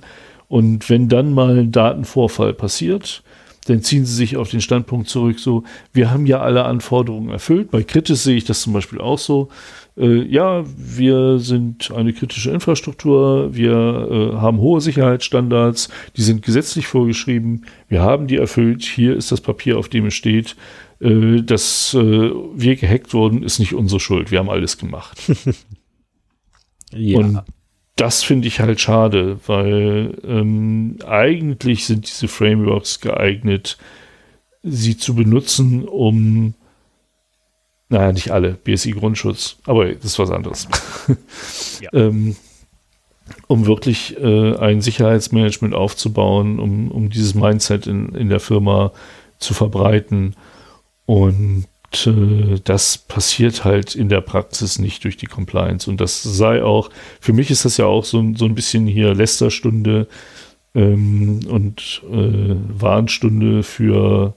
Und 0.50 0.90
wenn 0.90 1.08
dann 1.08 1.34
mal 1.34 1.58
ein 1.58 1.72
Datenvorfall 1.72 2.54
passiert, 2.54 3.24
dann 3.70 3.84
ziehen 3.84 4.06
sie 4.06 4.16
sich 4.16 4.36
auf 4.36 4.50
den 4.50 4.62
Standpunkt 4.62 5.10
zurück, 5.10 5.40
so, 5.40 5.64
wir 5.94 6.12
haben 6.12 6.26
ja 6.26 6.40
alle 6.40 6.66
Anforderungen 6.66 7.30
erfüllt. 7.30 7.72
Bei 7.72 7.84
Kritis 7.84 8.24
sehe 8.24 8.36
ich 8.36 8.46
das 8.46 8.62
zum 8.62 8.74
Beispiel 8.74 9.00
auch 9.00 9.20
so. 9.20 9.50
Äh, 9.96 10.24
ja, 10.24 10.64
wir 10.76 11.38
sind 11.40 11.92
eine 11.92 12.14
kritische 12.14 12.52
Infrastruktur, 12.52 13.54
wir 13.54 13.74
äh, 14.34 14.38
haben 14.38 14.58
hohe 14.58 14.82
Sicherheitsstandards, 14.82 15.90
die 16.18 16.24
sind 16.24 16.42
gesetzlich 16.42 16.88
vorgeschrieben, 16.88 17.66
wir 17.88 18.02
haben 18.02 18.28
die 18.28 18.38
erfüllt, 18.38 18.84
hier 18.84 19.16
ist 19.16 19.32
das 19.32 19.42
Papier, 19.42 19.78
auf 19.78 19.88
dem 19.88 20.08
es 20.08 20.16
steht. 20.16 20.56
Äh, 21.00 21.44
dass 21.44 21.94
äh, 21.94 22.32
wir 22.56 22.76
gehackt 22.76 23.14
wurden, 23.14 23.44
ist 23.44 23.60
nicht 23.60 23.74
unsere 23.74 24.00
Schuld, 24.00 24.32
wir 24.32 24.40
haben 24.40 24.50
alles 24.50 24.78
gemacht. 24.78 25.22
ja. 26.92 27.20
Und 27.20 27.42
das 28.00 28.24
finde 28.24 28.48
ich 28.48 28.60
halt 28.60 28.80
schade, 28.80 29.40
weil 29.46 30.18
ähm, 30.24 30.98
eigentlich 31.06 31.86
sind 31.86 32.08
diese 32.08 32.28
Frameworks 32.28 33.02
geeignet, 33.02 33.78
sie 34.64 34.98
zu 34.98 35.16
benutzen, 35.16 35.86
um 35.86 36.54
naja, 37.90 38.12
nicht 38.12 38.32
alle. 38.32 38.54
BSI 38.54 38.92
Grundschutz. 38.92 39.58
Aber 39.66 39.92
das 39.92 40.06
ist 40.06 40.20
was 40.20 40.32
anderes. 40.32 40.68
Ja. 41.82 41.90
ähm, 41.94 42.36
um 43.48 43.68
wirklich 43.68 44.18
äh, 44.18 44.56
ein 44.58 44.82
Sicherheitsmanagement 44.82 45.74
aufzubauen, 45.74 46.60
um, 46.60 46.92
um 46.92 47.10
dieses 47.10 47.36
Mindset 47.36 47.88
in, 47.88 48.14
in 48.16 48.28
der 48.28 48.42
Firma 48.42 48.92
zu 49.38 49.54
verbreiten. 49.54 50.36
Und 51.06 51.66
das 51.92 52.98
passiert 53.00 53.66
halt 53.66 53.96
in 53.96 54.10
der 54.10 54.22
Praxis 54.22 54.78
nicht 54.78 55.04
durch 55.04 55.18
die 55.18 55.26
Compliance. 55.26 55.90
Und 55.90 56.00
das 56.00 56.22
sei 56.22 56.64
auch, 56.64 56.90
für 57.20 57.34
mich 57.34 57.50
ist 57.50 57.66
das 57.66 57.78
ja 57.78 57.86
auch 57.86 58.06
so, 58.06 58.24
so 58.36 58.46
ein 58.46 58.56
bisschen 58.56 58.86
hier 58.86 59.16
Lästerstunde 59.16 60.08
ähm, 60.76 61.40
und 61.48 62.04
äh, 62.12 62.56
Warnstunde 62.80 63.64
für 63.64 64.36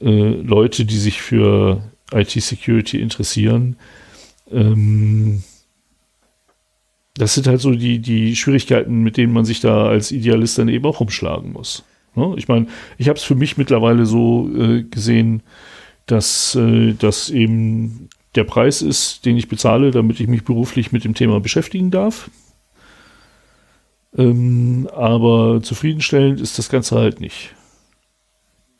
äh, 0.00 0.30
Leute, 0.42 0.84
die 0.84 0.98
sich 0.98 1.22
für 1.22 1.82
IT-Security 2.12 3.00
interessieren. 3.00 3.76
Ähm, 4.50 5.42
das 7.16 7.34
sind 7.34 7.46
halt 7.46 7.60
so 7.60 7.70
die, 7.70 8.00
die 8.00 8.34
Schwierigkeiten, 8.34 9.02
mit 9.02 9.16
denen 9.16 9.32
man 9.32 9.44
sich 9.44 9.60
da 9.60 9.86
als 9.86 10.10
Idealist 10.10 10.58
dann 10.58 10.68
eben 10.68 10.84
auch 10.84 11.00
umschlagen 11.00 11.52
muss. 11.52 11.84
Ne? 12.16 12.34
Ich 12.36 12.48
meine, 12.48 12.66
ich 12.98 13.08
habe 13.08 13.18
es 13.18 13.24
für 13.24 13.36
mich 13.36 13.56
mittlerweile 13.56 14.06
so 14.06 14.50
äh, 14.56 14.82
gesehen, 14.82 15.42
dass 16.06 16.54
äh, 16.54 16.94
das 16.94 17.30
eben 17.30 18.08
der 18.34 18.44
Preis 18.44 18.82
ist, 18.82 19.24
den 19.24 19.36
ich 19.36 19.48
bezahle, 19.48 19.90
damit 19.90 20.20
ich 20.20 20.26
mich 20.26 20.44
beruflich 20.44 20.92
mit 20.92 21.04
dem 21.04 21.14
Thema 21.14 21.40
beschäftigen 21.40 21.90
darf. 21.90 22.30
Ähm, 24.16 24.88
aber 24.94 25.60
zufriedenstellend 25.62 26.40
ist 26.40 26.58
das 26.58 26.68
Ganze 26.68 26.96
halt 26.96 27.20
nicht. 27.20 27.54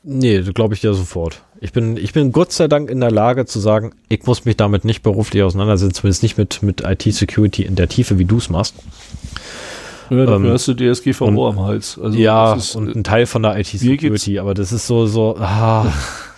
Nee, 0.06 0.42
glaube 0.42 0.74
ich 0.74 0.80
dir 0.80 0.92
sofort. 0.92 1.42
Ich 1.60 1.72
bin, 1.72 1.96
ich 1.96 2.12
bin 2.12 2.30
Gott 2.30 2.52
sei 2.52 2.68
Dank 2.68 2.90
in 2.90 3.01
der 3.01 3.10
Lage 3.10 3.46
zu 3.46 3.59
sagen, 3.59 3.92
ich 4.10 4.24
muss 4.26 4.44
mich 4.44 4.56
damit 4.56 4.84
nicht 4.84 5.02
beruflich 5.02 5.42
auseinandersetzen, 5.42 5.94
zumindest 5.94 6.22
nicht 6.22 6.36
mit, 6.36 6.62
mit 6.62 6.82
IT-Security 6.82 7.62
in 7.62 7.74
der 7.74 7.88
Tiefe, 7.88 8.18
wie 8.18 8.26
du 8.26 8.36
es 8.36 8.51
machst. 8.51 8.74
Ja, 10.10 10.26
dafür 10.26 10.48
ähm, 10.48 10.52
hast 10.52 10.68
du 10.68 10.74
DSGVO 10.74 11.24
und, 11.24 11.38
am 11.38 11.64
Hals. 11.64 11.98
Also 11.98 12.18
ja, 12.18 12.55
ist, 12.55 12.76
und 12.76 12.94
ein 12.94 13.02
Teil 13.02 13.24
von 13.24 13.42
der 13.42 13.59
IT-Security, 13.59 14.38
aber 14.38 14.52
das 14.52 14.72
ist 14.72 14.86
so, 14.86 15.06
so, 15.06 15.36
ah, 15.38 15.90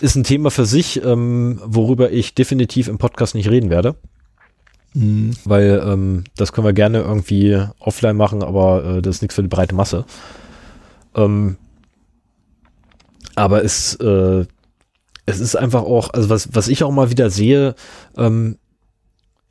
ist 0.00 0.16
ein 0.16 0.24
Thema 0.24 0.50
für 0.50 0.66
sich, 0.66 1.02
ähm, 1.04 1.60
worüber 1.64 2.10
ich 2.10 2.34
definitiv 2.34 2.88
im 2.88 2.98
Podcast 2.98 3.34
nicht 3.34 3.50
reden 3.50 3.70
werde. 3.70 3.96
Mhm. 4.94 5.32
Weil 5.44 5.82
ähm, 5.86 6.24
das 6.36 6.52
können 6.52 6.66
wir 6.66 6.72
gerne 6.72 7.00
irgendwie 7.00 7.62
offline 7.78 8.16
machen, 8.16 8.42
aber 8.42 8.84
äh, 8.84 9.02
das 9.02 9.16
ist 9.16 9.22
nichts 9.22 9.34
für 9.34 9.42
die 9.42 9.48
breite 9.48 9.74
Masse. 9.74 10.04
Ähm, 11.14 11.56
aber 13.34 13.62
es, 13.62 13.94
äh, 13.96 14.46
es 15.26 15.40
ist 15.40 15.56
einfach 15.56 15.82
auch, 15.82 16.10
also 16.14 16.30
was, 16.30 16.54
was 16.54 16.68
ich 16.68 16.82
auch 16.82 16.90
mal 16.90 17.10
wieder 17.10 17.30
sehe, 17.30 17.74
ähm, 18.16 18.58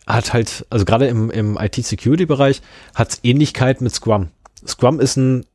hat 0.08 0.34
halt, 0.34 0.66
also 0.70 0.86
gerade 0.86 1.08
im, 1.08 1.30
im 1.30 1.58
IT-Security-Bereich 1.60 2.62
hat 2.94 3.10
es 3.10 3.20
Ähnlichkeit 3.24 3.82
mit 3.82 3.94
Scrum. 3.94 4.30
Scrum 4.66 5.00
ist 5.00 5.18
ein 5.18 5.46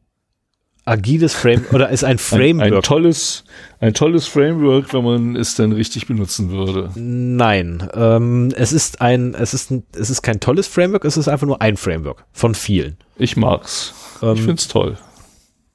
agiles 0.85 1.35
Frame 1.35 1.65
oder 1.73 1.91
ist 1.91 2.05
ein 2.05 2.19
Framework. 2.19 2.67
Ein, 2.67 2.75
ein, 2.75 2.83
tolles, 2.83 3.45
ein 3.81 3.95
tolles 3.95 4.27
Framework, 4.27 4.93
wenn 4.93 5.05
man 5.05 5.37
es 5.37 5.55
dann 5.55 5.73
richtig 5.73 6.07
benutzen 6.07 6.51
würde. 6.51 6.91
Nein, 6.95 7.89
ähm, 7.95 8.53
es 8.57 8.73
ist 8.73 9.01
ein, 9.01 9.35
es 9.35 9.55
ist 9.55 9.71
ein, 9.71 9.85
es 9.97 10.11
ist 10.11 10.23
kein 10.23 10.41
tolles 10.41 10.67
Framework, 10.67 11.05
es 11.05 11.17
ist 11.17 11.29
einfach 11.29 11.47
nur 11.47 11.61
ein 11.63 11.77
Framework 11.77 12.25
von 12.33 12.55
vielen. 12.55 12.97
Ich 13.17 13.37
mag's. 13.37 13.95
Ähm, 14.23 14.35
ich 14.35 14.43
find's 14.43 14.69
toll 14.69 14.97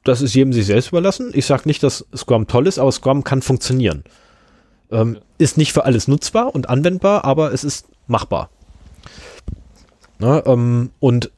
das 0.06 0.22
ist 0.22 0.36
jedem 0.36 0.54
sich 0.54 0.68
selbst 0.68 0.90
überlassen. 0.90 1.32
Ich 1.34 1.46
sage 1.46 1.64
nicht, 1.66 1.84
dass 1.84 2.06
Scrum 2.16 2.48
toll 2.48 2.68
ist, 2.68 2.80
aber 2.80 2.92
Scrum 2.92 3.24
kann 3.24 3.42
funktionieren. 3.42 4.04
Ähm, 4.92 5.18
ist 5.40 5.58
nicht 5.58 5.74
für 5.74 5.84
alles 5.84 6.08
nutzbar 6.08 6.54
und 6.54 6.70
anwendbar, 6.70 7.26
aber 7.26 7.52
es 7.52 7.64
ist 7.64 7.88
machbar. 8.08 8.50
Na, 10.20 10.46
ähm, 10.46 10.92
und 11.00 11.32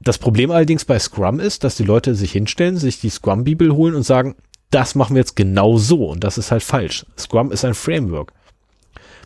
das 0.00 0.18
Problem 0.18 0.50
allerdings 0.50 0.84
bei 0.84 0.98
Scrum 0.98 1.40
ist, 1.40 1.64
dass 1.64 1.76
die 1.76 1.84
Leute 1.84 2.14
sich 2.14 2.32
hinstellen, 2.32 2.76
sich 2.76 3.00
die 3.00 3.10
Scrum-Bibel 3.10 3.74
holen 3.74 3.94
und 3.94 4.02
sagen, 4.02 4.34
das 4.70 4.94
machen 4.94 5.14
wir 5.14 5.20
jetzt 5.20 5.36
genau 5.36 5.78
so. 5.78 6.06
Und 6.06 6.24
das 6.24 6.36
ist 6.36 6.50
halt 6.50 6.62
falsch. 6.62 7.06
Scrum 7.18 7.52
ist 7.52 7.64
ein 7.64 7.74
Framework. 7.74 8.32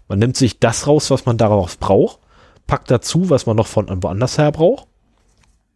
Man 0.09 0.19
nimmt 0.19 0.37
sich 0.37 0.59
das 0.59 0.87
raus, 0.87 1.11
was 1.11 1.27
man 1.27 1.37
daraus 1.37 1.77
braucht, 1.77 2.19
packt 2.67 2.91
dazu, 2.91 3.31
was 3.31 3.47
man 3.47 3.57
noch 3.57 3.67
von 3.67 3.87
woanders 4.03 4.39
her 4.39 4.53
braucht. 4.53 4.87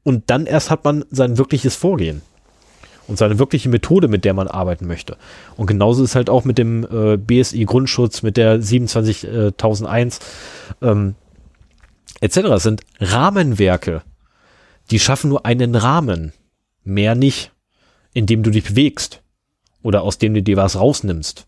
Und 0.04 0.30
dann 0.30 0.46
erst 0.46 0.70
hat 0.70 0.84
man 0.84 1.04
sein 1.10 1.38
wirkliches 1.38 1.76
Vorgehen 1.76 2.22
und 3.06 3.18
seine 3.18 3.38
wirkliche 3.38 3.68
Methode, 3.68 4.08
mit 4.08 4.24
der 4.24 4.34
man 4.34 4.48
arbeiten 4.48 4.86
möchte. 4.86 5.16
Und 5.56 5.66
genauso 5.66 6.02
ist 6.02 6.14
halt 6.14 6.30
auch 6.30 6.44
mit 6.44 6.58
dem 6.58 6.84
äh, 6.84 7.16
BSI 7.16 7.64
Grundschutz, 7.64 8.22
mit 8.22 8.36
der 8.36 8.60
27001 8.60 10.18
ähm, 10.80 11.14
etc. 12.20 12.36
Es 12.38 12.62
sind 12.62 12.82
Rahmenwerke, 13.00 14.02
die 14.90 14.98
schaffen 14.98 15.30
nur 15.30 15.46
einen 15.46 15.74
Rahmen, 15.74 16.32
mehr 16.84 17.14
nicht, 17.14 17.52
in 18.12 18.26
dem 18.26 18.42
du 18.42 18.50
dich 18.50 18.64
bewegst 18.64 19.22
oder 19.82 20.02
aus 20.02 20.18
dem 20.18 20.34
du 20.34 20.42
dir 20.42 20.56
was 20.56 20.76
rausnimmst. 20.76 21.46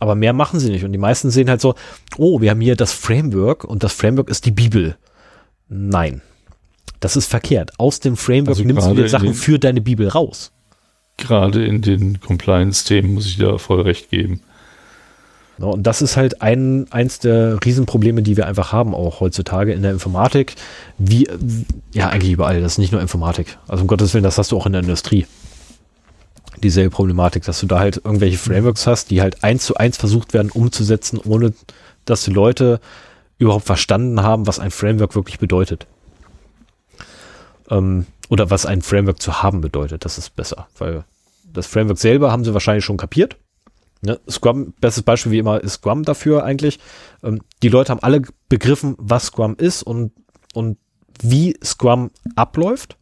Aber 0.00 0.14
mehr 0.14 0.32
machen 0.32 0.60
sie 0.60 0.70
nicht. 0.70 0.84
Und 0.84 0.92
die 0.92 0.98
meisten 0.98 1.30
sehen 1.30 1.48
halt 1.48 1.60
so, 1.60 1.74
oh, 2.16 2.40
wir 2.40 2.50
haben 2.50 2.60
hier 2.60 2.76
das 2.76 2.92
Framework 2.92 3.64
und 3.64 3.82
das 3.82 3.92
Framework 3.92 4.28
ist 4.28 4.44
die 4.44 4.50
Bibel. 4.50 4.96
Nein. 5.68 6.20
Das 7.00 7.16
ist 7.16 7.26
verkehrt. 7.26 7.72
Aus 7.78 8.00
dem 8.00 8.16
Framework 8.16 8.56
also 8.56 8.64
nimmst 8.64 8.88
du 8.88 8.94
dir 8.94 9.08
Sachen 9.08 9.34
für 9.34 9.58
deine 9.58 9.80
Bibel 9.80 10.08
raus 10.08 10.52
gerade 11.16 11.64
in 11.64 11.82
den 11.82 12.20
Compliance-Themen 12.20 13.14
muss 13.14 13.26
ich 13.26 13.38
da 13.38 13.58
voll 13.58 13.82
recht 13.82 14.10
geben. 14.10 14.40
Ja, 15.58 15.66
und 15.66 15.84
das 15.84 16.02
ist 16.02 16.16
halt 16.16 16.42
ein, 16.42 16.86
eins 16.90 17.20
der 17.20 17.58
Riesenprobleme, 17.64 18.22
die 18.22 18.36
wir 18.36 18.46
einfach 18.46 18.72
haben, 18.72 18.94
auch 18.94 19.20
heutzutage 19.20 19.72
in 19.72 19.82
der 19.82 19.92
Informatik. 19.92 20.56
Wie, 20.98 21.28
ja, 21.92 22.08
eigentlich 22.08 22.32
überall. 22.32 22.60
Das 22.60 22.72
ist 22.72 22.78
nicht 22.78 22.92
nur 22.92 23.00
Informatik. 23.00 23.58
Also 23.68 23.82
um 23.82 23.86
Gottes 23.86 24.14
Willen, 24.14 24.24
das 24.24 24.38
hast 24.38 24.52
du 24.52 24.56
auch 24.56 24.66
in 24.66 24.72
der 24.72 24.82
Industrie. 24.82 25.26
Dieselbe 26.62 26.90
Problematik, 26.90 27.44
dass 27.44 27.60
du 27.60 27.66
da 27.66 27.78
halt 27.78 28.00
irgendwelche 28.04 28.38
Frameworks 28.38 28.86
hast, 28.86 29.10
die 29.10 29.20
halt 29.20 29.44
eins 29.44 29.64
zu 29.66 29.76
eins 29.76 29.96
versucht 29.96 30.34
werden 30.34 30.50
umzusetzen, 30.50 31.18
ohne 31.18 31.52
dass 32.04 32.24
die 32.24 32.32
Leute 32.32 32.80
überhaupt 33.38 33.66
verstanden 33.66 34.22
haben, 34.22 34.46
was 34.46 34.58
ein 34.58 34.70
Framework 34.70 35.14
wirklich 35.14 35.38
bedeutet. 35.38 35.86
Ähm, 37.70 38.06
oder 38.28 38.50
was 38.50 38.66
ein 38.66 38.82
Framework 38.82 39.20
zu 39.20 39.42
haben 39.42 39.60
bedeutet. 39.60 40.04
Das 40.04 40.18
ist 40.18 40.34
besser, 40.34 40.66
weil 40.78 41.04
das 41.52 41.66
Framework 41.66 41.98
selber 41.98 42.32
haben 42.32 42.44
sie 42.44 42.54
wahrscheinlich 42.54 42.84
schon 42.84 42.96
kapiert. 42.96 43.36
Ne? 44.04 44.20
Scrum, 44.28 44.74
bestes 44.80 45.02
Beispiel 45.02 45.32
wie 45.32 45.38
immer 45.38 45.62
ist 45.62 45.74
Scrum 45.74 46.04
dafür 46.04 46.44
eigentlich. 46.44 46.78
Ähm, 47.22 47.40
die 47.62 47.68
Leute 47.68 47.90
haben 47.90 48.02
alle 48.02 48.22
begriffen, 48.48 48.94
was 48.98 49.26
Scrum 49.26 49.56
ist 49.56 49.82
und, 49.82 50.12
und 50.52 50.78
wie 51.22 51.56
Scrum 51.64 52.10
abläuft. 52.36 52.96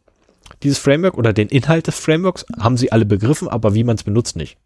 Dieses 0.61 0.77
Framework 0.77 1.17
oder 1.17 1.33
den 1.33 1.49
Inhalt 1.49 1.87
des 1.87 1.99
Frameworks 1.99 2.45
haben 2.57 2.77
sie 2.77 2.91
alle 2.91 3.05
begriffen, 3.05 3.49
aber 3.49 3.73
wie 3.73 3.83
man 3.83 3.97
es 3.97 4.03
benutzt 4.03 4.37
nicht. 4.37 4.57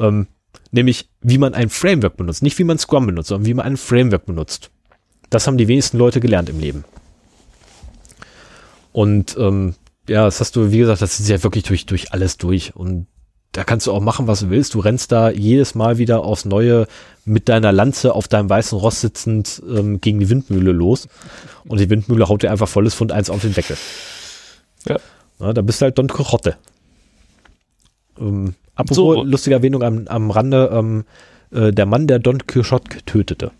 Ähm, 0.00 0.26
nämlich 0.72 1.08
wie 1.20 1.38
man 1.38 1.54
ein 1.54 1.68
Framework 1.68 2.16
benutzt. 2.16 2.42
Nicht 2.42 2.58
wie 2.58 2.64
man 2.64 2.78
Scrum 2.78 3.06
benutzt, 3.06 3.28
sondern 3.28 3.46
wie 3.46 3.54
man 3.54 3.66
ein 3.66 3.76
Framework 3.76 4.26
benutzt. 4.26 4.70
Das 5.30 5.46
haben 5.46 5.58
die 5.58 5.68
wenigsten 5.68 5.98
Leute 5.98 6.20
gelernt 6.20 6.48
im 6.48 6.58
Leben. 6.58 6.84
Und 8.92 9.36
ähm, 9.38 9.74
ja, 10.08 10.24
das 10.24 10.40
hast 10.40 10.56
du, 10.56 10.72
wie 10.72 10.78
gesagt, 10.78 11.02
das 11.02 11.20
ist 11.20 11.28
ja 11.28 11.42
wirklich 11.42 11.64
durch, 11.64 11.86
durch 11.86 12.12
alles 12.12 12.38
durch. 12.38 12.74
Und 12.74 13.06
da 13.56 13.64
kannst 13.64 13.86
du 13.86 13.92
auch 13.92 14.02
machen, 14.02 14.26
was 14.26 14.40
du 14.40 14.50
willst. 14.50 14.74
Du 14.74 14.80
rennst 14.80 15.12
da 15.12 15.30
jedes 15.30 15.74
Mal 15.74 15.96
wieder 15.96 16.22
aufs 16.22 16.44
Neue 16.44 16.86
mit 17.24 17.48
deiner 17.48 17.72
Lanze 17.72 18.14
auf 18.14 18.28
deinem 18.28 18.50
weißen 18.50 18.76
Ross 18.76 19.00
sitzend 19.00 19.62
ähm, 19.66 19.98
gegen 20.02 20.20
die 20.20 20.28
Windmühle 20.28 20.72
los. 20.72 21.08
Und 21.66 21.80
die 21.80 21.88
Windmühle 21.88 22.28
haut 22.28 22.42
dir 22.42 22.50
einfach 22.50 22.68
volles 22.68 22.94
Pfund 22.94 23.12
eins 23.12 23.30
auf 23.30 23.40
den 23.40 23.54
Deckel. 23.54 23.78
Ja. 24.86 24.98
Na, 25.38 25.54
da 25.54 25.62
bist 25.62 25.80
du 25.80 25.84
halt 25.84 25.96
Don 25.96 26.06
Quixote. 26.06 26.58
Ähm, 28.20 28.56
apropos 28.74 28.96
so. 28.96 29.22
lustige 29.22 29.56
Erwähnung 29.56 29.82
am, 29.82 30.06
am 30.06 30.30
Rande, 30.30 30.68
ähm, 30.70 31.04
äh, 31.50 31.72
der 31.72 31.86
Mann, 31.86 32.06
der 32.06 32.18
Don 32.18 32.46
Quixote 32.46 33.04
tötete. 33.06 33.52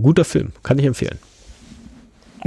Guter 0.00 0.24
Film, 0.24 0.52
kann 0.62 0.78
ich 0.78 0.84
empfehlen. 0.84 1.18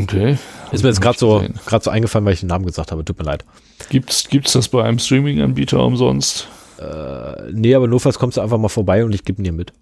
Okay. 0.04 0.38
Ist 0.72 0.84
mir 0.84 0.90
jetzt 0.90 1.02
gerade 1.02 1.18
so, 1.18 1.44
so 1.82 1.90
eingefallen, 1.90 2.26
weil 2.26 2.34
ich 2.34 2.40
den 2.40 2.50
Namen 2.50 2.66
gesagt 2.66 2.92
habe. 2.92 3.04
Tut 3.04 3.18
mir 3.18 3.26
leid. 3.26 3.46
Gibt's, 3.90 4.30
gibt's 4.30 4.54
das 4.54 4.70
bei 4.70 4.84
einem 4.84 5.00
Streaming-Anbieter 5.00 5.84
umsonst? 5.84 6.48
Äh, 6.80 7.52
nee, 7.52 7.76
aber 7.76 7.88
notfalls 7.88 8.18
kommst 8.18 8.38
du 8.38 8.42
einfach 8.42 8.58
mal 8.58 8.70
vorbei 8.70 9.06
und 9.06 9.14
ich 9.14 9.26
gebe 9.26 9.42
ihn 9.42 9.44
dir 9.44 9.54
mit. 9.54 9.74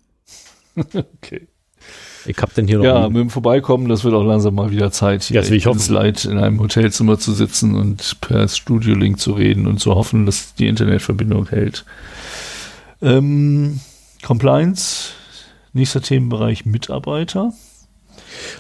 okay. 0.76 1.48
Ich 2.26 2.38
hab 2.40 2.54
den 2.54 2.68
hier 2.68 2.80
noch. 2.80 2.84
Ja, 2.84 3.08
mit 3.08 3.18
dem 3.18 3.30
Vorbeikommen, 3.30 3.88
das 3.88 4.04
wird 4.04 4.14
auch 4.14 4.24
langsam 4.24 4.56
mal 4.56 4.72
wieder 4.72 4.92
Zeit. 4.92 5.24
Hier 5.24 5.42
ja, 5.42 5.52
ich 5.52 5.66
hoffe. 5.66 5.80
Es 5.80 5.90
leid, 5.90 6.26
in 6.26 6.38
einem 6.38 6.60
Hotelzimmer 6.60 7.18
zu 7.18 7.32
sitzen 7.32 7.76
und 7.76 8.18
per 8.20 8.48
Studio-Link 8.48 9.20
zu 9.20 9.34
reden 9.34 9.68
und 9.68 9.80
zu 9.80 9.96
hoffen, 9.96 10.26
dass 10.26 10.54
die 10.56 10.68
Internetverbindung 10.68 11.48
hält. 11.48 11.86
Ähm, 13.02 13.80
Compliance, 14.26 15.12
nächster 15.72 16.02
Themenbereich 16.02 16.66
Mitarbeiter. 16.66 17.54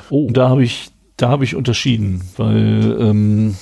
Oh. 0.09 0.25
Und 0.25 0.37
da 0.37 0.49
habe 0.49 0.63
ich 0.63 0.91
da 1.19 1.29
habe 1.29 1.43
ich 1.43 1.55
unterschieden, 1.55 2.21
weil 2.37 2.97
ähm, 2.99 3.55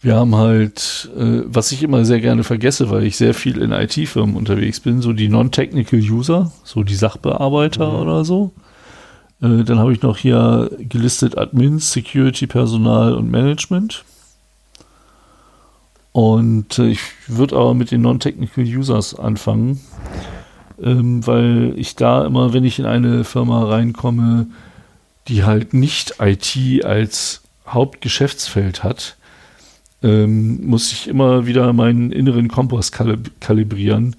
wir 0.00 0.16
haben 0.16 0.34
halt, 0.34 1.10
äh, 1.14 1.42
was 1.44 1.72
ich 1.72 1.82
immer 1.82 2.06
sehr 2.06 2.20
gerne 2.20 2.42
vergesse, 2.42 2.88
weil 2.88 3.04
ich 3.04 3.18
sehr 3.18 3.34
viel 3.34 3.60
in 3.60 3.70
IT-Firmen 3.70 4.34
unterwegs 4.34 4.80
bin, 4.80 5.02
so 5.02 5.12
die 5.12 5.28
Non-Technical 5.28 6.00
User, 6.00 6.52
so 6.64 6.82
die 6.84 6.94
Sachbearbeiter 6.94 7.92
mhm. 7.92 7.98
oder 7.98 8.24
so. 8.24 8.52
Äh, 9.42 9.64
dann 9.64 9.78
habe 9.78 9.92
ich 9.92 10.00
noch 10.00 10.16
hier 10.16 10.70
gelistet 10.78 11.36
Admins, 11.36 11.92
Security, 11.92 12.46
Personal 12.46 13.14
und 13.14 13.30
Management. 13.30 14.04
Und 16.12 16.78
äh, 16.78 16.88
ich 16.88 17.00
würde 17.26 17.56
aber 17.56 17.74
mit 17.74 17.90
den 17.90 18.00
Non-Technical 18.00 18.64
Users 18.64 19.14
anfangen, 19.14 19.80
ähm, 20.82 21.26
weil 21.26 21.74
ich 21.76 21.94
da 21.94 22.24
immer, 22.24 22.54
wenn 22.54 22.64
ich 22.64 22.78
in 22.78 22.86
eine 22.86 23.24
Firma 23.24 23.64
reinkomme, 23.64 24.46
die 25.28 25.44
halt 25.44 25.74
nicht 25.74 26.14
IT 26.20 26.84
als 26.84 27.42
Hauptgeschäftsfeld 27.66 28.84
hat, 28.84 29.16
ähm, 30.02 30.66
muss 30.66 30.92
ich 30.92 31.08
immer 31.08 31.46
wieder 31.46 31.72
meinen 31.72 32.12
inneren 32.12 32.48
Kompass 32.48 32.92
kalib 32.92 33.40
kalibrieren, 33.40 34.16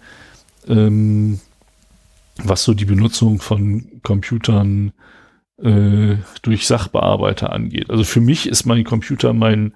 ähm, 0.68 1.40
was 2.44 2.64
so 2.64 2.74
die 2.74 2.86
Benutzung 2.86 3.40
von 3.40 4.02
Computern 4.04 4.92
äh, 5.62 6.16
durch 6.42 6.68
Sachbearbeiter 6.68 7.54
angeht. 7.54 7.90
Also 7.90 8.04
für 8.04 8.22
mich 8.22 8.48
ist 8.48 8.66
mein 8.66 8.84
Computer 8.84 9.34
mein 9.34 9.74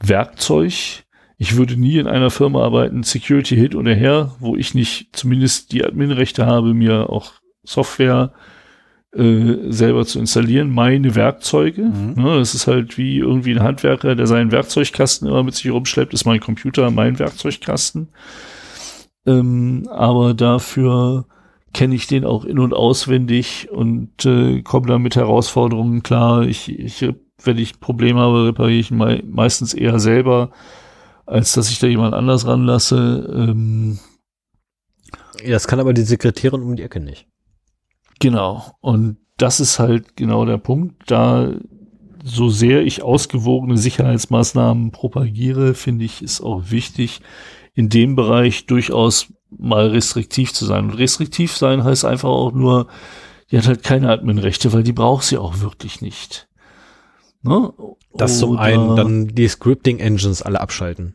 Werkzeug. 0.00 1.04
Ich 1.38 1.56
würde 1.56 1.76
nie 1.76 1.98
in 1.98 2.06
einer 2.06 2.30
Firma 2.30 2.64
arbeiten, 2.64 3.02
Security 3.02 3.56
Hit 3.56 3.74
oder 3.74 3.94
her, 3.94 4.36
wo 4.38 4.56
ich 4.56 4.74
nicht 4.74 5.14
zumindest 5.16 5.72
die 5.72 5.84
Adminrechte 5.84 6.46
habe, 6.46 6.72
mir 6.72 7.10
auch 7.10 7.32
Software 7.64 8.32
äh, 8.32 8.55
äh, 9.16 9.72
selber 9.72 10.04
zu 10.04 10.18
installieren, 10.18 10.70
meine 10.70 11.14
Werkzeuge. 11.14 11.82
Mhm. 11.82 12.14
Ne, 12.16 12.38
das 12.38 12.54
ist 12.54 12.66
halt 12.66 12.98
wie 12.98 13.18
irgendwie 13.18 13.52
ein 13.52 13.62
Handwerker, 13.62 14.14
der 14.14 14.26
seinen 14.26 14.52
Werkzeugkasten 14.52 15.28
immer 15.28 15.42
mit 15.42 15.54
sich 15.54 15.70
rumschleppt, 15.70 16.14
ist 16.14 16.24
mein 16.24 16.40
Computer 16.40 16.90
mein 16.90 17.18
Werkzeugkasten. 17.18 18.08
Ähm, 19.26 19.88
aber 19.90 20.34
dafür 20.34 21.26
kenne 21.72 21.94
ich 21.94 22.06
den 22.06 22.24
auch 22.24 22.44
in- 22.44 22.58
und 22.58 22.72
auswendig 22.72 23.68
und 23.70 24.24
äh, 24.24 24.62
komme 24.62 24.86
dann 24.86 25.02
mit 25.02 25.16
Herausforderungen 25.16 26.02
klar. 26.02 26.42
Ich, 26.42 26.68
ich, 26.70 27.06
wenn 27.42 27.58
ich 27.58 27.80
Probleme 27.80 28.20
habe, 28.20 28.46
repariere 28.46 28.80
ich 28.80 28.90
me 28.90 29.22
meistens 29.26 29.74
eher 29.74 29.98
selber, 29.98 30.50
als 31.26 31.52
dass 31.52 31.70
ich 31.70 31.78
da 31.78 31.86
jemand 31.86 32.14
anders 32.14 32.46
ranlasse. 32.46 33.30
Ähm, 33.34 33.98
das 35.46 35.68
kann 35.68 35.80
aber 35.80 35.92
die 35.92 36.02
Sekretärin 36.02 36.62
um 36.62 36.76
die 36.76 36.82
Ecke 36.82 37.00
nicht. 37.00 37.26
Genau. 38.20 38.64
Und 38.80 39.18
das 39.36 39.60
ist 39.60 39.78
halt 39.78 40.16
genau 40.16 40.44
der 40.44 40.58
Punkt. 40.58 41.10
Da 41.10 41.52
so 42.24 42.48
sehr 42.48 42.82
ich 42.82 43.02
ausgewogene 43.02 43.78
Sicherheitsmaßnahmen 43.78 44.90
propagiere, 44.90 45.74
finde 45.74 46.04
ich, 46.04 46.22
ist 46.22 46.40
auch 46.40 46.70
wichtig, 46.70 47.20
in 47.74 47.88
dem 47.88 48.16
Bereich 48.16 48.66
durchaus 48.66 49.32
mal 49.50 49.88
restriktiv 49.88 50.52
zu 50.52 50.64
sein. 50.64 50.86
Und 50.86 50.98
restriktiv 50.98 51.56
sein 51.56 51.84
heißt 51.84 52.04
einfach 52.04 52.28
auch 52.28 52.52
nur, 52.52 52.88
die 53.50 53.58
hat 53.58 53.68
halt 53.68 53.84
keine 53.84 54.10
Adminrechte, 54.10 54.72
weil 54.72 54.82
die 54.82 54.92
braucht 54.92 55.24
sie 55.24 55.38
auch 55.38 55.60
wirklich 55.60 56.00
nicht. 56.00 56.48
Ne? 57.42 57.72
Das 58.14 58.40
zum 58.40 58.58
einen, 58.58 58.96
dann 58.96 59.28
die 59.28 59.46
Scripting-Engines 59.46 60.42
alle 60.42 60.60
abschalten. 60.60 61.14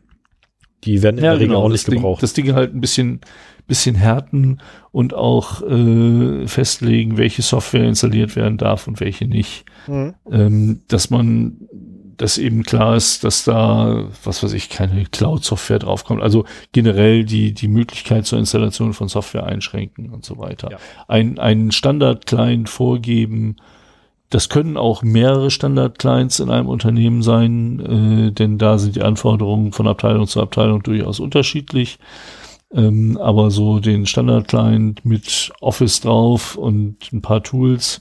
Die 0.84 1.02
werden 1.02 1.18
in 1.18 1.24
ja, 1.24 1.30
der 1.30 1.40
Regel 1.40 1.48
genau, 1.48 1.62
auch 1.62 1.68
nicht 1.68 1.86
das 1.86 1.94
gebraucht. 1.94 2.20
Ding, 2.20 2.22
das 2.22 2.32
Ding 2.32 2.54
halt 2.54 2.74
ein 2.74 2.80
bisschen 2.80 3.20
bisschen 3.66 3.94
härten 3.94 4.60
und 4.90 5.14
auch 5.14 5.62
äh, 5.62 6.46
festlegen, 6.46 7.16
welche 7.16 7.42
Software 7.42 7.84
installiert 7.84 8.36
werden 8.36 8.58
darf 8.58 8.86
und 8.86 9.00
welche 9.00 9.26
nicht. 9.26 9.64
Mhm. 9.86 10.14
Ähm, 10.30 10.82
dass 10.88 11.10
man, 11.10 11.68
dass 12.16 12.38
eben 12.38 12.64
klar 12.64 12.96
ist, 12.96 13.24
dass 13.24 13.44
da, 13.44 14.08
was 14.24 14.42
weiß 14.42 14.52
ich, 14.52 14.68
keine 14.68 15.04
Cloud-Software 15.04 15.78
draufkommt. 15.78 16.22
Also 16.22 16.44
generell 16.72 17.24
die, 17.24 17.54
die 17.54 17.68
Möglichkeit 17.68 18.26
zur 18.26 18.38
Installation 18.38 18.92
von 18.94 19.08
Software 19.08 19.46
einschränken 19.46 20.10
und 20.10 20.24
so 20.24 20.38
weiter. 20.38 20.70
Ja. 20.72 20.78
Ein, 21.08 21.38
einen 21.38 21.72
Standard-Client 21.72 22.68
vorgeben, 22.68 23.56
das 24.32 24.48
können 24.48 24.78
auch 24.78 25.02
mehrere 25.02 25.50
Standard-Clients 25.50 26.40
in 26.40 26.50
einem 26.50 26.68
Unternehmen 26.68 27.22
sein, 27.22 27.80
äh, 27.80 28.32
denn 28.32 28.56
da 28.56 28.78
sind 28.78 28.96
die 28.96 29.02
Anforderungen 29.02 29.72
von 29.72 29.86
Abteilung 29.86 30.26
zu 30.26 30.40
Abteilung 30.40 30.82
durchaus 30.82 31.20
unterschiedlich. 31.20 31.98
Ähm, 32.72 33.18
aber 33.18 33.50
so 33.50 33.78
den 33.78 34.06
Standard-Client 34.06 35.04
mit 35.04 35.52
Office 35.60 36.00
drauf 36.00 36.56
und 36.56 37.12
ein 37.12 37.20
paar 37.20 37.42
Tools 37.42 38.00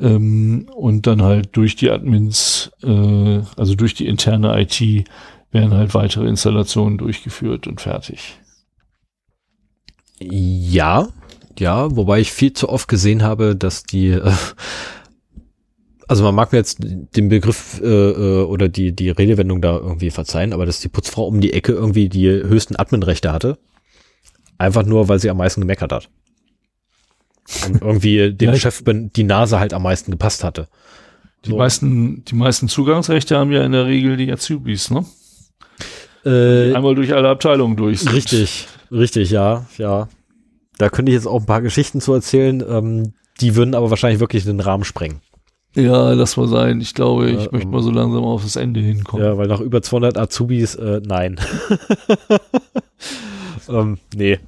ähm, 0.00 0.68
und 0.74 1.06
dann 1.06 1.22
halt 1.22 1.56
durch 1.56 1.76
die 1.76 1.88
Admins, 1.88 2.72
äh, 2.82 3.40
also 3.56 3.76
durch 3.76 3.94
die 3.94 4.08
interne 4.08 4.60
IT, 4.60 4.80
werden 5.52 5.72
halt 5.72 5.94
weitere 5.94 6.26
Installationen 6.26 6.98
durchgeführt 6.98 7.68
und 7.68 7.80
fertig. 7.80 8.40
Ja, 10.18 11.06
ja, 11.56 11.94
wobei 11.94 12.18
ich 12.18 12.32
viel 12.32 12.52
zu 12.52 12.68
oft 12.68 12.88
gesehen 12.88 13.22
habe, 13.22 13.54
dass 13.54 13.84
die 13.84 14.08
äh, 14.08 14.32
also 16.08 16.24
man 16.24 16.34
mag 16.34 16.52
mir 16.52 16.58
jetzt 16.58 16.78
den 16.80 17.28
Begriff 17.28 17.80
äh, 17.82 17.86
äh, 17.86 18.42
oder 18.44 18.68
die, 18.68 18.92
die 18.92 19.10
Redewendung 19.10 19.60
da 19.60 19.76
irgendwie 19.76 20.10
verzeihen, 20.10 20.54
aber 20.54 20.64
dass 20.64 20.80
die 20.80 20.88
Putzfrau 20.88 21.26
um 21.26 21.40
die 21.40 21.52
Ecke 21.52 21.72
irgendwie 21.72 22.08
die 22.08 22.26
höchsten 22.26 22.76
Adminrechte 22.76 23.30
hatte. 23.30 23.58
Einfach 24.56 24.84
nur, 24.84 25.08
weil 25.08 25.18
sie 25.18 25.30
am 25.30 25.36
meisten 25.36 25.60
gemeckert 25.60 25.92
hat. 25.92 26.08
Und 27.66 27.82
irgendwie 27.82 28.32
dem 28.32 28.50
ja, 28.50 28.56
Chef 28.56 28.82
die 28.84 29.24
Nase 29.24 29.60
halt 29.60 29.74
am 29.74 29.82
meisten 29.82 30.10
gepasst 30.10 30.42
hatte. 30.42 30.68
Die 31.44 31.50
so. 31.50 31.56
meisten, 31.58 32.24
die 32.24 32.34
meisten 32.34 32.68
Zugangsrechte 32.68 33.36
haben 33.36 33.52
ja 33.52 33.62
in 33.62 33.72
der 33.72 33.86
Regel 33.86 34.16
die 34.16 34.32
Azubis, 34.32 34.90
ne? 34.90 35.04
Äh, 36.24 36.74
einmal 36.74 36.94
durch 36.94 37.14
alle 37.14 37.28
Abteilungen 37.28 37.76
durch. 37.76 38.00
Sind. 38.00 38.12
Richtig, 38.12 38.66
richtig, 38.90 39.30
ja, 39.30 39.66
ja. 39.76 40.08
Da 40.78 40.88
könnte 40.88 41.12
ich 41.12 41.16
jetzt 41.16 41.26
auch 41.26 41.40
ein 41.40 41.46
paar 41.46 41.62
Geschichten 41.62 42.00
zu 42.00 42.14
erzählen. 42.14 42.64
Ähm, 42.66 43.12
die 43.40 43.54
würden 43.54 43.74
aber 43.74 43.90
wahrscheinlich 43.90 44.20
wirklich 44.20 44.44
den 44.44 44.60
Rahmen 44.60 44.84
sprengen. 44.84 45.20
Ja, 45.74 46.12
lass 46.12 46.36
mal 46.36 46.48
sein. 46.48 46.80
Ich 46.80 46.94
glaube, 46.94 47.30
ich 47.30 47.44
ja, 47.44 47.48
möchte 47.52 47.66
ähm, 47.66 47.70
mal 47.70 47.82
so 47.82 47.90
langsam 47.90 48.24
auf 48.24 48.42
das 48.42 48.56
Ende 48.56 48.80
hinkommen. 48.80 49.24
Ja, 49.24 49.36
weil 49.36 49.48
nach 49.48 49.60
über 49.60 49.82
200 49.82 50.16
Azubis, 50.16 50.74
äh, 50.74 51.00
nein. 51.04 51.38
ähm, 53.68 53.98
nee. 54.14 54.38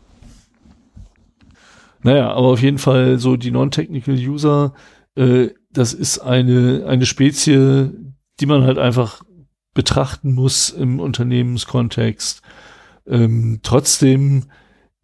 Naja, 2.02 2.30
aber 2.32 2.48
auf 2.48 2.62
jeden 2.62 2.78
Fall 2.78 3.18
so 3.18 3.36
die 3.36 3.50
Non-Technical 3.50 4.14
User, 4.14 4.74
äh, 5.14 5.48
das 5.70 5.92
ist 5.92 6.18
eine, 6.20 6.84
eine 6.86 7.06
Spezie, 7.06 7.90
die 8.40 8.46
man 8.46 8.64
halt 8.64 8.78
einfach 8.78 9.22
betrachten 9.74 10.34
muss 10.34 10.70
im 10.70 10.98
Unternehmenskontext. 10.98 12.42
Ähm, 13.06 13.60
trotzdem, 13.62 14.46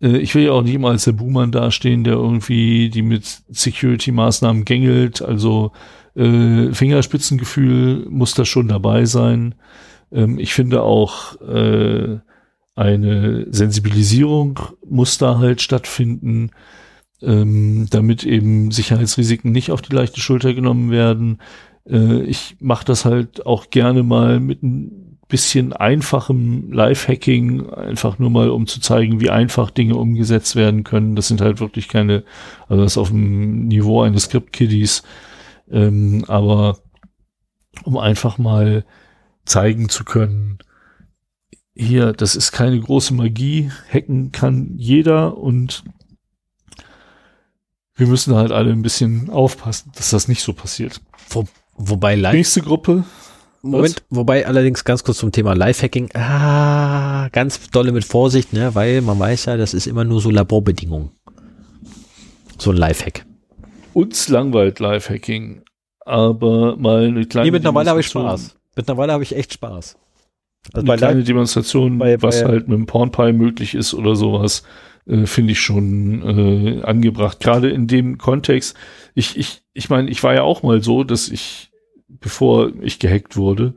äh, 0.01 0.17
ich 0.17 0.35
will 0.35 0.45
ja 0.45 0.53
auch 0.53 0.62
nicht 0.62 0.75
immer 0.75 0.91
als 0.91 1.05
der 1.05 1.12
Buhmann 1.12 1.53
dastehen, 1.53 2.03
der 2.03 2.15
irgendwie 2.15 2.89
die 2.89 3.03
mit 3.03 3.43
Security-Maßnahmen 3.49 4.65
gängelt. 4.65 5.23
Also 5.23 5.73
äh, 6.17 6.73
Fingerspitzengefühl 6.73 8.07
muss 8.09 8.35
da 8.35 8.45
schon 8.45 8.69
dabei 8.69 9.05
sein. 9.05 9.55
Ähm, 10.12 10.39
ich 10.39 10.55
finde 10.55 10.83
auch 10.83 11.41
äh, 11.43 12.19
eine 12.75 13.47
Sensibilisierung 13.51 14.61
muss 14.89 15.19
da 15.19 15.39
halt 15.39 15.62
stattfinden, 15.62 16.51
ähm, 17.23 17.86
damit 17.91 18.25
eben 18.25 18.70
Sicherheitsrisiken 18.70 19.51
nicht 19.53 19.70
auf 19.70 19.83
die 19.83 19.95
leichte 19.95 20.20
Schulter 20.20 20.55
genommen 20.55 20.91
werden. 20.91 21.39
Äh, 21.89 22.23
ich 22.23 22.57
mache 22.61 22.85
das 22.85 23.05
halt 23.05 23.47
auch 23.47 23.70
gerne 23.70 24.03
mal 24.03 24.41
mit 24.41 24.62
ein 24.62 25.19
bisschen 25.28 25.73
einfachem 25.73 26.73
Live-Hacking, 26.73 27.70
einfach 27.70 28.19
nur 28.19 28.31
mal, 28.31 28.49
um 28.51 28.67
zu 28.67 28.81
zeigen, 28.81 29.20
wie 29.20 29.31
einfach 29.31 29.70
Dinge 29.70 29.97
umgesetzt 29.97 30.55
werden 30.55 30.85
können. 30.85 31.17
Das 31.17 31.28
sind 31.28 31.41
halt 31.41 31.59
wirklich 31.59 31.89
keine, 31.89 32.23
also 32.69 32.83
das 32.83 32.97
auf 32.97 33.09
dem 33.09 33.67
Niveau 33.67 34.03
eines 34.03 34.25
Script-Kiddies, 34.25 35.03
ähm, 35.70 36.25
aber 36.28 36.78
um 37.85 37.99
einfach 37.99 38.39
mal 38.39 38.85
zeigen 39.45 39.89
zu 39.89 40.05
können, 40.05 40.59
hier, 41.75 42.12
das 42.12 42.36
ist 42.36 42.53
keine 42.53 42.81
große 42.81 43.12
Magie, 43.12 43.70
hacken 43.93 44.33
kann 44.33 44.73
jeder 44.77 45.36
und 45.36 45.85
wir 47.95 48.07
müssen 48.07 48.35
halt 48.35 48.51
alle 48.51 48.73
ein 48.73 48.83
bisschen 48.83 49.31
aufpassen, 49.31 49.93
dass 49.95 50.11
das 50.11 50.28
nicht 50.28 50.43
so 50.43 50.53
passiert. 50.53 51.01
Wo, 51.31 51.45
wobei 51.75 52.15
Live 52.15 52.35
Nächste 52.35 52.62
Gruppe. 52.62 53.05
Moment, 53.62 54.05
wobei 54.11 54.47
allerdings 54.47 54.85
ganz 54.85 55.03
kurz 55.03 55.19
zum 55.19 55.33
Thema 55.33 55.55
Lifehacking, 55.55 56.11
ah, 56.15 57.28
ganz 57.31 57.69
dolle 57.70 57.91
mit 57.93 58.05
Vorsicht, 58.05 58.53
ne, 58.53 58.75
weil 58.75 59.01
man 59.01 59.19
weiß 59.19 59.47
ja, 59.47 59.57
das 59.57 59.75
ist 59.75 59.86
immer 59.86 60.05
nur 60.05 60.20
so 60.20 60.31
Laborbedingungen. 60.31 61.11
So 62.59 62.70
ein 62.70 62.77
Lifehack. 62.77 63.25
Uns 63.97 64.28
langweilt 64.28 64.78
Lifehacking, 64.78 65.62
aber 66.05 66.76
mal 66.76 67.05
eine 67.07 67.25
kleine 67.25 67.47
Nee, 67.47 67.50
mittlerweile 67.52 67.89
habe 67.91 68.00
ich 68.00 68.07
Spaß. 68.08 68.55
Mittlerweile 68.76 69.12
habe 69.15 69.23
ich 69.23 69.34
echt 69.34 69.55
Spaß. 69.55 69.97
Also 70.75 70.78
eine 70.81 70.86
bei 70.86 70.97
kleine 70.97 71.18
Live, 71.20 71.26
Demonstration, 71.26 71.97
bei- 71.99 72.20
was 72.20 72.42
bei- 72.42 72.49
halt 72.49 72.68
mit 72.68 72.76
dem 72.76 72.86
Pornpie 72.86 73.33
möglich 73.33 73.75
ist 73.75 73.94
oder 73.94 74.15
sowas, 74.15 74.65
äh, 75.07 75.25
finde 75.25 75.52
ich 75.52 75.60
schon 75.60 76.23
äh, 76.23 76.83
angebracht. 76.83 77.41
Gerade 77.41 77.70
in 77.70 77.86
dem 77.86 78.18
Kontext, 78.18 78.76
ich, 79.15 79.39
ich, 79.39 79.62
ich 79.73 79.89
meine, 79.89 80.10
ich 80.10 80.23
war 80.23 80.34
ja 80.34 80.42
auch 80.42 80.62
mal 80.62 80.83
so, 80.83 81.02
dass 81.02 81.28
ich, 81.31 81.70
bevor 82.08 82.73
ich 82.83 82.99
gehackt 82.99 83.36
wurde, 83.39 83.75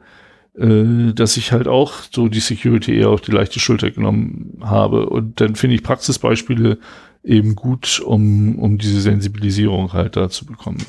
äh, 0.57 1.13
dass 1.13 1.37
ich 1.37 1.53
halt 1.53 1.69
auch 1.69 1.93
so 2.11 2.27
die 2.27 2.41
Security 2.41 2.97
eher 2.97 3.09
auf 3.09 3.21
die 3.21 3.31
leichte 3.31 3.59
Schulter 3.61 3.89
genommen 3.91 4.57
habe. 4.63 5.05
Und 5.09 5.39
dann 5.39 5.55
finde 5.55 5.75
ich 5.75 5.83
Praxisbeispiele 5.83 6.77
eben 7.23 7.55
gut, 7.55 7.99
um, 7.99 8.57
um 8.59 8.77
diese 8.77 9.01
Sensibilisierung 9.01 9.93
halt 9.93 10.15
da 10.15 10.29
zu 10.29 10.45
bekommen. 10.45 10.85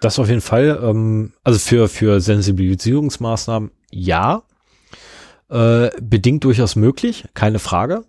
das 0.00 0.18
auf 0.18 0.28
jeden 0.28 0.40
Fall, 0.40 0.78
ähm, 0.82 1.32
also 1.42 1.58
für, 1.58 1.88
für 1.88 2.20
Sensibilisierungsmaßnahmen 2.20 3.70
ja. 3.90 4.42
Äh, 5.48 5.90
bedingt 6.02 6.42
durchaus 6.42 6.74
möglich, 6.74 7.24
keine 7.34 7.60
Frage. 7.60 8.04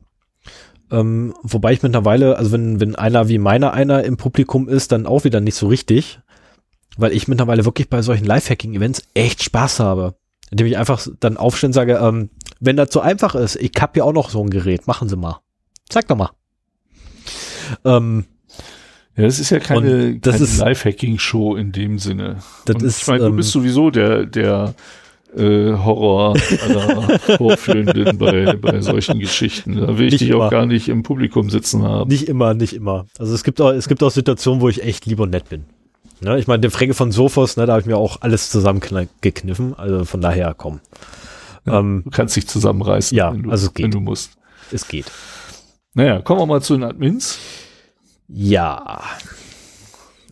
Ähm, 0.90 1.36
wobei 1.44 1.74
ich 1.74 1.84
mittlerweile, 1.84 2.38
also 2.38 2.52
wenn, 2.52 2.80
wenn 2.80 2.96
einer 2.96 3.28
wie 3.28 3.38
meiner 3.38 3.74
einer 3.74 4.04
im 4.04 4.18
Publikum 4.18 4.68
ist, 4.68 4.92
dann 4.92 5.06
auch 5.06 5.24
wieder 5.24 5.40
nicht 5.40 5.56
so 5.56 5.68
richtig, 5.68 6.20
weil 6.98 7.12
ich 7.12 7.28
mittlerweile 7.28 7.64
wirklich 7.64 7.90
bei 7.90 8.02
solchen 8.02 8.26
Lifehacking-Events 8.26 9.04
echt 9.14 9.44
Spaß 9.44 9.80
habe. 9.80 10.16
Indem 10.50 10.66
ich 10.66 10.78
einfach 10.78 11.06
dann 11.20 11.38
aufstehen 11.38 11.70
und 11.70 11.74
sage, 11.74 12.00
ähm, 12.02 12.30
wenn 12.60 12.78
das 12.78 12.92
so 12.92 13.02
einfach 13.02 13.36
ist, 13.36 13.58
ich 13.58 13.74
hab 13.80 13.96
ja 13.96 14.04
auch 14.04 14.14
noch 14.14 14.30
so 14.30 14.42
ein 14.42 14.50
Gerät, 14.50 14.88
machen 14.88 15.10
Sie 15.10 15.18
mal. 15.18 15.42
Zeig 15.90 16.08
doch 16.08 16.16
mal. 16.16 16.32
Ähm, 17.86 18.26
Ja, 19.16 19.24
das 19.24 19.40
ist 19.40 19.50
ja 19.50 19.60
keine, 19.60 20.20
keine 20.20 20.38
Lifehacking-Show 20.38 21.56
in 21.56 21.72
dem 21.72 21.98
Sinne. 22.00 22.38
Das 22.66 22.84
ist, 22.84 23.02
ich 23.02 23.08
meine, 23.08 23.22
du 23.24 23.30
ähm, 23.30 23.36
bist 23.38 23.52
sowieso 23.52 23.90
der, 23.90 24.26
der 24.26 24.74
äh, 25.36 25.74
Horror 25.74 26.36
Vorführenden 27.38 28.18
bei, 28.20 28.56
bei 28.56 28.82
solchen 28.82 29.20
Geschichten. 29.20 29.76
Da 29.76 29.98
will 29.98 30.08
ich 30.08 30.14
Nicht 30.14 30.22
dich 30.22 30.30
immer. 30.30 30.46
auch 30.46 30.52
gar 30.52 30.66
nicht 30.66 30.90
im 30.90 31.04
Publikum 31.04 31.50
sitzen 31.50 31.84
haben. 31.84 32.10
Nicht 32.10 32.28
immer, 32.28 32.54
nicht 32.54 32.74
immer. 32.74 33.06
Also 33.20 33.34
es 33.34 33.44
gibt 33.44 33.60
auch, 33.62 33.72
es 33.72 33.88
gibt 33.88 34.04
auch 34.04 34.12
Situationen, 34.12 34.62
wo 34.62 34.70
ich 34.70 34.84
echt 34.84 35.06
lieb 35.06 35.20
und 35.20 35.32
nett 35.32 35.50
bin. 35.50 35.66
Ne, 36.22 36.40
ich 36.40 36.48
meine, 36.48 36.62
den 36.62 36.72
Fränke 36.72 36.96
von 36.96 37.12
Sophos, 37.12 37.58
ne, 37.58 37.66
da 37.68 37.74
habe 37.74 37.82
ich 37.82 37.86
mir 37.88 37.98
auch 37.98 38.22
alles 38.22 38.50
zusammengekniffen. 38.50 39.76
Also 39.78 40.06
von 40.06 40.22
daher, 40.22 40.56
komm. 40.58 40.80
Ähm, 41.68 42.02
Du 42.06 42.10
kannst 42.12 42.36
dich 42.36 42.48
zusammenreißen, 42.48 43.16
Ja, 43.16 43.34
wenn, 43.34 43.44
du, 43.44 43.52
also 43.52 43.68
es 43.68 43.74
geht. 43.74 43.84
wenn 43.84 43.92
du 43.92 44.00
musst. 44.00 44.32
es 44.72 44.88
geht. 44.88 45.06
Naja, 45.98 46.22
kommen 46.22 46.40
wir 46.42 46.46
mal 46.46 46.62
zu 46.62 46.76
den 46.76 46.84
Admins. 46.84 47.40
Ja. 48.28 49.02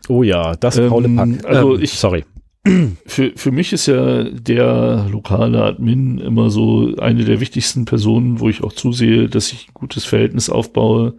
Oh 0.07 0.21
ja, 0.21 0.55
das 0.55 0.77
Ähm, 0.77 0.89
faule 0.89 1.09
Pack. 1.09 1.43
also 1.45 1.75
Ähm, 1.75 1.81
ich- 1.81 1.93
sorry. 1.97 2.23
Für, 3.07 3.31
für 3.35 3.51
mich 3.51 3.73
ist 3.73 3.87
ja 3.87 4.23
der 4.25 5.07
lokale 5.11 5.63
Admin 5.63 6.19
immer 6.19 6.49
so 6.51 6.95
eine 6.97 7.23
der 7.25 7.39
wichtigsten 7.39 7.85
Personen, 7.85 8.39
wo 8.39 8.47
ich 8.49 8.63
auch 8.63 8.73
zusehe, 8.73 9.27
dass 9.27 9.51
ich 9.51 9.67
ein 9.69 9.73
gutes 9.73 10.05
Verhältnis 10.05 10.49
aufbaue, 10.51 11.15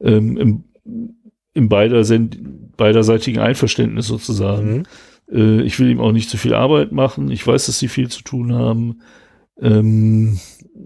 ähm, 0.00 0.36
im, 0.36 0.64
im 1.54 1.68
beider, 1.68 2.02
beiderseitigen 2.76 3.38
Einverständnis 3.40 4.06
sozusagen. 4.08 4.84
Mhm. 5.30 5.36
Äh, 5.60 5.62
ich 5.62 5.78
will 5.78 5.90
ihm 5.90 6.00
auch 6.00 6.12
nicht 6.12 6.28
zu 6.30 6.36
viel 6.38 6.54
Arbeit 6.54 6.90
machen. 6.92 7.30
Ich 7.30 7.46
weiß, 7.46 7.66
dass 7.66 7.78
sie 7.78 7.88
viel 7.88 8.08
zu 8.08 8.22
tun 8.22 8.52
haben. 8.52 9.00
Ähm, 9.60 10.38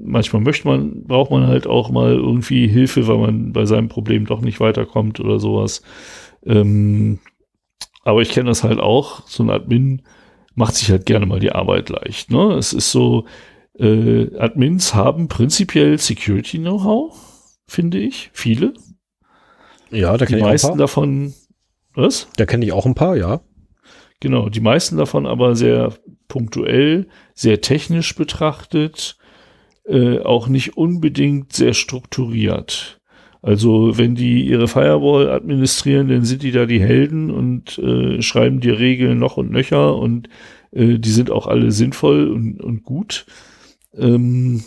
manchmal 0.02 0.42
möchte 0.42 0.68
man, 0.68 1.04
braucht 1.04 1.30
man 1.30 1.46
halt 1.46 1.66
auch 1.66 1.90
mal 1.90 2.12
irgendwie 2.12 2.68
Hilfe, 2.68 3.06
weil 3.08 3.18
man 3.18 3.52
bei 3.52 3.64
seinem 3.64 3.88
Problem 3.88 4.26
doch 4.26 4.40
nicht 4.40 4.60
weiterkommt 4.60 5.20
oder 5.20 5.38
sowas. 5.38 5.82
Ähm, 6.44 7.18
aber 8.02 8.22
ich 8.22 8.30
kenne 8.30 8.48
das 8.48 8.64
halt 8.64 8.80
auch. 8.80 9.26
So 9.26 9.42
ein 9.42 9.50
Admin 9.50 10.02
macht 10.54 10.74
sich 10.74 10.90
halt 10.90 11.06
gerne 11.06 11.26
mal 11.26 11.40
die 11.40 11.52
Arbeit 11.52 11.88
leicht. 11.88 12.30
Ne? 12.30 12.54
Es 12.54 12.72
ist 12.72 12.90
so, 12.90 13.26
äh, 13.78 14.36
Admins 14.38 14.94
haben 14.94 15.28
prinzipiell 15.28 15.98
Security-Know-how, 15.98 17.14
finde 17.66 17.98
ich. 17.98 18.30
Viele. 18.32 18.74
Ja, 19.90 20.16
da 20.16 20.26
kenne 20.26 20.38
ich 20.38 20.44
auch 20.44 20.48
meisten 20.48 20.66
ein 20.66 20.70
paar. 20.72 20.78
davon, 20.78 21.34
was? 21.94 22.28
Da 22.36 22.46
kenne 22.46 22.64
ich 22.64 22.72
auch 22.72 22.86
ein 22.86 22.94
paar, 22.94 23.16
ja. 23.16 23.40
Genau, 24.20 24.50
die 24.50 24.60
meisten 24.60 24.96
davon 24.98 25.26
aber 25.26 25.56
sehr 25.56 25.94
punktuell, 26.28 27.08
sehr 27.34 27.60
technisch 27.60 28.14
betrachtet, 28.14 29.16
äh, 29.90 30.20
auch 30.20 30.48
nicht 30.48 30.76
unbedingt 30.76 31.52
sehr 31.52 31.74
strukturiert. 31.74 33.00
Also 33.42 33.96
wenn 33.98 34.14
die 34.14 34.46
ihre 34.46 34.68
Firewall 34.68 35.30
administrieren, 35.30 36.08
dann 36.08 36.24
sind 36.24 36.42
die 36.42 36.52
da 36.52 36.66
die 36.66 36.80
Helden 36.80 37.30
und 37.30 37.78
äh, 37.78 38.20
schreiben 38.22 38.60
dir 38.60 38.78
Regeln 38.78 39.18
noch 39.18 39.36
und 39.36 39.50
nöcher 39.50 39.96
und 39.96 40.28
äh, 40.72 40.98
die 40.98 41.10
sind 41.10 41.30
auch 41.30 41.46
alle 41.46 41.72
sinnvoll 41.72 42.30
und, 42.30 42.62
und 42.62 42.82
gut. 42.84 43.26
Ähm, 43.96 44.62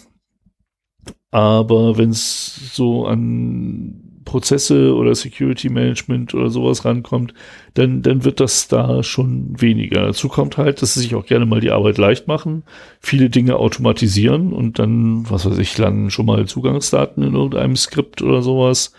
aber 1.31 1.97
wenn 1.97 2.09
es 2.09 2.75
so 2.75 3.05
an 3.05 4.02
Prozesse 4.23 4.95
oder 4.95 5.15
Security 5.15 5.69
Management 5.69 6.33
oder 6.33 6.49
sowas 6.49 6.85
rankommt, 6.85 7.33
dann, 7.73 8.01
dann 8.01 8.23
wird 8.23 8.39
das 8.39 8.67
da 8.67 9.03
schon 9.03 9.59
weniger. 9.59 10.05
Dazu 10.05 10.29
kommt 10.29 10.57
halt, 10.57 10.81
dass 10.81 10.93
sie 10.93 11.01
sich 11.01 11.15
auch 11.15 11.25
gerne 11.25 11.45
mal 11.45 11.59
die 11.59 11.71
Arbeit 11.71 11.97
leicht 11.97 12.27
machen, 12.27 12.63
viele 12.99 13.29
Dinge 13.29 13.57
automatisieren 13.57 14.53
und 14.53 14.79
dann, 14.79 15.29
was 15.29 15.45
weiß 15.45 15.57
ich, 15.57 15.77
landen 15.77 16.09
schon 16.09 16.25
mal 16.25 16.45
Zugangsdaten 16.45 17.23
in 17.23 17.35
irgendeinem 17.35 17.75
Skript 17.75 18.21
oder 18.21 18.41
sowas. 18.41 18.93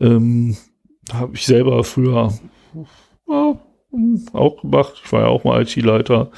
Ähm, 0.00 0.56
Habe 1.12 1.34
ich 1.34 1.46
selber 1.46 1.84
früher 1.84 2.32
ja, 3.28 3.58
auch 4.32 4.60
gemacht. 4.60 5.02
Ich 5.04 5.12
war 5.12 5.22
ja 5.22 5.26
auch 5.28 5.44
mal 5.44 5.62
IT-Leiter 5.62 6.30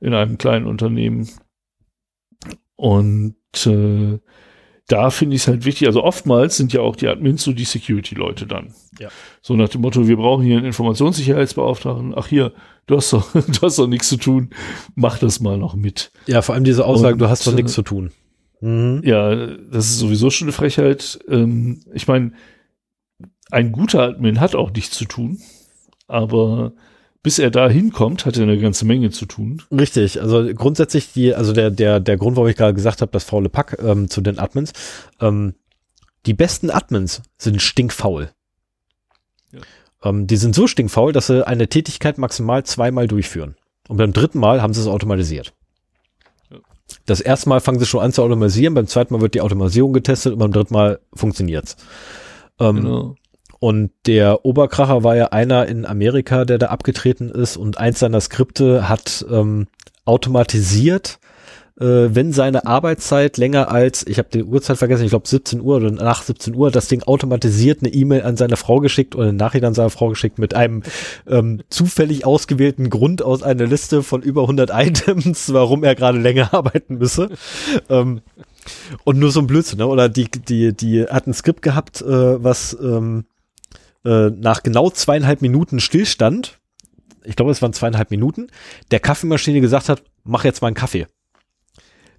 in 0.00 0.14
einem 0.14 0.38
kleinen 0.38 0.66
Unternehmen. 0.66 1.28
Und 2.76 3.36
äh, 3.66 4.18
da 4.88 5.10
finde 5.10 5.36
ich 5.36 5.42
es 5.42 5.48
halt 5.48 5.64
wichtig, 5.64 5.86
also 5.86 6.02
oftmals 6.02 6.56
sind 6.56 6.72
ja 6.72 6.80
auch 6.80 6.96
die 6.96 7.08
Admins 7.08 7.42
so 7.42 7.52
die 7.52 7.64
Security-Leute 7.64 8.46
dann. 8.46 8.74
Ja. 8.98 9.08
So 9.40 9.54
nach 9.54 9.68
dem 9.68 9.80
Motto, 9.80 10.08
wir 10.08 10.16
brauchen 10.16 10.44
hier 10.44 10.56
einen 10.56 10.66
Informationssicherheitsbeauftragten. 10.66 12.14
Ach 12.16 12.26
hier, 12.26 12.52
du 12.86 12.96
hast 12.96 13.12
doch, 13.12 13.32
du 13.32 13.62
hast 13.62 13.78
doch 13.78 13.86
nichts 13.86 14.08
zu 14.08 14.16
tun, 14.16 14.50
mach 14.94 15.18
das 15.18 15.40
mal 15.40 15.56
noch 15.56 15.74
mit. 15.74 16.12
Ja, 16.26 16.42
vor 16.42 16.54
allem 16.54 16.64
diese 16.64 16.84
Aussage, 16.84 17.14
Und, 17.14 17.20
du 17.20 17.28
hast 17.28 17.46
doch 17.46 17.52
äh, 17.52 17.56
nichts 17.56 17.72
zu 17.72 17.82
tun. 17.82 18.10
Mhm. 18.60 19.02
Ja, 19.04 19.34
das 19.34 19.86
ist 19.86 19.98
sowieso 19.98 20.30
schon 20.30 20.46
eine 20.46 20.52
Frechheit. 20.52 21.18
Ähm, 21.28 21.80
ich 21.92 22.08
meine, 22.08 22.32
ein 23.50 23.72
guter 23.72 24.02
Admin 24.02 24.40
hat 24.40 24.54
auch 24.54 24.72
nichts 24.72 24.96
zu 24.96 25.04
tun, 25.04 25.40
aber 26.08 26.72
bis 27.22 27.38
er 27.38 27.50
da 27.50 27.68
hinkommt, 27.68 28.26
hat 28.26 28.36
er 28.36 28.42
eine 28.42 28.58
ganze 28.58 28.84
Menge 28.84 29.10
zu 29.10 29.26
tun. 29.26 29.62
Richtig, 29.70 30.20
also 30.20 30.52
grundsätzlich 30.54 31.12
die, 31.12 31.34
also 31.34 31.52
der, 31.52 31.70
der, 31.70 32.00
der 32.00 32.16
Grund, 32.16 32.36
warum 32.36 32.48
ich 32.48 32.56
gerade 32.56 32.74
gesagt 32.74 33.00
habe, 33.00 33.12
das 33.12 33.24
faule 33.24 33.48
Pack 33.48 33.78
ähm, 33.80 34.10
zu 34.10 34.20
den 34.20 34.38
Admins, 34.38 34.72
ähm, 35.20 35.54
die 36.26 36.34
besten 36.34 36.70
Admins 36.70 37.22
sind 37.38 37.62
stinkfaul. 37.62 38.30
Ja. 39.52 39.60
Ähm, 40.02 40.26
die 40.26 40.36
sind 40.36 40.54
so 40.54 40.66
stinkfaul, 40.66 41.12
dass 41.12 41.28
sie 41.28 41.46
eine 41.46 41.68
Tätigkeit 41.68 42.18
maximal 42.18 42.64
zweimal 42.64 43.06
durchführen. 43.06 43.56
Und 43.88 43.98
beim 43.98 44.12
dritten 44.12 44.38
Mal 44.38 44.60
haben 44.60 44.74
sie 44.74 44.80
es 44.80 44.86
automatisiert. 44.88 45.52
Ja. 46.50 46.58
Das 47.06 47.20
erste 47.20 47.48
Mal 47.48 47.60
fangen 47.60 47.78
sie 47.78 47.86
schon 47.86 48.02
an 48.02 48.12
zu 48.12 48.22
automatisieren, 48.22 48.74
beim 48.74 48.88
zweiten 48.88 49.14
Mal 49.14 49.20
wird 49.20 49.34
die 49.34 49.40
Automatisierung 49.40 49.92
getestet 49.92 50.32
und 50.32 50.38
beim 50.40 50.52
dritten 50.52 50.74
Mal 50.74 51.00
funktioniert's. 51.14 51.76
Ähm, 52.58 52.76
genau. 52.76 53.14
Und 53.62 53.92
der 54.06 54.44
Oberkracher 54.44 55.04
war 55.04 55.14
ja 55.14 55.26
einer 55.26 55.66
in 55.68 55.86
Amerika, 55.86 56.44
der 56.44 56.58
da 56.58 56.66
abgetreten 56.66 57.28
ist 57.28 57.56
und 57.56 57.78
eins 57.78 58.00
seiner 58.00 58.20
Skripte 58.20 58.88
hat 58.88 59.24
ähm, 59.30 59.68
automatisiert, 60.04 61.20
äh, 61.78 61.84
wenn 61.84 62.32
seine 62.32 62.66
Arbeitszeit 62.66 63.36
länger 63.36 63.70
als, 63.70 64.04
ich 64.04 64.18
habe 64.18 64.30
die 64.32 64.42
Uhrzeit 64.42 64.78
vergessen, 64.78 65.04
ich 65.04 65.10
glaube 65.10 65.28
17 65.28 65.60
Uhr 65.60 65.76
oder 65.76 65.92
nach 65.92 66.24
17 66.24 66.56
Uhr, 66.56 66.72
das 66.72 66.88
Ding 66.88 67.04
automatisiert 67.04 67.82
eine 67.84 67.94
E-Mail 67.94 68.22
an 68.22 68.36
seine 68.36 68.56
Frau 68.56 68.80
geschickt 68.80 69.14
oder 69.14 69.28
eine 69.28 69.34
Nachricht 69.34 69.62
an 69.62 69.74
seine 69.74 69.90
Frau 69.90 70.08
geschickt 70.08 70.40
mit 70.40 70.54
einem 70.54 70.82
ähm, 71.28 71.62
zufällig 71.70 72.26
ausgewählten 72.26 72.90
Grund 72.90 73.22
aus 73.22 73.44
einer 73.44 73.66
Liste 73.68 74.02
von 74.02 74.22
über 74.22 74.40
100 74.40 74.70
Items, 74.74 75.52
warum 75.52 75.84
er 75.84 75.94
gerade 75.94 76.18
länger 76.18 76.52
arbeiten 76.52 76.98
müsse. 76.98 77.28
ähm, 77.88 78.22
und 79.04 79.20
nur 79.20 79.30
so 79.30 79.38
ein 79.38 79.46
Blödsinn, 79.46 79.78
ne? 79.78 79.86
Oder 79.86 80.08
die, 80.08 80.28
die, 80.28 80.72
die 80.72 81.04
hat 81.04 81.28
ein 81.28 81.34
Skript 81.34 81.62
gehabt, 81.62 82.02
äh, 82.02 82.42
was 82.42 82.76
ähm, 82.80 83.24
äh, 84.04 84.30
nach 84.30 84.62
genau 84.62 84.90
zweieinhalb 84.90 85.42
Minuten 85.42 85.80
Stillstand, 85.80 86.58
ich 87.24 87.36
glaube, 87.36 87.52
es 87.52 87.62
waren 87.62 87.72
zweieinhalb 87.72 88.10
Minuten, 88.10 88.48
der 88.90 89.00
Kaffeemaschine 89.00 89.60
gesagt 89.60 89.88
hat, 89.88 90.02
mach 90.24 90.44
jetzt 90.44 90.62
mal 90.62 90.68
einen 90.68 90.76
Kaffee. 90.76 91.06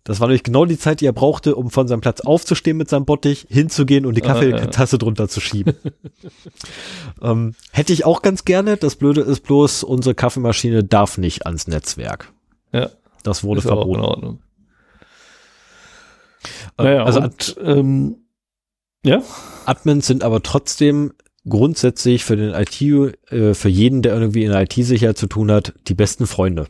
Das 0.06 0.20
war 0.20 0.28
nämlich 0.28 0.44
genau 0.44 0.66
die 0.66 0.78
Zeit, 0.78 1.00
die 1.00 1.06
er 1.06 1.14
brauchte, 1.14 1.56
um 1.56 1.70
von 1.70 1.88
seinem 1.88 2.02
Platz 2.02 2.20
aufzustehen 2.20 2.76
mit 2.76 2.90
seinem 2.90 3.06
Bottich, 3.06 3.48
hinzugehen 3.50 4.06
und 4.06 4.16
die 4.16 4.22
Kaffeetasse 4.22 4.98
drunter 4.98 5.30
zu 5.30 5.40
schieben. 5.40 5.76
ähm, 7.22 7.56
hätte 7.72 7.94
ich 7.94 8.04
auch 8.04 8.22
ganz 8.22 8.44
gerne. 8.44 8.76
Das 8.76 8.98
Blöde 8.98 9.22
ist 9.22 9.42
bloß, 9.42 9.84
unsere 9.84 10.14
Kaffeemaschine 10.14 10.84
darf 10.84 11.18
nicht 11.18 11.46
ans 11.46 11.68
Netzwerk. 11.68 12.34
Ja. 12.74 12.90
Das 13.24 13.46
wurde 13.46 13.62
verboten. 13.62 13.92
Auch 13.92 13.96
in 13.96 14.02
Ordnung. 14.02 14.40
Äh, 16.78 16.84
naja, 16.84 17.06
also 17.06 17.22
und, 17.22 17.56
ähm, 17.64 18.18
ja. 19.06 19.22
Admins 19.66 20.08
sind 20.08 20.24
aber 20.24 20.44
trotzdem 20.44 21.14
grundsätzlich 21.48 22.24
für 22.24 22.36
den 22.36 22.54
IT, 22.54 22.82
äh, 23.32 23.54
für 23.54 23.70
jeden, 23.70 24.02
der 24.02 24.14
irgendwie 24.14 24.44
in 24.44 24.52
IT-Sicherheit 24.52 25.18
zu 25.18 25.28
tun 25.28 25.52
hat, 25.52 25.74
die 25.88 25.94
besten 25.94 26.28
Freunde. 26.28 26.68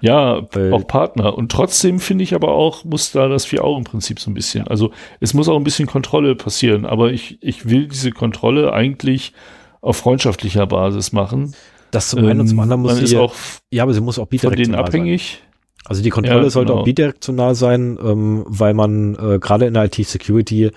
Ja, 0.00 0.46
Weil, 0.52 0.72
auch 0.72 0.86
Partner. 0.86 1.36
Und 1.36 1.50
trotzdem 1.50 1.98
finde 1.98 2.24
ich 2.24 2.34
aber 2.34 2.52
auch, 2.52 2.84
muss 2.84 3.10
da 3.12 3.28
das 3.28 3.46
Vier-Augen-Prinzip 3.46 4.20
so 4.20 4.30
ein 4.30 4.34
bisschen. 4.34 4.68
Also 4.68 4.92
es 5.20 5.34
muss 5.34 5.48
auch 5.48 5.56
ein 5.56 5.64
bisschen 5.64 5.86
Kontrolle 5.86 6.36
passieren, 6.36 6.86
aber 6.86 7.10
ich, 7.10 7.38
ich 7.42 7.68
will 7.68 7.88
diese 7.88 8.12
Kontrolle 8.12 8.72
eigentlich 8.72 9.32
auf 9.80 9.96
freundschaftlicher 9.96 10.66
Basis 10.66 11.12
machen. 11.12 11.54
Das 11.90 12.10
zum 12.10 12.24
einen 12.24 12.40
und 12.40 12.48
zum 12.48 12.60
anderen 12.60 12.82
muss 12.82 12.96
sie 12.98 13.16
auch 13.16 13.34
ja, 13.70 13.82
aber 13.82 13.94
sie 13.94 14.00
muss 14.00 14.18
auch 14.18 14.26
bidirektional 14.26 14.60
von 14.60 14.72
denen 14.72 14.74
abhängig. 14.74 15.40
Sein. 15.40 15.48
Also 15.86 16.02
die 16.02 16.10
Kontrolle 16.10 16.44
ja, 16.44 16.50
sollte 16.50 16.72
genau. 16.72 16.82
auch 16.82 16.84
bidirektional 16.84 17.54
sein, 17.54 17.98
ähm, 18.02 18.44
weil 18.46 18.74
man 18.74 19.14
äh, 19.14 19.38
gerade 19.38 19.66
in 19.66 19.74
der 19.74 19.84
IT-Security 19.84 20.70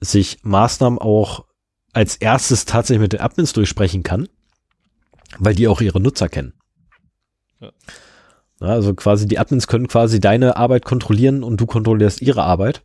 sich 0.00 0.38
Maßnahmen 0.42 0.98
auch 0.98 1.44
als 1.92 2.16
erstes 2.16 2.64
tatsächlich 2.64 3.02
mit 3.02 3.12
den 3.12 3.20
Admins 3.20 3.52
durchsprechen 3.52 4.02
kann, 4.02 4.28
weil 5.38 5.54
die 5.54 5.68
auch 5.68 5.80
ihre 5.80 6.00
Nutzer 6.00 6.28
kennen. 6.28 6.54
Ja. 7.60 7.70
Also 8.60 8.94
quasi 8.94 9.26
die 9.26 9.38
Admins 9.38 9.66
können 9.66 9.88
quasi 9.88 10.20
deine 10.20 10.56
Arbeit 10.56 10.84
kontrollieren 10.84 11.42
und 11.42 11.60
du 11.60 11.66
kontrollierst 11.66 12.22
ihre 12.22 12.44
Arbeit. 12.44 12.82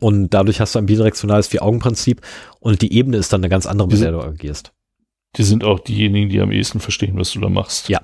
Und 0.00 0.30
dadurch 0.30 0.60
hast 0.60 0.74
du 0.74 0.78
ein 0.78 0.86
bidirektionales 0.86 1.48
Vier-Augen-Prinzip 1.48 2.20
und 2.60 2.82
die 2.82 2.92
Ebene 2.92 3.16
ist 3.16 3.32
dann 3.32 3.40
eine 3.40 3.48
ganz 3.48 3.66
andere, 3.66 3.88
mit 3.88 4.00
der 4.00 4.12
du 4.12 4.20
agierst. 4.20 4.72
Die 5.36 5.42
sind 5.42 5.64
auch 5.64 5.80
diejenigen, 5.80 6.28
die 6.28 6.40
am 6.40 6.52
ehesten 6.52 6.78
verstehen, 6.80 7.18
was 7.18 7.32
du 7.32 7.40
da 7.40 7.48
machst. 7.48 7.88
Ja. 7.88 8.00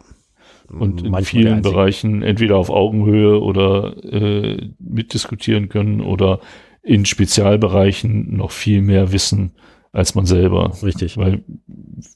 Und 0.68 1.04
in 1.04 1.10
Manchmal 1.10 1.24
vielen 1.24 1.62
Bereichen 1.62 2.22
entweder 2.22 2.56
auf 2.56 2.70
Augenhöhe 2.70 3.40
oder 3.40 4.02
äh, 4.02 4.70
mitdiskutieren 4.78 5.68
können 5.68 6.00
oder 6.00 6.40
in 6.84 7.06
Spezialbereichen 7.06 8.36
noch 8.36 8.50
viel 8.50 8.82
mehr 8.82 9.12
wissen 9.12 9.52
als 9.92 10.14
man 10.14 10.26
selber. 10.26 10.72
Richtig. 10.82 11.16
Weil 11.16 11.44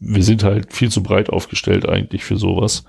wir 0.01 0.23
sind 0.23 0.43
halt 0.43 0.73
viel 0.73 0.91
zu 0.91 1.03
breit 1.03 1.31
aufgestellt 1.31 1.89
eigentlich 1.89 2.25
für 2.25 2.37
sowas. 2.37 2.85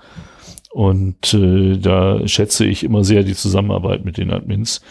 Und 0.72 1.32
äh, 1.32 1.78
da 1.78 2.26
schätze 2.26 2.66
ich 2.66 2.84
immer 2.84 3.02
sehr 3.04 3.22
die 3.22 3.34
Zusammenarbeit 3.34 4.04
mit 4.04 4.18
den 4.18 4.32
Admins, 4.32 4.82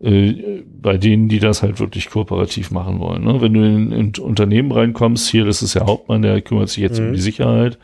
äh, 0.00 0.62
bei 0.66 0.96
denen, 0.96 1.28
die 1.28 1.38
das 1.38 1.62
halt 1.62 1.80
wirklich 1.80 2.10
kooperativ 2.10 2.70
machen 2.70 2.98
wollen. 3.00 3.24
Ne? 3.24 3.40
Wenn 3.40 3.54
du 3.54 3.64
in, 3.64 3.92
in 3.92 4.12
Unternehmen 4.20 4.70
reinkommst, 4.70 5.28
hier, 5.28 5.44
das 5.44 5.62
ist 5.62 5.74
der 5.74 5.86
Hauptmann, 5.86 6.22
der 6.22 6.40
kümmert 6.40 6.68
sich 6.68 6.82
jetzt 6.82 7.00
mhm. 7.00 7.08
um 7.08 7.12
die 7.14 7.20
Sicherheit. 7.20 7.78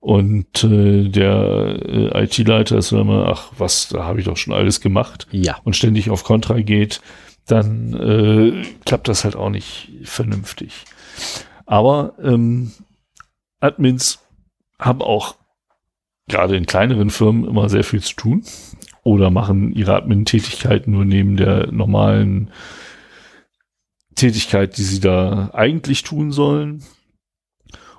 Und 0.00 0.64
äh, 0.64 1.08
der 1.08 1.78
äh, 1.86 2.24
IT-Leiter 2.24 2.76
ist 2.76 2.90
immer, 2.90 3.28
ach, 3.28 3.52
was, 3.56 3.88
da 3.88 4.04
habe 4.04 4.18
ich 4.18 4.24
doch 4.24 4.36
schon 4.36 4.52
alles 4.52 4.80
gemacht. 4.80 5.28
Ja. 5.30 5.58
Und 5.62 5.76
ständig 5.76 6.10
auf 6.10 6.24
Kontra 6.24 6.60
geht, 6.60 7.00
dann 7.46 7.94
äh, 7.94 8.64
klappt 8.84 9.08
das 9.08 9.24
halt 9.24 9.36
auch 9.36 9.50
nicht 9.50 9.90
vernünftig. 10.04 10.84
Aber 11.66 12.14
ähm, 12.22 12.72
Admins 13.60 14.20
haben 14.78 15.02
auch 15.02 15.36
gerade 16.28 16.56
in 16.56 16.66
kleineren 16.66 17.10
Firmen 17.10 17.44
immer 17.44 17.68
sehr 17.68 17.84
viel 17.84 18.00
zu 18.00 18.14
tun 18.14 18.44
oder 19.02 19.30
machen 19.30 19.72
ihre 19.72 19.94
Admin-Tätigkeit 19.96 20.86
nur 20.86 21.04
neben 21.04 21.36
der 21.36 21.72
normalen 21.72 22.50
Tätigkeit, 24.14 24.76
die 24.76 24.82
sie 24.82 25.00
da 25.00 25.50
eigentlich 25.52 26.02
tun 26.02 26.30
sollen. 26.30 26.84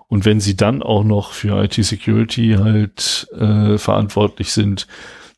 Und 0.08 0.26
wenn 0.26 0.40
sie 0.40 0.56
dann 0.56 0.84
auch 0.84 1.04
noch 1.04 1.32
für 1.32 1.64
IT-Security 1.64 2.58
halt 2.60 3.28
äh, 3.34 3.78
verantwortlich 3.78 4.52
sind, 4.54 4.88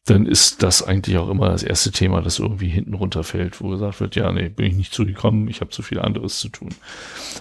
dann 0.06 0.28
ist 0.28 0.62
das 0.62 0.84
eigentlich 0.84 1.18
auch 1.18 1.30
immer 1.30 1.50
das 1.50 1.64
erste 1.64 1.92
Thema, 1.92 2.22
das 2.22 2.38
irgendwie 2.38 2.70
hinten 2.70 2.94
runterfällt, 2.94 3.60
wo 3.60 3.70
gesagt 3.70 4.00
wird, 4.00 4.16
ja, 4.16 4.32
nee, 4.32 4.50
bin 4.50 4.68
ich 4.68 4.76
nicht 4.76 4.94
zugekommen, 4.94 5.48
ich 5.48 5.62
habe 5.62 5.72
zu 5.72 5.82
viel 5.82 6.00
anderes 6.00 6.40
zu 6.40 6.50
tun. 6.50 6.70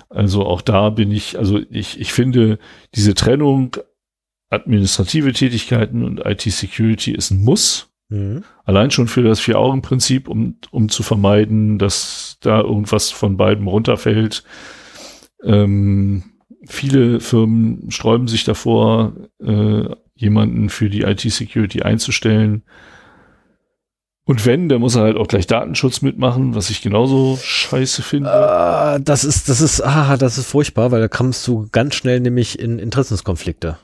Also 0.08 0.46
auch 0.46 0.62
da 0.62 0.88
bin 0.88 1.12
ich, 1.12 1.38
also 1.38 1.60
ich, 1.70 2.00
ich 2.00 2.12
finde, 2.14 2.58
diese 2.94 3.14
Trennung 3.14 3.76
administrative 4.48 5.32
Tätigkeiten 5.32 6.04
und 6.04 6.24
IT-Security 6.24 7.12
ist 7.12 7.30
ein 7.30 7.44
Muss. 7.44 7.90
Mhm. 8.08 8.44
Allein 8.64 8.90
schon 8.90 9.08
für 9.08 9.22
das 9.22 9.40
Vier-Augen-Prinzip, 9.40 10.28
um, 10.28 10.56
um 10.70 10.88
zu 10.88 11.02
vermeiden, 11.02 11.78
dass 11.78 12.38
da 12.40 12.60
irgendwas 12.60 13.10
von 13.10 13.36
beiden 13.36 13.66
runterfällt. 13.66 14.42
Ähm, 15.42 16.24
viele 16.66 17.20
Firmen 17.20 17.90
sträuben 17.90 18.28
sich 18.28 18.44
davor, 18.44 19.12
äh, 19.42 19.84
jemanden 20.14 20.68
für 20.68 20.88
die 20.88 21.02
IT-Security 21.02 21.82
einzustellen. 21.82 22.62
Und 24.26 24.46
wenn, 24.46 24.70
der 24.70 24.78
muss 24.78 24.94
er 24.94 25.02
halt 25.02 25.16
auch 25.16 25.28
gleich 25.28 25.46
Datenschutz 25.46 26.00
mitmachen, 26.00 26.54
was 26.54 26.70
ich 26.70 26.80
genauso 26.80 27.38
scheiße 27.42 28.02
finde. 28.02 28.30
Uh, 28.30 28.98
das 29.02 29.24
ist, 29.24 29.50
das 29.50 29.60
ist, 29.60 29.82
ah, 29.82 30.16
das 30.16 30.38
ist 30.38 30.46
furchtbar, 30.46 30.90
weil 30.92 31.00
da 31.00 31.08
kommst 31.08 31.46
du 31.46 31.68
ganz 31.70 31.94
schnell 31.94 32.20
nämlich 32.20 32.58
in 32.58 32.78
Interessenskonflikte. 32.78 33.76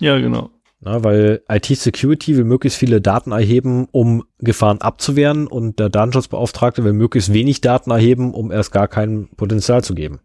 Ja, 0.00 0.18
genau. 0.18 0.50
Na, 0.80 1.02
weil 1.04 1.42
IT-Security 1.48 2.36
will 2.36 2.44
möglichst 2.44 2.78
viele 2.78 3.00
Daten 3.00 3.32
erheben, 3.32 3.86
um 3.92 4.24
Gefahren 4.38 4.80
abzuwehren 4.80 5.46
und 5.46 5.78
der 5.78 5.88
Datenschutzbeauftragte 5.88 6.84
will 6.84 6.92
möglichst 6.92 7.32
wenig 7.32 7.60
Daten 7.60 7.90
erheben, 7.90 8.34
um 8.34 8.50
erst 8.50 8.72
gar 8.72 8.88
kein 8.88 9.28
Potenzial 9.36 9.82
zu 9.82 9.94
geben. 9.94 10.20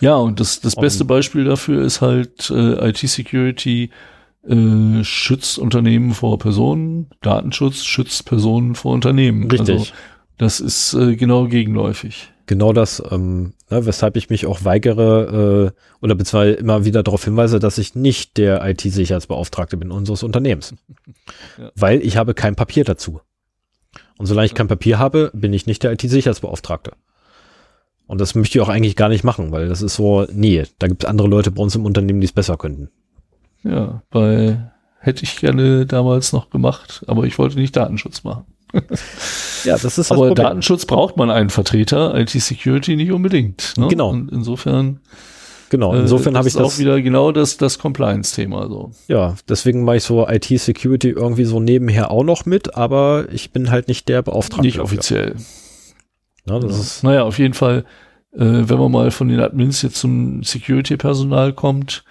Ja, 0.00 0.16
und 0.16 0.40
das, 0.40 0.60
das 0.60 0.74
beste 0.74 1.04
Beispiel 1.04 1.44
dafür 1.44 1.84
ist 1.84 2.00
halt 2.00 2.50
äh, 2.50 2.88
IT-Security 2.88 3.90
äh, 4.46 5.04
schützt 5.04 5.58
Unternehmen 5.58 6.12
vor 6.12 6.38
Personen, 6.38 7.10
Datenschutz 7.20 7.84
schützt 7.84 8.24
Personen 8.26 8.74
vor 8.74 8.92
Unternehmen. 8.92 9.50
Richtig. 9.50 9.78
Also, 9.78 9.92
das 10.38 10.60
ist 10.60 10.94
äh, 10.94 11.16
genau 11.16 11.46
gegenläufig 11.46 12.32
genau 12.46 12.72
das, 12.72 13.02
ähm, 13.10 13.54
ne, 13.70 13.86
weshalb 13.86 14.16
ich 14.16 14.30
mich 14.30 14.46
auch 14.46 14.64
weigere 14.64 15.72
äh, 15.72 16.04
oder 16.04 16.14
beziehungsweise 16.14 16.52
immer 16.52 16.84
wieder 16.84 17.02
darauf 17.02 17.24
hinweise, 17.24 17.58
dass 17.58 17.78
ich 17.78 17.94
nicht 17.94 18.36
der 18.36 18.62
IT-Sicherheitsbeauftragte 18.68 19.76
bin 19.76 19.90
unseres 19.90 20.22
Unternehmens. 20.22 20.74
Ja. 21.58 21.70
Weil 21.74 22.00
ich 22.00 22.16
habe 22.16 22.32
kein 22.32 22.56
Papier 22.56 22.84
dazu. 22.84 23.20
Und 24.16 24.24
solange 24.24 24.46
ich 24.46 24.54
kein 24.54 24.68
Papier 24.68 24.98
habe, 24.98 25.30
bin 25.34 25.52
ich 25.52 25.66
nicht 25.66 25.82
der 25.82 25.92
IT-Sicherheitsbeauftragte. 25.92 26.92
Und 28.06 28.20
das 28.20 28.34
möchte 28.34 28.56
ich 28.56 28.62
auch 28.62 28.70
eigentlich 28.70 28.96
gar 28.96 29.10
nicht 29.10 29.22
machen, 29.22 29.52
weil 29.52 29.68
das 29.68 29.82
ist 29.82 29.96
so, 29.96 30.26
nee, 30.32 30.64
da 30.78 30.88
gibt 30.88 31.04
es 31.04 31.10
andere 31.10 31.28
Leute 31.28 31.50
bei 31.50 31.62
uns 31.62 31.74
im 31.74 31.84
Unternehmen, 31.84 32.20
die 32.20 32.26
es 32.26 32.32
besser 32.32 32.56
könnten. 32.56 32.90
Ja, 33.64 34.02
bei 34.10 34.58
hätte 34.98 35.24
ich 35.24 35.36
gerne 35.36 35.86
damals 35.86 36.32
noch 36.32 36.50
gemacht, 36.50 37.02
aber 37.06 37.24
ich 37.24 37.38
wollte 37.38 37.58
nicht 37.58 37.76
Datenschutz 37.76 38.24
machen. 38.24 38.44
ja, 39.64 39.74
das 39.74 39.84
ist 39.84 39.98
das 39.98 40.12
Aber 40.12 40.28
Problem. 40.28 40.46
Datenschutz 40.46 40.86
braucht 40.86 41.16
man 41.16 41.30
einen 41.30 41.50
Vertreter, 41.50 42.18
IT-Security 42.18 42.96
nicht 42.96 43.12
unbedingt. 43.12 43.74
Ne? 43.76 43.88
Genau. 43.88 44.10
Und 44.10 44.30
insofern. 44.32 45.00
Genau, 45.68 45.94
insofern 45.94 46.34
äh, 46.34 46.38
habe 46.38 46.48
ich 46.48 46.54
das 46.54 46.62
auch 46.62 46.78
wieder 46.78 47.00
genau 47.00 47.32
das, 47.32 47.56
das 47.56 47.78
Compliance-Thema 47.78 48.68
so. 48.68 48.92
Ja, 49.08 49.36
deswegen 49.48 49.84
mache 49.84 49.96
ich 49.96 50.04
so 50.04 50.28
IT-Security 50.28 51.08
irgendwie 51.08 51.46
so 51.46 51.60
nebenher 51.60 52.10
auch 52.10 52.24
noch 52.24 52.44
mit, 52.44 52.76
aber 52.76 53.26
ich 53.32 53.52
bin 53.52 53.70
halt 53.70 53.88
nicht 53.88 54.06
der 54.08 54.20
Beauftragte. 54.20 54.66
Nicht 54.66 54.80
offiziell. 54.80 55.34
Na, 56.44 56.58
das 56.58 56.72
ja. 56.72 56.78
ist 56.78 57.04
naja, 57.04 57.22
auf 57.22 57.38
jeden 57.38 57.54
Fall 57.54 57.84
äh, 58.34 58.68
wenn 58.68 58.78
man 58.78 58.92
mal 58.92 59.10
von 59.10 59.28
den 59.28 59.40
Admins 59.40 59.82
jetzt 59.82 59.96
zum 59.96 60.42
Security-Personal 60.42 61.52
kommt, 61.52 62.04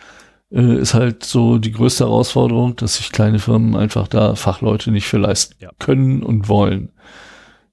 äh, 0.52 0.76
ist 0.80 0.94
halt 0.94 1.24
so 1.24 1.58
die 1.58 1.72
größte 1.72 2.06
Herausforderung, 2.06 2.76
dass 2.76 2.98
sich 2.98 3.12
kleine 3.12 3.40
Firmen 3.40 3.76
einfach 3.76 4.08
da 4.08 4.36
Fachleute 4.36 4.92
nicht 4.92 5.08
für 5.08 5.18
leisten 5.18 5.56
Ja. 5.60 5.70
können 5.80 6.24
und 6.24 6.50
wollen. 6.50 6.92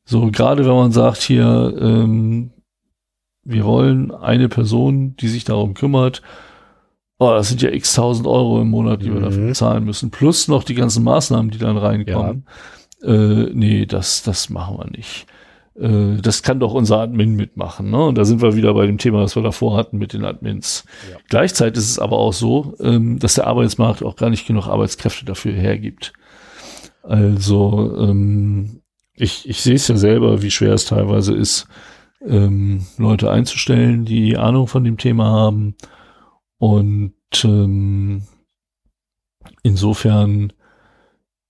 So, 0.04 0.30
gerade 0.30 0.64
wenn 0.64 0.74
man 0.74 0.92
sagt 0.92 1.18
hier, 1.22 1.74
ähm, 1.80 2.50
wir 3.44 3.64
wollen 3.64 4.10
eine 4.10 4.48
Person, 4.48 5.16
die 5.16 5.28
sich 5.28 5.44
darum 5.44 5.74
kümmert, 5.74 6.22
oh, 7.18 7.30
das 7.30 7.48
sind 7.48 7.62
ja 7.62 7.70
x 7.70 7.94
tausend 7.94 8.26
Euro 8.26 8.60
im 8.60 8.68
Monat, 8.70 9.02
die 9.02 9.06
wir 9.12 9.20
Mhm. 9.20 9.24
dafür 9.24 9.54
zahlen 9.54 9.84
müssen, 9.84 10.10
plus 10.10 10.48
noch 10.48 10.64
die 10.64 10.74
ganzen 10.74 11.02
Maßnahmen, 11.04 11.50
die 11.50 11.58
dann 11.58 11.76
reinkommen. 11.76 12.46
Äh, 13.02 13.50
nee, 13.52 13.86
das, 13.86 14.22
das 14.22 14.50
machen 14.50 14.78
wir 14.78 14.90
nicht. 14.90 15.26
Äh, 15.78 16.20
das 16.20 16.42
kann 16.42 16.60
doch 16.60 16.74
unser 16.74 16.98
Admin 16.98 17.34
mitmachen. 17.34 17.90
Ne? 17.90 18.06
Und 18.06 18.18
da 18.18 18.24
sind 18.24 18.42
wir 18.42 18.56
wieder 18.56 18.74
bei 18.74 18.86
dem 18.86 18.98
Thema, 18.98 19.22
was 19.22 19.36
wir 19.36 19.42
davor 19.42 19.76
hatten 19.76 19.98
mit 19.98 20.12
den 20.12 20.24
Admins. 20.24 20.84
Ja. 21.10 21.18
Gleichzeitig 21.28 21.78
ist 21.78 21.90
es 21.90 21.98
aber 21.98 22.18
auch 22.18 22.32
so, 22.32 22.74
ähm, 22.80 23.18
dass 23.18 23.34
der 23.34 23.46
Arbeitsmarkt 23.46 24.02
auch 24.02 24.16
gar 24.16 24.30
nicht 24.30 24.46
genug 24.46 24.66
Arbeitskräfte 24.66 25.24
dafür 25.24 25.52
hergibt. 25.52 26.12
Also 27.02 27.96
ähm, 27.98 28.82
ich, 29.14 29.48
ich 29.48 29.62
sehe 29.62 29.76
es 29.76 29.88
ja 29.88 29.96
selber, 29.96 30.42
wie 30.42 30.50
schwer 30.50 30.74
es 30.74 30.84
teilweise 30.84 31.34
ist, 31.34 31.66
ähm, 32.26 32.86
Leute 32.98 33.30
einzustellen, 33.30 34.04
die 34.04 34.36
Ahnung 34.36 34.66
von 34.66 34.84
dem 34.84 34.98
Thema 34.98 35.26
haben. 35.26 35.76
Und 36.58 37.14
ähm, 37.44 38.22
insofern 39.62 40.52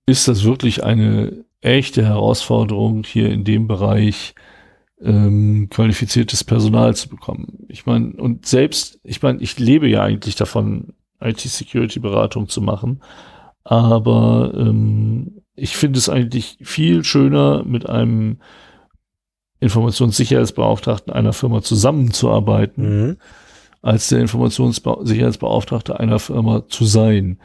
ist 0.06 0.28
das 0.28 0.44
wirklich 0.44 0.84
eine 0.84 1.44
echte 1.60 2.04
Herausforderung, 2.04 3.04
hier 3.04 3.30
in 3.30 3.44
dem 3.44 3.66
Bereich 3.66 4.34
ähm, 5.00 5.68
qualifiziertes 5.70 6.44
Personal 6.44 6.94
zu 6.94 7.08
bekommen. 7.08 7.64
Ich 7.68 7.86
meine, 7.86 8.12
und 8.14 8.46
selbst, 8.46 9.00
ich 9.04 9.22
meine, 9.22 9.40
ich 9.40 9.58
lebe 9.58 9.88
ja 9.88 10.02
eigentlich 10.02 10.36
davon, 10.36 10.94
IT-Security-Beratung 11.20 12.48
zu 12.48 12.60
machen, 12.60 13.02
aber 13.64 14.52
ähm, 14.56 15.42
ich 15.54 15.76
finde 15.76 15.98
es 15.98 16.08
eigentlich 16.08 16.58
viel 16.62 17.02
schöner, 17.04 17.64
mit 17.64 17.88
einem 17.88 18.38
Informationssicherheitsbeauftragten 19.60 21.12
einer 21.12 21.32
Firma 21.32 21.62
zusammenzuarbeiten, 21.62 23.08
Mhm. 23.08 23.16
als 23.82 24.08
der 24.08 24.20
Informationssicherheitsbeauftragte 24.20 25.98
einer 25.98 26.18
Firma 26.20 26.68
zu 26.68 26.84
sein, 26.84 27.38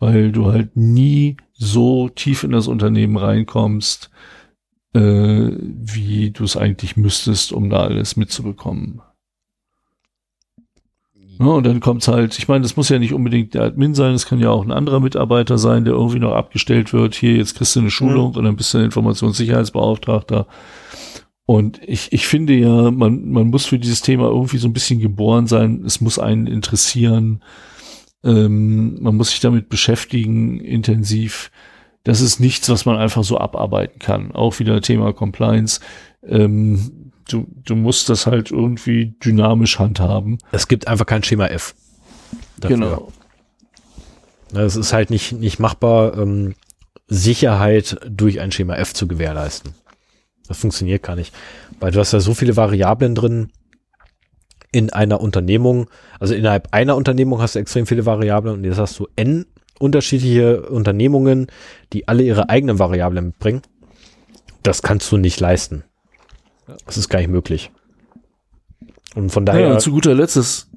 weil 0.00 0.32
du 0.32 0.46
halt 0.46 0.76
nie 0.76 1.36
so 1.52 2.08
tief 2.08 2.42
in 2.42 2.50
das 2.50 2.66
Unternehmen 2.66 3.16
reinkommst, 3.16 4.10
äh, 4.94 5.50
wie 5.52 6.30
du 6.32 6.42
es 6.42 6.56
eigentlich 6.56 6.96
müsstest, 6.96 7.52
um 7.52 7.70
da 7.70 7.82
alles 7.82 8.16
mitzubekommen. 8.16 9.02
Ja, 11.38 11.46
und 11.46 11.64
dann 11.64 11.80
kommt's 11.80 12.08
halt, 12.08 12.38
ich 12.38 12.48
meine, 12.48 12.62
das 12.62 12.76
muss 12.76 12.90
ja 12.90 12.98
nicht 12.98 13.14
unbedingt 13.14 13.54
der 13.54 13.62
Admin 13.62 13.94
sein, 13.94 14.12
es 14.12 14.26
kann 14.26 14.40
ja 14.40 14.50
auch 14.50 14.62
ein 14.62 14.72
anderer 14.72 15.00
Mitarbeiter 15.00 15.56
sein, 15.56 15.84
der 15.84 15.94
irgendwie 15.94 16.18
noch 16.18 16.32
abgestellt 16.32 16.92
wird. 16.92 17.14
Hier, 17.14 17.36
jetzt 17.36 17.54
kriegst 17.54 17.76
du 17.76 17.80
eine 17.80 17.90
Schulung 17.90 18.34
und 18.34 18.44
dann 18.44 18.56
bist 18.56 18.74
du 18.74 18.78
ein 18.78 18.84
Informationssicherheitsbeauftragter. 18.84 20.46
Und 21.46 21.80
ich, 21.82 22.12
ich 22.12 22.26
finde 22.26 22.54
ja, 22.54 22.90
man, 22.90 23.30
man 23.30 23.48
muss 23.48 23.66
für 23.66 23.78
dieses 23.78 24.02
Thema 24.02 24.28
irgendwie 24.28 24.58
so 24.58 24.68
ein 24.68 24.72
bisschen 24.72 25.00
geboren 25.00 25.46
sein. 25.46 25.82
Es 25.84 26.00
muss 26.00 26.18
einen 26.18 26.46
interessieren. 26.46 27.42
Ähm, 28.22 29.02
man 29.02 29.16
muss 29.16 29.30
sich 29.30 29.40
damit 29.40 29.68
beschäftigen, 29.68 30.60
intensiv. 30.60 31.50
Das 32.04 32.20
ist 32.20 32.40
nichts, 32.40 32.68
was 32.68 32.86
man 32.86 32.96
einfach 32.96 33.24
so 33.24 33.38
abarbeiten 33.38 33.98
kann. 33.98 34.32
Auch 34.32 34.58
wieder 34.58 34.80
Thema 34.80 35.12
Compliance. 35.12 35.80
Ähm, 36.26 37.12
du, 37.28 37.46
du 37.64 37.76
musst 37.76 38.08
das 38.08 38.26
halt 38.26 38.50
irgendwie 38.50 39.14
dynamisch 39.24 39.78
handhaben. 39.78 40.38
Es 40.52 40.68
gibt 40.68 40.88
einfach 40.88 41.06
kein 41.06 41.22
Schema 41.22 41.46
F. 41.46 41.74
dafür. 42.58 42.76
Genau. 42.76 43.12
Es 44.52 44.76
ist 44.76 44.92
halt 44.92 45.10
nicht, 45.10 45.32
nicht 45.32 45.58
machbar, 45.58 46.18
ähm, 46.18 46.54
Sicherheit 47.06 48.00
durch 48.08 48.40
ein 48.40 48.52
Schema 48.52 48.76
F 48.76 48.94
zu 48.94 49.06
gewährleisten. 49.06 49.74
Das 50.48 50.58
funktioniert 50.58 51.02
gar 51.02 51.16
nicht. 51.16 51.34
Weil 51.78 51.92
du 51.92 52.00
hast 52.00 52.12
ja 52.12 52.20
so 52.20 52.34
viele 52.34 52.56
Variablen 52.56 53.14
drin 53.14 53.50
in 54.72 54.92
einer 54.92 55.20
Unternehmung. 55.20 55.90
Also 56.18 56.34
innerhalb 56.34 56.68
einer 56.72 56.96
Unternehmung 56.96 57.40
hast 57.40 57.54
du 57.54 57.58
extrem 57.58 57.86
viele 57.86 58.06
Variablen 58.06 58.54
und 58.54 58.64
jetzt 58.64 58.78
hast 58.78 58.98
du 58.98 59.08
N 59.16 59.46
unterschiedliche 59.78 60.62
Unternehmungen, 60.68 61.46
die 61.92 62.06
alle 62.06 62.22
ihre 62.22 62.50
eigenen 62.50 62.78
Variablen 62.78 63.26
mitbringen. 63.26 63.62
Das 64.62 64.82
kannst 64.82 65.10
du 65.10 65.16
nicht 65.16 65.40
leisten. 65.40 65.84
Das 66.84 66.98
ist 66.98 67.08
gar 67.08 67.18
nicht 67.18 67.30
möglich. 67.30 67.72
Und 69.14 69.30
von 69.30 69.46
daher. 69.46 69.68
Ja, 69.68 69.72
und 69.72 69.80
zu 69.80 69.90
guter 69.90 70.14
Letzt 70.14 70.36
ist. 70.36 70.70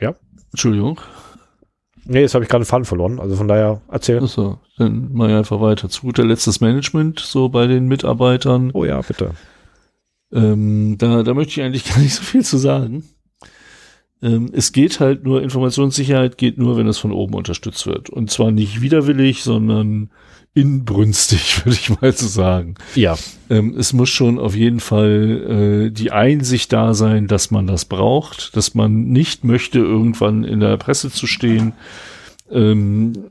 Ja? 0.00 0.14
Entschuldigung. 0.50 1.00
nee, 2.04 2.22
jetzt 2.22 2.34
habe 2.34 2.44
ich 2.44 2.48
gerade 2.48 2.62
einen 2.62 2.66
Faden 2.66 2.84
verloren. 2.86 3.20
Also 3.20 3.36
von 3.36 3.48
daher 3.48 3.82
erzähl. 3.90 4.22
Achso, 4.22 4.58
dann 4.78 5.12
mal 5.12 5.30
einfach 5.30 5.60
weiter. 5.60 5.88
Zu 5.88 6.02
guter 6.02 6.24
Letzt 6.24 6.46
das 6.46 6.60
Management, 6.60 7.20
so 7.20 7.50
bei 7.50 7.66
den 7.66 7.86
Mitarbeitern. 7.86 8.70
Oh 8.72 8.84
ja, 8.84 9.00
bitte. 9.02 9.32
Ähm, 10.32 10.96
da, 10.98 11.22
da 11.22 11.34
möchte 11.34 11.52
ich 11.52 11.62
eigentlich 11.62 11.84
gar 11.88 11.98
nicht 11.98 12.14
so 12.14 12.22
viel 12.22 12.44
zu 12.44 12.56
sagen. 12.56 13.04
Ähm, 14.22 14.50
es 14.52 14.72
geht 14.72 15.00
halt 15.00 15.24
nur, 15.24 15.42
Informationssicherheit 15.42 16.38
geht 16.38 16.58
nur, 16.58 16.76
wenn 16.76 16.88
es 16.88 16.98
von 16.98 17.12
oben 17.12 17.34
unterstützt 17.34 17.86
wird. 17.86 18.10
Und 18.10 18.30
zwar 18.30 18.50
nicht 18.50 18.80
widerwillig, 18.80 19.42
sondern 19.42 20.10
inbrünstig, 20.54 21.64
würde 21.64 21.78
ich 21.78 22.00
mal 22.00 22.12
so 22.12 22.26
sagen. 22.26 22.74
Ja, 22.94 23.16
Ähm, 23.50 23.74
es 23.78 23.92
muss 23.92 24.08
schon 24.10 24.38
auf 24.38 24.56
jeden 24.56 24.80
Fall 24.80 25.88
äh, 25.88 25.90
die 25.90 26.10
Einsicht 26.10 26.72
da 26.72 26.94
sein, 26.94 27.28
dass 27.28 27.50
man 27.50 27.66
das 27.66 27.84
braucht, 27.84 28.56
dass 28.56 28.74
man 28.74 29.08
nicht 29.08 29.44
möchte, 29.44 29.78
irgendwann 29.78 30.44
in 30.44 30.60
der 30.60 30.76
Presse 30.76 31.10
zu 31.10 31.26
stehen, 31.26 31.72
ähm, 32.50 33.30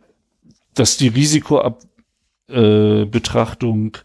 dass 0.74 0.98
die 0.98 1.10
Risikobetrachtung 1.10 3.96
äh, 3.96 4.00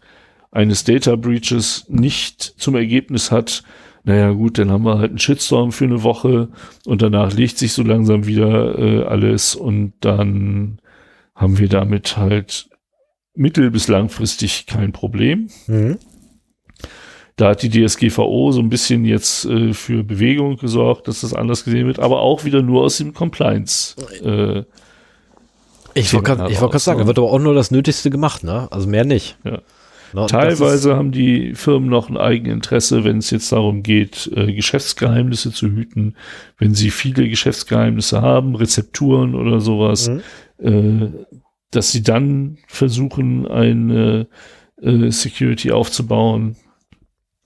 eines 0.51 0.83
Data 0.83 1.15
Breaches 1.15 1.85
nicht 1.87 2.41
zum 2.41 2.75
Ergebnis 2.75 3.31
hat, 3.31 3.63
naja 4.03 4.31
gut, 4.31 4.57
dann 4.57 4.69
haben 4.71 4.83
wir 4.85 4.97
halt 4.97 5.11
einen 5.11 5.19
Shitstorm 5.19 5.71
für 5.71 5.85
eine 5.85 6.03
Woche 6.03 6.49
und 6.85 7.01
danach 7.01 7.33
legt 7.33 7.57
sich 7.57 7.73
so 7.73 7.83
langsam 7.83 8.25
wieder 8.27 8.77
äh, 8.77 9.03
alles 9.03 9.55
und 9.55 9.93
dann 10.01 10.79
haben 11.35 11.57
wir 11.57 11.69
damit 11.69 12.17
halt 12.17 12.69
mittel- 13.35 13.71
bis 13.71 13.87
langfristig 13.87 14.65
kein 14.67 14.91
Problem. 14.91 15.49
Mhm. 15.67 15.97
Da 17.35 17.49
hat 17.49 17.63
die 17.63 17.69
DSGVO 17.69 18.51
so 18.51 18.59
ein 18.61 18.69
bisschen 18.69 19.05
jetzt 19.05 19.45
äh, 19.45 19.73
für 19.73 20.03
Bewegung 20.03 20.57
gesorgt, 20.57 21.07
dass 21.07 21.21
das 21.21 21.33
anders 21.33 21.63
gesehen 21.63 21.87
wird, 21.87 21.97
aber 21.99 22.21
auch 22.21 22.43
wieder 22.45 22.61
nur 22.61 22.83
aus 22.83 22.97
dem 22.97 23.13
Compliance. 23.15 23.95
Äh, 24.23 24.63
Ich 25.95 26.13
wollte 26.13 26.35
gerade 26.35 26.61
wollt 26.61 26.79
sagen, 26.79 26.99
ne? 26.99 27.03
da 27.03 27.07
wird 27.07 27.17
aber 27.17 27.31
auch 27.31 27.39
nur 27.39 27.55
das 27.55 27.71
Nötigste 27.71 28.09
gemacht, 28.11 28.43
ne? 28.43 28.67
Also 28.71 28.87
mehr 28.87 29.03
nicht. 29.05 29.37
Ja. 29.43 29.59
Ne, 30.13 30.25
teilweise 30.27 30.95
haben 30.95 31.11
die 31.11 31.55
Firmen 31.55 31.89
noch 31.89 32.09
ein 32.09 32.17
Eigeninteresse, 32.17 33.03
wenn 33.03 33.17
es 33.17 33.31
jetzt 33.31 33.51
darum 33.51 33.81
geht, 33.83 34.29
äh, 34.35 34.53
Geschäftsgeheimnisse 34.53 35.51
zu 35.51 35.67
hüten, 35.67 36.15
wenn 36.57 36.75
sie 36.75 36.91
viele 36.91 37.27
Geschäftsgeheimnisse 37.27 38.21
haben, 38.21 38.55
Rezepturen 38.55 39.33
oder 39.35 39.59
sowas, 39.59 40.09
Mhm. 40.09 40.21
äh, 40.59 41.09
dass 41.71 41.91
sie 41.91 42.03
dann 42.03 42.57
versuchen, 42.67 43.47
eine 43.47 44.27
äh, 44.81 45.09
Security 45.09 45.71
aufzubauen. 45.71 46.55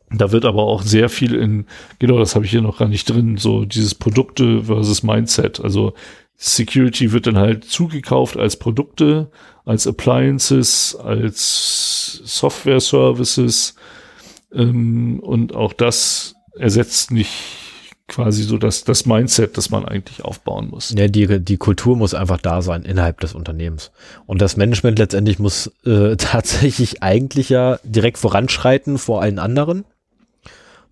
Da 0.10 0.32
wird 0.32 0.46
aber 0.46 0.64
auch 0.64 0.82
sehr 0.82 1.10
viel 1.10 1.36
in, 1.36 1.66
genau 2.00 2.18
das 2.18 2.36
habe 2.36 2.46
ich 2.46 2.52
hier 2.52 2.62
noch 2.62 2.80
gar 2.80 2.88
nicht 2.88 3.10
drin, 3.10 3.38
so 3.38 3.66
dieses 3.66 3.94
Produkte 3.94 4.64
versus 4.64 5.04
Mindset. 5.04 5.60
Also 5.60 5.94
Security 6.38 7.12
wird 7.12 7.28
dann 7.28 7.38
halt 7.38 7.66
zugekauft 7.66 8.38
als 8.38 8.58
Produkte, 8.58 9.32
als 9.66 9.88
Appliances, 9.88 10.96
als 10.96 12.22
Software 12.24 12.80
Services 12.80 13.76
ähm, 14.54 15.20
und 15.20 15.56
auch 15.56 15.74
das 15.74 16.36
ersetzt 16.56 17.12
nicht 17.12 17.32
quasi 18.08 18.44
so 18.44 18.58
das, 18.58 18.84
das 18.84 19.06
Mindset, 19.06 19.58
das 19.58 19.70
man 19.70 19.86
eigentlich 19.86 20.24
aufbauen 20.24 20.70
muss. 20.70 20.94
Ja, 20.98 21.08
die, 21.08 21.44
die 21.44 21.58
Kultur 21.58 21.98
muss 21.98 22.14
einfach 22.14 22.38
da 22.38 22.62
sein 22.62 22.84
innerhalb 22.84 23.20
des 23.20 23.34
Unternehmens. 23.34 23.92
Und 24.26 24.42
das 24.42 24.56
Management 24.56 24.98
letztendlich 24.98 25.40
muss 25.40 25.72
äh, 25.86 26.16
tatsächlich 26.18 27.04
eigentlich 27.04 27.50
ja 27.50 27.80
direkt 27.84 28.18
voranschreiten 28.18 28.98
vor 28.98 29.22
allen 29.22 29.40
anderen. 29.40 29.86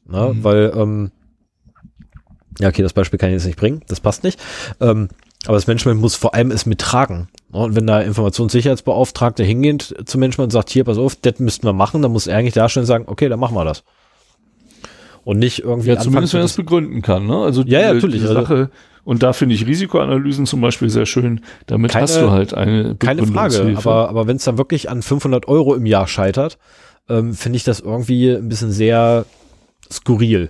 Ne? 0.07 0.33
Mhm. 0.33 0.43
Weil, 0.43 0.73
ähm, 0.75 1.11
ja, 2.59 2.67
okay, 2.67 2.81
das 2.81 2.93
Beispiel 2.93 3.17
kann 3.17 3.29
ich 3.29 3.33
jetzt 3.35 3.45
nicht 3.45 3.59
bringen, 3.59 3.81
das 3.87 4.01
passt 4.01 4.23
nicht. 4.23 4.41
Ähm, 4.81 5.07
aber 5.45 5.55
das 5.55 5.67
Management 5.67 6.01
muss 6.01 6.15
vor 6.15 6.33
allem 6.33 6.51
es 6.51 6.65
mittragen. 6.65 7.27
Und 7.51 7.75
wenn 7.75 7.87
da 7.87 8.01
Informationssicherheitsbeauftragter 8.01 9.43
hingehend 9.43 9.95
zum 10.05 10.19
Management 10.19 10.47
und 10.47 10.51
sagt, 10.51 10.69
hier, 10.69 10.83
pass 10.83 10.97
auf, 10.97 11.15
das 11.15 11.39
müssten 11.39 11.65
wir 11.67 11.73
machen, 11.73 12.01
dann 12.01 12.11
muss 12.11 12.27
er 12.27 12.37
eigentlich 12.37 12.53
darstellen 12.53 12.83
und 12.83 12.87
sagen, 12.87 13.05
okay, 13.07 13.29
dann 13.29 13.39
machen 13.39 13.55
wir 13.55 13.65
das. 13.65 13.83
Und 15.23 15.39
nicht 15.39 15.59
irgendwie. 15.59 15.89
Ja, 15.89 15.99
zumindest 15.99 16.33
wenn 16.33 16.41
er 16.41 16.45
es 16.45 16.53
begründen 16.55 17.01
kann. 17.01 17.25
Ne? 17.25 17.35
Also 17.37 17.63
Ja, 17.63 17.79
ja, 17.81 17.93
natürlich, 17.93 18.21
Die 18.21 18.27
also- 18.27 18.41
Sache, 18.41 18.69
und 19.03 19.21
da 19.23 19.33
finde 19.33 19.55
ich 19.55 19.65
Risikoanalysen 19.65 20.45
zum 20.45 20.61
Beispiel 20.61 20.89
sehr 20.89 21.05
schön. 21.05 21.41
Damit 21.67 21.91
Keine- 21.91 22.03
hast 22.03 22.17
du 22.19 22.31
halt 22.31 22.53
eine 22.53 22.95
Keine 22.95 23.25
Frage, 23.25 23.73
aber, 23.77 24.09
aber 24.09 24.27
wenn 24.27 24.37
es 24.37 24.43
dann 24.43 24.57
wirklich 24.57 24.89
an 24.89 25.01
500 25.03 25.47
Euro 25.47 25.75
im 25.75 25.85
Jahr 25.85 26.07
scheitert, 26.07 26.57
ähm, 27.07 27.33
finde 27.33 27.57
ich 27.57 27.63
das 27.63 27.79
irgendwie 27.81 28.31
ein 28.31 28.49
bisschen 28.49 28.71
sehr 28.71 29.25
skurril. 29.91 30.49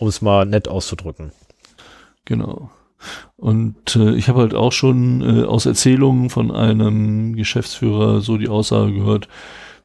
um 0.00 0.08
es 0.08 0.20
mal 0.20 0.44
nett 0.44 0.66
auszudrücken. 0.66 1.30
Genau. 2.24 2.68
Und 3.36 3.96
äh, 3.96 4.14
ich 4.14 4.28
habe 4.28 4.40
halt 4.40 4.54
auch 4.54 4.72
schon 4.72 5.22
äh, 5.22 5.44
aus 5.44 5.66
Erzählungen 5.66 6.30
von 6.30 6.50
einem 6.50 7.36
Geschäftsführer 7.36 8.20
so 8.20 8.36
die 8.36 8.48
Aussage 8.48 8.92
gehört, 8.92 9.28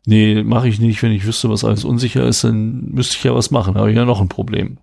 nee, 0.06 0.44
mache 0.44 0.68
ich 0.68 0.80
nicht, 0.80 1.02
wenn 1.04 1.12
ich 1.12 1.26
wüsste, 1.26 1.50
was 1.50 1.64
alles 1.64 1.86
unsicher 1.86 2.26
ist, 2.26 2.44
dann 2.44 2.90
müsste 2.92 3.18
ich 3.18 3.24
ja 3.24 3.36
was 3.36 3.52
machen, 3.52 3.76
habe 3.76 3.92
ich 3.92 3.98
ja 3.98 4.06
noch 4.06 4.22
ein 4.22 4.30
Problem. 4.30 4.80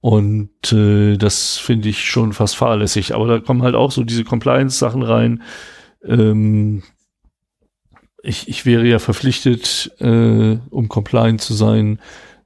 Und 0.00 0.72
äh, 0.72 1.16
das 1.16 1.56
finde 1.56 1.88
ich 1.88 2.04
schon 2.04 2.32
fast 2.32 2.56
fahrlässig. 2.56 3.14
Aber 3.14 3.26
da 3.26 3.40
kommen 3.40 3.62
halt 3.62 3.74
auch 3.74 3.90
so 3.90 4.04
diese 4.04 4.22
Compliance-Sachen 4.22 5.02
rein. 5.02 5.42
Ähm, 6.04 6.84
ich, 8.22 8.48
ich 8.48 8.66
wäre 8.66 8.86
ja 8.86 8.98
verpflichtet, 8.98 9.90
äh, 9.98 10.58
um 10.70 10.88
compliant 10.88 11.40
zu 11.40 11.54
sein, 11.54 11.98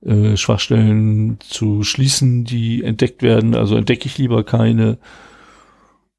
äh, 0.04 0.36
Schwachstellen 0.36 1.38
zu 1.40 1.82
schließen, 1.82 2.44
die 2.44 2.82
entdeckt 2.82 3.22
werden. 3.22 3.54
Also 3.54 3.76
entdecke 3.76 4.06
ich 4.06 4.18
lieber 4.18 4.44
keine. 4.44 4.98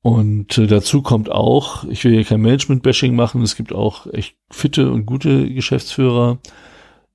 Und 0.02 0.58
äh, 0.58 0.68
dazu 0.68 1.02
kommt 1.02 1.32
auch, 1.32 1.84
ich 1.86 2.04
will 2.04 2.14
hier 2.14 2.24
kein 2.24 2.42
Management-Bashing 2.42 3.16
machen, 3.16 3.44
es 3.44 3.56
gibt 3.56 3.74
auch 3.74 4.08
echt 4.12 4.36
fitte 4.50 4.92
und 4.92 5.06
gute 5.06 5.52
Geschäftsführer. 5.54 6.40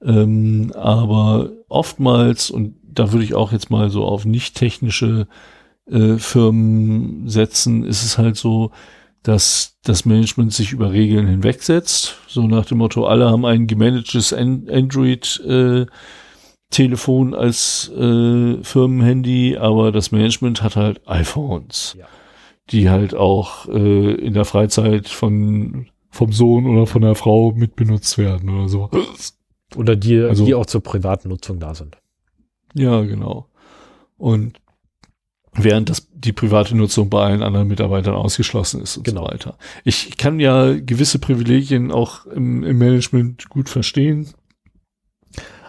Ähm, 0.02 0.72
aber 0.74 1.50
oftmals, 1.68 2.50
und 2.50 2.76
da 2.82 3.12
würde 3.12 3.24
ich 3.24 3.34
auch 3.34 3.52
jetzt 3.52 3.70
mal 3.70 3.90
so 3.90 4.04
auf 4.04 4.24
nicht 4.24 4.54
technische 4.54 5.26
äh, 5.90 6.16
Firmen 6.16 7.28
setzen, 7.28 7.84
ist 7.84 8.04
es 8.04 8.18
halt 8.18 8.36
so, 8.36 8.70
dass 9.22 9.78
das 9.82 10.04
Management 10.04 10.52
sich 10.52 10.72
über 10.72 10.92
Regeln 10.92 11.26
hinwegsetzt. 11.26 12.16
So 12.28 12.46
nach 12.46 12.66
dem 12.66 12.78
Motto, 12.78 13.06
alle 13.06 13.28
haben 13.28 13.44
ein 13.44 13.66
gemanagtes 13.66 14.32
Android 14.32 15.42
äh, 15.44 15.86
Telefon 16.70 17.34
als 17.34 17.90
äh, 17.96 18.62
Firmenhandy, 18.62 19.56
aber 19.56 19.92
das 19.92 20.10
Management 20.12 20.62
hat 20.62 20.76
halt 20.76 21.00
iPhones, 21.06 21.96
ja. 21.98 22.06
die 22.70 22.90
halt 22.90 23.14
auch 23.14 23.68
äh, 23.68 24.14
in 24.14 24.34
der 24.34 24.44
Freizeit 24.44 25.08
von 25.08 25.86
vom 26.10 26.32
Sohn 26.32 26.66
oder 26.66 26.86
von 26.86 27.02
der 27.02 27.14
Frau 27.14 27.52
mitbenutzt 27.52 28.18
werden 28.18 28.48
oder 28.48 28.68
so. 28.68 28.90
Oder 29.76 29.96
die, 29.96 30.18
also, 30.18 30.44
die 30.46 30.54
auch 30.54 30.66
zur 30.66 30.82
privaten 30.82 31.28
Nutzung 31.28 31.60
da 31.60 31.74
sind. 31.74 31.98
Ja, 32.74 33.02
genau. 33.02 33.48
Und 34.16 34.58
während 35.52 35.90
das 35.90 36.08
die 36.12 36.32
private 36.32 36.76
Nutzung 36.76 37.10
bei 37.10 37.22
allen 37.24 37.42
anderen 37.42 37.68
Mitarbeitern 37.68 38.14
ausgeschlossen 38.14 38.80
ist 38.80 38.96
und 38.96 39.04
genau. 39.04 39.24
so 39.24 39.32
weiter. 39.32 39.58
Ich 39.84 40.16
kann 40.16 40.40
ja 40.40 40.74
gewisse 40.74 41.18
Privilegien 41.18 41.92
auch 41.92 42.26
im, 42.26 42.62
im 42.62 42.78
Management 42.78 43.48
gut 43.48 43.68
verstehen 43.68 44.28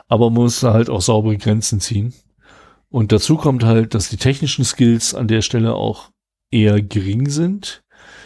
aber 0.08 0.30
man 0.30 0.44
muss 0.44 0.60
da 0.62 0.74
halt 0.74 0.90
auch 0.90 1.02
saubere 1.02 1.38
Grenzen 1.38 1.80
ziehen. 1.80 2.14
Und 2.90 3.12
dazu 3.12 3.36
kommt 3.36 3.64
halt, 3.64 3.94
dass 3.94 4.10
die 4.10 4.18
technischen 4.18 4.64
Skills 4.64 5.14
an 5.14 5.28
der 5.28 5.42
Stelle 5.42 5.76
auch 5.76 6.12
eher 6.52 6.82
gering 6.82 7.30
sind. 7.30 7.84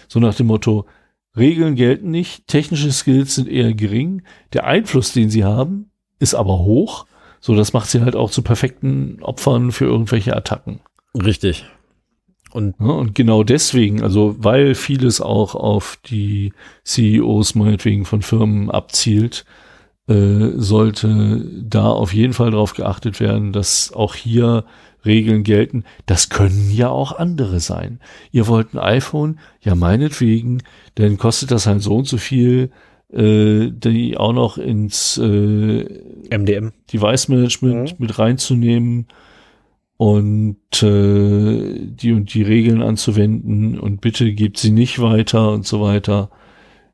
So 0.08 0.20
nach 0.20 0.36
dem 0.36 0.48
Motto, 0.48 0.86
Regeln 1.36 1.76
gelten 1.76 2.12
nicht, 2.12 2.48
technische 2.48 2.92
Skills 2.92 3.36
sind 3.36 3.48
eher 3.48 3.74
gering. 3.74 4.24
Der 4.54 4.66
Einfluss, 4.66 5.14
den 5.14 5.30
sie 5.30 5.44
haben, 5.44 5.92
ist 6.20 6.36
aber 6.36 6.60
hoch. 6.60 7.06
So, 7.40 7.56
das 7.56 7.74
macht 7.74 7.90
sie 7.90 8.02
halt 8.02 8.16
auch 8.16 8.30
zu 8.30 8.44
perfekten 8.44 9.18
Opfern 9.24 9.72
für 9.72 9.86
irgendwelche 9.86 10.36
Attacken. 10.36 10.82
Richtig. 11.16 11.66
Und, 12.52 12.76
ja, 12.80 12.88
und 12.88 13.16
genau 13.16 13.44
deswegen, 13.44 14.04
also 14.04 14.36
weil 14.38 14.76
vieles 14.76 15.22
auch 15.22 15.56
auf 15.56 15.98
die 16.06 16.54
CEOs 16.84 17.56
meinetwegen 17.56 18.06
von 18.06 18.22
Firmen 18.22 18.70
abzielt, 18.70 19.46
äh, 20.12 20.60
sollte 20.60 21.46
da 21.64 21.90
auf 21.90 22.14
jeden 22.14 22.34
Fall 22.34 22.52
darauf 22.52 22.74
geachtet 22.74 23.20
werden, 23.20 23.54
dass 23.54 23.94
auch 23.94 24.16
hier 24.16 24.66
Regeln 25.06 25.44
gelten. 25.44 25.84
Das 26.06 26.30
können 26.30 26.70
ja 26.72 26.90
auch 26.90 27.18
andere 27.18 27.60
sein. 27.60 28.00
Ihr 28.32 28.48
wollt 28.48 28.74
ein 28.74 28.80
iPhone, 28.80 29.40
ja 29.62 29.74
meinetwegen, 29.76 30.64
dann 30.96 31.18
kostet 31.18 31.52
das 31.52 31.66
halt 31.66 31.82
so 31.82 31.96
und 31.96 32.08
so 32.08 32.18
viel, 32.18 32.72
äh, 33.12 33.70
die 33.72 34.18
auch 34.18 34.34
noch 34.34 34.58
ins 34.58 35.18
äh, 35.18 35.86
MDM 36.30 36.74
Device 36.92 37.30
Management 37.30 37.92
mhm. 37.92 37.96
mit 38.06 38.20
reinzunehmen 38.20 39.08
und 39.98 40.84
äh, 40.84 41.86
die 41.86 42.12
und 42.12 42.34
die 42.34 42.44
Regeln 42.44 42.82
anzuwenden 42.82 43.80
und 43.80 44.02
bitte 44.02 44.34
gebt 44.34 44.58
sie 44.58 44.72
nicht 44.72 45.02
weiter 45.02 45.52
und 45.52 45.66
so 45.66 45.82
weiter. 45.82 46.32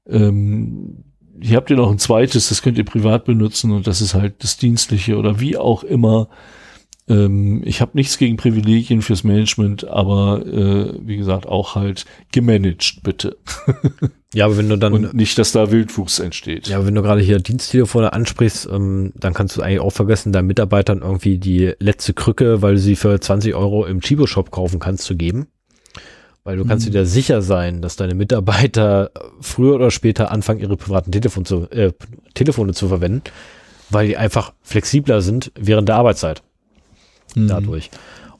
Ähm, 0.07 1.03
hier 1.41 1.57
habt 1.57 1.69
ihr 1.69 1.77
noch 1.77 1.91
ein 1.91 1.99
zweites, 1.99 2.49
das 2.49 2.61
könnt 2.61 2.77
ihr 2.77 2.85
privat 2.85 3.25
benutzen 3.25 3.71
und 3.71 3.87
das 3.87 4.01
ist 4.01 4.13
halt 4.13 4.43
das 4.43 4.57
Dienstliche 4.57 5.17
oder 5.17 5.39
wie 5.39 5.57
auch 5.57 5.83
immer. 5.83 6.29
Ähm, 7.09 7.61
ich 7.65 7.79
habe 7.79 7.91
nichts 7.93 8.17
gegen 8.17 8.37
Privilegien 8.37 9.01
fürs 9.01 9.23
Management, 9.23 9.87
aber 9.87 10.45
äh, 10.45 10.93
wie 10.99 11.17
gesagt, 11.17 11.45
auch 11.45 11.75
halt 11.75 12.05
gemanagt, 12.31 13.01
bitte. 13.03 13.37
ja, 14.33 14.45
aber 14.45 14.57
wenn 14.57 14.69
du 14.69 14.77
dann. 14.77 14.93
Und 14.93 15.13
nicht, 15.13 15.37
dass 15.37 15.53
da 15.53 15.71
Wildwuchs 15.71 16.19
entsteht. 16.19 16.67
Ja, 16.67 16.77
aber 16.77 16.87
wenn 16.87 16.95
du 16.95 17.01
gerade 17.01 17.21
hier 17.21 17.39
Diensttelefone 17.39 18.11
ansprichst, 18.11 18.67
ähm, 18.71 19.13
dann 19.15 19.33
kannst 19.33 19.55
du 19.55 19.61
eigentlich 19.61 19.79
auch 19.79 19.93
vergessen, 19.93 20.33
deinen 20.33 20.47
Mitarbeitern 20.47 21.01
irgendwie 21.01 21.37
die 21.37 21.73
letzte 21.79 22.13
Krücke, 22.13 22.61
weil 22.61 22.73
du 22.73 22.79
sie 22.79 22.95
für 22.95 23.19
20 23.19 23.55
Euro 23.55 23.85
im 23.85 24.01
Chibo-Shop 24.01 24.51
kaufen 24.51 24.79
kannst, 24.79 25.03
zu 25.03 25.15
geben. 25.15 25.47
Weil 26.47 26.55
du 26.55 26.63
kannst 26.63 26.87
mhm. 26.87 26.93
dir 26.93 27.05
sicher 27.05 27.41
sein, 27.41 27.81
dass 27.81 27.97
deine 27.97 28.15
Mitarbeiter 28.15 29.11
früher 29.41 29.75
oder 29.75 29.91
später 29.91 30.31
anfangen, 30.31 30.61
ihre 30.61 30.77
privaten 30.77 31.11
Telefon 31.11 31.43
zu, 31.43 31.69
äh, 31.71 31.91
Telefone 32.35 32.73
zu 32.73 32.87
verwenden, 32.87 33.23
weil 33.89 34.07
die 34.07 34.15
einfach 34.15 34.53
flexibler 34.61 35.21
sind 35.21 35.51
während 35.59 35.89
der 35.89 35.97
Arbeitszeit. 35.97 36.43
Mhm. 37.35 37.49
Dadurch. 37.49 37.91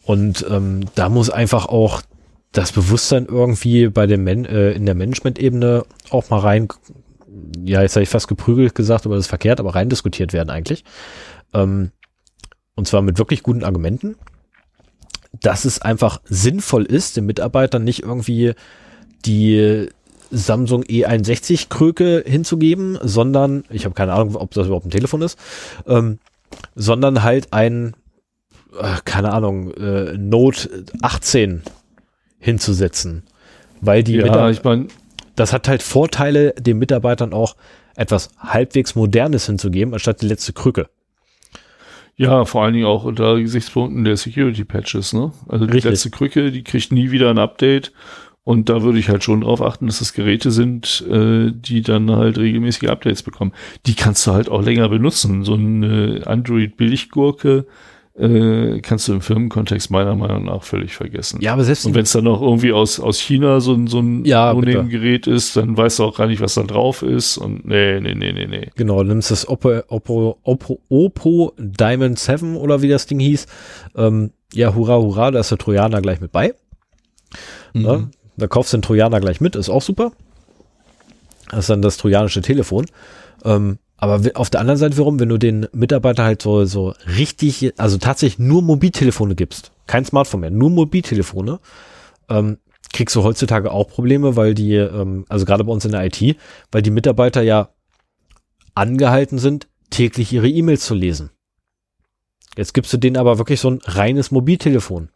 Und 0.05 0.45
ähm, 0.49 0.85
da 0.95 1.09
muss 1.09 1.29
einfach 1.29 1.65
auch 1.65 2.01
das 2.53 2.71
Bewusstsein 2.71 3.25
irgendwie 3.25 3.89
bei 3.89 4.07
dem 4.07 4.23
Men 4.23 4.45
äh, 4.45 4.71
in 4.71 4.85
der 4.85 4.95
Management-Ebene 4.95 5.83
auch 6.09 6.29
mal 6.29 6.39
rein, 6.39 6.69
ja, 7.65 7.81
jetzt 7.81 7.97
habe 7.97 8.03
ich 8.03 8.09
fast 8.09 8.29
geprügelt 8.29 8.73
gesagt, 8.73 9.05
aber 9.05 9.15
das 9.15 9.25
ist 9.25 9.29
verkehrt, 9.29 9.59
aber 9.59 9.75
rein 9.75 9.89
diskutiert 9.89 10.31
werden 10.31 10.49
eigentlich. 10.49 10.85
Ähm, 11.53 11.91
und 12.73 12.87
zwar 12.87 13.01
mit 13.01 13.19
wirklich 13.19 13.43
guten 13.43 13.65
Argumenten 13.65 14.15
dass 15.33 15.65
es 15.65 15.81
einfach 15.81 16.21
sinnvoll 16.25 16.83
ist, 16.83 17.17
den 17.17 17.25
Mitarbeitern 17.25 17.83
nicht 17.83 18.03
irgendwie 18.03 18.53
die 19.25 19.89
Samsung 20.31 20.83
E61 20.83 21.69
Kröke 21.69 22.23
hinzugeben, 22.25 22.97
sondern, 23.01 23.63
ich 23.69 23.85
habe 23.85 23.95
keine 23.95 24.13
Ahnung, 24.13 24.35
ob 24.35 24.51
das 24.51 24.67
überhaupt 24.67 24.85
ein 24.85 24.91
Telefon 24.91 25.21
ist, 25.21 25.37
ähm, 25.87 26.19
sondern 26.75 27.23
halt 27.23 27.53
ein, 27.53 27.95
äh, 28.79 28.95
keine 29.05 29.33
Ahnung, 29.33 29.73
äh, 29.73 30.17
Note 30.17 30.85
18 31.01 31.63
hinzusetzen. 32.39 33.23
Weil 33.81 34.03
die 34.03 34.15
ja, 34.15 34.49
ich 34.49 34.63
mein, 34.63 34.87
das 35.35 35.53
hat 35.53 35.67
halt 35.67 35.83
Vorteile, 35.83 36.53
den 36.53 36.79
Mitarbeitern 36.79 37.33
auch 37.33 37.55
etwas 37.95 38.29
halbwegs 38.39 38.95
Modernes 38.95 39.45
hinzugeben, 39.45 39.93
anstatt 39.93 40.21
die 40.21 40.27
letzte 40.27 40.53
Krücke. 40.53 40.87
Ja, 42.17 42.45
vor 42.45 42.63
allen 42.63 42.73
Dingen 42.73 42.87
auch 42.87 43.03
unter 43.03 43.39
Gesichtspunkten 43.39 44.03
der 44.03 44.17
Security 44.17 44.65
Patches, 44.65 45.13
ne? 45.13 45.31
Also 45.47 45.65
die 45.67 45.73
Richtig. 45.73 45.91
letzte 45.91 46.09
Krücke, 46.09 46.51
die 46.51 46.63
kriegt 46.63 46.91
nie 46.91 47.11
wieder 47.11 47.29
ein 47.29 47.37
Update. 47.37 47.93
Und 48.43 48.69
da 48.69 48.81
würde 48.81 48.97
ich 48.97 49.09
halt 49.09 49.23
schon 49.23 49.41
drauf 49.41 49.61
achten, 49.61 49.87
dass 49.87 49.99
das 49.99 50.13
Geräte 50.13 50.51
sind, 50.51 51.05
äh, 51.11 51.51
die 51.53 51.81
dann 51.81 52.09
halt 52.09 52.37
regelmäßige 52.37 52.89
Updates 52.89 53.21
bekommen. 53.21 53.51
Die 53.85 53.93
kannst 53.93 54.25
du 54.25 54.31
halt 54.31 54.49
auch 54.49 54.63
länger 54.63 54.89
benutzen. 54.89 55.43
So 55.43 55.53
eine 55.53 56.23
Android-Billiggurke, 56.25 57.57
äh, 57.57 57.63
kannst 58.19 59.07
du 59.07 59.13
im 59.13 59.21
Firmenkontext 59.21 59.91
meiner 59.91 60.15
Meinung 60.15 60.45
nach 60.45 60.63
völlig 60.63 60.95
vergessen. 60.95 61.39
Ja, 61.39 61.53
aber 61.53 61.63
selbst 61.63 61.85
und 61.85 61.93
wenn 61.93 62.01
es 62.01 62.11
dann 62.13 62.23
noch 62.23 62.41
irgendwie 62.41 62.71
aus 62.71 62.99
aus 62.99 63.19
China 63.19 63.59
so 63.59 63.73
ein 63.73 63.85
so 63.85 63.99
ein 63.99 64.25
ja, 64.25 64.53
Gerät 64.53 65.27
ist, 65.27 65.55
dann 65.55 65.77
weißt 65.77 65.99
du 65.99 66.05
auch 66.05 66.17
gar 66.17 66.25
nicht, 66.25 66.41
was 66.41 66.55
da 66.55 66.63
drauf 66.63 67.03
ist 67.03 67.37
und 67.37 67.67
nee, 67.67 67.99
nee, 67.99 68.15
nee, 68.15 68.31
nee, 68.31 68.47
nee. 68.47 68.71
Genau, 68.75 69.03
du 69.03 69.09
nimmst 69.09 69.29
das 69.29 69.47
Oppo 69.47 69.81
Oppo 69.87 70.39
Oppo, 70.41 70.79
Oppo 70.89 71.53
Diamond 71.59 72.17
7 72.17 72.57
oder 72.57 72.81
wie 72.81 72.87
das 72.87 73.05
Ding 73.05 73.19
hieß. 73.19 73.45
Ähm, 73.95 74.31
ja, 74.51 74.73
hurra, 74.73 74.97
hurra, 74.97 75.29
da 75.29 75.41
ist 75.41 75.51
der 75.51 75.59
Trojaner 75.59 76.01
gleich 76.01 76.19
mit 76.19 76.31
bei. 76.31 76.55
Mhm. 77.73 77.81
Ne? 77.83 78.09
Da 78.35 78.47
kaufst 78.47 78.73
du 78.73 78.77
den 78.77 78.81
Trojaner 78.81 79.19
gleich 79.19 79.41
mit, 79.41 79.55
ist 79.55 79.69
auch 79.69 79.83
super. 79.83 80.11
Das 81.51 81.59
ist 81.59 81.69
dann 81.69 81.83
das 81.83 81.97
trojanische 81.97 82.41
Telefon. 82.41 82.87
Ähm, 83.45 83.77
aber 83.97 84.21
auf 84.35 84.49
der 84.49 84.61
anderen 84.61 84.77
Seite 84.77 84.95
wiederum, 84.95 85.19
wenn 85.19 85.29
du 85.29 85.37
den 85.37 85.67
Mitarbeiter 85.73 86.23
halt 86.23 86.41
so, 86.41 86.65
so 86.65 86.93
richtig, 87.17 87.73
also 87.77 87.97
tatsächlich 87.97 88.39
nur 88.39 88.61
Mobiltelefone 88.61 89.35
gibst, 89.35 89.71
kein 89.87 90.05
Smartphone 90.05 90.41
mehr, 90.41 90.51
nur 90.51 90.69
Mobiltelefone, 90.69 91.59
ähm, 92.29 92.57
kriegst 92.93 93.15
du 93.15 93.23
heutzutage 93.23 93.71
auch 93.71 93.89
Probleme, 93.89 94.35
weil 94.35 94.53
die, 94.53 94.75
ähm, 94.75 95.25
also 95.29 95.45
gerade 95.45 95.63
bei 95.63 95.71
uns 95.71 95.83
in 95.85 95.91
der 95.91 96.05
IT, 96.05 96.37
weil 96.71 96.83
die 96.83 96.91
Mitarbeiter 96.91 97.41
ja 97.41 97.69
angehalten 98.75 99.39
sind, 99.39 99.67
täglich 99.89 100.31
ihre 100.31 100.47
E-Mails 100.47 100.85
zu 100.85 100.93
lesen. 100.93 101.31
Jetzt 102.55 102.73
gibst 102.73 102.93
du 102.93 102.97
denen 102.97 103.17
aber 103.17 103.39
wirklich 103.39 103.59
so 103.59 103.69
ein 103.69 103.79
reines 103.83 104.31
Mobiltelefon. 104.31 105.09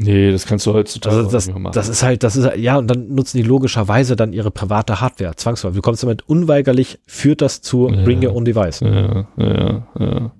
Nee, 0.00 0.30
das 0.30 0.46
kannst 0.46 0.64
du 0.64 0.74
heutzutage 0.74 1.16
also 1.16 1.30
das, 1.30 1.48
machen. 1.48 1.72
Das 1.72 1.88
ist 1.88 2.04
halt, 2.04 2.22
das 2.22 2.36
ist 2.36 2.48
ja, 2.56 2.78
und 2.78 2.86
dann 2.86 3.14
nutzen 3.14 3.36
die 3.36 3.42
logischerweise 3.42 4.14
dann 4.14 4.32
ihre 4.32 4.52
private 4.52 5.00
Hardware, 5.00 5.34
zwangsläufig. 5.34 5.76
Du 5.76 5.82
kommst 5.82 6.04
damit 6.04 6.28
unweigerlich, 6.28 7.00
führt 7.06 7.42
das 7.42 7.62
zu 7.62 7.88
ja, 7.88 8.04
Bring 8.04 8.24
Your 8.24 8.34
Own 8.34 8.44
Device. 8.44 8.78
Ja, 8.80 9.26
ja, 9.36 9.86
ja. 9.98 10.32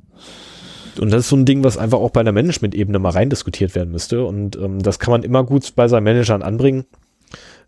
Und 1.00 1.10
das 1.10 1.20
ist 1.20 1.28
so 1.28 1.36
ein 1.36 1.44
Ding, 1.44 1.64
was 1.64 1.76
einfach 1.76 1.98
auch 1.98 2.10
bei 2.10 2.20
einer 2.20 2.32
Management-Ebene 2.32 2.98
mal 3.00 3.10
rein 3.10 3.30
diskutiert 3.30 3.74
werden 3.74 3.90
müsste. 3.90 4.24
Und 4.24 4.56
ähm, 4.56 4.80
das 4.80 5.00
kann 5.00 5.10
man 5.12 5.22
immer 5.22 5.44
gut 5.44 5.74
bei 5.74 5.88
seinen 5.88 6.04
Managern 6.04 6.42
anbringen. 6.42 6.84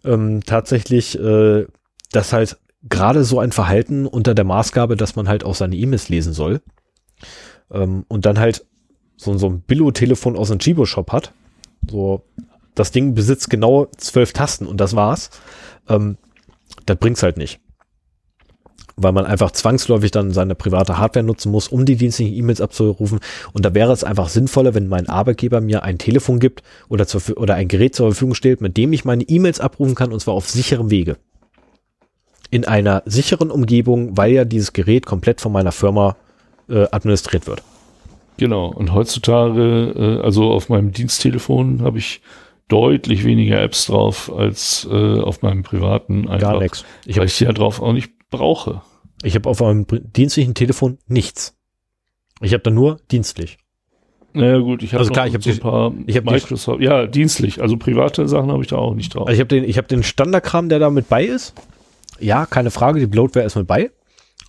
Ähm, 0.04 0.42
tatsächlich, 0.44 1.18
äh, 1.18 1.66
dass 2.12 2.32
halt 2.32 2.56
gerade 2.88 3.24
so 3.24 3.38
ein 3.40 3.52
Verhalten 3.52 4.06
unter 4.06 4.34
der 4.34 4.44
Maßgabe, 4.44 4.96
dass 4.96 5.16
man 5.16 5.28
halt 5.28 5.44
auch 5.44 5.54
seine 5.54 5.76
E-Mails 5.76 6.08
lesen 6.08 6.32
soll. 6.32 6.60
Ähm, 7.72 8.04
und 8.08 8.26
dann 8.26 8.38
halt 8.38 8.64
so, 9.16 9.36
so 9.36 9.48
ein 9.48 9.60
Billo-Telefon 9.60 10.36
aus 10.36 10.50
einem 10.50 10.60
Chibo-Shop 10.60 11.12
hat. 11.12 11.32
So, 11.88 12.22
das 12.74 12.92
Ding 12.92 13.14
besitzt 13.14 13.50
genau 13.50 13.86
zwölf 13.96 14.32
Tasten 14.32 14.66
und 14.66 14.80
das 14.80 14.96
war's. 14.96 15.30
Ähm, 15.88 16.16
das 16.86 16.96
bringt's 16.98 17.22
halt 17.22 17.36
nicht 17.36 17.60
weil 19.02 19.12
man 19.12 19.26
einfach 19.26 19.50
zwangsläufig 19.50 20.10
dann 20.10 20.30
seine 20.32 20.54
private 20.54 20.98
Hardware 20.98 21.24
nutzen 21.24 21.50
muss, 21.50 21.68
um 21.68 21.84
die 21.84 21.96
dienstlichen 21.96 22.34
E-Mails 22.34 22.60
abzurufen. 22.60 23.20
Und 23.52 23.64
da 23.64 23.74
wäre 23.74 23.92
es 23.92 24.04
einfach 24.04 24.28
sinnvoller, 24.28 24.74
wenn 24.74 24.88
mein 24.88 25.08
Arbeitgeber 25.08 25.60
mir 25.60 25.82
ein 25.82 25.98
Telefon 25.98 26.38
gibt 26.38 26.62
oder, 26.88 27.06
zur, 27.06 27.22
oder 27.36 27.54
ein 27.54 27.68
Gerät 27.68 27.94
zur 27.94 28.08
Verfügung 28.08 28.34
stellt, 28.34 28.60
mit 28.60 28.76
dem 28.76 28.92
ich 28.92 29.04
meine 29.04 29.24
E-Mails 29.24 29.60
abrufen 29.60 29.94
kann 29.94 30.12
und 30.12 30.20
zwar 30.20 30.34
auf 30.34 30.48
sicherem 30.48 30.90
Wege. 30.90 31.16
In 32.50 32.64
einer 32.66 33.02
sicheren 33.06 33.50
Umgebung, 33.50 34.16
weil 34.16 34.32
ja 34.32 34.44
dieses 34.44 34.72
Gerät 34.72 35.06
komplett 35.06 35.40
von 35.40 35.52
meiner 35.52 35.72
Firma 35.72 36.16
äh, 36.68 36.86
administriert 36.90 37.46
wird. 37.46 37.62
Genau. 38.40 38.68
Und 38.68 38.94
heutzutage, 38.94 39.92
äh, 39.94 40.24
also 40.24 40.50
auf 40.50 40.70
meinem 40.70 40.92
Diensttelefon 40.92 41.82
habe 41.82 41.98
ich 41.98 42.22
deutlich 42.68 43.22
weniger 43.24 43.60
Apps 43.60 43.88
drauf 43.88 44.32
als 44.34 44.88
äh, 44.90 45.20
auf 45.20 45.42
meinem 45.42 45.62
privaten. 45.62 46.26
Einfach, 46.26 46.52
Gar 46.52 46.60
nichts. 46.60 46.86
Ich 47.04 47.18
weil 47.18 47.26
ich 47.26 47.36
die 47.36 47.44
ja 47.44 47.52
drauf 47.52 47.82
auch 47.82 47.92
nicht 47.92 48.10
brauche. 48.30 48.80
Ich 49.22 49.34
habe 49.34 49.46
auf 49.46 49.60
meinem 49.60 49.86
dienstlichen 49.90 50.54
Telefon 50.54 50.96
nichts. 51.06 51.54
Ich 52.40 52.54
habe 52.54 52.62
da 52.62 52.70
nur 52.70 52.96
dienstlich. 53.10 53.58
Naja 54.32 54.56
gut, 54.60 54.82
ich 54.82 54.94
habe 54.94 55.00
also 55.00 55.12
klar, 55.12 55.26
ich 55.26 55.34
hab 55.34 55.42
so 55.42 55.50
ein 55.50 55.58
paar 55.58 55.92
ich 56.06 56.16
hab 56.16 56.24
Microsoft, 56.24 56.80
ja, 56.80 57.06
dienstlich, 57.06 57.60
also 57.60 57.76
private 57.76 58.26
Sachen 58.26 58.50
habe 58.50 58.62
ich 58.62 58.68
da 58.68 58.76
auch 58.76 58.94
nicht 58.94 59.14
drauf. 59.14 59.26
Also 59.26 59.34
ich 59.34 59.40
habe 59.40 59.48
den, 59.48 59.64
ich 59.64 59.76
habe 59.76 59.88
den 59.88 60.02
Standardkram, 60.02 60.70
der 60.70 60.78
da 60.78 60.88
mit 60.88 61.10
bei 61.10 61.26
ist. 61.26 61.52
Ja, 62.18 62.46
keine 62.46 62.70
Frage, 62.70 63.00
die 63.00 63.06
Bloatware 63.06 63.44
ist 63.44 63.56
mit 63.56 63.66
bei. 63.66 63.90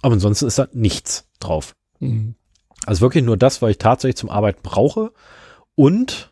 Aber 0.02 0.14
ansonsten 0.14 0.48
ist 0.48 0.60
da 0.60 0.70
nichts 0.72 1.28
drauf. 1.42 1.76
Mhm. 2.00 2.36
Also 2.86 3.02
wirklich 3.02 3.24
nur 3.24 3.38
das, 3.38 3.62
was 3.62 3.72
ich 3.72 3.78
tatsächlich 3.78 4.18
zum 4.18 4.30
Arbeiten 4.30 4.62
brauche. 4.64 5.12
Und 5.76 6.32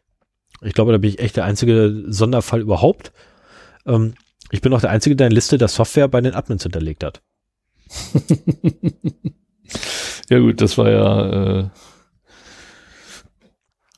ich 0.61 0.73
glaube, 0.73 0.91
da 0.91 0.97
bin 0.97 1.09
ich 1.09 1.19
echt 1.19 1.37
der 1.37 1.45
einzige 1.45 2.03
Sonderfall 2.07 2.61
überhaupt. 2.61 3.11
Ähm, 3.85 4.15
ich 4.51 4.61
bin 4.61 4.73
auch 4.73 4.81
der 4.81 4.89
Einzige, 4.89 5.15
der 5.15 5.27
eine 5.27 5.35
Liste 5.35 5.57
der 5.57 5.67
Software 5.67 6.07
bei 6.07 6.21
den 6.21 6.33
Admins 6.33 6.63
hinterlegt 6.63 7.03
hat. 7.03 7.21
ja 10.29 10.39
gut, 10.39 10.61
das 10.61 10.77
war 10.77 10.89
ja 10.89 11.59
äh, 11.59 11.69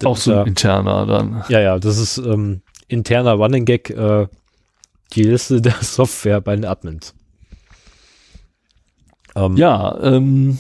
auch 0.04 0.18
so 0.18 0.34
ein 0.34 0.48
interner 0.48 1.06
dann. 1.06 1.44
Ja, 1.50 1.60
ja, 1.60 1.80
das 1.80 1.98
ist 1.98 2.18
ähm, 2.18 2.62
interner 2.88 3.34
Running 3.34 3.66
Gag, 3.66 3.90
äh, 3.90 4.28
die 5.14 5.24
Liste 5.24 5.62
der 5.62 5.76
Software 5.82 6.42
bei 6.42 6.56
den 6.56 6.66
Admins. 6.66 7.14
Ähm, 9.36 9.56
ja, 9.56 9.98
ähm, 10.02 10.60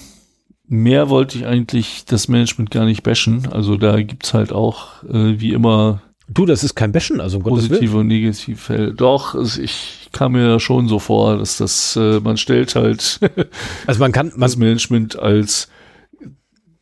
mehr 0.71 1.09
wollte 1.09 1.37
ich 1.37 1.45
eigentlich 1.45 2.05
das 2.05 2.29
Management 2.29 2.71
gar 2.71 2.85
nicht 2.85 3.03
bashen. 3.03 3.47
Also 3.51 3.75
da 3.75 4.01
gibt 4.01 4.25
es 4.25 4.33
halt 4.33 4.53
auch 4.53 5.03
äh, 5.03 5.39
wie 5.39 5.51
immer 5.51 6.01
Du, 6.33 6.45
das 6.45 6.63
ist 6.63 6.75
kein 6.75 6.93
Bashen, 6.93 7.19
also 7.19 7.39
um 7.39 7.43
Positive 7.43 7.97
und 7.97 8.07
negative. 8.07 8.93
Doch, 8.95 9.35
also 9.35 9.61
ich 9.61 10.07
kam 10.13 10.31
mir 10.31 10.61
schon 10.61 10.87
so 10.87 10.97
vor, 10.97 11.37
dass 11.37 11.57
das, 11.57 11.97
äh, 11.97 12.21
man 12.21 12.37
stellt 12.37 12.73
halt 12.75 13.19
also 13.85 13.99
man 13.99 14.13
kann, 14.13 14.27
man 14.27 14.41
das 14.41 14.55
Management 14.55 15.19
als 15.19 15.69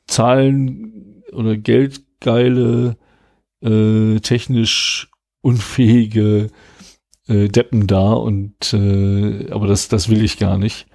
Zahlen 0.06 1.24
oder 1.32 1.58
geldgeile, 1.58 2.96
äh, 3.62 4.20
technisch 4.20 5.10
unfähige 5.42 6.52
äh, 7.28 7.48
Deppen 7.48 7.88
da 7.88 8.14
und 8.14 8.72
äh, 8.72 9.50
aber 9.50 9.66
das, 9.66 9.88
das 9.88 10.10
will 10.10 10.24
ich 10.24 10.38
gar 10.38 10.60
nicht. 10.60 10.86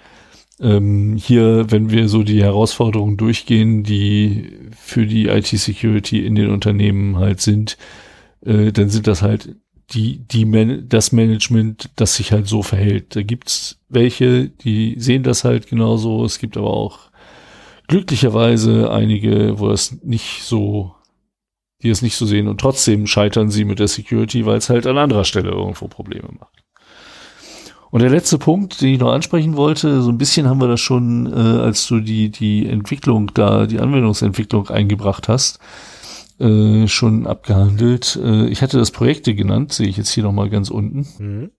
Ähm, 0.60 1.16
hier, 1.16 1.70
wenn 1.70 1.90
wir 1.90 2.08
so 2.08 2.22
die 2.22 2.42
Herausforderungen 2.42 3.16
durchgehen, 3.16 3.82
die 3.82 4.52
für 4.76 5.06
die 5.06 5.26
IT-Security 5.26 6.24
in 6.24 6.36
den 6.36 6.50
Unternehmen 6.50 7.16
halt 7.16 7.40
sind, 7.40 7.76
äh, 8.44 8.72
dann 8.72 8.88
sind 8.88 9.06
das 9.06 9.22
halt 9.22 9.56
die, 9.90 10.18
die 10.18 10.44
Man 10.44 10.88
das 10.88 11.12
Management, 11.12 11.90
das 11.96 12.16
sich 12.16 12.32
halt 12.32 12.46
so 12.46 12.62
verhält. 12.62 13.16
Da 13.16 13.22
gibt's 13.22 13.80
welche, 13.88 14.48
die 14.48 14.96
sehen 14.98 15.22
das 15.22 15.44
halt 15.44 15.68
genauso. 15.68 16.24
Es 16.24 16.38
gibt 16.38 16.56
aber 16.56 16.72
auch 16.72 17.10
glücklicherweise 17.88 18.90
einige, 18.90 19.58
wo 19.58 19.68
das 19.68 19.98
nicht 20.02 20.42
so, 20.42 20.94
die 21.82 21.90
es 21.90 22.02
nicht 22.02 22.16
so 22.16 22.26
sehen 22.26 22.48
und 22.48 22.60
trotzdem 22.60 23.06
scheitern 23.06 23.50
sie 23.50 23.64
mit 23.64 23.78
der 23.78 23.88
Security, 23.88 24.46
weil 24.46 24.58
es 24.58 24.70
halt 24.70 24.86
an 24.86 24.98
anderer 24.98 25.24
Stelle 25.24 25.50
irgendwo 25.50 25.88
Probleme 25.88 26.28
macht. 26.38 26.63
Und 27.94 28.00
der 28.00 28.10
letzte 28.10 28.38
Punkt, 28.38 28.80
den 28.80 28.94
ich 28.94 28.98
noch 28.98 29.12
ansprechen 29.12 29.54
wollte, 29.54 30.02
so 30.02 30.10
ein 30.10 30.18
bisschen 30.18 30.48
haben 30.48 30.60
wir 30.60 30.66
das 30.66 30.80
schon, 30.80 31.32
äh, 31.32 31.36
als 31.36 31.86
du 31.86 32.00
die, 32.00 32.28
die 32.28 32.68
Entwicklung 32.68 33.32
da, 33.34 33.66
die 33.66 33.78
Anwendungsentwicklung 33.78 34.68
eingebracht 34.68 35.28
hast, 35.28 35.60
äh, 36.40 36.88
schon 36.88 37.28
abgehandelt. 37.28 38.18
Äh, 38.20 38.48
ich 38.48 38.62
hatte 38.62 38.78
das 38.78 38.90
Projekte 38.90 39.36
genannt, 39.36 39.72
sehe 39.72 39.86
ich 39.86 39.96
jetzt 39.96 40.10
hier 40.10 40.24
nochmal 40.24 40.50
ganz 40.50 40.70
unten. 40.70 41.06
Mhm. 41.20 41.50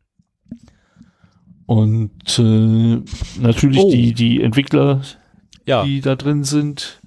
Und 1.68 2.38
äh, 2.38 3.02
natürlich 3.40 3.80
oh. 3.80 3.90
die, 3.90 4.14
die 4.14 4.42
Entwickler, 4.42 5.04
ja. 5.66 5.86
die 5.86 6.02
da 6.02 6.18
drin 6.18 6.44
sind. 6.44 7.02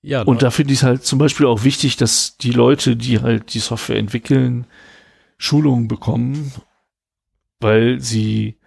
Ja, 0.00 0.22
und 0.22 0.40
da 0.40 0.48
finde 0.48 0.72
ich 0.72 0.78
es 0.78 0.84
halt 0.84 1.04
zum 1.04 1.18
Beispiel 1.18 1.44
auch 1.44 1.64
wichtig, 1.64 1.98
dass 1.98 2.38
die 2.38 2.52
Leute, 2.52 2.96
die 2.96 3.20
halt 3.20 3.52
die 3.52 3.58
Software 3.58 3.98
entwickeln, 3.98 4.66
Schulungen 5.36 5.86
bekommen, 5.86 6.50
weil 7.60 8.00
sie 8.00 8.58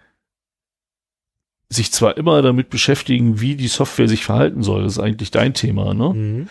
sich 1.68 1.90
zwar 1.90 2.16
immer 2.18 2.42
damit 2.42 2.68
beschäftigen, 2.68 3.40
wie 3.40 3.56
die 3.56 3.68
Software 3.68 4.08
sich 4.08 4.24
verhalten 4.24 4.62
soll, 4.62 4.82
das 4.82 4.92
ist 4.92 4.98
eigentlich 4.98 5.30
dein 5.30 5.54
Thema, 5.54 5.94
ne? 5.94 6.08
Mhm 6.14 6.48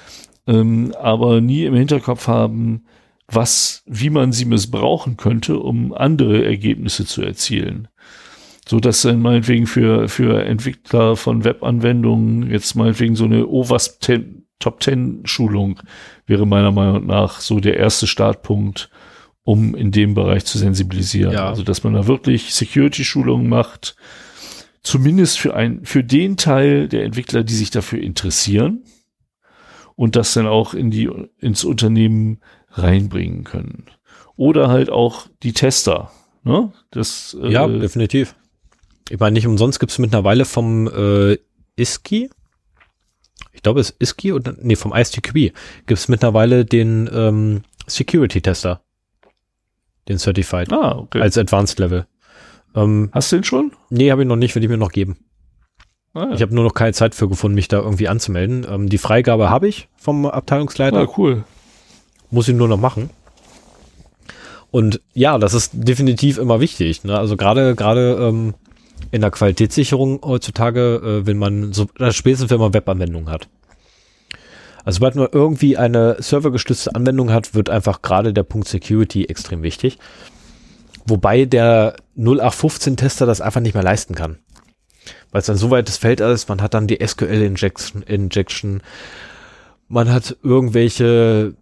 ähm, 0.48 0.94
aber 1.00 1.42
nie 1.42 1.66
im 1.66 1.76
Hinterkopf 1.76 2.28
haben, 2.28 2.86
was, 3.28 3.84
wie 3.86 4.10
man 4.10 4.32
sie 4.32 4.46
missbrauchen 4.46 5.18
könnte, 5.18 5.60
um 5.60 5.94
andere 5.94 6.44
Ergebnisse 6.46 7.06
zu 7.06 7.22
erzielen. 7.22 7.88
So 8.68 8.80
dass 8.80 9.02
dann 9.02 9.22
meinetwegen 9.22 9.68
für, 9.68 10.08
für 10.08 10.44
Entwickler 10.44 11.16
von 11.16 11.44
Webanwendungen 11.44 12.50
jetzt 12.52 12.76
meinetwegen 12.76 13.16
so 13.16 13.26
eine 13.26 13.48
OWASP 13.48 14.04
10, 14.04 14.38
Top 14.60 14.84
10 14.84 15.22
Schulung 15.26 15.80
wäre 16.28 16.46
meiner 16.46 16.72
Meinung 16.72 17.08
nach 17.08 17.40
so 17.40 17.60
der 17.60 17.78
erste 17.78 18.06
Startpunkt, 18.06 18.92
um 19.44 19.76
in 19.76 19.92
dem 19.92 20.14
Bereich 20.14 20.46
zu 20.46 20.58
sensibilisieren. 20.58 21.34
Ja. 21.34 21.50
Also, 21.50 21.64
dass 21.64 21.84
man 21.84 21.94
da 21.94 22.08
wirklich 22.08 22.54
Security-Schulungen 22.54 23.50
macht, 23.50 23.96
zumindest 24.84 25.40
für 25.40 25.56
ein, 25.56 25.86
für 25.86 26.04
den 26.04 26.38
Teil 26.38 26.88
der 26.88 27.04
Entwickler, 27.04 27.44
die 27.44 27.56
sich 27.56 27.72
dafür 27.72 28.02
interessieren 28.02 28.84
und 29.96 30.16
das 30.16 30.34
dann 30.34 30.48
auch 30.48 30.74
in 30.74 30.92
die, 30.92 31.10
ins 31.40 31.64
Unternehmen 31.64 32.40
reinbringen 32.70 33.44
können. 33.44 33.86
Oder 34.36 34.70
halt 34.70 34.90
auch 34.90 35.28
die 35.44 35.54
Tester. 35.54 36.12
Ne? 36.44 36.72
Das, 36.90 37.38
äh, 37.42 37.52
ja, 37.52 37.68
definitiv. 37.68 38.36
Ich 39.10 39.20
meine, 39.20 39.34
nicht 39.34 39.48
umsonst 39.48 39.80
gibt 39.80 39.92
es 39.92 40.00
mittlerweile 40.00 40.46
vom 40.46 40.88
äh, 40.88 41.38
ISKI, 41.76 42.30
ich 43.54 43.64
glaube, 43.64 43.80
es 43.80 43.92
ist 43.92 44.02
ISKI 44.02 44.34
oder 44.34 44.56
nee, 44.60 44.76
vom 44.76 44.92
ISTQB 44.92 45.34
gibt 45.34 46.00
es 46.00 46.08
mittlerweile 46.08 46.66
den 46.66 47.10
ähm, 47.14 47.62
Security-Tester. 47.86 48.84
Den 50.08 50.18
Certified. 50.18 50.72
Ah, 50.72 50.98
okay. 50.98 51.22
Als 51.22 51.38
Advanced 51.38 51.80
Level. 51.80 52.06
Ähm, 52.76 53.10
Hast 53.12 53.32
du 53.32 53.38
den 53.38 53.44
schon? 53.44 53.72
Nee, 53.90 54.12
habe 54.12 54.22
ich 54.24 54.28
noch 54.28 54.36
nicht, 54.36 54.56
will 54.56 54.64
ich 54.64 54.70
mir 54.70 54.78
noch 54.78 54.92
geben. 54.92 55.18
Ah, 56.14 56.26
ja. 56.26 56.32
Ich 56.34 56.42
habe 56.42 56.54
nur 56.54 56.64
noch 56.64 56.74
keine 56.74 56.94
Zeit 56.94 57.16
für 57.16 57.30
gefunden, 57.30 57.56
mich 57.56 57.68
da 57.68 57.80
irgendwie 57.80 58.08
anzumelden. 58.08 58.66
Ähm, 58.70 58.90
die 58.90 58.98
Freigabe 58.98 59.50
habe 59.50 59.68
ich 59.68 59.88
vom 59.96 60.26
Abteilungsleiter. 60.26 61.00
Ah, 61.00 61.08
cool. 61.18 61.44
Muss 62.30 62.48
ich 62.48 62.56
nur 62.56 62.68
noch 62.68 62.78
machen. 62.78 63.10
Und 64.72 65.02
ja, 65.14 65.38
das 65.38 65.54
ist 65.54 65.72
definitiv 65.74 66.38
immer 66.38 66.60
wichtig. 66.62 67.04
Ne? 67.04 67.18
Also 67.18 67.36
gerade 67.36 67.76
gerade 67.76 68.18
ähm, 68.22 68.54
in 69.12 69.22
der 69.22 69.32
Qualitätssicherung 69.32 70.22
heutzutage, 70.24 71.02
äh, 71.22 71.28
wenn 71.28 71.38
man 71.38 71.74
so 71.74 71.88
äh, 72.00 72.12
spätestens 72.12 72.50
wenn 72.50 72.60
man 72.60 72.74
Webanwendungen 72.74 73.30
hat. 73.30 73.50
Also 74.84 74.98
sobald 74.98 75.16
man 75.16 75.28
irgendwie 75.32 75.78
eine 75.78 76.18
servergestützte 76.20 76.96
Anwendung 76.96 77.32
hat, 77.32 77.54
wird 77.54 77.70
einfach 77.70 78.02
gerade 78.02 78.34
der 78.34 78.44
Punkt 78.44 78.68
Security 78.68 79.26
extrem 79.26 79.64
wichtig. 79.64 79.98
Wobei 81.06 81.46
der 81.46 81.96
0815-Tester 82.18 83.26
das 83.26 83.42
einfach 83.42 83.62
nicht 83.62 83.74
mehr 83.74 83.84
leisten 83.84 84.16
kann. 84.16 84.38
Weil 85.32 85.40
es 85.40 85.48
dann 85.48 85.58
so 85.58 85.72
weit 85.72 85.88
das 85.88 85.98
Feld 85.98 86.20
ist, 86.20 86.50
man 86.50 86.62
hat 86.62 86.74
dann 86.74 86.88
die 86.88 87.00
SQL-Injection, 87.06 88.04
Injection, 88.04 88.82
man 89.88 90.12
hat 90.12 90.38
irgendwelche 90.44 91.56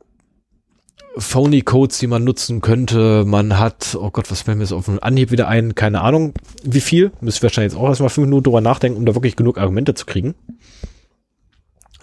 phony 1.18 1.62
Codes, 1.62 2.00
die 2.00 2.08
man 2.08 2.24
nutzen 2.24 2.62
könnte, 2.62 3.24
man 3.26 3.60
hat, 3.60 3.98
oh 4.00 4.12
Gott, 4.12 4.30
was 4.32 4.42
fällt 4.42 4.58
mir 4.58 4.64
jetzt 4.64 4.74
auf 4.74 4.86
den 4.86 5.00
Anhieb 5.00 5.32
wieder 5.32 5.48
ein, 5.48 5.76
keine 5.76 6.02
Ahnung, 6.02 6.34
wie 6.64 6.82
viel, 6.82 7.12
müsste 7.22 7.44
wahrscheinlich 7.44 7.74
jetzt 7.74 7.82
auch 7.82 7.88
erstmal 7.90 8.10
fünf 8.10 8.26
Minuten 8.26 8.44
drüber 8.44 8.62
nachdenken, 8.62 8.98
um 8.98 9.06
da 9.06 9.16
wirklich 9.16 9.36
genug 9.36 9.58
Argumente 9.58 9.94
zu 9.94 10.06
kriegen. 10.06 10.36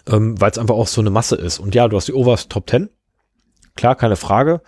Ähm, 0.09 0.41
weil 0.41 0.51
es 0.51 0.59
einfach 0.59 0.75
auch 0.75 0.87
so 0.87 1.01
eine 1.01 1.11
Masse 1.11 1.37
ist. 1.37 1.59
Und 1.59 1.75
ja, 1.75 1.89
du 1.89 1.97
hast 1.97 2.09
die 2.09 2.15
Overs 2.15 2.49
Top 2.49 2.69
10. 2.69 2.89
Klar, 3.75 3.95
keine 3.97 4.17
Frage. 4.17 4.63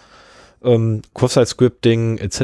Ähm, 0.63 1.03
Cross-Site-Scripting 1.15 2.19
etc. 2.19 2.41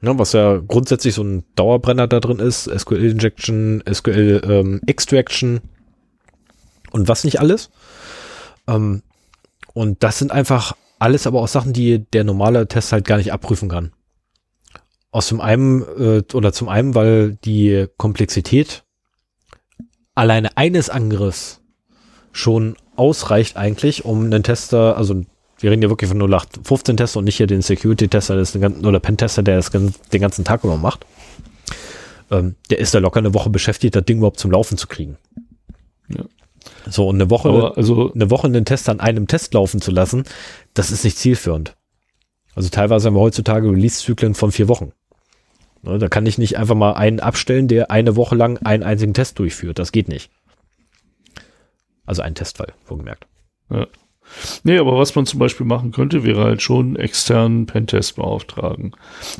Ne, 0.00 0.18
was 0.18 0.32
ja 0.32 0.58
grundsätzlich 0.58 1.14
so 1.14 1.22
ein 1.22 1.44
Dauerbrenner 1.54 2.08
da 2.08 2.20
drin 2.20 2.40
ist. 2.40 2.64
SQL-Injection, 2.64 3.82
SQL-Extraction 3.90 5.50
ähm, 5.54 5.60
und 6.90 7.08
was 7.08 7.24
nicht 7.24 7.40
alles. 7.40 7.70
Ähm, 8.66 9.02
und 9.74 10.02
das 10.02 10.18
sind 10.18 10.32
einfach 10.32 10.74
alles 10.98 11.26
aber 11.26 11.40
auch 11.40 11.48
Sachen, 11.48 11.72
die 11.72 12.04
der 12.10 12.24
normale 12.24 12.68
Test 12.68 12.92
halt 12.92 13.06
gar 13.06 13.16
nicht 13.16 13.32
abprüfen 13.32 13.68
kann. 13.68 13.92
Aus 15.10 15.28
dem 15.28 15.40
einen 15.40 15.82
äh, 15.82 16.22
oder 16.32 16.52
zum 16.52 16.68
einen, 16.68 16.94
weil 16.94 17.36
die 17.44 17.86
Komplexität 17.96 18.84
alleine 20.14 20.56
eines 20.56 20.90
Angriffs 20.90 21.60
schon 22.32 22.76
ausreicht 22.96 23.56
eigentlich, 23.56 24.04
um 24.04 24.24
einen 24.24 24.42
Tester, 24.42 24.96
also 24.96 25.22
wir 25.58 25.70
reden 25.70 25.82
ja 25.82 25.90
wirklich 25.90 26.08
von 26.08 26.20
0815 26.20 26.96
Tester 26.96 27.18
und 27.18 27.24
nicht 27.24 27.36
hier 27.36 27.46
den 27.46 27.62
Security-Tester 27.62 28.42
oder 28.82 29.00
Pen-Tester, 29.00 29.42
der 29.42 29.56
das 29.56 29.70
den 29.70 30.20
ganzen 30.20 30.44
Tag 30.44 30.64
über 30.64 30.76
macht. 30.76 31.06
Ähm, 32.30 32.56
der 32.70 32.78
ist 32.78 32.94
da 32.94 32.98
locker 32.98 33.18
eine 33.18 33.34
Woche 33.34 33.50
beschäftigt, 33.50 33.94
das 33.94 34.04
Ding 34.04 34.18
überhaupt 34.18 34.40
zum 34.40 34.50
Laufen 34.50 34.76
zu 34.76 34.88
kriegen. 34.88 35.18
Ja. 36.08 36.24
So, 36.90 37.08
und 37.08 37.16
eine 37.16 37.30
Woche, 37.30 37.48
Aber 37.48 37.76
also, 37.76 38.12
eine 38.12 38.30
Woche 38.30 38.46
einen 38.46 38.64
Test 38.64 38.88
an 38.88 39.00
einem 39.00 39.26
Test 39.26 39.54
laufen 39.54 39.80
zu 39.80 39.90
lassen, 39.90 40.24
das 40.74 40.90
ist 40.90 41.04
nicht 41.04 41.18
zielführend. 41.18 41.76
Also 42.54 42.68
teilweise 42.68 43.06
haben 43.06 43.14
wir 43.14 43.20
heutzutage 43.20 43.70
Release-Zyklen 43.70 44.34
von 44.34 44.52
vier 44.52 44.68
Wochen. 44.68 44.92
Ne, 45.82 45.98
da 45.98 46.08
kann 46.08 46.26
ich 46.26 46.38
nicht 46.38 46.56
einfach 46.56 46.76
mal 46.76 46.92
einen 46.92 47.20
abstellen, 47.20 47.68
der 47.68 47.90
eine 47.90 48.16
Woche 48.16 48.36
lang 48.36 48.58
einen 48.58 48.82
einzigen 48.82 49.14
Test 49.14 49.38
durchführt. 49.38 49.78
Das 49.78 49.92
geht 49.92 50.08
nicht. 50.08 50.30
Also 52.06 52.22
ein 52.22 52.34
Testfall, 52.34 52.72
vorgemerkt. 52.84 53.26
Ja. 53.70 53.86
Nee, 54.62 54.78
aber 54.78 54.96
was 54.96 55.14
man 55.14 55.26
zum 55.26 55.40
Beispiel 55.40 55.66
machen 55.66 55.92
könnte, 55.92 56.24
wäre 56.24 56.44
halt 56.44 56.62
schon 56.62 56.96
externen 56.96 57.66
Pentest 57.66 58.16
beauftragen. 58.16 58.92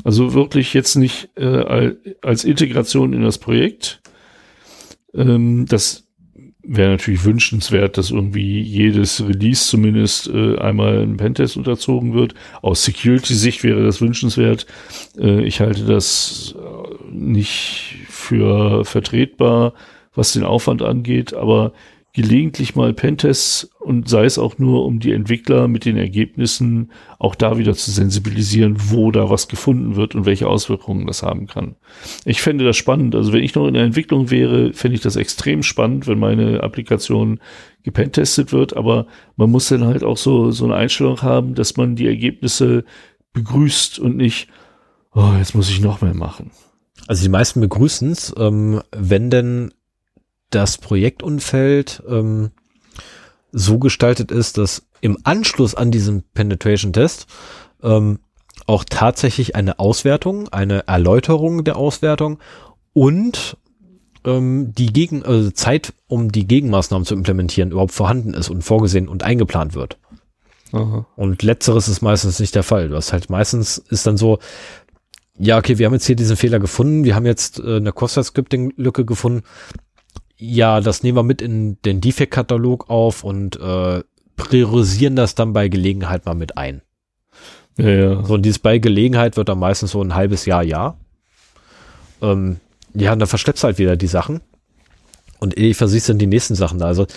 Also 0.03 0.33
wirklich 0.33 0.73
jetzt 0.73 0.95
nicht 0.95 1.29
äh, 1.35 1.95
als 2.21 2.43
Integration 2.43 3.13
in 3.13 3.23
das 3.23 3.37
Projekt. 3.37 4.01
Ähm, 5.13 5.65
das 5.67 6.02
wäre 6.63 6.91
natürlich 6.91 7.25
wünschenswert, 7.25 7.97
dass 7.97 8.11
irgendwie 8.11 8.61
jedes 8.61 9.21
Release 9.25 9.67
zumindest 9.67 10.27
äh, 10.27 10.57
einmal 10.57 10.99
ein 10.99 11.17
Pentest 11.17 11.57
unterzogen 11.57 12.13
wird. 12.13 12.33
Aus 12.61 12.85
Security-Sicht 12.85 13.63
wäre 13.63 13.83
das 13.83 14.01
wünschenswert. 14.01 14.65
Äh, 15.17 15.43
ich 15.43 15.59
halte 15.59 15.85
das 15.85 16.55
äh, 16.57 17.13
nicht 17.13 17.95
für 18.07 18.85
vertretbar, 18.85 19.73
was 20.15 20.33
den 20.33 20.43
Aufwand 20.43 20.81
angeht, 20.81 21.33
aber 21.33 21.73
gelegentlich 22.13 22.75
mal 22.75 22.93
Pentests 22.93 23.63
und 23.79 24.07
sei 24.07 24.25
es 24.25 24.37
auch 24.37 24.59
nur, 24.59 24.85
um 24.85 24.99
die 24.99 25.11
Entwickler 25.11 25.67
mit 25.67 25.83
den 25.83 25.97
Ergebnissen 25.97 26.91
auch 27.17 27.33
da 27.33 27.57
wieder 27.57 27.73
zu 27.73 27.89
sensibilisieren, 27.89 28.75
wo 28.77 29.11
da 29.11 29.31
was 29.31 29.47
gefunden 29.47 29.95
wird 29.95 30.13
und 30.13 30.27
welche 30.27 30.47
Auswirkungen 30.47 31.07
das 31.07 31.23
haben 31.23 31.47
kann. 31.47 31.75
Ich 32.23 32.43
fände 32.43 32.65
das 32.65 32.77
spannend. 32.77 33.15
Also 33.15 33.33
wenn 33.33 33.43
ich 33.43 33.55
noch 33.55 33.67
in 33.67 33.73
der 33.73 33.83
Entwicklung 33.83 34.29
wäre, 34.29 34.73
fände 34.73 34.95
ich 34.95 35.01
das 35.01 35.15
extrem 35.15 35.63
spannend, 35.63 36.05
wenn 36.05 36.19
meine 36.19 36.61
Applikation 36.61 37.39
gepentestet 37.81 38.53
wird, 38.53 38.77
aber 38.77 39.07
man 39.35 39.49
muss 39.49 39.69
dann 39.69 39.85
halt 39.85 40.03
auch 40.03 40.17
so, 40.17 40.51
so 40.51 40.65
eine 40.65 40.75
Einstellung 40.75 41.23
haben, 41.23 41.55
dass 41.55 41.77
man 41.77 41.95
die 41.95 42.07
Ergebnisse 42.07 42.85
begrüßt 43.33 43.97
und 43.97 44.17
nicht, 44.17 44.49
oh, 45.15 45.31
jetzt 45.39 45.55
muss 45.55 45.69
ich 45.71 45.81
noch 45.81 46.01
mehr 46.01 46.13
machen. 46.13 46.51
Also 47.07 47.23
die 47.23 47.29
meisten 47.29 47.59
begrüßen 47.59 48.11
es, 48.11 48.33
ähm, 48.37 48.81
wenn 48.91 49.31
denn 49.31 49.73
das 50.55 50.77
Projektumfeld 50.77 52.03
ähm, 52.07 52.51
so 53.51 53.79
gestaltet 53.79 54.31
ist, 54.31 54.57
dass 54.57 54.87
im 55.01 55.17
Anschluss 55.23 55.75
an 55.75 55.91
diesen 55.91 56.23
Penetration-Test 56.33 57.27
ähm, 57.83 58.19
auch 58.65 58.83
tatsächlich 58.89 59.55
eine 59.55 59.79
Auswertung, 59.79 60.49
eine 60.49 60.87
Erläuterung 60.87 61.63
der 61.63 61.75
Auswertung 61.75 62.39
und 62.93 63.57
ähm, 64.25 64.73
die 64.73 64.93
Gegen 64.93 65.23
also 65.23 65.51
Zeit, 65.51 65.93
um 66.07 66.31
die 66.31 66.47
Gegenmaßnahmen 66.47 67.05
zu 67.05 67.13
implementieren, 67.13 67.71
überhaupt 67.71 67.91
vorhanden 67.91 68.33
ist 68.33 68.49
und 68.49 68.63
vorgesehen 68.63 69.07
und 69.07 69.23
eingeplant 69.23 69.75
wird. 69.75 69.97
Aha. 70.71 71.05
Und 71.15 71.43
letzteres 71.43 71.87
ist 71.87 72.01
meistens 72.01 72.39
nicht 72.39 72.55
der 72.55 72.63
Fall. 72.63 72.89
Du 72.89 72.95
hast 72.95 73.13
halt 73.13 73.29
meistens 73.29 73.77
ist 73.77 74.07
dann 74.07 74.17
so, 74.17 74.39
ja, 75.37 75.57
okay, 75.57 75.77
wir 75.77 75.85
haben 75.85 75.93
jetzt 75.93 76.05
hier 76.05 76.15
diesen 76.15 76.37
Fehler 76.37 76.59
gefunden, 76.59 77.03
wir 77.03 77.15
haben 77.15 77.25
jetzt 77.25 77.59
äh, 77.59 77.77
eine 77.77 77.91
Costa-Scripting-Lücke 77.91 79.05
gefunden, 79.05 79.43
ja, 80.43 80.81
das 80.81 81.03
nehmen 81.03 81.17
wir 81.17 81.23
mit 81.23 81.41
in 81.41 81.81
den 81.83 82.01
Defekt-Katalog 82.01 82.89
auf 82.89 83.23
und 83.23 83.55
äh, 83.55 84.03
priorisieren 84.35 85.15
das 85.15 85.35
dann 85.35 85.53
bei 85.53 85.69
Gelegenheit 85.69 86.25
mal 86.25 86.33
mit 86.33 86.57
ein. 86.57 86.81
Ja, 87.77 87.89
ja. 87.89 88.25
So, 88.25 88.33
und 88.33 88.41
dieses 88.43 88.59
bei 88.59 88.77
Gelegenheit 88.77 89.37
wird 89.37 89.47
dann 89.47 89.59
meistens 89.59 89.91
so 89.91 90.01
ein 90.03 90.15
halbes 90.15 90.45
Jahr, 90.45 90.61
Jahr. 90.61 90.97
Ähm, 92.21 92.57
ja, 92.93 93.13
und 93.13 93.19
dann 93.19 93.29
verschleppst 93.29 93.63
halt 93.63 93.77
wieder 93.77 93.95
die 93.95 94.07
Sachen. 94.07 94.41
Und 95.39 95.57
ich 95.57 95.77
versiehst 95.77 96.09
dann 96.09 96.19
die 96.19 96.27
nächsten 96.27 96.55
Sachen 96.55 96.77
da. 96.77 96.87
Also, 96.87 97.07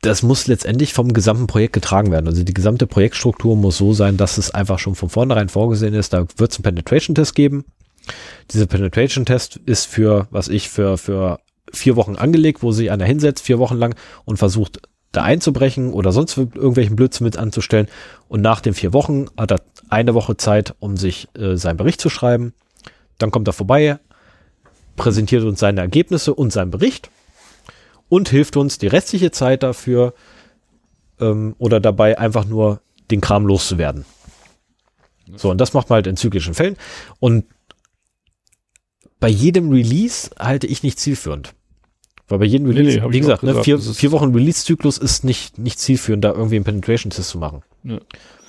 das 0.00 0.22
muss 0.22 0.46
letztendlich 0.46 0.94
vom 0.94 1.12
gesamten 1.12 1.46
Projekt 1.46 1.74
getragen 1.74 2.10
werden. 2.10 2.28
Also 2.28 2.44
die 2.44 2.54
gesamte 2.54 2.86
Projektstruktur 2.86 3.56
muss 3.56 3.76
so 3.76 3.92
sein, 3.92 4.16
dass 4.16 4.38
es 4.38 4.52
einfach 4.52 4.78
schon 4.78 4.94
von 4.94 5.10
vornherein 5.10 5.50
vorgesehen 5.50 5.94
ist. 5.94 6.14
Da 6.14 6.26
wird 6.36 6.50
es 6.50 6.58
einen 6.58 6.64
Penetration-Test 6.64 7.34
geben. 7.34 7.64
Dieser 8.50 8.66
Penetration-Test 8.66 9.56
ist 9.64 9.86
für, 9.86 10.28
was 10.30 10.48
ich, 10.48 10.68
für, 10.68 10.98
für 10.98 11.40
vier 11.76 11.96
Wochen 11.96 12.16
angelegt, 12.16 12.62
wo 12.62 12.72
sich 12.72 12.90
einer 12.90 13.04
hinsetzt, 13.04 13.44
vier 13.44 13.58
Wochen 13.58 13.76
lang 13.76 13.94
und 14.24 14.36
versucht, 14.36 14.80
da 15.12 15.22
einzubrechen 15.22 15.92
oder 15.92 16.12
sonst 16.12 16.36
irgendwelchen 16.36 16.96
Blödsinn 16.96 17.24
mit 17.24 17.36
anzustellen. 17.36 17.86
Und 18.28 18.40
nach 18.40 18.60
den 18.60 18.74
vier 18.74 18.92
Wochen 18.92 19.26
hat 19.36 19.52
er 19.52 19.60
eine 19.88 20.14
Woche 20.14 20.36
Zeit, 20.36 20.74
um 20.80 20.96
sich 20.96 21.28
äh, 21.34 21.56
seinen 21.56 21.76
Bericht 21.76 22.00
zu 22.00 22.10
schreiben. 22.10 22.52
Dann 23.18 23.30
kommt 23.30 23.48
er 23.48 23.52
vorbei, 23.52 23.98
präsentiert 24.96 25.44
uns 25.44 25.60
seine 25.60 25.80
Ergebnisse 25.80 26.34
und 26.34 26.52
seinen 26.52 26.70
Bericht 26.70 27.10
und 28.08 28.28
hilft 28.28 28.56
uns 28.56 28.78
die 28.78 28.88
restliche 28.88 29.30
Zeit 29.30 29.62
dafür 29.62 30.14
ähm, 31.20 31.54
oder 31.58 31.80
dabei 31.80 32.18
einfach 32.18 32.44
nur 32.44 32.80
den 33.10 33.20
Kram 33.20 33.46
loszuwerden. 33.46 34.04
So, 35.36 35.50
und 35.50 35.58
das 35.58 35.72
macht 35.72 35.88
man 35.88 35.96
halt 35.96 36.06
in 36.06 36.16
zyklischen 36.16 36.54
Fällen. 36.54 36.76
Und 37.18 37.46
bei 39.20 39.28
jedem 39.28 39.70
Release 39.70 40.30
halte 40.38 40.66
ich 40.66 40.82
nicht 40.82 40.98
zielführend. 40.98 41.54
Weil 42.28 42.38
bei 42.38 42.44
jedem 42.46 42.66
Release, 42.66 42.98
nee, 42.98 43.06
nee, 43.06 43.12
wie 43.12 43.20
gesagt, 43.20 43.42
ne, 43.42 43.50
gesagt, 43.50 43.64
vier, 43.64 43.78
vier 43.78 44.12
Wochen 44.12 44.34
Release-Zyklus 44.34 44.96
ist 44.96 45.24
nicht, 45.24 45.58
nicht 45.58 45.78
zielführend, 45.78 46.24
da 46.24 46.32
irgendwie 46.32 46.56
einen 46.56 46.64
Penetration-Test 46.64 47.28
zu 47.28 47.38
machen. 47.38 47.62
Ja. 47.82 47.98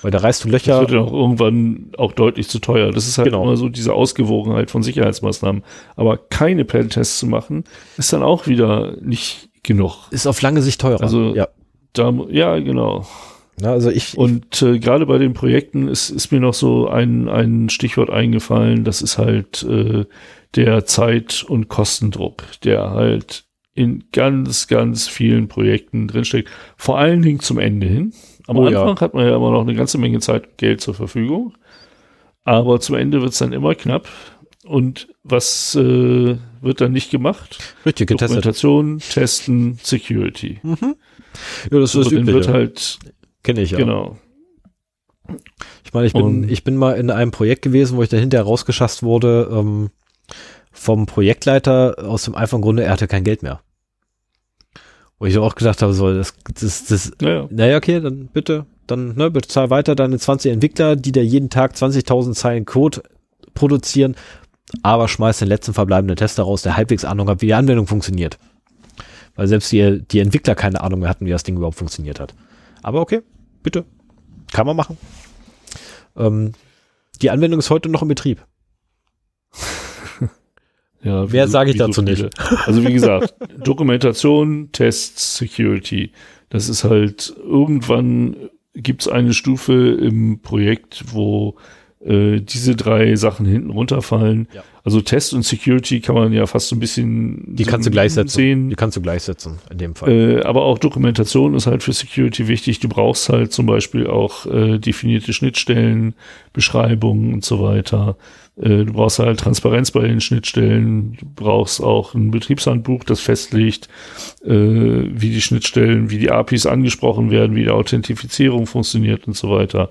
Weil 0.01 0.11
da 0.11 0.19
reißt 0.19 0.43
du 0.43 0.49
Löcher. 0.49 0.81
Das 0.81 0.81
wird 0.81 0.91
ja 0.91 0.99
auch 0.99 1.11
irgendwann 1.11 1.91
auch 1.97 2.11
deutlich 2.11 2.47
zu 2.47 2.59
teuer. 2.59 2.91
Das 2.91 3.07
ist 3.07 3.17
halt 3.17 3.25
genau. 3.25 3.43
immer 3.43 3.57
so 3.57 3.69
diese 3.69 3.93
Ausgewogenheit 3.93 4.71
von 4.71 4.83
Sicherheitsmaßnahmen. 4.83 5.63
Aber 5.95 6.17
keine 6.17 6.63
Pentests 6.63 7.19
zu 7.19 7.25
machen, 7.25 7.63
ist 7.97 8.13
dann 8.13 8.23
auch 8.23 8.47
wieder 8.47 8.95
nicht 9.01 9.49
genug. 9.63 10.07
Ist 10.11 10.27
auf 10.27 10.41
lange 10.41 10.61
Sicht 10.61 10.79
teurer. 10.79 11.01
Also, 11.01 11.35
ja, 11.35 11.47
da, 11.93 12.13
ja 12.29 12.59
genau. 12.59 13.05
Na, 13.59 13.71
also 13.71 13.89
ich, 13.89 14.17
und 14.17 14.61
äh, 14.61 14.79
gerade 14.79 15.05
bei 15.05 15.17
den 15.17 15.33
Projekten 15.33 15.87
ist, 15.87 16.09
ist 16.09 16.31
mir 16.31 16.39
noch 16.39 16.53
so 16.53 16.87
ein, 16.87 17.29
ein 17.29 17.69
Stichwort 17.69 18.09
eingefallen, 18.09 18.83
das 18.83 19.01
ist 19.01 19.17
halt 19.17 19.63
äh, 19.63 20.05
der 20.55 20.85
Zeit- 20.85 21.45
und 21.47 21.69
Kostendruck, 21.69 22.43
der 22.63 22.91
halt 22.91 23.45
in 23.75 24.05
ganz, 24.11 24.67
ganz 24.67 25.07
vielen 25.07 25.47
Projekten 25.49 26.07
drinsteckt. 26.07 26.49
Vor 26.77 26.97
allen 26.97 27.21
Dingen 27.21 27.41
zum 27.41 27.59
Ende 27.59 27.85
hin. 27.85 28.13
Am 28.47 28.57
oh, 28.57 28.65
Anfang 28.65 28.95
ja. 28.95 29.01
hat 29.01 29.13
man 29.13 29.27
ja 29.27 29.35
immer 29.35 29.51
noch 29.51 29.61
eine 29.61 29.75
ganze 29.75 29.97
Menge 29.97 30.19
Zeit 30.19 30.47
und 30.47 30.57
Geld 30.57 30.81
zur 30.81 30.93
Verfügung. 30.93 31.53
Aber 32.45 32.79
zum 32.79 32.95
Ende 32.95 33.21
wird 33.21 33.33
es 33.33 33.39
dann 33.39 33.51
immer 33.51 33.75
knapp. 33.75 34.07
Und 34.63 35.09
was 35.23 35.75
äh, 35.75 36.37
wird 36.61 36.81
dann 36.81 36.93
nicht 36.93 37.11
gemacht? 37.11 37.59
Richtig, 37.85 38.07
getestet. 38.07 38.37
Dokumentation, 38.37 38.99
Testen, 38.99 39.77
Security. 39.83 40.59
Mhm. 40.63 40.95
Ja, 41.69 41.79
das 41.79 41.93
ist 41.93 42.03
so, 42.03 42.03
das 42.03 42.25
wird 42.25 42.47
halt. 42.47 42.99
Kenne 43.43 43.61
ich 43.61 43.71
ja. 43.71 43.77
Genau. 43.77 44.17
Ich 45.83 45.93
meine, 45.93 46.07
ich 46.07 46.13
bin, 46.13 46.49
ich 46.49 46.63
bin 46.63 46.77
mal 46.77 46.93
in 46.93 47.11
einem 47.11 47.31
Projekt 47.31 47.61
gewesen, 47.63 47.97
wo 47.97 48.03
ich 48.03 48.09
da 48.09 48.17
hinterher 48.17 48.45
rausgeschasst 48.45 49.03
wurde, 49.03 49.49
ähm, 49.51 49.89
vom 50.71 51.05
Projektleiter 51.05 51.95
aus 52.05 52.23
dem 52.23 52.35
einfachen 52.35 52.61
Grunde, 52.61 52.83
er 52.83 52.91
hatte 52.91 53.07
kein 53.07 53.23
Geld 53.23 53.43
mehr. 53.43 53.61
Wo 55.17 55.25
ich 55.25 55.37
auch 55.37 55.55
gedacht 55.55 55.81
habe, 55.81 55.93
so, 55.93 56.13
das, 56.13 56.33
das, 56.59 56.85
das, 56.85 57.11
naja, 57.21 57.47
naja 57.49 57.77
okay, 57.77 58.01
dann 58.01 58.27
bitte, 58.27 58.65
dann, 58.85 59.15
ne, 59.15 59.31
bezahl 59.31 59.69
weiter 59.69 59.95
deine 59.95 60.19
20 60.19 60.51
Entwickler, 60.51 60.95
die 60.95 61.11
da 61.11 61.21
jeden 61.21 61.49
Tag 61.49 61.73
20.000 61.73 62.33
Zeilen 62.33 62.65
Code 62.65 63.01
produzieren, 63.53 64.15
aber 64.83 65.07
schmeiß 65.07 65.39
den 65.39 65.47
letzten 65.47 65.73
verbleibenden 65.73 66.17
Tester 66.17 66.43
raus, 66.43 66.63
der 66.63 66.75
halbwegs 66.75 67.05
Ahnung 67.05 67.29
hat, 67.29 67.41
wie 67.41 67.47
die 67.47 67.53
Anwendung 67.53 67.87
funktioniert. 67.87 68.37
Weil 69.35 69.47
selbst 69.47 69.71
die, 69.71 70.01
die 70.03 70.19
Entwickler 70.19 70.55
keine 70.55 70.81
Ahnung 70.81 71.01
mehr 71.01 71.09
hatten, 71.09 71.25
wie 71.25 71.31
das 71.31 71.43
Ding 71.43 71.57
überhaupt 71.57 71.77
funktioniert 71.77 72.19
hat. 72.19 72.33
Aber 72.83 73.01
okay, 73.01 73.21
bitte. 73.63 73.85
Kann 74.51 74.65
man 74.65 74.75
machen. 74.75 74.97
Ähm, 76.15 76.53
die 77.21 77.29
Anwendung 77.29 77.59
ist 77.59 77.69
heute 77.69 77.89
noch 77.89 78.01
im 78.01 78.07
Betrieb. 78.07 78.45
Ja, 81.05 81.25
Mehr 81.27 81.47
sage 81.47 81.71
ich 81.71 81.77
so 81.77 81.85
dazu 81.85 82.01
nicht. 82.01 82.27
Also 82.65 82.83
wie 82.83 82.91
gesagt, 82.93 83.35
Dokumentation, 83.63 84.69
Tests, 84.71 85.37
Security. 85.37 86.11
Das 86.49 86.67
ist 86.67 86.83
halt, 86.83 87.33
irgendwann 87.43 88.35
gibt's 88.73 89.07
eine 89.07 89.33
Stufe 89.33 89.73
im 89.73 90.39
Projekt, 90.41 91.05
wo 91.11 91.55
äh, 92.03 92.41
diese 92.41 92.75
drei 92.75 93.15
Sachen 93.15 93.45
hinten 93.45 93.69
runterfallen. 93.69 94.47
Ja. 94.53 94.63
Also 94.83 95.01
Test 95.01 95.33
und 95.33 95.43
Security 95.43 96.01
kann 96.01 96.15
man 96.15 96.33
ja 96.33 96.45
fast 96.45 96.67
so 96.69 96.75
ein 96.75 96.79
bisschen 96.79 97.55
Die 97.55 97.63
kannst 97.65 97.87
du 97.87 97.91
gleichsetzen. 97.91 98.35
sehen. 98.35 98.69
Die 98.69 98.75
kannst 98.75 98.97
du 98.97 99.01
gleichsetzen 99.01 99.59
in 99.71 99.77
dem 99.77 99.95
Fall. 99.95 100.11
Äh, 100.11 100.41
aber 100.43 100.63
auch 100.63 100.77
Dokumentation 100.77 101.55
ist 101.55 101.65
halt 101.67 101.81
für 101.83 101.93
Security 101.93 102.47
wichtig. 102.47 102.79
Du 102.79 102.89
brauchst 102.89 103.29
halt 103.29 103.51
zum 103.51 103.65
Beispiel 103.65 104.07
auch 104.07 104.45
äh, 104.45 104.77
definierte 104.77 105.33
Schnittstellen, 105.33 106.13
Beschreibungen 106.53 107.33
und 107.33 107.43
so 107.43 107.61
weiter. 107.63 108.17
Äh, 108.57 108.85
du 108.85 108.93
brauchst 108.93 109.19
halt 109.19 109.39
Transparenz 109.39 109.91
bei 109.91 110.07
den 110.07 110.21
Schnittstellen. 110.21 111.17
Du 111.19 111.25
brauchst 111.35 111.81
auch 111.81 112.13
ein 112.13 112.31
Betriebshandbuch, 112.31 113.03
das 113.03 113.21
festlegt, 113.21 113.89
äh, 114.43 114.49
wie 114.49 115.29
die 115.29 115.41
Schnittstellen, 115.41 116.09
wie 116.09 116.17
die 116.17 116.31
APIs 116.31 116.65
angesprochen 116.65 117.31
werden, 117.31 117.55
wie 117.55 117.63
die 117.63 117.69
Authentifizierung 117.69 118.65
funktioniert 118.65 119.27
und 119.27 119.35
so 119.35 119.49
weiter. 119.49 119.89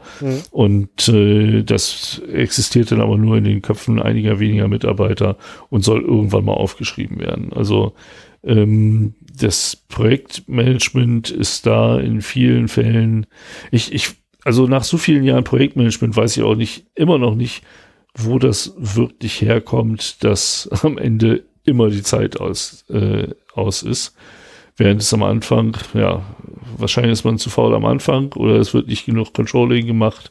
Und 0.51 1.09
äh, 1.09 1.62
das 1.62 2.23
existiert 2.33 2.91
dann 2.91 3.01
aber 3.01 3.18
nur 3.18 3.36
in 3.36 3.44
den 3.44 3.62
Köpfen 3.62 4.01
einiger 4.01 4.41
weniger 4.41 4.68
Mitarbeiter 4.68 5.36
und 5.70 5.84
soll 5.84 6.02
irgendwann 6.02 6.44
mal 6.44 6.52
aufgeschrieben 6.55 7.18
werden. 7.20 7.52
Also 7.52 7.94
ähm, 8.44 9.15
das 9.36 9.76
Projektmanagement 9.89 11.31
ist 11.31 11.67
da 11.67 11.99
in 11.99 12.20
vielen 12.20 12.68
Fällen, 12.68 13.26
ich, 13.70 13.93
ich, 13.93 14.10
also 14.44 14.67
nach 14.67 14.84
so 14.84 14.97
vielen 14.99 15.25
Jahren 15.25 15.44
Projektmanagement 15.44 16.17
weiß 16.17 16.36
ich 16.36 16.43
auch 16.43 16.55
nicht, 16.55 16.86
immer 16.94 17.18
noch 17.18 17.34
nicht, 17.34 17.62
wo 18.17 18.39
das 18.39 18.75
wirklich 18.76 19.41
herkommt, 19.41 20.23
dass 20.25 20.68
am 20.83 20.99
Ende 20.99 21.44
immer 21.65 21.91
die 21.91 22.02
Zeit 22.02 22.41
aus, 22.41 22.84
äh, 22.91 23.28
aus 23.55 23.83
ist. 23.83 24.15
Während 24.76 25.01
es 25.01 25.15
am 25.15 25.23
Anfang, 25.23 25.76
ja, 25.94 26.23
wahrscheinlich 26.76 27.12
ist 27.12 27.25
man 27.25 27.39
zu 27.39 27.49
faul 27.49 27.75
am 27.75 27.84
Anfang 27.84 28.33
oder 28.33 28.57
es 28.57 28.75
wird 28.75 28.89
nicht 28.89 29.07
genug 29.07 29.33
Controlling 29.33 29.86
gemacht. 29.86 30.31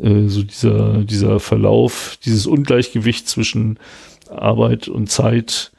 Äh, 0.00 0.28
so 0.28 0.42
dieser, 0.42 1.04
dieser 1.04 1.40
Verlauf, 1.40 2.18
dieses 2.24 2.46
Ungleichgewicht 2.46 3.28
zwischen 3.28 3.78
Arbeit 4.30 4.88
und 4.88 5.10
Zeit 5.10 5.72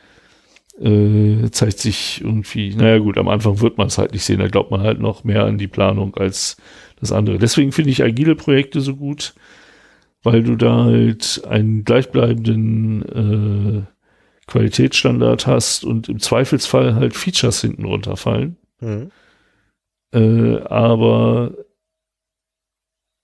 äh, 0.79 1.49
zeigt 1.51 1.79
sich 1.79 2.21
irgendwie, 2.21 2.75
naja 2.75 2.97
gut, 2.97 3.17
am 3.17 3.27
Anfang 3.27 3.61
wird 3.61 3.77
man 3.77 3.87
es 3.87 3.97
halt 3.97 4.11
nicht 4.13 4.23
sehen, 4.23 4.39
da 4.39 4.47
glaubt 4.47 4.71
man 4.71 4.81
halt 4.81 4.99
noch 4.99 5.23
mehr 5.23 5.45
an 5.45 5.57
die 5.57 5.67
Planung 5.67 6.15
als 6.15 6.57
das 6.99 7.11
andere. 7.11 7.37
Deswegen 7.37 7.71
finde 7.71 7.91
ich 7.91 8.03
agile 8.03 8.35
Projekte 8.35 8.81
so 8.81 8.95
gut, 8.95 9.35
weil 10.23 10.43
du 10.43 10.55
da 10.55 10.85
halt 10.85 11.43
einen 11.47 11.83
gleichbleibenden 11.83 13.85
äh, 13.85 13.87
Qualitätsstandard 14.47 15.47
hast 15.47 15.85
und 15.85 16.09
im 16.09 16.19
Zweifelsfall 16.19 16.95
halt 16.95 17.15
Features 17.15 17.61
hinten 17.61 17.85
runterfallen, 17.85 18.57
Mhm. 18.81 19.11
äh, 20.13 20.57
aber 20.63 21.53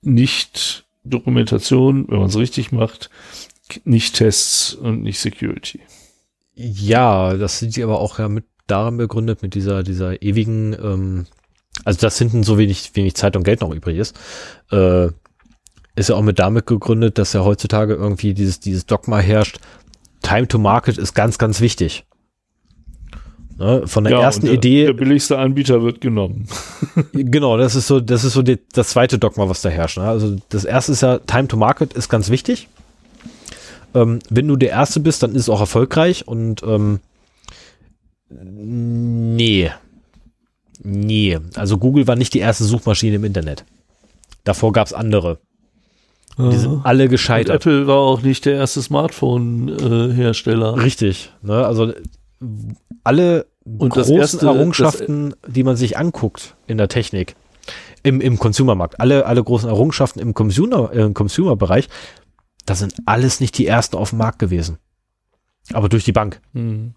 nicht 0.02 0.86
Dokumentation, 1.04 2.06
wenn 2.10 2.20
man 2.20 2.30
es 2.30 2.38
richtig 2.38 2.72
macht, 2.72 3.10
nicht 3.84 4.16
Tests 4.16 4.74
und 4.74 5.04
nicht 5.04 5.20
Security. 5.20 5.82
Ja, 6.54 7.36
das 7.36 7.60
sind 7.60 7.74
sie 7.74 7.84
aber 7.84 8.00
auch 8.00 8.20
ja 8.20 8.30
mit 8.30 8.46
daran 8.68 8.98
begründet, 8.98 9.42
mit 9.42 9.56
dieser, 9.56 9.84
dieser 9.84 10.22
ewigen, 10.22 10.74
ähm, 10.74 11.26
also 11.86 12.00
dass 12.00 12.18
hinten 12.18 12.44
so 12.44 12.58
wenig, 12.58 12.92
wenig 12.94 13.16
Zeit 13.16 13.36
und 13.36 13.44
Geld 13.44 13.62
noch 13.62 13.74
übrig 13.74 13.98
ist, 13.98 14.18
äh, 14.72 15.10
ist 16.00 16.10
ja 16.10 16.16
auch 16.16 16.22
mit 16.22 16.40
damit 16.40 16.66
gegründet, 16.66 17.18
dass 17.18 17.34
ja 17.34 17.44
heutzutage 17.44 17.94
irgendwie 17.94 18.34
dieses, 18.34 18.60
dieses 18.60 18.86
Dogma 18.86 19.20
herrscht, 19.20 19.60
Time 20.22 20.48
to 20.48 20.58
Market 20.58 20.98
ist 20.98 21.14
ganz, 21.14 21.38
ganz 21.38 21.62
wichtig. 21.62 22.06
Ne, 23.58 23.84
von 23.88 24.06
der 24.06 24.18
ersten 24.18 24.44
und 24.44 24.48
der, 24.48 24.54
Idee, 24.56 24.86
Der 24.86 24.94
billigste 24.94 25.38
Anbieter 25.38 25.82
wird 25.82 26.00
genommen. 26.00 26.48
genau, 27.14 27.58
das 27.58 27.76
ist 27.76 27.88
so, 27.88 28.00
das 28.00 28.24
ist 28.24 28.32
so 28.32 28.42
die, 28.42 28.58
das 28.72 28.92
zweite 28.92 29.20
Dogma, 29.20 29.50
was 29.50 29.62
da 29.62 29.68
herrscht. 29.68 29.98
Ne? 29.98 30.06
Also 30.06 30.38
das 30.48 30.64
erste 30.64 30.94
ist 30.94 31.02
ja, 31.02 31.20
Time 31.20 31.50
to 31.50 31.58
Market 31.58 31.92
ist 31.92 32.08
ganz 32.08 32.30
wichtig. 32.30 32.70
Ähm, 33.94 34.20
wenn 34.30 34.48
du 34.48 34.56
der 34.56 34.70
Erste 34.70 35.02
bist, 35.02 35.24
dann 35.24 35.32
ist 35.32 35.44
es 35.44 35.50
auch 35.50 35.60
erfolgreich 35.60 36.26
und 36.26 36.64
ähm, 36.64 37.02
nee. 38.30 39.72
Nee. 40.82 41.40
Also 41.56 41.78
Google 41.78 42.08
war 42.08 42.16
nicht 42.16 42.34
die 42.34 42.40
erste 42.40 42.64
Suchmaschine 42.64 43.18
im 43.18 43.26
Internet. 43.26 43.66
Davor 44.46 44.72
gab 44.72 44.88
es 44.88 44.94
andere. 44.94 45.40
Die 46.40 46.56
sind 46.58 46.86
alle 46.86 47.04
Und 47.04 47.10
gescheitert. 47.10 47.56
Apple 47.58 47.86
war 47.88 47.98
auch 47.98 48.22
nicht 48.22 48.46
der 48.46 48.54
erste 48.56 48.82
Smartphone-Hersteller. 48.82 50.78
Richtig. 50.82 51.34
Ne? 51.42 51.66
Also 51.66 51.94
alle 53.04 53.46
Und 53.66 53.96
das 53.96 54.08
großen 54.08 54.18
erste- 54.20 54.46
Errungenschaften, 54.46 55.34
die 55.48 55.64
man 55.64 55.76
sich 55.76 55.98
anguckt 55.98 56.56
in 56.68 56.78
der 56.78 56.88
Technik, 56.88 57.36
im, 58.04 58.22
im 58.22 58.40
Consumermarkt, 58.40 59.00
alle, 59.02 59.26
alle 59.26 59.44
großen 59.44 59.68
Errungenschaften 59.68 60.20
im 60.22 60.34
Consumer, 60.34 60.92
äh, 60.94 61.02
im 61.02 61.14
Consumer-Bereich, 61.14 61.90
das 62.66 62.80
sind 62.80 62.94
alles 63.06 63.42
nicht 63.42 63.58
die 63.58 63.68
ersten 63.68 63.98
auf 63.98 64.12
dem 64.12 64.20
Markt 64.20 64.40
gewesen. 64.40 64.78
Aber 65.74 65.90
durch 65.90 66.06
die 66.06 66.12
Bank. 66.14 66.40
Hm. 66.54 66.94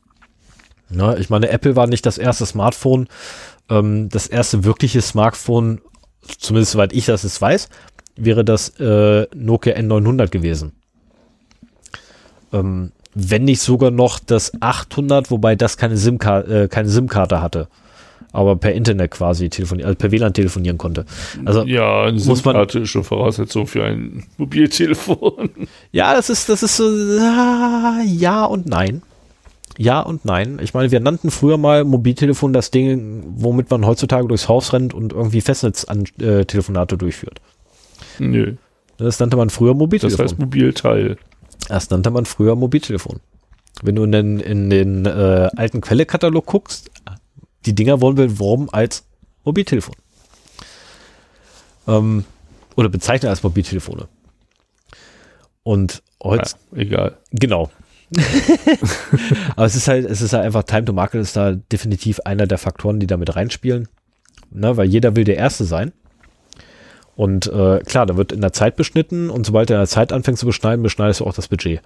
Ne? 0.89 1.17
Ich 1.19 1.31
meine, 1.31 1.49
Apple 1.49 1.75
war 1.75 1.87
nicht 1.89 2.07
das 2.07 2.19
erste 2.19 2.47
Smartphone, 2.47 3.09
ähm, 3.69 4.09
das 4.09 4.27
erste 4.29 4.63
wirkliche 4.65 5.03
Smartphone, 5.03 5.81
zumindest 6.39 6.73
soweit 6.73 6.93
ich 6.93 7.07
das 7.07 7.25
jetzt 7.25 7.41
weiß, 7.41 7.69
wäre 8.17 8.45
das 8.45 8.71
äh, 8.81 9.27
Nokia 9.35 9.75
N900 9.77 10.29
gewesen. 10.29 10.73
Ähm, 12.53 12.93
wenn 13.15 13.45
nicht 13.45 13.61
sogar 13.61 13.91
noch 13.91 14.19
das 14.19 14.53
800, 14.61 15.31
wobei 15.31 15.55
das 15.55 15.77
keine 15.77 15.97
SIM-Karte 15.97 16.63
äh, 16.65 16.69
keine 16.69 16.89
SIM-Karte 16.89 17.43
hatte, 17.43 17.69
aber 18.33 18.57
per 18.57 18.73
Internet 18.73 19.11
quasi 19.11 19.51
telefonieren, 19.51 19.89
also 19.89 19.99
per 19.99 20.11
WLAN 20.13 20.33
telefonieren 20.33 20.79
konnte. 20.79 21.05
Also 21.45 21.65
Ja, 21.65 22.03
eine 22.05 22.13
muss 22.13 22.27
man- 22.27 22.37
SIM-Karte 22.55 22.79
ist 22.81 22.91
schon 22.91 23.05
Voraussetzung 23.05 23.67
für 23.67 23.85
ein 23.85 24.25
Mobiltelefon. 24.39 25.51
Ja, 25.93 26.15
das 26.15 26.31
ist, 26.31 26.49
das 26.49 26.63
ist 26.63 26.77
so, 26.77 26.85
ah, 27.21 28.01
ja 28.07 28.45
und 28.45 28.67
nein. 28.67 29.03
Ja 29.79 30.01
und 30.01 30.27
nein. 30.27 30.59
Ich 30.63 30.75
meine, 30.75 30.91
wir 30.91 31.01
nannten 31.01 31.31
früher 31.31 31.57
mal 31.57 31.85
Mobiltelefon 31.85 32.53
das 32.53 32.71
Ding, 32.71 33.23
womit 33.37 33.71
man 33.71 33.87
heutzutage 33.87 34.29
durchs 34.29 34.47
Haus 34.49 34.73
rennt 34.75 34.93
und 34.93 35.13
irgendwie 35.15 35.41
Festnetztelefonate 35.41 36.99
durchführt. 36.99 37.41
Nö, 38.19 38.55
Das 38.97 39.19
nannte 39.21 39.37
man 39.37 39.51
früher 39.51 39.73
das 39.73 39.79
Mobiltelefon. 39.79 40.25
heißt 40.25 40.39
Mobilteil. 40.39 41.17
Das 41.69 41.91
nannte 41.91 42.11
man 42.11 42.25
früher 42.25 42.55
Mobiltelefon. 42.57 43.21
Wenn 43.83 43.95
du 43.97 44.05
in 44.05 44.13
den, 44.13 44.41
in 44.41 44.71
den 44.71 45.07
äh, 45.07 45.49
alten 45.57 45.81
Quellekatalog 45.81 46.45
guckst, 46.47 46.91
die 47.67 47.75
Dinger 47.75 48.01
wurden 48.01 48.17
beworben 48.17 48.69
als 48.71 49.05
Mobiltelefon. 49.45 49.95
Ähm, 51.89 52.25
oder 52.77 52.89
bezeichnet 52.89 53.31
als 53.31 53.43
Mobiltelefone. 53.43 54.09
Und 55.63 56.03
heute, 56.23 56.51
Ja, 56.73 56.79
egal. 56.79 57.19
Genau. 57.33 57.71
Aber 59.57 59.65
es 59.67 59.75
ist 59.75 59.89
halt, 59.89 60.05
es 60.05 60.21
ist 60.21 60.33
halt 60.33 60.45
einfach 60.45 60.65
Time 60.65 60.85
to 60.85 60.93
Market 60.93 61.21
ist 61.23 61.37
da 61.37 61.53
definitiv 61.53 62.21
einer 62.21 62.47
der 62.47 62.59
Faktoren, 62.59 63.01
die 63.01 63.07
da 63.07 63.17
mit 63.17 63.35
reinspielen. 63.35 63.89
Ne, 64.51 64.77
weil 64.77 64.87
jeder 64.89 65.17
will 65.17 65.25
der 65.25 65.37
Erste 65.37 65.65
sein. 65.65 65.93
Und 67.23 67.47
äh, 67.47 67.79
klar, 67.87 68.05
da 68.05 68.17
wird 68.17 68.33
in 68.33 68.41
der 68.41 68.53
Zeit 68.53 68.75
beschnitten 68.75 69.31
und 69.31 69.47
sobald 69.47 69.71
er 69.71 69.77
in 69.77 69.83
der 69.83 69.87
Zeit 69.87 70.13
anfängt 70.13 70.41
zu 70.41 70.47
beschneiden, 70.47 70.83
beschneidest 70.83 71.21
du 71.21 71.25
auch 71.25 71.33
das 71.33 71.47
Budget. 71.47 71.81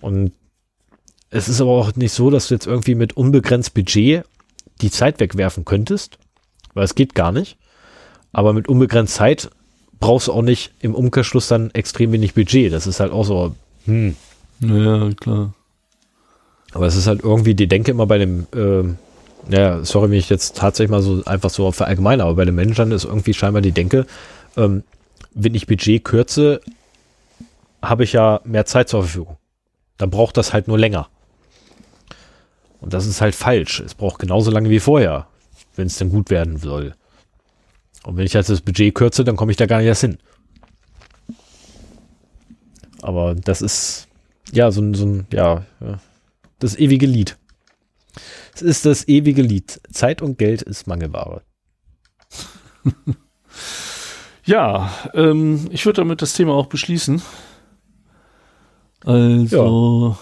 Und 0.00 0.30
es 1.30 1.48
ist 1.48 1.60
aber 1.60 1.72
auch 1.72 1.96
nicht 1.96 2.12
so, 2.12 2.30
dass 2.30 2.46
du 2.46 2.54
jetzt 2.54 2.68
irgendwie 2.68 2.94
mit 2.94 3.16
unbegrenzt 3.16 3.74
Budget 3.74 4.22
die 4.80 4.92
Zeit 4.92 5.18
wegwerfen 5.18 5.64
könntest, 5.64 6.18
weil 6.72 6.84
es 6.84 6.94
geht 6.94 7.16
gar 7.16 7.32
nicht. 7.32 7.58
Aber 8.30 8.52
mit 8.52 8.68
unbegrenzt 8.68 9.14
Zeit 9.14 9.50
brauchst 9.98 10.28
du 10.28 10.34
auch 10.34 10.42
nicht 10.42 10.70
im 10.78 10.94
Umkehrschluss 10.94 11.48
dann 11.48 11.72
extrem 11.72 12.12
wenig 12.12 12.34
Budget. 12.34 12.72
Das 12.72 12.86
ist 12.86 13.00
halt 13.00 13.10
auch 13.10 13.24
so, 13.24 13.56
hm. 13.86 14.14
Ja, 14.60 15.10
klar. 15.14 15.52
Aber 16.70 16.86
es 16.86 16.94
ist 16.94 17.08
halt 17.08 17.24
irgendwie 17.24 17.56
die 17.56 17.66
Denke 17.66 17.90
immer 17.90 18.06
bei 18.06 18.18
dem, 18.18 18.46
ähm, 18.54 18.98
ja, 19.48 19.84
sorry, 19.84 20.10
wenn 20.10 20.18
ich 20.18 20.28
jetzt 20.28 20.56
tatsächlich 20.56 20.90
mal 20.90 21.02
so 21.02 21.24
einfach 21.24 21.50
so 21.50 21.70
verallgemeine, 21.72 22.24
aber 22.24 22.34
bei 22.34 22.44
den 22.44 22.54
Managern 22.54 22.92
ist 22.92 23.04
irgendwie 23.04 23.34
scheinbar 23.34 23.62
die 23.62 23.72
Denke, 23.72 24.06
ähm, 24.56 24.82
wenn 25.32 25.54
ich 25.54 25.66
Budget 25.66 26.04
kürze, 26.04 26.60
habe 27.82 28.04
ich 28.04 28.12
ja 28.12 28.40
mehr 28.44 28.66
Zeit 28.66 28.88
zur 28.88 29.02
Verfügung. 29.02 29.36
Dann 29.96 30.10
braucht 30.10 30.36
das 30.36 30.52
halt 30.52 30.68
nur 30.68 30.78
länger. 30.78 31.08
Und 32.80 32.94
das 32.94 33.06
ist 33.06 33.20
halt 33.20 33.34
falsch. 33.34 33.80
Es 33.80 33.94
braucht 33.94 34.18
genauso 34.18 34.50
lange 34.50 34.70
wie 34.70 34.80
vorher, 34.80 35.26
wenn 35.76 35.86
es 35.86 35.96
denn 35.96 36.10
gut 36.10 36.30
werden 36.30 36.56
soll. 36.56 36.94
Und 38.04 38.16
wenn 38.16 38.24
ich 38.24 38.32
jetzt 38.32 38.50
das 38.50 38.62
Budget 38.62 38.94
kürze, 38.94 39.24
dann 39.24 39.36
komme 39.36 39.50
ich 39.50 39.56
da 39.58 39.66
gar 39.66 39.78
nicht 39.78 39.86
erst 39.86 40.00
hin. 40.00 40.18
Aber 43.02 43.34
das 43.34 43.62
ist, 43.62 44.08
ja, 44.52 44.70
so 44.70 44.80
ein, 44.80 44.94
so 44.94 45.06
ein, 45.06 45.26
ja, 45.32 45.64
das 46.58 46.78
ewige 46.78 47.06
Lied. 47.06 47.36
Es 48.54 48.62
ist 48.62 48.86
das 48.86 49.08
ewige 49.08 49.42
Lied. 49.42 49.80
Zeit 49.92 50.22
und 50.22 50.38
Geld 50.38 50.62
ist 50.62 50.86
Mangelware. 50.86 51.42
Ja, 54.44 54.90
ähm, 55.14 55.68
ich 55.70 55.86
würde 55.86 56.00
damit 56.00 56.22
das 56.22 56.34
Thema 56.34 56.54
auch 56.54 56.66
beschließen. 56.66 57.22
Also, 59.04 60.16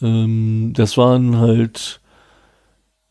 ähm, 0.00 0.72
das 0.74 0.96
waren 0.96 1.36
halt 1.38 2.00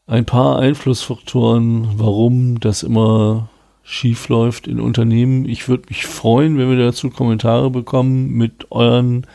ein 0.08 0.26
paar 0.26 0.60
Einflussfaktoren, 0.60 2.00
warum 2.00 2.60
das 2.60 2.84
immer 2.84 3.50
schief 3.84 4.30
läuft 4.30 4.68
in 4.68 4.80
Unternehmen. 4.80 5.46
Ich 5.46 5.68
würde 5.68 5.84
mich 5.90 6.06
freuen, 6.06 6.58
wenn 6.58 6.70
wir 6.70 6.78
dazu 6.78 7.10
Kommentare 7.10 7.70
bekommen 7.70 8.30
mit 8.30 8.72
euren 8.72 9.28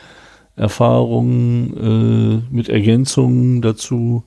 Erfahrungen, 0.55 2.43
äh, 2.51 2.53
mit 2.53 2.67
Ergänzungen 2.67 3.61
dazu. 3.61 4.23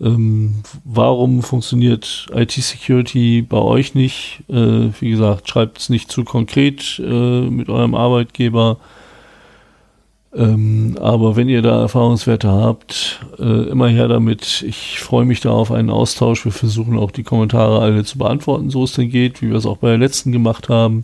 Ähm, 0.00 0.62
warum 0.84 1.42
funktioniert 1.42 2.26
IT-Security 2.32 3.42
bei 3.42 3.58
euch 3.58 3.94
nicht? 3.94 4.44
Äh, 4.48 4.90
wie 5.00 5.10
gesagt, 5.10 5.48
schreibt 5.48 5.78
es 5.78 5.88
nicht 5.88 6.10
zu 6.10 6.24
konkret 6.24 7.00
äh, 7.04 7.40
mit 7.50 7.68
eurem 7.68 7.94
Arbeitgeber. 7.94 8.78
Ähm, 10.34 10.96
aber 11.00 11.36
wenn 11.36 11.48
ihr 11.48 11.62
da 11.62 11.80
Erfahrungswerte 11.80 12.48
habt, 12.48 13.20
äh, 13.38 13.68
immer 13.70 13.88
her 13.88 14.08
damit. 14.08 14.62
Ich 14.66 15.00
freue 15.00 15.24
mich 15.24 15.40
da 15.40 15.50
auf 15.50 15.72
einen 15.72 15.90
Austausch. 15.90 16.44
Wir 16.44 16.52
versuchen 16.52 16.98
auch 16.98 17.10
die 17.10 17.22
Kommentare 17.22 17.80
alle 17.80 18.04
zu 18.04 18.18
beantworten, 18.18 18.70
so 18.70 18.84
es 18.84 18.92
denn 18.92 19.10
geht, 19.10 19.42
wie 19.42 19.48
wir 19.48 19.56
es 19.56 19.66
auch 19.66 19.78
bei 19.78 19.88
der 19.88 19.98
letzten 19.98 20.30
gemacht 20.30 20.68
haben, 20.68 21.02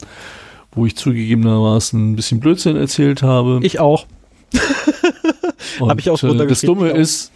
wo 0.72 0.84
ich 0.84 0.96
zugegebenermaßen 0.96 2.12
ein 2.12 2.16
bisschen 2.16 2.38
Blödsinn 2.38 2.76
erzählt 2.76 3.22
habe. 3.22 3.60
Ich 3.62 3.80
auch. 3.80 4.06
Habe 5.80 6.00
ich 6.00 6.10
auch 6.10 6.22
äh, 6.22 6.46
Das 6.46 6.60
Dumme 6.60 6.90
ist, 6.90 7.32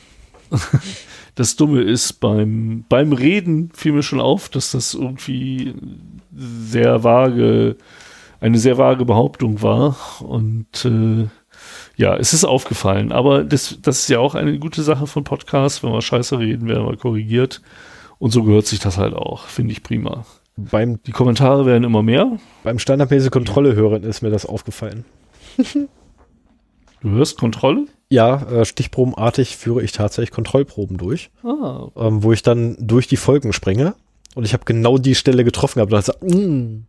das 1.38 1.54
Dumme 1.54 1.82
ist, 1.82 2.14
beim, 2.14 2.84
beim 2.88 3.12
Reden 3.12 3.70
fiel 3.72 3.92
mir 3.92 4.02
schon 4.02 4.20
auf, 4.20 4.48
dass 4.48 4.72
das 4.72 4.94
irgendwie 4.94 5.72
sehr 6.34 7.04
vage, 7.04 7.76
eine 8.40 8.58
sehr 8.58 8.76
vage 8.76 9.04
Behauptung 9.04 9.62
war. 9.62 9.96
Und 10.20 10.84
äh, 10.84 11.28
ja, 11.96 12.16
es 12.16 12.32
ist 12.32 12.44
aufgefallen. 12.44 13.12
Aber 13.12 13.44
das, 13.44 13.78
das 13.80 14.00
ist 14.00 14.08
ja 14.08 14.18
auch 14.18 14.34
eine 14.34 14.58
gute 14.58 14.82
Sache 14.82 15.06
von 15.06 15.22
Podcasts. 15.22 15.84
Wenn 15.84 15.92
wir 15.92 16.02
scheiße 16.02 16.40
reden, 16.40 16.66
werden 16.68 16.84
wir 16.86 16.96
korrigiert. 16.96 17.62
Und 18.18 18.32
so 18.32 18.42
gehört 18.42 18.66
sich 18.66 18.80
das 18.80 18.98
halt 18.98 19.14
auch. 19.14 19.44
Finde 19.44 19.70
ich 19.70 19.84
prima. 19.84 20.24
Beim, 20.56 21.00
Die 21.04 21.12
Kommentare 21.12 21.66
werden 21.66 21.84
immer 21.84 22.02
mehr. 22.02 22.36
beim 22.64 22.80
standardmäßige 22.80 23.30
Kontrolle 23.30 23.76
hören 23.76 24.02
ist 24.02 24.22
mir 24.22 24.30
das 24.30 24.44
aufgefallen. 24.44 25.04
Du 27.00 27.10
hörst 27.10 27.38
Kontrolle? 27.38 27.86
Ja, 28.10 28.42
äh, 28.50 28.64
stichprobenartig 28.64 29.56
führe 29.56 29.82
ich 29.82 29.92
tatsächlich 29.92 30.30
Kontrollproben 30.30 30.96
durch, 30.96 31.30
Ah, 31.44 31.88
ähm, 31.96 32.22
wo 32.22 32.32
ich 32.32 32.42
dann 32.42 32.76
durch 32.80 33.06
die 33.06 33.16
Folgen 33.18 33.52
springe. 33.52 33.94
Und 34.34 34.44
ich 34.44 34.52
habe 34.54 34.64
genau 34.64 34.98
die 34.98 35.14
Stelle 35.14 35.44
getroffen 35.44 35.78
gehabt. 35.80 35.92
Und 35.92 36.08
dachte, 36.08 36.26
mm, 36.26 36.86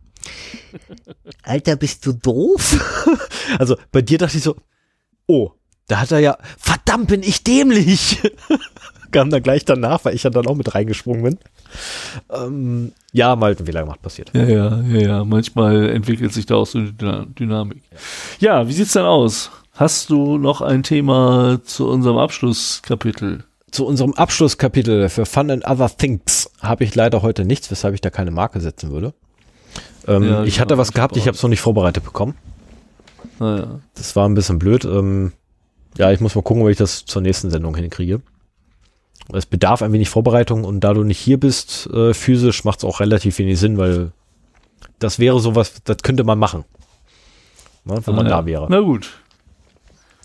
Alter, 1.42 1.76
bist 1.76 2.06
du 2.06 2.12
doof? 2.12 3.06
also 3.58 3.76
bei 3.92 4.02
dir 4.02 4.18
dachte 4.18 4.36
ich 4.38 4.42
so, 4.42 4.56
oh, 5.26 5.50
da 5.88 6.00
hat 6.00 6.12
er 6.12 6.20
ja, 6.20 6.38
verdammt, 6.58 7.08
bin 7.08 7.22
ich 7.22 7.42
dämlich. 7.44 8.20
Kam 9.10 9.28
dann 9.30 9.42
gleich 9.42 9.64
danach, 9.64 10.04
weil 10.04 10.14
ich 10.14 10.22
ja 10.22 10.30
dann 10.30 10.46
auch 10.46 10.54
mit 10.54 10.72
reingesprungen 10.74 11.22
bin. 11.24 11.38
Ähm, 12.30 12.92
ja, 13.12 13.34
mal 13.34 13.56
einen 13.56 13.66
Fehler 13.66 13.82
gemacht, 13.82 14.00
passiert. 14.02 14.30
ja, 14.34 14.44
ja, 14.44 14.80
ja, 14.82 15.00
ja. 15.00 15.24
Manchmal 15.24 15.90
entwickelt 15.90 16.32
sich 16.32 16.46
da 16.46 16.54
auch 16.54 16.66
so 16.66 16.78
eine 16.78 16.92
Dyna- 16.92 17.26
Dynamik. 17.34 17.82
Ja, 18.38 18.68
wie 18.68 18.72
sieht's 18.72 18.92
denn 18.92 19.02
aus? 19.04 19.50
Hast 19.80 20.10
du 20.10 20.36
noch 20.36 20.60
ein 20.60 20.82
Thema 20.82 21.58
zu 21.64 21.88
unserem 21.88 22.18
Abschlusskapitel? 22.18 23.44
Zu 23.70 23.86
unserem 23.86 24.12
Abschlusskapitel 24.12 25.08
für 25.08 25.24
Fun 25.24 25.50
and 25.50 25.66
Other 25.66 25.88
Things 25.88 26.50
habe 26.60 26.84
ich 26.84 26.94
leider 26.94 27.22
heute 27.22 27.46
nichts, 27.46 27.70
weshalb 27.70 27.94
ich 27.94 28.02
da 28.02 28.10
keine 28.10 28.30
Marke 28.30 28.60
setzen 28.60 28.90
würde. 28.90 29.14
Ähm, 30.06 30.22
Ja, 30.24 30.44
ich 30.44 30.60
hatte 30.60 30.76
was 30.76 30.92
gehabt, 30.92 31.12
hab 31.12 31.16
ich 31.16 31.26
habe 31.26 31.34
es 31.34 31.42
noch 31.42 31.48
nicht 31.48 31.62
vorbereitet 31.62 32.04
bekommen. 32.04 32.34
Naja. 33.38 33.80
Das 33.94 34.14
war 34.16 34.28
ein 34.28 34.34
bisschen 34.34 34.58
blöd. 34.58 34.84
Ähm, 34.84 35.32
ja, 35.96 36.12
ich 36.12 36.20
muss 36.20 36.34
mal 36.34 36.42
gucken, 36.42 36.62
ob 36.62 36.68
ich 36.68 36.76
das 36.76 37.06
zur 37.06 37.22
nächsten 37.22 37.48
Sendung 37.48 37.74
hinkriege. 37.74 38.20
Es 39.32 39.46
bedarf 39.46 39.80
ein 39.80 39.94
wenig 39.94 40.10
Vorbereitung 40.10 40.64
und 40.64 40.80
da 40.80 40.92
du 40.92 41.04
nicht 41.04 41.18
hier 41.18 41.40
bist, 41.40 41.86
äh, 41.86 42.12
physisch, 42.12 42.64
macht 42.64 42.80
es 42.80 42.84
auch 42.84 43.00
relativ 43.00 43.38
wenig 43.38 43.58
Sinn, 43.58 43.78
weil 43.78 44.12
das 44.98 45.18
wäre 45.18 45.40
sowas, 45.40 45.80
das 45.84 46.02
könnte 46.02 46.22
man 46.22 46.38
machen. 46.38 46.66
Ne, 47.86 47.98
wenn 48.04 48.14
man 48.14 48.26
Ah, 48.26 48.30
ja. 48.30 48.36
da 48.42 48.44
wäre. 48.46 48.66
Na 48.68 48.80
gut, 48.80 49.08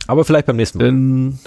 Aber 0.08 0.26
vielleicht 0.26 0.46
beim 0.48 0.56
nächsten 0.56 0.78
Mal. 0.80 0.86
dann 0.86 1.40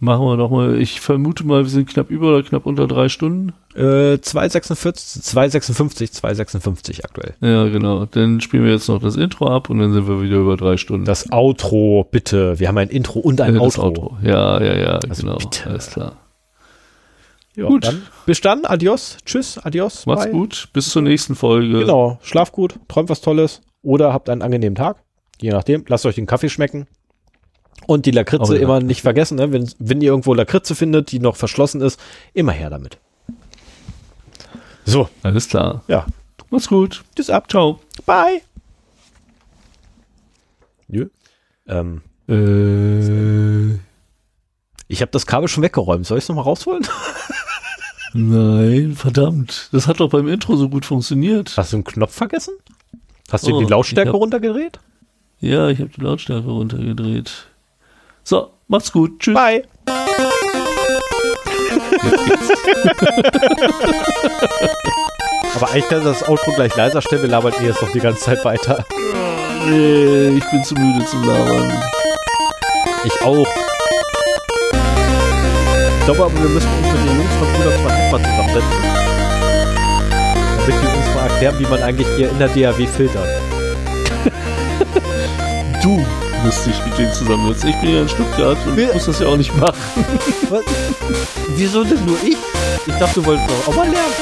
machen 0.00 0.24
wir 0.26 0.36
doch 0.36 0.50
mal. 0.50 0.80
Ich 0.80 1.00
vermute 1.00 1.44
mal, 1.44 1.62
wir 1.62 1.70
sind 1.70 1.88
knapp 1.88 2.10
über 2.10 2.28
oder 2.28 2.42
knapp 2.42 2.66
unter 2.66 2.86
drei 2.86 3.08
Stunden. 3.08 3.52
Äh, 3.74 4.14
2,46, 4.18 5.22
2,56, 5.22 6.20
2,56 6.20 7.04
aktuell. 7.04 7.34
Ja, 7.40 7.64
genau. 7.68 8.06
Dann 8.06 8.40
spielen 8.40 8.64
wir 8.64 8.72
jetzt 8.72 8.88
noch 8.88 9.00
das 9.00 9.16
Intro 9.16 9.48
ab 9.48 9.70
und 9.70 9.78
dann 9.78 9.92
sind 9.92 10.06
wir 10.06 10.22
wieder 10.22 10.36
über 10.36 10.56
drei 10.56 10.76
Stunden. 10.76 11.04
Das 11.06 11.32
Outro, 11.32 12.06
bitte. 12.10 12.58
Wir 12.60 12.68
haben 12.68 12.78
ein 12.78 12.88
Intro 12.90 13.18
und 13.20 13.40
ein 13.40 13.56
Äh, 13.56 13.58
das 13.58 13.78
Outro. 13.78 14.16
Ja, 14.22 14.62
ja, 14.62 14.76
ja, 14.76 14.98
Also 15.08 15.22
genau. 15.22 15.36
bitte. 15.38 15.68
Alles 15.70 15.90
klar. 15.90 16.12
Ja, 17.56 17.66
Gut. 17.68 17.84
Dann, 17.86 18.02
bis 18.26 18.40
dann, 18.40 18.64
adios, 18.64 19.16
tschüss, 19.24 19.58
adios. 19.58 20.06
Macht's 20.06 20.24
bye. 20.24 20.32
gut. 20.32 20.68
Bis 20.72 20.88
zur 20.90 21.02
nächsten 21.02 21.36
Folge. 21.36 21.80
Genau, 21.80 22.18
schlaft 22.22 22.52
gut, 22.52 22.80
träumt 22.88 23.08
was 23.10 23.20
Tolles 23.20 23.60
oder 23.82 24.12
habt 24.12 24.28
einen 24.28 24.42
angenehmen 24.42 24.74
Tag. 24.74 24.96
Je 25.40 25.50
nachdem, 25.50 25.84
lasst 25.86 26.04
euch 26.04 26.16
den 26.16 26.26
Kaffee 26.26 26.48
schmecken. 26.48 26.86
Und 27.86 28.06
die 28.06 28.10
Lakritze 28.10 28.52
Oh 28.52 28.56
immer 28.56 28.80
nicht 28.80 29.02
vergessen, 29.02 29.36
ne? 29.36 29.52
wenn, 29.52 29.70
wenn 29.78 30.00
ihr 30.00 30.10
irgendwo 30.10 30.34
Lakritze 30.34 30.74
findet, 30.74 31.12
die 31.12 31.18
noch 31.20 31.36
verschlossen 31.36 31.80
ist, 31.80 32.00
immer 32.32 32.52
her 32.52 32.70
damit. 32.70 32.98
So, 34.84 35.08
Alles 35.22 35.48
klar. 35.48 35.82
ja, 35.88 36.06
Macht's 36.50 36.68
gut. 36.68 37.04
tschüss 37.16 37.30
ab, 37.30 37.50
Ciao. 37.50 37.80
bye. 38.06 38.40
Jö. 40.88 41.08
Ähm, 41.66 42.02
Äh, 42.28 43.74
ich 44.88 45.00
habe 45.02 45.10
das 45.12 45.26
Kabel 45.26 45.48
schon 45.48 45.62
weggeräumt. 45.62 46.06
Soll 46.06 46.18
ich 46.18 46.24
es 46.24 46.28
nochmal 46.28 46.44
rausholen? 46.44 46.86
nein, 48.14 48.94
verdammt. 48.94 49.68
Das 49.72 49.86
hat 49.88 50.00
doch 50.00 50.08
beim 50.10 50.28
Intro 50.28 50.56
so 50.56 50.68
gut 50.68 50.84
funktioniert. 50.86 51.54
Hast 51.56 51.72
du 51.72 51.78
einen 51.78 51.84
Knopf 51.84 52.14
vergessen? 52.14 52.54
Hast 53.30 53.46
du 53.46 53.56
Oh, 53.56 53.60
die 53.60 53.66
Lautstärke 53.66 54.10
hab- 54.12 54.16
runtergedreht? 54.20 54.78
Ja, 55.40 55.68
ich 55.68 55.80
habe 55.80 55.90
die 55.90 56.00
Lautstärke 56.00 56.46
runtergedreht. 56.48 57.46
So, 58.24 58.50
macht's 58.68 58.90
gut. 58.90 59.20
Tschüss. 59.20 59.34
Bye. 59.34 59.64
Aber 65.54 65.70
eigentlich 65.70 65.88
kann 65.88 66.04
das 66.04 66.26
Outro 66.26 66.52
gleich 66.52 66.74
leiser 66.74 67.02
stellen, 67.02 67.22
wir 67.22 67.28
labern 67.28 67.52
eh 67.60 67.66
jetzt 67.66 67.82
noch 67.82 67.92
die 67.92 68.00
ganze 68.00 68.24
Zeit 68.24 68.42
weiter. 68.44 68.84
Nee, 69.66 70.38
ich 70.38 70.50
bin 70.50 70.64
zu 70.64 70.74
müde 70.74 71.04
zum 71.06 71.22
Labern. 71.24 71.72
Ich 73.04 73.22
auch. 73.22 73.46
Ich 75.98 76.04
glaube 76.06 76.24
aber, 76.24 76.42
wir 76.42 76.48
müssen 76.48 76.68
uns 76.78 76.86
mit 76.92 77.00
den 77.08 77.16
Jungs 77.18 77.34
von 77.38 77.48
Bruder 77.52 77.72
2 77.76 77.82
mal 78.10 78.20
zusammensetzen. 78.22 78.82
Damit 80.58 80.74
die 80.82 80.86
uns 80.96 81.14
mal 81.14 81.28
erklären, 81.28 81.58
wie 81.58 81.66
man 81.66 81.82
eigentlich 81.82 82.08
hier 82.16 82.30
in 82.30 82.38
der 82.38 82.48
DAW 82.48 82.86
filtert. 82.86 83.28
Du 85.82 86.04
dich 86.50 86.84
mit 86.84 86.98
denen 86.98 87.12
zusammensetzen. 87.12 87.70
Ich 87.70 87.76
bin 87.76 87.90
ja 87.94 88.02
in 88.02 88.08
Stuttgart 88.08 88.58
und 88.66 88.76
Wir- 88.76 88.92
muss 88.92 89.06
das 89.06 89.18
ja 89.20 89.26
auch 89.28 89.36
nicht 89.36 89.54
machen. 89.56 89.74
Was? 90.50 90.62
Wieso 91.56 91.84
denn 91.84 92.04
nur 92.04 92.18
ich? 92.22 92.36
Ich 92.86 92.94
dachte, 92.94 93.14
du 93.20 93.26
wolltest 93.26 93.48
doch 93.48 93.68
auch 93.72 93.76
mal 93.76 93.88
lernen. 93.88 94.12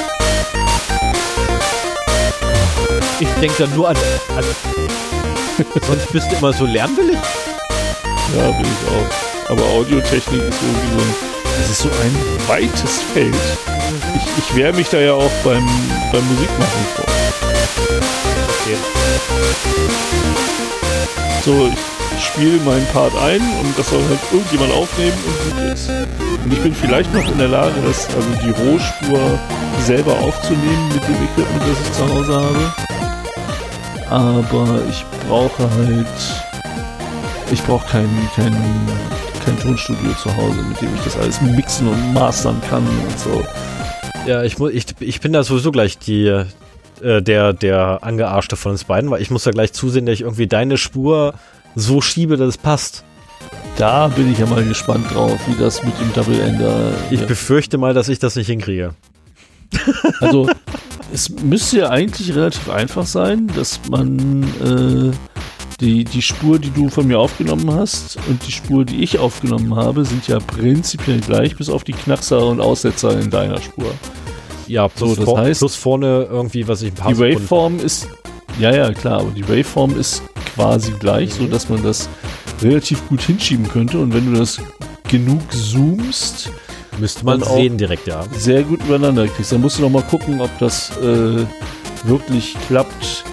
Ich 3.20 3.28
denke 3.40 3.54
dann 3.66 3.74
nur 3.74 3.88
an, 3.88 3.96
an. 4.36 4.44
Sonst 5.86 6.12
bist 6.12 6.30
du 6.32 6.36
immer 6.36 6.52
so 6.52 6.64
lernwillig. 6.66 7.18
Ja, 8.36 8.50
bin 8.50 8.62
ich 8.66 8.88
auch. 8.88 9.50
Aber 9.50 9.62
Audiotechnik 9.64 10.42
ist 10.42 10.58
irgendwie 10.62 10.92
so 10.92 10.98
ein, 10.98 11.14
das 11.60 11.70
ist 11.70 11.78
so 11.82 11.88
ein 11.88 12.48
weites 12.48 13.00
Feld. 13.12 13.34
Ich, 14.16 14.22
ich 14.44 14.54
wehre 14.56 14.72
mich 14.72 14.88
da 14.88 14.98
ja 14.98 15.12
auch 15.12 15.30
beim, 15.44 15.64
beim 16.10 16.26
Musikmachen 16.28 16.86
vor. 16.96 17.04
Okay. 18.62 18.76
So, 21.44 21.66
ich, 21.68 22.01
ich 22.16 22.24
spiele 22.24 22.58
meinen 22.64 22.86
Part 22.86 23.12
ein 23.16 23.40
und 23.40 23.78
das 23.78 23.88
soll 23.90 24.02
halt 24.08 24.18
irgendjemand 24.32 24.72
aufnehmen 24.72 25.16
und 25.26 25.56
gut 25.56 25.72
ist. 25.72 25.90
Und 26.44 26.52
ich 26.52 26.60
bin 26.60 26.74
vielleicht 26.74 27.12
noch 27.14 27.30
in 27.30 27.38
der 27.38 27.48
Lage, 27.48 27.74
das, 27.86 28.06
also 28.14 28.28
die 28.44 28.50
Rohspur 28.50 29.38
selber 29.80 30.12
aufzunehmen 30.18 30.88
mit 30.92 31.02
dem 31.02 31.14
Equipment, 31.14 31.62
das 31.62 31.80
ich 31.80 31.92
zu 31.92 32.08
Hause 32.08 32.34
habe. 32.34 32.72
Aber 34.10 34.82
ich 34.90 35.04
brauche 35.28 35.70
halt, 35.78 36.06
ich 37.50 37.62
brauche 37.62 37.88
kein, 37.88 38.08
kein, 38.34 38.54
kein 39.44 39.58
Tonstudio 39.60 40.12
zu 40.14 40.34
Hause, 40.36 40.62
mit 40.68 40.80
dem 40.80 40.94
ich 40.94 41.02
das 41.04 41.16
alles 41.16 41.40
mixen 41.40 41.88
und 41.88 42.14
mastern 42.14 42.60
kann 42.68 42.86
und 42.86 43.18
so. 43.18 43.44
Ja, 44.26 44.42
ich, 44.42 44.58
ich, 44.58 44.86
ich 45.00 45.20
bin 45.20 45.32
da 45.32 45.42
sowieso 45.42 45.72
gleich 45.72 45.98
die, 45.98 46.26
äh, 47.02 47.22
der, 47.22 47.52
der 47.52 47.98
Angearschte 48.02 48.56
von 48.56 48.72
uns 48.72 48.84
beiden, 48.84 49.10
weil 49.10 49.22
ich 49.22 49.30
muss 49.30 49.44
da 49.44 49.50
gleich 49.50 49.72
zusehen, 49.72 50.06
dass 50.06 50.14
ich 50.14 50.20
irgendwie 50.20 50.46
deine 50.46 50.76
Spur 50.76 51.34
so 51.74 52.00
schiebe, 52.00 52.36
dass 52.36 52.48
es 52.50 52.58
passt. 52.58 53.04
Da 53.76 54.08
bin 54.08 54.30
ich 54.30 54.38
ja 54.38 54.46
mal 54.46 54.64
gespannt 54.64 55.06
drauf, 55.12 55.38
wie 55.46 55.60
das 55.60 55.82
mit 55.82 55.98
dem 55.98 56.12
Double 56.12 56.38
Ender. 56.40 56.92
Ich 57.10 57.24
befürchte 57.26 57.78
mal, 57.78 57.94
dass 57.94 58.08
ich 58.08 58.18
das 58.18 58.36
nicht 58.36 58.46
hinkriege. 58.48 58.94
Also, 60.20 60.48
es 61.12 61.30
müsste 61.30 61.78
ja 61.78 61.88
eigentlich 61.90 62.34
relativ 62.34 62.68
einfach 62.68 63.06
sein, 63.06 63.50
dass 63.56 63.80
man 63.90 64.42
äh, 64.62 65.16
die, 65.80 66.04
die 66.04 66.22
Spur, 66.22 66.58
die 66.58 66.70
du 66.70 66.88
von 66.90 67.06
mir 67.06 67.18
aufgenommen 67.18 67.72
hast 67.74 68.18
und 68.28 68.46
die 68.46 68.52
Spur, 68.52 68.84
die 68.84 69.02
ich 69.02 69.18
aufgenommen 69.18 69.74
habe, 69.74 70.04
sind 70.04 70.28
ja 70.28 70.38
prinzipiell 70.38 71.20
gleich, 71.20 71.56
bis 71.56 71.70
auf 71.70 71.84
die 71.84 71.92
Knackser 71.92 72.46
und 72.46 72.60
Aussetzer 72.60 73.18
in 73.18 73.30
deiner 73.30 73.60
Spur. 73.60 73.92
Ja, 74.68 74.88
plus, 74.88 75.16
So, 75.16 75.24
das 75.24 75.34
heißt- 75.46 75.58
plus 75.58 75.74
vorne 75.76 76.28
irgendwie, 76.30 76.68
was 76.68 76.82
ich 76.82 76.92
ein 76.92 76.94
paar 76.94 77.12
Die 77.12 77.18
Waveform 77.18 77.80
ist, 77.80 78.06
ja, 78.60 78.74
ja, 78.74 78.92
klar, 78.92 79.20
aber 79.20 79.30
die 79.30 79.48
Waveform 79.48 79.98
ist 79.98 80.22
quasi 80.54 80.92
gleich, 80.92 81.34
so 81.34 81.46
dass 81.46 81.68
man 81.68 81.82
das 81.82 82.08
relativ 82.60 83.06
gut 83.08 83.22
hinschieben 83.22 83.68
könnte 83.68 83.98
und 83.98 84.14
wenn 84.14 84.32
du 84.32 84.38
das 84.38 84.60
genug 85.08 85.40
zoomst, 85.52 86.50
müsste 86.98 87.24
man 87.24 87.42
sehen 87.42 87.76
direkt, 87.76 88.06
ja. 88.06 88.24
sehr 88.32 88.62
gut 88.62 88.80
übereinander 88.84 89.26
kriegst. 89.26 89.52
Dann 89.52 89.60
musst 89.60 89.78
du 89.78 89.82
noch 89.82 89.90
mal 89.90 90.02
gucken, 90.02 90.40
ob 90.40 90.50
das 90.58 90.90
äh, 90.98 91.44
wirklich 92.04 92.54
klappt, 92.66 93.24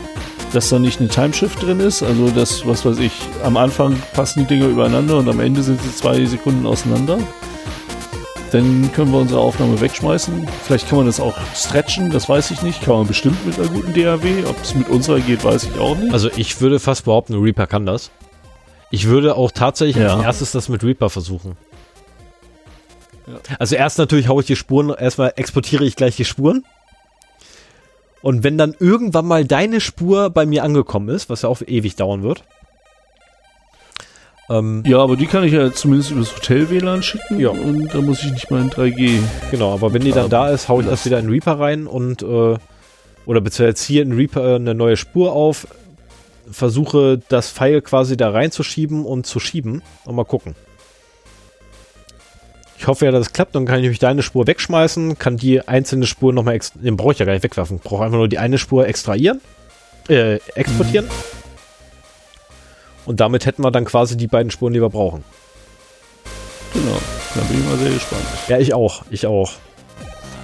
dass 0.53 0.69
da 0.69 0.79
nicht 0.79 0.99
eine 0.99 1.09
Timeshift 1.09 1.61
drin 1.61 1.79
ist. 1.79 2.03
Also 2.03 2.29
das, 2.29 2.65
was 2.65 2.85
weiß 2.85 2.99
ich, 2.99 3.13
am 3.43 3.57
Anfang 3.57 3.95
passen 4.13 4.41
die 4.41 4.55
Dinger 4.55 4.67
übereinander 4.67 5.17
und 5.17 5.29
am 5.29 5.39
Ende 5.39 5.61
sind 5.63 5.81
sie 5.81 5.95
zwei 5.95 6.25
Sekunden 6.25 6.65
auseinander. 6.65 7.19
Dann 8.51 8.91
können 8.93 9.11
wir 9.11 9.19
unsere 9.19 9.39
Aufnahme 9.41 9.79
wegschmeißen. 9.79 10.47
Vielleicht 10.63 10.89
kann 10.89 10.97
man 10.99 11.07
das 11.07 11.19
auch 11.19 11.35
stretchen, 11.55 12.09
das 12.09 12.27
weiß 12.27 12.49
ich 12.51 12.61
nicht. 12.63 12.81
Kann 12.81 12.95
man 12.95 13.07
bestimmt 13.07 13.45
mit 13.45 13.59
einer 13.59 13.67
guten 13.69 13.93
DAW. 13.93 14.45
Ob 14.47 14.59
es 14.61 14.73
mit 14.73 14.89
unserer 14.89 15.19
geht, 15.19 15.43
weiß 15.43 15.65
ich 15.65 15.77
auch 15.79 15.95
nicht. 15.97 16.11
Also 16.11 16.29
ich 16.35 16.59
würde 16.59 16.79
fast 16.79 17.05
behaupten, 17.05 17.35
Reaper 17.35 17.67
kann 17.67 17.85
das. 17.85 18.09
Ich 18.91 19.05
würde 19.07 19.35
auch 19.35 19.51
tatsächlich 19.51 19.97
Ja. 20.03 20.15
als 20.15 20.23
erstes 20.23 20.51
das 20.51 20.67
mit 20.69 20.83
Reaper 20.83 21.09
versuchen. 21.11 21.57
Ja. 23.27 23.35
Also 23.59 23.75
erst 23.75 23.99
natürlich 23.99 24.27
haue 24.27 24.41
ich 24.41 24.47
die 24.47 24.55
Spuren, 24.55 24.89
erstmal 24.89 25.33
exportiere 25.35 25.85
ich 25.85 25.95
gleich 25.95 26.15
die 26.15 26.25
Spuren. 26.25 26.63
Und 28.21 28.43
wenn 28.43 28.57
dann 28.57 28.75
irgendwann 28.79 29.27
mal 29.27 29.45
deine 29.45 29.79
Spur 29.79 30.29
bei 30.31 30.45
mir 30.45 30.63
angekommen 30.63 31.09
ist, 31.09 31.29
was 31.29 31.43
ja 31.43 31.49
auch 31.49 31.61
ewig 31.65 31.95
dauern 31.95 32.23
wird, 32.23 32.43
ähm, 34.49 34.83
Ja, 34.85 34.99
aber 34.99 35.15
die 35.15 35.25
kann 35.27 35.43
ich 35.43 35.53
ja 35.53 35.71
zumindest 35.71 36.11
übers 36.11 36.35
Hotel-WLAN 36.35 37.03
schicken 37.03 37.39
Ja. 37.39 37.49
und 37.49 37.93
da 37.93 38.01
muss 38.01 38.23
ich 38.23 38.31
nicht 38.31 38.49
mal 38.51 38.61
in 38.61 38.69
3G. 38.69 39.19
genau, 39.51 39.73
aber 39.73 39.93
wenn 39.93 40.01
die 40.03 40.11
dann 40.11 40.29
da 40.29 40.49
ist, 40.49 40.67
haue 40.69 40.83
ich 40.83 40.89
das 40.89 41.05
wieder 41.05 41.19
in 41.19 41.29
Reaper 41.29 41.59
rein 41.59 41.87
und 41.87 42.21
äh, 42.23 42.57
oder 43.25 43.41
beziehungsweise 43.41 43.75
ziehe 43.75 44.01
in 44.01 44.13
Reaper 44.13 44.55
eine 44.55 44.73
neue 44.73 44.97
Spur 44.97 45.33
auf, 45.33 45.67
versuche 46.51 47.21
das 47.29 47.51
Pfeil 47.51 47.81
quasi 47.81 48.17
da 48.17 48.31
reinzuschieben 48.31 49.05
und 49.05 49.27
zu 49.27 49.39
schieben 49.39 49.83
und 50.05 50.15
mal 50.15 50.25
gucken. 50.25 50.55
Ich 52.77 52.87
hoffe 52.87 53.05
ja, 53.05 53.11
dass 53.11 53.27
es 53.27 53.33
klappt, 53.33 53.55
dann 53.55 53.65
kann 53.65 53.75
ich 53.75 53.81
nämlich 53.83 53.99
deine 53.99 54.23
Spur 54.23 54.47
wegschmeißen, 54.47 55.19
kann 55.19 55.35
die 55.35 55.67
einzelne 55.67 56.07
Spur 56.07 56.31
nochmal, 56.31 56.59
den 56.75 56.95
brauche 56.95 57.11
ich 57.11 57.19
ja 57.19 57.25
gar 57.25 57.33
nicht 57.33 57.43
wegwerfen, 57.43 57.79
brauche 57.83 58.05
einfach 58.05 58.17
nur 58.17 58.29
die 58.29 58.37
eine 58.39 58.57
Spur 58.57 58.87
extrahieren, 58.87 59.41
äh, 60.07 60.35
exportieren. 60.55 61.05
Und 63.09 63.19
damit 63.19 63.45
hätten 63.47 63.63
wir 63.63 63.71
dann 63.71 63.85
quasi 63.85 64.15
die 64.17 64.27
beiden 64.27 64.51
Spuren, 64.51 64.71
die 64.71 64.81
wir 64.81 64.89
brauchen. 64.89 65.23
Genau, 66.75 66.95
da 67.33 67.41
bin 67.41 67.59
ich 67.59 67.65
mal 67.65 67.77
sehr 67.79 67.91
gespannt. 67.91 68.21
Ja, 68.47 68.59
ich 68.59 68.75
auch, 68.75 69.01
ich 69.09 69.25
auch. 69.25 69.53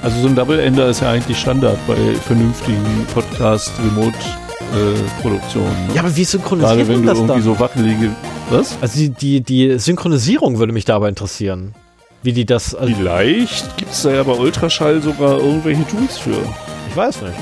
Also 0.02 0.20
so 0.20 0.28
ein 0.28 0.36
Double-Ender 0.36 0.90
ist 0.90 1.02
ja 1.02 1.12
eigentlich 1.12 1.38
Standard 1.38 1.78
bei 1.86 1.96
vernünftigen 2.26 3.06
Podcast-Remote-Produktionen. 3.14 5.92
Ja, 5.94 6.02
aber 6.02 6.16
wie 6.16 6.24
synchronisiert 6.24 6.76
Gerade 6.76 6.88
wenn 6.88 7.04
du 7.04 7.08
das 7.08 7.20
irgendwie 7.20 7.34
dann? 7.36 7.44
so 7.44 7.60
wackelige... 7.60 8.10
Was? 8.50 8.76
Also 8.82 8.98
die, 8.98 9.10
die, 9.12 9.42
die 9.42 9.78
Synchronisierung 9.78 10.58
würde 10.58 10.74
mich 10.74 10.86
dabei 10.86 11.10
interessieren. 11.10 11.76
Wie 12.24 12.34
die 12.34 12.48
das, 12.48 12.74
also 12.74 12.96
Vielleicht 12.96 13.78
gibt 13.78 13.92
es 13.92 14.02
da 14.02 14.10
ja 14.10 14.24
bei 14.24 14.34
Ultraschall 14.34 15.04
sogar 15.04 15.38
irgendwelche 15.38 15.86
Tools 15.86 16.18
für. 16.18 16.42
ich 16.90 16.98
weiß 16.98 17.22
nicht. 17.22 17.36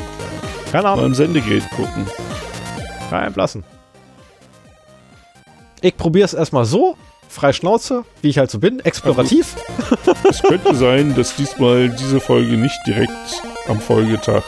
Keine 0.70 0.90
Ahnung. 0.90 1.06
Beim 1.06 1.16
Sendegate 1.16 1.64
gucken. 1.78 2.06
Kein 3.10 3.32
Blassen. 3.32 3.64
Ich 5.84 5.98
probiere 5.98 6.24
es 6.24 6.34
erstmal 6.34 6.64
so, 6.64 6.96
frei 7.28 7.52
Schnauze, 7.52 8.06
wie 8.22 8.30
ich 8.30 8.38
halt 8.38 8.50
so 8.50 8.58
bin, 8.58 8.80
explorativ. 8.80 9.58
Es 10.30 10.42
könnte 10.42 10.74
sein, 10.76 11.14
dass 11.14 11.36
diesmal 11.36 11.90
diese 11.90 12.22
Folge 12.22 12.56
nicht 12.56 12.80
direkt 12.88 13.12
am 13.68 13.82
Folgetag 13.82 14.44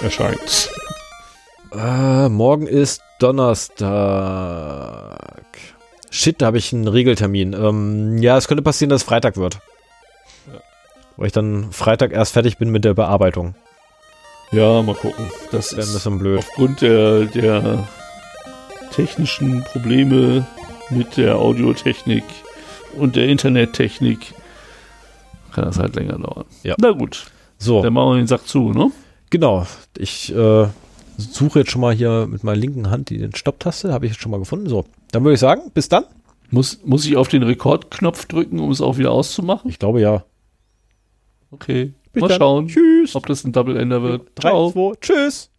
erscheint. 0.00 0.68
Äh, 1.72 2.28
morgen 2.28 2.66
ist 2.66 3.02
Donnerstag. 3.20 3.86
Shit, 6.10 6.42
da 6.42 6.46
habe 6.46 6.58
ich 6.58 6.72
einen 6.72 6.88
Regeltermin. 6.88 7.52
Ähm, 7.52 8.18
ja, 8.18 8.36
es 8.36 8.48
könnte 8.48 8.64
passieren, 8.64 8.90
dass 8.90 9.02
es 9.02 9.06
Freitag 9.06 9.36
wird. 9.36 9.60
Ja. 10.52 10.58
Weil 11.16 11.28
ich 11.28 11.32
dann 11.32 11.70
Freitag 11.70 12.10
erst 12.12 12.32
fertig 12.32 12.58
bin 12.58 12.70
mit 12.70 12.84
der 12.84 12.94
Bearbeitung. 12.94 13.54
Ja, 14.50 14.82
mal 14.82 14.96
gucken. 14.96 15.30
Das 15.52 15.72
ein 15.72 15.78
ist 15.78 15.92
bisschen 15.92 16.18
blöd. 16.18 16.40
aufgrund 16.40 16.80
der, 16.80 17.26
der 17.26 17.86
technischen 18.98 19.62
Probleme 19.62 20.44
mit 20.90 21.16
der 21.16 21.36
Audiotechnik 21.38 22.24
und 22.96 23.14
der 23.14 23.28
Internettechnik 23.28 24.34
kann 25.52 25.66
das 25.66 25.78
halt 25.78 25.94
länger 25.94 26.18
dauern. 26.18 26.44
Ja. 26.64 26.74
Na 26.80 26.90
gut, 26.90 27.30
So, 27.58 27.80
dann 27.80 27.92
machen 27.92 28.10
wir 28.10 28.16
den 28.16 28.26
Sack 28.26 28.48
zu, 28.48 28.72
ne? 28.72 28.90
genau. 29.30 29.66
Ich 29.96 30.34
äh, 30.34 30.66
suche 31.16 31.60
jetzt 31.60 31.70
schon 31.70 31.80
mal 31.80 31.94
hier 31.94 32.26
mit 32.28 32.42
meiner 32.42 32.56
linken 32.58 32.90
Hand 32.90 33.10
die 33.10 33.28
Stopptaste. 33.36 33.92
Habe 33.92 34.06
ich 34.06 34.12
jetzt 34.12 34.20
schon 34.20 34.32
mal 34.32 34.40
gefunden. 34.40 34.68
So, 34.68 34.84
dann 35.12 35.22
würde 35.22 35.34
ich 35.34 35.40
sagen, 35.40 35.70
bis 35.72 35.88
dann. 35.88 36.04
Muss, 36.50 36.80
muss 36.84 37.04
ich 37.06 37.16
auf 37.16 37.28
den 37.28 37.44
Rekordknopf 37.44 38.26
drücken, 38.26 38.58
um 38.58 38.70
es 38.72 38.80
auch 38.80 38.98
wieder 38.98 39.12
auszumachen? 39.12 39.70
Ich 39.70 39.78
glaube 39.78 40.00
ja. 40.00 40.24
Okay, 41.52 41.92
Bis 42.12 42.20
mal 42.20 42.28
dann. 42.28 42.38
schauen, 42.38 42.66
Tschüss. 42.68 43.14
ob 43.14 43.26
das 43.26 43.44
ein 43.44 43.52
Double-Ender 43.52 44.02
wird. 44.02 44.22
3, 44.34 44.72
2, 44.72 44.92
tschüss. 45.00 45.50